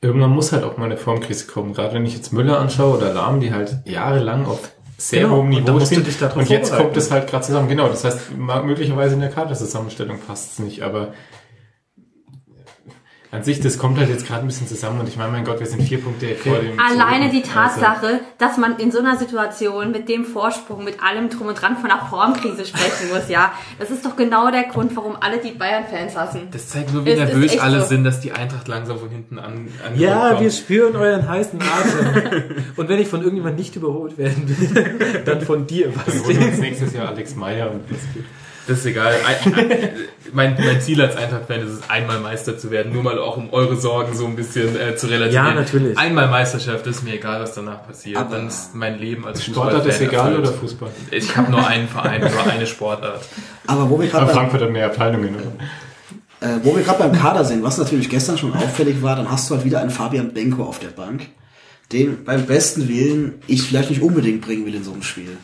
irgendwann 0.00 0.30
muss 0.30 0.52
halt 0.52 0.64
auch 0.64 0.78
mal 0.78 0.86
eine 0.86 0.96
Formkrise 0.96 1.46
kommen. 1.46 1.74
Gerade 1.74 1.92
wenn 1.94 2.06
ich 2.06 2.14
jetzt 2.14 2.32
Müller 2.32 2.58
anschaue 2.58 2.96
oder 2.96 3.12
Lahm, 3.12 3.40
die 3.40 3.52
halt 3.52 3.82
jahrelang 3.84 4.46
auf 4.46 4.70
sehr 5.00 5.22
genau, 5.22 5.36
hohem 5.36 5.48
Niveau 5.48 5.72
und 5.72 5.86
sind. 5.86 6.36
und 6.36 6.48
jetzt 6.50 6.76
kommt 6.76 6.96
es 6.96 7.10
halt 7.10 7.26
gerade 7.26 7.44
zusammen. 7.44 7.68
Genau, 7.68 7.88
das 7.88 8.04
heißt, 8.04 8.36
möglicherweise 8.36 9.14
in 9.14 9.20
der 9.20 9.30
Kaderzusammenstellung 9.30 10.18
passt 10.18 10.52
es 10.52 10.58
nicht, 10.58 10.82
aber 10.82 11.14
An 13.32 13.44
sich, 13.44 13.60
das 13.60 13.78
kommt 13.78 13.96
halt 13.96 14.08
jetzt 14.08 14.26
gerade 14.26 14.40
ein 14.40 14.48
bisschen 14.48 14.66
zusammen 14.66 14.98
und 14.98 15.08
ich 15.08 15.16
meine, 15.16 15.30
mein 15.30 15.44
Gott, 15.44 15.60
wir 15.60 15.66
sind 15.66 15.82
vier 15.84 16.02
Punkte 16.02 16.34
vor 16.34 16.58
dem. 16.58 16.76
Alleine 16.80 17.30
die 17.30 17.44
Also, 17.44 17.52
Tatsache, 17.52 18.20
dass 18.38 18.56
man 18.56 18.76
in 18.78 18.90
so 18.90 18.98
einer 18.98 19.16
Situation 19.18 19.92
mit 19.92 20.08
dem 20.08 20.24
Vorsprung, 20.24 20.82
mit 20.82 21.00
allem 21.00 21.28
drum 21.30 21.46
und 21.46 21.54
dran 21.54 21.76
von 21.76 21.92
einer 21.92 22.04
Formkrise 22.06 22.64
sprechen 22.66 23.08
muss, 23.14 23.28
ja, 23.28 23.52
das 23.78 23.90
ist 23.92 24.04
doch 24.04 24.16
genau 24.16 24.50
der 24.50 24.64
Grund, 24.64 24.96
warum 24.96 25.16
alle 25.20 25.38
die 25.38 25.52
Bayern-Fans 25.52 26.16
hassen. 26.16 26.48
Das 26.50 26.70
zeigt 26.70 26.92
nur, 26.92 27.04
wie 27.04 27.10
Es 27.10 27.18
nervös 27.20 27.56
alle 27.60 27.82
so. 27.82 27.86
sind, 27.86 28.02
dass 28.02 28.18
die 28.18 28.32
Eintracht 28.32 28.66
langsam 28.66 28.98
von 28.98 29.10
hinten 29.10 29.38
an, 29.38 29.68
an 29.86 29.96
Ja, 29.96 30.40
wir 30.40 30.50
spüren 30.50 30.96
euren 30.96 31.28
heißen 31.28 31.60
Atem. 31.62 32.42
Und 32.74 32.88
wenn 32.88 32.98
ich 32.98 33.06
von 33.06 33.20
irgendjemand 33.20 33.56
nicht 33.56 33.76
überholt 33.76 34.18
werden 34.18 34.42
will, 34.48 35.22
dann 35.24 35.40
von 35.42 35.68
dir, 35.68 35.94
Wir 35.94 36.02
was 36.04 36.24
holen 36.24 36.48
uns 36.50 36.58
nächstes 36.58 36.92
Jahr 36.94 37.06
Alex 37.08 37.36
Meyer 37.36 37.70
und 37.70 37.82
das 37.88 38.00
geht. 38.12 38.24
Das 38.70 38.78
ist 38.78 38.86
egal. 38.86 39.12
Ein, 39.26 39.54
ein, 39.54 39.68
mein, 40.32 40.54
mein 40.64 40.80
Ziel 40.80 41.00
als 41.02 41.16
Eintracht-Fan 41.16 41.60
ist 41.62 41.70
es, 41.72 41.90
einmal 41.90 42.20
Meister 42.20 42.56
zu 42.56 42.70
werden. 42.70 42.92
Nur 42.92 43.02
mal 43.02 43.18
auch 43.18 43.36
um 43.36 43.52
eure 43.52 43.74
Sorgen 43.76 44.14
so 44.14 44.26
ein 44.26 44.36
bisschen 44.36 44.76
äh, 44.80 44.94
zu 44.94 45.08
relativieren. 45.08 45.46
Ja, 45.46 45.54
natürlich. 45.54 45.98
Einmal 45.98 46.28
Meisterschaft 46.28 46.86
ist 46.86 47.02
mir 47.02 47.14
egal, 47.14 47.40
was 47.42 47.54
danach 47.54 47.84
passiert. 47.86 48.16
Aber- 48.16 48.36
Dann 48.36 48.46
ist 48.46 48.74
mein 48.74 48.98
Leben 48.98 49.26
als 49.26 49.44
Sportart 49.44 49.84
ist 49.86 50.00
egal 50.00 50.28
erfüllt. 50.32 50.48
oder 50.48 50.52
Fußball? 50.56 50.90
Ich 51.10 51.36
habe 51.36 51.50
nur 51.50 51.66
einen 51.66 51.88
Verein, 51.88 52.20
nur 52.20 52.46
eine 52.50 52.66
Sportart. 52.66 53.20
Aber 53.66 53.90
wo 53.90 54.00
wir 54.00 54.06
gerade 54.08 54.32
Frankfurt 54.32 54.62
hat 54.62 54.70
mehr 54.70 54.86
Abteilungen, 54.86 55.34
oder? 55.34 56.48
äh, 56.48 56.60
wo 56.62 56.76
wir 56.76 56.82
gerade 56.84 57.00
beim 57.00 57.12
Kader 57.12 57.44
sind, 57.44 57.62
was 57.64 57.76
natürlich 57.78 58.08
gestern 58.08 58.38
schon 58.38 58.52
auffällig 58.54 59.02
war, 59.02 59.16
dann 59.16 59.30
hast 59.30 59.50
du 59.50 59.56
halt 59.56 59.64
wieder 59.64 59.80
einen 59.80 59.90
Fabian 59.90 60.32
Benko 60.32 60.62
auf 60.62 60.78
der 60.78 60.88
Bank, 60.88 61.26
den 61.92 62.24
beim 62.24 62.46
besten 62.46 62.88
Willen 62.88 63.34
ich 63.48 63.62
vielleicht 63.64 63.90
nicht 63.90 64.00
unbedingt 64.00 64.42
bringen 64.42 64.64
will 64.64 64.74
in 64.76 64.84
so 64.84 64.92
einem 64.92 65.02
Spiel. 65.02 65.36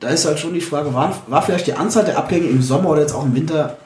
Da 0.00 0.08
ist 0.08 0.26
halt 0.26 0.38
schon 0.38 0.54
die 0.54 0.60
Frage, 0.60 0.94
war, 0.94 1.14
war 1.28 1.42
vielleicht 1.42 1.66
die 1.66 1.74
Anzahl 1.74 2.04
der 2.04 2.18
Abgänge 2.18 2.46
im 2.46 2.62
Sommer 2.62 2.90
oder 2.90 3.02
jetzt 3.02 3.14
auch 3.14 3.24
im 3.24 3.34
Winter 3.34 3.76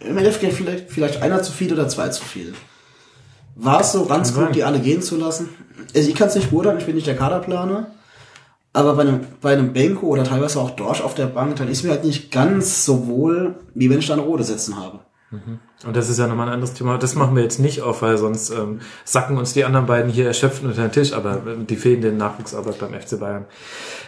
im 0.00 0.18
Endeffekt 0.18 0.52
vielleicht, 0.52 0.90
vielleicht 0.90 1.22
einer 1.22 1.42
zu 1.42 1.52
viel 1.52 1.72
oder 1.72 1.88
zwei 1.88 2.08
zu 2.08 2.22
viel? 2.22 2.54
War 3.54 3.80
es 3.80 3.92
so 3.92 4.04
ganz 4.04 4.34
gut, 4.34 4.54
die 4.54 4.64
alle 4.64 4.80
gehen 4.80 5.00
zu 5.00 5.16
lassen? 5.16 5.48
Also 5.94 6.08
ich 6.08 6.14
kann 6.14 6.28
es 6.28 6.34
nicht 6.34 6.50
beurteilen, 6.50 6.78
ich 6.78 6.86
bin 6.86 6.94
nicht 6.94 7.06
der 7.06 7.16
Kaderplaner. 7.16 7.92
Aber 8.74 8.94
bei 8.94 9.02
einem, 9.02 9.20
bei 9.40 9.54
einem 9.54 9.72
Benko 9.72 10.08
oder 10.08 10.24
teilweise 10.24 10.60
auch 10.60 10.70
Dorsch 10.70 11.00
auf 11.00 11.14
der 11.14 11.26
Bank, 11.26 11.56
dann 11.56 11.68
ist 11.68 11.82
mir 11.82 11.92
halt 11.92 12.04
nicht 12.04 12.30
ganz 12.30 12.84
so 12.84 13.06
wohl, 13.06 13.54
wie 13.74 13.88
wenn 13.88 14.00
ich 14.00 14.06
da 14.06 14.12
eine 14.12 14.22
Rode 14.22 14.44
sitzen 14.44 14.76
habe. 14.76 15.00
Und 15.84 15.94
das 15.94 16.08
ist 16.08 16.18
ja 16.18 16.26
nochmal 16.26 16.48
ein 16.48 16.54
anderes 16.54 16.72
Thema. 16.72 16.96
Das 16.96 17.14
machen 17.16 17.36
wir 17.36 17.42
jetzt 17.42 17.60
nicht 17.60 17.82
auf, 17.82 18.00
weil 18.00 18.16
sonst 18.16 18.48
ähm, 18.48 18.80
sacken 19.04 19.36
uns 19.36 19.52
die 19.52 19.64
anderen 19.66 19.84
beiden 19.84 20.10
hier 20.10 20.26
erschöpft 20.26 20.64
unter 20.64 20.80
den 20.80 20.90
Tisch, 20.90 21.12
aber 21.12 21.34
äh, 21.34 21.64
die 21.68 21.76
fehlende 21.76 22.12
Nachwuchsarbeit 22.12 22.78
beim 22.78 22.94
FC 22.98 23.20
Bayern. 23.20 23.44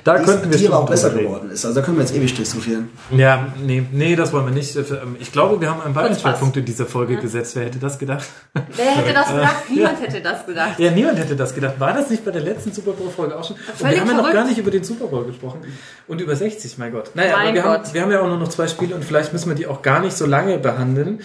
Da 0.02 0.16
Die, 0.16 0.24
könnten 0.24 0.50
wir 0.50 0.56
die 0.56 0.66
aber 0.66 0.78
auch 0.78 0.88
besser 0.88 1.12
reden. 1.14 1.24
geworden 1.26 1.50
ist. 1.50 1.66
Also 1.66 1.78
da 1.78 1.84
können 1.84 1.98
wir 1.98 2.04
jetzt 2.04 2.16
ewig 2.16 2.34
diskutieren. 2.34 2.88
Ja, 3.10 3.48
nee, 3.62 3.84
nee, 3.92 4.16
das 4.16 4.32
wollen 4.32 4.46
wir 4.46 4.52
nicht. 4.52 4.74
Ähm, 4.76 5.16
Ich 5.20 5.30
glaube, 5.30 5.60
wir 5.60 5.68
haben 5.70 5.82
einen. 5.82 5.92
Bayern-Schwerpunkt 5.92 6.56
in 6.56 6.64
dieser 6.64 6.86
Folge 6.86 7.16
gesetzt. 7.18 7.54
Wer 7.54 7.66
hätte 7.66 7.78
das 7.78 7.98
gedacht? 7.98 8.26
Wer 8.54 8.86
hätte 8.86 9.12
das 9.12 9.28
gedacht? 9.28 9.56
Niemand 9.68 10.00
hätte 10.00 10.20
das 10.22 10.46
gedacht. 10.46 10.78
Ja, 10.78 10.90
niemand 10.90 11.18
hätte 11.18 11.36
das 11.36 11.54
gedacht. 11.54 11.74
War 11.78 11.92
das 11.92 12.08
nicht 12.08 12.24
bei 12.24 12.30
der 12.30 12.42
letzten 12.42 12.72
Super 12.72 12.92
Bowl-Folge 12.92 13.36
auch 13.38 13.44
schon? 13.44 13.56
Und 13.78 13.90
wir 13.90 14.00
haben 14.00 14.08
ja 14.08 14.14
noch 14.16 14.32
gar 14.32 14.46
nicht 14.46 14.56
über 14.56 14.70
den 14.70 14.84
Super 14.84 15.06
Bowl 15.08 15.24
gesprochen. 15.26 15.60
Und 16.06 16.20
über 16.22 16.34
60, 16.34 16.78
mein 16.78 16.92
Gott. 16.92 17.10
Naja, 17.14 17.36
Mein 17.36 17.48
aber 17.48 17.54
wir 17.54 17.64
haben, 17.64 17.82
Gott. 17.82 17.94
wir 17.94 18.00
haben 18.02 18.10
ja 18.12 18.20
auch 18.22 18.26
nur 18.28 18.38
noch 18.38 18.48
zwei 18.48 18.66
Spiele 18.68 18.94
und 18.94 19.04
vielleicht 19.04 19.34
müssen 19.34 19.50
wir 19.50 19.54
die 19.56 19.66
auch 19.66 19.82
gar 19.82 20.00
nicht 20.00 20.16
so 20.16 20.24
lange 20.24 20.56
behandeln. 20.58 21.20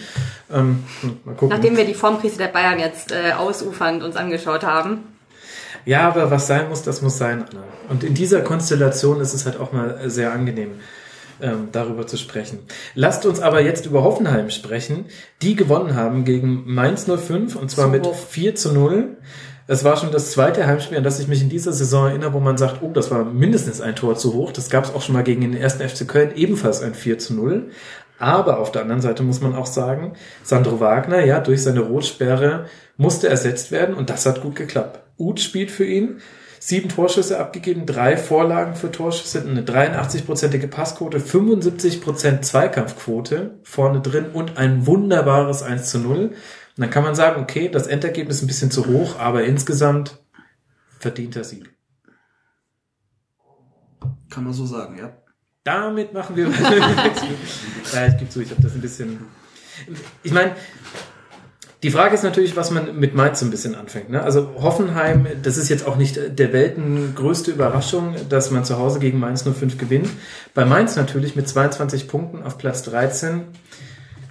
Ähm, 0.52 0.84
hm, 1.00 1.16
mal 1.24 1.34
gucken. 1.34 1.56
Nachdem 1.56 1.76
wir 1.76 1.84
die 1.84 1.94
Formkrise 1.94 2.38
der 2.38 2.48
Bayern 2.48 2.78
jetzt 2.78 3.12
äh, 3.12 3.32
ausufernd 3.32 4.02
uns 4.02 4.16
angeschaut 4.16 4.64
haben. 4.64 5.14
Ja, 5.86 6.08
aber 6.08 6.30
was 6.30 6.46
sein 6.46 6.68
muss, 6.68 6.82
das 6.82 7.02
muss 7.02 7.18
sein, 7.18 7.44
Anna. 7.48 7.64
Und 7.88 8.04
in 8.04 8.14
dieser 8.14 8.40
Konstellation 8.40 9.20
ist 9.20 9.34
es 9.34 9.44
halt 9.44 9.60
auch 9.60 9.72
mal 9.72 10.08
sehr 10.08 10.32
angenehm, 10.32 10.80
ähm, 11.42 11.68
darüber 11.72 12.06
zu 12.06 12.16
sprechen. 12.16 12.60
Lasst 12.94 13.26
uns 13.26 13.40
aber 13.40 13.60
jetzt 13.60 13.84
über 13.84 14.02
Hoffenheim 14.02 14.50
sprechen, 14.50 15.06
die 15.42 15.56
gewonnen 15.56 15.94
haben 15.94 16.24
gegen 16.24 16.62
Mainz 16.66 17.04
05 17.04 17.56
und 17.56 17.70
zwar 17.70 17.86
Zu 17.86 17.90
mit 17.90 18.06
hoch. 18.06 18.14
4 18.14 18.54
zu 18.54 18.72
0. 18.72 19.16
Es 19.66 19.82
war 19.82 19.96
schon 19.96 20.12
das 20.12 20.30
zweite 20.30 20.66
Heimspiel, 20.66 20.98
an 20.98 21.04
das 21.04 21.20
ich 21.20 21.28
mich 21.28 21.40
in 21.40 21.48
dieser 21.48 21.72
Saison 21.72 22.08
erinnere, 22.08 22.34
wo 22.34 22.40
man 22.40 22.58
sagt, 22.58 22.82
oh, 22.82 22.90
das 22.92 23.10
war 23.10 23.24
mindestens 23.24 23.80
ein 23.80 23.96
Tor 23.96 24.16
zu 24.16 24.34
hoch. 24.34 24.52
Das 24.52 24.68
gab 24.68 24.84
es 24.84 24.94
auch 24.94 25.00
schon 25.00 25.14
mal 25.14 25.24
gegen 25.24 25.40
den 25.40 25.56
ersten 25.56 25.86
FC 25.86 26.06
Köln, 26.06 26.32
ebenfalls 26.34 26.82
ein 26.82 26.94
4 26.94 27.18
zu 27.18 27.34
0. 27.34 27.70
Aber 28.18 28.58
auf 28.58 28.70
der 28.70 28.82
anderen 28.82 29.02
Seite 29.02 29.22
muss 29.22 29.40
man 29.40 29.54
auch 29.54 29.66
sagen, 29.66 30.12
Sandro 30.42 30.80
Wagner, 30.80 31.24
ja, 31.24 31.40
durch 31.40 31.62
seine 31.62 31.80
Rotsperre 31.80 32.66
musste 32.96 33.28
ersetzt 33.28 33.72
werden 33.72 33.94
und 33.94 34.10
das 34.10 34.24
hat 34.26 34.40
gut 34.40 34.54
geklappt. 34.54 35.00
Uth 35.18 35.40
spielt 35.40 35.70
für 35.70 35.84
ihn, 35.84 36.20
sieben 36.60 36.88
Torschüsse 36.88 37.38
abgegeben, 37.38 37.86
drei 37.86 38.16
Vorlagen 38.16 38.74
für 38.74 38.90
Torschüsse, 38.90 39.42
eine 39.42 39.62
83-prozentige 39.62 40.68
Passquote, 40.68 41.18
75% 41.18 42.40
Zweikampfquote 42.40 43.58
vorne 43.64 44.00
drin 44.00 44.26
und 44.32 44.56
ein 44.56 44.86
wunderbares 44.86 45.62
1 45.62 45.90
zu 45.90 45.98
0. 45.98 46.16
Und 46.26 46.34
dann 46.76 46.90
kann 46.90 47.04
man 47.04 47.14
sagen, 47.14 47.42
okay, 47.42 47.68
das 47.68 47.86
Endergebnis 47.86 48.36
ist 48.36 48.44
ein 48.44 48.46
bisschen 48.46 48.70
zu 48.70 48.86
hoch, 48.86 49.18
aber 49.18 49.44
insgesamt 49.44 50.24
verdienter 50.98 51.44
Sieg. 51.44 51.74
Kann 54.30 54.44
man 54.44 54.52
so 54.52 54.64
sagen, 54.66 54.98
ja. 54.98 55.23
Damit 55.64 56.12
machen 56.12 56.36
wir. 56.36 56.48
ja, 57.92 58.06
ich 58.06 58.18
gebe 58.18 58.28
zu, 58.28 58.40
ich 58.42 58.50
habe 58.50 58.62
das 58.62 58.74
ein 58.74 58.82
bisschen. 58.82 59.18
Ich 60.22 60.32
meine, 60.32 60.52
die 61.82 61.90
Frage 61.90 62.14
ist 62.14 62.22
natürlich, 62.22 62.54
was 62.54 62.70
man 62.70 62.98
mit 62.98 63.14
Mainz 63.14 63.40
so 63.40 63.46
ein 63.46 63.50
bisschen 63.50 63.74
anfängt. 63.74 64.10
Ne? 64.10 64.22
Also 64.22 64.50
Hoffenheim, 64.60 65.26
das 65.42 65.56
ist 65.56 65.70
jetzt 65.70 65.86
auch 65.86 65.96
nicht 65.96 66.38
der 66.38 66.52
Welten 66.52 67.14
größte 67.14 67.50
Überraschung, 67.50 68.14
dass 68.28 68.50
man 68.50 68.64
zu 68.66 68.78
Hause 68.78 68.98
gegen 68.98 69.18
Mainz 69.18 69.42
05 69.42 69.78
gewinnt. 69.78 70.08
Bei 70.52 70.66
Mainz 70.66 70.96
natürlich 70.96 71.34
mit 71.34 71.48
22 71.48 72.08
Punkten 72.08 72.42
auf 72.42 72.58
Platz 72.58 72.82
13. 72.82 73.42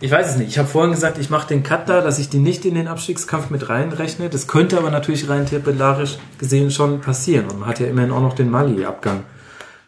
Ich 0.02 0.12
weiß 0.12 0.32
es 0.32 0.38
nicht. 0.38 0.50
Ich 0.50 0.60
habe 0.60 0.68
vorhin 0.68 0.92
gesagt, 0.92 1.18
ich 1.18 1.32
mache 1.32 1.48
den 1.48 1.64
Cut 1.64 1.90
da, 1.90 2.02
dass 2.02 2.20
ich 2.20 2.30
die 2.30 2.40
nicht 2.40 2.64
in 2.66 2.76
den 2.76 2.88
Abstiegskampf 2.88 3.50
mit 3.50 3.70
reinrechne. 3.70 4.30
Das 4.30 4.48
könnte 4.48 4.78
aber 4.78 4.92
natürlich 4.92 5.30
rein 5.30 5.48
tabellarisch 5.48 6.18
gesehen 6.38 6.70
schon 6.70 7.02
passieren. 7.02 7.48
Und 7.50 7.60
man 7.60 7.70
hat 7.70 7.80
ja 7.80 7.88
immerhin 7.88 8.12
auch 8.12 8.22
noch 8.22 8.34
den 8.34 8.52
Mali-Abgang 8.52 9.24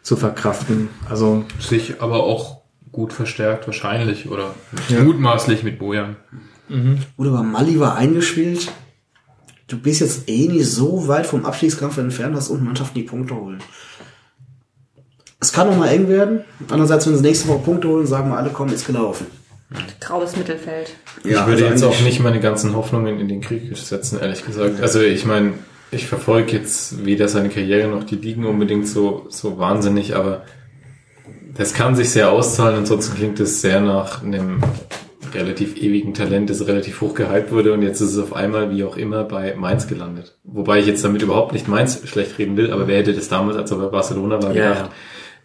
zu 0.06 0.14
verkraften. 0.16 0.88
Also 1.10 1.44
Sich 1.58 2.00
aber 2.00 2.22
auch 2.22 2.60
gut 2.92 3.12
verstärkt 3.12 3.66
wahrscheinlich 3.66 4.30
oder 4.30 4.54
mutmaßlich 4.88 5.64
mit 5.64 5.80
Bojan. 5.80 6.14
Oder 7.16 7.30
aber 7.30 7.42
Mali 7.42 7.80
war 7.80 7.96
eingespielt. 7.96 8.70
Du 9.66 9.76
bist 9.80 10.00
jetzt 10.00 10.28
eh 10.28 10.46
nicht 10.46 10.70
so 10.70 11.08
weit 11.08 11.26
vom 11.26 11.44
Abstiegskampf 11.44 11.98
entfernt, 11.98 12.36
dass 12.36 12.48
unten 12.50 12.66
Mannschaften 12.66 12.94
die 12.94 13.02
Punkte 13.02 13.34
holen. 13.34 13.58
Es 15.40 15.52
kann 15.52 15.66
noch 15.68 15.76
mal 15.76 15.88
eng 15.88 16.08
werden. 16.08 16.44
Andererseits, 16.68 17.06
wenn 17.08 17.16
sie 17.16 17.22
nächste 17.22 17.48
Woche 17.48 17.58
Punkte 17.64 17.88
holen, 17.88 18.06
sagen 18.06 18.30
wir 18.30 18.36
alle, 18.36 18.50
komm, 18.50 18.68
ist 18.68 18.86
gelaufen. 18.86 19.26
Graues 20.00 20.36
Mittelfeld. 20.36 20.94
Ich 21.24 21.34
würde 21.46 21.62
jetzt 21.62 21.72
also 21.72 21.88
auch 21.88 21.90
eigentlich- 21.94 22.04
nicht 22.04 22.20
meine 22.20 22.38
ganzen 22.38 22.76
Hoffnungen 22.76 23.18
in 23.18 23.26
den 23.26 23.40
Krieg 23.40 23.76
setzen, 23.76 24.20
ehrlich 24.20 24.46
gesagt. 24.46 24.80
Also 24.80 25.00
ich 25.00 25.24
meine, 25.26 25.54
ich 25.96 26.06
verfolge 26.06 26.52
jetzt 26.52 27.04
weder 27.04 27.28
seine 27.28 27.48
Karriere 27.48 27.88
noch 27.88 28.04
die 28.04 28.16
Ligen 28.16 28.44
unbedingt 28.44 28.86
so, 28.86 29.26
so 29.28 29.58
wahnsinnig, 29.58 30.14
aber 30.14 30.42
das 31.56 31.74
kann 31.74 31.96
sich 31.96 32.10
sehr 32.10 32.30
auszahlen. 32.30 32.76
Ansonsten 32.76 33.16
klingt 33.16 33.40
es 33.40 33.60
sehr 33.60 33.80
nach 33.80 34.22
einem 34.22 34.60
relativ 35.34 35.76
ewigen 35.76 36.14
Talent, 36.14 36.50
das 36.50 36.66
relativ 36.66 37.00
hoch 37.00 37.14
gehypt 37.14 37.50
wurde 37.50 37.72
und 37.72 37.82
jetzt 37.82 38.00
ist 38.00 38.12
es 38.12 38.18
auf 38.18 38.34
einmal, 38.34 38.70
wie 38.70 38.84
auch 38.84 38.96
immer, 38.96 39.24
bei 39.24 39.54
Mainz 39.56 39.86
gelandet. 39.86 40.36
Wobei 40.44 40.78
ich 40.78 40.86
jetzt 40.86 41.04
damit 41.04 41.22
überhaupt 41.22 41.52
nicht 41.52 41.68
Mainz 41.68 42.00
schlecht 42.06 42.38
reden 42.38 42.56
will, 42.56 42.72
aber 42.72 42.86
wer 42.86 42.98
hätte 42.98 43.12
das 43.12 43.28
damals, 43.28 43.56
als 43.56 43.70
er 43.70 43.78
bei 43.78 43.86
Barcelona 43.86 44.42
war, 44.42 44.54
Ja, 44.54 44.68
gedacht? 44.68 44.90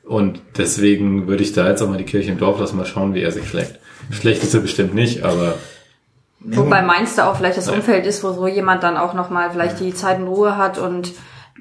Und 0.04 0.42
deswegen 0.58 1.28
würde 1.28 1.44
ich 1.44 1.54
da 1.54 1.70
jetzt 1.70 1.82
auch 1.82 1.90
mal 1.90 1.98
die 1.98 2.06
Kirche 2.06 2.32
im 2.32 2.38
Dorf 2.38 2.60
lassen, 2.60 2.78
mal 2.78 2.86
schauen, 2.86 3.14
wie 3.14 3.22
er 3.22 3.32
sich 3.32 3.48
schlägt. 3.48 3.80
Schlecht 4.12 4.44
ist 4.44 4.54
er 4.54 4.62
bestimmt 4.62 4.94
nicht, 4.94 5.24
aber 5.24 5.56
Wobei 6.44 6.82
Mainz 6.82 7.16
da 7.16 7.30
auch 7.30 7.36
vielleicht 7.36 7.58
das 7.58 7.70
Umfeld 7.70 8.06
ist, 8.06 8.24
wo 8.24 8.32
so 8.34 8.48
jemand 8.48 8.84
dann 8.84 8.98
auch 8.98 9.14
nochmal 9.14 9.52
vielleicht 9.52 9.80
die 9.80 9.94
Zeit 9.94 10.18
in 10.20 10.28
Ruhe 10.28 10.58
hat 10.58 10.78
und, 10.80 11.14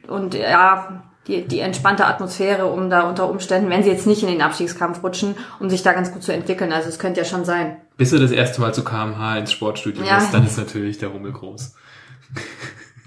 und 0.08 0.34
ja, 0.34 1.02
die, 1.26 1.46
die 1.46 1.60
entspannte 1.60 2.06
Atmosphäre, 2.06 2.66
um 2.66 2.88
da 2.88 3.02
unter 3.02 3.28
Umständen, 3.28 3.68
wenn 3.70 3.82
sie 3.82 3.90
jetzt 3.90 4.06
nicht 4.06 4.22
in 4.22 4.28
den 4.28 4.40
Abstiegskampf 4.40 5.02
rutschen, 5.02 5.34
um 5.60 5.68
sich 5.68 5.82
da 5.82 5.92
ganz 5.92 6.12
gut 6.12 6.22
zu 6.22 6.32
entwickeln. 6.32 6.72
Also 6.72 6.88
es 6.88 6.98
könnte 6.98 7.20
ja 7.20 7.26
schon 7.26 7.44
sein. 7.44 7.76
Bis 7.98 8.12
er 8.12 8.20
das 8.20 8.32
erste 8.32 8.60
Mal 8.62 8.72
zu 8.72 8.82
KMH 8.82 9.38
ins 9.38 9.52
Sportstudio 9.52 10.02
Ja. 10.02 10.18
ist, 10.18 10.32
dann 10.32 10.46
ist 10.46 10.56
natürlich 10.56 10.98
der 10.98 11.10
Rummel 11.10 11.32
groß. 11.32 11.74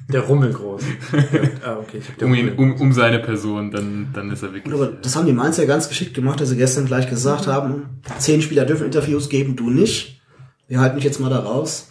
Der 0.10 0.22
Rummel 0.22 0.54
groß. 0.54 0.84
ah, 1.66 1.78
okay. 1.80 2.00
Ich 2.00 2.10
hab 2.10 2.18
der 2.20 2.28
Um, 2.28 2.34
ihn, 2.36 2.54
um, 2.56 2.80
um 2.80 2.94
seine 2.94 3.20
Person, 3.20 3.72
dann, 3.72 4.10
dann 4.14 4.30
ist 4.32 4.44
er 4.44 4.54
wirklich. 4.54 4.74
Aber 4.74 4.88
das 4.88 5.16
haben 5.16 5.26
die 5.26 5.34
Mainz 5.34 5.58
ja 5.58 5.66
ganz 5.66 5.90
geschickt 5.90 6.14
gemacht, 6.14 6.40
dass 6.41 6.50
sie 6.50 6.58
gestern 6.58 6.86
gleich 6.86 7.10
gesagt 7.10 7.48
haben, 7.48 8.02
zehn 8.20 8.41
Spieler 8.41 8.66
dürfen 8.66 8.86
Interviews 8.86 9.30
geben, 9.30 9.56
du 9.56 9.70
nicht. 9.70 10.12
Wir 10.74 10.80
halten 10.80 10.95
dich 10.95 11.06
jetzt 11.06 11.20
mal 11.20 11.30
da 11.30 11.38
raus. 11.38 11.90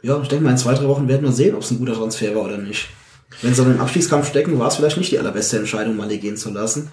Ja, 0.00 0.18
ich 0.22 0.28
denke 0.28 0.46
mal, 0.46 0.52
in 0.52 0.56
zwei, 0.56 0.72
drei 0.72 0.88
Wochen 0.88 1.08
werden 1.08 1.24
wir 1.24 1.32
sehen, 1.32 1.54
ob 1.54 1.60
es 1.60 1.70
ein 1.70 1.78
guter 1.78 1.92
Transfer 1.92 2.34
war 2.34 2.44
oder 2.44 2.56
nicht. 2.56 2.88
Wenn 3.42 3.52
sie 3.52 3.62
dann 3.62 3.74
im 3.74 3.82
Abstiegskampf 3.82 4.30
stecken, 4.30 4.58
war 4.58 4.68
es 4.68 4.76
vielleicht 4.76 4.96
nicht 4.96 5.12
die 5.12 5.18
allerbeste 5.18 5.58
Entscheidung, 5.58 5.94
mal 5.98 6.08
gehen 6.08 6.38
zu 6.38 6.48
lassen. 6.48 6.90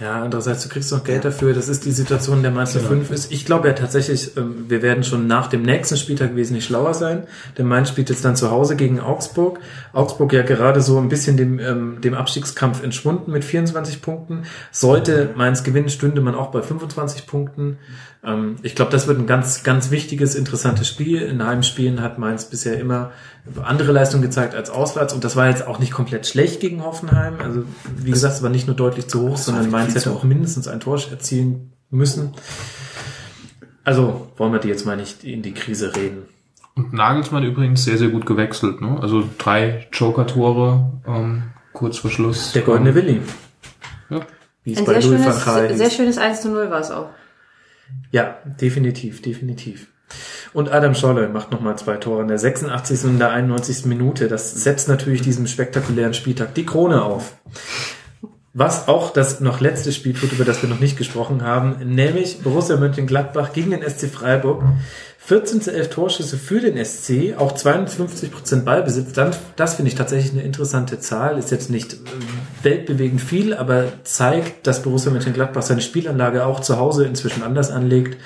Ja, 0.00 0.22
andererseits, 0.22 0.62
du 0.62 0.68
kriegst 0.68 0.92
noch 0.92 1.02
Geld 1.02 1.24
dafür. 1.24 1.54
Das 1.54 1.68
ist 1.68 1.84
die 1.84 1.90
Situation, 1.90 2.36
in 2.36 2.42
der 2.44 2.52
Mainz 2.52 2.72
05 2.72 3.10
ist. 3.10 3.32
Ich 3.32 3.44
glaube 3.44 3.66
ja 3.66 3.74
tatsächlich, 3.74 4.36
ähm, 4.36 4.66
wir 4.68 4.80
werden 4.80 5.02
schon 5.02 5.26
nach 5.26 5.48
dem 5.48 5.62
nächsten 5.62 5.96
Spieltag 5.96 6.36
wesentlich 6.36 6.66
schlauer 6.66 6.94
sein. 6.94 7.24
Denn 7.56 7.66
Mainz 7.66 7.88
spielt 7.88 8.08
jetzt 8.08 8.24
dann 8.24 8.36
zu 8.36 8.52
Hause 8.52 8.76
gegen 8.76 9.00
Augsburg. 9.00 9.58
Augsburg 9.92 10.32
ja 10.32 10.42
gerade 10.42 10.82
so 10.82 10.98
ein 10.98 11.08
bisschen 11.08 11.36
dem, 11.36 11.58
ähm, 11.58 12.00
dem 12.00 12.14
Abstiegskampf 12.14 12.84
entschwunden 12.84 13.32
mit 13.32 13.44
24 13.44 14.00
Punkten. 14.00 14.44
Sollte 14.70 15.30
Mainz 15.34 15.64
gewinnen, 15.64 15.88
stünde 15.88 16.20
man 16.20 16.36
auch 16.36 16.52
bei 16.52 16.62
25 16.62 17.26
Punkten. 17.26 17.78
Ähm, 18.22 18.54
ich 18.62 18.76
glaube, 18.76 18.92
das 18.92 19.08
wird 19.08 19.18
ein 19.18 19.26
ganz, 19.26 19.64
ganz 19.64 19.90
wichtiges, 19.90 20.36
interessantes 20.36 20.86
Spiel. 20.86 21.22
In 21.22 21.44
Heimspielen 21.44 22.02
hat 22.02 22.18
Mainz 22.18 22.44
bisher 22.44 22.78
immer 22.78 23.10
andere 23.62 23.92
Leistungen 23.92 24.22
gezeigt 24.22 24.54
als 24.54 24.70
auswärts. 24.70 25.12
Und 25.12 25.24
das 25.24 25.36
war 25.36 25.48
jetzt 25.48 25.66
auch 25.66 25.78
nicht 25.78 25.92
komplett 25.92 26.26
schlecht 26.26 26.60
gegen 26.60 26.84
Hoffenheim. 26.84 27.34
Also, 27.42 27.64
wie 27.96 28.10
gesagt, 28.10 28.34
es 28.34 28.42
war 28.42 28.50
nicht 28.50 28.66
nur 28.66 28.76
deutlich 28.76 29.08
zu 29.08 29.28
hoch, 29.28 29.36
sondern 29.36 29.70
Mainz 29.70 29.94
hätte 29.94 30.10
auch 30.10 30.24
mindestens 30.24 30.68
ein 30.68 30.80
Tor 30.80 31.00
erzielen 31.10 31.72
müssen. 31.90 32.34
Also, 33.84 34.30
wollen 34.36 34.52
wir 34.52 34.58
die 34.58 34.68
jetzt 34.68 34.84
mal 34.84 34.96
nicht 34.96 35.24
in 35.24 35.42
die 35.42 35.54
Krise 35.54 35.94
reden. 35.94 36.24
Und 36.78 36.92
Nagelsmann 36.92 37.42
übrigens 37.42 37.84
sehr, 37.84 37.98
sehr 37.98 38.08
gut 38.08 38.24
gewechselt. 38.24 38.80
Ne? 38.80 38.98
Also 39.00 39.28
drei 39.36 39.88
Joker-Tore 39.92 40.92
ähm, 41.08 41.42
kurz 41.72 41.98
vor 41.98 42.10
Schluss. 42.10 42.52
Der 42.52 42.62
goldene 42.62 42.94
Willi. 42.94 43.20
Ja. 44.10 44.20
Wie 44.62 44.72
es 44.72 44.78
Ein 44.78 44.84
bei 44.84 45.00
sehr 45.00 45.10
Louis 45.10 45.42
schönes, 45.42 45.78
sehr 45.78 45.90
schönes 45.90 46.18
1 46.18 46.42
zu 46.42 46.50
0 46.50 46.70
war 46.70 46.80
es 46.80 46.92
auch. 46.92 47.08
Ja, 48.12 48.36
definitiv, 48.44 49.22
definitiv. 49.22 49.88
Und 50.52 50.70
Adam 50.72 50.94
Scholle 50.94 51.28
macht 51.28 51.52
nochmal 51.52 51.76
zwei 51.76 51.96
Tore 51.96 52.22
in 52.22 52.28
der 52.28 52.38
86. 52.38 53.04
und 53.04 53.18
der 53.18 53.30
91. 53.30 53.84
Minute. 53.86 54.28
Das 54.28 54.54
setzt 54.54 54.88
natürlich 54.88 55.22
diesem 55.22 55.46
spektakulären 55.46 56.14
Spieltag 56.14 56.54
die 56.54 56.66
Krone 56.66 57.02
auf. 57.02 57.34
Was 58.54 58.88
auch 58.88 59.12
das 59.12 59.40
noch 59.40 59.60
letzte 59.60 59.92
Spiel 59.92 60.14
tut, 60.14 60.32
über 60.32 60.44
das 60.44 60.62
wir 60.62 60.68
noch 60.68 60.80
nicht 60.80 60.96
gesprochen 60.96 61.42
haben, 61.42 61.76
nämlich 61.84 62.40
Borussia 62.42 62.76
Mönchengladbach 62.76 63.52
gegen 63.52 63.70
den 63.70 63.88
SC 63.88 64.08
Freiburg. 64.08 64.64
14 65.28 65.60
zu 65.60 65.72
11 65.72 65.90
Torschüsse 65.90 66.38
für 66.38 66.58
den 66.58 66.82
SC, 66.82 67.36
auch 67.36 67.52
52 67.52 68.32
Prozent 68.32 68.64
Ballbesitz. 68.64 69.12
Dann, 69.12 69.32
das 69.56 69.74
finde 69.74 69.90
ich 69.90 69.94
tatsächlich 69.94 70.32
eine 70.32 70.40
interessante 70.40 70.98
Zahl. 71.00 71.36
Ist 71.36 71.50
jetzt 71.50 71.68
nicht 71.68 71.92
äh, 71.92 71.96
weltbewegend 72.62 73.20
viel, 73.20 73.52
aber 73.52 73.92
zeigt, 74.04 74.66
dass 74.66 74.82
Borussia 74.82 75.12
Mönchengladbach 75.12 75.60
seine 75.60 75.82
Spielanlage 75.82 76.46
auch 76.46 76.60
zu 76.60 76.78
Hause 76.78 77.04
inzwischen 77.04 77.42
anders 77.42 77.70
anlegt 77.70 78.16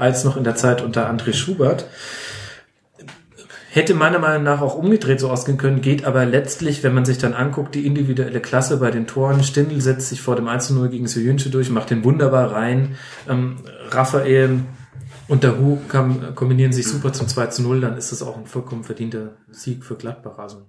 als 0.00 0.24
noch 0.24 0.36
in 0.36 0.44
der 0.44 0.56
Zeit 0.56 0.82
unter 0.82 1.10
André 1.10 1.32
Schubert. 1.32 1.86
Hätte 3.72 3.94
meiner 3.94 4.18
Meinung 4.18 4.42
nach 4.42 4.62
auch 4.62 4.74
umgedreht 4.74 5.20
so 5.20 5.30
ausgehen 5.30 5.56
können, 5.56 5.80
geht 5.80 6.04
aber 6.04 6.26
letztlich, 6.26 6.82
wenn 6.82 6.92
man 6.92 7.04
sich 7.04 7.18
dann 7.18 7.34
anguckt, 7.34 7.76
die 7.76 7.86
individuelle 7.86 8.40
Klasse 8.40 8.78
bei 8.78 8.90
den 8.90 9.06
Toren. 9.06 9.44
Stindl 9.44 9.80
setzt 9.80 10.08
sich 10.08 10.20
vor 10.20 10.34
dem 10.34 10.48
1-0 10.48 10.88
gegen 10.88 11.06
Soyuncu 11.06 11.50
durch, 11.50 11.70
macht 11.70 11.90
den 11.90 12.02
wunderbar 12.02 12.50
rein. 12.50 12.96
Ähm, 13.28 13.58
Raphael 13.90 14.62
und 15.28 15.44
der 15.44 15.60
Hu 15.60 15.78
kombinieren 16.34 16.72
sich 16.72 16.88
super 16.88 17.12
zum 17.12 17.28
2-0, 17.28 17.80
dann 17.80 17.96
ist 17.96 18.10
es 18.10 18.20
auch 18.20 18.36
ein 18.36 18.46
vollkommen 18.46 18.82
verdienter 18.82 19.36
Sieg 19.48 19.84
für 19.84 19.94
Gladbach. 19.94 20.38
Also, 20.38 20.66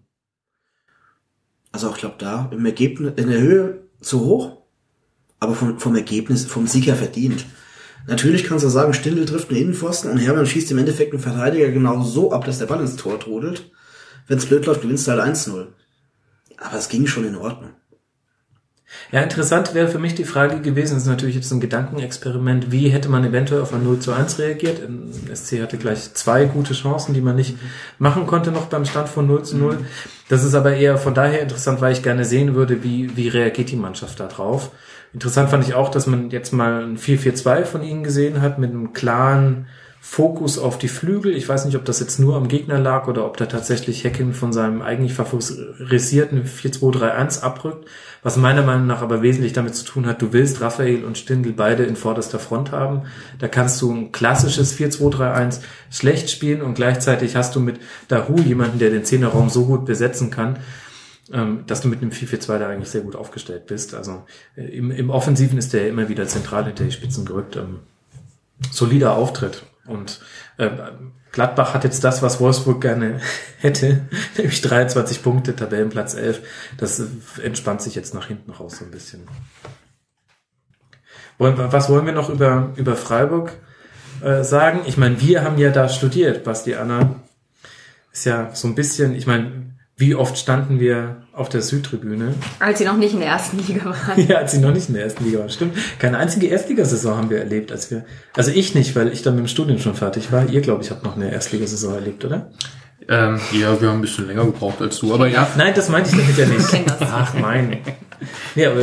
Also 1.72 1.90
ich 1.90 1.98
glaube 1.98 2.18
da 2.20 2.50
im 2.52 2.64
Ergebnis 2.64 3.14
in 3.16 3.30
der 3.30 3.42
Höhe 3.42 3.80
zu 4.00 4.20
hoch, 4.20 4.62
aber 5.40 5.56
vom, 5.56 5.80
vom 5.80 5.96
Ergebnis, 5.96 6.46
vom 6.46 6.68
Sieg 6.68 6.86
her 6.86 6.96
verdient. 6.96 7.46
Natürlich 8.08 8.46
kannst 8.46 8.66
du 8.66 8.70
sagen, 8.70 8.94
Stindl 8.94 9.26
trifft 9.26 9.50
einen 9.50 9.60
Innenpfosten 9.60 10.12
und 10.12 10.18
Hermann 10.18 10.46
schießt 10.46 10.72
im 10.72 10.80
Endeffekt 10.80 11.14
einen 11.14 11.22
Verteidiger 11.22 11.70
genau 11.70 12.02
so 12.02 12.32
ab, 12.32 12.46
dass 12.46 12.60
der 12.60 12.66
Ball 12.66 12.82
ins 12.82 12.96
Tor 12.96 13.20
trudelt. 13.20 13.72
Wenn 14.28 14.38
es 14.38 14.46
blöd 14.46 14.66
läuft, 14.66 14.82
gewinnst 14.82 15.08
du 15.08 15.12
halt 15.12 15.22
1-0. 15.22 15.68
Aber 16.58 16.78
es 16.78 16.90
ging 16.90 17.08
schon 17.08 17.26
in 17.26 17.36
Ordnung. 17.36 17.72
Ja, 19.12 19.22
interessant 19.22 19.74
wäre 19.74 19.88
für 19.88 20.00
mich 20.00 20.16
die 20.16 20.26
Frage 20.26 20.62
gewesen, 20.62 20.96
das 20.96 21.04
ist 21.04 21.10
natürlich 21.10 21.36
jetzt 21.36 21.52
ein 21.52 21.60
Gedankenexperiment, 21.60 22.72
wie 22.72 22.90
hätte 22.90 23.10
man 23.10 23.24
eventuell 23.24 23.62
auf 23.62 23.74
ein 23.74 23.84
0 23.84 24.00
zu 24.00 24.14
1 24.14 24.40
reagiert? 24.40 24.82
SC 25.34 25.62
hatte 25.62 25.78
gleich 25.78 26.14
zwei 26.14 26.46
gute 26.46 26.74
Chancen, 26.74 27.14
die 27.14 27.22
man 27.22 27.36
nicht 27.36 27.58
machen 28.00 28.28
konnte 28.28 28.52
noch 28.52 28.66
beim 28.66 28.86
Stand 28.86 29.10
von 29.10 29.28
0 29.28 29.44
zu 29.44 29.58
0. 29.58 29.78
Das 30.30 30.44
ist 30.44 30.56
aber 30.56 30.76
eher 30.76 30.98
von 30.98 31.14
daher 31.14 31.42
interessant, 31.42 31.82
weil 31.82 31.94
ich 31.94 32.04
gerne 32.04 32.26
sehen 32.26 32.56
würde, 32.56 32.84
wie, 32.84 33.16
wie 33.16 33.30
reagiert 33.30 33.72
die 33.72 33.78
Mannschaft 33.78 34.20
da 34.20 34.28
drauf. 34.28 34.72
Interessant 35.14 35.50
fand 35.50 35.68
ich 35.68 35.74
auch, 35.74 35.90
dass 35.90 36.08
man 36.08 36.30
jetzt 36.30 36.54
mal 36.54 36.84
ein 36.84 36.98
4-4-2 36.98 37.66
von 37.66 37.84
ihnen 37.84 38.04
gesehen 38.04 38.42
hat, 38.42 38.60
mit 38.60 38.72
einem 38.72 38.94
klaren 38.94 39.68
Fokus 40.04 40.58
auf 40.58 40.80
die 40.80 40.88
Flügel. 40.88 41.36
Ich 41.36 41.48
weiß 41.48 41.66
nicht, 41.66 41.76
ob 41.76 41.86
das 41.86 42.00
jetzt 42.00 42.18
nur 42.18 42.36
am 42.36 42.48
Gegner 42.48 42.80
lag 42.80 43.08
oder 43.08 43.24
ob 43.24 43.38
da 43.38 43.46
tatsächlich 43.46 44.04
Hacking 44.04 44.34
von 44.34 44.52
seinem 44.52 44.82
eigentlich 44.82 45.14
favorisierten 45.14 46.44
4-2-3-1 46.44 47.42
abrückt, 47.42 47.88
was 48.24 48.36
meiner 48.36 48.64
Meinung 48.64 48.88
nach 48.88 49.04
aber 49.04 49.22
wesentlich 49.22 49.54
damit 49.54 49.76
zu 49.76 49.86
tun 49.86 50.08
hat, 50.08 50.20
du 50.20 50.34
willst 50.34 50.60
Raphael 50.60 51.06
und 51.06 51.20
Stindl 51.20 51.54
beide 51.54 51.84
in 51.84 51.96
vorderster 51.96 52.40
Front 52.40 52.72
haben. 52.72 53.04
Da 53.38 53.48
kannst 53.48 53.80
du 53.82 53.94
ein 53.94 54.12
klassisches 54.12 54.76
4-2-3-1 54.76 55.60
schlecht 55.92 56.32
spielen 56.32 56.64
und 56.64 56.74
gleichzeitig 56.74 57.36
hast 57.36 57.56
du 57.56 57.60
mit 57.60 57.80
Dahu 58.08 58.40
jemanden, 58.40 58.80
der 58.80 58.90
den 58.90 59.06
Zehnerraum 59.06 59.50
so 59.50 59.68
gut 59.68 59.86
besetzen 59.86 60.32
kann, 60.32 60.58
dass 61.32 61.82
du 61.82 61.88
mit 61.88 62.02
einem 62.02 62.12
4-4-2 62.12 62.60
da 62.60 62.68
eigentlich 62.68 62.90
sehr 62.90 63.02
gut 63.02 63.16
aufgestellt 63.16 63.66
bist. 63.68 63.94
Also 63.94 64.26
äh, 64.56 64.64
im, 64.64 64.92
im 64.92 65.10
Offensiven 65.10 65.58
ist 65.58 65.74
der 65.74 65.88
immer 65.88 66.10
wieder 66.10 66.28
zentral 66.28 66.66
hinter 66.66 66.84
die 66.84 66.92
Spitzen 66.92 67.26
gerückt. 67.26 67.56
Ähm, 67.56 67.80
solider 68.72 69.16
Auftritt. 69.16 69.64
Und 69.86 70.22
äh, 70.58 70.70
Gladbach 71.32 71.74
hat 71.74 71.86
jetzt 71.86 72.04
das, 72.04 72.22
was 72.22 72.40
Wolfsburg 72.40 72.82
gerne 72.82 73.22
hätte, 73.60 74.02
nämlich 74.38 74.62
23 74.62 75.24
Punkte, 75.24 75.56
Tabellenplatz 75.56 76.16
11. 76.16 76.42
Das 76.78 77.00
äh, 77.00 77.06
entspannt 77.44 77.82
sich 77.82 77.96
jetzt 77.96 78.14
nach 78.14 78.28
hinten 78.28 78.52
raus 78.52 78.78
so 78.78 78.86
ein 78.86 78.92
bisschen. 78.92 79.22
Wollen, 81.38 81.56
was 81.58 81.90
wollen 81.90 82.06
wir 82.06 82.14
noch 82.14 82.30
über, 82.30 82.74
über 82.76 82.96
Freiburg 82.96 83.54
äh, 84.22 84.44
sagen? 84.44 84.82
Ich 84.86 84.98
meine, 84.98 85.20
wir 85.22 85.44
haben 85.44 85.58
ja 85.58 85.72
da 85.72 85.88
studiert, 85.88 86.44
Basti 86.44 86.76
Anna. 86.76 87.16
Ist 88.12 88.26
ja 88.26 88.54
so 88.54 88.68
ein 88.68 88.76
bisschen, 88.76 89.16
ich 89.16 89.26
meine, 89.26 89.71
wie 90.02 90.16
oft 90.16 90.38
standen 90.38 90.80
wir 90.80 91.18
auf 91.32 91.48
der 91.48 91.62
Südtribüne? 91.62 92.34
Als 92.60 92.80
sie 92.80 92.86
noch 92.86 92.98
nicht 92.98 93.14
in 93.14 93.20
der 93.20 93.30
ersten 93.30 93.60
Liga 93.60 93.86
waren. 93.86 94.28
Ja, 94.28 94.38
als 94.38 94.52
sie 94.52 94.60
noch 94.60 94.74
nicht 94.74 94.90
in 94.90 94.96
der 94.96 95.04
ersten 95.04 95.24
Liga 95.24 95.40
waren. 95.40 95.50
Stimmt. 95.50 95.78
Keine 96.00 96.18
einzige 96.18 96.48
Erstligasaison 96.48 97.16
haben 97.16 97.30
wir 97.30 97.38
erlebt, 97.38 97.72
als 97.72 97.92
wir. 97.92 98.04
Also 98.36 98.52
ich 98.52 98.76
nicht, 98.76 98.96
weil 98.96 99.14
ich 99.14 99.22
dann 99.22 99.36
mit 99.36 99.46
dem 99.46 99.48
Studium 99.48 99.78
schon 99.80 99.94
fertig 99.94 100.32
war. 100.32 100.50
Ihr, 100.50 100.62
glaube 100.62 100.84
ich, 100.84 100.90
habt 100.90 101.04
noch 101.04 101.16
eine 101.16 101.32
Erstligasaison 101.32 101.94
erlebt, 101.94 102.26
oder? 102.26 102.50
Ähm, 103.08 103.40
ja, 103.54 103.80
wir 103.80 103.90
haben 103.90 104.00
ein 104.00 104.02
bisschen 104.02 104.28
länger 104.28 104.46
gebraucht 104.46 104.82
als 104.82 105.00
du, 105.00 105.14
aber 105.14 105.28
ja. 105.28 105.48
Nein, 105.56 105.74
das 105.76 105.90
meinte 105.90 106.10
ich 106.10 106.18
damit 106.18 106.38
ja 106.38 106.46
nicht. 106.48 106.92
Ach 107.00 107.34
mein. 107.36 107.78
Nee, 108.56 108.66
aber 108.66 108.82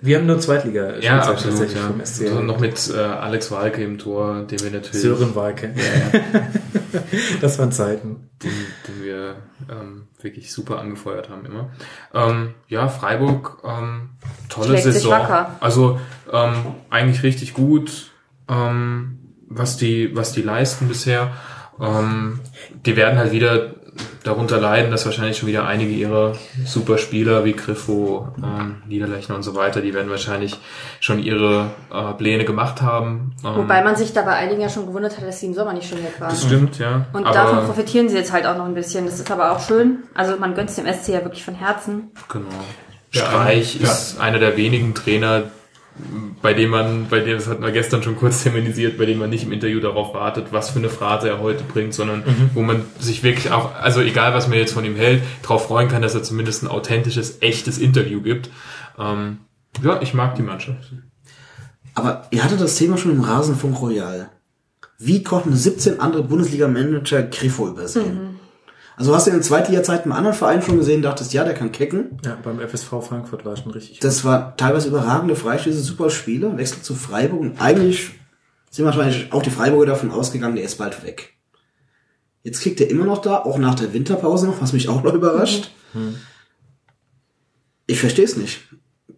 wir 0.00 0.18
haben 0.18 0.26
nur 0.26 0.38
Zweitliga 0.40 0.96
Ja, 0.96 1.22
Spielzeit 1.22 1.28
absolut, 1.28 1.58
tatsächlich 1.58 1.82
ja. 1.82 1.86
vom 1.88 2.04
SC. 2.04 2.22
Also 2.22 2.40
noch 2.40 2.58
mit 2.58 2.90
äh, 2.94 2.98
Alex 2.98 3.50
Walke 3.50 3.82
im 3.84 3.98
Tor, 3.98 4.42
den 4.42 4.60
wir 4.60 4.70
natürlich, 4.70 5.00
Sören 5.02 5.34
Walke. 5.34 5.74
Ja, 5.76 6.18
ja. 6.18 6.46
Das 7.40 7.58
waren 7.58 7.72
Zeiten. 7.72 8.28
den, 8.42 8.50
den 8.88 9.04
wir 9.04 9.36
ähm, 9.70 10.08
wirklich 10.20 10.52
super 10.52 10.78
angefeuert 10.78 11.28
haben 11.28 11.44
immer. 11.44 11.70
Ähm, 12.14 12.54
ja, 12.68 12.88
Freiburg, 12.88 13.62
ähm, 13.64 14.10
tolle 14.48 14.78
Schlägt 14.78 14.84
Saison. 14.84 15.12
wacker. 15.12 15.56
Also 15.60 16.00
ähm, 16.32 16.54
eigentlich 16.90 17.22
richtig 17.22 17.54
gut, 17.54 18.12
ähm, 18.48 19.18
was 19.48 19.76
die 19.76 20.16
was 20.16 20.32
die 20.32 20.42
leisten 20.42 20.88
bisher. 20.88 21.32
Ähm, 21.80 22.40
die 22.84 22.96
werden 22.96 23.18
halt 23.18 23.32
wieder 23.32 23.74
darunter 24.26 24.60
leiden, 24.60 24.90
dass 24.90 25.04
wahrscheinlich 25.06 25.38
schon 25.38 25.48
wieder 25.48 25.66
einige 25.66 25.90
ihrer 25.92 26.34
Superspieler 26.64 27.44
wie 27.44 27.52
Griffo, 27.52 28.28
ähm, 28.38 28.76
Niederlechner 28.86 29.34
und 29.36 29.42
so 29.42 29.54
weiter, 29.54 29.80
die 29.80 29.94
werden 29.94 30.10
wahrscheinlich 30.10 30.56
schon 31.00 31.18
ihre 31.22 31.70
äh, 31.92 32.12
Pläne 32.14 32.44
gemacht 32.44 32.82
haben. 32.82 33.34
Ähm, 33.44 33.56
Wobei 33.56 33.82
man 33.82 33.96
sich 33.96 34.12
da 34.12 34.22
bei 34.22 34.32
einigen 34.34 34.60
ja 34.60 34.68
schon 34.68 34.86
gewundert 34.86 35.16
hat, 35.16 35.26
dass 35.26 35.40
sie 35.40 35.46
im 35.46 35.54
Sommer 35.54 35.72
nicht 35.72 35.88
schon 35.88 35.98
weg 35.98 36.20
waren. 36.20 36.30
das 36.30 36.42
stimmt, 36.42 36.78
ja. 36.78 37.06
Und 37.12 37.24
Aber- 37.24 37.34
davon 37.34 37.64
profitieren 37.66 38.08
sie 38.08 38.16
jetzt 38.16 38.32
halt 38.32 38.46
auch 38.46 38.56
noch 38.56 38.66
ein 38.66 38.74
bisschen. 38.74 39.06
Das 39.06 39.18
ist 39.20 39.30
aber 39.30 39.52
auch 39.52 39.60
schön. 39.60 39.98
Also 40.14 40.36
man 40.38 40.54
gönnt 40.54 40.76
dem 40.76 40.86
SC 40.86 41.08
ja 41.08 41.22
wirklich 41.24 41.44
von 41.44 41.54
Herzen. 41.54 42.10
Genau. 42.28 42.46
Streich 43.10 43.80
ist 43.80 44.20
einer 44.20 44.38
der 44.38 44.56
wenigen 44.56 44.94
Trainer, 44.94 45.44
bei 46.42 46.52
dem 46.52 46.70
man, 46.70 47.06
bei 47.08 47.20
dem, 47.20 47.38
das 47.38 47.48
hatten 47.48 47.62
wir 47.62 47.72
gestern 47.72 48.02
schon 48.02 48.16
kurz 48.16 48.42
thematisiert, 48.42 48.98
bei 48.98 49.06
dem 49.06 49.18
man 49.18 49.30
nicht 49.30 49.44
im 49.44 49.52
Interview 49.52 49.80
darauf 49.80 50.14
wartet, 50.14 50.48
was 50.50 50.70
für 50.70 50.78
eine 50.78 50.90
Phrase 50.90 51.28
er 51.28 51.40
heute 51.40 51.64
bringt, 51.64 51.94
sondern 51.94 52.22
wo 52.54 52.62
man 52.62 52.84
sich 52.98 53.22
wirklich 53.22 53.52
auch, 53.52 53.74
also 53.74 54.00
egal 54.00 54.34
was 54.34 54.48
man 54.48 54.58
jetzt 54.58 54.74
von 54.74 54.84
ihm 54.84 54.96
hält, 54.96 55.22
darauf 55.42 55.66
freuen 55.66 55.88
kann, 55.88 56.02
dass 56.02 56.14
er 56.14 56.22
zumindest 56.22 56.62
ein 56.62 56.68
authentisches, 56.68 57.40
echtes 57.40 57.78
Interview 57.78 58.20
gibt. 58.20 58.50
Ähm, 58.98 59.38
ja, 59.82 60.00
ich 60.02 60.14
mag 60.14 60.34
die 60.34 60.42
Mannschaft. 60.42 60.92
Aber 61.94 62.26
ihr 62.30 62.44
hattet 62.44 62.60
das 62.60 62.76
Thema 62.76 62.98
schon 62.98 63.12
im 63.12 63.22
Rasenfunk 63.22 63.80
Royal. 63.80 64.30
Wie 64.98 65.22
konnten 65.22 65.54
17 65.54 66.00
andere 66.00 66.22
Bundesliga-Manager 66.22 67.22
Grifo 67.24 67.68
übersehen? 67.68 68.25
Also 68.96 69.14
hast 69.14 69.26
du 69.26 69.30
in 69.30 69.36
der 69.36 69.44
Zweitliga-Zeit 69.44 70.04
einen 70.04 70.12
anderen 70.12 70.34
Verein 70.36 70.62
schon 70.62 70.78
gesehen, 70.78 71.02
dachtest, 71.02 71.34
ja, 71.34 71.44
der 71.44 71.52
kann 71.52 71.70
kicken. 71.70 72.18
Ja, 72.24 72.38
beim 72.42 72.58
FSV 72.60 72.88
Frankfurt 73.02 73.44
war 73.44 73.56
schon 73.56 73.72
richtig. 73.72 73.98
Das 74.00 74.24
war 74.24 74.56
teilweise 74.56 74.88
überragende 74.88 75.36
Freistöße, 75.36 75.80
super 75.80 76.08
Spiele, 76.08 76.56
wechselt 76.56 76.84
zu 76.84 76.94
Freiburg 76.94 77.40
und 77.40 77.60
eigentlich 77.60 78.12
sind 78.70 78.86
wahrscheinlich 78.86 79.32
auch 79.32 79.42
die 79.42 79.50
Freiburger 79.50 79.86
davon 79.86 80.10
ausgegangen, 80.10 80.56
der 80.56 80.64
ist 80.64 80.78
bald 80.78 81.04
weg. 81.04 81.34
Jetzt 82.42 82.60
kickt 82.60 82.80
er 82.80 82.88
immer 82.88 83.04
noch 83.04 83.18
da, 83.18 83.38
auch 83.38 83.58
nach 83.58 83.74
der 83.74 83.92
Winterpause 83.92 84.46
noch, 84.46 84.62
was 84.62 84.72
mich 84.72 84.88
auch 84.88 85.02
noch 85.02 85.14
überrascht. 85.14 85.70
Ich 87.86 88.00
verstehe 88.00 88.24
es 88.24 88.36
nicht. 88.36 88.60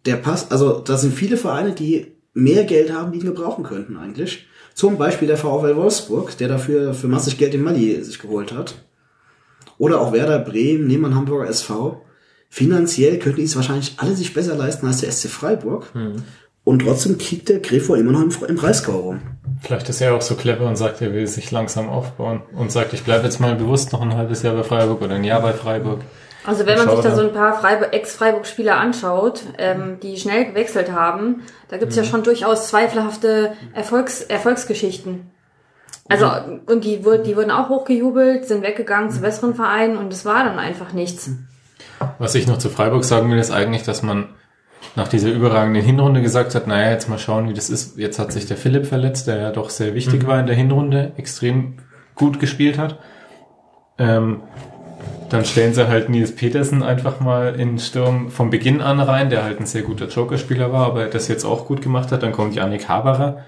der 0.04 0.16
passt, 0.16 0.52
also 0.52 0.80
da 0.80 0.96
sind 0.96 1.14
viele 1.14 1.36
Vereine, 1.36 1.72
die 1.72 2.14
mehr 2.32 2.64
Geld 2.64 2.92
haben, 2.92 3.12
die 3.12 3.18
ihn 3.18 3.26
gebrauchen 3.26 3.64
könnten 3.64 3.96
eigentlich. 3.96 4.46
Zum 4.74 4.96
Beispiel 4.96 5.28
der 5.28 5.36
VfL 5.36 5.76
Wolfsburg, 5.76 6.36
der 6.38 6.48
dafür 6.48 6.94
für 6.94 7.08
massig 7.08 7.36
Geld 7.36 7.52
den 7.52 7.62
Mali 7.62 8.02
sich 8.02 8.18
geholt 8.18 8.52
hat. 8.52 8.74
Oder 9.78 10.00
auch 10.00 10.12
Werder 10.12 10.38
Bremen, 10.40 10.86
nehmen 10.86 11.10
wir 11.10 11.14
Hamburger 11.14 11.48
SV. 11.48 12.02
Finanziell 12.50 13.18
könnten 13.18 13.38
die 13.38 13.44
es 13.44 13.56
wahrscheinlich 13.56 13.94
alle 13.98 14.14
sich 14.14 14.34
besser 14.34 14.54
leisten 14.56 14.86
als 14.86 15.00
der 15.00 15.12
SC 15.12 15.28
Freiburg. 15.28 15.86
Und 16.64 16.80
trotzdem 16.80 17.16
kriegt 17.16 17.48
der 17.48 17.60
Grifo 17.60 17.94
immer 17.94 18.12
noch 18.12 18.22
im, 18.22 18.30
im 18.46 18.56
Breisgau 18.56 18.98
rum. 18.98 19.20
Vielleicht 19.62 19.88
ist 19.88 20.00
er 20.00 20.14
auch 20.14 20.22
so 20.22 20.34
clever 20.34 20.66
und 20.66 20.76
sagt, 20.76 21.00
er 21.00 21.12
will 21.12 21.26
sich 21.26 21.50
langsam 21.50 21.88
aufbauen 21.88 22.42
und 22.52 22.70
sagt, 22.70 22.92
ich 22.92 23.04
bleibe 23.04 23.24
jetzt 23.24 23.40
mal 23.40 23.54
bewusst 23.54 23.92
noch 23.92 24.02
ein 24.02 24.14
halbes 24.14 24.42
Jahr 24.42 24.54
bei 24.54 24.62
Freiburg 24.62 25.00
oder 25.02 25.14
ein 25.14 25.24
Jahr 25.24 25.40
bei 25.40 25.52
Freiburg. 25.52 26.00
Also 26.44 26.64
wenn 26.66 26.78
man 26.78 26.88
sich 26.88 27.00
da 27.00 27.14
so 27.14 27.22
ein 27.22 27.32
paar 27.32 27.60
Freiburg- 27.60 27.92
Ex-Freiburg-Spieler 27.92 28.76
anschaut, 28.76 29.42
ähm, 29.58 29.98
die 30.02 30.16
schnell 30.16 30.46
gewechselt 30.46 30.92
haben, 30.92 31.42
da 31.68 31.76
gibt's 31.76 31.96
ja 31.96 32.04
schon 32.04 32.22
durchaus 32.22 32.68
zweifelhafte 32.68 33.52
Erfolgs 33.74 34.22
Erfolgsgeschichten. 34.22 35.30
Also 36.08 36.30
und 36.66 36.84
die, 36.84 37.04
wurden, 37.04 37.24
die 37.24 37.36
wurden 37.36 37.50
auch 37.50 37.68
hochgejubelt, 37.68 38.46
sind 38.46 38.62
weggegangen 38.62 39.10
zu 39.10 39.20
besseren 39.20 39.54
Vereinen 39.54 39.98
und 39.98 40.12
es 40.12 40.24
war 40.24 40.44
dann 40.44 40.58
einfach 40.58 40.92
nichts. 40.92 41.30
Was 42.18 42.34
ich 42.34 42.46
noch 42.46 42.58
zu 42.58 42.70
Freiburg 42.70 43.04
sagen 43.04 43.30
will, 43.30 43.38
ist 43.38 43.50
eigentlich, 43.50 43.82
dass 43.82 44.02
man 44.02 44.30
nach 44.96 45.08
dieser 45.08 45.30
überragenden 45.30 45.82
Hinrunde 45.82 46.22
gesagt 46.22 46.54
hat, 46.54 46.66
naja, 46.66 46.90
jetzt 46.90 47.08
mal 47.08 47.18
schauen, 47.18 47.48
wie 47.48 47.54
das 47.54 47.70
ist. 47.70 47.98
Jetzt 47.98 48.18
hat 48.18 48.32
sich 48.32 48.46
der 48.46 48.56
Philipp 48.56 48.86
verletzt, 48.86 49.26
der 49.26 49.36
ja 49.36 49.50
doch 49.50 49.70
sehr 49.70 49.94
wichtig 49.94 50.26
war 50.26 50.40
in 50.40 50.46
der 50.46 50.56
Hinrunde, 50.56 51.12
extrem 51.16 51.78
gut 52.14 52.40
gespielt 52.40 52.78
hat. 52.78 52.98
Ähm, 53.98 54.42
dann 55.28 55.44
stellen 55.44 55.74
sie 55.74 55.88
halt 55.88 56.08
Nils 56.08 56.34
Petersen 56.34 56.82
einfach 56.82 57.20
mal 57.20 57.54
in 57.54 57.72
den 57.72 57.78
Sturm 57.78 58.30
vom 58.30 58.50
Beginn 58.50 58.80
an 58.80 58.98
rein, 58.98 59.30
der 59.30 59.44
halt 59.44 59.60
ein 59.60 59.66
sehr 59.66 59.82
guter 59.82 60.08
Jokerspieler 60.08 60.72
war, 60.72 60.86
aber 60.86 61.06
das 61.06 61.28
jetzt 61.28 61.44
auch 61.44 61.66
gut 61.66 61.82
gemacht 61.82 62.10
hat. 62.10 62.22
Dann 62.22 62.32
kommt 62.32 62.54
Yannick 62.54 62.88
Haberer, 62.88 63.44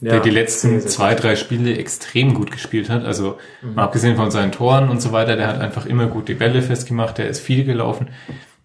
der 0.00 0.20
die 0.20 0.30
letzten 0.30 0.80
zwei, 0.80 1.14
drei 1.14 1.36
Spiele 1.36 1.76
extrem 1.76 2.34
gut 2.34 2.50
gespielt 2.50 2.88
hat. 2.88 3.04
Also 3.04 3.38
mal 3.62 3.84
abgesehen 3.84 4.16
von 4.16 4.30
seinen 4.30 4.52
Toren 4.52 4.88
und 4.88 5.02
so 5.02 5.12
weiter, 5.12 5.36
der 5.36 5.48
hat 5.48 5.60
einfach 5.60 5.86
immer 5.86 6.06
gut 6.06 6.28
die 6.28 6.34
Bälle 6.34 6.62
festgemacht, 6.62 7.18
der 7.18 7.28
ist 7.28 7.40
viel 7.40 7.64
gelaufen. 7.64 8.08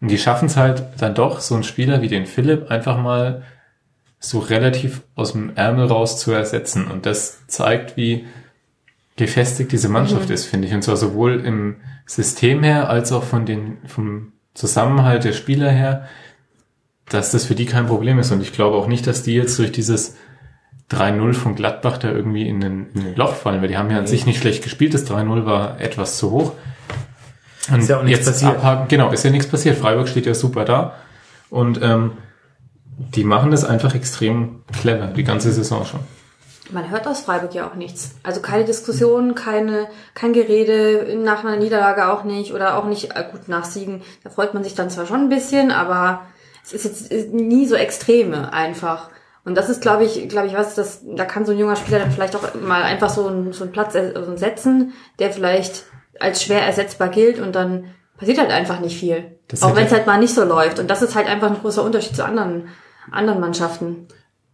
Und 0.02 0.12
die 0.12 0.18
schaffen 0.18 0.48
es 0.48 0.58
halt 0.58 0.84
dann 0.98 1.16
doch, 1.16 1.40
so 1.40 1.56
einen 1.56 1.64
Spieler 1.64 2.02
wie 2.02 2.08
den 2.08 2.26
Philipp 2.26 2.72
einfach 2.72 2.98
mal 2.98 3.44
so 4.20 4.40
relativ 4.40 5.02
aus 5.16 5.34
dem 5.34 5.52
Ärmel 5.56 5.88
raus 5.88 6.20
zu 6.20 6.32
ersetzen. 6.32 6.88
Und 6.88 7.06
das 7.06 7.46
zeigt, 7.48 7.98
wie 7.98 8.26
gefestigt 9.18 9.72
diese 9.72 9.90
Mannschaft 9.90 10.30
ist, 10.30 10.46
finde 10.46 10.68
ich. 10.68 10.74
Und 10.74 10.84
zwar 10.84 10.98
sowohl 10.98 11.40
im 11.46 11.78
System 12.06 12.64
her, 12.64 12.90
als 12.90 13.12
auch 13.12 13.24
von 13.24 13.46
den, 13.46 13.78
vom 13.88 14.34
Zusammenhalt 14.54 15.24
der 15.24 15.34
Spieler 15.34 15.70
her, 15.70 16.08
dass 17.10 17.32
das 17.32 17.46
für 17.46 17.56
die 17.56 17.66
kein 17.66 17.88
Problem 17.88 18.20
ist. 18.20 18.32
Und 18.32 18.42
ich 18.42 18.52
glaube 18.52 18.78
auch 18.78 18.88
nicht, 18.88 19.06
dass 19.08 19.24
die 19.24 19.36
jetzt 19.36 19.58
durch 19.60 19.72
dieses 19.72 20.16
3-0 20.92 21.34
von 21.34 21.56
Gladbach 21.56 21.98
da 21.98 22.12
irgendwie 22.12 22.48
in 22.48 22.64
ein, 22.64 22.88
ein 22.96 23.16
Loch 23.16 23.34
fallen, 23.34 23.62
weil 23.62 23.68
die 23.70 23.78
haben 23.78 23.90
ja 23.90 23.98
an 23.98 24.08
sich 24.08 24.26
nicht 24.26 24.40
schlecht 24.40 24.64
gespielt. 24.64 24.94
Das 24.94 25.10
3-0 25.10 25.46
war 25.46 25.80
etwas 25.82 26.18
zu 26.18 26.32
hoch. 26.32 26.52
Und 27.72 27.80
Ist 27.80 27.90
ja 27.90 28.00
auch 28.00 28.04
nichts 28.04 28.20
jetzt 28.20 28.28
passiert. 28.28 28.58
abhaken, 28.58 28.88
genau, 28.88 29.12
ist 29.12 29.24
ja 29.24 29.32
nichts 29.32 29.48
passiert. 29.48 29.78
Freiburg 29.78 30.08
steht 30.08 30.28
ja 30.28 30.36
super 30.36 30.66
da. 30.66 30.94
Und 31.50 31.82
ähm, 31.82 32.12
die 32.98 33.24
machen 33.24 33.52
das 33.52 33.64
einfach 33.66 33.96
extrem 33.96 34.62
clever, 34.80 35.08
die 35.08 35.24
ganze 35.24 35.52
Saison 35.52 35.86
schon. 35.86 36.02
Man 36.72 36.90
hört 36.90 37.08
aus 37.08 37.22
Freiburg 37.22 37.54
ja 37.54 37.68
auch 37.68 37.76
nichts. 37.76 38.16
Also 38.24 38.42
keine 38.42 38.66
Diskussion, 38.66 39.36
keine, 39.36 39.88
kein 40.14 40.34
Gerede, 40.34 41.16
nach 41.24 41.44
einer 41.44 41.58
Niederlage 41.58 42.10
auch 42.12 42.24
nicht 42.24 42.54
oder 42.54 42.78
auch 42.78 42.86
nicht, 42.86 43.16
äh, 43.16 43.26
gut, 43.32 43.48
nach 43.48 43.66
Siegen, 43.66 44.02
da 44.24 44.30
freut 44.30 44.54
man 44.54 44.64
sich 44.64 44.74
dann 44.74 44.90
zwar 44.90 45.06
schon 45.06 45.22
ein 45.22 45.30
bisschen, 45.30 45.72
aber 45.72 46.22
es 46.64 46.74
ist 46.74 46.86
jetzt 46.86 47.12
äh, 47.12 47.28
nie 47.32 47.68
so 47.68 47.76
extreme 47.76 48.52
einfach. 48.54 49.10
Und 49.46 49.56
das 49.56 49.70
ist, 49.70 49.82
glaube 49.82 50.04
ich, 50.04 50.28
glaube 50.28 50.48
ich, 50.48 50.54
was, 50.56 50.74
das, 50.74 51.02
da 51.06 51.24
kann 51.24 51.46
so 51.46 51.52
ein 51.52 51.60
junger 51.60 51.76
Spieler 51.76 52.00
dann 52.00 52.12
vielleicht 52.12 52.36
auch 52.36 52.56
mal 52.56 52.82
einfach 52.82 53.10
so 53.10 53.28
einen, 53.28 53.54
so 53.54 53.64
einen 53.64 53.72
Platz 53.72 53.94
setzen, 53.94 54.94
der 55.20 55.32
vielleicht 55.32 55.84
als 56.20 56.44
schwer 56.44 56.62
ersetzbar 56.62 57.10
gilt 57.10 57.40
und 57.40 57.54
dann 57.54 57.86
passiert 58.18 58.40
halt 58.40 58.52
einfach 58.52 58.80
nicht 58.80 58.98
viel. 58.98 59.38
Das 59.48 59.62
auch 59.62 59.76
wenn 59.76 59.86
es 59.86 59.92
halt 59.92 60.08
mal 60.08 60.18
nicht 60.18 60.34
so 60.34 60.44
läuft. 60.44 60.80
Und 60.80 60.90
das 60.90 61.04
ist 61.04 61.14
halt 61.16 61.28
einfach 61.28 61.50
ein 61.50 61.60
großer 61.60 61.84
Unterschied 61.84 62.16
zu 62.16 62.26
anderen, 62.26 62.70
anderen 63.12 63.40
Mannschaften. 63.40 64.08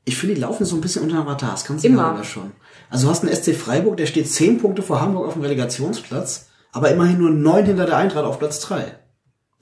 Ich 0.04 0.18
finde, 0.18 0.36
die 0.36 0.42
laufen 0.42 0.66
so 0.66 0.76
ein 0.76 0.82
bisschen 0.82 1.04
unter 1.04 1.18
dem 1.18 1.28
Radar. 1.28 1.52
Das 1.52 1.64
kannst 1.64 1.86
du 1.86 1.88
Immer. 1.88 2.16
das 2.18 2.28
schon. 2.28 2.52
Also 2.90 3.06
du 3.08 3.12
hast 3.12 3.24
einen 3.24 3.34
SC 3.34 3.56
Freiburg, 3.56 3.96
der 3.96 4.08
steht 4.08 4.30
zehn 4.30 4.60
Punkte 4.60 4.82
vor 4.82 5.00
Hamburg 5.00 5.28
auf 5.28 5.34
dem 5.34 5.44
Relegationsplatz, 5.44 6.50
aber 6.74 6.90
immerhin 6.90 7.20
nur 7.20 7.30
neun 7.30 7.66
hinter 7.66 7.86
der 7.86 7.96
Eintracht 7.96 8.26
auf 8.26 8.40
Platz 8.40 8.60
drei. 8.60 8.96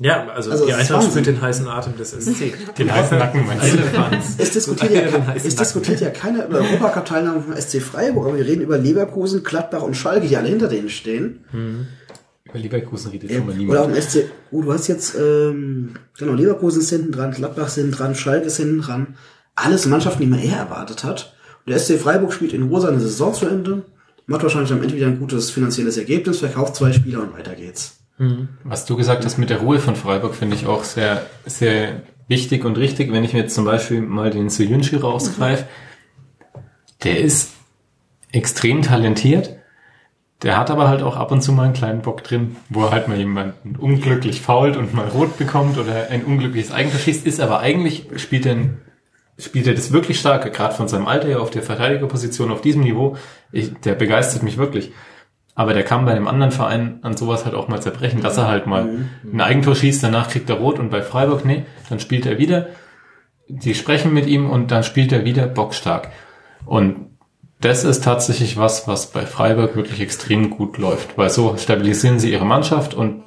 Ja, 0.01 0.27
also, 0.29 0.51
Also 0.51 0.65
die 0.65 0.73
Eintracht 0.73 1.09
spürt 1.09 1.25
den 1.25 1.41
heißen 1.41 1.67
Atem 1.67 1.97
des 1.97 2.11
SC. 2.11 2.53
Den 2.77 2.91
heißen 2.91 3.17
Nacken 3.17 3.45
meinst 3.45 3.73
du? 3.73 3.79
Es 4.37 4.51
diskutiert, 4.51 4.93
ja, 4.93 5.35
es 5.35 5.55
diskutiert 5.55 5.99
ja 5.99 6.09
keiner 6.09 6.45
über 6.45 6.59
Europacup-Teilnahme 6.59 7.41
vom 7.41 7.55
SC 7.55 7.81
Freiburg, 7.81 8.27
aber 8.27 8.37
wir 8.37 8.45
reden 8.45 8.61
über 8.61 8.77
Leverkusen, 8.77 9.43
Gladbach 9.43 9.81
und 9.81 9.95
Schalke, 9.95 10.27
die 10.27 10.37
alle 10.37 10.47
hinter 10.47 10.69
denen 10.69 10.89
stehen. 10.89 11.43
Über 12.45 12.59
Leverkusen 12.59 13.11
redet 13.11 13.29
schon 13.29 13.39
mal 13.45 13.49
Oder 13.49 13.57
niemand. 13.57 13.79
auch 13.79 13.89
im 13.89 14.01
SC, 14.01 14.23
oh, 14.51 14.61
du 14.61 14.71
hast 14.71 14.87
jetzt, 14.87 15.15
ähm, 15.15 15.95
genau, 16.17 16.33
Leverkusen 16.33 16.79
ist 16.81 16.89
hinten 16.91 17.11
dran, 17.11 17.31
Gladbach 17.31 17.67
ist 17.67 17.75
hinten 17.75 17.91
dran, 17.91 18.15
Schalke 18.15 18.47
ist 18.47 18.57
hinten 18.57 18.81
dran. 18.81 19.17
Alles 19.55 19.85
Mannschaften, 19.85 20.21
die 20.21 20.29
man 20.29 20.39
eher 20.39 20.57
erwartet 20.57 21.03
hat. 21.03 21.35
Und 21.65 21.71
der 21.71 21.77
SC 21.79 21.99
Freiburg 21.99 22.31
spielt 22.31 22.53
in 22.53 22.63
Ruhe 22.63 22.79
seine 22.79 23.01
Saison 23.01 23.33
zu 23.33 23.45
Ende, 23.47 23.83
macht 24.27 24.43
wahrscheinlich 24.43 24.71
am 24.71 24.81
Ende 24.81 24.95
wieder 24.95 25.07
ein 25.07 25.19
gutes 25.19 25.51
finanzielles 25.51 25.97
Ergebnis, 25.97 26.39
verkauft 26.39 26.77
zwei 26.77 26.93
Spieler 26.93 27.21
und 27.21 27.33
weiter 27.37 27.53
geht's. 27.55 27.98
Was 28.65 28.85
du 28.85 28.97
gesagt 28.97 29.23
hast 29.23 29.37
mit 29.37 29.49
der 29.49 29.59
Ruhe 29.59 29.79
von 29.79 29.95
Freiburg, 29.95 30.35
finde 30.35 30.55
ich 30.55 30.67
auch 30.67 30.83
sehr, 30.83 31.25
sehr 31.45 32.01
wichtig 32.27 32.65
und 32.65 32.77
richtig. 32.77 33.11
Wenn 33.13 33.23
ich 33.23 33.33
mir 33.33 33.39
jetzt 33.39 33.55
zum 33.55 33.65
Beispiel 33.65 34.01
mal 34.01 34.29
den 34.29 34.49
Suyunchi 34.49 34.97
rausgreife, 34.97 35.65
der 37.03 37.19
ist 37.19 37.53
extrem 38.31 38.81
talentiert. 38.81 39.55
Der 40.43 40.57
hat 40.57 40.69
aber 40.69 40.87
halt 40.87 41.01
auch 41.01 41.17
ab 41.17 41.31
und 41.31 41.41
zu 41.41 41.51
mal 41.51 41.63
einen 41.63 41.73
kleinen 41.73 42.01
Bock 42.01 42.23
drin, 42.23 42.55
wo 42.69 42.83
er 42.83 42.91
halt 42.91 43.07
mal 43.07 43.17
jemanden 43.17 43.75
unglücklich 43.75 44.41
fault 44.41 44.77
und 44.77 44.93
mal 44.93 45.07
rot 45.07 45.37
bekommt 45.37 45.77
oder 45.77 46.07
ein 46.09 46.23
unglückliches 46.23 46.71
Eigentor 46.71 46.99
schießt, 46.99 47.25
ist 47.25 47.41
aber 47.41 47.59
eigentlich 47.59 48.05
spielt 48.15 48.45
er, 48.45 48.55
spielt 49.37 49.67
er 49.67 49.73
das 49.73 49.91
wirklich 49.91 50.17
stark, 50.17 50.53
gerade 50.53 50.75
von 50.75 50.87
seinem 50.87 51.07
Alter 51.07 51.27
her 51.27 51.41
auf 51.41 51.49
der 51.49 51.61
Verteidigerposition 51.61 52.51
auf 52.51 52.61
diesem 52.61 52.83
Niveau. 52.83 53.17
Ich, 53.51 53.73
der 53.81 53.95
begeistert 53.95 54.43
mich 54.43 54.57
wirklich. 54.57 54.91
Aber 55.59 55.73
der 55.73 55.83
kann 55.83 56.05
bei 56.05 56.11
einem 56.11 56.29
anderen 56.29 56.53
Verein 56.53 56.99
an 57.01 57.17
sowas 57.17 57.43
halt 57.43 57.53
auch 57.53 57.67
mal 57.67 57.81
zerbrechen, 57.81 58.21
dass 58.21 58.37
er 58.37 58.47
halt 58.47 58.65
mal 58.65 58.87
ein 59.29 59.41
Eigentor 59.41 59.75
schießt, 59.75 60.01
danach 60.01 60.29
kriegt 60.29 60.49
er 60.49 60.55
rot 60.55 60.79
und 60.79 60.89
bei 60.89 61.01
Freiburg, 61.01 61.43
nee, 61.43 61.65
dann 61.89 61.99
spielt 61.99 62.25
er 62.25 62.37
wieder. 62.37 62.67
Die 63.49 63.75
sprechen 63.75 64.13
mit 64.13 64.25
ihm 64.25 64.49
und 64.49 64.71
dann 64.71 64.85
spielt 64.85 65.11
er 65.11 65.25
wieder 65.25 65.47
bockstark. 65.47 66.11
Und 66.65 67.07
das 67.59 67.83
ist 67.83 68.05
tatsächlich 68.05 68.55
was, 68.55 68.87
was 68.87 69.07
bei 69.11 69.25
Freiburg 69.25 69.75
wirklich 69.75 69.99
extrem 69.99 70.49
gut 70.49 70.77
läuft, 70.77 71.17
weil 71.17 71.29
so 71.29 71.57
stabilisieren 71.57 72.19
sie 72.19 72.31
ihre 72.31 72.45
Mannschaft 72.45 72.93
und 72.93 73.23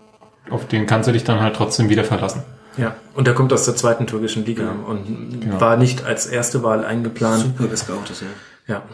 auf 0.49 0.67
den 0.67 0.87
kannst 0.87 1.11
du 1.11 1.13
dich 1.13 1.25
dann 1.25 1.41
halt 1.41 1.55
trotzdem 1.55 1.91
wieder 1.91 2.05
verlassen. 2.05 2.45
Ja, 2.79 2.95
und 3.15 3.29
er 3.29 3.35
kommt 3.35 3.53
aus 3.53 3.67
der 3.67 3.77
zweiten 3.77 4.07
türkischen 4.07 4.47
Liga 4.47 4.71
und 4.87 5.61
war 5.61 5.77
nicht 5.77 6.07
als 6.07 6.25
erste 6.25 6.63
Wahl 6.63 6.83
eingeplant. 6.83 7.43
Super 7.43 7.67
gescoutet, 7.67 8.23
ja. 8.23 8.29
Ja, 8.69 8.85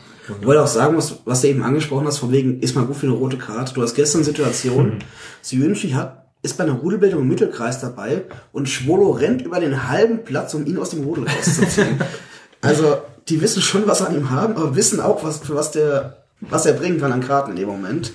Wo 0.40 0.52
du 0.52 0.62
auch 0.62 0.66
sagen 0.66 0.94
musst, 0.94 1.20
was 1.24 1.42
du 1.42 1.48
eben 1.48 1.62
angesprochen 1.62 2.06
hast, 2.06 2.18
von 2.18 2.32
wegen, 2.32 2.60
ist 2.60 2.74
mal 2.74 2.86
gut 2.86 2.96
für 2.96 3.06
eine 3.06 3.14
rote 3.14 3.36
Karte. 3.36 3.74
Du 3.74 3.82
hast 3.82 3.94
gestern 3.94 4.24
Situation, 4.24 4.98
Syunchi 5.42 5.90
hat, 5.90 6.26
ist 6.42 6.56
bei 6.56 6.64
einer 6.64 6.74
Rudelbildung 6.74 7.22
im 7.22 7.28
Mittelkreis 7.28 7.80
dabei 7.80 8.22
und 8.52 8.68
Schwolo 8.68 9.10
rennt 9.10 9.42
über 9.42 9.60
den 9.60 9.88
halben 9.88 10.24
Platz, 10.24 10.54
um 10.54 10.64
ihn 10.66 10.78
aus 10.78 10.90
dem 10.90 11.04
Rudel 11.04 11.26
rauszuziehen. 11.28 12.00
also, 12.62 12.98
die 13.28 13.42
wissen 13.42 13.60
schon, 13.60 13.86
was 13.86 13.98
sie 13.98 14.06
an 14.06 14.16
ihm 14.16 14.30
haben, 14.30 14.56
aber 14.56 14.74
wissen 14.74 15.00
auch, 15.00 15.22
was, 15.22 15.38
für 15.40 15.54
was 15.54 15.70
der, 15.72 16.24
was 16.40 16.64
er 16.64 16.72
bringen 16.72 17.00
kann 17.00 17.12
an 17.12 17.20
Karten 17.20 17.50
in 17.50 17.56
dem 17.56 17.68
Moment. 17.68 18.12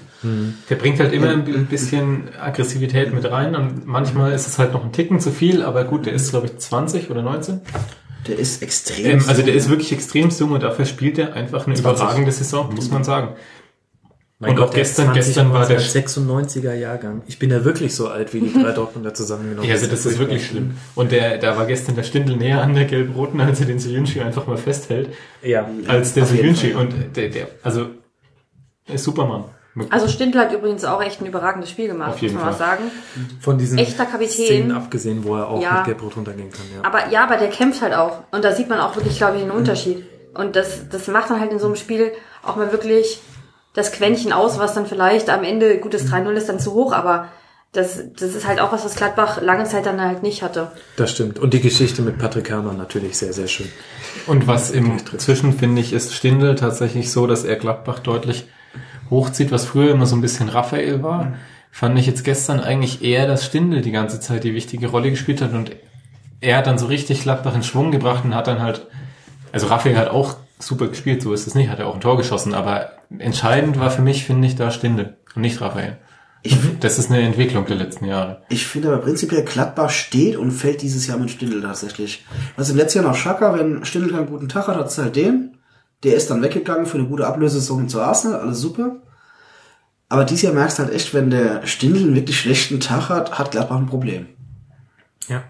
Der 0.69 0.75
bringt 0.75 0.99
halt 0.99 1.11
immer 1.11 1.30
ein 1.30 1.65
bisschen 1.65 2.30
Aggressivität 2.39 3.13
mit 3.13 3.30
rein 3.30 3.55
und 3.55 3.85
manchmal 3.85 4.31
ist 4.31 4.47
es 4.47 4.57
halt 4.57 4.71
noch 4.71 4.84
ein 4.84 4.93
Ticken 4.93 5.19
zu 5.19 5.31
viel, 5.31 5.61
aber 5.61 5.84
gut, 5.84 6.05
der 6.05 6.13
ist 6.13 6.30
glaube 6.30 6.47
ich 6.47 6.57
20 6.57 7.11
oder 7.11 7.21
19. 7.21 7.59
Der 8.28 8.40
ist 8.40 8.62
extrem. 8.62 9.20
Ähm, 9.20 9.24
also 9.28 9.41
der 9.41 9.54
ist 9.54 9.70
wirklich 9.70 9.91
extrem 9.91 10.30
jung 10.30 10.52
und 10.52 10.64
dafür 10.64 10.86
spielt 10.86 11.18
er 11.18 11.34
einfach 11.34 11.66
eine 11.68 11.76
20. 11.76 11.82
überragende 12.04 12.32
Saison, 12.32 12.74
muss 12.74 12.90
man 12.90 13.04
sagen. 13.04 13.36
Mein 14.40 14.52
Und 14.52 14.56
Gott, 14.58 14.68
auch 14.70 14.74
der 14.74 14.80
gestern- 14.84 15.06
20 15.08 15.26
gestern 15.26 15.54
war 15.54 15.66
der- 15.68 15.78
als 15.78 15.94
96er 15.94 16.74
Jahrgang. 16.74 17.22
Ich 17.28 17.40
bin 17.40 17.50
ja 17.50 17.64
wirklich 17.64 17.95
so 17.95 18.08
alt 18.10 18.34
wie 18.34 18.41
die 18.41 18.54
drei 18.62 18.72
Dortmunder 18.72 19.14
zusammengenommen. 19.14 19.68
Ja, 19.68 19.76
also 19.76 19.88
das 19.88 20.06
ist 20.06 20.20
wirklich 20.20 20.45
schlimm. 20.48 20.76
Und 20.95 21.12
der, 21.14 21.38
da 21.38 21.56
war 21.56 21.66
gestern 21.66 21.95
der 21.95 22.04
Stindel 22.04 22.36
näher 22.36 22.62
an 22.62 22.74
der 22.74 22.86
gelb-roten, 22.86 23.40
als 23.40 23.60
er 23.62 23.68
den 23.68 23.80
Soyunchi 23.80 24.20
einfach 24.20 24.45
mal 24.48 24.58
festhält, 24.58 25.10
Ja, 25.41 25.70
als 25.88 26.14
der. 26.14 26.26
Fall. 26.26 26.76
Und 26.76 26.94
der, 27.16 27.30
der, 27.30 27.48
also, 27.62 27.88
ist 28.91 29.04
Supermann. 29.06 29.45
Also 29.90 30.08
Stindl 30.08 30.38
hat 30.40 30.54
übrigens 30.54 30.86
auch 30.86 31.02
echt 31.02 31.20
ein 31.22 31.26
überragendes 31.26 31.70
Spiel 31.70 31.88
gemacht, 31.88 32.12
Auf 32.14 32.20
jeden 32.22 32.36
muss 32.36 32.44
man 32.44 32.52
mal 32.52 32.58
Fall. 32.58 32.78
sagen. 32.78 32.91
von 33.40 33.58
diesen 33.58 33.78
Echter 33.80 34.06
Kapitän. 34.06 34.45
Szenen 34.45 34.72
abgesehen, 34.72 35.24
wo 35.24 35.36
er 35.36 35.48
auch 35.48 35.62
Ja. 35.62 35.78
mit 35.78 35.86
Gelb-Rot 35.86 36.16
runtergehen 36.18 36.52
kann. 36.52 36.66
Ja. 36.76 36.88
Aber 36.88 37.10
ja, 37.12 37.24
aber 37.24 37.38
der 37.38 37.50
kämpft 37.50 37.82
halt 37.82 37.94
auch. 37.95 38.20
Und 38.32 38.44
da 38.45 38.52
sieht 38.54 38.70
man 38.70 38.80
auch 38.80 38.95
wirklich, 38.95 39.18
glaube 39.18 39.38
ich, 39.38 39.41
einen 39.41 39.52
Unterschied. 39.52 40.06
Und 40.36 40.56
das, 40.56 40.90
das 40.90 41.08
macht 41.08 41.30
dann 41.30 41.40
halt 41.40 41.52
in 41.52 41.60
so 41.60 41.66
einem 41.68 41.76
Spiel 41.76 42.12
auch 42.44 42.56
mal 42.56 42.72
wirklich 42.72 43.20
das 43.74 43.91
Quäntchen 43.91 44.32
aus, 44.34 44.60
was 44.60 44.74
dann 44.76 44.86
vielleicht 44.86 45.30
am 45.32 45.44
Ende, 45.44 45.78
gutes 45.80 46.12
3-0 46.12 46.32
ist 46.34 46.50
dann 46.50 46.60
zu 46.60 46.74
hoch, 46.74 46.94
aber 46.94 47.28
das, 47.72 48.04
das 48.20 48.36
ist 48.36 48.45
halt 48.48 48.60
auch 48.60 48.72
was, 48.72 48.86
was 48.86 48.95
Gladbach 48.95 49.41
lange 49.41 49.64
Zeit 49.64 49.88
dann 49.88 50.00
halt 50.00 50.22
nicht 50.22 50.44
hatte. 50.44 50.72
Das 50.95 51.10
stimmt. 51.10 51.40
Und 51.40 51.56
die 51.56 51.62
Geschichte 51.62 52.04
mit 52.04 52.20
Patrick 52.20 52.50
Herrmann 52.52 52.78
natürlich 52.78 53.18
sehr, 53.18 53.34
sehr 53.34 53.48
schön. 53.48 53.68
Und 54.28 54.45
was 54.45 54.70
im 54.70 55.00
Zwischen 55.18 55.54
finde 55.58 55.82
ich, 55.82 55.91
ist 55.91 56.14
Stindl 56.14 56.54
tatsächlich 56.54 57.12
so, 57.12 57.26
dass 57.26 57.44
er 57.44 57.56
Gladbach 57.56 57.98
deutlich 57.98 58.48
hochzieht, 59.14 59.52
was 59.52 59.65
früher 59.65 59.91
immer 59.91 60.06
so 60.06 60.15
ein 60.15 60.22
bisschen 60.22 60.49
Raphael 60.49 61.02
war. 61.03 61.34
Fand 61.72 61.98
ich 61.98 62.06
jetzt 62.06 62.23
gestern 62.23 62.60
eigentlich 62.60 63.03
eher, 63.03 63.26
dass 63.26 63.45
Stindl 63.45 63.81
die 63.81 63.91
ganze 63.91 64.19
Zeit 64.19 64.44
die 64.44 64.53
wichtige 64.53 64.88
Rolle 64.88 65.10
gespielt 65.10 65.41
hat 65.41 65.53
und 65.53 65.72
er 66.41 66.57
hat 66.57 66.68
dann 66.68 66.77
so 66.77 66.88
richtig 66.88 67.22
Gladbach 67.22 67.56
in 67.56 67.64
Schwung 67.64 67.91
gebracht 67.91 68.26
und 68.26 68.35
hat 68.35 68.48
dann 68.48 68.61
halt, 68.61 68.85
also 69.52 69.68
Raphael 69.68 69.98
hat 69.98 70.10
auch 70.10 70.35
super 70.60 70.88
gespielt, 70.88 71.22
so 71.22 71.34
ist 71.34 71.48
es 71.48 71.56
nicht, 71.56 71.69
hat 71.69 71.80
er 71.80 71.88
auch 71.88 71.95
ein 71.95 72.02
Tor 72.02 72.18
geschossen, 72.18 72.53
aber 72.53 72.91
entscheidend 73.18 73.80
war 73.80 73.90
für 73.91 74.02
mich, 74.02 74.26
finde 74.26 74.48
ich, 74.48 74.56
da 74.56 74.72
Stindl 74.72 75.15
und 75.35 75.41
nicht 75.41 75.61
Raphael. 75.61 75.98
Ich, 76.45 76.57
Das 76.81 76.99
ist 76.99 77.10
eine 77.10 77.22
Entwicklung 77.22 77.65
der 77.65 77.77
letzten 77.77 78.06
Jahre. 78.06 78.41
ich 78.49 78.68
finde 78.68 78.90
aber 78.90 78.98
prinzipiell 78.98 79.44
Gladbach 79.44 79.90
steht 79.90 80.35
und 80.35 80.52
fällt 80.52 80.81
dieses 80.81 81.07
Jahr 81.07 81.18
mit 81.18 81.31
Stindl 81.31 81.61
tatsächlich. 81.61 82.26
Was 82.57 82.69
im 82.69 82.76
letzten 82.76 82.99
Jahr 82.99 83.07
noch 83.07 83.15
Schaka, 83.15 83.57
wenn 83.57 83.85
Stindl 83.85 84.11
keinen 84.11 84.27
guten 84.27 84.49
Tag 84.49 84.68
hat, 84.68 84.76
hat 84.76 84.88
es 84.88 84.98
halt 84.98 85.15
den. 85.15 85.57
Der 86.03 86.15
ist 86.15 86.30
dann 86.30 86.41
weggegangen 86.41 86.85
für 86.85 86.97
eine 86.97 87.07
gute 87.07 87.27
Ablösesaison 87.27 87.88
zu 87.89 88.01
Arsenal, 88.01 88.39
alles 88.39 88.59
super. 88.59 88.97
Aber 90.09 90.25
dieses 90.25 90.43
Jahr 90.43 90.53
merkst 90.53 90.77
du 90.77 90.84
halt 90.84 90.93
echt, 90.93 91.13
wenn 91.13 91.30
der 91.30 91.65
Stindl 91.65 92.03
einen 92.03 92.15
wirklich 92.15 92.39
schlechten 92.39 92.80
Tag 92.80 93.09
hat, 93.09 93.39
hat 93.39 93.51
Gladbach 93.51 93.77
ein 93.77 93.88
Problem. 93.88 94.27
Ja. 95.27 95.43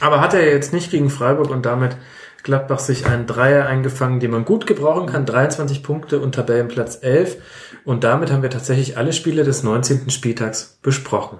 Aber 0.00 0.20
hat 0.20 0.34
er 0.34 0.48
jetzt 0.48 0.72
nicht 0.72 0.90
gegen 0.90 1.10
Freiburg 1.10 1.50
und 1.50 1.66
damit 1.66 1.96
Gladbach 2.42 2.78
sich 2.78 3.06
einen 3.06 3.26
Dreier 3.26 3.66
eingefangen, 3.66 4.20
den 4.20 4.30
man 4.30 4.44
gut 4.44 4.66
gebrauchen 4.66 5.06
kann. 5.06 5.26
23 5.26 5.82
Punkte 5.82 6.20
und 6.20 6.34
Tabellenplatz 6.34 6.98
11. 7.02 7.36
Und 7.84 8.04
damit 8.04 8.30
haben 8.30 8.42
wir 8.42 8.50
tatsächlich 8.50 8.96
alle 8.96 9.12
Spiele 9.12 9.44
des 9.44 9.62
19. 9.62 10.10
Spieltags 10.10 10.78
besprochen. 10.82 11.38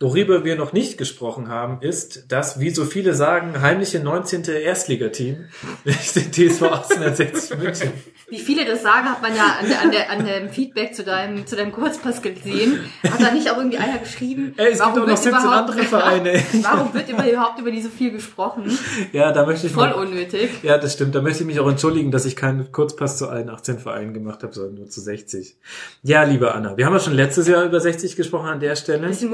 Worüber 0.00 0.44
wir 0.44 0.56
noch 0.56 0.72
nicht 0.72 0.98
gesprochen 0.98 1.48
haben, 1.48 1.80
ist 1.80 2.26
das, 2.28 2.60
wie 2.60 2.70
so 2.70 2.84
viele 2.84 3.14
sagen, 3.14 3.60
heimliche 3.62 4.00
19. 4.00 4.44
Erstligateam, 4.44 5.46
den 5.84 6.32
TSV 6.32 6.62
1860 6.62 7.58
München. 7.58 7.92
Wie 8.28 8.38
viele 8.38 8.64
das 8.64 8.82
sagen, 8.82 9.08
hat 9.08 9.22
man 9.22 9.36
ja 9.36 9.56
an, 9.60 9.68
der, 9.68 9.80
an, 9.80 9.90
der, 9.90 10.10
an 10.10 10.24
dem 10.26 10.48
Feedback 10.48 10.94
zu 10.94 11.04
deinem, 11.04 11.46
zu 11.46 11.56
deinem 11.56 11.72
Kurzpass 11.72 12.22
gesehen. 12.22 12.80
Hat 13.02 13.20
da 13.20 13.30
nicht 13.32 13.50
auch 13.50 13.58
irgendwie 13.58 13.78
einer 13.78 13.98
geschrieben? 13.98 14.54
Ey, 14.56 14.72
es 14.72 14.78
gibt 14.78 14.82
auch 14.82 14.96
noch 14.96 15.06
wird 15.06 15.18
17 15.18 15.32
überhaupt- 15.32 15.56
andere 15.70 15.82
Vereine. 15.84 16.32
warum 16.62 16.94
wird 16.94 17.08
überhaupt 17.10 17.60
über 17.60 17.70
die 17.70 17.82
so 17.82 17.90
viel 17.90 18.10
gesprochen? 18.12 18.76
Ja, 19.12 19.30
da 19.32 19.44
möchte 19.46 19.66
ich 19.66 19.72
Voll 19.74 19.90
mal, 19.90 19.94
unnötig. 19.94 20.50
Ja, 20.62 20.78
das 20.78 20.94
stimmt. 20.94 21.14
Da 21.14 21.20
möchte 21.20 21.40
ich 21.42 21.46
mich 21.46 21.60
auch 21.60 21.68
entschuldigen, 21.68 22.10
dass 22.10 22.24
ich 22.24 22.34
keinen 22.34 22.72
Kurzpass 22.72 23.18
zu 23.18 23.28
allen 23.28 23.50
18 23.50 23.78
Vereinen 23.78 24.14
gemacht 24.14 24.42
habe, 24.42 24.52
sondern 24.52 24.74
nur 24.76 24.88
zu 24.88 25.00
60. 25.00 25.56
Ja, 26.02 26.22
liebe 26.24 26.54
Anna, 26.54 26.76
wir 26.76 26.86
haben 26.86 26.94
ja 26.94 27.00
schon 27.00 27.14
letztes 27.14 27.46
Jahr 27.46 27.64
über 27.64 27.78
60 27.78 28.16
gesprochen 28.16 28.48
an 28.48 28.60
der 28.60 28.74
Stelle. 28.74 29.06
Das 29.06 29.18
ist 29.18 29.22
ein 29.22 29.30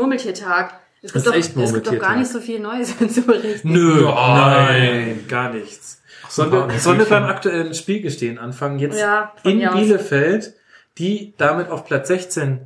Murmeltiertag. 0.51 0.81
Es 1.02 1.12
gibt, 1.14 1.27
doch, 1.27 1.35
echt 1.35 1.56
es 1.56 1.72
gibt 1.72 1.86
doch 1.86 1.98
gar 1.98 2.16
nicht 2.16 2.31
so 2.31 2.40
viel 2.40 2.60
Neues 2.60 2.94
zu 3.14 3.22
berichten. 3.22 3.72
Nö, 3.72 4.05
Nein. 4.05 4.14
nein, 4.14 5.24
gar 5.28 5.52
nichts. 5.52 6.02
Sollen 6.28 6.52
wir, 6.52 6.78
sollen 6.78 6.98
wir 6.98 7.06
beim 7.06 7.24
aktuellen 7.24 7.74
Spielgestehen 7.74 8.39
anfangen? 8.39 8.78
Jetzt 8.78 9.01
Ja, 9.01 9.32
in. 9.43 9.59
Bielefeld, 9.59 10.55
die 10.98 11.35
damit 11.39 11.70
auf 11.70 11.86
Platz 11.86 12.09
16 12.09 12.60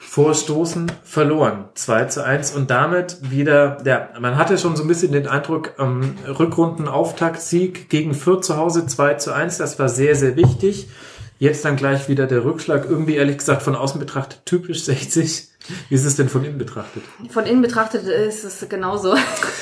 vorstoßen, 0.00 0.90
verloren. 1.04 1.68
2 1.74 2.04
zu 2.06 2.24
1 2.24 2.52
und 2.52 2.70
damit 2.70 3.18
wieder, 3.30 3.76
ja, 3.84 4.08
man 4.18 4.36
hatte 4.36 4.56
schon 4.56 4.74
so 4.74 4.82
ein 4.82 4.88
bisschen 4.88 5.12
den 5.12 5.28
Eindruck, 5.28 5.74
ähm, 5.78 6.16
Rückrunden-Auftaktsieg 6.26 7.90
gegen 7.90 8.14
Fürth 8.14 8.44
zu 8.44 8.56
Hause 8.56 8.86
2 8.86 9.14
zu 9.14 9.32
1, 9.34 9.58
das 9.58 9.78
war 9.78 9.90
sehr, 9.90 10.16
sehr 10.16 10.34
wichtig. 10.36 10.88
Jetzt 11.38 11.64
dann 11.64 11.76
gleich 11.76 12.08
wieder 12.08 12.26
der 12.26 12.44
Rückschlag, 12.44 12.84
irgendwie 12.88 13.14
ehrlich 13.14 13.38
gesagt 13.38 13.62
von 13.62 13.76
außen 13.76 14.00
betrachtet 14.00 14.44
typisch 14.44 14.82
60. 14.84 15.48
Wie 15.88 15.94
ist 15.94 16.04
es 16.04 16.16
denn 16.16 16.28
von 16.28 16.44
innen 16.44 16.58
betrachtet? 16.58 17.02
Von 17.30 17.46
innen 17.46 17.62
betrachtet 17.62 18.04
ist 18.04 18.44
es 18.44 18.68
genauso. 18.68 19.14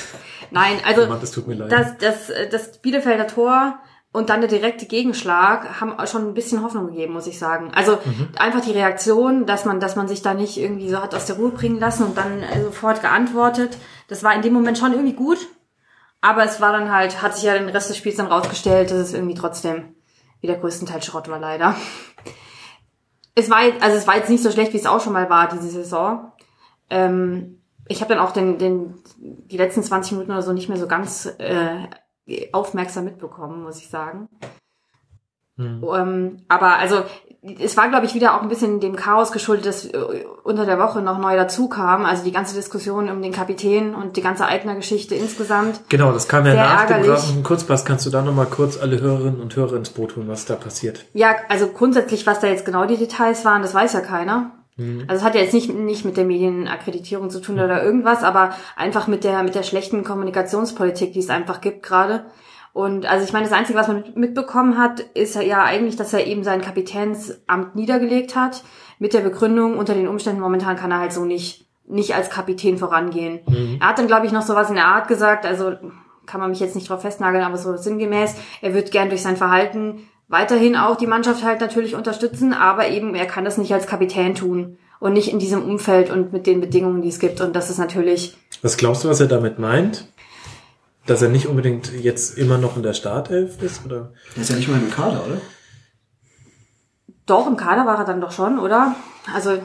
Nein, 0.50 0.80
also 0.84 1.06
Mann, 1.06 1.20
das 1.20 1.32
tut 1.32 1.46
mir 1.46 1.54
leid. 1.54 1.72
das, 1.72 1.98
das, 1.98 2.32
das 2.50 2.78
Bielefelder 2.78 3.26
Tor 3.26 3.78
und 4.12 4.30
dann 4.30 4.40
der 4.40 4.48
direkte 4.48 4.86
Gegenschlag 4.86 5.80
haben 5.80 5.94
schon 6.06 6.28
ein 6.28 6.32
bisschen 6.32 6.62
Hoffnung 6.62 6.86
gegeben, 6.86 7.12
muss 7.12 7.26
ich 7.26 7.38
sagen. 7.38 7.72
Also 7.74 7.98
einfach 8.38 8.62
die 8.62 8.72
Reaktion, 8.72 9.44
dass 9.44 9.66
man, 9.66 9.78
dass 9.78 9.96
man 9.96 10.08
sich 10.08 10.22
da 10.22 10.32
nicht 10.32 10.56
irgendwie 10.56 10.88
so 10.88 11.02
hat 11.02 11.14
aus 11.14 11.26
der 11.26 11.36
Ruhe 11.36 11.50
bringen 11.50 11.78
lassen 11.78 12.04
und 12.04 12.16
dann 12.16 12.42
äh, 12.42 12.62
sofort 12.62 13.02
geantwortet. 13.02 13.76
Das 14.08 14.22
war 14.22 14.34
in 14.34 14.40
dem 14.40 14.54
Moment 14.54 14.78
schon 14.78 14.92
irgendwie 14.92 15.12
gut. 15.12 15.38
Aber 16.22 16.44
es 16.44 16.62
war 16.62 16.72
dann 16.72 16.90
halt, 16.90 17.20
hat 17.20 17.34
sich 17.34 17.44
ja 17.44 17.58
den 17.58 17.68
Rest 17.68 17.90
des 17.90 17.98
Spiels 17.98 18.16
dann 18.16 18.26
rausgestellt, 18.28 18.90
dass 18.90 18.98
es 18.98 19.12
irgendwie 19.12 19.34
trotzdem 19.34 19.95
wieder 20.40 20.56
größtenteils 20.56 21.04
Schrott 21.04 21.28
war, 21.28 21.38
leider. 21.38 21.74
Es 23.34 23.50
war 23.50 23.64
jetzt, 23.64 23.82
also 23.82 23.96
es 23.96 24.06
war 24.06 24.16
jetzt 24.16 24.30
nicht 24.30 24.42
so 24.42 24.50
schlecht, 24.50 24.72
wie 24.72 24.78
es 24.78 24.86
auch 24.86 25.00
schon 25.00 25.12
mal 25.12 25.28
war, 25.28 25.48
diese 25.48 25.68
Saison. 25.68 26.32
Ähm, 26.88 27.60
ich 27.88 28.00
habe 28.00 28.14
dann 28.14 28.24
auch 28.24 28.32
den, 28.32 28.58
den, 28.58 28.94
die 29.18 29.56
letzten 29.58 29.82
20 29.82 30.12
Minuten 30.12 30.32
oder 30.32 30.42
so 30.42 30.52
nicht 30.52 30.68
mehr 30.68 30.78
so 30.78 30.88
ganz 30.88 31.26
äh, 31.38 31.86
aufmerksam 32.52 33.04
mitbekommen, 33.04 33.62
muss 33.62 33.78
ich 33.78 33.88
sagen. 33.88 34.28
Ähm, 35.58 36.42
aber 36.48 36.76
also 36.78 37.04
es 37.60 37.76
war, 37.76 37.88
glaube 37.88 38.06
ich, 38.06 38.14
wieder 38.14 38.36
auch 38.36 38.42
ein 38.42 38.48
bisschen 38.48 38.80
dem 38.80 38.96
Chaos 38.96 39.32
geschuldet, 39.32 39.66
dass 39.66 39.84
äh, 39.84 40.24
unter 40.42 40.66
der 40.66 40.78
Woche 40.78 41.00
noch 41.00 41.18
neu 41.18 41.36
dazu 41.36 41.68
kam. 41.68 42.04
Also 42.04 42.24
die 42.24 42.32
ganze 42.32 42.54
Diskussion 42.54 43.08
um 43.08 43.22
den 43.22 43.32
Kapitän 43.32 43.94
und 43.94 44.16
die 44.16 44.22
ganze 44.22 44.46
Eigner-Geschichte 44.46 45.14
insgesamt. 45.14 45.80
Genau, 45.88 46.12
das 46.12 46.28
kam 46.28 46.46
ja 46.46 46.54
nach 46.54 46.86
dem 46.86 46.96
ärgerlich. 46.96 47.06
grafischen 47.06 47.42
Kurzpass. 47.42 47.84
Kannst 47.84 48.06
du 48.06 48.10
da 48.10 48.22
nochmal 48.22 48.46
kurz 48.46 48.78
alle 48.80 49.00
Hörerinnen 49.00 49.40
und 49.40 49.54
Hörer 49.54 49.76
ins 49.76 49.90
Boot 49.90 50.16
holen, 50.16 50.28
was 50.28 50.44
da 50.44 50.54
passiert? 50.56 51.04
Ja, 51.14 51.36
also 51.48 51.68
grundsätzlich, 51.68 52.26
was 52.26 52.40
da 52.40 52.46
jetzt 52.46 52.64
genau 52.64 52.86
die 52.86 52.96
Details 52.96 53.44
waren, 53.44 53.62
das 53.62 53.74
weiß 53.74 53.92
ja 53.92 54.00
keiner. 54.00 54.52
Also 54.78 55.20
es 55.20 55.24
hat 55.24 55.34
ja 55.34 55.40
jetzt 55.40 55.54
nicht, 55.54 55.72
nicht 55.72 56.04
mit 56.04 56.18
der 56.18 56.26
Medienakkreditierung 56.26 57.30
zu 57.30 57.40
tun 57.40 57.58
oder 57.58 57.82
irgendwas, 57.82 58.22
aber 58.22 58.54
einfach 58.76 59.06
mit 59.06 59.24
der, 59.24 59.42
mit 59.42 59.54
der 59.54 59.62
schlechten 59.62 60.04
Kommunikationspolitik, 60.04 61.14
die 61.14 61.20
es 61.20 61.30
einfach 61.30 61.62
gibt 61.62 61.82
gerade. 61.82 62.26
Und 62.76 63.06
also 63.06 63.24
ich 63.24 63.32
meine, 63.32 63.46
das 63.48 63.56
Einzige, 63.56 63.78
was 63.78 63.88
man 63.88 64.02
mit- 64.02 64.16
mitbekommen 64.18 64.76
hat, 64.76 65.00
ist 65.00 65.34
ja 65.34 65.64
eigentlich, 65.64 65.96
dass 65.96 66.12
er 66.12 66.26
eben 66.26 66.44
sein 66.44 66.60
Kapitänsamt 66.60 67.74
niedergelegt 67.74 68.36
hat, 68.36 68.64
mit 68.98 69.14
der 69.14 69.20
Begründung, 69.20 69.78
unter 69.78 69.94
den 69.94 70.06
Umständen 70.08 70.42
momentan 70.42 70.76
kann 70.76 70.90
er 70.90 71.00
halt 71.00 71.12
so 71.14 71.24
nicht, 71.24 71.64
nicht 71.86 72.14
als 72.14 72.28
Kapitän 72.28 72.76
vorangehen. 72.76 73.40
Er 73.80 73.88
hat 73.88 73.98
dann, 73.98 74.08
glaube 74.08 74.26
ich, 74.26 74.32
noch 74.32 74.42
sowas 74.42 74.68
in 74.68 74.74
der 74.74 74.88
Art 74.88 75.08
gesagt, 75.08 75.46
also 75.46 75.72
kann 76.26 76.38
man 76.40 76.50
mich 76.50 76.60
jetzt 76.60 76.74
nicht 76.74 76.90
drauf 76.90 77.00
festnageln, 77.00 77.44
aber 77.44 77.56
so 77.56 77.78
sinngemäß, 77.78 78.34
er 78.60 78.74
wird 78.74 78.90
gern 78.90 79.08
durch 79.08 79.22
sein 79.22 79.38
Verhalten 79.38 80.00
weiterhin 80.28 80.76
auch 80.76 80.96
die 80.96 81.06
Mannschaft 81.06 81.44
halt 81.44 81.62
natürlich 81.62 81.94
unterstützen, 81.94 82.52
aber 82.52 82.88
eben 82.88 83.14
er 83.14 83.26
kann 83.26 83.46
das 83.46 83.56
nicht 83.56 83.72
als 83.72 83.86
Kapitän 83.86 84.34
tun 84.34 84.76
und 85.00 85.14
nicht 85.14 85.32
in 85.32 85.38
diesem 85.38 85.62
Umfeld 85.62 86.10
und 86.10 86.32
mit 86.32 86.46
den 86.46 86.60
Bedingungen, 86.60 87.00
die 87.00 87.08
es 87.08 87.20
gibt. 87.20 87.40
Und 87.40 87.54
das 87.56 87.70
ist 87.70 87.78
natürlich, 87.78 88.36
Was 88.60 88.76
glaubst 88.76 89.04
du, 89.04 89.08
was 89.08 89.20
er 89.20 89.28
damit 89.28 89.58
meint? 89.58 90.08
Dass 91.06 91.22
er 91.22 91.28
nicht 91.28 91.46
unbedingt 91.46 91.92
jetzt 91.92 92.36
immer 92.36 92.58
noch 92.58 92.76
in 92.76 92.82
der 92.82 92.94
Startelf 92.94 93.62
ist? 93.62 93.84
Oder? 93.86 94.12
Der 94.34 94.42
ist 94.42 94.50
ja 94.50 94.56
nicht 94.56 94.68
mal 94.68 94.78
im 94.78 94.90
Kader, 94.90 95.24
oder? 95.24 95.40
doch 97.26 97.46
im 97.46 97.56
Kader 97.56 97.84
war 97.86 97.98
er 97.98 98.04
dann 98.04 98.20
doch 98.20 98.32
schon, 98.32 98.58
oder? 98.58 98.94
Also 99.34 99.58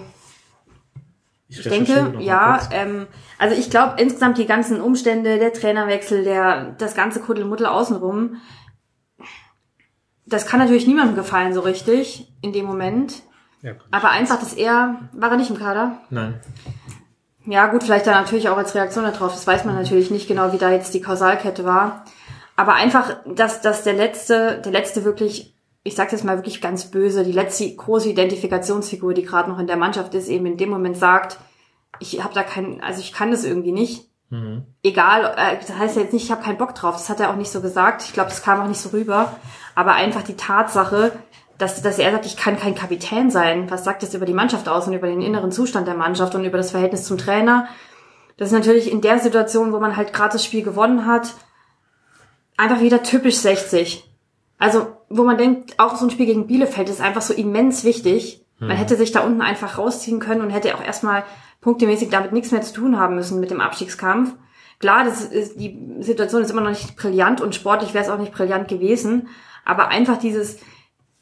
ich 1.48 1.64
noch 1.64 1.72
denke, 1.72 2.16
ja, 2.20 2.60
ähm, 2.72 3.08
also 3.38 3.56
ich 3.56 3.70
glaube 3.70 4.02
insgesamt 4.02 4.38
die 4.38 4.46
ganzen 4.46 4.82
Umstände, 4.82 5.38
der 5.38 5.54
Trainerwechsel, 5.54 6.24
der 6.24 6.72
das 6.78 6.96
ganze 6.96 7.20
Kuddelmuddel 7.20 7.68
außenrum, 7.68 8.38
das 10.26 10.48
kann 10.48 10.60
natürlich 10.60 10.88
niemandem 10.88 11.16
gefallen 11.16 11.54
so 11.54 11.62
richtig 11.62 12.34
in 12.42 12.54
dem 12.54 12.66
Moment. 12.66 13.22
Ja. 13.62 13.74
Aber 13.92 14.10
einfach, 14.10 14.40
dass 14.40 14.54
er, 14.54 15.02
war 15.12 15.30
er 15.32 15.38
nicht 15.38 15.52
im 15.52 15.60
Kader? 15.60 16.00
Nein. 16.10 16.40
Ja, 17.52 17.68
gut, 17.68 17.84
vielleicht 17.84 18.08
dann 18.08 18.14
natürlich 18.14 18.48
auch 18.48 18.56
als 18.56 18.76
Reaktion 18.76 19.04
darauf. 19.04 19.34
Das 19.34 19.46
weiß 19.46 19.66
man 19.66 19.76
natürlich 19.76 20.10
nicht 20.10 20.26
genau, 20.26 20.54
wie 20.54 20.58
da 20.58 20.72
jetzt 20.72 20.94
die 20.94 21.02
Kausalkette 21.02 21.66
war. 21.66 22.06
Aber 22.56 22.76
einfach, 22.76 23.18
dass, 23.26 23.60
dass 23.60 23.84
der 23.84 23.92
letzte, 23.92 24.62
der 24.64 24.72
letzte 24.72 25.04
wirklich, 25.04 25.54
ich 25.84 25.96
sag 25.96 26.14
jetzt 26.14 26.24
mal 26.24 26.38
wirklich 26.38 26.62
ganz 26.62 26.86
böse, 26.86 27.26
die 27.26 27.34
letzte 27.34 27.76
große 27.76 28.08
Identifikationsfigur, 28.08 29.14
die 29.14 29.24
gerade 29.24 29.50
noch 29.50 29.60
in 29.60 29.68
der 29.68 29.76
Mannschaft 29.76 30.14
ist, 30.16 30.30
eben 30.30 30.46
in 30.46 30.56
dem 30.56 30.70
Moment 30.70 30.96
sagt, 30.96 31.40
ich 32.00 32.24
habe 32.24 32.34
da 32.34 32.44
keinen, 32.44 32.80
also 32.80 33.02
ich 33.02 33.12
kann 33.12 33.32
das 33.32 33.44
irgendwie 33.44 33.74
nicht. 33.74 34.06
Egal, 34.82 35.36
äh, 35.36 35.58
das 35.58 35.78
heißt 35.78 35.98
ja 35.98 36.04
jetzt 36.04 36.14
nicht, 36.14 36.24
ich 36.24 36.32
habe 36.32 36.44
keinen 36.44 36.58
Bock 36.58 36.74
drauf. 36.74 36.96
Das 36.96 37.10
hat 37.10 37.20
er 37.20 37.32
auch 37.32 37.36
nicht 37.36 37.52
so 37.52 37.60
gesagt. 37.60 38.04
Ich 38.04 38.14
glaube, 38.14 38.30
das 38.30 38.44
kam 38.44 38.62
auch 38.62 38.68
nicht 38.70 38.80
so 38.80 38.90
rüber. 38.90 39.36
Aber 39.76 39.92
einfach 39.92 40.24
die 40.24 40.38
Tatsache, 40.38 41.12
dass, 41.62 41.82
dass 41.82 42.00
er 42.00 42.12
sagt, 42.12 42.26
ich 42.26 42.38
kann 42.38 42.58
kein 42.58 42.76
Kapitän 42.76 43.30
sein. 43.30 43.70
Was 43.70 43.84
sagt 43.84 44.04
das 44.04 44.14
über 44.14 44.26
die 44.26 44.34
Mannschaft 44.34 44.68
aus 44.68 44.88
und 44.88 44.94
über 44.94 45.08
den 45.08 45.22
inneren 45.22 45.52
Zustand 45.52 45.88
der 45.88 45.96
Mannschaft 45.96 46.34
und 46.34 46.44
über 46.44 46.58
das 46.58 46.72
Verhältnis 46.72 47.04
zum 47.04 47.18
Trainer? 47.18 47.68
Das 48.38 48.48
ist 48.48 48.54
natürlich 48.54 48.92
in 48.92 49.02
der 49.02 49.20
Situation, 49.20 49.72
wo 49.72 49.80
man 49.80 49.96
halt 49.96 50.14
gerade 50.14 50.34
das 50.34 50.44
Spiel 50.44 50.64
gewonnen 50.64 51.06
hat, 51.06 51.34
einfach 52.58 52.82
wieder 52.82 53.04
typisch 53.04 53.36
60. 53.36 54.04
Also, 54.58 54.88
wo 55.10 55.24
man 55.24 55.38
denkt, 55.38 55.80
auch 55.80 55.96
so 55.96 56.06
ein 56.06 56.12
Spiel 56.12 56.26
gegen 56.26 56.48
Bielefeld 56.48 56.90
ist 56.90 57.02
einfach 57.02 57.22
so 57.22 57.34
immens 57.34 57.84
wichtig. 57.84 58.46
Man 58.60 58.78
hätte 58.78 58.96
sich 58.96 59.12
da 59.12 59.22
unten 59.22 59.42
einfach 59.42 59.80
rausziehen 59.80 60.20
können 60.20 60.42
und 60.42 60.52
hätte 60.52 60.76
auch 60.76 60.84
erstmal 60.84 61.24
punktemäßig 61.62 62.10
damit 62.10 62.32
nichts 62.32 62.52
mehr 62.52 62.62
zu 62.62 62.74
tun 62.74 63.00
haben 63.00 63.16
müssen 63.16 63.40
mit 63.40 63.50
dem 63.50 63.60
Abstiegskampf. 63.60 64.34
Klar, 64.80 65.04
das 65.04 65.24
ist, 65.24 65.60
die 65.60 65.80
Situation 66.00 66.44
ist 66.44 66.52
immer 66.52 66.62
noch 66.62 66.70
nicht 66.70 66.96
brillant 66.96 67.42
und 67.42 67.56
sportlich 67.56 67.96
wäre 67.96 68.04
es 68.04 68.10
auch 68.12 68.20
nicht 68.20 68.34
brillant 68.34 68.68
gewesen, 68.68 69.28
aber 69.66 69.88
einfach 69.88 70.18
dieses 70.18 70.60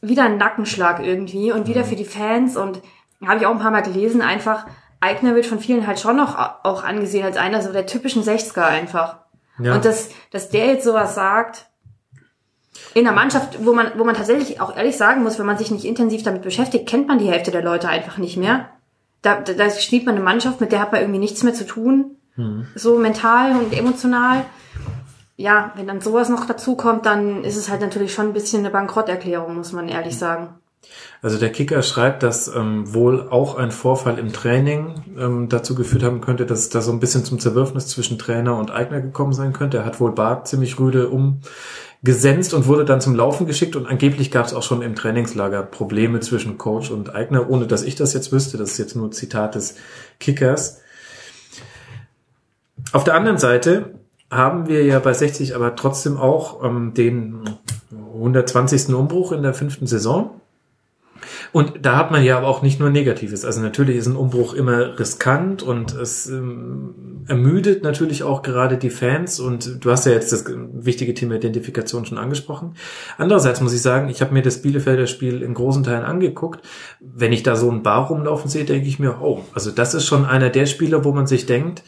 wieder 0.02 0.24
ein 0.24 0.38
Nackenschlag 0.38 1.04
irgendwie 1.04 1.52
und 1.52 1.68
wieder 1.68 1.84
für 1.84 1.96
die 1.96 2.06
Fans 2.06 2.56
und 2.56 2.82
habe 3.26 3.40
ich 3.40 3.46
auch 3.46 3.52
ein 3.52 3.60
paar 3.60 3.72
Mal 3.72 3.82
gelesen, 3.82 4.22
einfach 4.22 4.66
Eigner 5.02 5.36
wird 5.36 5.46
von 5.46 5.60
vielen 5.60 5.88
halt 5.88 6.00
schon 6.00 6.18
noch 6.18 6.38
auch 6.64 6.84
angesehen 6.84 7.26
als 7.26 7.38
einer 7.38 7.62
so 7.62 7.72
der 7.72 7.86
typischen 7.86 8.24
60er 8.24 8.64
einfach. 8.64 9.18
Ja. 9.60 9.76
Und 9.76 9.86
dass, 9.86 10.10
dass 10.32 10.50
der 10.50 10.68
jetzt 10.68 10.86
sowas 10.86 11.16
sagt, 11.16 11.66
in 12.94 13.06
einer 13.06 13.16
Mannschaft, 13.16 13.66
wo 13.66 13.74
man, 13.74 13.92
wo 13.98 14.04
man 14.04 14.16
tatsächlich 14.16 14.62
auch 14.62 14.76
ehrlich 14.76 14.98
sagen 14.98 15.24
muss, 15.24 15.38
wenn 15.38 15.46
man 15.46 15.58
sich 15.58 15.72
nicht 15.72 15.86
intensiv 15.86 16.24
damit 16.24 16.42
beschäftigt, 16.42 16.88
kennt 16.88 17.08
man 17.08 17.20
die 17.20 17.30
Hälfte 17.30 17.52
der 17.52 17.64
Leute 17.64 17.90
einfach 17.90 18.18
nicht 18.18 18.38
mehr. 18.38 18.70
Da, 19.22 19.40
da, 19.42 19.54
da 19.54 19.70
steht 19.70 20.06
man 20.06 20.16
eine 20.16 20.24
Mannschaft, 20.24 20.62
mit 20.62 20.72
der 20.72 20.80
hat 20.80 20.92
man 20.92 21.02
irgendwie 21.02 21.20
nichts 21.20 21.44
mehr 21.44 21.54
zu 21.54 21.66
tun. 21.66 22.16
So 22.76 22.98
mental 22.98 23.52
und 23.52 23.74
emotional. 23.74 24.46
Ja, 25.40 25.72
wenn 25.78 25.88
dann 25.88 26.02
sowas 26.02 26.28
noch 26.28 26.46
dazu 26.46 26.76
kommt, 26.76 27.06
dann 27.06 27.46
ist 27.46 27.56
es 27.56 27.70
halt 27.70 27.80
natürlich 27.80 28.14
schon 28.14 28.26
ein 28.26 28.34
bisschen 28.34 28.60
eine 28.60 28.72
Bankrotterklärung, 28.72 29.56
muss 29.56 29.72
man 29.72 29.88
ehrlich 29.88 30.18
sagen. 30.18 30.50
Also 31.22 31.38
der 31.38 31.50
Kicker 31.50 31.82
schreibt, 31.82 32.24
dass 32.24 32.54
ähm, 32.54 32.94
wohl 32.94 33.30
auch 33.30 33.56
ein 33.56 33.72
Vorfall 33.72 34.20
im 34.20 34.34
Training 34.34 35.02
ähm, 35.18 35.48
dazu 35.48 35.76
geführt 35.76 36.04
haben 36.04 36.20
könnte, 36.20 36.46
dass 36.46 36.60
es 36.60 36.70
da 36.70 36.82
so 36.82 36.92
ein 36.92 37.00
bisschen 37.00 37.24
zum 37.24 37.40
Zerwürfnis 37.40 37.88
zwischen 37.88 38.20
Trainer 38.20 38.58
und 38.58 38.70
Eigner 38.70 39.00
gekommen 39.00 39.32
sein 39.32 39.54
könnte. 39.54 39.78
Er 39.78 39.86
hat 39.86 40.02
wohl 40.02 40.12
Bart 40.12 40.50
ziemlich 40.50 40.78
rüde 40.78 41.08
umgesenzt 41.08 42.54
und 42.54 42.68
wurde 42.68 42.84
dann 42.84 43.00
zum 43.00 43.16
Laufen 43.16 43.48
geschickt 43.48 43.78
und 43.78 43.88
angeblich 43.88 44.32
gab 44.32 44.46
es 44.46 44.54
auch 44.54 44.64
schon 44.64 44.82
im 44.82 44.94
Trainingslager 44.94 45.64
Probleme 45.64 46.20
zwischen 46.20 46.58
Coach 46.58 46.92
und 46.92 47.16
Eigner, 47.16 47.50
ohne 47.50 47.66
dass 47.66 47.84
ich 47.84 47.96
das 47.96 48.14
jetzt 48.14 48.34
wüsste. 48.34 48.58
Das 48.58 48.72
ist 48.72 48.78
jetzt 48.78 48.98
nur 48.98 49.10
Zitat 49.12 49.56
des 49.56 49.76
Kickers. 50.20 50.82
Auf 52.92 53.06
der 53.06 53.16
anderen 53.16 53.38
Seite 53.38 53.99
haben 54.32 54.68
wir 54.68 54.84
ja 54.84 55.00
bei 55.00 55.14
60 55.14 55.56
aber 55.56 55.76
trotzdem 55.76 56.18
auch 56.18 56.64
ähm, 56.64 56.94
den 56.94 57.50
120. 57.92 58.94
Umbruch 58.94 59.32
in 59.32 59.44
der 59.44 59.54
fünften 59.54 59.88
Saison. 59.88 60.40
Und 61.52 61.74
da 61.82 61.98
hat 61.98 62.12
man 62.12 62.24
ja 62.24 62.38
aber 62.38 62.48
auch 62.48 62.62
nicht 62.62 62.80
nur 62.80 62.90
Negatives. 62.92 63.44
Also 63.44 63.62
natürlich 63.62 63.98
ist 63.98 64.06
ein 64.06 64.16
Umbruch 64.16 64.54
immer 64.54 65.00
riskant 65.00 65.64
und 65.64 65.96
es 65.96 66.28
ähm, 66.28 67.24
ermüdet 67.28 67.84
natürlich 67.84 68.24
auch 68.24 68.44
gerade 68.44 68.78
die 68.78 68.92
Fans. 68.92 69.40
Und 69.40 69.84
du 69.84 69.92
hast 69.92 70.06
ja 70.06 70.12
jetzt 70.12 70.32
das 70.32 70.46
wichtige 70.48 71.14
Thema 71.14 71.36
Identifikation 71.36 72.06
schon 72.06 72.20
angesprochen. 72.20 72.76
Andererseits 73.18 73.62
muss 73.62 73.74
ich 73.74 73.82
sagen, 73.82 74.10
ich 74.10 74.22
habe 74.22 74.34
mir 74.34 74.44
das 74.44 74.62
Bielefelder 74.62 75.08
Spiel 75.08 75.42
in 75.42 75.56
großen 75.56 75.84
Teilen 75.84 76.04
angeguckt. 76.04 76.62
Wenn 77.00 77.34
ich 77.34 77.42
da 77.42 77.56
so 77.56 77.72
ein 77.72 77.84
Bar 77.84 78.08
rumlaufen 78.08 78.50
sehe, 78.50 78.66
denke 78.66 78.88
ich 78.88 79.00
mir, 79.00 79.20
oh, 79.22 79.44
also 79.54 79.72
das 79.72 79.96
ist 79.96 80.06
schon 80.06 80.26
einer 80.26 80.50
der 80.50 80.68
Spieler, 80.68 81.04
wo 81.04 81.14
man 81.14 81.26
sich 81.26 81.48
denkt, 81.48 81.84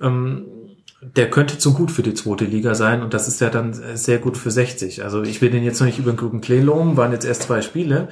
ähm, 0.00 0.46
der 1.00 1.30
könnte 1.30 1.58
zu 1.58 1.74
gut 1.74 1.90
für 1.90 2.02
die 2.02 2.14
zweite 2.14 2.44
Liga 2.44 2.74
sein 2.74 3.02
und 3.02 3.12
das 3.12 3.28
ist 3.28 3.40
ja 3.40 3.50
dann 3.50 3.74
sehr 3.96 4.18
gut 4.18 4.36
für 4.36 4.50
60. 4.50 5.04
Also 5.04 5.22
ich 5.22 5.42
will 5.42 5.50
den 5.50 5.62
jetzt 5.62 5.80
noch 5.80 5.86
nicht 5.86 5.98
über 5.98 6.12
den 6.12 6.16
grünen 6.16 6.40
Klee 6.40 6.60
loben, 6.60 6.96
waren 6.96 7.12
jetzt 7.12 7.26
erst 7.26 7.42
zwei 7.42 7.60
Spiele. 7.60 8.08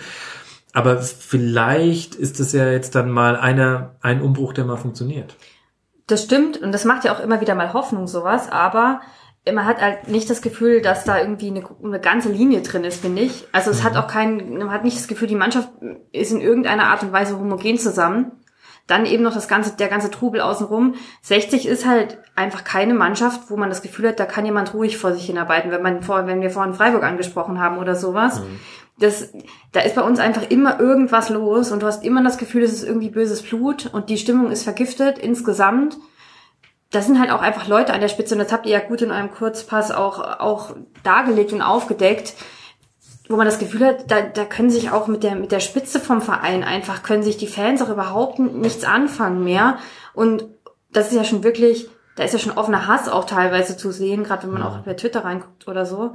Aber 0.73 1.01
vielleicht 1.01 2.15
ist 2.15 2.41
es 2.41 2.53
ja 2.53 2.69
jetzt 2.71 2.95
dann 2.95 3.11
mal 3.11 3.37
einer, 3.37 3.95
ein 4.01 4.21
Umbruch, 4.21 4.53
der 4.53 4.65
mal 4.65 4.77
funktioniert. 4.77 5.37
Das 6.07 6.25
stimmt 6.25 6.59
und 6.59 6.73
das 6.73 6.85
macht 6.85 7.05
ja 7.05 7.15
auch 7.15 7.21
immer 7.21 7.41
wieder 7.41 7.55
mal 7.55 7.73
Hoffnung 7.73 8.07
sowas, 8.07 8.51
aber 8.51 9.01
man 9.53 9.67
hat 9.67 9.81
halt 9.81 10.09
nicht 10.09 10.29
das 10.29 10.43
Gefühl, 10.43 10.81
dass 10.83 11.05
da 11.05 11.21
irgendwie 11.21 11.49
eine, 11.49 11.65
eine 11.83 12.01
ganze 12.01 12.31
Linie 12.31 12.63
drin 12.63 12.85
ist, 12.85 13.03
finde 13.03 13.23
ich. 13.23 13.47
Also 13.53 13.71
es 13.71 13.83
hat 13.83 13.97
auch 13.97 14.07
kein, 14.07 14.59
man 14.59 14.71
hat 14.71 14.85
nicht 14.85 14.97
das 14.97 15.07
Gefühl, 15.07 15.29
die 15.29 15.35
Mannschaft 15.35 15.69
ist 16.13 16.33
in 16.33 16.41
irgendeiner 16.41 16.89
Art 16.89 17.03
und 17.03 17.13
Weise 17.13 17.39
homogen 17.39 17.79
zusammen. 17.79 18.33
Dann 18.87 19.07
eben 19.07 19.23
noch 19.23 19.33
das 19.33 19.49
ganze, 19.49 19.77
der 19.77 19.89
ganze 19.89 20.11
Trubel 20.11 20.43
außenrum. 20.43 20.95
60 21.23 21.67
ist 21.67 21.87
halt 21.87 22.19
einfach 22.37 22.65
keine 22.65 22.93
Mannschaft, 22.93 23.49
wo 23.49 23.57
man 23.57 23.71
das 23.71 23.81
Gefühl 23.81 24.09
hat, 24.09 24.21
da 24.21 24.27
kann 24.27 24.45
jemand 24.45 24.75
ruhig 24.75 24.99
vor 24.99 25.15
sich 25.15 25.25
hinarbeiten, 25.25 25.71
wenn 25.71 25.83
man 25.83 26.03
vor, 26.03 26.27
wenn 26.27 26.43
wir 26.43 26.51
vorhin 26.51 26.75
Freiburg 26.75 27.03
angesprochen 27.03 27.61
haben 27.61 27.79
oder 27.79 27.95
sowas. 27.95 28.43
Das, 28.99 29.33
da 29.73 29.81
ist 29.81 29.95
bei 29.95 30.03
uns 30.03 30.21
einfach 30.21 30.51
immer 30.51 30.79
irgendwas 30.79 31.31
los 31.31 31.73
und 31.73 31.83
du 31.83 31.87
hast 31.87 32.05
immer 32.05 32.23
das 32.23 32.39
Gefühl, 32.39 32.63
es 32.63 32.73
ist 32.73 32.85
irgendwie 32.85 33.11
böses 33.11 33.43
Blut 33.43 33.91
und 33.93 34.09
die 34.11 34.19
Stimmung 34.19 34.53
ist 34.53 34.65
vergiftet 34.65 35.19
insgesamt. 35.19 35.97
Das 36.91 37.07
sind 37.07 37.19
halt 37.19 37.33
auch 37.33 37.43
einfach 37.43 37.67
Leute 37.67 37.93
an 37.93 38.01
der 38.01 38.09
Spitze 38.09 38.35
und 38.35 38.39
das 38.39 38.53
habt 38.53 38.67
ihr 38.67 38.73
ja 38.73 38.81
gut 38.81 39.03
in 39.03 39.11
eurem 39.11 39.33
Kurzpass 39.33 39.91
auch, 39.91 40.21
auch 40.39 40.77
dargelegt 41.03 41.53
und 41.53 41.63
aufgedeckt 41.63 42.35
wo 43.29 43.37
man 43.37 43.47
das 43.47 43.59
Gefühl 43.59 43.87
hat, 43.87 44.11
da, 44.11 44.21
da 44.21 44.45
können 44.45 44.71
sich 44.71 44.91
auch 44.91 45.07
mit 45.07 45.23
der, 45.23 45.35
mit 45.35 45.51
der 45.51 45.61
Spitze 45.61 45.99
vom 45.99 46.21
Verein 46.21 46.63
einfach, 46.63 47.03
können 47.03 47.23
sich 47.23 47.37
die 47.37 47.47
Fans 47.47 47.81
auch 47.81 47.89
überhaupt 47.89 48.39
nichts 48.39 48.85
anfangen 48.85 49.45
mehr. 49.45 49.79
Und 50.13 50.45
das 50.93 51.09
ist 51.09 51.17
ja 51.17 51.25
schon 51.25 51.43
wirklich, 51.43 51.89
da 52.17 52.25
ist 52.25 52.35
ja 52.35 52.39
schon 52.39 52.53
offener 52.53 52.87
Hass 52.87 53.09
auch 53.09 53.25
teilweise 53.25 53.77
zu 53.77 53.93
sehen, 53.93 54.25
gerade 54.25 54.45
wenn 54.45 54.53
man 54.53 54.63
auch 54.63 54.79
bei 54.79 54.95
Twitter 54.95 55.25
reinguckt 55.25 55.67
oder 55.69 55.87
so. 55.87 56.15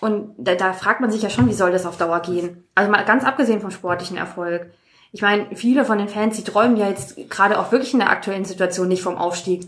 Und 0.00 0.34
da, 0.38 0.54
da 0.54 0.72
fragt 0.72 1.00
man 1.00 1.10
sich 1.10 1.22
ja 1.22 1.30
schon, 1.30 1.48
wie 1.48 1.54
soll 1.54 1.72
das 1.72 1.86
auf 1.86 1.96
Dauer 1.96 2.20
gehen? 2.20 2.64
Also 2.74 2.90
mal 2.90 3.04
ganz 3.04 3.24
abgesehen 3.24 3.60
vom 3.60 3.70
sportlichen 3.70 4.16
Erfolg. 4.16 4.72
Ich 5.12 5.22
meine, 5.22 5.54
viele 5.54 5.84
von 5.84 5.98
den 5.98 6.08
Fans, 6.08 6.36
die 6.36 6.44
träumen 6.44 6.76
ja 6.76 6.88
jetzt 6.88 7.16
gerade 7.30 7.58
auch 7.58 7.70
wirklich 7.70 7.92
in 7.92 8.00
der 8.00 8.10
aktuellen 8.10 8.44
Situation 8.44 8.88
nicht 8.88 9.02
vom 9.02 9.16
Aufstieg. 9.16 9.66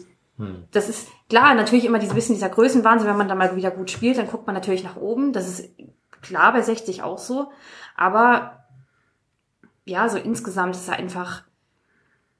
Das 0.70 0.88
ist 0.88 1.08
klar, 1.30 1.54
natürlich 1.54 1.84
immer 1.84 1.98
dieses 1.98 2.14
bisschen 2.14 2.34
dieser 2.34 2.50
Größenwahnsinn, 2.50 3.08
wenn 3.08 3.16
man 3.16 3.28
dann 3.28 3.38
mal 3.38 3.56
wieder 3.56 3.70
gut 3.70 3.90
spielt, 3.90 4.18
dann 4.18 4.28
guckt 4.28 4.46
man 4.46 4.54
natürlich 4.54 4.84
nach 4.84 4.96
oben. 4.96 5.32
Das 5.32 5.48
ist 5.48 5.70
klar 6.22 6.52
bei 6.52 6.62
60 6.62 7.02
auch 7.02 7.18
so. 7.18 7.50
Aber 7.96 8.64
ja, 9.84 10.08
so 10.08 10.18
insgesamt 10.18 10.74
ist 10.74 10.82
es 10.82 10.88
einfach, 10.88 11.42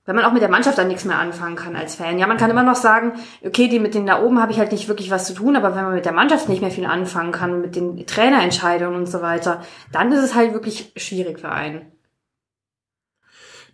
wenn 0.05 0.17
man 0.17 0.25
auch 0.25 0.33
mit 0.33 0.43
der 0.43 0.49
Mannschaft 0.49 0.79
dann 0.79 0.89
nichts 0.89 1.05
mehr 1.05 1.19
anfangen 1.19 1.57
kann 1.57 1.77
als 1.77 1.97
Fan. 1.97 2.19
Ja, 2.19 2.27
man 2.27 2.37
kann 2.37 2.51
immer 2.51 2.63
noch 2.63 2.77
sagen, 2.77 3.15
okay, 3.45 3.69
die 3.69 3.81
mit 3.81 3.95
denen 3.95 4.07
da 4.07 4.23
oben 4.23 4.41
habe 4.41 4.53
ich 4.53 4.59
halt 4.59 4.73
nicht 4.73 4.89
wirklich 4.89 5.11
was 5.11 5.27
zu 5.27 5.35
tun, 5.35 5.57
aber 5.57 5.75
wenn 5.75 5.85
man 5.85 5.95
mit 5.95 6.05
der 6.05 6.13
Mannschaft 6.13 6.49
nicht 6.49 6.61
mehr 6.63 6.71
viel 6.71 6.87
anfangen 6.87 7.33
kann, 7.33 7.61
mit 7.61 7.75
den 7.77 8.07
Trainerentscheidungen 8.07 8.99
und 8.99 9.07
so 9.07 9.23
weiter, 9.23 9.63
dann 9.93 10.13
ist 10.13 10.23
es 10.23 10.35
halt 10.35 10.53
wirklich 10.53 10.93
schwierig 10.97 11.41
für 11.41 11.51
einen. 11.51 11.93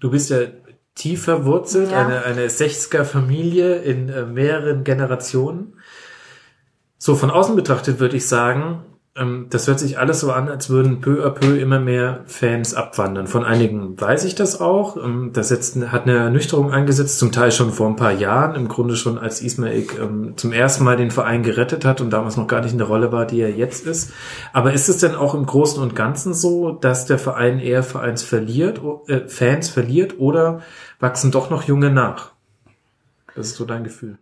Du 0.00 0.10
bist 0.10 0.30
ja 0.30 0.38
tief 0.94 1.24
verwurzelt, 1.24 1.90
Ja. 1.90 2.06
eine, 2.06 2.24
eine 2.24 2.48
60er-Familie 2.48 3.76
in 3.76 4.08
äh, 4.08 4.24
mehreren 4.24 4.84
Generationen. 4.84 5.78
So, 6.98 7.14
von 7.14 7.30
außen 7.30 7.56
betrachtet 7.56 7.98
würde 7.98 8.16
ich 8.16 8.26
sagen, 8.28 8.84
das 9.14 9.68
hört 9.68 9.78
sich 9.78 9.98
alles 9.98 10.20
so 10.20 10.32
an, 10.32 10.48
als 10.48 10.70
würden 10.70 11.02
peu 11.02 11.22
à 11.22 11.28
peu 11.28 11.58
immer 11.58 11.78
mehr 11.78 12.20
Fans 12.24 12.72
abwandern. 12.72 13.26
Von 13.26 13.44
einigen 13.44 14.00
weiß 14.00 14.24
ich 14.24 14.34
das 14.34 14.58
auch. 14.58 14.96
Ähm, 14.96 15.32
das 15.34 15.50
jetzt, 15.50 15.76
hat 15.76 16.04
eine 16.04 16.16
Ernüchterung 16.16 16.72
eingesetzt, 16.72 17.18
zum 17.18 17.30
Teil 17.30 17.52
schon 17.52 17.72
vor 17.72 17.88
ein 17.88 17.96
paar 17.96 18.12
Jahren, 18.12 18.54
im 18.54 18.68
Grunde 18.68 18.96
schon 18.96 19.18
als 19.18 19.42
Ismail 19.42 19.86
ähm, 20.00 20.32
zum 20.36 20.52
ersten 20.52 20.84
Mal 20.84 20.96
den 20.96 21.10
Verein 21.10 21.42
gerettet 21.42 21.84
hat 21.84 22.00
und 22.00 22.08
damals 22.08 22.38
noch 22.38 22.46
gar 22.46 22.62
nicht 22.62 22.72
in 22.72 22.78
der 22.78 22.86
Rolle 22.86 23.12
war, 23.12 23.26
die 23.26 23.40
er 23.42 23.50
jetzt 23.50 23.86
ist. 23.86 24.12
Aber 24.54 24.72
ist 24.72 24.88
es 24.88 24.96
denn 24.96 25.14
auch 25.14 25.34
im 25.34 25.44
Großen 25.44 25.82
und 25.82 25.94
Ganzen 25.94 26.32
so, 26.32 26.72
dass 26.72 27.04
der 27.04 27.18
Verein 27.18 27.58
eher 27.58 27.82
Vereins 27.82 28.22
verliert, 28.22 28.80
äh, 29.08 29.28
Fans 29.28 29.68
verliert 29.68 30.18
oder 30.20 30.62
wachsen 31.00 31.30
doch 31.30 31.50
noch 31.50 31.64
junge 31.64 31.90
nach? 31.90 32.32
Das 33.34 33.48
ist 33.48 33.56
so 33.56 33.66
dein 33.66 33.84
Gefühl. 33.84 34.16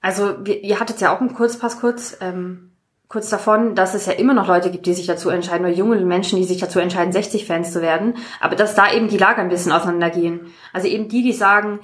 Also 0.00 0.38
ihr 0.44 0.80
hattet 0.80 1.02
ja 1.02 1.14
auch 1.14 1.20
einen 1.20 1.34
Kurzpass 1.34 1.80
kurz, 1.80 2.16
ähm, 2.22 2.69
kurz 3.10 3.28
davon, 3.28 3.74
dass 3.74 3.94
es 3.94 4.06
ja 4.06 4.12
immer 4.12 4.34
noch 4.34 4.46
Leute 4.46 4.70
gibt, 4.70 4.86
die 4.86 4.94
sich 4.94 5.06
dazu 5.06 5.30
entscheiden, 5.30 5.66
oder 5.66 5.74
junge 5.74 5.96
Menschen, 5.96 6.38
die 6.38 6.44
sich 6.44 6.58
dazu 6.58 6.78
entscheiden, 6.78 7.12
60-Fans 7.12 7.72
zu 7.72 7.82
werden, 7.82 8.14
aber 8.40 8.54
dass 8.54 8.76
da 8.76 8.90
eben 8.90 9.08
die 9.08 9.18
Lager 9.18 9.42
ein 9.42 9.48
bisschen 9.48 9.72
auseinandergehen. 9.72 10.52
Also 10.72 10.86
eben 10.86 11.08
die, 11.08 11.24
die 11.24 11.32
sagen, 11.32 11.80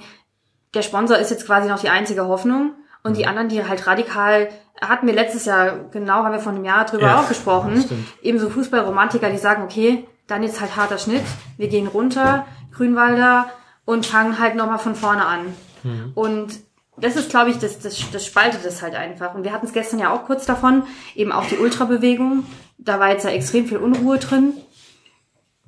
der 0.73 0.81
Sponsor 0.83 1.17
ist 1.17 1.29
jetzt 1.29 1.45
quasi 1.45 1.67
noch 1.67 1.81
die 1.81 1.89
einzige 1.89 2.27
Hoffnung 2.27 2.71
und 3.03 3.17
die 3.17 3.27
anderen, 3.27 3.49
die 3.49 3.67
halt 3.67 3.85
radikal, 3.85 4.47
hatten 4.79 5.05
wir 5.05 5.13
letztes 5.13 5.45
Jahr, 5.45 5.89
genau 5.91 6.23
haben 6.23 6.31
wir 6.31 6.39
vor 6.39 6.53
einem 6.53 6.63
Jahr 6.63 6.85
drüber 6.85 7.07
Ja, 7.07 7.19
auch 7.19 7.27
gesprochen, 7.27 7.83
eben 8.21 8.39
so 8.39 8.49
Fußballromantiker, 8.49 9.29
die 9.29 9.37
sagen, 9.37 9.63
okay, 9.63 10.07
dann 10.27 10.43
jetzt 10.43 10.61
halt 10.61 10.77
harter 10.77 10.97
Schnitt, 10.97 11.23
wir 11.57 11.67
gehen 11.67 11.87
runter, 11.87 12.45
Grünwalder 12.73 13.49
und 13.83 14.05
fangen 14.05 14.39
halt 14.39 14.55
nochmal 14.55 14.79
von 14.79 14.95
vorne 14.95 15.25
an. 15.25 15.39
Und 16.15 16.66
das 16.99 17.15
ist, 17.15 17.29
glaube 17.29 17.49
ich, 17.51 17.57
das, 17.59 17.79
das, 17.79 17.99
das 18.11 18.25
spaltet 18.25 18.65
es 18.65 18.81
halt 18.81 18.95
einfach. 18.95 19.33
Und 19.35 19.43
wir 19.43 19.51
hatten 19.53 19.65
es 19.67 19.73
gestern 19.73 19.99
ja 19.99 20.13
auch 20.13 20.25
kurz 20.25 20.45
davon, 20.45 20.83
eben 21.15 21.31
auch 21.31 21.45
die 21.47 21.57
Ultrabewegung. 21.57 22.43
Da 22.77 22.99
war 22.99 23.09
jetzt 23.11 23.23
ja 23.25 23.31
extrem 23.31 23.65
viel 23.67 23.77
Unruhe 23.77 24.17
drin. 24.17 24.53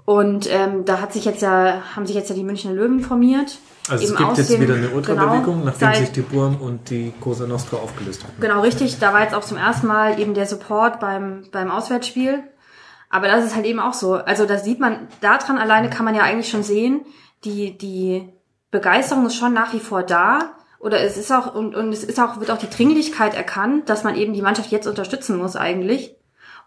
Und 0.06 0.52
ähm, 0.52 0.86
da 0.86 1.02
hat 1.02 1.14
sich 1.14 1.26
jetzt 1.26 1.42
ja, 1.42 1.84
haben 1.96 2.08
sich 2.08 2.16
jetzt 2.16 2.30
ja 2.30 2.36
die 2.36 2.44
Münchner 2.44 2.74
Löwen 2.74 3.00
formiert. 3.02 3.60
Also 3.90 4.06
es 4.06 4.16
gibt 4.16 4.38
jetzt 4.38 4.50
dem- 4.52 4.62
wieder 4.62 4.76
eine 4.76 4.90
Ultrabewegung, 4.90 5.56
genau, 5.62 5.66
nachdem 5.66 5.94
sich 5.96 6.12
die 6.12 6.22
Burm 6.22 6.58
und 6.62 6.90
die 6.90 7.14
Cosa 7.20 7.46
Nostra 7.48 7.78
aufgelöst 7.78 8.24
haben. 8.24 8.34
Genau, 8.40 8.62
richtig. 8.62 8.98
Da 9.00 9.14
war 9.14 9.22
jetzt 9.22 9.36
auch 9.36 9.44
zum 9.44 9.58
ersten 9.58 9.88
Mal 9.88 10.20
eben 10.20 10.34
der 10.34 10.46
Support 10.48 11.00
beim, 11.00 11.44
beim 11.52 11.70
Auswärtsspiel. 11.70 12.44
Aber 13.12 13.28
das 13.28 13.46
ist 13.46 13.56
halt 13.56 13.66
eben 13.66 13.80
auch 13.80 13.94
so. 13.94 14.14
Also 14.14 14.46
da 14.46 14.58
sieht 14.58 14.80
man, 14.80 15.08
daran 15.22 15.58
alleine 15.58 15.90
kann 15.90 16.06
man 16.06 16.16
ja 16.16 16.22
eigentlich 16.24 16.50
schon 16.50 16.64
sehen, 16.64 17.02
die, 17.44 17.78
die 17.78 18.30
Begeisterung 18.72 19.26
ist 19.26 19.36
schon 19.36 19.54
nach 19.54 19.74
wie 19.74 19.80
vor 19.80 20.04
da. 20.04 20.40
Oder 20.80 21.02
es 21.02 21.18
ist 21.18 21.32
auch, 21.32 21.54
und, 21.54 21.76
und 21.76 21.92
es 21.92 22.04
ist 22.04 22.20
auch, 22.20 22.40
wird 22.40 22.52
auch 22.52 22.58
die 22.58 22.70
Dringlichkeit 22.70 23.36
erkannt, 23.36 23.90
dass 23.90 24.04
man 24.04 24.16
eben 24.16 24.34
die 24.34 24.42
Mannschaft 24.42 24.72
jetzt 24.72 24.88
unterstützen 24.88 25.38
muss 25.38 25.56
eigentlich. 25.56 26.16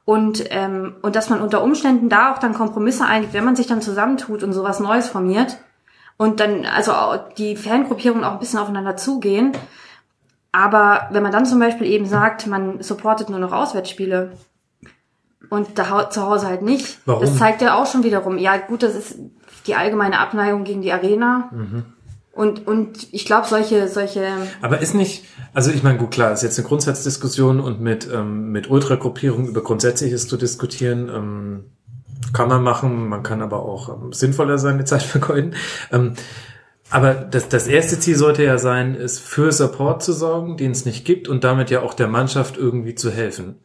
Und, 0.05 0.45
ähm, 0.51 0.97
und 1.03 1.17
dass 1.17 1.31
man 1.31 1.41
unter 1.41 1.63
Umständen 1.63 2.09
da 2.09 2.33
auch 2.33 2.39
dann 2.39 2.55
Kompromisse 2.55 3.07
eingeht, 3.07 3.33
wenn 3.33 3.45
man 3.45 3.57
sich 3.57 3.69
dann 3.69 3.81
zusammentut 3.81 4.43
und 4.43 4.53
sowas 4.53 4.81
Neues 4.81 5.09
formiert. 5.09 5.59
Und 6.19 6.41
dann, 6.41 6.67
also 6.67 6.93
auch 6.93 7.33
die 7.35 7.57
Fangruppierungen 7.57 8.25
auch 8.25 8.33
ein 8.33 8.39
bisschen 8.39 8.59
aufeinander 8.59 8.97
zugehen. 8.97 9.53
Aber 10.51 11.09
wenn 11.11 11.23
man 11.23 11.33
dann 11.33 11.47
zum 11.47 11.59
Beispiel 11.59 11.87
eben 11.87 12.05
sagt, 12.05 12.47
man 12.47 12.83
supportet 12.83 13.31
nur 13.31 13.39
noch 13.39 13.53
Auswärtsspiele 13.53 14.33
und 15.49 15.79
da, 15.79 16.11
zu 16.11 16.23
Hause 16.23 16.47
halt 16.47 16.63
nicht, 16.63 16.99
Warum? 17.07 17.23
das 17.23 17.39
zeigt 17.39 17.63
ja 17.63 17.81
auch 17.81 17.87
schon 17.87 18.05
wiederum, 18.05 18.37
ja 18.37 18.59
gut, 18.59 18.83
das 18.83 18.95
ist 18.95 19.19
die 19.67 19.75
allgemeine 19.75 20.19
Abneigung 20.19 20.65
gegen 20.65 20.83
die 20.83 20.93
Arena. 20.93 21.51
Und, 22.33 22.67
und 22.67 23.09
ich 23.13 23.27
glaube, 23.27 23.47
solche, 23.47 23.89
solche, 23.89 24.27
Aber 24.63 24.81
ist 24.81 24.95
nicht, 24.95 25.25
also 25.53 25.71
ich 25.71 25.83
meine, 25.83 25.99
gut, 25.99 26.13
klar, 26.13 26.33
ist 26.33 26.43
jetzt 26.43 26.59
eine 26.59 26.67
Grundsatzdiskussion 26.67 27.61
und 27.61 27.81
mit, 27.81 28.09
ähm, 28.11 28.51
mit 28.51 28.71
Ultragruppierungen 28.71 29.49
über 29.49 29.63
Grundsätzliches 29.63 30.29
zu 30.29 30.39
diskutieren, 30.39 31.11
ähm, 31.15 31.65
kann 32.33 32.49
man 32.49 32.63
machen, 32.63 33.09
man 33.09 33.23
kann 33.23 33.43
aber 33.43 33.63
auch 33.63 33.91
ähm, 33.91 34.13
sinnvoller 34.13 34.57
seine 34.57 34.85
Zeit 34.85 35.03
vergeuden. 35.03 35.55
Ähm, 35.91 36.15
aber 36.89 37.15
das, 37.15 37.49
das 37.49 37.67
erste 37.67 37.99
Ziel 37.99 38.17
sollte 38.17 38.45
ja 38.45 38.59
sein, 38.59 38.95
ist 38.95 39.21
für 39.21 39.51
Support 39.53 40.03
zu 40.03 40.13
sorgen, 40.13 40.57
den 40.57 40.73
es 40.73 40.85
nicht 40.85 41.05
gibt 41.05 41.29
und 41.29 41.45
damit 41.45 41.71
ja 41.71 41.81
auch 41.81 41.95
der 41.95 42.09
Mannschaft 42.09 42.57
irgendwie 42.57 42.95
zu 42.95 43.11
helfen. 43.11 43.57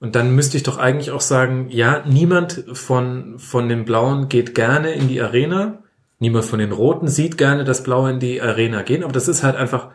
Und 0.00 0.16
dann 0.16 0.34
müsste 0.34 0.56
ich 0.56 0.62
doch 0.62 0.76
eigentlich 0.76 1.10
auch 1.10 1.20
sagen, 1.20 1.68
ja, 1.70 2.02
niemand 2.06 2.64
von, 2.72 3.38
von 3.38 3.68
den 3.68 3.84
Blauen 3.84 4.28
geht 4.28 4.54
gerne 4.54 4.92
in 4.92 5.08
die 5.08 5.20
Arena. 5.20 5.83
Niemand 6.18 6.44
von 6.44 6.58
den 6.58 6.72
Roten 6.72 7.08
sieht 7.08 7.38
gerne 7.38 7.64
das 7.64 7.82
Blaue 7.82 8.10
in 8.10 8.20
die 8.20 8.40
Arena 8.40 8.82
gehen. 8.82 9.04
Aber 9.04 9.12
das 9.12 9.28
ist 9.28 9.42
halt 9.42 9.56
einfach, 9.56 9.88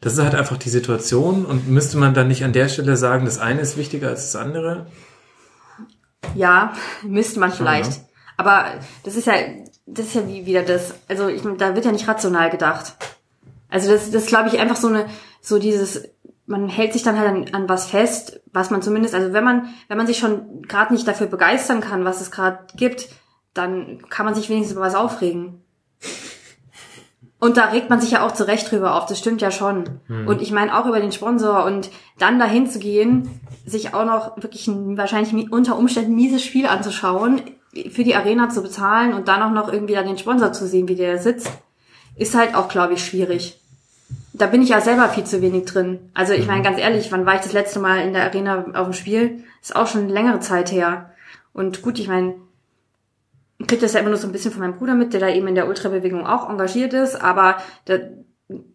das 0.00 0.14
ist 0.14 0.22
halt 0.22 0.34
einfach 0.34 0.56
die 0.56 0.68
Situation. 0.70 1.46
Und 1.46 1.68
müsste 1.68 1.96
man 1.98 2.14
dann 2.14 2.28
nicht 2.28 2.44
an 2.44 2.52
der 2.52 2.68
Stelle 2.68 2.96
sagen, 2.96 3.24
das 3.24 3.38
eine 3.38 3.60
ist 3.60 3.76
wichtiger 3.76 4.08
als 4.08 4.32
das 4.32 4.40
andere? 4.40 4.86
ja, 6.34 6.72
müsste 7.02 7.40
man 7.40 7.52
vielleicht. 7.52 7.92
ja. 7.92 7.98
Aber 8.36 8.66
das 9.04 9.16
ist 9.16 9.26
ja, 9.26 9.34
das 9.86 10.06
ist 10.06 10.14
ja 10.14 10.26
wie 10.26 10.46
wieder 10.46 10.62
das, 10.62 10.94
also 11.08 11.28
ich, 11.28 11.42
da 11.58 11.74
wird 11.74 11.84
ja 11.84 11.92
nicht 11.92 12.08
rational 12.08 12.50
gedacht. 12.50 12.94
Also 13.68 13.90
das, 13.90 14.10
das 14.10 14.26
glaube 14.26 14.48
ich 14.48 14.58
einfach 14.58 14.76
so 14.76 14.88
eine, 14.88 15.06
so 15.40 15.58
dieses, 15.58 16.08
man 16.46 16.68
hält 16.68 16.92
sich 16.92 17.02
dann 17.02 17.18
halt 17.18 17.28
an, 17.28 17.54
an 17.54 17.68
was 17.68 17.86
fest, 17.86 18.40
was 18.52 18.70
man 18.70 18.82
zumindest, 18.82 19.14
also 19.14 19.32
wenn 19.32 19.44
man, 19.44 19.68
wenn 19.88 19.96
man 19.98 20.06
sich 20.06 20.18
schon 20.18 20.62
gerade 20.62 20.92
nicht 20.92 21.06
dafür 21.06 21.26
begeistern 21.26 21.80
kann, 21.80 22.04
was 22.04 22.20
es 22.20 22.30
gerade 22.30 22.60
gibt, 22.76 23.08
dann 23.54 24.02
kann 24.08 24.26
man 24.26 24.34
sich 24.34 24.48
wenigstens 24.48 24.76
über 24.76 24.86
was 24.86 24.94
aufregen. 24.94 25.62
Und 27.38 27.56
da 27.56 27.66
regt 27.66 27.88
man 27.88 28.00
sich 28.00 28.10
ja 28.10 28.24
auch 28.24 28.32
zurecht 28.32 28.70
drüber 28.70 28.94
auf, 28.94 29.06
das 29.06 29.18
stimmt 29.18 29.40
ja 29.40 29.50
schon. 29.50 30.00
Und 30.26 30.42
ich 30.42 30.52
meine 30.52 30.78
auch 30.78 30.86
über 30.86 31.00
den 31.00 31.10
Sponsor 31.10 31.64
und 31.64 31.90
dann 32.18 32.38
dahin 32.38 32.68
zu 32.68 32.78
gehen, 32.78 33.40
sich 33.64 33.94
auch 33.94 34.04
noch 34.04 34.36
wirklich 34.36 34.66
ein 34.68 34.98
wahrscheinlich 34.98 35.50
unter 35.50 35.78
Umständen 35.78 36.14
mieses 36.14 36.44
Spiel 36.44 36.66
anzuschauen, 36.66 37.40
für 37.90 38.04
die 38.04 38.14
Arena 38.14 38.50
zu 38.50 38.62
bezahlen 38.62 39.14
und 39.14 39.28
dann 39.28 39.42
auch 39.42 39.52
noch 39.52 39.72
irgendwie 39.72 39.94
dann 39.94 40.06
den 40.06 40.18
Sponsor 40.18 40.52
zu 40.52 40.66
sehen, 40.66 40.88
wie 40.88 40.96
der 40.96 41.18
sitzt, 41.18 41.50
ist 42.16 42.34
halt 42.34 42.54
auch, 42.54 42.68
glaube 42.68 42.94
ich, 42.94 43.04
schwierig. 43.04 43.58
Da 44.34 44.46
bin 44.46 44.62
ich 44.62 44.70
ja 44.70 44.80
selber 44.80 45.08
viel 45.08 45.24
zu 45.24 45.40
wenig 45.40 45.64
drin. 45.64 46.10
Also 46.12 46.32
ich 46.32 46.46
meine 46.46 46.62
ganz 46.62 46.78
ehrlich, 46.78 47.10
wann 47.12 47.26
war 47.26 47.36
ich 47.36 47.42
das 47.42 47.52
letzte 47.52 47.78
Mal 47.78 48.00
in 48.00 48.12
der 48.12 48.24
Arena 48.24 48.66
auf 48.74 48.86
dem 48.86 48.92
Spiel? 48.92 49.44
Ist 49.62 49.76
auch 49.76 49.86
schon 49.86 50.08
längere 50.08 50.40
Zeit 50.40 50.72
her. 50.72 51.10
Und 51.52 51.82
gut, 51.82 51.98
ich 51.98 52.08
meine, 52.08 52.34
kriege 53.66 53.82
das 53.82 53.92
ja 53.92 54.00
immer 54.00 54.10
nur 54.10 54.18
so 54.18 54.26
ein 54.26 54.32
bisschen 54.32 54.52
von 54.52 54.60
meinem 54.60 54.76
Bruder 54.76 54.94
mit, 54.94 55.12
der 55.12 55.20
da 55.20 55.28
eben 55.28 55.46
in 55.48 55.54
der 55.54 55.68
Ultrabewegung 55.68 56.26
auch 56.26 56.48
engagiert 56.48 56.92
ist, 56.94 57.16
aber 57.16 57.56
da, 57.84 57.98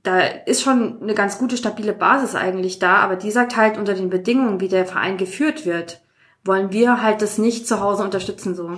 da 0.03 0.19
ist 0.19 0.61
schon 0.61 1.01
eine 1.01 1.13
ganz 1.13 1.39
gute, 1.39 1.57
stabile 1.57 1.93
Basis 1.93 2.35
eigentlich 2.35 2.79
da, 2.79 2.97
aber 2.97 3.15
die 3.15 3.31
sagt 3.31 3.55
halt, 3.57 3.77
unter 3.77 3.93
den 3.93 4.09
Bedingungen, 4.09 4.59
wie 4.59 4.67
der 4.67 4.85
Verein 4.85 5.17
geführt 5.17 5.65
wird, 5.65 6.01
wollen 6.43 6.71
wir 6.71 7.01
halt 7.01 7.21
das 7.21 7.37
nicht 7.37 7.67
zu 7.67 7.79
Hause 7.79 8.03
unterstützen 8.03 8.55
so. 8.55 8.71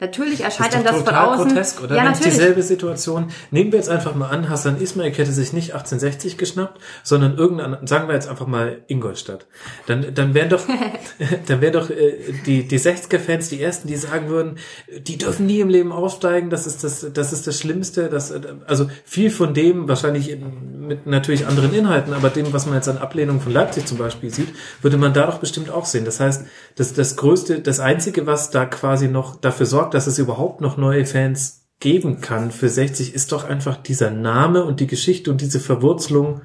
Natürlich 0.00 0.42
erscheint 0.42 0.72
dann 0.72 0.84
doch 0.84 0.92
das 0.92 1.02
von 1.02 1.14
außen. 1.14 1.48
grotesk, 1.48 1.82
oder? 1.82 1.96
Ja, 1.96 2.02
Wenn 2.02 2.12
natürlich. 2.12 2.32
dieselbe 2.32 2.62
Situation. 2.62 3.30
Nehmen 3.50 3.70
wir 3.70 3.78
jetzt 3.78 3.90
einfach 3.90 4.14
mal 4.14 4.28
an, 4.28 4.48
Hassan 4.48 4.80
Ismail 4.80 5.12
hätte 5.12 5.30
sich 5.30 5.52
nicht 5.52 5.72
1860 5.74 6.38
geschnappt, 6.38 6.80
sondern 7.02 7.36
irgendein, 7.36 7.86
sagen 7.86 8.08
wir 8.08 8.14
jetzt 8.14 8.28
einfach 8.28 8.46
mal 8.46 8.82
Ingolstadt. 8.86 9.46
Dann, 9.86 10.14
dann 10.14 10.32
wären 10.32 10.48
doch, 10.48 10.62
dann 11.46 11.60
wären 11.60 11.74
doch 11.74 11.90
äh, 11.90 12.16
die, 12.46 12.66
die 12.66 12.78
60er-Fans 12.78 13.50
die 13.50 13.62
ersten, 13.62 13.88
die 13.88 13.96
sagen 13.96 14.28
würden, 14.28 14.56
die 14.98 15.18
dürfen 15.18 15.46
nie 15.46 15.60
im 15.60 15.68
Leben 15.68 15.92
aufsteigen, 15.92 16.48
das 16.48 16.66
ist 16.66 16.82
das, 16.82 17.06
das 17.12 17.32
ist 17.32 17.46
das 17.46 17.58
Schlimmste, 17.58 18.08
das, 18.08 18.30
äh, 18.30 18.40
also 18.66 18.88
viel 19.04 19.30
von 19.30 19.52
dem, 19.52 19.86
wahrscheinlich 19.86 20.30
in, 20.30 20.86
mit 20.88 21.06
natürlich 21.06 21.46
anderen 21.46 21.74
Inhalten, 21.74 22.14
aber 22.14 22.30
dem, 22.30 22.52
was 22.52 22.66
man 22.66 22.76
jetzt 22.76 22.88
an 22.88 22.98
Ablehnung 22.98 23.40
von 23.40 23.52
Leipzig 23.52 23.86
zum 23.86 23.98
Beispiel 23.98 24.30
sieht, 24.30 24.48
würde 24.80 24.96
man 24.96 25.12
da 25.12 25.26
doch 25.26 25.38
bestimmt 25.38 25.70
auch 25.70 25.84
sehen. 25.84 26.04
Das 26.04 26.20
heißt, 26.20 26.46
das, 26.76 26.92
das 26.92 27.16
größte, 27.16 27.60
das 27.60 27.80
einzige, 27.80 28.26
was 28.26 28.50
da 28.50 28.64
quasi 28.66 29.08
noch 29.08 29.36
dafür 29.36 29.66
sorgt, 29.66 29.94
dass 29.94 30.06
es 30.06 30.18
überhaupt 30.18 30.60
noch 30.60 30.76
neue 30.76 31.06
Fans 31.06 31.66
geben 31.80 32.20
kann 32.20 32.50
für 32.50 32.68
60, 32.68 33.14
ist 33.14 33.32
doch 33.32 33.44
einfach 33.44 33.76
dieser 33.76 34.10
Name 34.10 34.64
und 34.64 34.80
die 34.80 34.86
Geschichte 34.86 35.30
und 35.30 35.40
diese 35.40 35.60
Verwurzelung 35.60 36.42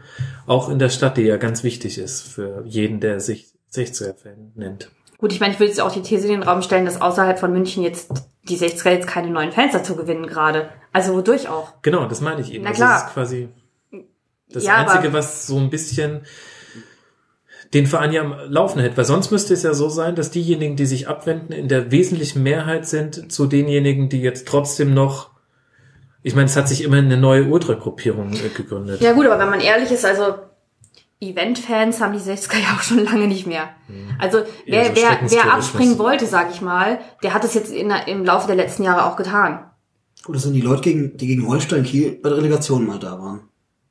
auch 0.47 0.69
in 0.69 0.79
der 0.79 0.89
Stadt, 0.89 1.17
die 1.17 1.23
ja 1.23 1.37
ganz 1.37 1.63
wichtig 1.63 1.97
ist 1.97 2.21
für 2.21 2.63
jeden, 2.65 3.01
der 3.01 3.19
sich 3.19 3.47
60er-Fan 3.73 4.53
nennt. 4.55 4.89
Gut, 5.17 5.33
ich 5.33 5.39
meine, 5.39 5.53
ich 5.53 5.59
will 5.59 5.67
jetzt 5.67 5.81
auch 5.81 5.91
die 5.91 6.01
These 6.01 6.27
in 6.27 6.33
den 6.39 6.43
Raum 6.43 6.61
stellen, 6.61 6.85
dass 6.85 7.01
außerhalb 7.01 7.39
von 7.39 7.51
München 7.51 7.83
jetzt 7.83 8.11
die 8.47 8.57
60er 8.57 8.91
jetzt 8.91 9.07
keine 9.07 9.29
neuen 9.29 9.51
Fans 9.51 9.73
dazu 9.73 9.95
gewinnen 9.95 10.27
gerade. 10.27 10.69
Also 10.93 11.13
wodurch 11.13 11.49
auch? 11.49 11.73
Genau, 11.81 12.05
das 12.07 12.21
meine 12.21 12.41
ich 12.41 12.53
eben. 12.53 12.63
Na 12.63 12.69
Also 12.69 12.83
klar. 12.83 12.93
Das 12.93 13.07
ist 13.07 13.13
quasi 13.13 13.49
das 14.49 14.63
Ja, 14.63 14.75
Einzige, 14.77 15.13
was 15.13 15.47
so 15.47 15.57
ein 15.57 15.69
bisschen 15.69 16.21
den 17.75 17.85
Verein 17.85 18.11
ja 18.11 18.21
am 18.21 18.35
Laufen 18.47 18.79
hält. 18.79 18.97
Weil 18.97 19.05
sonst 19.05 19.29
müsste 19.29 19.53
es 19.53 19.61
ja 19.61 19.75
so 19.75 19.89
sein, 19.89 20.15
dass 20.15 20.31
diejenigen, 20.31 20.75
die 20.75 20.87
sich 20.87 21.07
abwenden, 21.07 21.51
in 21.51 21.67
der 21.67 21.91
wesentlichen 21.91 22.41
Mehrheit 22.41 22.87
sind 22.87 23.31
zu 23.31 23.45
denjenigen, 23.45 24.09
die 24.09 24.21
jetzt 24.21 24.47
trotzdem 24.47 24.95
noch 24.95 25.35
ich 26.25 26.33
meine, 26.33 26.47
es 26.47 26.55
hat 26.55 26.67
sich 26.67 26.83
immer 26.83 26.97
eine 26.97 27.17
neue 27.17 27.43
Ultragruppierung 27.43 28.33
äh, 28.33 28.49
gegründet. 28.49 28.99
Ja 28.99 29.13
gut, 29.13 29.27
aber 29.27 29.37
wenn 29.37 29.51
man 29.51 29.59
ehrlich 29.59 29.91
ist, 29.91 30.03
also 30.03 30.33
Event-Fans 31.21 32.01
haben 32.01 32.13
die 32.13 32.19
60er 32.19 32.57
ja 32.57 32.75
auch 32.75 32.81
schon 32.81 33.03
lange 33.03 33.27
nicht 33.27 33.45
mehr. 33.45 33.69
Also 34.17 34.39
wer, 34.65 34.85
so 34.85 34.91
wer, 34.95 35.19
wer 35.21 35.53
abspringen 35.53 35.99
wollte, 35.99 36.25
sag 36.25 36.49
ich 36.51 36.61
mal, 36.61 36.97
der 37.21 37.35
hat 37.35 37.43
es 37.43 37.53
jetzt 37.53 37.71
in, 37.71 37.91
im 38.07 38.25
Laufe 38.25 38.47
der 38.47 38.55
letzten 38.55 38.81
Jahre 38.81 39.05
auch 39.05 39.17
getan. 39.17 39.69
Gut, 40.23 40.35
das 40.35 40.41
sind 40.41 40.53
die 40.53 40.61
Leute, 40.61 40.81
gegen, 40.81 41.15
die 41.15 41.27
gegen 41.27 41.47
Holstein 41.47 41.83
Kiel 41.83 42.19
bei 42.21 42.29
der 42.29 42.39
Relegation 42.39 42.87
mal 42.87 42.97
da 42.97 43.19
waren. 43.19 43.41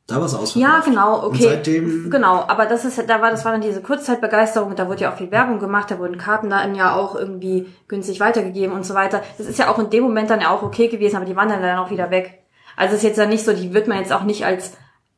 Da 0.07 0.17
war 0.17 0.25
es 0.25 0.35
ausverkauft. 0.35 0.57
Ja, 0.57 0.81
genau, 0.85 1.25
okay. 1.25 1.29
Und 1.29 1.41
seitdem, 1.43 2.11
Genau, 2.11 2.45
aber 2.47 2.67
das 2.67 2.85
ist, 2.85 3.03
da 3.09 3.23
war, 3.23 3.31
das 3.31 3.45
war 3.47 3.53
dann 3.53 3.63
diese 3.63 3.81
Kurzzeitbegeisterung, 3.81 4.77
da 4.77 4.87
wurde 4.87 5.03
ja 5.03 5.13
auch 5.13 5.17
viel 5.17 5.31
Werbung 5.31 5.59
gemacht, 5.59 5.91
da 5.91 5.99
wurden 5.99 6.19
Karten 6.19 6.51
dann 6.51 6.75
ja 6.75 6.95
auch 6.95 7.15
irgendwie 7.17 7.67
günstig 7.89 8.21
weitergegeben 8.21 8.75
und 8.75 8.85
so 8.85 8.95
weiter. 8.95 9.23
Das 9.39 9.47
ist 9.47 9.59
ja 9.59 9.73
auch 9.73 9.79
in 9.79 9.89
dem 9.89 10.05
Moment 10.05 10.29
dann 10.29 10.43
ja 10.43 10.51
auch 10.51 10.63
okay 10.63 10.89
gewesen, 10.89 11.17
aber 11.17 11.25
die 11.25 11.37
waren 11.37 11.49
dann, 11.49 11.63
dann 11.63 11.79
auch 11.79 11.91
wieder 11.91 12.11
weg. 12.11 12.45
Also 12.77 12.95
es 12.95 13.03
ist 13.03 13.09
jetzt 13.09 13.19
ja 13.19 13.27
nicht 13.27 13.45
so, 13.45 13.55
die 13.55 13.73
wird 13.73 13.89
man 13.89 13.99
jetzt 13.99 14.13
auch 14.13 14.25
nicht 14.25 14.45
als 14.45 14.73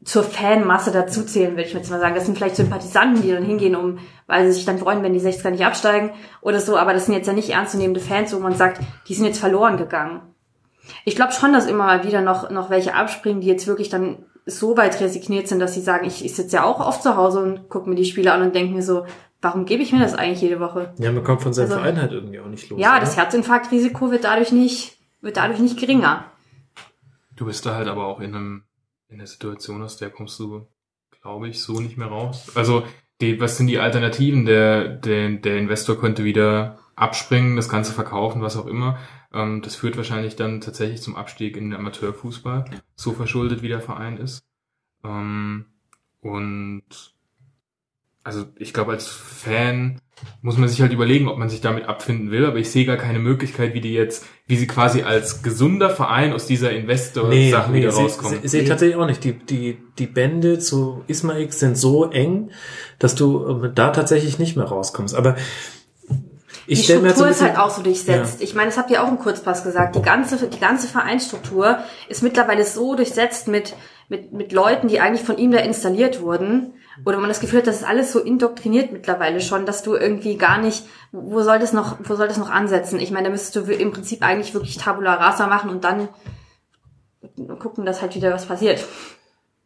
zur 0.04 0.22
Fanmasse 0.22 0.92
dazuzählen, 0.92 1.52
würde 1.52 1.64
ich 1.64 1.74
jetzt 1.74 1.90
mal 1.90 1.98
sagen. 1.98 2.14
Das 2.14 2.26
sind 2.26 2.36
vielleicht 2.36 2.54
Sympathisanten, 2.54 3.22
die 3.22 3.32
dann 3.32 3.42
hingehen, 3.42 3.74
um, 3.74 3.98
weil 4.28 4.46
sie 4.46 4.52
sich 4.52 4.64
dann 4.64 4.78
freuen, 4.78 5.02
wenn 5.02 5.14
die 5.14 5.20
60er 5.20 5.50
nicht 5.50 5.66
absteigen 5.66 6.10
oder 6.42 6.60
so, 6.60 6.76
aber 6.76 6.92
das 6.92 7.06
sind 7.06 7.14
jetzt 7.14 7.26
ja 7.26 7.32
nicht 7.32 7.50
ernstzunehmende 7.50 8.00
Fans, 8.00 8.32
wo 8.32 8.38
man 8.38 8.54
sagt, 8.54 8.80
die 9.08 9.14
sind 9.14 9.24
jetzt 9.24 9.40
verloren 9.40 9.78
gegangen. 9.78 10.20
Ich 11.04 11.16
glaube 11.16 11.32
schon, 11.32 11.52
dass 11.52 11.66
immer 11.66 11.86
mal 11.86 12.04
wieder 12.04 12.20
noch, 12.20 12.50
noch 12.50 12.70
welche 12.70 12.94
abspringen, 12.94 13.40
die 13.40 13.48
jetzt 13.48 13.66
wirklich 13.66 13.88
dann 13.88 14.25
so 14.46 14.76
weit 14.76 15.00
resigniert 15.00 15.48
sind, 15.48 15.58
dass 15.58 15.74
sie 15.74 15.80
sagen, 15.80 16.06
ich, 16.06 16.24
ich 16.24 16.34
sitze 16.34 16.56
ja 16.56 16.64
auch 16.64 16.80
oft 16.80 17.02
zu 17.02 17.16
Hause 17.16 17.40
und 17.42 17.68
gucke 17.68 17.88
mir 17.90 17.96
die 17.96 18.04
Spiele 18.04 18.32
an 18.32 18.42
und 18.42 18.54
denke 18.54 18.72
mir 18.74 18.82
so, 18.82 19.04
warum 19.42 19.64
gebe 19.66 19.82
ich 19.82 19.92
mir 19.92 19.98
das 20.00 20.14
eigentlich 20.14 20.40
jede 20.40 20.60
Woche? 20.60 20.94
Ja, 20.98 21.10
man 21.12 21.24
kommt 21.24 21.42
von 21.42 21.52
seinem 21.52 21.64
Also- 21.70 21.80
Verein 21.80 22.00
halt 22.00 22.12
irgendwie 22.12 22.38
auch 22.38 22.46
nicht 22.46 22.70
los. 22.70 22.80
Ja, 22.80 22.92
oder? 22.92 23.00
das 23.00 23.16
Herzinfarktrisiko 23.16 24.10
wird 24.10 24.24
dadurch 24.24 24.52
nicht, 24.52 24.96
wird 25.20 25.36
dadurch 25.36 25.58
nicht 25.58 25.78
geringer. 25.78 26.24
Du 27.34 27.44
bist 27.44 27.66
da 27.66 27.74
halt 27.74 27.88
aber 27.88 28.06
auch 28.06 28.20
in 28.20 28.34
einem, 28.34 28.62
in 29.08 29.18
der 29.18 29.26
Situation, 29.26 29.82
aus 29.82 29.96
der 29.96 30.10
kommst 30.10 30.38
du, 30.38 30.66
glaube 31.22 31.48
ich, 31.48 31.60
so 31.60 31.80
nicht 31.80 31.98
mehr 31.98 32.08
raus. 32.08 32.52
Also, 32.54 32.84
die, 33.20 33.40
was 33.40 33.56
sind 33.56 33.66
die 33.66 33.78
Alternativen? 33.78 34.46
Der, 34.46 34.88
der, 34.88 35.30
der 35.30 35.58
Investor 35.58 35.98
könnte 35.98 36.24
wieder 36.24 36.78
abspringen, 36.94 37.56
das 37.56 37.68
Ganze 37.68 37.92
verkaufen, 37.92 38.42
was 38.42 38.56
auch 38.56 38.66
immer. 38.66 38.98
Ähm, 39.36 39.60
das 39.62 39.76
führt 39.76 39.96
wahrscheinlich 39.96 40.36
dann 40.36 40.60
tatsächlich 40.60 41.02
zum 41.02 41.14
Abstieg 41.14 41.56
in 41.56 41.70
den 41.70 41.78
Amateurfußball, 41.78 42.64
so 42.94 43.12
verschuldet 43.12 43.62
wie 43.62 43.68
der 43.68 43.80
Verein 43.80 44.16
ist. 44.16 44.42
Ähm, 45.04 45.66
und 46.20 47.14
also 48.24 48.46
ich 48.56 48.72
glaube, 48.72 48.92
als 48.92 49.06
Fan 49.06 50.00
muss 50.40 50.56
man 50.56 50.68
sich 50.68 50.80
halt 50.80 50.92
überlegen, 50.92 51.28
ob 51.28 51.38
man 51.38 51.48
sich 51.50 51.60
damit 51.60 51.84
abfinden 51.84 52.30
will, 52.30 52.46
aber 52.46 52.56
ich 52.56 52.70
sehe 52.70 52.86
gar 52.86 52.96
keine 52.96 53.18
Möglichkeit, 53.18 53.74
wie 53.74 53.80
die 53.80 53.92
jetzt, 53.92 54.24
wie 54.46 54.56
sie 54.56 54.66
quasi 54.66 55.02
als 55.02 55.42
gesunder 55.42 55.90
Verein 55.90 56.32
aus 56.32 56.46
dieser 56.46 56.72
Investor-Sache 56.72 57.72
wieder 57.72 57.92
sehe 57.92 58.02
rauskommen. 58.02 58.40
ich 58.42 58.68
tatsächlich 58.68 58.96
auch 58.96 59.06
nicht. 59.06 59.22
Die, 59.22 59.34
die, 59.34 59.78
die 59.98 60.06
Bände 60.06 60.58
zu 60.58 61.04
Ismail 61.06 61.52
sind 61.52 61.76
so 61.76 62.10
eng, 62.10 62.50
dass 62.98 63.14
du 63.14 63.62
äh, 63.64 63.72
da 63.72 63.90
tatsächlich 63.90 64.38
nicht 64.38 64.56
mehr 64.56 64.66
rauskommst. 64.66 65.14
Aber 65.14 65.36
ich 66.66 66.80
Die 66.80 66.84
stelle 66.84 67.00
mir 67.00 67.10
Struktur 67.10 67.26
so 67.26 67.30
ist 67.32 67.42
halt 67.42 67.58
auch 67.58 67.70
so 67.70 67.82
durchsetzt. 67.82 68.42
Ich 68.42 68.54
meine, 68.54 68.68
das 68.68 68.78
habt 68.78 68.90
ihr 68.90 69.02
auch 69.02 69.08
im 69.08 69.18
Kurzpass 69.18 69.62
gesagt. 69.62 69.94
Die 69.94 70.02
ganze, 70.02 70.36
die 70.48 70.60
ganze 70.60 70.88
Vereinsstruktur 70.88 71.78
ist 72.08 72.22
mittlerweile 72.22 72.64
so 72.64 72.94
durchsetzt 72.94 73.48
mit, 73.48 73.74
mit, 74.08 74.32
mit 74.32 74.52
Leuten, 74.52 74.88
die 74.88 75.00
eigentlich 75.00 75.24
von 75.24 75.38
ihm 75.38 75.52
da 75.52 75.58
installiert 75.58 76.20
wurden. 76.20 76.74
Oder 77.04 77.18
man 77.18 77.28
das 77.28 77.40
Gefühl 77.40 77.60
hat, 77.60 77.66
das 77.66 77.76
ist 77.76 77.84
alles 77.84 78.10
so 78.10 78.20
indoktriniert 78.20 78.90
mittlerweile 78.90 79.40
schon, 79.40 79.66
dass 79.66 79.82
du 79.82 79.94
irgendwie 79.94 80.36
gar 80.36 80.58
nicht, 80.58 80.84
wo 81.12 81.42
soll 81.42 81.58
das 81.58 81.72
noch, 81.72 81.98
wo 82.02 82.16
soll 82.16 82.26
das 82.26 82.38
noch 82.38 82.50
ansetzen? 82.50 82.98
Ich 83.00 83.10
meine, 83.10 83.24
da 83.24 83.30
müsstest 83.30 83.56
du 83.56 83.60
im 83.72 83.92
Prinzip 83.92 84.22
eigentlich 84.22 84.54
wirklich 84.54 84.78
Tabula 84.78 85.14
Rasa 85.14 85.46
machen 85.46 85.70
und 85.70 85.84
dann 85.84 86.08
gucken, 87.58 87.84
dass 87.84 88.00
halt 88.00 88.14
wieder 88.14 88.32
was 88.32 88.46
passiert. 88.46 88.84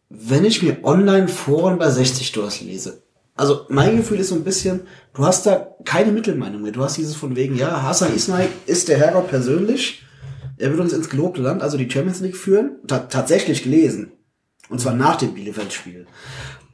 wenn 0.09 0.45
ich 0.45 0.62
mir 0.62 0.83
Online-Foren 0.83 1.79
bei 1.79 1.89
60 1.89 2.33
durchlese, 2.33 3.03
also 3.41 3.65
mein 3.70 3.97
Gefühl 3.97 4.20
ist 4.20 4.28
so 4.28 4.35
ein 4.35 4.44
bisschen, 4.44 4.83
du 5.15 5.25
hast 5.25 5.47
da 5.47 5.75
keine 5.86 6.12
Mittelmeinung 6.12 6.60
mehr. 6.60 6.73
Du 6.73 6.85
hast 6.85 6.99
dieses 6.99 7.15
von 7.15 7.36
wegen, 7.36 7.57
ja, 7.57 7.83
Hassan 7.83 8.15
Ismail 8.15 8.51
ist 8.67 8.89
der 8.89 8.99
Herrgott 8.99 9.28
persönlich. 9.28 10.05
er 10.59 10.69
wird 10.70 10.81
uns 10.81 10.93
ins 10.93 11.09
gelobte 11.09 11.41
Land, 11.41 11.62
also 11.62 11.78
die 11.78 11.91
Champions 11.91 12.20
League 12.20 12.36
führen. 12.36 12.77
Ta 12.86 12.99
tatsächlich 12.99 13.62
gelesen. 13.62 14.12
Und 14.69 14.78
zwar 14.78 14.93
nach 14.93 15.17
dem 15.17 15.33
Bielefeld-Spiel. 15.33 16.07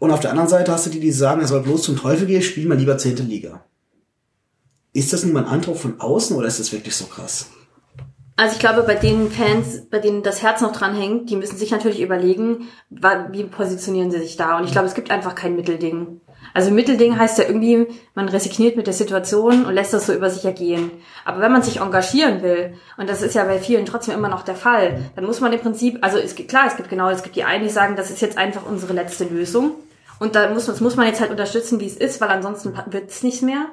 Und 0.01 0.11
auf 0.11 0.19
der 0.19 0.31
anderen 0.31 0.49
Seite 0.49 0.73
hast 0.73 0.87
du 0.87 0.91
die, 0.91 0.99
die 0.99 1.13
sagen, 1.13 1.41
er 1.41 1.47
soll 1.47 1.63
bloß 1.63 1.83
zum 1.85 1.97
Teufel 1.97 2.27
gehen, 2.27 2.43
spiel 2.43 2.67
mal 2.67 2.77
lieber 2.77 2.99
zehnte 2.99 3.23
Liga. 3.23 3.65
Ist 4.93 5.13
das 5.13 5.23
nun 5.23 5.35
mal 5.35 5.45
ein 5.45 5.51
Eindruck 5.51 5.77
von 5.77 6.01
außen 6.01 6.37
oder 6.37 6.49
ist 6.49 6.59
das 6.59 6.73
wirklich 6.73 6.97
so 6.97 7.05
krass? 7.05 7.47
Also 8.35 8.55
ich 8.55 8.59
glaube, 8.59 8.83
bei 8.83 8.97
den 8.97 9.31
Fans, 9.31 9.83
bei 9.89 10.01
denen 10.01 10.25
das 10.25 10.43
Herz 10.43 10.61
noch 10.63 10.73
dran 10.73 10.97
hängt, 10.97 11.31
die 11.31 11.37
müssen 11.37 11.57
sich 11.57 11.71
natürlich 11.71 12.01
überlegen, 12.01 12.67
wie 12.91 13.45
positionieren 13.45 14.11
sie 14.11 14.19
sich 14.19 14.37
da. 14.37 14.59
Und 14.59 14.65
ich 14.65 14.73
glaube, 14.73 14.89
es 14.89 14.95
gibt 14.95 15.13
einfach 15.13 15.37
kein 15.37 15.55
Mittelding. 15.55 16.21
Also 16.57 16.71
Mittelding 16.71 17.19
heißt 17.19 17.37
ja 17.37 17.45
irgendwie, 17.45 17.87
man 18.15 18.31
resigniert 18.31 18.77
mit 18.77 18.87
der 18.87 18.95
Situation 18.95 19.67
und 19.67 19.75
lässt 19.75 19.93
das 19.93 20.07
so 20.07 20.15
über 20.15 20.31
sich 20.31 20.47
ergehen. 20.47 20.91
Aber 21.27 21.43
wenn 21.43 21.53
man 21.53 21.61
sich 21.61 21.81
engagieren 21.83 22.41
will, 22.41 22.73
und 22.97 23.11
das 23.11 23.21
ist 23.21 23.35
ja 23.35 23.45
bei 23.45 23.59
vielen 23.59 23.85
trotzdem 23.85 24.15
immer 24.15 24.31
noch 24.31 24.43
der 24.43 24.55
Fall, 24.55 25.11
dann 25.17 25.27
muss 25.27 25.43
man 25.43 25.53
im 25.53 25.61
Prinzip, 25.61 25.99
also 26.01 26.17
es 26.17 26.35
gibt, 26.35 26.49
klar, 26.49 26.65
es 26.67 26.79
gibt 26.79 26.89
genau, 26.89 27.11
es 27.11 27.23
gibt 27.23 27.37
die 27.37 27.45
einen, 27.45 27.63
die 27.63 27.69
sagen, 27.69 27.95
das 27.95 28.11
ist 28.11 28.23
jetzt 28.23 28.39
einfach 28.39 28.63
unsere 28.65 28.95
letzte 28.95 29.25
Lösung. 29.25 29.73
Und 30.19 30.35
da 30.35 30.49
muss, 30.49 30.65
das 30.65 30.81
muss 30.81 30.97
man 30.97 31.07
jetzt 31.07 31.21
halt 31.21 31.31
unterstützen, 31.31 31.79
wie 31.79 31.87
es 31.89 31.97
ist, 31.99 32.23
weil 32.23 32.31
ansonsten 32.31 32.73
wird 32.87 33.11
es 33.11 33.23
nichts 33.23 33.43
mehr. 33.43 33.67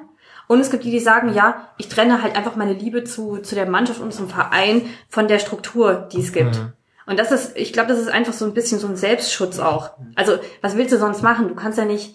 Und 0.46 0.60
es 0.60 0.70
gibt 0.70 0.84
die, 0.84 0.90
die 0.90 1.00
sagen, 1.00 1.32
ja, 1.32 1.70
ich 1.78 1.88
trenne 1.88 2.22
halt 2.22 2.36
einfach 2.36 2.54
meine 2.54 2.74
Liebe 2.74 3.04
zu, 3.04 3.38
zu 3.38 3.54
der 3.54 3.64
Mannschaft 3.64 4.00
und 4.00 4.12
zum 4.12 4.28
Verein 4.28 4.82
von 5.08 5.26
der 5.26 5.38
Struktur, 5.38 6.06
die 6.12 6.20
es 6.20 6.34
gibt. 6.34 6.60
Und 7.06 7.18
das 7.18 7.32
ist, 7.32 7.56
ich 7.56 7.72
glaube, 7.72 7.88
das 7.88 7.98
ist 7.98 8.08
einfach 8.08 8.34
so 8.34 8.44
ein 8.44 8.52
bisschen 8.52 8.78
so 8.78 8.88
ein 8.88 8.96
Selbstschutz 8.96 9.58
auch. 9.58 9.92
Also, 10.16 10.38
was 10.60 10.76
willst 10.76 10.92
du 10.92 10.98
sonst 10.98 11.22
machen? 11.22 11.48
Du 11.48 11.54
kannst 11.54 11.78
ja 11.78 11.86
nicht, 11.86 12.14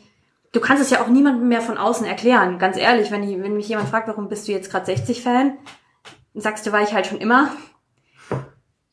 du 0.52 0.60
kannst 0.60 0.82
es 0.82 0.90
ja 0.90 1.02
auch 1.02 1.08
niemandem 1.08 1.48
mehr 1.48 1.62
von 1.62 1.78
außen 1.78 2.06
erklären. 2.06 2.60
Ganz 2.60 2.78
ehrlich, 2.78 3.12
wenn, 3.12 3.24
ich, 3.24 3.42
wenn 3.42 3.56
mich 3.56 3.70
jemand 3.70 3.90
fragt, 3.90 4.08
warum 4.08 4.30
bist 4.30 4.48
du 4.48 4.52
jetzt 4.52 4.72
gerade 4.72 4.92
60-Fan, 4.92 5.58
sagst 6.34 6.66
du, 6.66 6.72
war 6.72 6.82
ich 6.82 6.94
halt 6.94 7.08
schon 7.08 7.20
immer. 7.20 7.50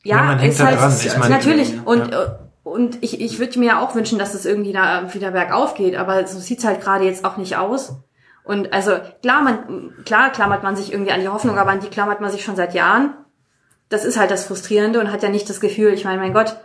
Ja, 0.03 0.17
Ja, 0.17 0.23
man 0.23 0.39
hängt 0.39 0.53
ist 0.53 0.59
da 0.59 0.65
halt, 0.67 0.79
dran. 0.79 0.95
Ich 0.99 1.17
meine, 1.17 1.35
natürlich. 1.35 1.75
ja. 1.75 1.81
Und, 1.83 2.15
und 2.63 3.03
ich, 3.03 3.21
ich 3.21 3.39
würde 3.39 3.59
mir 3.59 3.65
ja 3.65 3.81
auch 3.81 3.95
wünschen, 3.95 4.19
dass 4.19 4.33
das 4.33 4.45
irgendwie 4.45 4.73
da 4.73 5.13
wieder 5.13 5.31
bergauf 5.31 5.73
geht, 5.73 5.95
aber 5.95 6.27
so 6.27 6.39
sieht's 6.39 6.65
halt 6.65 6.81
gerade 6.81 7.05
jetzt 7.05 7.25
auch 7.25 7.37
nicht 7.37 7.57
aus. 7.57 7.95
Und 8.43 8.71
also 8.71 8.97
klar, 9.21 9.41
man, 9.41 9.93
klar 10.05 10.31
klammert 10.31 10.63
man 10.63 10.75
sich 10.75 10.91
irgendwie 10.93 11.11
an 11.11 11.19
die 11.19 11.27
Hoffnung, 11.27 11.57
aber 11.57 11.71
an 11.71 11.81
die 11.81 11.89
klammert 11.89 12.21
man 12.21 12.31
sich 12.31 12.45
schon 12.45 12.55
seit 12.55 12.73
Jahren. 12.73 13.13
Das 13.89 14.05
ist 14.05 14.17
halt 14.17 14.31
das 14.31 14.45
Frustrierende 14.45 14.99
und 14.99 15.11
hat 15.11 15.23
ja 15.23 15.29
nicht 15.29 15.49
das 15.49 15.59
Gefühl, 15.59 15.93
ich 15.93 16.05
meine, 16.05 16.21
mein 16.21 16.33
Gott, 16.33 16.57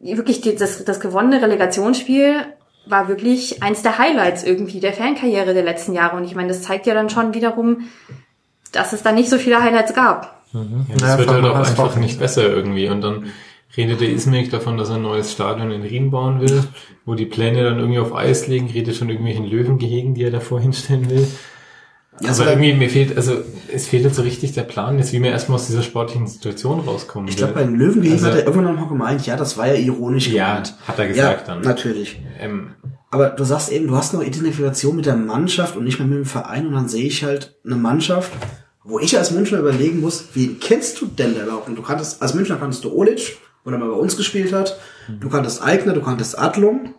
wirklich 0.00 0.40
die, 0.40 0.56
das, 0.56 0.84
das 0.84 1.00
gewonnene 1.00 1.42
Relegationsspiel 1.42 2.46
war 2.86 3.08
wirklich 3.08 3.62
eins 3.62 3.82
der 3.82 3.98
Highlights 3.98 4.44
irgendwie 4.44 4.80
der 4.80 4.92
Fankarriere 4.92 5.54
der 5.54 5.64
letzten 5.64 5.92
Jahre. 5.92 6.16
Und 6.16 6.24
ich 6.24 6.34
meine, 6.34 6.48
das 6.48 6.62
zeigt 6.62 6.86
ja 6.86 6.94
dann 6.94 7.10
schon 7.10 7.34
wiederum, 7.34 7.88
dass 8.72 8.92
es 8.92 9.02
da 9.02 9.12
nicht 9.12 9.28
so 9.28 9.38
viele 9.38 9.62
Highlights 9.62 9.94
gab. 9.94 10.42
Ja, 10.52 10.60
Ja, 10.88 10.96
das 10.96 11.18
wird 11.18 11.28
vom 11.28 11.42
halt 11.42 11.52
auch 11.52 11.56
einfach 11.56 11.96
nicht 11.96 12.18
besser 12.18 12.48
irgendwie. 12.48 12.88
Und 12.88 13.00
dann 13.00 13.32
redet 13.76 14.00
der 14.00 14.10
Ismik 14.10 14.50
davon, 14.50 14.76
dass 14.76 14.90
er 14.90 14.96
ein 14.96 15.02
neues 15.02 15.32
Stadion 15.32 15.70
in 15.70 15.82
Rien 15.82 16.10
bauen 16.10 16.40
will, 16.40 16.64
wo 17.04 17.14
die 17.14 17.26
Pläne 17.26 17.64
dann 17.64 17.78
irgendwie 17.78 17.98
auf 17.98 18.14
Eis 18.14 18.46
liegen, 18.46 18.68
redet 18.68 18.96
von 18.96 19.08
irgendwelchen 19.08 19.46
Löwengehegen, 19.46 20.14
die 20.14 20.24
er 20.24 20.30
davor 20.30 20.60
hinstellen 20.60 21.10
will. 21.10 21.26
Ja, 22.20 22.28
Aber 22.28 22.34
so- 22.34 22.44
irgendwie, 22.44 22.72
mir 22.72 22.88
fehlt, 22.88 23.16
also, 23.16 23.34
es 23.72 23.86
fehlt 23.88 24.04
jetzt 24.04 24.16
so 24.16 24.22
richtig 24.22 24.52
der 24.52 24.62
Plan, 24.62 24.98
jetzt 24.98 25.12
wie 25.12 25.22
wir 25.22 25.30
erstmal 25.30 25.56
aus 25.58 25.66
dieser 25.66 25.82
sportlichen 25.82 26.26
Situation 26.26 26.80
rauskommen. 26.80 27.28
Ich 27.28 27.36
glaube, 27.36 27.54
will. 27.56 27.64
beim 27.64 27.74
Löwengehegen 27.74 28.12
Also- 28.14 28.26
hat 28.28 28.34
er 28.36 28.46
irgendwann 28.46 28.74
noch 28.74 28.80
mal 28.80 28.88
gemeint, 28.88 29.26
ja, 29.26 29.36
das 29.36 29.58
war 29.58 29.66
ja 29.68 29.74
ironisch 29.74 30.28
Ja, 30.28 30.48
gemeint. 30.54 30.74
hat 30.88 30.98
er 30.98 31.08
gesagt 31.08 31.48
ja, 31.48 31.54
dann. 31.54 31.62
natürlich. 31.62 32.20
Ähm, 32.40 32.70
Aber 33.10 33.28
du 33.30 33.44
sagst 33.44 33.70
eben, 33.70 33.86
du 33.86 33.96
hast 33.96 34.12
noch 34.14 34.22
Identifikation 34.22 34.96
mit 34.96 35.06
der 35.06 35.16
Mannschaft 35.16 35.76
und 35.76 35.84
nicht 35.84 35.98
mehr 35.98 36.08
mit 36.08 36.18
dem 36.18 36.24
Verein 36.24 36.66
und 36.66 36.72
dann 36.74 36.88
sehe 36.88 37.06
ich 37.06 37.22
halt 37.24 37.54
eine 37.64 37.76
Mannschaft, 37.76 38.32
wo 38.84 38.98
ich 38.98 39.16
als 39.16 39.30
Münchner 39.30 39.58
überlegen 39.58 40.00
muss, 40.00 40.24
wen 40.34 40.58
kennst 40.60 41.00
du 41.00 41.06
denn 41.06 41.34
da 41.34 41.42
überhaupt? 41.44 41.68
Und 41.68 41.76
du 41.76 41.82
kanntest, 41.82 42.20
als 42.22 42.34
Münchner 42.34 42.56
kanntest 42.56 42.84
du 42.84 42.92
Olic, 42.94 43.36
wo 43.64 43.70
er 43.70 43.78
mal 43.78 43.88
bei 43.88 43.94
uns 43.96 44.16
gespielt 44.16 44.52
hat. 44.52 44.78
Du 45.20 45.28
kanntest 45.28 45.62
Eigner, 45.62 45.92
du 45.92 46.00
kanntest 46.02 46.38
Adlung. 46.38 46.94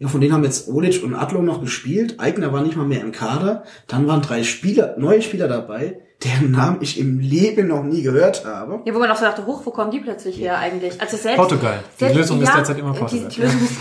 Ja, 0.00 0.08
von 0.08 0.20
denen 0.22 0.32
haben 0.32 0.44
jetzt 0.44 0.66
Olic 0.68 1.04
und 1.04 1.14
Adlung 1.14 1.44
noch 1.44 1.60
gespielt. 1.60 2.18
Eigner 2.18 2.52
war 2.54 2.62
nicht 2.62 2.74
mal 2.74 2.86
mehr 2.86 3.02
im 3.02 3.12
Kader. 3.12 3.64
Dann 3.86 4.06
waren 4.08 4.22
drei 4.22 4.42
Spieler, 4.44 4.94
neue 4.98 5.20
Spieler 5.20 5.46
dabei, 5.46 6.00
deren 6.24 6.50
Namen 6.52 6.78
ich 6.80 6.98
im 6.98 7.18
Leben 7.20 7.68
noch 7.68 7.82
nie 7.84 8.00
gehört 8.02 8.46
habe. 8.46 8.80
Ja, 8.86 8.94
wo 8.94 8.98
man 8.98 9.10
auch 9.10 9.16
so 9.16 9.26
dachte, 9.26 9.44
hoch, 9.44 9.60
wo 9.66 9.70
kommen 9.70 9.90
die 9.90 10.00
plötzlich 10.00 10.38
her 10.40 10.58
eigentlich? 10.58 10.98
Also 11.00 11.18
selbst, 11.18 11.36
Portugal. 11.36 11.80
Die 11.96 11.98
selbst, 12.04 12.16
Lösung 12.16 12.40
ist 12.40 12.48
ja, 12.48 12.56
derzeit 12.56 12.78
immer 12.78 12.92
die- 12.94 12.98
Portugal. 12.98 13.28
Die, 13.28 13.40
Lösung 13.42 13.60
ist 13.62 13.80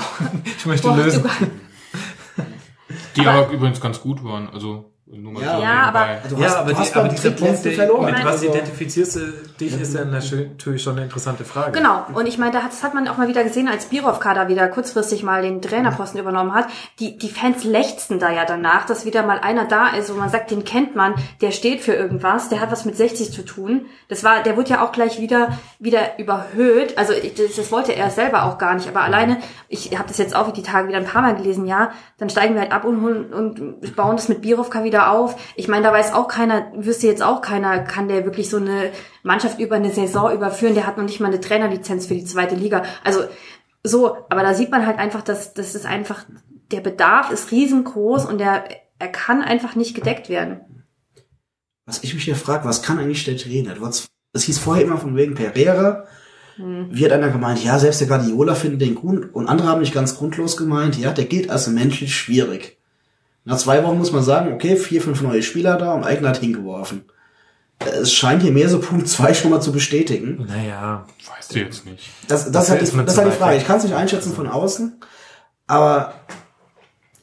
Ich 0.58 0.66
möchte 0.66 0.88
Portugal. 0.88 1.06
lösen. 1.10 1.24
Die 3.16 3.26
aber, 3.26 3.52
übrigens 3.52 3.80
ganz 3.82 4.02
gut 4.02 4.24
waren. 4.24 4.50
Also 4.50 4.92
Ja, 5.12 5.56
so 5.58 5.62
ja, 5.64 5.74
aber- 5.88 6.00
Also 6.24 6.36
du 6.36 6.42
Ja, 6.42 6.48
hast- 6.50 6.56
aber, 6.58 6.70
du 6.72 6.78
hast 6.78 6.94
die, 6.94 7.00
aber 7.00 7.08
dieser 7.10 7.32
Punkt, 7.32 7.66
der, 7.66 7.72
verloren. 7.74 8.06
mit 8.06 8.16
was 8.24 8.26
Also- 8.34 8.46
identifizierst 8.48 9.16
du 9.16 9.20
dich, 9.60 9.82
ist 9.82 9.96
ja 9.96 10.06
natürlich 10.06 10.84
schon 10.84 10.94
eine 10.98 11.06
interessante 11.06 11.44
Frage. 11.46 11.72
Genau, 11.72 12.06
und 12.14 12.28
ich 12.28 12.38
meine, 12.38 12.52
das 12.52 12.84
hat 12.84 12.94
man 12.94 13.08
auch 13.08 13.18
mal 13.18 13.28
wieder 13.28 13.44
gesehen, 13.44 13.68
als 13.68 13.86
Birovka 13.86 14.36
da 14.36 14.48
wieder 14.50 14.68
kurzfristig 14.68 15.24
mal 15.24 15.42
den 15.42 15.64
Trainerposten 15.64 16.20
übernommen 16.20 16.54
hat. 16.54 16.68
Die, 17.00 17.18
die 17.18 17.30
Fans 17.30 17.64
lechzten 17.64 18.20
da 18.20 18.30
ja 18.32 18.46
danach, 18.46 18.86
dass 18.86 19.04
wieder 19.06 19.24
mal 19.24 19.40
einer 19.40 19.66
da 19.66 19.88
ist, 19.88 20.14
wo 20.14 20.18
man 20.20 20.30
sagt, 20.30 20.52
den 20.52 20.64
kennt 20.64 20.96
man, 20.96 21.16
der 21.42 21.50
steht 21.52 21.82
für 21.82 21.94
irgendwas, 21.94 22.50
der 22.50 22.60
hat 22.60 22.72
was 22.72 22.86
mit 22.86 22.96
60 22.96 23.32
zu 23.34 23.44
tun. 23.44 23.88
Das 24.10 24.24
war, 24.24 24.44
der 24.44 24.58
wurde 24.58 24.70
ja 24.70 24.86
auch 24.86 24.92
gleich 24.92 25.20
wieder, 25.20 25.58
wieder 25.80 26.20
überhöht. 26.20 27.00
Also 27.00 27.14
ich, 27.14 27.34
das, 27.34 27.56
das 27.56 27.72
wollte 27.72 27.96
er 27.96 28.12
selber 28.12 28.44
auch 28.44 28.60
gar 28.60 28.76
nicht, 28.76 28.88
aber 28.88 29.02
alleine, 29.02 29.38
ich 29.70 29.98
habe 29.98 30.08
das 30.08 30.20
jetzt 30.20 30.36
auch 30.36 30.52
die 30.52 30.62
Tage 30.64 30.88
wieder 30.88 30.98
ein 30.98 31.06
paar 31.06 31.24
Mal 31.24 31.36
gelesen, 31.36 31.66
ja, 31.66 31.90
dann 32.20 32.30
steigen 32.30 32.54
wir 32.54 32.62
halt 32.62 32.72
ab 32.72 32.84
und, 32.86 33.02
holen- 33.02 33.34
und 33.34 33.96
bauen 33.96 34.16
das 34.16 34.30
mit 34.30 34.42
Birovka 34.44 34.84
wieder 34.84 34.99
auf. 35.08 35.36
Ich 35.56 35.68
meine, 35.68 35.84
da 35.84 35.94
weiß 35.94 36.14
auch 36.14 36.28
keiner, 36.28 36.72
wüsste 36.76 37.08
jetzt 37.08 37.24
auch 37.24 37.42
keiner, 37.42 37.80
kann 37.80 38.08
der 38.08 38.26
wirklich 38.26 38.50
so 38.50 38.58
eine 38.58 38.92
Mannschaft 39.24 39.60
über 39.60 39.76
eine 39.76 39.92
Saison 39.92 40.34
überführen, 40.34 40.76
der 40.76 40.86
hat 40.86 40.98
noch 40.98 41.06
nicht 41.06 41.20
mal 41.20 41.28
eine 41.28 41.40
Trainerlizenz 41.40 42.06
für 42.06 42.16
die 42.16 42.26
zweite 42.26 42.56
Liga. 42.56 42.84
Also 43.04 43.22
so, 43.84 44.18
aber 44.30 44.44
da 44.44 44.54
sieht 44.54 44.72
man 44.72 44.86
halt 44.86 45.00
einfach, 45.00 45.22
dass 45.22 45.54
das 45.54 45.76
ist 45.76 45.86
einfach, 45.86 46.26
der 46.72 46.82
Bedarf 46.82 47.32
ist 47.32 47.52
riesengroß 47.52 48.26
und 48.26 48.40
der, 48.40 48.66
er 49.00 49.08
kann 49.08 49.42
einfach 49.42 49.76
nicht 49.76 49.96
gedeckt 49.96 50.30
werden. 50.30 50.60
Was 51.86 52.04
ich 52.04 52.14
mich 52.14 52.26
hier 52.26 52.36
frage, 52.36 52.66
was 52.66 52.84
kann 52.84 53.00
eigentlich 53.00 53.24
der 53.24 53.38
Trainer? 53.38 53.74
Du 53.74 53.86
hast, 53.86 54.10
es 54.34 54.44
hieß 54.44 54.60
vorher 54.60 54.84
immer 54.84 54.98
von 54.98 55.16
wegen 55.16 55.34
Pereira. 55.34 56.06
Wie 56.62 57.06
hat 57.06 57.14
einer 57.14 57.30
gemeint, 57.30 57.64
ja, 57.64 57.80
selbst 57.80 58.02
der 58.02 58.10
Guardiola 58.10 58.54
findet 58.54 58.82
den 58.82 58.96
gut 58.96 59.34
und 59.34 59.48
andere 59.48 59.70
haben 59.70 59.80
nicht 59.80 59.94
ganz 59.94 60.18
grundlos 60.18 60.58
gemeint, 60.58 60.98
ja, 60.98 61.14
der 61.14 61.24
gilt 61.24 61.50
als 61.50 61.68
menschlich 61.68 62.14
schwierig. 62.14 62.79
Nach 63.50 63.58
zwei 63.58 63.84
Wochen 63.84 63.98
muss 63.98 64.12
man 64.12 64.22
sagen, 64.22 64.54
okay, 64.54 64.76
vier, 64.76 65.02
fünf 65.02 65.22
neue 65.22 65.42
Spieler 65.42 65.76
da 65.76 65.94
und 65.94 66.04
Eigner 66.04 66.30
hat 66.30 66.38
hingeworfen. 66.38 67.06
Es 67.80 68.14
scheint 68.14 68.44
hier 68.44 68.52
mehr 68.52 68.70
so 68.70 68.78
Punkt 68.80 69.10
zwei 69.10 69.34
schon 69.34 69.50
mal 69.50 69.60
zu 69.60 69.72
bestätigen. 69.72 70.46
Naja, 70.48 71.08
Weißt 71.36 71.56
du 71.56 71.60
jetzt 71.60 71.84
nicht. 71.84 72.12
Das, 72.28 72.52
das, 72.52 72.70
hat 72.70 72.80
ist 72.80 72.94
die, 72.94 73.04
das 73.04 73.18
halt 73.18 73.34
die 73.34 73.36
Frage. 73.36 73.58
Ich 73.58 73.66
kann 73.66 73.78
es 73.78 73.86
nicht 73.86 73.96
einschätzen 73.96 74.36
von 74.36 74.48
außen, 74.48 75.02
aber 75.66 76.14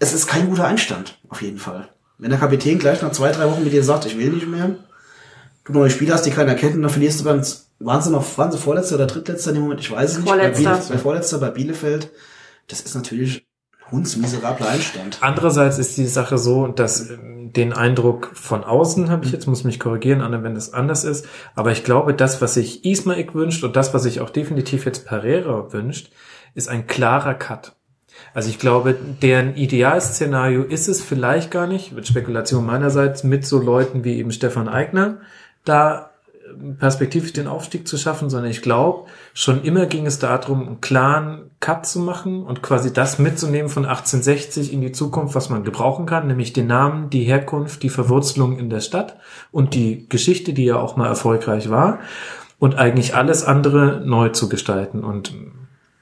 es 0.00 0.12
ist 0.14 0.26
kein 0.26 0.48
guter 0.48 0.66
Einstand, 0.66 1.16
auf 1.28 1.42
jeden 1.42 1.58
Fall. 1.58 1.90
Wenn 2.18 2.30
der 2.30 2.40
Kapitän 2.40 2.80
gleich 2.80 3.02
nach 3.02 3.12
zwei, 3.12 3.30
drei 3.30 3.48
Wochen 3.48 3.62
mit 3.62 3.72
dir 3.72 3.84
sagt, 3.84 4.04
ich 4.06 4.18
will 4.18 4.30
nicht 4.30 4.48
mehr, 4.48 4.74
du 5.64 5.72
neue 5.74 5.90
Spieler 5.90 6.14
hast, 6.14 6.26
die 6.26 6.32
keiner 6.32 6.56
kennt, 6.56 6.74
und 6.74 6.82
dann 6.82 6.90
verlierst 6.90 7.20
du 7.20 7.24
beim, 7.24 7.40
waren 7.78 8.02
sie 8.02 8.10
noch, 8.10 8.36
waren 8.36 8.50
sie 8.50 8.58
Vorletzter 8.58 8.96
oder 8.96 9.06
Drittletzter 9.06 9.50
in 9.50 9.56
dem 9.56 9.62
Moment, 9.62 9.80
ich 9.80 9.92
weiß 9.92 10.10
es 10.10 10.16
nicht. 10.16 10.26
Vorletzter. 10.26 10.64
Bei, 10.64 10.70
Bielef 10.72 10.88
bei 10.88 10.98
Vorletzter 10.98 11.38
bei 11.38 11.50
Bielefeld, 11.50 12.10
das 12.66 12.80
ist 12.80 12.96
natürlich 12.96 13.45
ein 13.86 13.92
hundsmiserabler 13.92 14.68
Einstand. 14.68 15.18
Andererseits 15.20 15.78
ist 15.78 15.96
die 15.96 16.06
Sache 16.06 16.38
so, 16.38 16.66
dass 16.68 17.10
ähm, 17.10 17.52
den 17.52 17.72
Eindruck 17.72 18.30
von 18.34 18.64
außen 18.64 19.10
habe 19.10 19.24
ich 19.24 19.32
jetzt, 19.32 19.46
muss 19.46 19.64
mich 19.64 19.80
korrigieren, 19.80 20.20
Anne, 20.20 20.42
wenn 20.42 20.54
das 20.54 20.72
anders 20.72 21.04
ist. 21.04 21.26
Aber 21.54 21.72
ich 21.72 21.84
glaube, 21.84 22.14
das, 22.14 22.42
was 22.42 22.54
sich 22.54 22.84
Ismaik 22.84 23.34
wünscht 23.34 23.64
und 23.64 23.76
das, 23.76 23.94
was 23.94 24.02
sich 24.02 24.20
auch 24.20 24.30
definitiv 24.30 24.84
jetzt 24.84 25.06
Pereira 25.06 25.72
wünscht, 25.72 26.10
ist 26.54 26.68
ein 26.68 26.86
klarer 26.86 27.34
Cut. 27.34 27.74
Also 28.34 28.48
ich 28.48 28.58
glaube, 28.58 28.94
deren 29.22 29.56
Idealszenario 29.56 30.62
ist 30.62 30.88
es 30.88 31.02
vielleicht 31.02 31.50
gar 31.50 31.66
nicht, 31.66 31.92
mit 31.92 32.06
Spekulation 32.06 32.64
meinerseits, 32.66 33.24
mit 33.24 33.46
so 33.46 33.58
Leuten 33.58 34.04
wie 34.04 34.18
eben 34.18 34.32
Stefan 34.32 34.68
Eigner, 34.68 35.18
da 35.64 36.10
perspektivisch 36.78 37.32
den 37.32 37.46
Aufstieg 37.46 37.86
zu 37.86 37.96
schaffen, 37.96 38.30
sondern 38.30 38.50
ich 38.50 38.62
glaube, 38.62 39.08
schon 39.34 39.62
immer 39.62 39.86
ging 39.86 40.06
es 40.06 40.18
darum, 40.18 40.66
einen 40.66 40.80
klaren 40.80 41.50
Cut 41.60 41.86
zu 41.86 42.00
machen 42.00 42.44
und 42.44 42.62
quasi 42.62 42.92
das 42.92 43.18
mitzunehmen 43.18 43.68
von 43.68 43.84
1860 43.84 44.72
in 44.72 44.80
die 44.80 44.92
Zukunft, 44.92 45.34
was 45.34 45.50
man 45.50 45.64
gebrauchen 45.64 46.06
kann, 46.06 46.26
nämlich 46.26 46.52
den 46.52 46.66
Namen, 46.66 47.10
die 47.10 47.24
Herkunft, 47.24 47.82
die 47.82 47.88
Verwurzelung 47.88 48.58
in 48.58 48.70
der 48.70 48.80
Stadt 48.80 49.16
und 49.52 49.74
die 49.74 50.08
Geschichte, 50.08 50.52
die 50.52 50.64
ja 50.64 50.76
auch 50.76 50.96
mal 50.96 51.08
erfolgreich 51.08 51.70
war 51.70 52.00
und 52.58 52.76
eigentlich 52.76 53.14
alles 53.14 53.44
andere 53.44 54.02
neu 54.04 54.30
zu 54.30 54.48
gestalten 54.48 55.04
und 55.04 55.34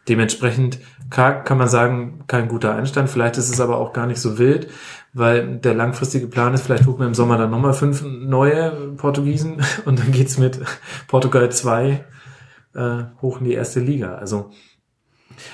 Dementsprechend 0.08 0.80
kann 1.10 1.58
man 1.58 1.68
sagen, 1.68 2.24
kein 2.26 2.48
guter 2.48 2.74
Einstand. 2.74 3.08
Vielleicht 3.08 3.36
ist 3.38 3.50
es 3.50 3.60
aber 3.60 3.78
auch 3.78 3.92
gar 3.92 4.06
nicht 4.06 4.20
so 4.20 4.38
wild, 4.38 4.68
weil 5.14 5.56
der 5.58 5.74
langfristige 5.74 6.26
Plan 6.26 6.52
ist, 6.52 6.62
vielleicht 6.62 6.86
holt 6.86 6.98
man 6.98 7.08
im 7.08 7.14
Sommer 7.14 7.38
dann 7.38 7.50
nochmal 7.50 7.72
fünf 7.72 8.02
neue 8.02 8.70
Portugiesen 8.96 9.62
und 9.84 10.00
dann 10.00 10.12
geht's 10.12 10.36
mit 10.38 10.60
Portugal 11.08 11.50
2 11.50 12.04
äh, 12.74 13.04
hoch 13.22 13.38
in 13.40 13.46
die 13.46 13.54
erste 13.54 13.80
Liga. 13.80 14.16
Also 14.16 14.50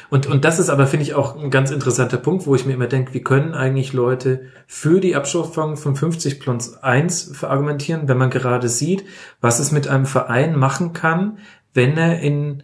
Und, 0.09 0.27
und 0.27 0.45
das 0.45 0.59
ist 0.59 0.71
aber, 0.71 0.87
finde 0.87 1.05
ich, 1.05 1.15
auch 1.15 1.37
ein 1.37 1.51
ganz 1.51 1.71
interessanter 1.71 2.17
Punkt, 2.17 2.47
wo 2.47 2.55
ich 2.55 2.65
mir 2.67 2.73
immer 2.73 2.87
denke, 2.87 3.15
wie 3.15 3.23
können 3.23 3.55
eigentlich 3.55 3.93
Leute 3.93 4.47
für 4.67 5.01
die 5.01 5.15
Abstufung 5.15 5.77
von 5.77 5.95
50 5.95 6.41
plus 6.41 6.77
1 6.79 7.37
verargumentieren, 7.37 8.09
wenn 8.09 8.19
man 8.19 8.31
gerade 8.31 8.69
sieht, 8.69 9.05
was 9.41 9.61
es 9.61 9.73
mit 9.73 9.89
einem 9.89 10.07
Verein 10.07 10.57
machen 10.57 10.93
kann, 10.93 11.39
wenn 11.75 11.97
er 11.97 12.21
in 12.21 12.63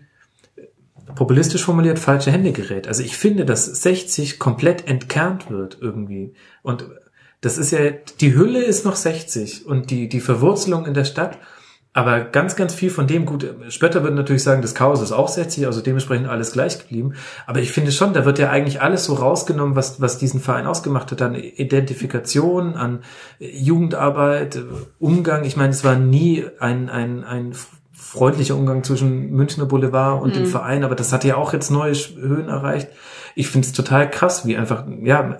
populistisch 1.17 1.65
formuliert 1.65 1.99
falsche 1.99 2.31
Hände 2.31 2.53
gerät. 2.53 2.87
Also 2.87 3.03
ich 3.03 3.17
finde, 3.17 3.45
dass 3.45 3.67
60 3.67 4.39
komplett 4.39 4.87
entkernt 4.87 5.51
wird 5.51 5.79
irgendwie. 5.81 6.35
Und 6.63 6.87
das 7.41 7.59
ist 7.59 7.73
ja, 7.73 7.91
die 8.21 8.35
Hülle 8.35 8.63
ist 8.63 8.85
noch 8.85 8.97
60 8.97 9.67
und 9.67 9.91
die, 9.91 10.09
die 10.09 10.21
Verwurzelung 10.21 10.87
in 10.87 10.95
der 10.95 11.05
Stadt. 11.05 11.39
Aber 11.93 12.21
ganz, 12.21 12.57
ganz 12.57 12.75
viel 12.75 12.91
von 12.91 13.07
dem, 13.07 13.25
gut, 13.25 13.55
Spötter 13.71 14.03
würden 14.03 14.17
natürlich 14.17 14.43
sagen, 14.43 14.61
das 14.61 14.75
Chaos 14.75 15.01
ist 15.01 15.13
auch 15.13 15.29
60, 15.29 15.65
also 15.65 15.81
dementsprechend 15.81 16.29
alles 16.29 16.53
gleich 16.53 16.79
geblieben. 16.79 17.15
Aber 17.47 17.61
ich 17.61 17.73
finde 17.73 17.91
schon, 17.91 18.13
da 18.13 18.27
wird 18.27 18.39
ja 18.39 18.51
eigentlich 18.51 18.83
alles 18.83 19.07
so 19.07 19.15
rausgenommen, 19.15 19.77
was, 19.77 19.99
was 19.99 20.19
diesen 20.19 20.41
Verein 20.41 20.67
ausgemacht 20.67 21.11
hat, 21.11 21.23
an 21.23 21.35
Identifikation, 21.35 22.75
an 22.75 23.03
Jugendarbeit, 23.39 24.63
Umgang. 24.99 25.45
Ich 25.45 25.57
meine, 25.57 25.71
es 25.71 25.85
war 25.85 25.97
nie 25.97 26.45
ein, 26.61 26.91
ein, 26.91 27.25
ein 27.25 27.55
freundlicher 28.17 28.57
Umgang 28.57 28.83
zwischen 28.83 29.31
Münchner 29.33 29.67
Boulevard 29.67 30.23
und 30.23 30.35
dem 30.35 30.47
Verein, 30.47 30.85
aber 30.85 30.95
das 30.95 31.13
hat 31.13 31.25
ja 31.25 31.37
auch 31.37 31.53
jetzt 31.53 31.71
neue 31.71 31.93
Höhen 31.95 32.49
erreicht. 32.49 32.89
Ich 33.35 33.49
finde 33.49 33.67
es 33.67 33.73
total 33.73 34.11
krass, 34.11 34.47
wie 34.47 34.57
einfach, 34.57 34.85
ja, 35.03 35.37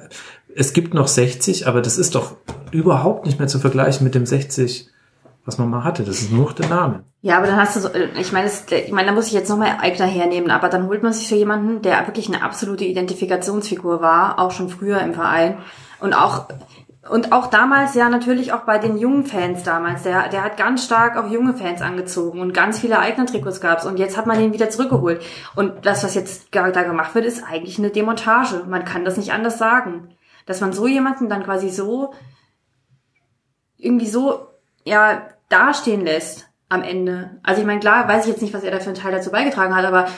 es 0.55 0.73
gibt 0.73 0.93
noch 0.95 1.09
60, 1.09 1.67
aber 1.67 1.81
das 1.83 1.99
ist 1.99 2.15
doch 2.15 2.37
überhaupt 2.71 3.27
nicht 3.27 3.39
mehr 3.39 3.49
zu 3.49 3.59
vergleichen 3.59 4.05
mit 4.05 4.15
dem 4.15 4.27
60, 4.27 4.89
was 5.45 5.59
man 5.59 5.71
mal 5.71 5.85
hatte. 5.85 6.03
Das 6.05 6.21
ist 6.21 6.31
nur 6.33 6.53
der 6.53 6.69
Name. 6.69 7.05
Ja, 7.23 7.39
aber 7.39 7.47
dann 7.47 7.57
hast 7.57 7.77
du 7.77 7.81
so, 7.81 7.89
äh, 7.89 8.09
ich 8.21 8.33
meine, 8.33 8.47
das- 8.47 8.65
ich 8.71 8.93
meine, 8.93 9.09
da 9.09 9.15
muss 9.15 9.27
ich 9.29 9.33
jetzt 9.33 9.49
nochmal 9.49 9.79
Eigner 9.81 10.07
hernehmen, 10.07 10.51
aber 10.51 10.69
dann 10.69 10.87
holt 10.89 11.03
man 11.03 11.13
sich 11.13 11.29
für 11.29 11.35
jemanden, 11.37 11.83
der 11.83 12.07
wirklich 12.07 12.29
eine 12.29 12.43
absolute 12.43 12.85
Identifikationsfigur 12.85 14.01
war, 14.01 14.39
auch 14.39 14.51
schon 14.51 14.69
früher 14.69 15.01
im 15.01 15.15
Verein 15.15 15.57
und 16.01 16.13
auch 16.15 16.47
und 17.09 17.33
auch 17.33 17.49
damals 17.49 17.95
ja 17.95 18.09
natürlich 18.09 18.53
auch 18.53 18.61
bei 18.61 18.79
den 18.79 18.97
jungen 18.97 19.25
Fans 19.25 19.63
damals, 19.63 20.03
der 20.03 20.29
der 20.29 20.45
hat 20.45 20.57
ganz 20.57 20.85
stark 20.85 21.17
auch 21.17 21.31
junge 21.31 21.55
Fans 21.55 21.83
angezogen 21.83 22.41
und 22.41 22.53
ganz 22.53 22.81
viele 22.81 22.99
Eigner-Trikots 22.99 23.61
gab's 23.61 23.87
und 23.87 23.99
jetzt 23.99 24.17
hat 24.17 24.27
man 24.27 24.39
den 24.39 24.53
wieder 24.53 24.71
zurückgeholt 24.71 25.23
und 25.55 25.87
das, 25.87 26.05
was 26.05 26.15
jetzt 26.15 26.49
da 26.53 26.83
gemacht 26.83 27.15
wird, 27.15 27.25
ist 27.25 27.45
eigentlich 27.45 27.79
eine 27.79 27.91
Demontage. 27.91 28.65
Man 28.67 28.85
kann 28.85 29.05
das 29.05 29.17
nicht 29.17 29.33
anders 29.33 29.59
sagen, 29.59 30.15
dass 30.47 30.61
man 30.61 30.73
so 30.73 30.87
jemanden 30.87 31.29
dann 31.29 31.45
quasi 31.45 31.71
so 31.71 32.13
irgendwie 33.77 34.09
so 34.09 34.49
ja 34.85 35.23
dastehen 35.49 36.01
lässt 36.01 36.49
am 36.69 36.83
Ende. 36.83 37.39
Also 37.43 37.61
ich 37.61 37.67
meine, 37.67 37.81
klar, 37.81 38.09
weiß 38.09 38.25
ich 38.25 38.33
jetzt 38.33 38.43
nicht, 38.43 38.55
was 38.55 38.65
er 38.65 38.73
da 38.73 38.81
für 38.81 38.87
einen 38.87 38.95
Teil 38.95 39.13
dazu 39.13 39.31
beigetragen 39.31 39.77
hat, 39.77 39.85
aber 39.85 40.09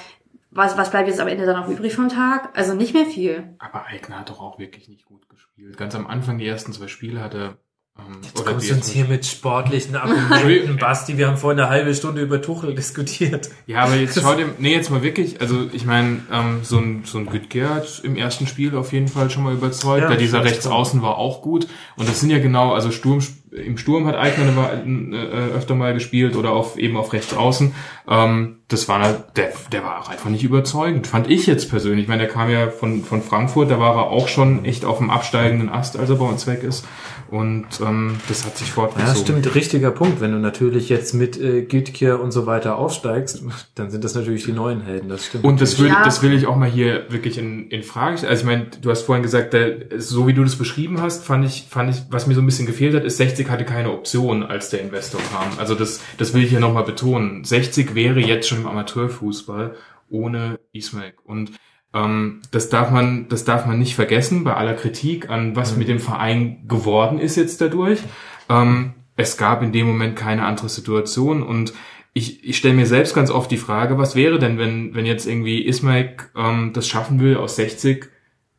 was, 0.58 0.76
was 0.76 0.90
bleibt 0.90 1.08
jetzt 1.08 1.20
am 1.20 1.28
Ende 1.28 1.46
dann 1.46 1.56
noch 1.60 1.68
übrig 1.68 1.94
vom 1.94 2.08
Tag? 2.08 2.50
Also 2.54 2.74
nicht 2.74 2.92
mehr 2.92 3.06
viel. 3.06 3.54
Aber 3.58 3.86
Eigner 3.86 4.20
hat 4.20 4.28
doch 4.28 4.40
auch 4.40 4.58
wirklich 4.58 4.88
nicht 4.88 5.06
gut 5.06 5.28
gespielt. 5.28 5.78
Ganz 5.78 5.94
am 5.94 6.06
Anfang, 6.06 6.38
die 6.38 6.46
ersten 6.46 6.72
zwei 6.72 6.88
Spiele 6.88 7.22
hat 7.22 7.34
er, 7.34 7.56
ähm, 7.98 8.20
Jetzt 8.22 8.44
kommst 8.44 8.70
du 8.70 8.74
uns 8.74 8.88
hier 8.90 9.04
mit 9.06 9.26
sportlichen 9.26 9.96
Argumenten. 9.96 10.76
Basti. 10.80 11.16
Wir 11.16 11.28
haben 11.28 11.36
vorhin 11.36 11.58
eine 11.60 11.68
halbe 11.68 11.94
Stunde 11.94 12.22
über 12.22 12.40
Tuchel 12.40 12.74
diskutiert. 12.74 13.50
Ja, 13.66 13.80
aber 13.84 13.96
jetzt 13.96 14.20
schau 14.22 14.34
dir, 14.34 14.54
nee, 14.58 14.74
jetzt 14.74 14.90
mal 14.90 15.02
wirklich, 15.02 15.40
also 15.40 15.68
ich 15.72 15.84
meine, 15.84 16.22
ähm, 16.30 16.60
so 16.62 16.78
ein, 16.78 17.04
so 17.04 17.18
ein 17.18 17.26
Gütger 17.26 17.74
hat 17.74 18.00
im 18.04 18.16
ersten 18.16 18.46
Spiel 18.46 18.76
auf 18.76 18.92
jeden 18.92 19.08
Fall 19.08 19.30
schon 19.30 19.44
mal 19.44 19.54
überzeugt, 19.54 20.02
Ja, 20.02 20.08
der 20.08 20.16
dieser. 20.16 20.44
Rechtsaußen 20.44 21.02
war 21.02 21.18
auch 21.18 21.42
gut 21.42 21.66
und 21.96 22.08
das 22.08 22.20
sind 22.20 22.30
ja 22.30 22.38
genau, 22.38 22.72
also 22.72 22.90
Sturm, 22.90 23.20
im 23.50 23.78
Sturm 23.78 24.06
hat 24.06 24.16
Eigner 24.16 24.44
eine, 24.44 25.16
äh, 25.16 25.56
öfter 25.56 25.74
mal 25.74 25.94
gespielt 25.94 26.36
oder 26.36 26.50
auf, 26.50 26.76
eben 26.78 26.96
auf 26.96 27.12
Rechtsaußen, 27.12 27.74
ähm, 28.08 28.56
das 28.68 28.88
war, 28.88 29.00
der, 29.36 29.52
der 29.72 29.84
war 29.84 30.00
auch 30.00 30.08
einfach 30.08 30.30
nicht 30.30 30.44
überzeugend, 30.44 31.06
fand 31.06 31.30
ich 31.30 31.46
jetzt 31.46 31.70
persönlich, 31.70 32.02
ich 32.02 32.08
meine, 32.08 32.24
der 32.24 32.32
kam 32.32 32.50
ja 32.50 32.68
von, 32.68 33.02
von 33.02 33.22
Frankfurt, 33.22 33.70
da 33.70 33.78
war 33.78 33.96
er 33.96 34.10
auch 34.10 34.28
schon 34.28 34.64
echt 34.64 34.84
auf 34.84 34.98
dem 34.98 35.10
absteigenden 35.10 35.68
Ast, 35.68 35.96
als 35.96 36.10
er 36.10 36.16
bei 36.16 36.26
uns 36.26 36.46
weg 36.46 36.62
ist 36.62 36.86
und 37.30 37.66
ähm, 37.80 38.16
das 38.28 38.46
hat 38.46 38.56
sich 38.56 38.70
fortgezogen. 38.70 39.14
Ja, 39.14 39.20
stimmt, 39.20 39.54
richtiger 39.54 39.90
Punkt. 39.90 40.20
Wenn 40.20 40.32
du 40.32 40.38
natürlich 40.38 40.88
jetzt 40.88 41.12
mit 41.14 41.38
äh, 41.38 41.62
Gütkier 41.62 42.20
und 42.20 42.30
so 42.32 42.46
weiter 42.46 42.76
aufsteigst, 42.76 43.42
dann 43.74 43.90
sind 43.90 44.04
das 44.04 44.14
natürlich 44.14 44.44
die 44.44 44.52
neuen 44.52 44.80
Helden, 44.80 45.08
das 45.08 45.26
stimmt. 45.26 45.44
Und 45.44 45.60
das 45.60 45.78
will, 45.78 45.88
Ja. 45.88 46.02
das 46.04 46.22
will 46.22 46.32
ich 46.32 46.46
auch 46.46 46.56
mal 46.56 46.68
hier 46.70 47.04
wirklich 47.10 47.36
in, 47.36 47.68
in 47.68 47.82
Frage 47.82 48.16
stellen. 48.18 48.30
Also 48.30 48.40
ich 48.42 48.46
meine, 48.46 48.66
du 48.80 48.90
hast 48.90 49.02
vorhin 49.02 49.22
gesagt, 49.22 49.52
der, 49.52 50.00
so 50.00 50.26
wie 50.26 50.32
du 50.32 50.42
das 50.42 50.56
beschrieben 50.56 51.00
hast, 51.02 51.24
fand 51.24 51.44
ich, 51.44 51.66
fand 51.68 51.90
ich, 51.94 52.02
was 52.10 52.26
mir 52.26 52.34
so 52.34 52.40
ein 52.40 52.46
bisschen 52.46 52.66
gefehlt 52.66 52.94
hat, 52.94 53.04
ist 53.04 53.18
60 53.18 53.48
hatte 53.50 53.64
keine 53.64 53.92
Option, 53.92 54.42
als 54.42 54.70
der 54.70 54.80
Investor 54.80 55.20
kam. 55.32 55.58
Also 55.58 55.74
das, 55.74 56.00
das 56.16 56.32
will 56.32 56.42
ich 56.42 56.50
hier 56.50 56.60
nochmal 56.60 56.84
betonen. 56.84 57.44
60 57.44 57.94
wäre 57.94 58.20
jetzt 58.20 58.48
schon 58.48 58.58
im 58.58 58.66
Amateurfußball 58.66 59.74
ohne 60.10 60.58
Ismail. 60.72 61.12
Und 61.24 61.52
ähm, 61.94 62.40
das 62.50 62.68
darf 62.68 62.90
man, 62.90 63.28
das 63.28 63.44
darf 63.44 63.66
man 63.66 63.78
nicht 63.78 63.94
vergessen 63.94 64.44
bei 64.44 64.54
aller 64.54 64.74
Kritik 64.74 65.30
an 65.30 65.56
was 65.56 65.76
mit 65.76 65.88
dem 65.88 66.00
Verein 66.00 66.66
geworden 66.68 67.18
ist 67.18 67.36
jetzt 67.36 67.60
dadurch. 67.60 68.00
Ähm, 68.48 68.94
es 69.16 69.36
gab 69.36 69.62
in 69.62 69.72
dem 69.72 69.86
Moment 69.86 70.16
keine 70.16 70.44
andere 70.44 70.68
Situation 70.68 71.42
und 71.42 71.72
ich, 72.12 72.44
ich 72.44 72.56
stelle 72.56 72.74
mir 72.74 72.86
selbst 72.86 73.14
ganz 73.14 73.30
oft 73.30 73.50
die 73.50 73.56
Frage, 73.56 73.98
was 73.98 74.16
wäre 74.16 74.38
denn, 74.38 74.58
wenn, 74.58 74.94
wenn 74.94 75.06
jetzt 75.06 75.26
irgendwie 75.26 75.64
Ismail 75.64 76.16
ähm, 76.36 76.72
das 76.72 76.88
schaffen 76.88 77.20
will, 77.20 77.36
aus 77.36 77.56
60 77.56 78.08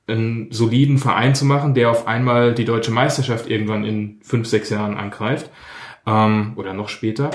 einen 0.07 0.51
soliden 0.51 0.97
Verein 0.97 1.35
zu 1.35 1.45
machen, 1.45 1.73
der 1.73 1.91
auf 1.91 2.07
einmal 2.07 2.53
die 2.53 2.65
deutsche 2.65 2.91
Meisterschaft 2.91 3.49
irgendwann 3.49 3.85
in 3.85 4.19
fünf, 4.21 4.47
sechs 4.47 4.69
Jahren 4.69 4.97
angreift 4.97 5.49
ähm, 6.05 6.53
oder 6.55 6.73
noch 6.73 6.89
später. 6.89 7.31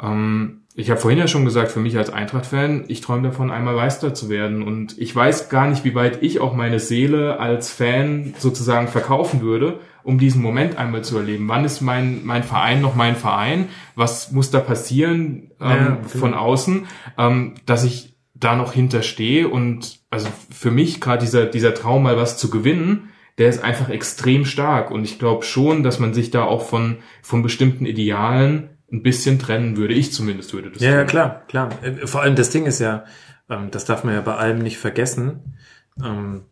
Ähm, 0.00 0.62
ich 0.78 0.90
habe 0.90 1.00
vorhin 1.00 1.18
ja 1.18 1.26
schon 1.26 1.44
gesagt, 1.44 1.72
für 1.72 1.80
mich 1.80 1.98
als 1.98 2.10
Eintracht-Fan, 2.10 2.84
ich 2.86 3.00
träume 3.00 3.24
davon, 3.24 3.50
einmal 3.50 3.74
Meister 3.74 4.14
zu 4.14 4.28
werden. 4.28 4.62
Und 4.62 4.96
ich 4.96 5.14
weiß 5.14 5.48
gar 5.48 5.66
nicht, 5.66 5.84
wie 5.84 5.96
weit 5.96 6.22
ich 6.22 6.38
auch 6.38 6.54
meine 6.54 6.78
Seele 6.78 7.40
als 7.40 7.68
Fan 7.68 8.34
sozusagen 8.38 8.86
verkaufen 8.86 9.40
würde, 9.40 9.80
um 10.04 10.20
diesen 10.20 10.40
Moment 10.40 10.78
einmal 10.78 11.02
zu 11.02 11.16
erleben. 11.18 11.48
Wann 11.48 11.64
ist 11.64 11.80
mein, 11.80 12.24
mein 12.24 12.44
Verein 12.44 12.80
noch 12.80 12.94
mein 12.94 13.16
Verein? 13.16 13.70
Was 13.96 14.30
muss 14.30 14.52
da 14.52 14.60
passieren 14.60 15.50
ähm, 15.60 15.68
Ja, 15.68 15.98
von 16.04 16.32
außen, 16.32 16.86
ähm, 17.18 17.54
dass 17.66 17.82
ich 17.82 18.16
da 18.34 18.54
noch 18.54 18.72
hinterstehe? 18.72 19.48
Und 19.48 19.98
also 20.10 20.28
für 20.48 20.70
mich 20.70 21.00
gerade 21.00 21.24
dieser, 21.24 21.46
dieser 21.46 21.74
Traum, 21.74 22.04
mal 22.04 22.16
was 22.16 22.38
zu 22.38 22.50
gewinnen, 22.50 23.08
der 23.36 23.48
ist 23.48 23.64
einfach 23.64 23.88
extrem 23.88 24.44
stark. 24.44 24.92
Und 24.92 25.02
ich 25.02 25.18
glaube 25.18 25.44
schon, 25.44 25.82
dass 25.82 25.98
man 25.98 26.14
sich 26.14 26.30
da 26.30 26.44
auch 26.44 26.62
von, 26.62 26.98
von 27.20 27.42
bestimmten 27.42 27.84
Idealen 27.84 28.77
ein 28.90 29.02
bisschen 29.02 29.38
trennen 29.38 29.76
würde. 29.76 29.94
Ich 29.94 30.12
zumindest 30.12 30.52
würde 30.52 30.70
das 30.70 30.82
Ja, 30.82 30.92
ja, 30.92 31.04
klar, 31.04 31.42
klar. 31.48 31.70
Äh, 31.82 32.06
Vor 32.06 32.22
allem 32.22 32.36
das 32.36 32.50
Ding 32.50 32.66
ist 32.66 32.78
ja, 32.78 33.04
ähm, 33.50 33.70
das 33.70 33.84
darf 33.84 34.04
man 34.04 34.14
ja 34.14 34.20
bei 34.20 34.34
allem 34.34 34.58
nicht 34.58 34.78
vergessen. 34.78 35.58
Ähm, 36.02 36.42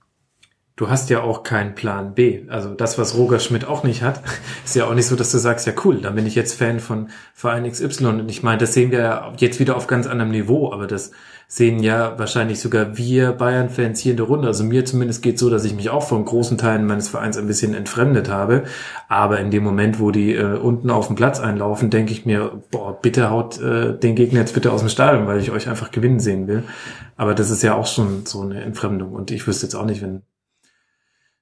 du 0.77 0.91
hast 0.91 1.09
ja 1.09 1.23
auch 1.23 1.43
keinen 1.43 1.75
Plan 1.75 2.15
B. 2.15 2.43
Also 2.49 2.75
das, 2.75 2.99
was 2.99 3.17
Roger 3.17 3.41
Schmidt 3.41 3.65
auch 3.65 3.85
nicht 3.85 4.03
hat, 4.03 4.23
ist 4.65 4.77
ja 4.77 4.87
auch 4.87 4.95
nicht 4.95 5.07
so, 5.07 5.17
dass 5.17 5.33
du 5.33 5.39
sagst, 5.39 5.67
ja 5.67 5.73
cool, 5.85 6.01
dann 6.01 6.15
bin 6.15 6.27
ich 6.27 6.35
jetzt 6.35 6.59
Fan 6.59 6.81
von 6.81 7.09
Verein 7.35 7.71
XY. 7.71 8.07
Und 8.07 8.29
ich 8.29 8.43
meine, 8.43 8.59
das 8.59 8.75
sehen 8.75 8.91
wir 8.91 8.99
ja 8.99 9.33
jetzt 9.39 9.59
wieder 9.59 9.77
auf 9.77 9.87
ganz 9.87 10.07
anderem 10.07 10.31
Niveau, 10.31 10.73
aber 10.73 10.87
das 10.87 11.13
sehen 11.49 11.81
ja 11.81 12.19
wahrscheinlich 12.19 12.61
sogar 12.61 12.97
wir 12.97 13.33
Bayern-Fans 13.33 14.01
hier 14.01 14.13
in 14.13 14.17
der 14.17 14.27
Runde. 14.27 14.49
Also 14.49 14.65
mir 14.65 14.85
zumindest 14.85 15.23
geht 15.23 15.39
so, 15.39 15.49
dass 15.49 15.65
ich 15.65 15.75
mich 15.75 15.91
auch 15.91 16.03
von 16.03 16.25
großen 16.25 16.59
Teilen 16.59 16.87
meines 16.87 17.09
Vereins 17.09 17.37
ein 17.37 17.47
bisschen 17.47 17.75
entfremdet 17.75 18.29
habe. 18.29 18.65
Aber 19.09 19.39
in 19.39 19.51
dem 19.51 19.63
Moment, 19.63 20.01
wo 20.01 20.11
die 20.11 20.35
äh, 20.35 20.57
unten 20.59 20.91
auf 20.91 21.07
den 21.07 21.17
Platz 21.17 21.39
einlaufen, 21.39 21.91
denke 21.91 22.13
ich 22.13 22.27
mir, 22.27 22.63
boah, 22.71 23.01
bitte 23.01 23.31
haut 23.31 23.61
äh, 23.61 23.97
den 23.97 24.17
Gegner 24.17 24.41
jetzt 24.41 24.55
bitte 24.55 24.73
aus 24.73 24.81
dem 24.81 24.89
Stadion, 24.89 25.27
weil 25.29 25.39
ich 25.39 25.53
euch 25.53 25.69
einfach 25.69 25.93
gewinnen 25.93 26.19
sehen 26.19 26.49
will. 26.49 26.65
Aber 27.17 27.35
das 27.35 27.51
ist 27.51 27.63
ja 27.63 27.75
auch 27.75 27.87
schon 27.87 28.27
so 28.27 28.41
eine 28.41 28.63
Entfremdung. 28.63 29.13
Und 29.13 29.31
ich 29.31 29.47
wüsste 29.47 29.67
jetzt 29.67 29.75
auch 29.75 29.87
nicht, 29.87 30.03
wenn 30.03 30.23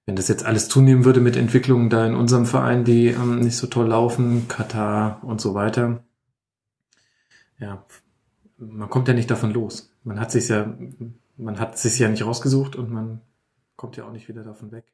wenn 0.07 0.17
das 0.17 0.29
jetzt 0.29 0.45
alles 0.45 0.69
zunehmen 0.69 1.07
würde 1.07 1.21
mit 1.21 1.35
Entwicklungen 1.35 1.89
da 1.89 2.07
in 2.07 2.15
unserem 2.15 2.45
Verein, 2.45 2.85
die 2.85 3.07
ähm, 3.07 3.39
nicht 3.39 3.57
so 3.57 3.67
toll 3.67 3.89
laufen, 3.89 4.49
Katar 4.49 5.21
und 5.23 5.41
so 5.41 5.55
weiter. 5.55 6.05
Ja, 7.59 7.83
man 8.59 8.91
kommt 8.91 9.09
ja 9.09 9.15
nicht 9.15 9.31
davon 9.31 9.53
los. 9.53 9.94
Man 10.05 10.21
hat 10.21 10.31
sich 10.31 10.49
ja, 10.49 10.77
man 11.37 11.59
hat 11.59 11.79
sich 11.79 11.99
ja 11.99 12.09
nicht 12.09 12.25
rausgesucht 12.25 12.77
und 12.77 12.91
man 12.91 13.21
kommt 13.77 13.97
ja 13.97 14.07
auch 14.07 14.13
nicht 14.13 14.29
wieder 14.29 14.45
davon 14.45 14.71
weg. 14.71 14.85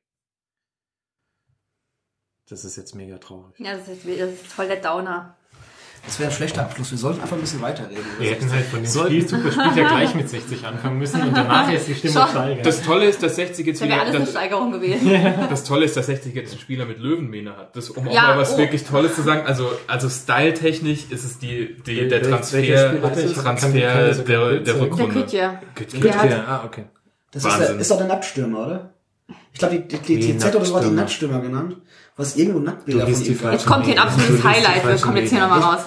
Das 2.48 2.64
ist 2.64 2.76
jetzt 2.76 2.94
mega 2.94 3.18
traurig. 3.18 3.58
Ja, 3.58 3.76
das 3.76 3.88
ist, 3.88 4.06
das 4.06 4.30
ist 4.30 4.46
voll 4.46 4.66
der 4.66 4.80
Downer. 4.80 5.36
Das 6.06 6.18
wäre 6.18 6.30
ein 6.30 6.34
schlechter 6.34 6.62
Abschluss. 6.62 6.90
Wir 6.90 6.98
sollten 6.98 7.20
einfach 7.20 7.36
ein 7.36 7.40
bisschen 7.42 7.62
weiterreden. 7.62 8.02
Wir 8.18 8.30
hätten 8.30 8.50
halt 8.50 8.64
von 8.66 8.80
dem 8.80 8.86
Sollten- 8.86 9.08
Spiel 9.22 9.28
Super 9.28 9.52
Spiel 9.52 9.82
ja 9.82 9.88
gleich 9.88 10.14
mit 10.14 10.28
60 10.28 10.66
anfangen 10.66 10.98
müssen 10.98 11.20
und 11.22 11.36
danach 11.36 11.70
jetzt 11.72 11.86
die 11.88 11.94
Stimmung 11.94 12.22
Schon. 12.22 12.28
steigern. 12.30 12.64
Das 12.64 12.82
Tolle 12.82 13.04
ist, 13.06 13.22
dass 13.22 13.36
60 13.36 13.66
jetzt 13.66 13.80
Das 13.80 13.86
wieder, 13.88 14.00
alles 14.00 14.14
eine 14.14 14.24
das, 14.24 14.30
Steigerung 14.30 14.72
gewesen. 14.72 15.10
das 15.50 15.64
Tolle 15.64 15.84
ist, 15.84 15.96
dass 15.96 16.06
60 16.06 16.34
jetzt 16.34 16.50
einen 16.52 16.60
Spieler 16.60 16.86
mit 16.86 16.98
Löwenmähne 16.98 17.56
hat. 17.56 17.76
Das, 17.76 17.90
um 17.90 18.08
auch 18.08 18.12
Ja, 18.12 18.22
mal 18.22 18.38
was 18.38 18.54
oh. 18.54 18.58
wirklich 18.58 18.82
Tolles 18.84 19.14
zu 19.14 19.22
sagen. 19.22 19.46
Also, 19.46 19.70
also 19.86 20.08
styletechnisch 20.08 21.04
ist 21.10 21.24
es 21.24 21.38
die, 21.38 21.76
die, 21.86 22.08
der 22.08 22.22
Transfer? 22.22 22.62
Transfer 22.62 23.52
das 23.52 23.72
der, 23.72 24.14
der 24.14 24.14
zeigen? 24.14 24.64
Der 24.64 24.80
Rückrunde. 24.80 25.14
Kütje. 25.14 25.58
Kütje. 25.74 26.00
Der 26.00 26.18
hat- 26.22 26.30
Ja, 26.30 26.44
ah, 26.46 26.62
okay. 26.66 26.84
Das 27.30 27.44
ist, 27.44 27.50
Wahnsinn. 27.60 27.78
ist 27.78 27.90
doch 27.90 27.98
der 27.98 28.06
Nacktstürmer, 28.08 28.66
oder? 28.66 28.94
Ich 29.52 29.58
glaube, 29.58 29.78
die, 29.78 29.86
die, 29.98 29.98
die, 29.98 30.32
die 30.32 30.38
Z 30.38 30.54
oder 30.56 30.64
so 30.64 30.76
hat 30.76 30.84
die? 30.84 30.90
Nacktstürmer 30.90 31.40
genannt. 31.40 31.76
Was 32.20 32.36
irgendwo 32.36 32.58
Nacktbilder 32.58 33.06
von 33.06 33.24
die 33.24 33.30
ihm. 33.30 33.38
Jetzt 33.50 33.64
kommt 33.64 33.86
hier 33.86 33.94
ein 33.94 34.06
absolutes 34.06 34.44
Highlight. 34.44 34.86
Wir 34.86 34.96
kommen 34.96 35.16
jetzt 35.16 35.30
hier 35.30 35.40
nochmal 35.40 35.60
raus. 35.60 35.86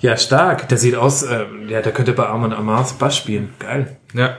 Ja, 0.00 0.16
stark. 0.16 0.66
Der 0.70 0.78
sieht 0.78 0.94
aus, 0.94 1.22
äh, 1.22 1.44
ja, 1.68 1.82
der 1.82 1.92
könnte 1.92 2.14
bei 2.14 2.26
Armand 2.26 2.54
Amars 2.54 2.94
Bass 2.94 3.14
spielen. 3.14 3.52
Geil. 3.58 3.98
Ja. 4.14 4.38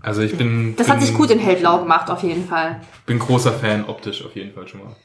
Also 0.00 0.22
ich 0.22 0.38
bin. 0.38 0.76
Das 0.76 0.86
bin, 0.86 0.96
hat 0.96 1.02
sich 1.02 1.14
gut 1.14 1.30
in 1.30 1.38
hellblau 1.38 1.80
gemacht, 1.80 2.08
auf 2.08 2.22
jeden 2.22 2.48
Fall. 2.48 2.80
Bin 3.04 3.18
großer 3.18 3.52
Fan 3.52 3.84
optisch 3.84 4.24
auf 4.24 4.34
jeden 4.34 4.54
Fall 4.54 4.66
schon 4.66 4.82
mal. 4.82 4.96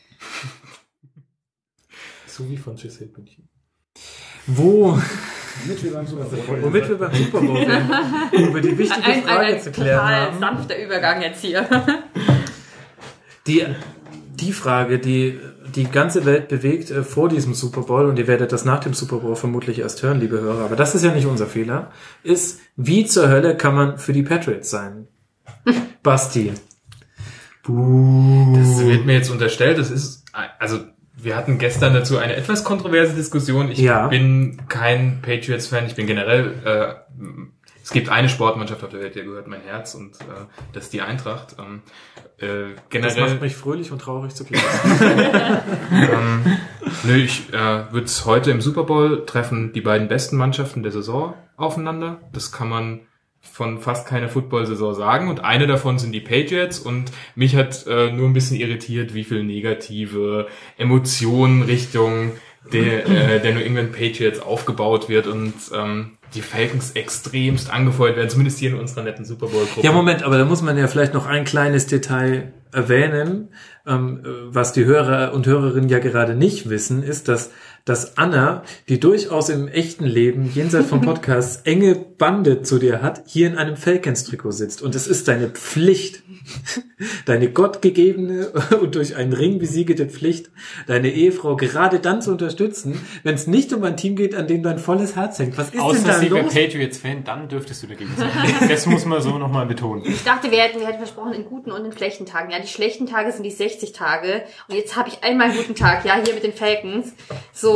So 2.27 2.49
wie 2.49 2.55
von 2.55 2.77
Giselle 2.77 3.07
Bündchen. 3.07 3.49
Wo, 4.47 4.97
Damit 5.63 5.83
wir 5.83 5.91
beim 5.91 6.07
Super 6.07 6.23
Bowl 6.23 6.63
womit 6.63 6.87
wir 6.87 6.97
beim 6.97 7.13
Super 7.13 7.41
Bowl 7.41 7.57
sind, 7.57 7.91
über 8.47 8.61
die 8.61 8.77
wichtige 8.77 9.05
Ein, 9.05 9.23
Frage 9.23 9.45
ein 9.47 9.59
zu 9.59 9.69
klären 9.69 9.99
total 9.99 10.21
haben. 10.27 10.39
sanfter 10.39 10.81
Übergang 10.81 11.21
jetzt 11.21 11.41
hier. 11.41 11.67
Die, 13.47 13.65
die 14.41 14.51
Frage, 14.53 14.99
die 14.99 15.39
die 15.75 15.85
ganze 15.85 16.25
Welt 16.25 16.47
bewegt 16.49 16.91
äh, 16.91 17.03
vor 17.03 17.29
diesem 17.29 17.53
Super 17.53 17.81
Bowl, 17.83 18.05
und 18.05 18.17
ihr 18.19 18.27
werdet 18.27 18.51
das 18.51 18.65
nach 18.65 18.79
dem 18.79 18.93
Super 18.93 19.17
Bowl 19.17 19.35
vermutlich 19.35 19.79
erst 19.79 20.03
hören, 20.03 20.19
liebe 20.19 20.41
Hörer, 20.41 20.65
aber 20.65 20.75
das 20.75 20.95
ist 20.95 21.03
ja 21.05 21.13
nicht 21.13 21.27
unser 21.27 21.47
Fehler, 21.47 21.91
ist, 22.23 22.59
wie 22.75 23.05
zur 23.05 23.29
Hölle 23.29 23.55
kann 23.55 23.75
man 23.75 23.97
für 23.97 24.13
die 24.13 24.23
Patriots 24.23 24.69
sein? 24.69 25.07
Basti. 26.03 26.51
Das 27.63 28.85
wird 28.85 29.05
mir 29.05 29.13
jetzt 29.13 29.29
unterstellt, 29.29 29.77
das 29.77 29.91
ist, 29.91 30.25
also 30.59 30.79
wir 31.15 31.35
hatten 31.35 31.59
gestern 31.59 31.93
dazu 31.93 32.17
eine 32.17 32.35
etwas 32.35 32.63
kontroverse 32.63 33.13
Diskussion. 33.13 33.69
Ich 33.71 33.77
Ja. 33.77 34.07
bin 34.07 34.63
kein 34.67 35.21
Patriots-Fan, 35.21 35.85
ich 35.85 35.93
bin 35.95 36.07
generell, 36.07 36.53
äh, 36.65 36.93
es 37.91 37.93
gibt 37.93 38.07
eine 38.07 38.29
Sportmannschaft 38.29 38.85
auf 38.85 38.89
der 38.89 39.01
Welt, 39.01 39.15
der 39.15 39.25
gehört 39.25 39.47
mein 39.47 39.59
Herz 39.63 39.95
und 39.95 40.15
äh, 40.21 40.45
das 40.71 40.85
ist 40.85 40.93
die 40.93 41.01
Eintracht. 41.01 41.57
Ähm, 41.59 41.81
äh, 42.37 42.73
Das 42.73 42.89
generell, 42.89 43.31
macht 43.31 43.41
mich 43.41 43.53
fröhlich 43.53 43.91
und 43.91 43.99
traurig 43.99 44.33
zugleich. 44.33 44.63
ähm, 45.91 46.57
nö, 47.03 47.15
ich 47.15 47.49
äh, 47.51 47.91
würde 47.91 48.05
es 48.05 48.25
heute 48.25 48.49
im 48.49 48.61
Super 48.61 48.85
Bowl 48.85 49.25
treffen 49.25 49.73
die 49.73 49.81
beiden 49.81 50.07
besten 50.07 50.37
Mannschaften 50.37 50.83
der 50.83 50.93
Saison 50.93 51.33
aufeinander. 51.57 52.21
Das 52.31 52.53
kann 52.53 52.69
man 52.69 53.01
von 53.41 53.77
fast 53.81 54.07
keiner 54.07 54.29
Football-Saison 54.29 54.95
sagen 54.95 55.27
und 55.27 55.43
eine 55.43 55.67
davon 55.67 55.99
sind 55.99 56.13
die 56.13 56.21
Patriots 56.21 56.79
und 56.79 57.11
mich 57.35 57.57
hat 57.57 57.85
äh, 57.87 58.09
nur 58.09 58.29
ein 58.29 58.33
bisschen 58.33 58.55
irritiert, 58.55 59.13
wie 59.13 59.25
viel 59.25 59.43
negative 59.43 60.47
Emotionen 60.77 61.63
Richtung 61.63 62.31
der, 62.71 63.05
äh, 63.05 63.41
der 63.41 63.53
New 63.53 63.59
England 63.59 63.91
Patriots 63.91 64.39
aufgebaut 64.39 65.09
wird 65.09 65.27
und 65.27 65.55
ähm, 65.75 66.17
die 66.33 66.41
Falcons 66.41 66.91
extremst 66.91 67.71
angefeuert 67.71 68.15
werden, 68.15 68.29
zumindest 68.29 68.59
hier 68.59 68.71
in 68.71 68.77
unserer 68.77 69.03
netten 69.03 69.25
Super 69.25 69.47
Bowl-Gruppe. 69.47 69.85
Ja, 69.85 69.91
Moment, 69.91 70.23
aber 70.23 70.37
da 70.37 70.45
muss 70.45 70.61
man 70.61 70.77
ja 70.77 70.87
vielleicht 70.87 71.13
noch 71.13 71.25
ein 71.25 71.43
kleines 71.43 71.87
Detail 71.87 72.53
erwähnen. 72.71 73.49
Ähm, 73.85 74.21
äh, 74.23 74.29
was 74.53 74.73
die 74.73 74.85
Hörer 74.85 75.33
und 75.33 75.45
Hörerinnen 75.47 75.89
ja 75.89 75.99
gerade 75.99 76.35
nicht 76.35 76.69
wissen, 76.69 77.03
ist, 77.03 77.27
dass, 77.27 77.51
dass 77.85 78.17
Anna, 78.17 78.63
die 78.89 78.99
durchaus 78.99 79.49
im 79.49 79.67
echten 79.67 80.05
Leben, 80.05 80.51
jenseits 80.53 80.89
vom 80.89 81.01
Podcast, 81.11 81.65
enge 81.65 81.95
Bande 81.95 82.61
zu 82.61 82.77
dir 82.77 83.01
hat, 83.01 83.23
hier 83.25 83.47
in 83.47 83.57
einem 83.57 83.77
Falcons-Trikot 83.77 84.51
sitzt. 84.51 84.81
Und 84.81 84.95
es 84.95 85.07
ist 85.07 85.27
deine 85.27 85.49
Pflicht, 85.49 86.23
deine 87.25 87.51
gottgegebene 87.51 88.49
und 88.81 88.95
durch 88.95 89.15
einen 89.15 89.33
Ring 89.33 89.59
besiegete 89.59 90.05
Pflicht, 90.05 90.51
deine 90.87 91.11
Ehefrau 91.11 91.55
gerade 91.55 91.99
dann 91.99 92.21
zu 92.21 92.31
unterstützen, 92.31 92.99
wenn 93.23 93.35
es 93.35 93.47
nicht 93.47 93.73
um 93.73 93.83
ein 93.83 93.97
Team 93.97 94.15
geht, 94.15 94.35
an 94.35 94.47
dem 94.47 94.63
dein 94.63 94.79
volles 94.79 95.15
Herz 95.15 95.39
hängt. 95.39 95.57
Was 95.57 95.69
ist 95.69 95.79
Außer 95.79 95.97
denn 95.97 96.07
da 96.07 96.19
sie 96.19 96.31
wäre 96.31 96.43
los? 96.43 96.53
Patriots-Fan, 96.53 97.23
dann 97.23 97.47
dürftest 97.47 97.83
du 97.83 97.87
dagegen 97.87 98.11
sein. 98.17 98.29
Das 98.69 98.85
muss 98.85 99.05
man 99.05 99.21
so 99.21 99.37
nochmal 99.37 99.65
betonen. 99.65 100.03
Ich 100.05 100.23
dachte, 100.23 100.51
wir 100.51 100.59
hätten, 100.59 100.79
wir 100.79 100.87
hätten 100.87 100.99
versprochen, 100.99 101.33
in 101.33 101.45
guten 101.45 101.71
und 101.71 101.85
in 101.85 101.91
schlechten 101.91 102.25
Tagen. 102.25 102.51
Ja, 102.51 102.59
die 102.59 102.67
schlechten 102.67 103.07
Tage 103.07 103.31
sind 103.31 103.43
die 103.43 103.51
60 103.51 103.93
Tage. 103.93 104.43
Und 104.67 104.75
jetzt 104.75 104.95
habe 104.95 105.09
ich 105.09 105.23
einmal 105.23 105.49
einen 105.49 105.57
guten 105.57 105.75
Tag, 105.75 106.05
ja, 106.05 106.19
hier 106.23 106.33
mit 106.33 106.43
den 106.43 106.53
Falcons. 106.53 107.13
So, 107.51 107.70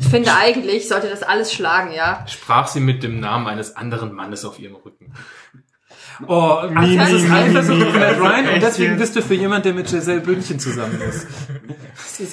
ich 0.00 0.08
finde 0.08 0.34
eigentlich, 0.34 0.88
sollte 0.88 1.08
das 1.08 1.22
alles 1.22 1.52
schlagen, 1.52 1.92
ja. 1.92 2.24
Sprach 2.28 2.68
sie 2.68 2.80
mit 2.80 3.02
dem 3.02 3.20
Namen 3.20 3.46
eines 3.46 3.76
anderen 3.76 4.12
Mannes 4.12 4.44
auf 4.44 4.58
ihrem 4.58 4.76
Rücken. 4.76 5.12
Oh, 6.28 6.62
Mimi, 6.68 6.96
das 6.96 7.10
ist 7.10 7.30
Eifersucht 7.30 7.90
von 7.90 7.98
Matt 7.98 8.18
Ryan 8.18 8.54
und 8.54 8.62
deswegen 8.62 8.96
bist 8.98 9.16
du 9.16 9.22
für 9.22 9.34
jemand, 9.34 9.64
der 9.64 9.74
mit 9.74 9.88
Giselle 9.88 10.20
Bündchen 10.20 10.58
zusammen 10.58 11.00
ist. 11.00 11.26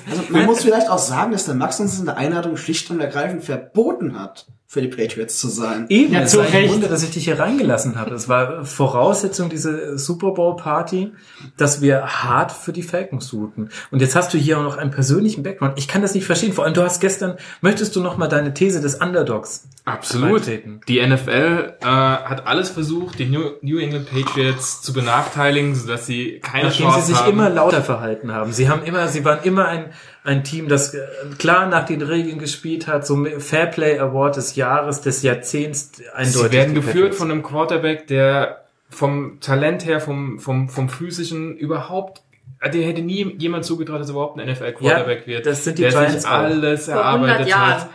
Also 0.10 0.24
man 0.30 0.46
muss 0.46 0.64
vielleicht 0.64 0.90
auch 0.90 1.00
sagen, 1.00 1.32
dass 1.32 1.46
der 1.46 1.56
Max 1.56 1.80
uns 1.80 1.98
in 1.98 2.06
der 2.06 2.18
Einladung 2.18 2.58
schlicht 2.58 2.90
und 2.92 3.00
ergreifend 3.00 3.44
verboten 3.44 4.20
hat, 4.20 4.48
für 4.72 4.84
die 4.84 4.88
Patriots 4.88 5.40
zu 5.40 5.48
sein. 5.48 5.88
Eben, 5.90 6.14
Ja, 6.14 6.22
es 6.22 6.30
zu 6.30 6.42
ein 6.42 6.46
Recht. 6.46 6.72
Wunder, 6.72 6.88
dass 6.90 7.02
ich 7.02 7.10
dich 7.10 7.24
hier 7.24 7.40
reingelassen 7.40 7.96
habe. 8.00 8.14
Es 8.14 8.30
war 8.30 8.64
Voraussetzung 8.66 9.50
dieser 9.50 9.98
Super 9.98 10.30
Bowl 10.36 10.56
Party, 10.58 11.12
dass 11.58 11.82
wir 11.82 12.06
hart 12.06 12.52
für 12.52 12.72
die 12.72 12.84
Falcons 12.84 13.28
suchen. 13.28 13.70
Und 13.90 14.00
jetzt 14.00 14.16
hast 14.16 14.32
du 14.32 14.38
hier 14.38 14.60
auch 14.60 14.64
noch 14.64 14.78
einen 14.78 14.92
persönlichen 14.92 15.42
Background. 15.42 15.74
Ich 15.80 15.88
kann 15.88 16.04
das 16.04 16.14
nicht 16.14 16.26
verstehen. 16.28 16.54
Vor 16.54 16.66
allem, 16.66 16.76
du 16.76 16.84
hast 16.84 17.00
gestern, 17.00 17.38
möchtest 17.62 17.96
du 17.96 18.00
noch 18.00 18.18
mal 18.18 18.28
deine 18.28 18.54
These 18.54 18.80
des 18.80 18.94
Underdogs 19.02 19.68
Absolut. 19.86 20.34
beitreten? 20.34 20.82
Die 20.88 21.04
NFL 21.04 21.74
äh, 21.82 21.86
hat 21.86 22.46
alles 22.46 22.70
versucht, 22.70 23.18
die 23.18 23.26
New, 23.26 23.54
New 23.64 23.80
England 23.80 24.08
Patriots 24.12 24.84
zu 24.84 24.94
benachteiligen, 24.94 25.74
sodass 25.74 26.06
sie 26.06 26.42
keine 26.44 26.66
Nachdem 26.68 26.86
Chance 26.86 27.08
sie 27.08 27.14
sich 27.14 27.22
haben. 27.22 27.32
immer 27.32 27.50
lauter 27.50 27.82
verhalten 27.82 28.32
haben. 28.34 28.54
Sie 28.54 28.70
haben 28.70 28.84
immer, 28.84 29.08
sie 29.08 29.26
waren 29.26 29.40
immer 29.42 29.68
ein, 29.68 29.86
ein 30.30 30.44
Team, 30.44 30.68
das 30.68 30.94
äh, 30.94 31.00
klar 31.38 31.68
nach 31.68 31.86
den 31.86 32.02
Regeln 32.02 32.40
gespielt 32.40 32.88
hat, 32.88 33.06
so 33.06 33.26
Fairplay 33.40 34.00
Award 34.00 34.38
des 34.38 34.56
Jahres, 34.56 35.02
des 35.02 35.24
Jahrzehnts 35.24 36.02
eindeutig. 36.14 36.34
sie 36.42 36.52
werden 36.52 36.76
geführt 36.76 36.94
Patriots. 36.96 37.18
von 37.18 37.32
einem 37.32 37.44
Quarterback, 37.44 38.08
der 38.08 38.66
vom 38.90 39.40
Talent 39.42 39.86
her, 39.86 40.00
vom, 40.00 40.40
vom, 40.40 40.70
vom 40.70 40.90
physischen 40.90 41.56
überhaupt 41.58 42.22
der 42.62 42.82
hätte 42.84 43.02
nie 43.02 43.36
jemand 43.38 43.64
zugetraut, 43.64 44.02
dass 44.02 44.10
er 44.10 44.16
überhaupt 44.16 44.38
ein 44.38 44.46
NFL-Quarterback 44.50 45.22
Ja, 45.22 45.28
wird. 45.28 45.46
das 45.46 45.64
sind 45.64 45.78
die 45.78 45.84
der 45.84 45.92
Giants 45.92 46.24
sich 46.24 46.26
auch. 46.26 46.30
alles 46.40 46.86
Vor 46.86 47.06
100 47.06 47.30
erarbeitet 47.30 47.48
Jahren. 47.48 47.72
hat. 47.82 47.90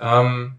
Ja. 0.00 0.20
Ähm, 0.22 0.52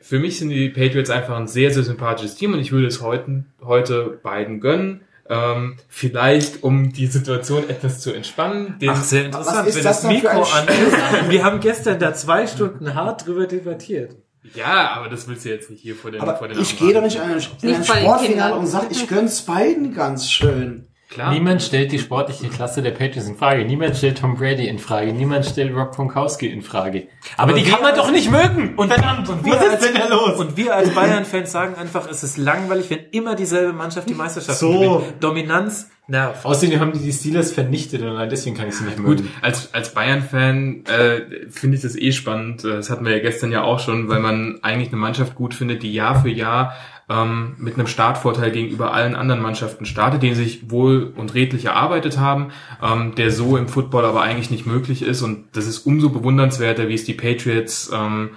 für 0.00 0.18
mich 0.18 0.38
sind 0.38 0.48
die 0.48 0.70
Patriots 0.70 1.10
einfach 1.10 1.36
ein 1.36 1.46
sehr, 1.48 1.70
sehr 1.70 1.82
sympathisches 1.82 2.36
Team 2.36 2.54
und 2.54 2.60
ich 2.60 2.72
würde 2.72 2.86
es 2.86 3.02
heute, 3.02 3.44
heute 3.62 4.18
beiden 4.22 4.60
gönnen. 4.60 5.02
Ähm, 5.30 5.76
vielleicht, 5.88 6.64
um 6.64 6.92
die 6.92 7.06
Situation 7.06 7.70
etwas 7.70 8.00
zu 8.00 8.12
entspannen. 8.12 8.78
Den, 8.80 8.90
Ach, 8.90 9.02
sehr 9.02 9.26
interessant. 9.26 9.68
Wenn 9.74 9.84
das 9.84 10.02
das 10.02 10.10
Mikro 10.10 10.42
an 10.42 10.66
ist. 10.66 11.30
Wir 11.30 11.44
haben 11.44 11.60
gestern 11.60 12.00
da 12.00 12.12
zwei 12.14 12.48
Stunden 12.48 12.94
hart 12.94 13.26
drüber 13.26 13.46
debattiert. 13.46 14.16
ja, 14.54 14.90
aber 14.90 15.08
das 15.08 15.28
willst 15.28 15.44
du 15.44 15.50
jetzt 15.50 15.70
nicht 15.70 15.82
hier 15.82 15.94
vor 15.94 16.10
den, 16.10 16.20
Aber 16.20 16.34
vor 16.34 16.48
den 16.48 16.58
ich 16.58 16.76
gehe 16.76 16.92
doch 16.92 17.02
nicht 17.02 17.14
in 17.16 17.22
ein, 17.22 17.34
ein 17.34 17.84
Sportfinale 17.84 18.54
und 18.56 18.66
sage, 18.66 18.88
ich 18.90 19.06
gönn's 19.06 19.42
beiden 19.42 19.94
ganz 19.94 20.30
schön. 20.30 20.89
Klar. 21.10 21.32
Niemand 21.32 21.60
stellt 21.60 21.90
die 21.90 21.98
sportliche 21.98 22.48
Klasse 22.48 22.82
der 22.82 22.92
Patriots 22.92 23.28
in 23.28 23.36
Frage. 23.36 23.64
Niemand 23.64 23.96
stellt 23.96 24.18
Tom 24.18 24.36
Brady 24.36 24.68
in 24.68 24.78
Frage. 24.78 25.12
Niemand 25.12 25.44
stellt 25.44 25.74
Rob 25.74 25.90
Gronkowski 25.94 26.46
in 26.46 26.62
Frage. 26.62 27.08
Aber, 27.36 27.50
Aber 27.50 27.58
die 27.60 27.68
kann 27.68 27.82
man 27.82 27.96
doch 27.96 28.12
nicht 28.12 28.30
mögen. 28.30 28.74
Und 28.76 28.92
verdammt, 28.92 29.28
Und 29.28 29.44
wir, 29.44 29.58
als, 29.60 30.38
und 30.38 30.56
wir 30.56 30.74
als 30.76 30.90
Bayern-Fans 30.94 31.50
sagen 31.50 31.74
einfach, 31.74 32.08
es 32.08 32.22
ist 32.22 32.36
langweilig, 32.38 32.90
wenn 32.90 33.00
immer 33.10 33.34
dieselbe 33.34 33.72
Mannschaft 33.72 34.08
die 34.08 34.14
Meisterschaft 34.14 34.58
So. 34.60 34.72
gewinnt. 34.72 35.14
Dominanz 35.20 35.90
nervt. 36.06 36.44
Außerdem 36.46 36.78
haben 36.78 36.92
die 36.92 37.00
die 37.00 37.12
Steelers 37.12 37.52
vernichtet 37.52 38.02
und 38.02 38.08
allein 38.08 38.28
deswegen 38.30 38.56
kann 38.56 38.68
ich 38.68 38.74
sie 38.76 38.84
nicht 38.84 38.96
Gut, 38.96 39.06
mögen. 39.18 39.30
als, 39.42 39.74
als 39.74 39.92
Bayern-Fan 39.94 40.84
äh, 40.86 41.48
finde 41.50 41.76
ich 41.76 41.82
das 41.82 41.96
eh 41.96 42.12
spannend. 42.12 42.64
Äh, 42.64 42.76
Das 42.76 42.90
hatten 42.90 43.04
wir 43.04 43.12
ja 43.16 43.20
gestern 43.22 43.50
ja 43.52 43.62
auch 43.62 43.80
schon, 43.80 44.08
weil 44.08 44.20
man 44.20 44.58
eigentlich 44.62 44.88
eine 44.88 44.96
Mannschaft 44.98 45.34
gut 45.34 45.54
findet, 45.54 45.82
die 45.82 45.92
Jahr 45.92 46.20
für 46.22 46.28
Jahr 46.30 46.74
ähm, 47.10 47.54
mit 47.58 47.74
einem 47.74 47.88
Startvorteil 47.88 48.52
gegenüber 48.52 48.94
allen 48.94 49.16
anderen 49.16 49.42
Mannschaften 49.42 49.84
startet, 49.84 50.22
den 50.22 50.34
sich 50.36 50.70
wohl 50.70 51.12
und 51.16 51.34
redlich 51.34 51.64
erarbeitet 51.64 52.18
haben, 52.18 52.52
ähm, 52.82 53.14
der 53.16 53.32
so 53.32 53.56
im 53.56 53.68
Football 53.68 54.04
aber 54.04 54.22
eigentlich 54.22 54.50
nicht 54.50 54.64
möglich 54.64 55.02
ist. 55.02 55.22
Und 55.22 55.44
das 55.52 55.66
ist 55.66 55.80
umso 55.80 56.10
bewundernswerter, 56.10 56.88
wie 56.88 56.94
es 56.94 57.04
die 57.04 57.14
Patriots 57.14 57.90
ähm, 57.92 58.30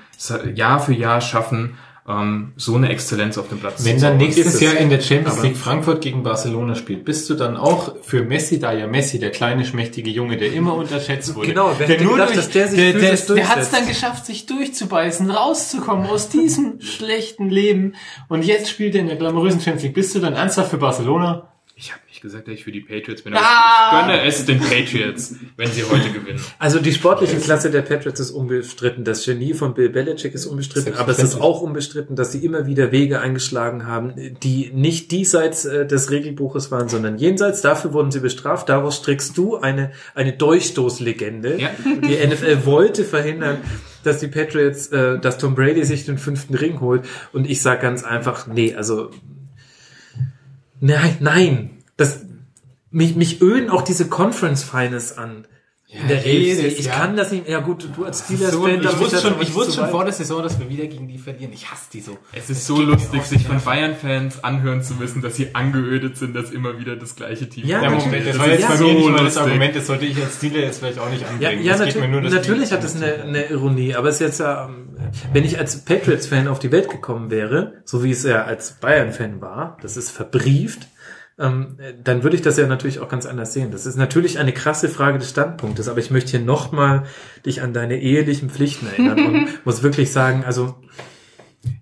Jahr 0.55 0.79
für 0.79 0.93
Jahr 0.93 1.21
schaffen, 1.21 1.75
ähm, 2.07 2.51
so 2.57 2.75
eine 2.75 2.90
Exzellenz 2.90 3.38
auf 3.38 3.48
dem 3.48 3.59
Platz 3.59 3.85
Wenn 3.85 3.99
dann 3.99 4.17
nächstes. 4.17 4.59
Jahr 4.59 4.75
in 4.75 4.90
der 4.90 4.99
Champions 4.99 5.41
League 5.41 5.57
Frankfurt 5.57 6.01
gegen 6.01 6.23
Barcelona 6.23 6.75
spielt, 6.75 7.06
bist 7.06 7.30
du 7.30 7.33
dann 7.33 7.56
auch 7.56 7.95
für 8.01 8.23
Messi, 8.23 8.59
da 8.59 8.73
ja 8.73 8.88
Messi, 8.88 9.19
der 9.19 9.32
kleine, 9.32 9.64
schmächtige 9.65 10.09
Junge, 10.09 10.38
der 10.38 10.51
immer 10.51 10.75
unterschätzt 10.75 11.35
wurde. 11.35 11.48
Genau, 11.49 11.73
wer 11.77 11.88
gedacht, 11.88 12.53
der 12.53 12.67
sich 12.67 12.77
der, 12.77 12.93
der, 12.93 13.17
physisch 13.17 13.35
der 13.35 13.49
hat 13.49 13.59
es 13.59 13.72
dann 13.72 13.88
geschafft, 13.88 14.25
sich 14.25 14.45
durchzubeißen, 14.45 15.32
rauszukommen 15.32 16.07
aus 16.07 16.30
diesem 16.30 16.82
schlechten 16.82 17.49
Leben. 17.49 17.95
Und 18.27 18.43
jetzt 18.43 18.69
spielt 18.69 18.95
er 18.95 19.01
in 19.01 19.07
der 19.07 19.15
glamourösen 19.15 19.61
Champions 19.61 19.83
League. 19.83 19.95
Bist 19.95 20.14
du 20.14 20.19
dann 20.19 20.33
ernsthaft 20.33 20.72
für 20.72 20.77
Barcelona? 20.77 21.52
Gesagt, 22.23 22.47
dass 22.47 22.55
ich 22.55 22.63
für 22.63 22.71
die 22.71 22.79
Patriots 22.79 23.21
bin, 23.21 23.33
aber 23.33 23.43
ich 23.43 24.07
gönne 24.07 24.25
es 24.25 24.45
den 24.45 24.59
Patriots, 24.59 25.35
wenn 25.57 25.69
sie 25.69 25.83
heute 25.83 26.09
gewinnen. 26.09 26.39
Also 26.57 26.79
die 26.79 26.93
sportliche 26.93 27.35
Klasse 27.35 27.69
der 27.69 27.81
Patriots 27.81 28.21
ist 28.21 28.31
unbestritten. 28.31 29.03
Das 29.03 29.25
Genie 29.25 29.53
von 29.53 29.73
Bill 29.73 29.89
Belichick 29.89 30.33
ist 30.33 30.45
unbestritten, 30.45 30.95
aber 30.95 31.11
es 31.11 31.19
ist 31.19 31.35
auch 31.35 31.61
unbestritten, 31.61 32.15
dass 32.15 32.31
sie 32.31 32.45
immer 32.45 32.65
wieder 32.65 32.93
Wege 32.93 33.19
eingeschlagen 33.19 33.85
haben, 33.87 34.13
die 34.41 34.71
nicht 34.73 35.11
diesseits 35.11 35.65
äh, 35.65 35.85
des 35.85 36.11
Regelbuches 36.11 36.71
waren, 36.71 36.87
sondern 36.87 37.17
jenseits. 37.17 37.61
Dafür 37.61 37.91
wurden 37.91 38.11
sie 38.11 38.21
bestraft. 38.21 38.69
Daraus 38.69 38.95
strickst 38.97 39.37
du 39.37 39.57
eine, 39.57 39.91
eine 40.15 40.31
Durchstoßlegende. 40.31 41.59
Ja. 41.59 41.71
Die 41.83 42.25
NFL 42.25 42.65
wollte 42.65 43.03
verhindern, 43.03 43.57
dass 44.03 44.19
die 44.19 44.27
Patriots, 44.27 44.87
äh, 44.87 45.19
dass 45.19 45.37
Tom 45.37 45.55
Brady 45.55 45.83
sich 45.83 46.05
den 46.05 46.17
fünften 46.17 46.55
Ring 46.55 46.79
holt. 46.79 47.03
Und 47.33 47.49
ich 47.49 47.61
sage 47.61 47.81
ganz 47.81 48.05
einfach, 48.05 48.47
nee, 48.47 48.73
also 48.73 49.11
Nein, 50.85 51.15
nein. 51.21 51.69
Das, 51.97 52.22
mich, 52.91 53.15
mich 53.15 53.41
öden 53.41 53.69
auch 53.69 53.81
diese 53.81 54.07
Conference 54.07 54.63
Finals 54.63 55.17
an. 55.17 55.47
In 55.95 56.07
der 56.07 56.22
AFC, 56.22 56.25
ich 56.80 56.85
Jahr. 56.85 57.01
kann 57.01 57.15
das 57.15 57.31
nicht, 57.31 57.47
ja 57.47 57.59
gut, 57.59 57.88
du 57.95 58.03
als 58.03 58.22
Das 58.22 58.31
ist 58.31 58.51
so, 58.51 58.65
Steelers-Fan, 58.67 58.81
ich 58.81 58.99
wusste 58.99 59.11
das 59.15 59.22
schon, 59.22 59.41
ich 59.41 59.53
wusste 59.53 59.73
schon 59.73 59.89
vor 59.89 60.03
der 60.03 60.11
Saison, 60.13 60.41
dass 60.41 60.57
wir 60.59 60.67
wieder 60.67 60.88
gegen 60.88 61.07
die 61.07 61.19
verlieren. 61.19 61.53
Ich 61.53 61.69
hasse 61.69 61.83
die 61.93 62.01
so. 62.01 62.17
Es 62.31 62.49
ist 62.49 62.65
so 62.65 62.81
lustig, 62.81 63.22
sich 63.22 63.45
von 63.45 63.61
Bayern-Fans 63.61 64.43
anhören 64.43 64.81
zu 64.81 64.95
müssen, 64.95 65.22
dass 65.22 65.35
sie 65.35 65.53
angeödet 65.53 66.17
sind, 66.17 66.35
dass 66.35 66.49
immer 66.49 66.80
wieder 66.80 66.95
das 66.95 67.15
gleiche 67.15 67.47
Team 67.47 67.67
Ja, 67.67 67.77
kommt. 67.88 67.91
Der 67.91 68.11
natürlich. 68.11 68.11
Moment, 68.11 68.25
das 68.27 68.33
Das 68.38 68.39
war 68.39 68.47
ist 68.53 68.59
jetzt 68.59 68.69
bei 68.69 68.75
so 68.77 68.88
mir 68.88 68.93
nicht 68.95 69.09
mal 69.11 69.23
das. 69.25 69.38
Argument, 69.38 69.75
das 69.75 69.85
sollte 69.85 70.05
ich 70.05 70.17
als 70.23 70.35
Stile 70.38 70.61
jetzt 70.61 70.80
vielleicht 70.80 70.97
auch 70.97 71.09
nicht 71.11 71.22
Ja, 71.22 71.27
anbringen. 71.27 71.63
ja 71.63 71.77
geht 71.85 71.95
mir 71.99 72.07
nur, 72.07 72.22
natürlich, 72.22 72.33
natürlich 72.33 72.72
hat 72.72 72.83
es 72.83 72.95
eine, 72.95 73.13
eine 73.22 73.45
Ironie, 73.51 73.93
aber 73.93 74.09
es 74.09 74.15
ist 74.15 74.22
jetzt 74.22 74.39
ja, 74.39 74.65
ähm, 74.65 74.97
wenn 75.31 75.43
ich 75.45 75.59
als 75.59 75.85
Patriots-Fan 75.85 76.47
auf 76.47 76.57
die 76.57 76.72
Welt 76.72 76.89
gekommen 76.89 77.30
wäre, 77.30 77.73
so 77.85 78.03
wie 78.03 78.09
es 78.09 78.23
ja 78.23 78.45
als 78.45 78.80
Bayern-Fan 78.80 79.41
war, 79.41 79.77
das 79.83 79.95
ist 79.95 80.09
verbrieft, 80.09 80.88
ähm, 81.39 81.77
dann 82.03 82.23
würde 82.23 82.35
ich 82.35 82.41
das 82.41 82.57
ja 82.57 82.67
natürlich 82.67 82.99
auch 82.99 83.09
ganz 83.09 83.25
anders 83.25 83.53
sehen. 83.53 83.71
Das 83.71 83.85
ist 83.85 83.95
natürlich 83.95 84.39
eine 84.39 84.51
krasse 84.51 84.89
Frage 84.89 85.17
des 85.17 85.29
Standpunktes, 85.29 85.87
aber 85.87 85.99
ich 85.99 86.11
möchte 86.11 86.31
hier 86.31 86.41
nochmal 86.41 87.03
dich 87.45 87.61
an 87.61 87.73
deine 87.73 87.99
ehelichen 87.99 88.49
Pflichten 88.49 88.87
erinnern 88.87 89.25
und 89.25 89.47
muss 89.65 89.83
wirklich 89.83 90.11
sagen, 90.11 90.43
also 90.45 90.75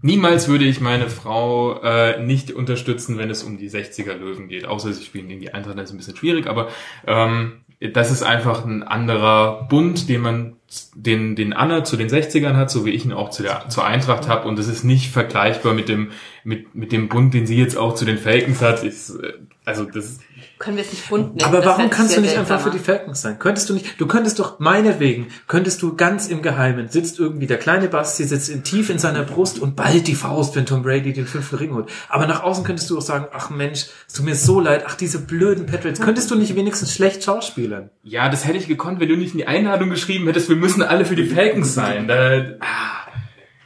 Niemals 0.04 0.48
würde 0.48 0.66
ich 0.66 0.80
meine 0.80 1.10
Frau 1.10 1.82
äh, 1.82 2.24
nicht 2.24 2.52
unterstützen, 2.52 3.18
wenn 3.18 3.32
es 3.32 3.44
um 3.44 3.58
die 3.58 3.70
60er 3.70 4.14
Löwen 4.14 4.48
geht. 4.48 4.66
Außer 4.66 4.94
sie 4.94 5.04
spielen 5.04 5.28
gegen 5.28 5.42
die 5.42 5.54
Eintracht, 5.54 5.78
das 5.78 5.86
ist 5.86 5.96
ein 5.96 5.98
bisschen 5.98 6.16
schwierig, 6.16 6.48
aber 6.48 6.70
ähm, 7.08 7.62
das 7.94 8.12
ist 8.12 8.22
einfach 8.22 8.64
ein 8.64 8.84
anderer 8.84 9.68
Bund, 9.68 10.08
den 10.08 10.22
man, 10.22 10.58
den, 10.96 11.36
den 11.36 11.54
Anna 11.54 11.84
zu 11.84 11.98
den 11.98 12.10
60ern 12.10 12.56
hat, 12.56 12.72
so 12.72 12.86
wie 12.86 12.92
ich 12.92 13.06
ihn 13.06 13.12
auch 13.12 13.30
zu 13.30 13.44
der, 13.44 13.68
zur 13.70 13.86
Eintracht 13.86 14.28
habe. 14.28 14.48
Und 14.48 14.58
das 14.58 14.68
ist 14.68 14.84
nicht 14.84 15.12
vergleichbar 15.12 15.74
mit 15.74 15.90
dem, 15.90 16.12
mit, 16.44 16.74
mit 16.76 16.92
dem 16.92 17.10
Bund, 17.10 17.34
den 17.34 17.46
sie 17.46 17.58
jetzt 17.58 17.78
auch 17.78 17.96
zu 17.96 18.06
den 18.06 18.18
Falcons 18.18 18.62
hat. 18.62 18.84
Ist, 18.84 19.12
äh, 19.12 19.34
also 19.66 19.86
das 19.86 20.20
Können 20.62 20.78
wir 20.78 20.84
es 20.84 20.92
nicht 20.92 21.10
bunt 21.10 21.36
nennen. 21.36 21.44
Aber 21.44 21.66
warum 21.66 21.86
wäre 21.86 21.90
kannst 21.90 22.16
du 22.16 22.22
nicht 22.22 22.38
einfach 22.38 22.62
für 22.62 22.70
die 22.70 22.78
Falcons 22.78 23.24
sein? 23.24 23.40
Könntest 23.40 23.68
du 23.68 23.74
nicht, 23.74 24.00
du 24.00 24.06
könntest 24.06 24.38
doch 24.38 24.60
meinetwegen, 24.60 25.30
könntest 25.48 25.82
du 25.82 25.96
ganz 25.96 26.28
im 26.28 26.44
Geheimen, 26.44 26.88
sitzt 26.88 27.18
irgendwie 27.18 27.48
der 27.48 27.58
kleine 27.58 27.88
Basti, 27.88 28.26
sitzt 28.26 28.48
in, 28.50 28.64
tief 28.64 28.92
in 28.92 29.00
seiner 29.00 29.24
Brust 29.24 29.58
und 29.58 29.76
ballt 29.76 30.06
die 30.06 30.14
Faust, 30.14 30.56
wenn 30.56 30.68
Tom 30.68 30.84
Brady 30.84 31.14
den 31.14 31.26
fünften 31.26 31.56
Ring 31.56 31.74
holt. 31.74 31.90
Aber 32.10 32.28
nach 32.28 32.44
außen 32.44 32.64
könntest 32.64 32.92
du 32.92 32.98
auch 33.00 33.02
sagen, 33.02 33.26
ach 33.34 33.50
Mensch, 33.50 33.88
es 34.08 34.14
tut 34.14 34.24
mir 34.24 34.36
so 34.36 34.60
leid, 34.60 34.84
ach 34.86 34.94
diese 34.94 35.18
blöden 35.18 35.66
Patriots, 35.66 36.00
könntest 36.00 36.30
du 36.30 36.36
nicht 36.36 36.56
wenigstens 36.56 36.94
schlecht 36.94 37.24
schauspielern? 37.24 37.90
Ja, 38.04 38.30
das 38.30 38.46
hätte 38.46 38.60
ich 38.60 38.68
gekonnt, 38.68 39.00
wenn 39.00 39.10
du 39.10 39.18
nicht 39.18 39.32
in 39.32 39.40
die 39.40 39.48
Einladung 39.48 39.90
geschrieben 39.90 40.28
hättest, 40.28 40.48
wir 40.48 40.58
müssen 40.58 40.84
alle 40.84 41.06
für 41.06 41.16
die 41.16 41.26
Falcons 41.26 41.74
sein. 41.74 42.08
Da, 42.08 42.40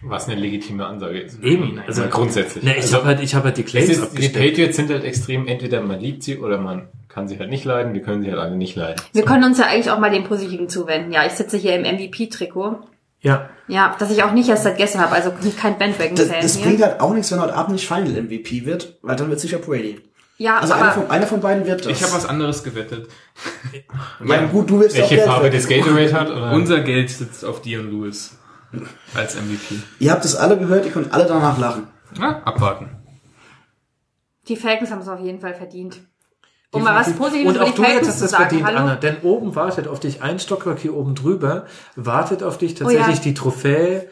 Was 0.01 0.27
eine 0.27 0.40
legitime 0.40 0.85
Ansage 0.85 1.19
ist. 1.19 1.41
Eben, 1.41 1.80
Also 1.88 2.03
also 2.03 2.15
grundsätzlich. 2.15 2.64
Ne, 2.64 2.72
ich 2.77 2.83
also, 2.83 2.98
habe 2.98 3.06
halt, 3.07 3.22
ich 3.22 3.33
habe 3.33 3.45
halt 3.45 3.57
die 3.57 3.64
Claims 3.64 3.90
ist, 3.90 4.17
die. 4.17 4.30
Patriots 4.30 4.75
sind 4.75 4.90
halt 4.91 5.03
extrem, 5.03 5.48
entweder 5.48 5.82
man 5.82 5.99
liebt 5.99 6.24
sie 6.24 6.38
oder 6.38 6.57
man 6.59 6.90
kann 7.09 7.27
sie 7.27 7.40
halt 7.40 7.49
nicht 7.49 7.64
leiden, 7.65 7.93
wir 7.93 8.01
können 8.01 8.22
sie 8.24 8.30
halt 8.30 8.40
alle 8.40 8.56
nicht 8.56 8.75
leiden. 8.75 9.01
Wir 9.14 9.24
können 9.24 9.43
uns 9.45 9.57
ja 9.57 9.65
eigentlich 9.65 9.90
auch 9.90 9.99
mal 9.99 10.11
dem 10.11 10.25
Positiven 10.25 10.67
zuwenden. 10.69 11.11
Ja, 11.11 11.25
ich 11.25 11.32
sitze 11.32 11.57
hier 11.57 11.75
im 11.75 11.83
MVP-Trikot. 11.83 12.80
Ja, 13.22 13.49
Ja, 13.67 13.95
das 13.98 14.11
ich 14.11 14.22
auch 14.22 14.33
nicht 14.33 14.49
erst 14.49 14.64
seit 14.65 14.77
gestern 14.77 15.01
habe, 15.01 15.14
also 15.15 15.32
kein 15.32 15.80
Das, 15.80 15.80
Bandwagon-Fan 15.80 16.41
das 16.41 16.57
hier. 16.57 16.65
bringt 16.67 16.83
halt 16.83 16.99
auch 16.99 17.14
nichts, 17.14 17.32
wenn 17.32 17.41
heute 17.41 17.56
Abend 17.56 17.74
nicht 17.74 17.88
Final 17.88 18.22
MVP 18.22 18.65
wird, 18.65 18.98
weil 19.01 19.15
dann 19.15 19.30
wird 19.30 19.40
sicher 19.40 19.57
Brady. 19.57 19.99
Ja, 20.38 20.57
Also 20.59 20.74
einer 20.74 20.83
aber 20.83 20.91
von, 20.91 21.09
einer 21.09 21.25
von 21.25 21.40
beiden 21.40 21.65
wird 21.65 21.85
das. 21.85 21.91
ich 21.93 22.03
habe 22.03 22.14
was 22.14 22.25
anderes 22.27 22.64
gewettet. 22.64 23.07
ja, 24.27 24.45
gut, 24.45 24.69
du 24.69 24.80
willst 24.80 24.98
Welche 24.98 25.19
Farbe 25.19 25.49
das 25.49 25.67
Gatorade 25.67 26.14
hat? 26.14 26.30
Oder? 26.30 26.51
Unser 26.51 26.82
Geld 26.82 27.09
sitzt 27.09 27.45
auf 27.45 27.61
Dion 27.61 27.90
Lewis 27.90 28.38
als 29.15 29.35
MVP. 29.35 29.79
Ihr 29.99 30.11
habt 30.11 30.25
es 30.25 30.35
alle 30.35 30.57
gehört, 30.57 30.85
ihr 30.85 30.91
könnt 30.91 31.13
alle 31.13 31.25
danach 31.25 31.57
lachen. 31.57 31.87
Ja, 32.19 32.41
abwarten. 32.43 32.89
die 34.47 34.55
Falcons 34.55 34.91
haben 34.91 35.01
es 35.01 35.07
auf 35.07 35.19
jeden 35.19 35.39
Fall 35.39 35.53
verdient. 35.53 35.99
Um 36.71 36.83
mal 36.83 36.95
was 36.95 37.13
Positives 37.13 37.47
Und 37.49 37.55
über 37.55 37.65
auch 37.65 37.71
die 37.71 37.81
du 37.81 38.01
zu 38.01 38.09
es 38.09 38.19
sagen. 38.19 38.43
verdient, 38.43 38.65
Hallo? 38.65 38.77
Anna, 38.79 38.95
denn 38.95 39.17
oben 39.23 39.55
wartet 39.55 39.87
auf 39.87 39.99
dich 39.99 40.21
ein 40.21 40.39
Stockwerk 40.39 40.79
hier 40.79 40.93
oben 40.93 41.15
drüber, 41.15 41.65
wartet 41.95 42.43
auf 42.43 42.57
dich 42.57 42.73
tatsächlich 42.75 43.07
Oh 43.07 43.11
ja. 43.11 43.23
die 43.23 43.33
Trophäe 43.33 44.07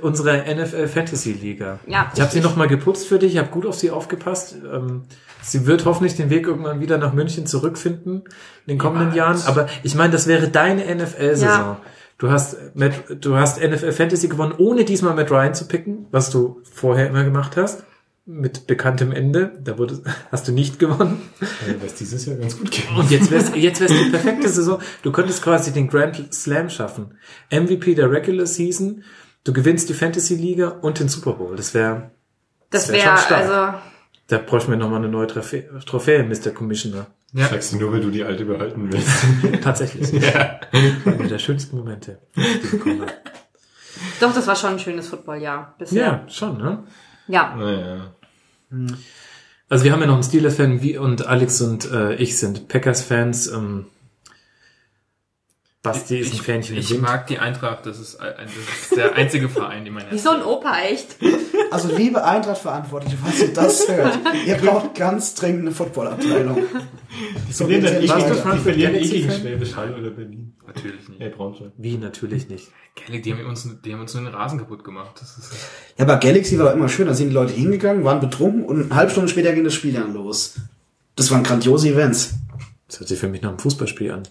unserer 0.00 0.42
NFL 0.54 0.88
Fantasy 0.88 1.32
Liga. 1.32 1.78
Ja, 1.86 2.10
ich 2.14 2.20
habe 2.20 2.30
sie 2.30 2.38
richtig. 2.38 2.42
noch 2.44 2.56
mal 2.56 2.68
geputzt 2.68 3.06
für 3.06 3.18
dich, 3.18 3.32
ich 3.34 3.38
habe 3.38 3.50
gut 3.50 3.66
auf 3.66 3.74
sie 3.74 3.90
aufgepasst. 3.90 4.54
Ähm, 4.72 5.02
sie 5.42 5.66
wird 5.66 5.84
hoffentlich 5.84 6.16
den 6.16 6.30
Weg 6.30 6.46
irgendwann 6.46 6.80
wieder 6.80 6.96
nach 6.98 7.12
München 7.12 7.46
zurückfinden 7.46 8.22
in 8.22 8.68
den 8.68 8.78
kommenden 8.78 9.14
Jahren. 9.14 9.42
Aber 9.46 9.66
ich 9.82 9.94
meine, 9.94 10.12
das 10.12 10.26
wäre 10.26 10.48
deine 10.48 10.82
NFL-Saison. 10.94 11.48
Ja. 11.48 11.80
Du 12.24 12.30
hast 12.30 12.56
Matt, 12.74 12.94
du 13.20 13.36
hast 13.36 13.62
NFL 13.62 13.92
Fantasy 13.92 14.28
gewonnen, 14.28 14.54
ohne 14.56 14.86
diesmal 14.86 15.14
Matt 15.14 15.30
Ryan 15.30 15.52
zu 15.52 15.68
picken, 15.68 16.06
was 16.10 16.30
du 16.30 16.62
vorher 16.72 17.06
immer 17.08 17.22
gemacht 17.22 17.58
hast. 17.58 17.84
Mit 18.24 18.66
bekanntem 18.66 19.12
Ende. 19.12 19.52
Da 19.62 19.76
wurde, 19.76 20.00
hast 20.32 20.48
du 20.48 20.52
nicht 20.52 20.78
gewonnen. 20.78 21.20
Ja, 21.40 21.74
das 21.82 21.96
dieses 21.96 22.24
Jahr 22.24 22.36
ganz 22.36 22.58
gut 22.58 22.70
geht. 22.70 22.86
Und 22.96 23.10
jetzt 23.10 23.30
wär's, 23.30 23.52
jetzt 23.54 23.82
wär's 23.82 23.92
die 23.92 24.08
perfekte 24.08 24.48
Saison. 24.48 24.80
Du 25.02 25.12
könntest 25.12 25.42
quasi 25.42 25.70
den 25.70 25.86
Grand 25.86 26.32
Slam 26.32 26.70
schaffen. 26.70 27.18
MVP 27.50 27.94
der 27.94 28.10
Regular 28.10 28.46
Season. 28.46 29.04
Du 29.44 29.52
gewinnst 29.52 29.90
die 29.90 29.94
Fantasy 29.94 30.34
Liga 30.34 30.68
und 30.80 31.00
den 31.00 31.08
Super 31.10 31.34
Bowl. 31.34 31.54
Das 31.56 31.74
wäre, 31.74 32.10
Das 32.70 32.88
wär 32.88 32.94
wäre, 33.04 33.08
schon 33.08 33.18
stark. 33.18 33.50
also, 33.50 33.78
da 34.28 34.38
bräuchten 34.38 34.70
wir 34.70 34.78
nochmal 34.78 35.00
eine 35.00 35.08
neue 35.10 35.26
Trophäe, 35.26 35.68
Trophäe, 35.84 36.22
Mr. 36.22 36.52
Commissioner. 36.52 37.06
Ja. 37.34 37.48
Sagst 37.48 37.72
du 37.72 37.78
nur, 37.78 37.92
weil 37.92 38.00
du 38.00 38.10
die 38.10 38.22
alte 38.22 38.44
behalten 38.44 38.92
willst. 38.92 39.10
Tatsächlich. 39.62 40.10
ja. 40.12 40.60
Eine 41.04 41.28
der 41.28 41.38
schönsten 41.38 41.76
Momente. 41.76 42.20
die 42.36 42.40
ich 42.40 42.70
bekommen 42.70 43.00
habe. 43.02 43.12
doch, 44.20 44.32
das 44.32 44.46
war 44.46 44.54
schon 44.54 44.70
ein 44.74 44.78
schönes 44.78 45.08
Footballjahr 45.08 45.74
bisher. 45.78 46.02
Ja, 46.02 46.28
schon, 46.28 46.58
ne? 46.58 46.84
Ja. 47.26 47.56
Naja. 47.56 48.14
Also 49.68 49.84
wir 49.84 49.92
haben 49.92 50.00
ja 50.00 50.06
noch 50.06 50.14
einen 50.14 50.22
Steelers-Fan, 50.22 50.80
wie 50.80 50.96
und 50.96 51.26
Alex 51.26 51.60
und 51.60 51.90
äh, 51.90 52.14
ich 52.14 52.38
sind 52.38 52.68
Packers-Fans. 52.68 53.48
Ähm, 53.48 53.86
Basti 55.82 56.18
ist 56.18 56.32
ein 56.32 56.38
Fähnchen 56.40 56.76
Ich 56.78 56.90
Wind. 56.90 57.02
mag 57.02 57.26
die 57.26 57.38
Eintracht, 57.38 57.84
das 57.84 57.98
ist, 57.98 58.16
ein, 58.16 58.32
das 58.46 58.82
ist 58.90 58.96
der 58.96 59.16
einzige 59.16 59.48
Verein, 59.50 59.84
den 59.84 59.92
man 59.94 60.04
Wie 60.10 60.18
so 60.18 60.30
ein 60.30 60.42
Opa, 60.42 60.78
echt. 60.82 61.16
Also 61.74 61.96
liebe 61.96 62.22
Eintracht-Verantwortliche, 62.22 63.16
falls 63.20 63.40
ihr 63.42 63.52
das 63.52 63.88
hört, 63.88 64.16
ihr 64.46 64.54
braucht 64.54 64.94
ganz 64.94 65.34
dringend 65.34 65.62
eine 65.62 65.72
Footballabteilung. 65.72 66.58
So 67.50 67.68
eh 67.68 67.80
die 67.80 68.08
verlieren 68.08 68.76
eh 68.76 68.82
Galaxy 68.82 69.10
gegen? 69.10 69.30
Schwäbisch 69.32 69.74
Hall 69.74 69.92
oder 69.94 70.10
Berlin. 70.10 70.54
Natürlich 70.64 71.08
nicht. 71.08 71.20
Hey, 71.20 71.30
Braunschweig. 71.30 71.72
Wie, 71.76 71.98
natürlich 71.98 72.48
nicht. 72.48 72.68
Kelly, 72.94 73.20
die 73.20 73.32
haben 73.32 73.44
uns, 73.46 73.68
die 73.84 73.92
haben 73.92 74.00
uns 74.00 74.14
nur 74.14 74.22
den 74.22 74.34
Rasen 74.34 74.58
kaputt 74.60 74.84
gemacht. 74.84 75.16
Das 75.18 75.36
ist, 75.36 75.52
Ja, 75.98 76.04
aber 76.04 76.18
Galaxy 76.18 76.58
war 76.60 76.72
immer 76.72 76.88
schön, 76.88 77.08
da 77.08 77.14
sind 77.14 77.30
die 77.30 77.34
Leute 77.34 77.52
hingegangen, 77.52 78.04
waren 78.04 78.20
betrunken 78.20 78.64
und 78.64 78.84
eine 78.84 78.94
halbe 78.94 79.10
Stunde 79.10 79.28
später 79.28 79.52
ging 79.52 79.64
das 79.64 79.74
Spiel 79.74 79.94
dann 79.94 80.12
los. 80.14 80.54
Das 81.16 81.32
waren 81.32 81.42
grandiose 81.42 81.88
Events. 81.88 82.34
Das 82.86 83.00
hört 83.00 83.08
sich 83.08 83.18
für 83.18 83.28
mich 83.28 83.42
nach 83.42 83.50
einem 83.50 83.58
Fußballspiel 83.58 84.12
an. 84.12 84.22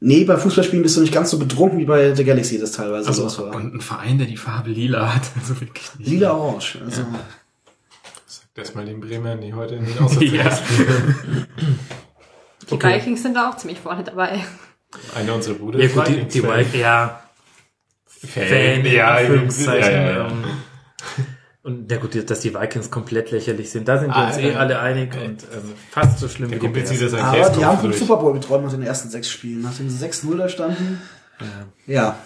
Nee, 0.00 0.24
bei 0.24 0.36
Fußballspielen 0.36 0.82
bist 0.82 0.96
du 0.96 1.00
nicht 1.00 1.12
ganz 1.14 1.30
so 1.30 1.38
betrunken 1.38 1.78
wie 1.78 1.84
bei 1.86 2.10
der 2.10 2.24
Galaxy 2.24 2.58
das 2.60 2.72
teilweise 2.72 3.08
Also, 3.08 3.28
so 3.28 3.46
war. 3.46 3.54
und 3.54 3.74
ein 3.74 3.80
Verein, 3.80 4.18
der 4.18 4.26
die 4.26 4.36
Farbe 4.36 4.70
lila 4.70 5.14
hat. 5.14 5.22
Also 5.40 5.58
wirklich 5.60 5.94
nicht. 5.98 6.10
Lila 6.10 6.32
Orange. 6.32 6.78
Also, 6.84 7.02
Sag 8.26 8.44
das 8.54 8.74
mal 8.74 8.84
den 8.84 9.00
Bremer, 9.00 9.36
die 9.36 9.54
heute 9.54 9.76
nicht 9.80 10.00
außer 10.00 10.22
Ja. 10.22 10.50
Die 12.68 12.74
Okay. 12.74 12.96
Vikings 13.00 13.22
sind 13.22 13.34
da 13.34 13.48
auch 13.50 13.56
ziemlich 13.56 13.78
vorne 13.78 14.02
dabei. 14.02 14.44
Einer 15.14 15.34
unserer 15.34 15.54
Brüder 15.54 15.78
Ja 15.78 15.86
ist 15.86 15.94
gut, 15.94 16.08
die, 16.08 16.12
Vikings 16.14 16.32
die 16.32 16.40
Fan. 16.40 16.50
Wild, 16.58 16.74
ja, 16.74 17.22
Fan, 18.06 18.46
Fan, 18.48 18.86
ja, 18.86 19.14
Anführungszeichen. 19.14 19.92
ja, 19.92 20.10
ja. 20.18 20.32
Und 21.66 21.90
ja 21.90 21.98
gut, 21.98 22.30
dass 22.30 22.40
die 22.40 22.54
Vikings 22.54 22.92
komplett 22.92 23.32
lächerlich 23.32 23.70
sind, 23.70 23.88
da 23.88 23.98
sind 23.98 24.08
wir 24.10 24.16
Ah, 24.16 24.28
uns 24.28 24.36
eh 24.38 24.52
ja. 24.52 24.58
alle 24.60 24.78
einig 24.78 25.12
und 25.14 25.42
ähm, 25.42 25.72
fast 25.90 26.20
so 26.20 26.28
schlimm 26.28 26.48
Der 26.50 26.62
wie 26.62 26.66
die 26.68 26.72
Bears. 26.72 27.12
aber 27.14 27.50
die 27.50 27.64
haben 27.64 27.78
vom. 27.78 27.92
Super 27.92 28.16
Bowl 28.18 28.32
geträumt 28.34 28.66
aus 28.66 28.72
den 28.72 28.82
ersten 28.82 29.08
sechs 29.10 29.28
Spielen. 29.28 29.62
Nachdem 29.62 29.90
sie 29.90 30.04
6-0 30.06 30.36
da 30.36 30.48
standen. 30.48 31.00
Ja. 31.86 32.16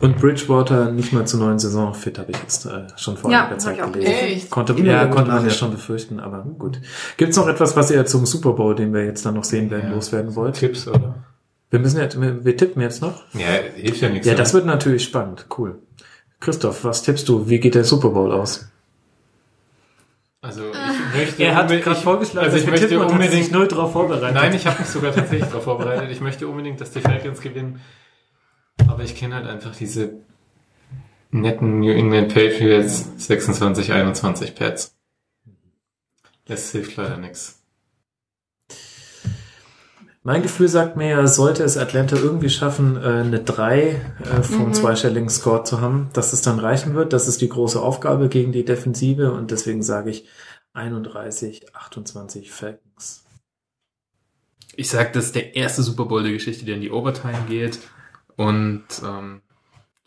Und 0.00 0.18
Bridgewater 0.18 0.90
nicht 0.92 1.12
mal 1.12 1.26
zur 1.26 1.40
neuen 1.40 1.58
Saison 1.58 1.92
fit, 1.94 2.18
habe 2.18 2.30
ich 2.32 2.38
jetzt 2.38 2.66
äh, 2.66 2.86
schon 2.96 3.16
vor 3.16 3.30
Ja, 3.30 3.42
einiger 3.46 3.58
Zeit 3.58 3.76
gelesen. 3.92 3.92
gelesen. 4.22 4.50
Konnte, 4.50 4.72
Immer 4.74 4.86
ja, 4.92 5.06
konnte 5.06 5.30
man 5.32 5.44
ja 5.44 5.50
schon 5.52 5.70
befürchten, 5.72 6.20
aber 6.20 6.42
gut. 6.58 6.80
Gibt's 7.16 7.36
noch 7.36 7.46
etwas, 7.48 7.76
was 7.76 7.90
ihr 7.90 8.06
zum 8.06 8.26
Super 8.26 8.52
Bowl, 8.52 8.74
den 8.74 8.92
wir 8.94 9.04
jetzt 9.04 9.26
dann 9.26 9.34
noch 9.34 9.44
sehen 9.44 9.70
werden, 9.70 9.88
Ja. 9.90 9.94
loswerden 9.94 10.34
wollt? 10.36 10.54
Tipps, 10.56 10.86
oder? 10.88 11.16
Wir 11.70 11.78
müssen 11.80 11.98
jetzt, 12.00 12.20
wir, 12.20 12.44
wir 12.44 12.56
tippen 12.56 12.80
jetzt 12.80 13.02
noch. 13.02 13.22
Ja, 13.34 13.46
hilft 13.74 14.00
ja 14.00 14.08
nichts. 14.08 14.26
Ja, 14.26 14.34
das 14.34 14.54
wird 14.54 14.66
natürlich 14.66 15.04
spannend. 15.04 15.46
Cool. 15.58 15.78
Christoph, 16.40 16.84
was 16.84 17.02
tippst 17.02 17.28
du? 17.28 17.48
Wie 17.48 17.58
geht 17.58 17.74
der 17.74 17.84
Super 17.84 18.10
Bowl 18.10 18.30
aus? 18.32 18.68
Also, 20.44 20.70
ich 20.72 21.16
möchte 21.16 21.42
Er 21.42 21.54
hat 21.54 21.62
unbedingt- 21.62 21.84
gerade 21.84 22.00
vorgeschlagen, 22.00 22.44
also 22.44 22.56
ich 22.58 22.64
dass 22.64 22.66
wir 22.66 22.72
möchte 22.72 23.00
hat 23.00 23.08
sich 23.10 23.18
unbedingt, 23.18 23.52
null 23.52 23.66
drauf 23.66 23.92
vorbereitet. 23.92 24.34
nein, 24.34 24.54
ich 24.54 24.66
habe 24.66 24.78
mich 24.78 24.88
sogar 24.88 25.14
tatsächlich 25.14 25.48
darauf 25.48 25.64
vorbereitet. 25.64 26.10
Ich 26.10 26.20
möchte 26.20 26.46
unbedingt, 26.46 26.78
dass 26.82 26.90
die 26.90 27.00
Falcons 27.00 27.40
gewinnen. 27.40 27.80
Aber 28.86 29.02
ich 29.02 29.16
kenne 29.16 29.36
halt 29.36 29.46
einfach 29.46 29.74
diese 29.74 30.12
netten 31.30 31.80
New 31.80 31.90
England 31.92 32.34
Patriots 32.34 33.10
26, 33.16 33.92
21 33.92 34.54
Pets. 34.54 34.94
Das 36.44 36.70
hilft 36.72 36.94
leider 36.96 37.16
nichts. 37.16 37.63
Mein 40.26 40.40
Gefühl 40.40 40.68
sagt 40.68 40.96
mir, 40.96 41.08
ja, 41.08 41.26
sollte 41.26 41.64
es 41.64 41.76
Atlanta 41.76 42.16
irgendwie 42.16 42.48
schaffen, 42.48 42.96
äh, 42.96 43.00
eine 43.00 43.40
3 43.40 43.80
äh, 43.82 44.42
vom 44.42 44.72
zweistelligen 44.72 45.28
Score 45.28 45.64
zu 45.64 45.82
haben, 45.82 46.08
dass 46.14 46.32
es 46.32 46.40
dann 46.40 46.58
reichen 46.58 46.94
wird. 46.94 47.12
Das 47.12 47.28
ist 47.28 47.42
die 47.42 47.48
große 47.50 47.78
Aufgabe 47.78 48.30
gegen 48.30 48.50
die 48.50 48.64
Defensive 48.64 49.32
und 49.32 49.50
deswegen 49.50 49.82
sage 49.82 50.08
ich 50.08 50.26
31, 50.72 51.76
28 51.76 52.50
Falcons. 52.50 53.26
Ich 54.76 54.88
sag, 54.88 55.12
das 55.12 55.26
ist 55.26 55.34
der 55.34 55.56
erste 55.56 55.82
Super 55.82 56.06
Bowl 56.06 56.22
der 56.22 56.32
Geschichte, 56.32 56.64
der 56.64 56.76
in 56.76 56.80
die 56.80 56.90
Overtime 56.90 57.44
geht. 57.46 57.80
Und 58.36 58.86
ähm, 59.04 59.42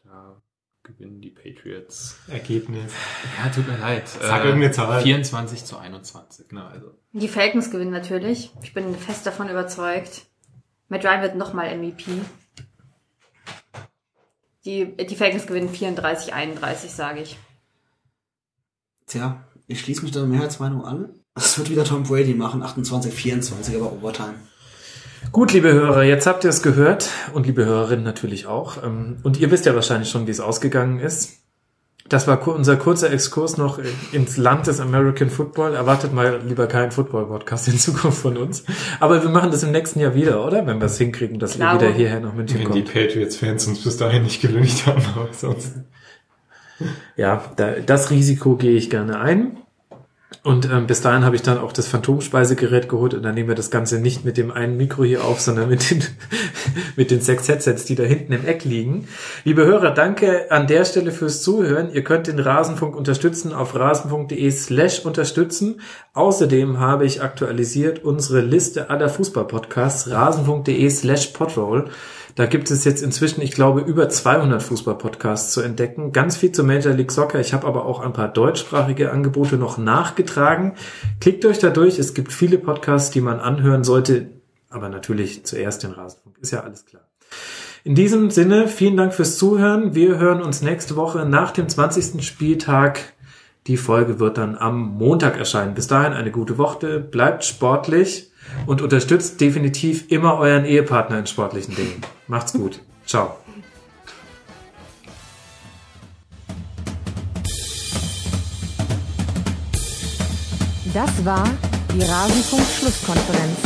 da 0.03 0.41
gewinnen 0.81 1.21
die 1.21 1.29
Patriots. 1.29 2.17
Ergebnis. 2.27 2.91
Ja, 3.37 3.51
tut 3.51 3.67
mir 3.67 3.77
leid. 3.77 4.07
Sag 4.07 4.43
irgendeine 4.43 4.71
Zahl. 4.73 4.99
24 4.99 5.63
zu 5.63 5.77
21. 5.77 6.47
Genau, 6.47 6.65
also. 6.65 6.97
Die 7.17 7.27
Falcons 7.27 7.71
gewinnen 7.71 7.89
natürlich. 7.89 8.51
Ich 8.61 8.75
bin 8.75 8.93
fest 8.95 9.25
davon 9.25 9.49
überzeugt. 9.49 10.27
Matt 10.87 11.03
Ryan 11.03 11.21
wird 11.23 11.35
nochmal 11.35 11.75
MVP. 11.75 12.11
Die, 14.65 14.95
die 14.95 15.15
Falcons 15.15 15.47
gewinnen 15.47 15.67
34, 15.67 16.35
31, 16.35 16.91
sage 16.91 17.21
ich. 17.21 17.39
Tja, 19.07 19.43
ich 19.65 19.79
schließe 19.79 20.03
mich 20.03 20.11
der 20.11 20.25
Mehrheitsmeinung 20.25 20.85
an. 20.85 21.09
Es 21.33 21.57
wird 21.57 21.71
wieder 21.71 21.85
Tom 21.85 22.03
Brady 22.03 22.35
machen, 22.35 22.61
28, 22.61 23.11
24, 23.11 23.75
aber 23.77 23.93
Overtime. 23.93 24.35
Gut, 25.31 25.53
liebe 25.53 25.73
Hörer, 25.73 26.03
jetzt 26.03 26.27
habt 26.27 26.43
ihr 26.43 26.51
es 26.51 26.61
gehört 26.61 27.09
und 27.33 27.47
liebe 27.47 27.65
Hörerinnen 27.65 28.05
natürlich 28.05 28.45
auch. 28.45 28.83
Ähm, 28.83 29.17
Und 29.23 29.39
ihr 29.39 29.49
wisst 29.49 29.65
ja 29.65 29.73
wahrscheinlich 29.73 30.11
schon, 30.11 30.27
wie 30.27 30.31
es 30.31 30.39
ausgegangen 30.39 30.99
ist. 30.99 31.39
Das 32.09 32.27
war 32.27 32.47
unser 32.47 32.77
kurzer 32.77 33.11
Exkurs 33.11 33.57
noch 33.57 33.79
ins 34.11 34.37
Land 34.37 34.67
des 34.67 34.79
American 34.79 35.29
Football. 35.29 35.75
Erwartet 35.75 36.13
mal 36.13 36.41
lieber 36.45 36.67
keinen 36.67 36.91
Football-Podcast 36.91 37.67
in 37.67 37.77
Zukunft 37.77 38.19
von 38.19 38.37
uns. 38.37 38.63
Aber 38.99 39.21
wir 39.21 39.29
machen 39.29 39.51
das 39.51 39.63
im 39.63 39.71
nächsten 39.71 39.99
Jahr 39.99 40.15
wieder, 40.15 40.45
oder? 40.45 40.65
Wenn 40.65 40.79
wir 40.79 40.85
es 40.85 40.97
hinkriegen, 40.97 41.39
dass 41.39 41.55
Klar. 41.55 41.75
ihr 41.75 41.81
wieder 41.81 41.91
hierher 41.93 42.19
nach 42.19 42.33
München 42.33 42.59
Wenn 42.59 42.71
die 42.71 42.83
kommt. 42.83 42.93
Patriots-Fans 42.93 43.67
uns 43.67 43.83
bis 43.83 43.97
dahin 43.97 44.23
nicht 44.23 44.41
gelüncht 44.41 44.85
haben, 44.85 45.03
aber 45.15 45.29
sonst. 45.31 45.73
Ja, 47.15 47.43
da, 47.55 47.71
das 47.85 48.11
Risiko 48.11 48.55
gehe 48.55 48.77
ich 48.77 48.89
gerne 48.89 49.19
ein. 49.19 49.57
Und 50.43 50.69
ähm, 50.69 50.87
bis 50.87 51.01
dahin 51.01 51.23
habe 51.23 51.37
ich 51.37 51.41
dann 51.41 51.57
auch 51.57 51.71
das 51.71 51.87
Phantomspeisegerät 51.87 52.89
geholt 52.89 53.13
und 53.13 53.23
dann 53.23 53.35
nehmen 53.35 53.47
wir 53.47 53.55
das 53.55 53.71
Ganze 53.71 53.99
nicht 53.99 54.25
mit 54.25 54.35
dem 54.35 54.51
einen 54.51 54.75
Mikro 54.75 55.05
hier 55.05 55.23
auf, 55.23 55.39
sondern 55.39 55.69
mit 55.69 55.89
den, 55.89 56.03
mit 56.97 57.11
den 57.11 57.21
sechs 57.21 57.47
Headsets, 57.47 57.85
die 57.85 57.95
da 57.95 58.03
hinten 58.03 58.33
im 58.33 58.45
Eck 58.45 58.65
liegen. 58.65 59.07
Liebe 59.45 59.65
Hörer, 59.65 59.91
danke 59.91 60.51
an 60.51 60.67
der 60.67 60.83
Stelle 60.83 61.11
fürs 61.11 61.41
Zuhören. 61.41 61.93
Ihr 61.93 62.03
könnt 62.03 62.27
den 62.27 62.39
Rasenfunk 62.39 62.95
unterstützen 62.95 63.53
auf 63.53 63.73
rasenfunk.de 63.75 64.51
slash 64.51 65.05
unterstützen. 65.05 65.79
Außerdem 66.13 66.77
habe 66.77 67.05
ich 67.05 67.21
aktualisiert 67.21 68.03
unsere 68.03 68.41
Liste 68.41 68.89
aller 68.89 69.07
Fußballpodcasts 69.07 70.09
rasenfunk.de 70.09 70.89
slash 70.89 71.27
podroll. 71.27 71.89
Da 72.37 72.45
gibt 72.45 72.69
es 72.69 72.85
jetzt 72.85 73.01
inzwischen, 73.01 73.41
ich 73.41 73.49
glaube, 73.49 73.81
über 73.81 74.09
200 74.09 74.61
Fußball-Podcasts 74.61 75.53
zu 75.53 75.61
entdecken. 75.61 76.11
Ganz 76.11 76.37
viel 76.37 76.51
zu 76.51 76.63
Major 76.63 76.93
League 76.93 77.11
Soccer. 77.11 77.39
Ich 77.39 77.51
habe 77.51 77.65
aber 77.65 77.87
auch 77.87 77.99
ein 77.99 78.13
paar 78.13 78.27
deutschsprachige 78.27 79.11
Angebote 79.11 79.57
noch 79.57 79.79
nachgetragen. 79.79 80.75
Klickt 81.19 81.45
euch 81.45 81.57
da 81.57 81.71
durch. 81.71 81.97
Es 81.97 82.13
gibt 82.13 82.31
viele 82.31 82.59
Podcasts, 82.59 83.09
die 83.09 83.21
man 83.21 83.39
anhören 83.39 83.83
sollte. 83.83 84.29
Aber 84.69 84.87
natürlich 84.87 85.47
zuerst 85.47 85.81
den 85.81 85.93
Rasenfunk. 85.93 86.37
Ist 86.39 86.51
ja 86.51 86.59
alles 86.59 86.85
klar. 86.85 87.01
In 87.83 87.95
diesem 87.95 88.29
Sinne, 88.29 88.67
vielen 88.67 88.97
Dank 88.97 89.15
fürs 89.15 89.39
Zuhören. 89.39 89.95
Wir 89.95 90.19
hören 90.19 90.43
uns 90.43 90.61
nächste 90.61 90.95
Woche 90.95 91.25
nach 91.25 91.49
dem 91.49 91.67
20. 91.67 92.23
Spieltag. 92.23 93.13
Die 93.65 93.77
Folge 93.77 94.19
wird 94.19 94.37
dann 94.37 94.55
am 94.55 94.95
Montag 94.99 95.39
erscheinen. 95.39 95.73
Bis 95.73 95.87
dahin 95.87 96.13
eine 96.13 96.29
gute 96.29 96.59
Woche. 96.59 96.99
Bleibt 96.99 97.45
sportlich 97.45 98.29
und 98.65 98.81
unterstützt 98.81 99.39
definitiv 99.41 100.11
immer 100.11 100.37
euren 100.37 100.65
Ehepartner 100.65 101.19
in 101.19 101.27
sportlichen 101.27 101.75
Dingen. 101.75 102.01
Macht's 102.27 102.53
gut. 102.53 102.81
Ciao. 103.05 103.37
Das 110.93 111.25
war 111.25 111.47
die 111.93 112.01
Rasenfunk-Schlusskonferenz. 112.01 113.59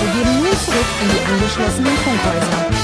Wir 0.00 0.22
gehen 0.22 0.42
nun 0.42 0.52
zurück 0.64 0.90
in 1.02 1.08
die 1.10 1.32
angeschlossenen 1.32 1.96
Funkhäuser. 1.98 2.83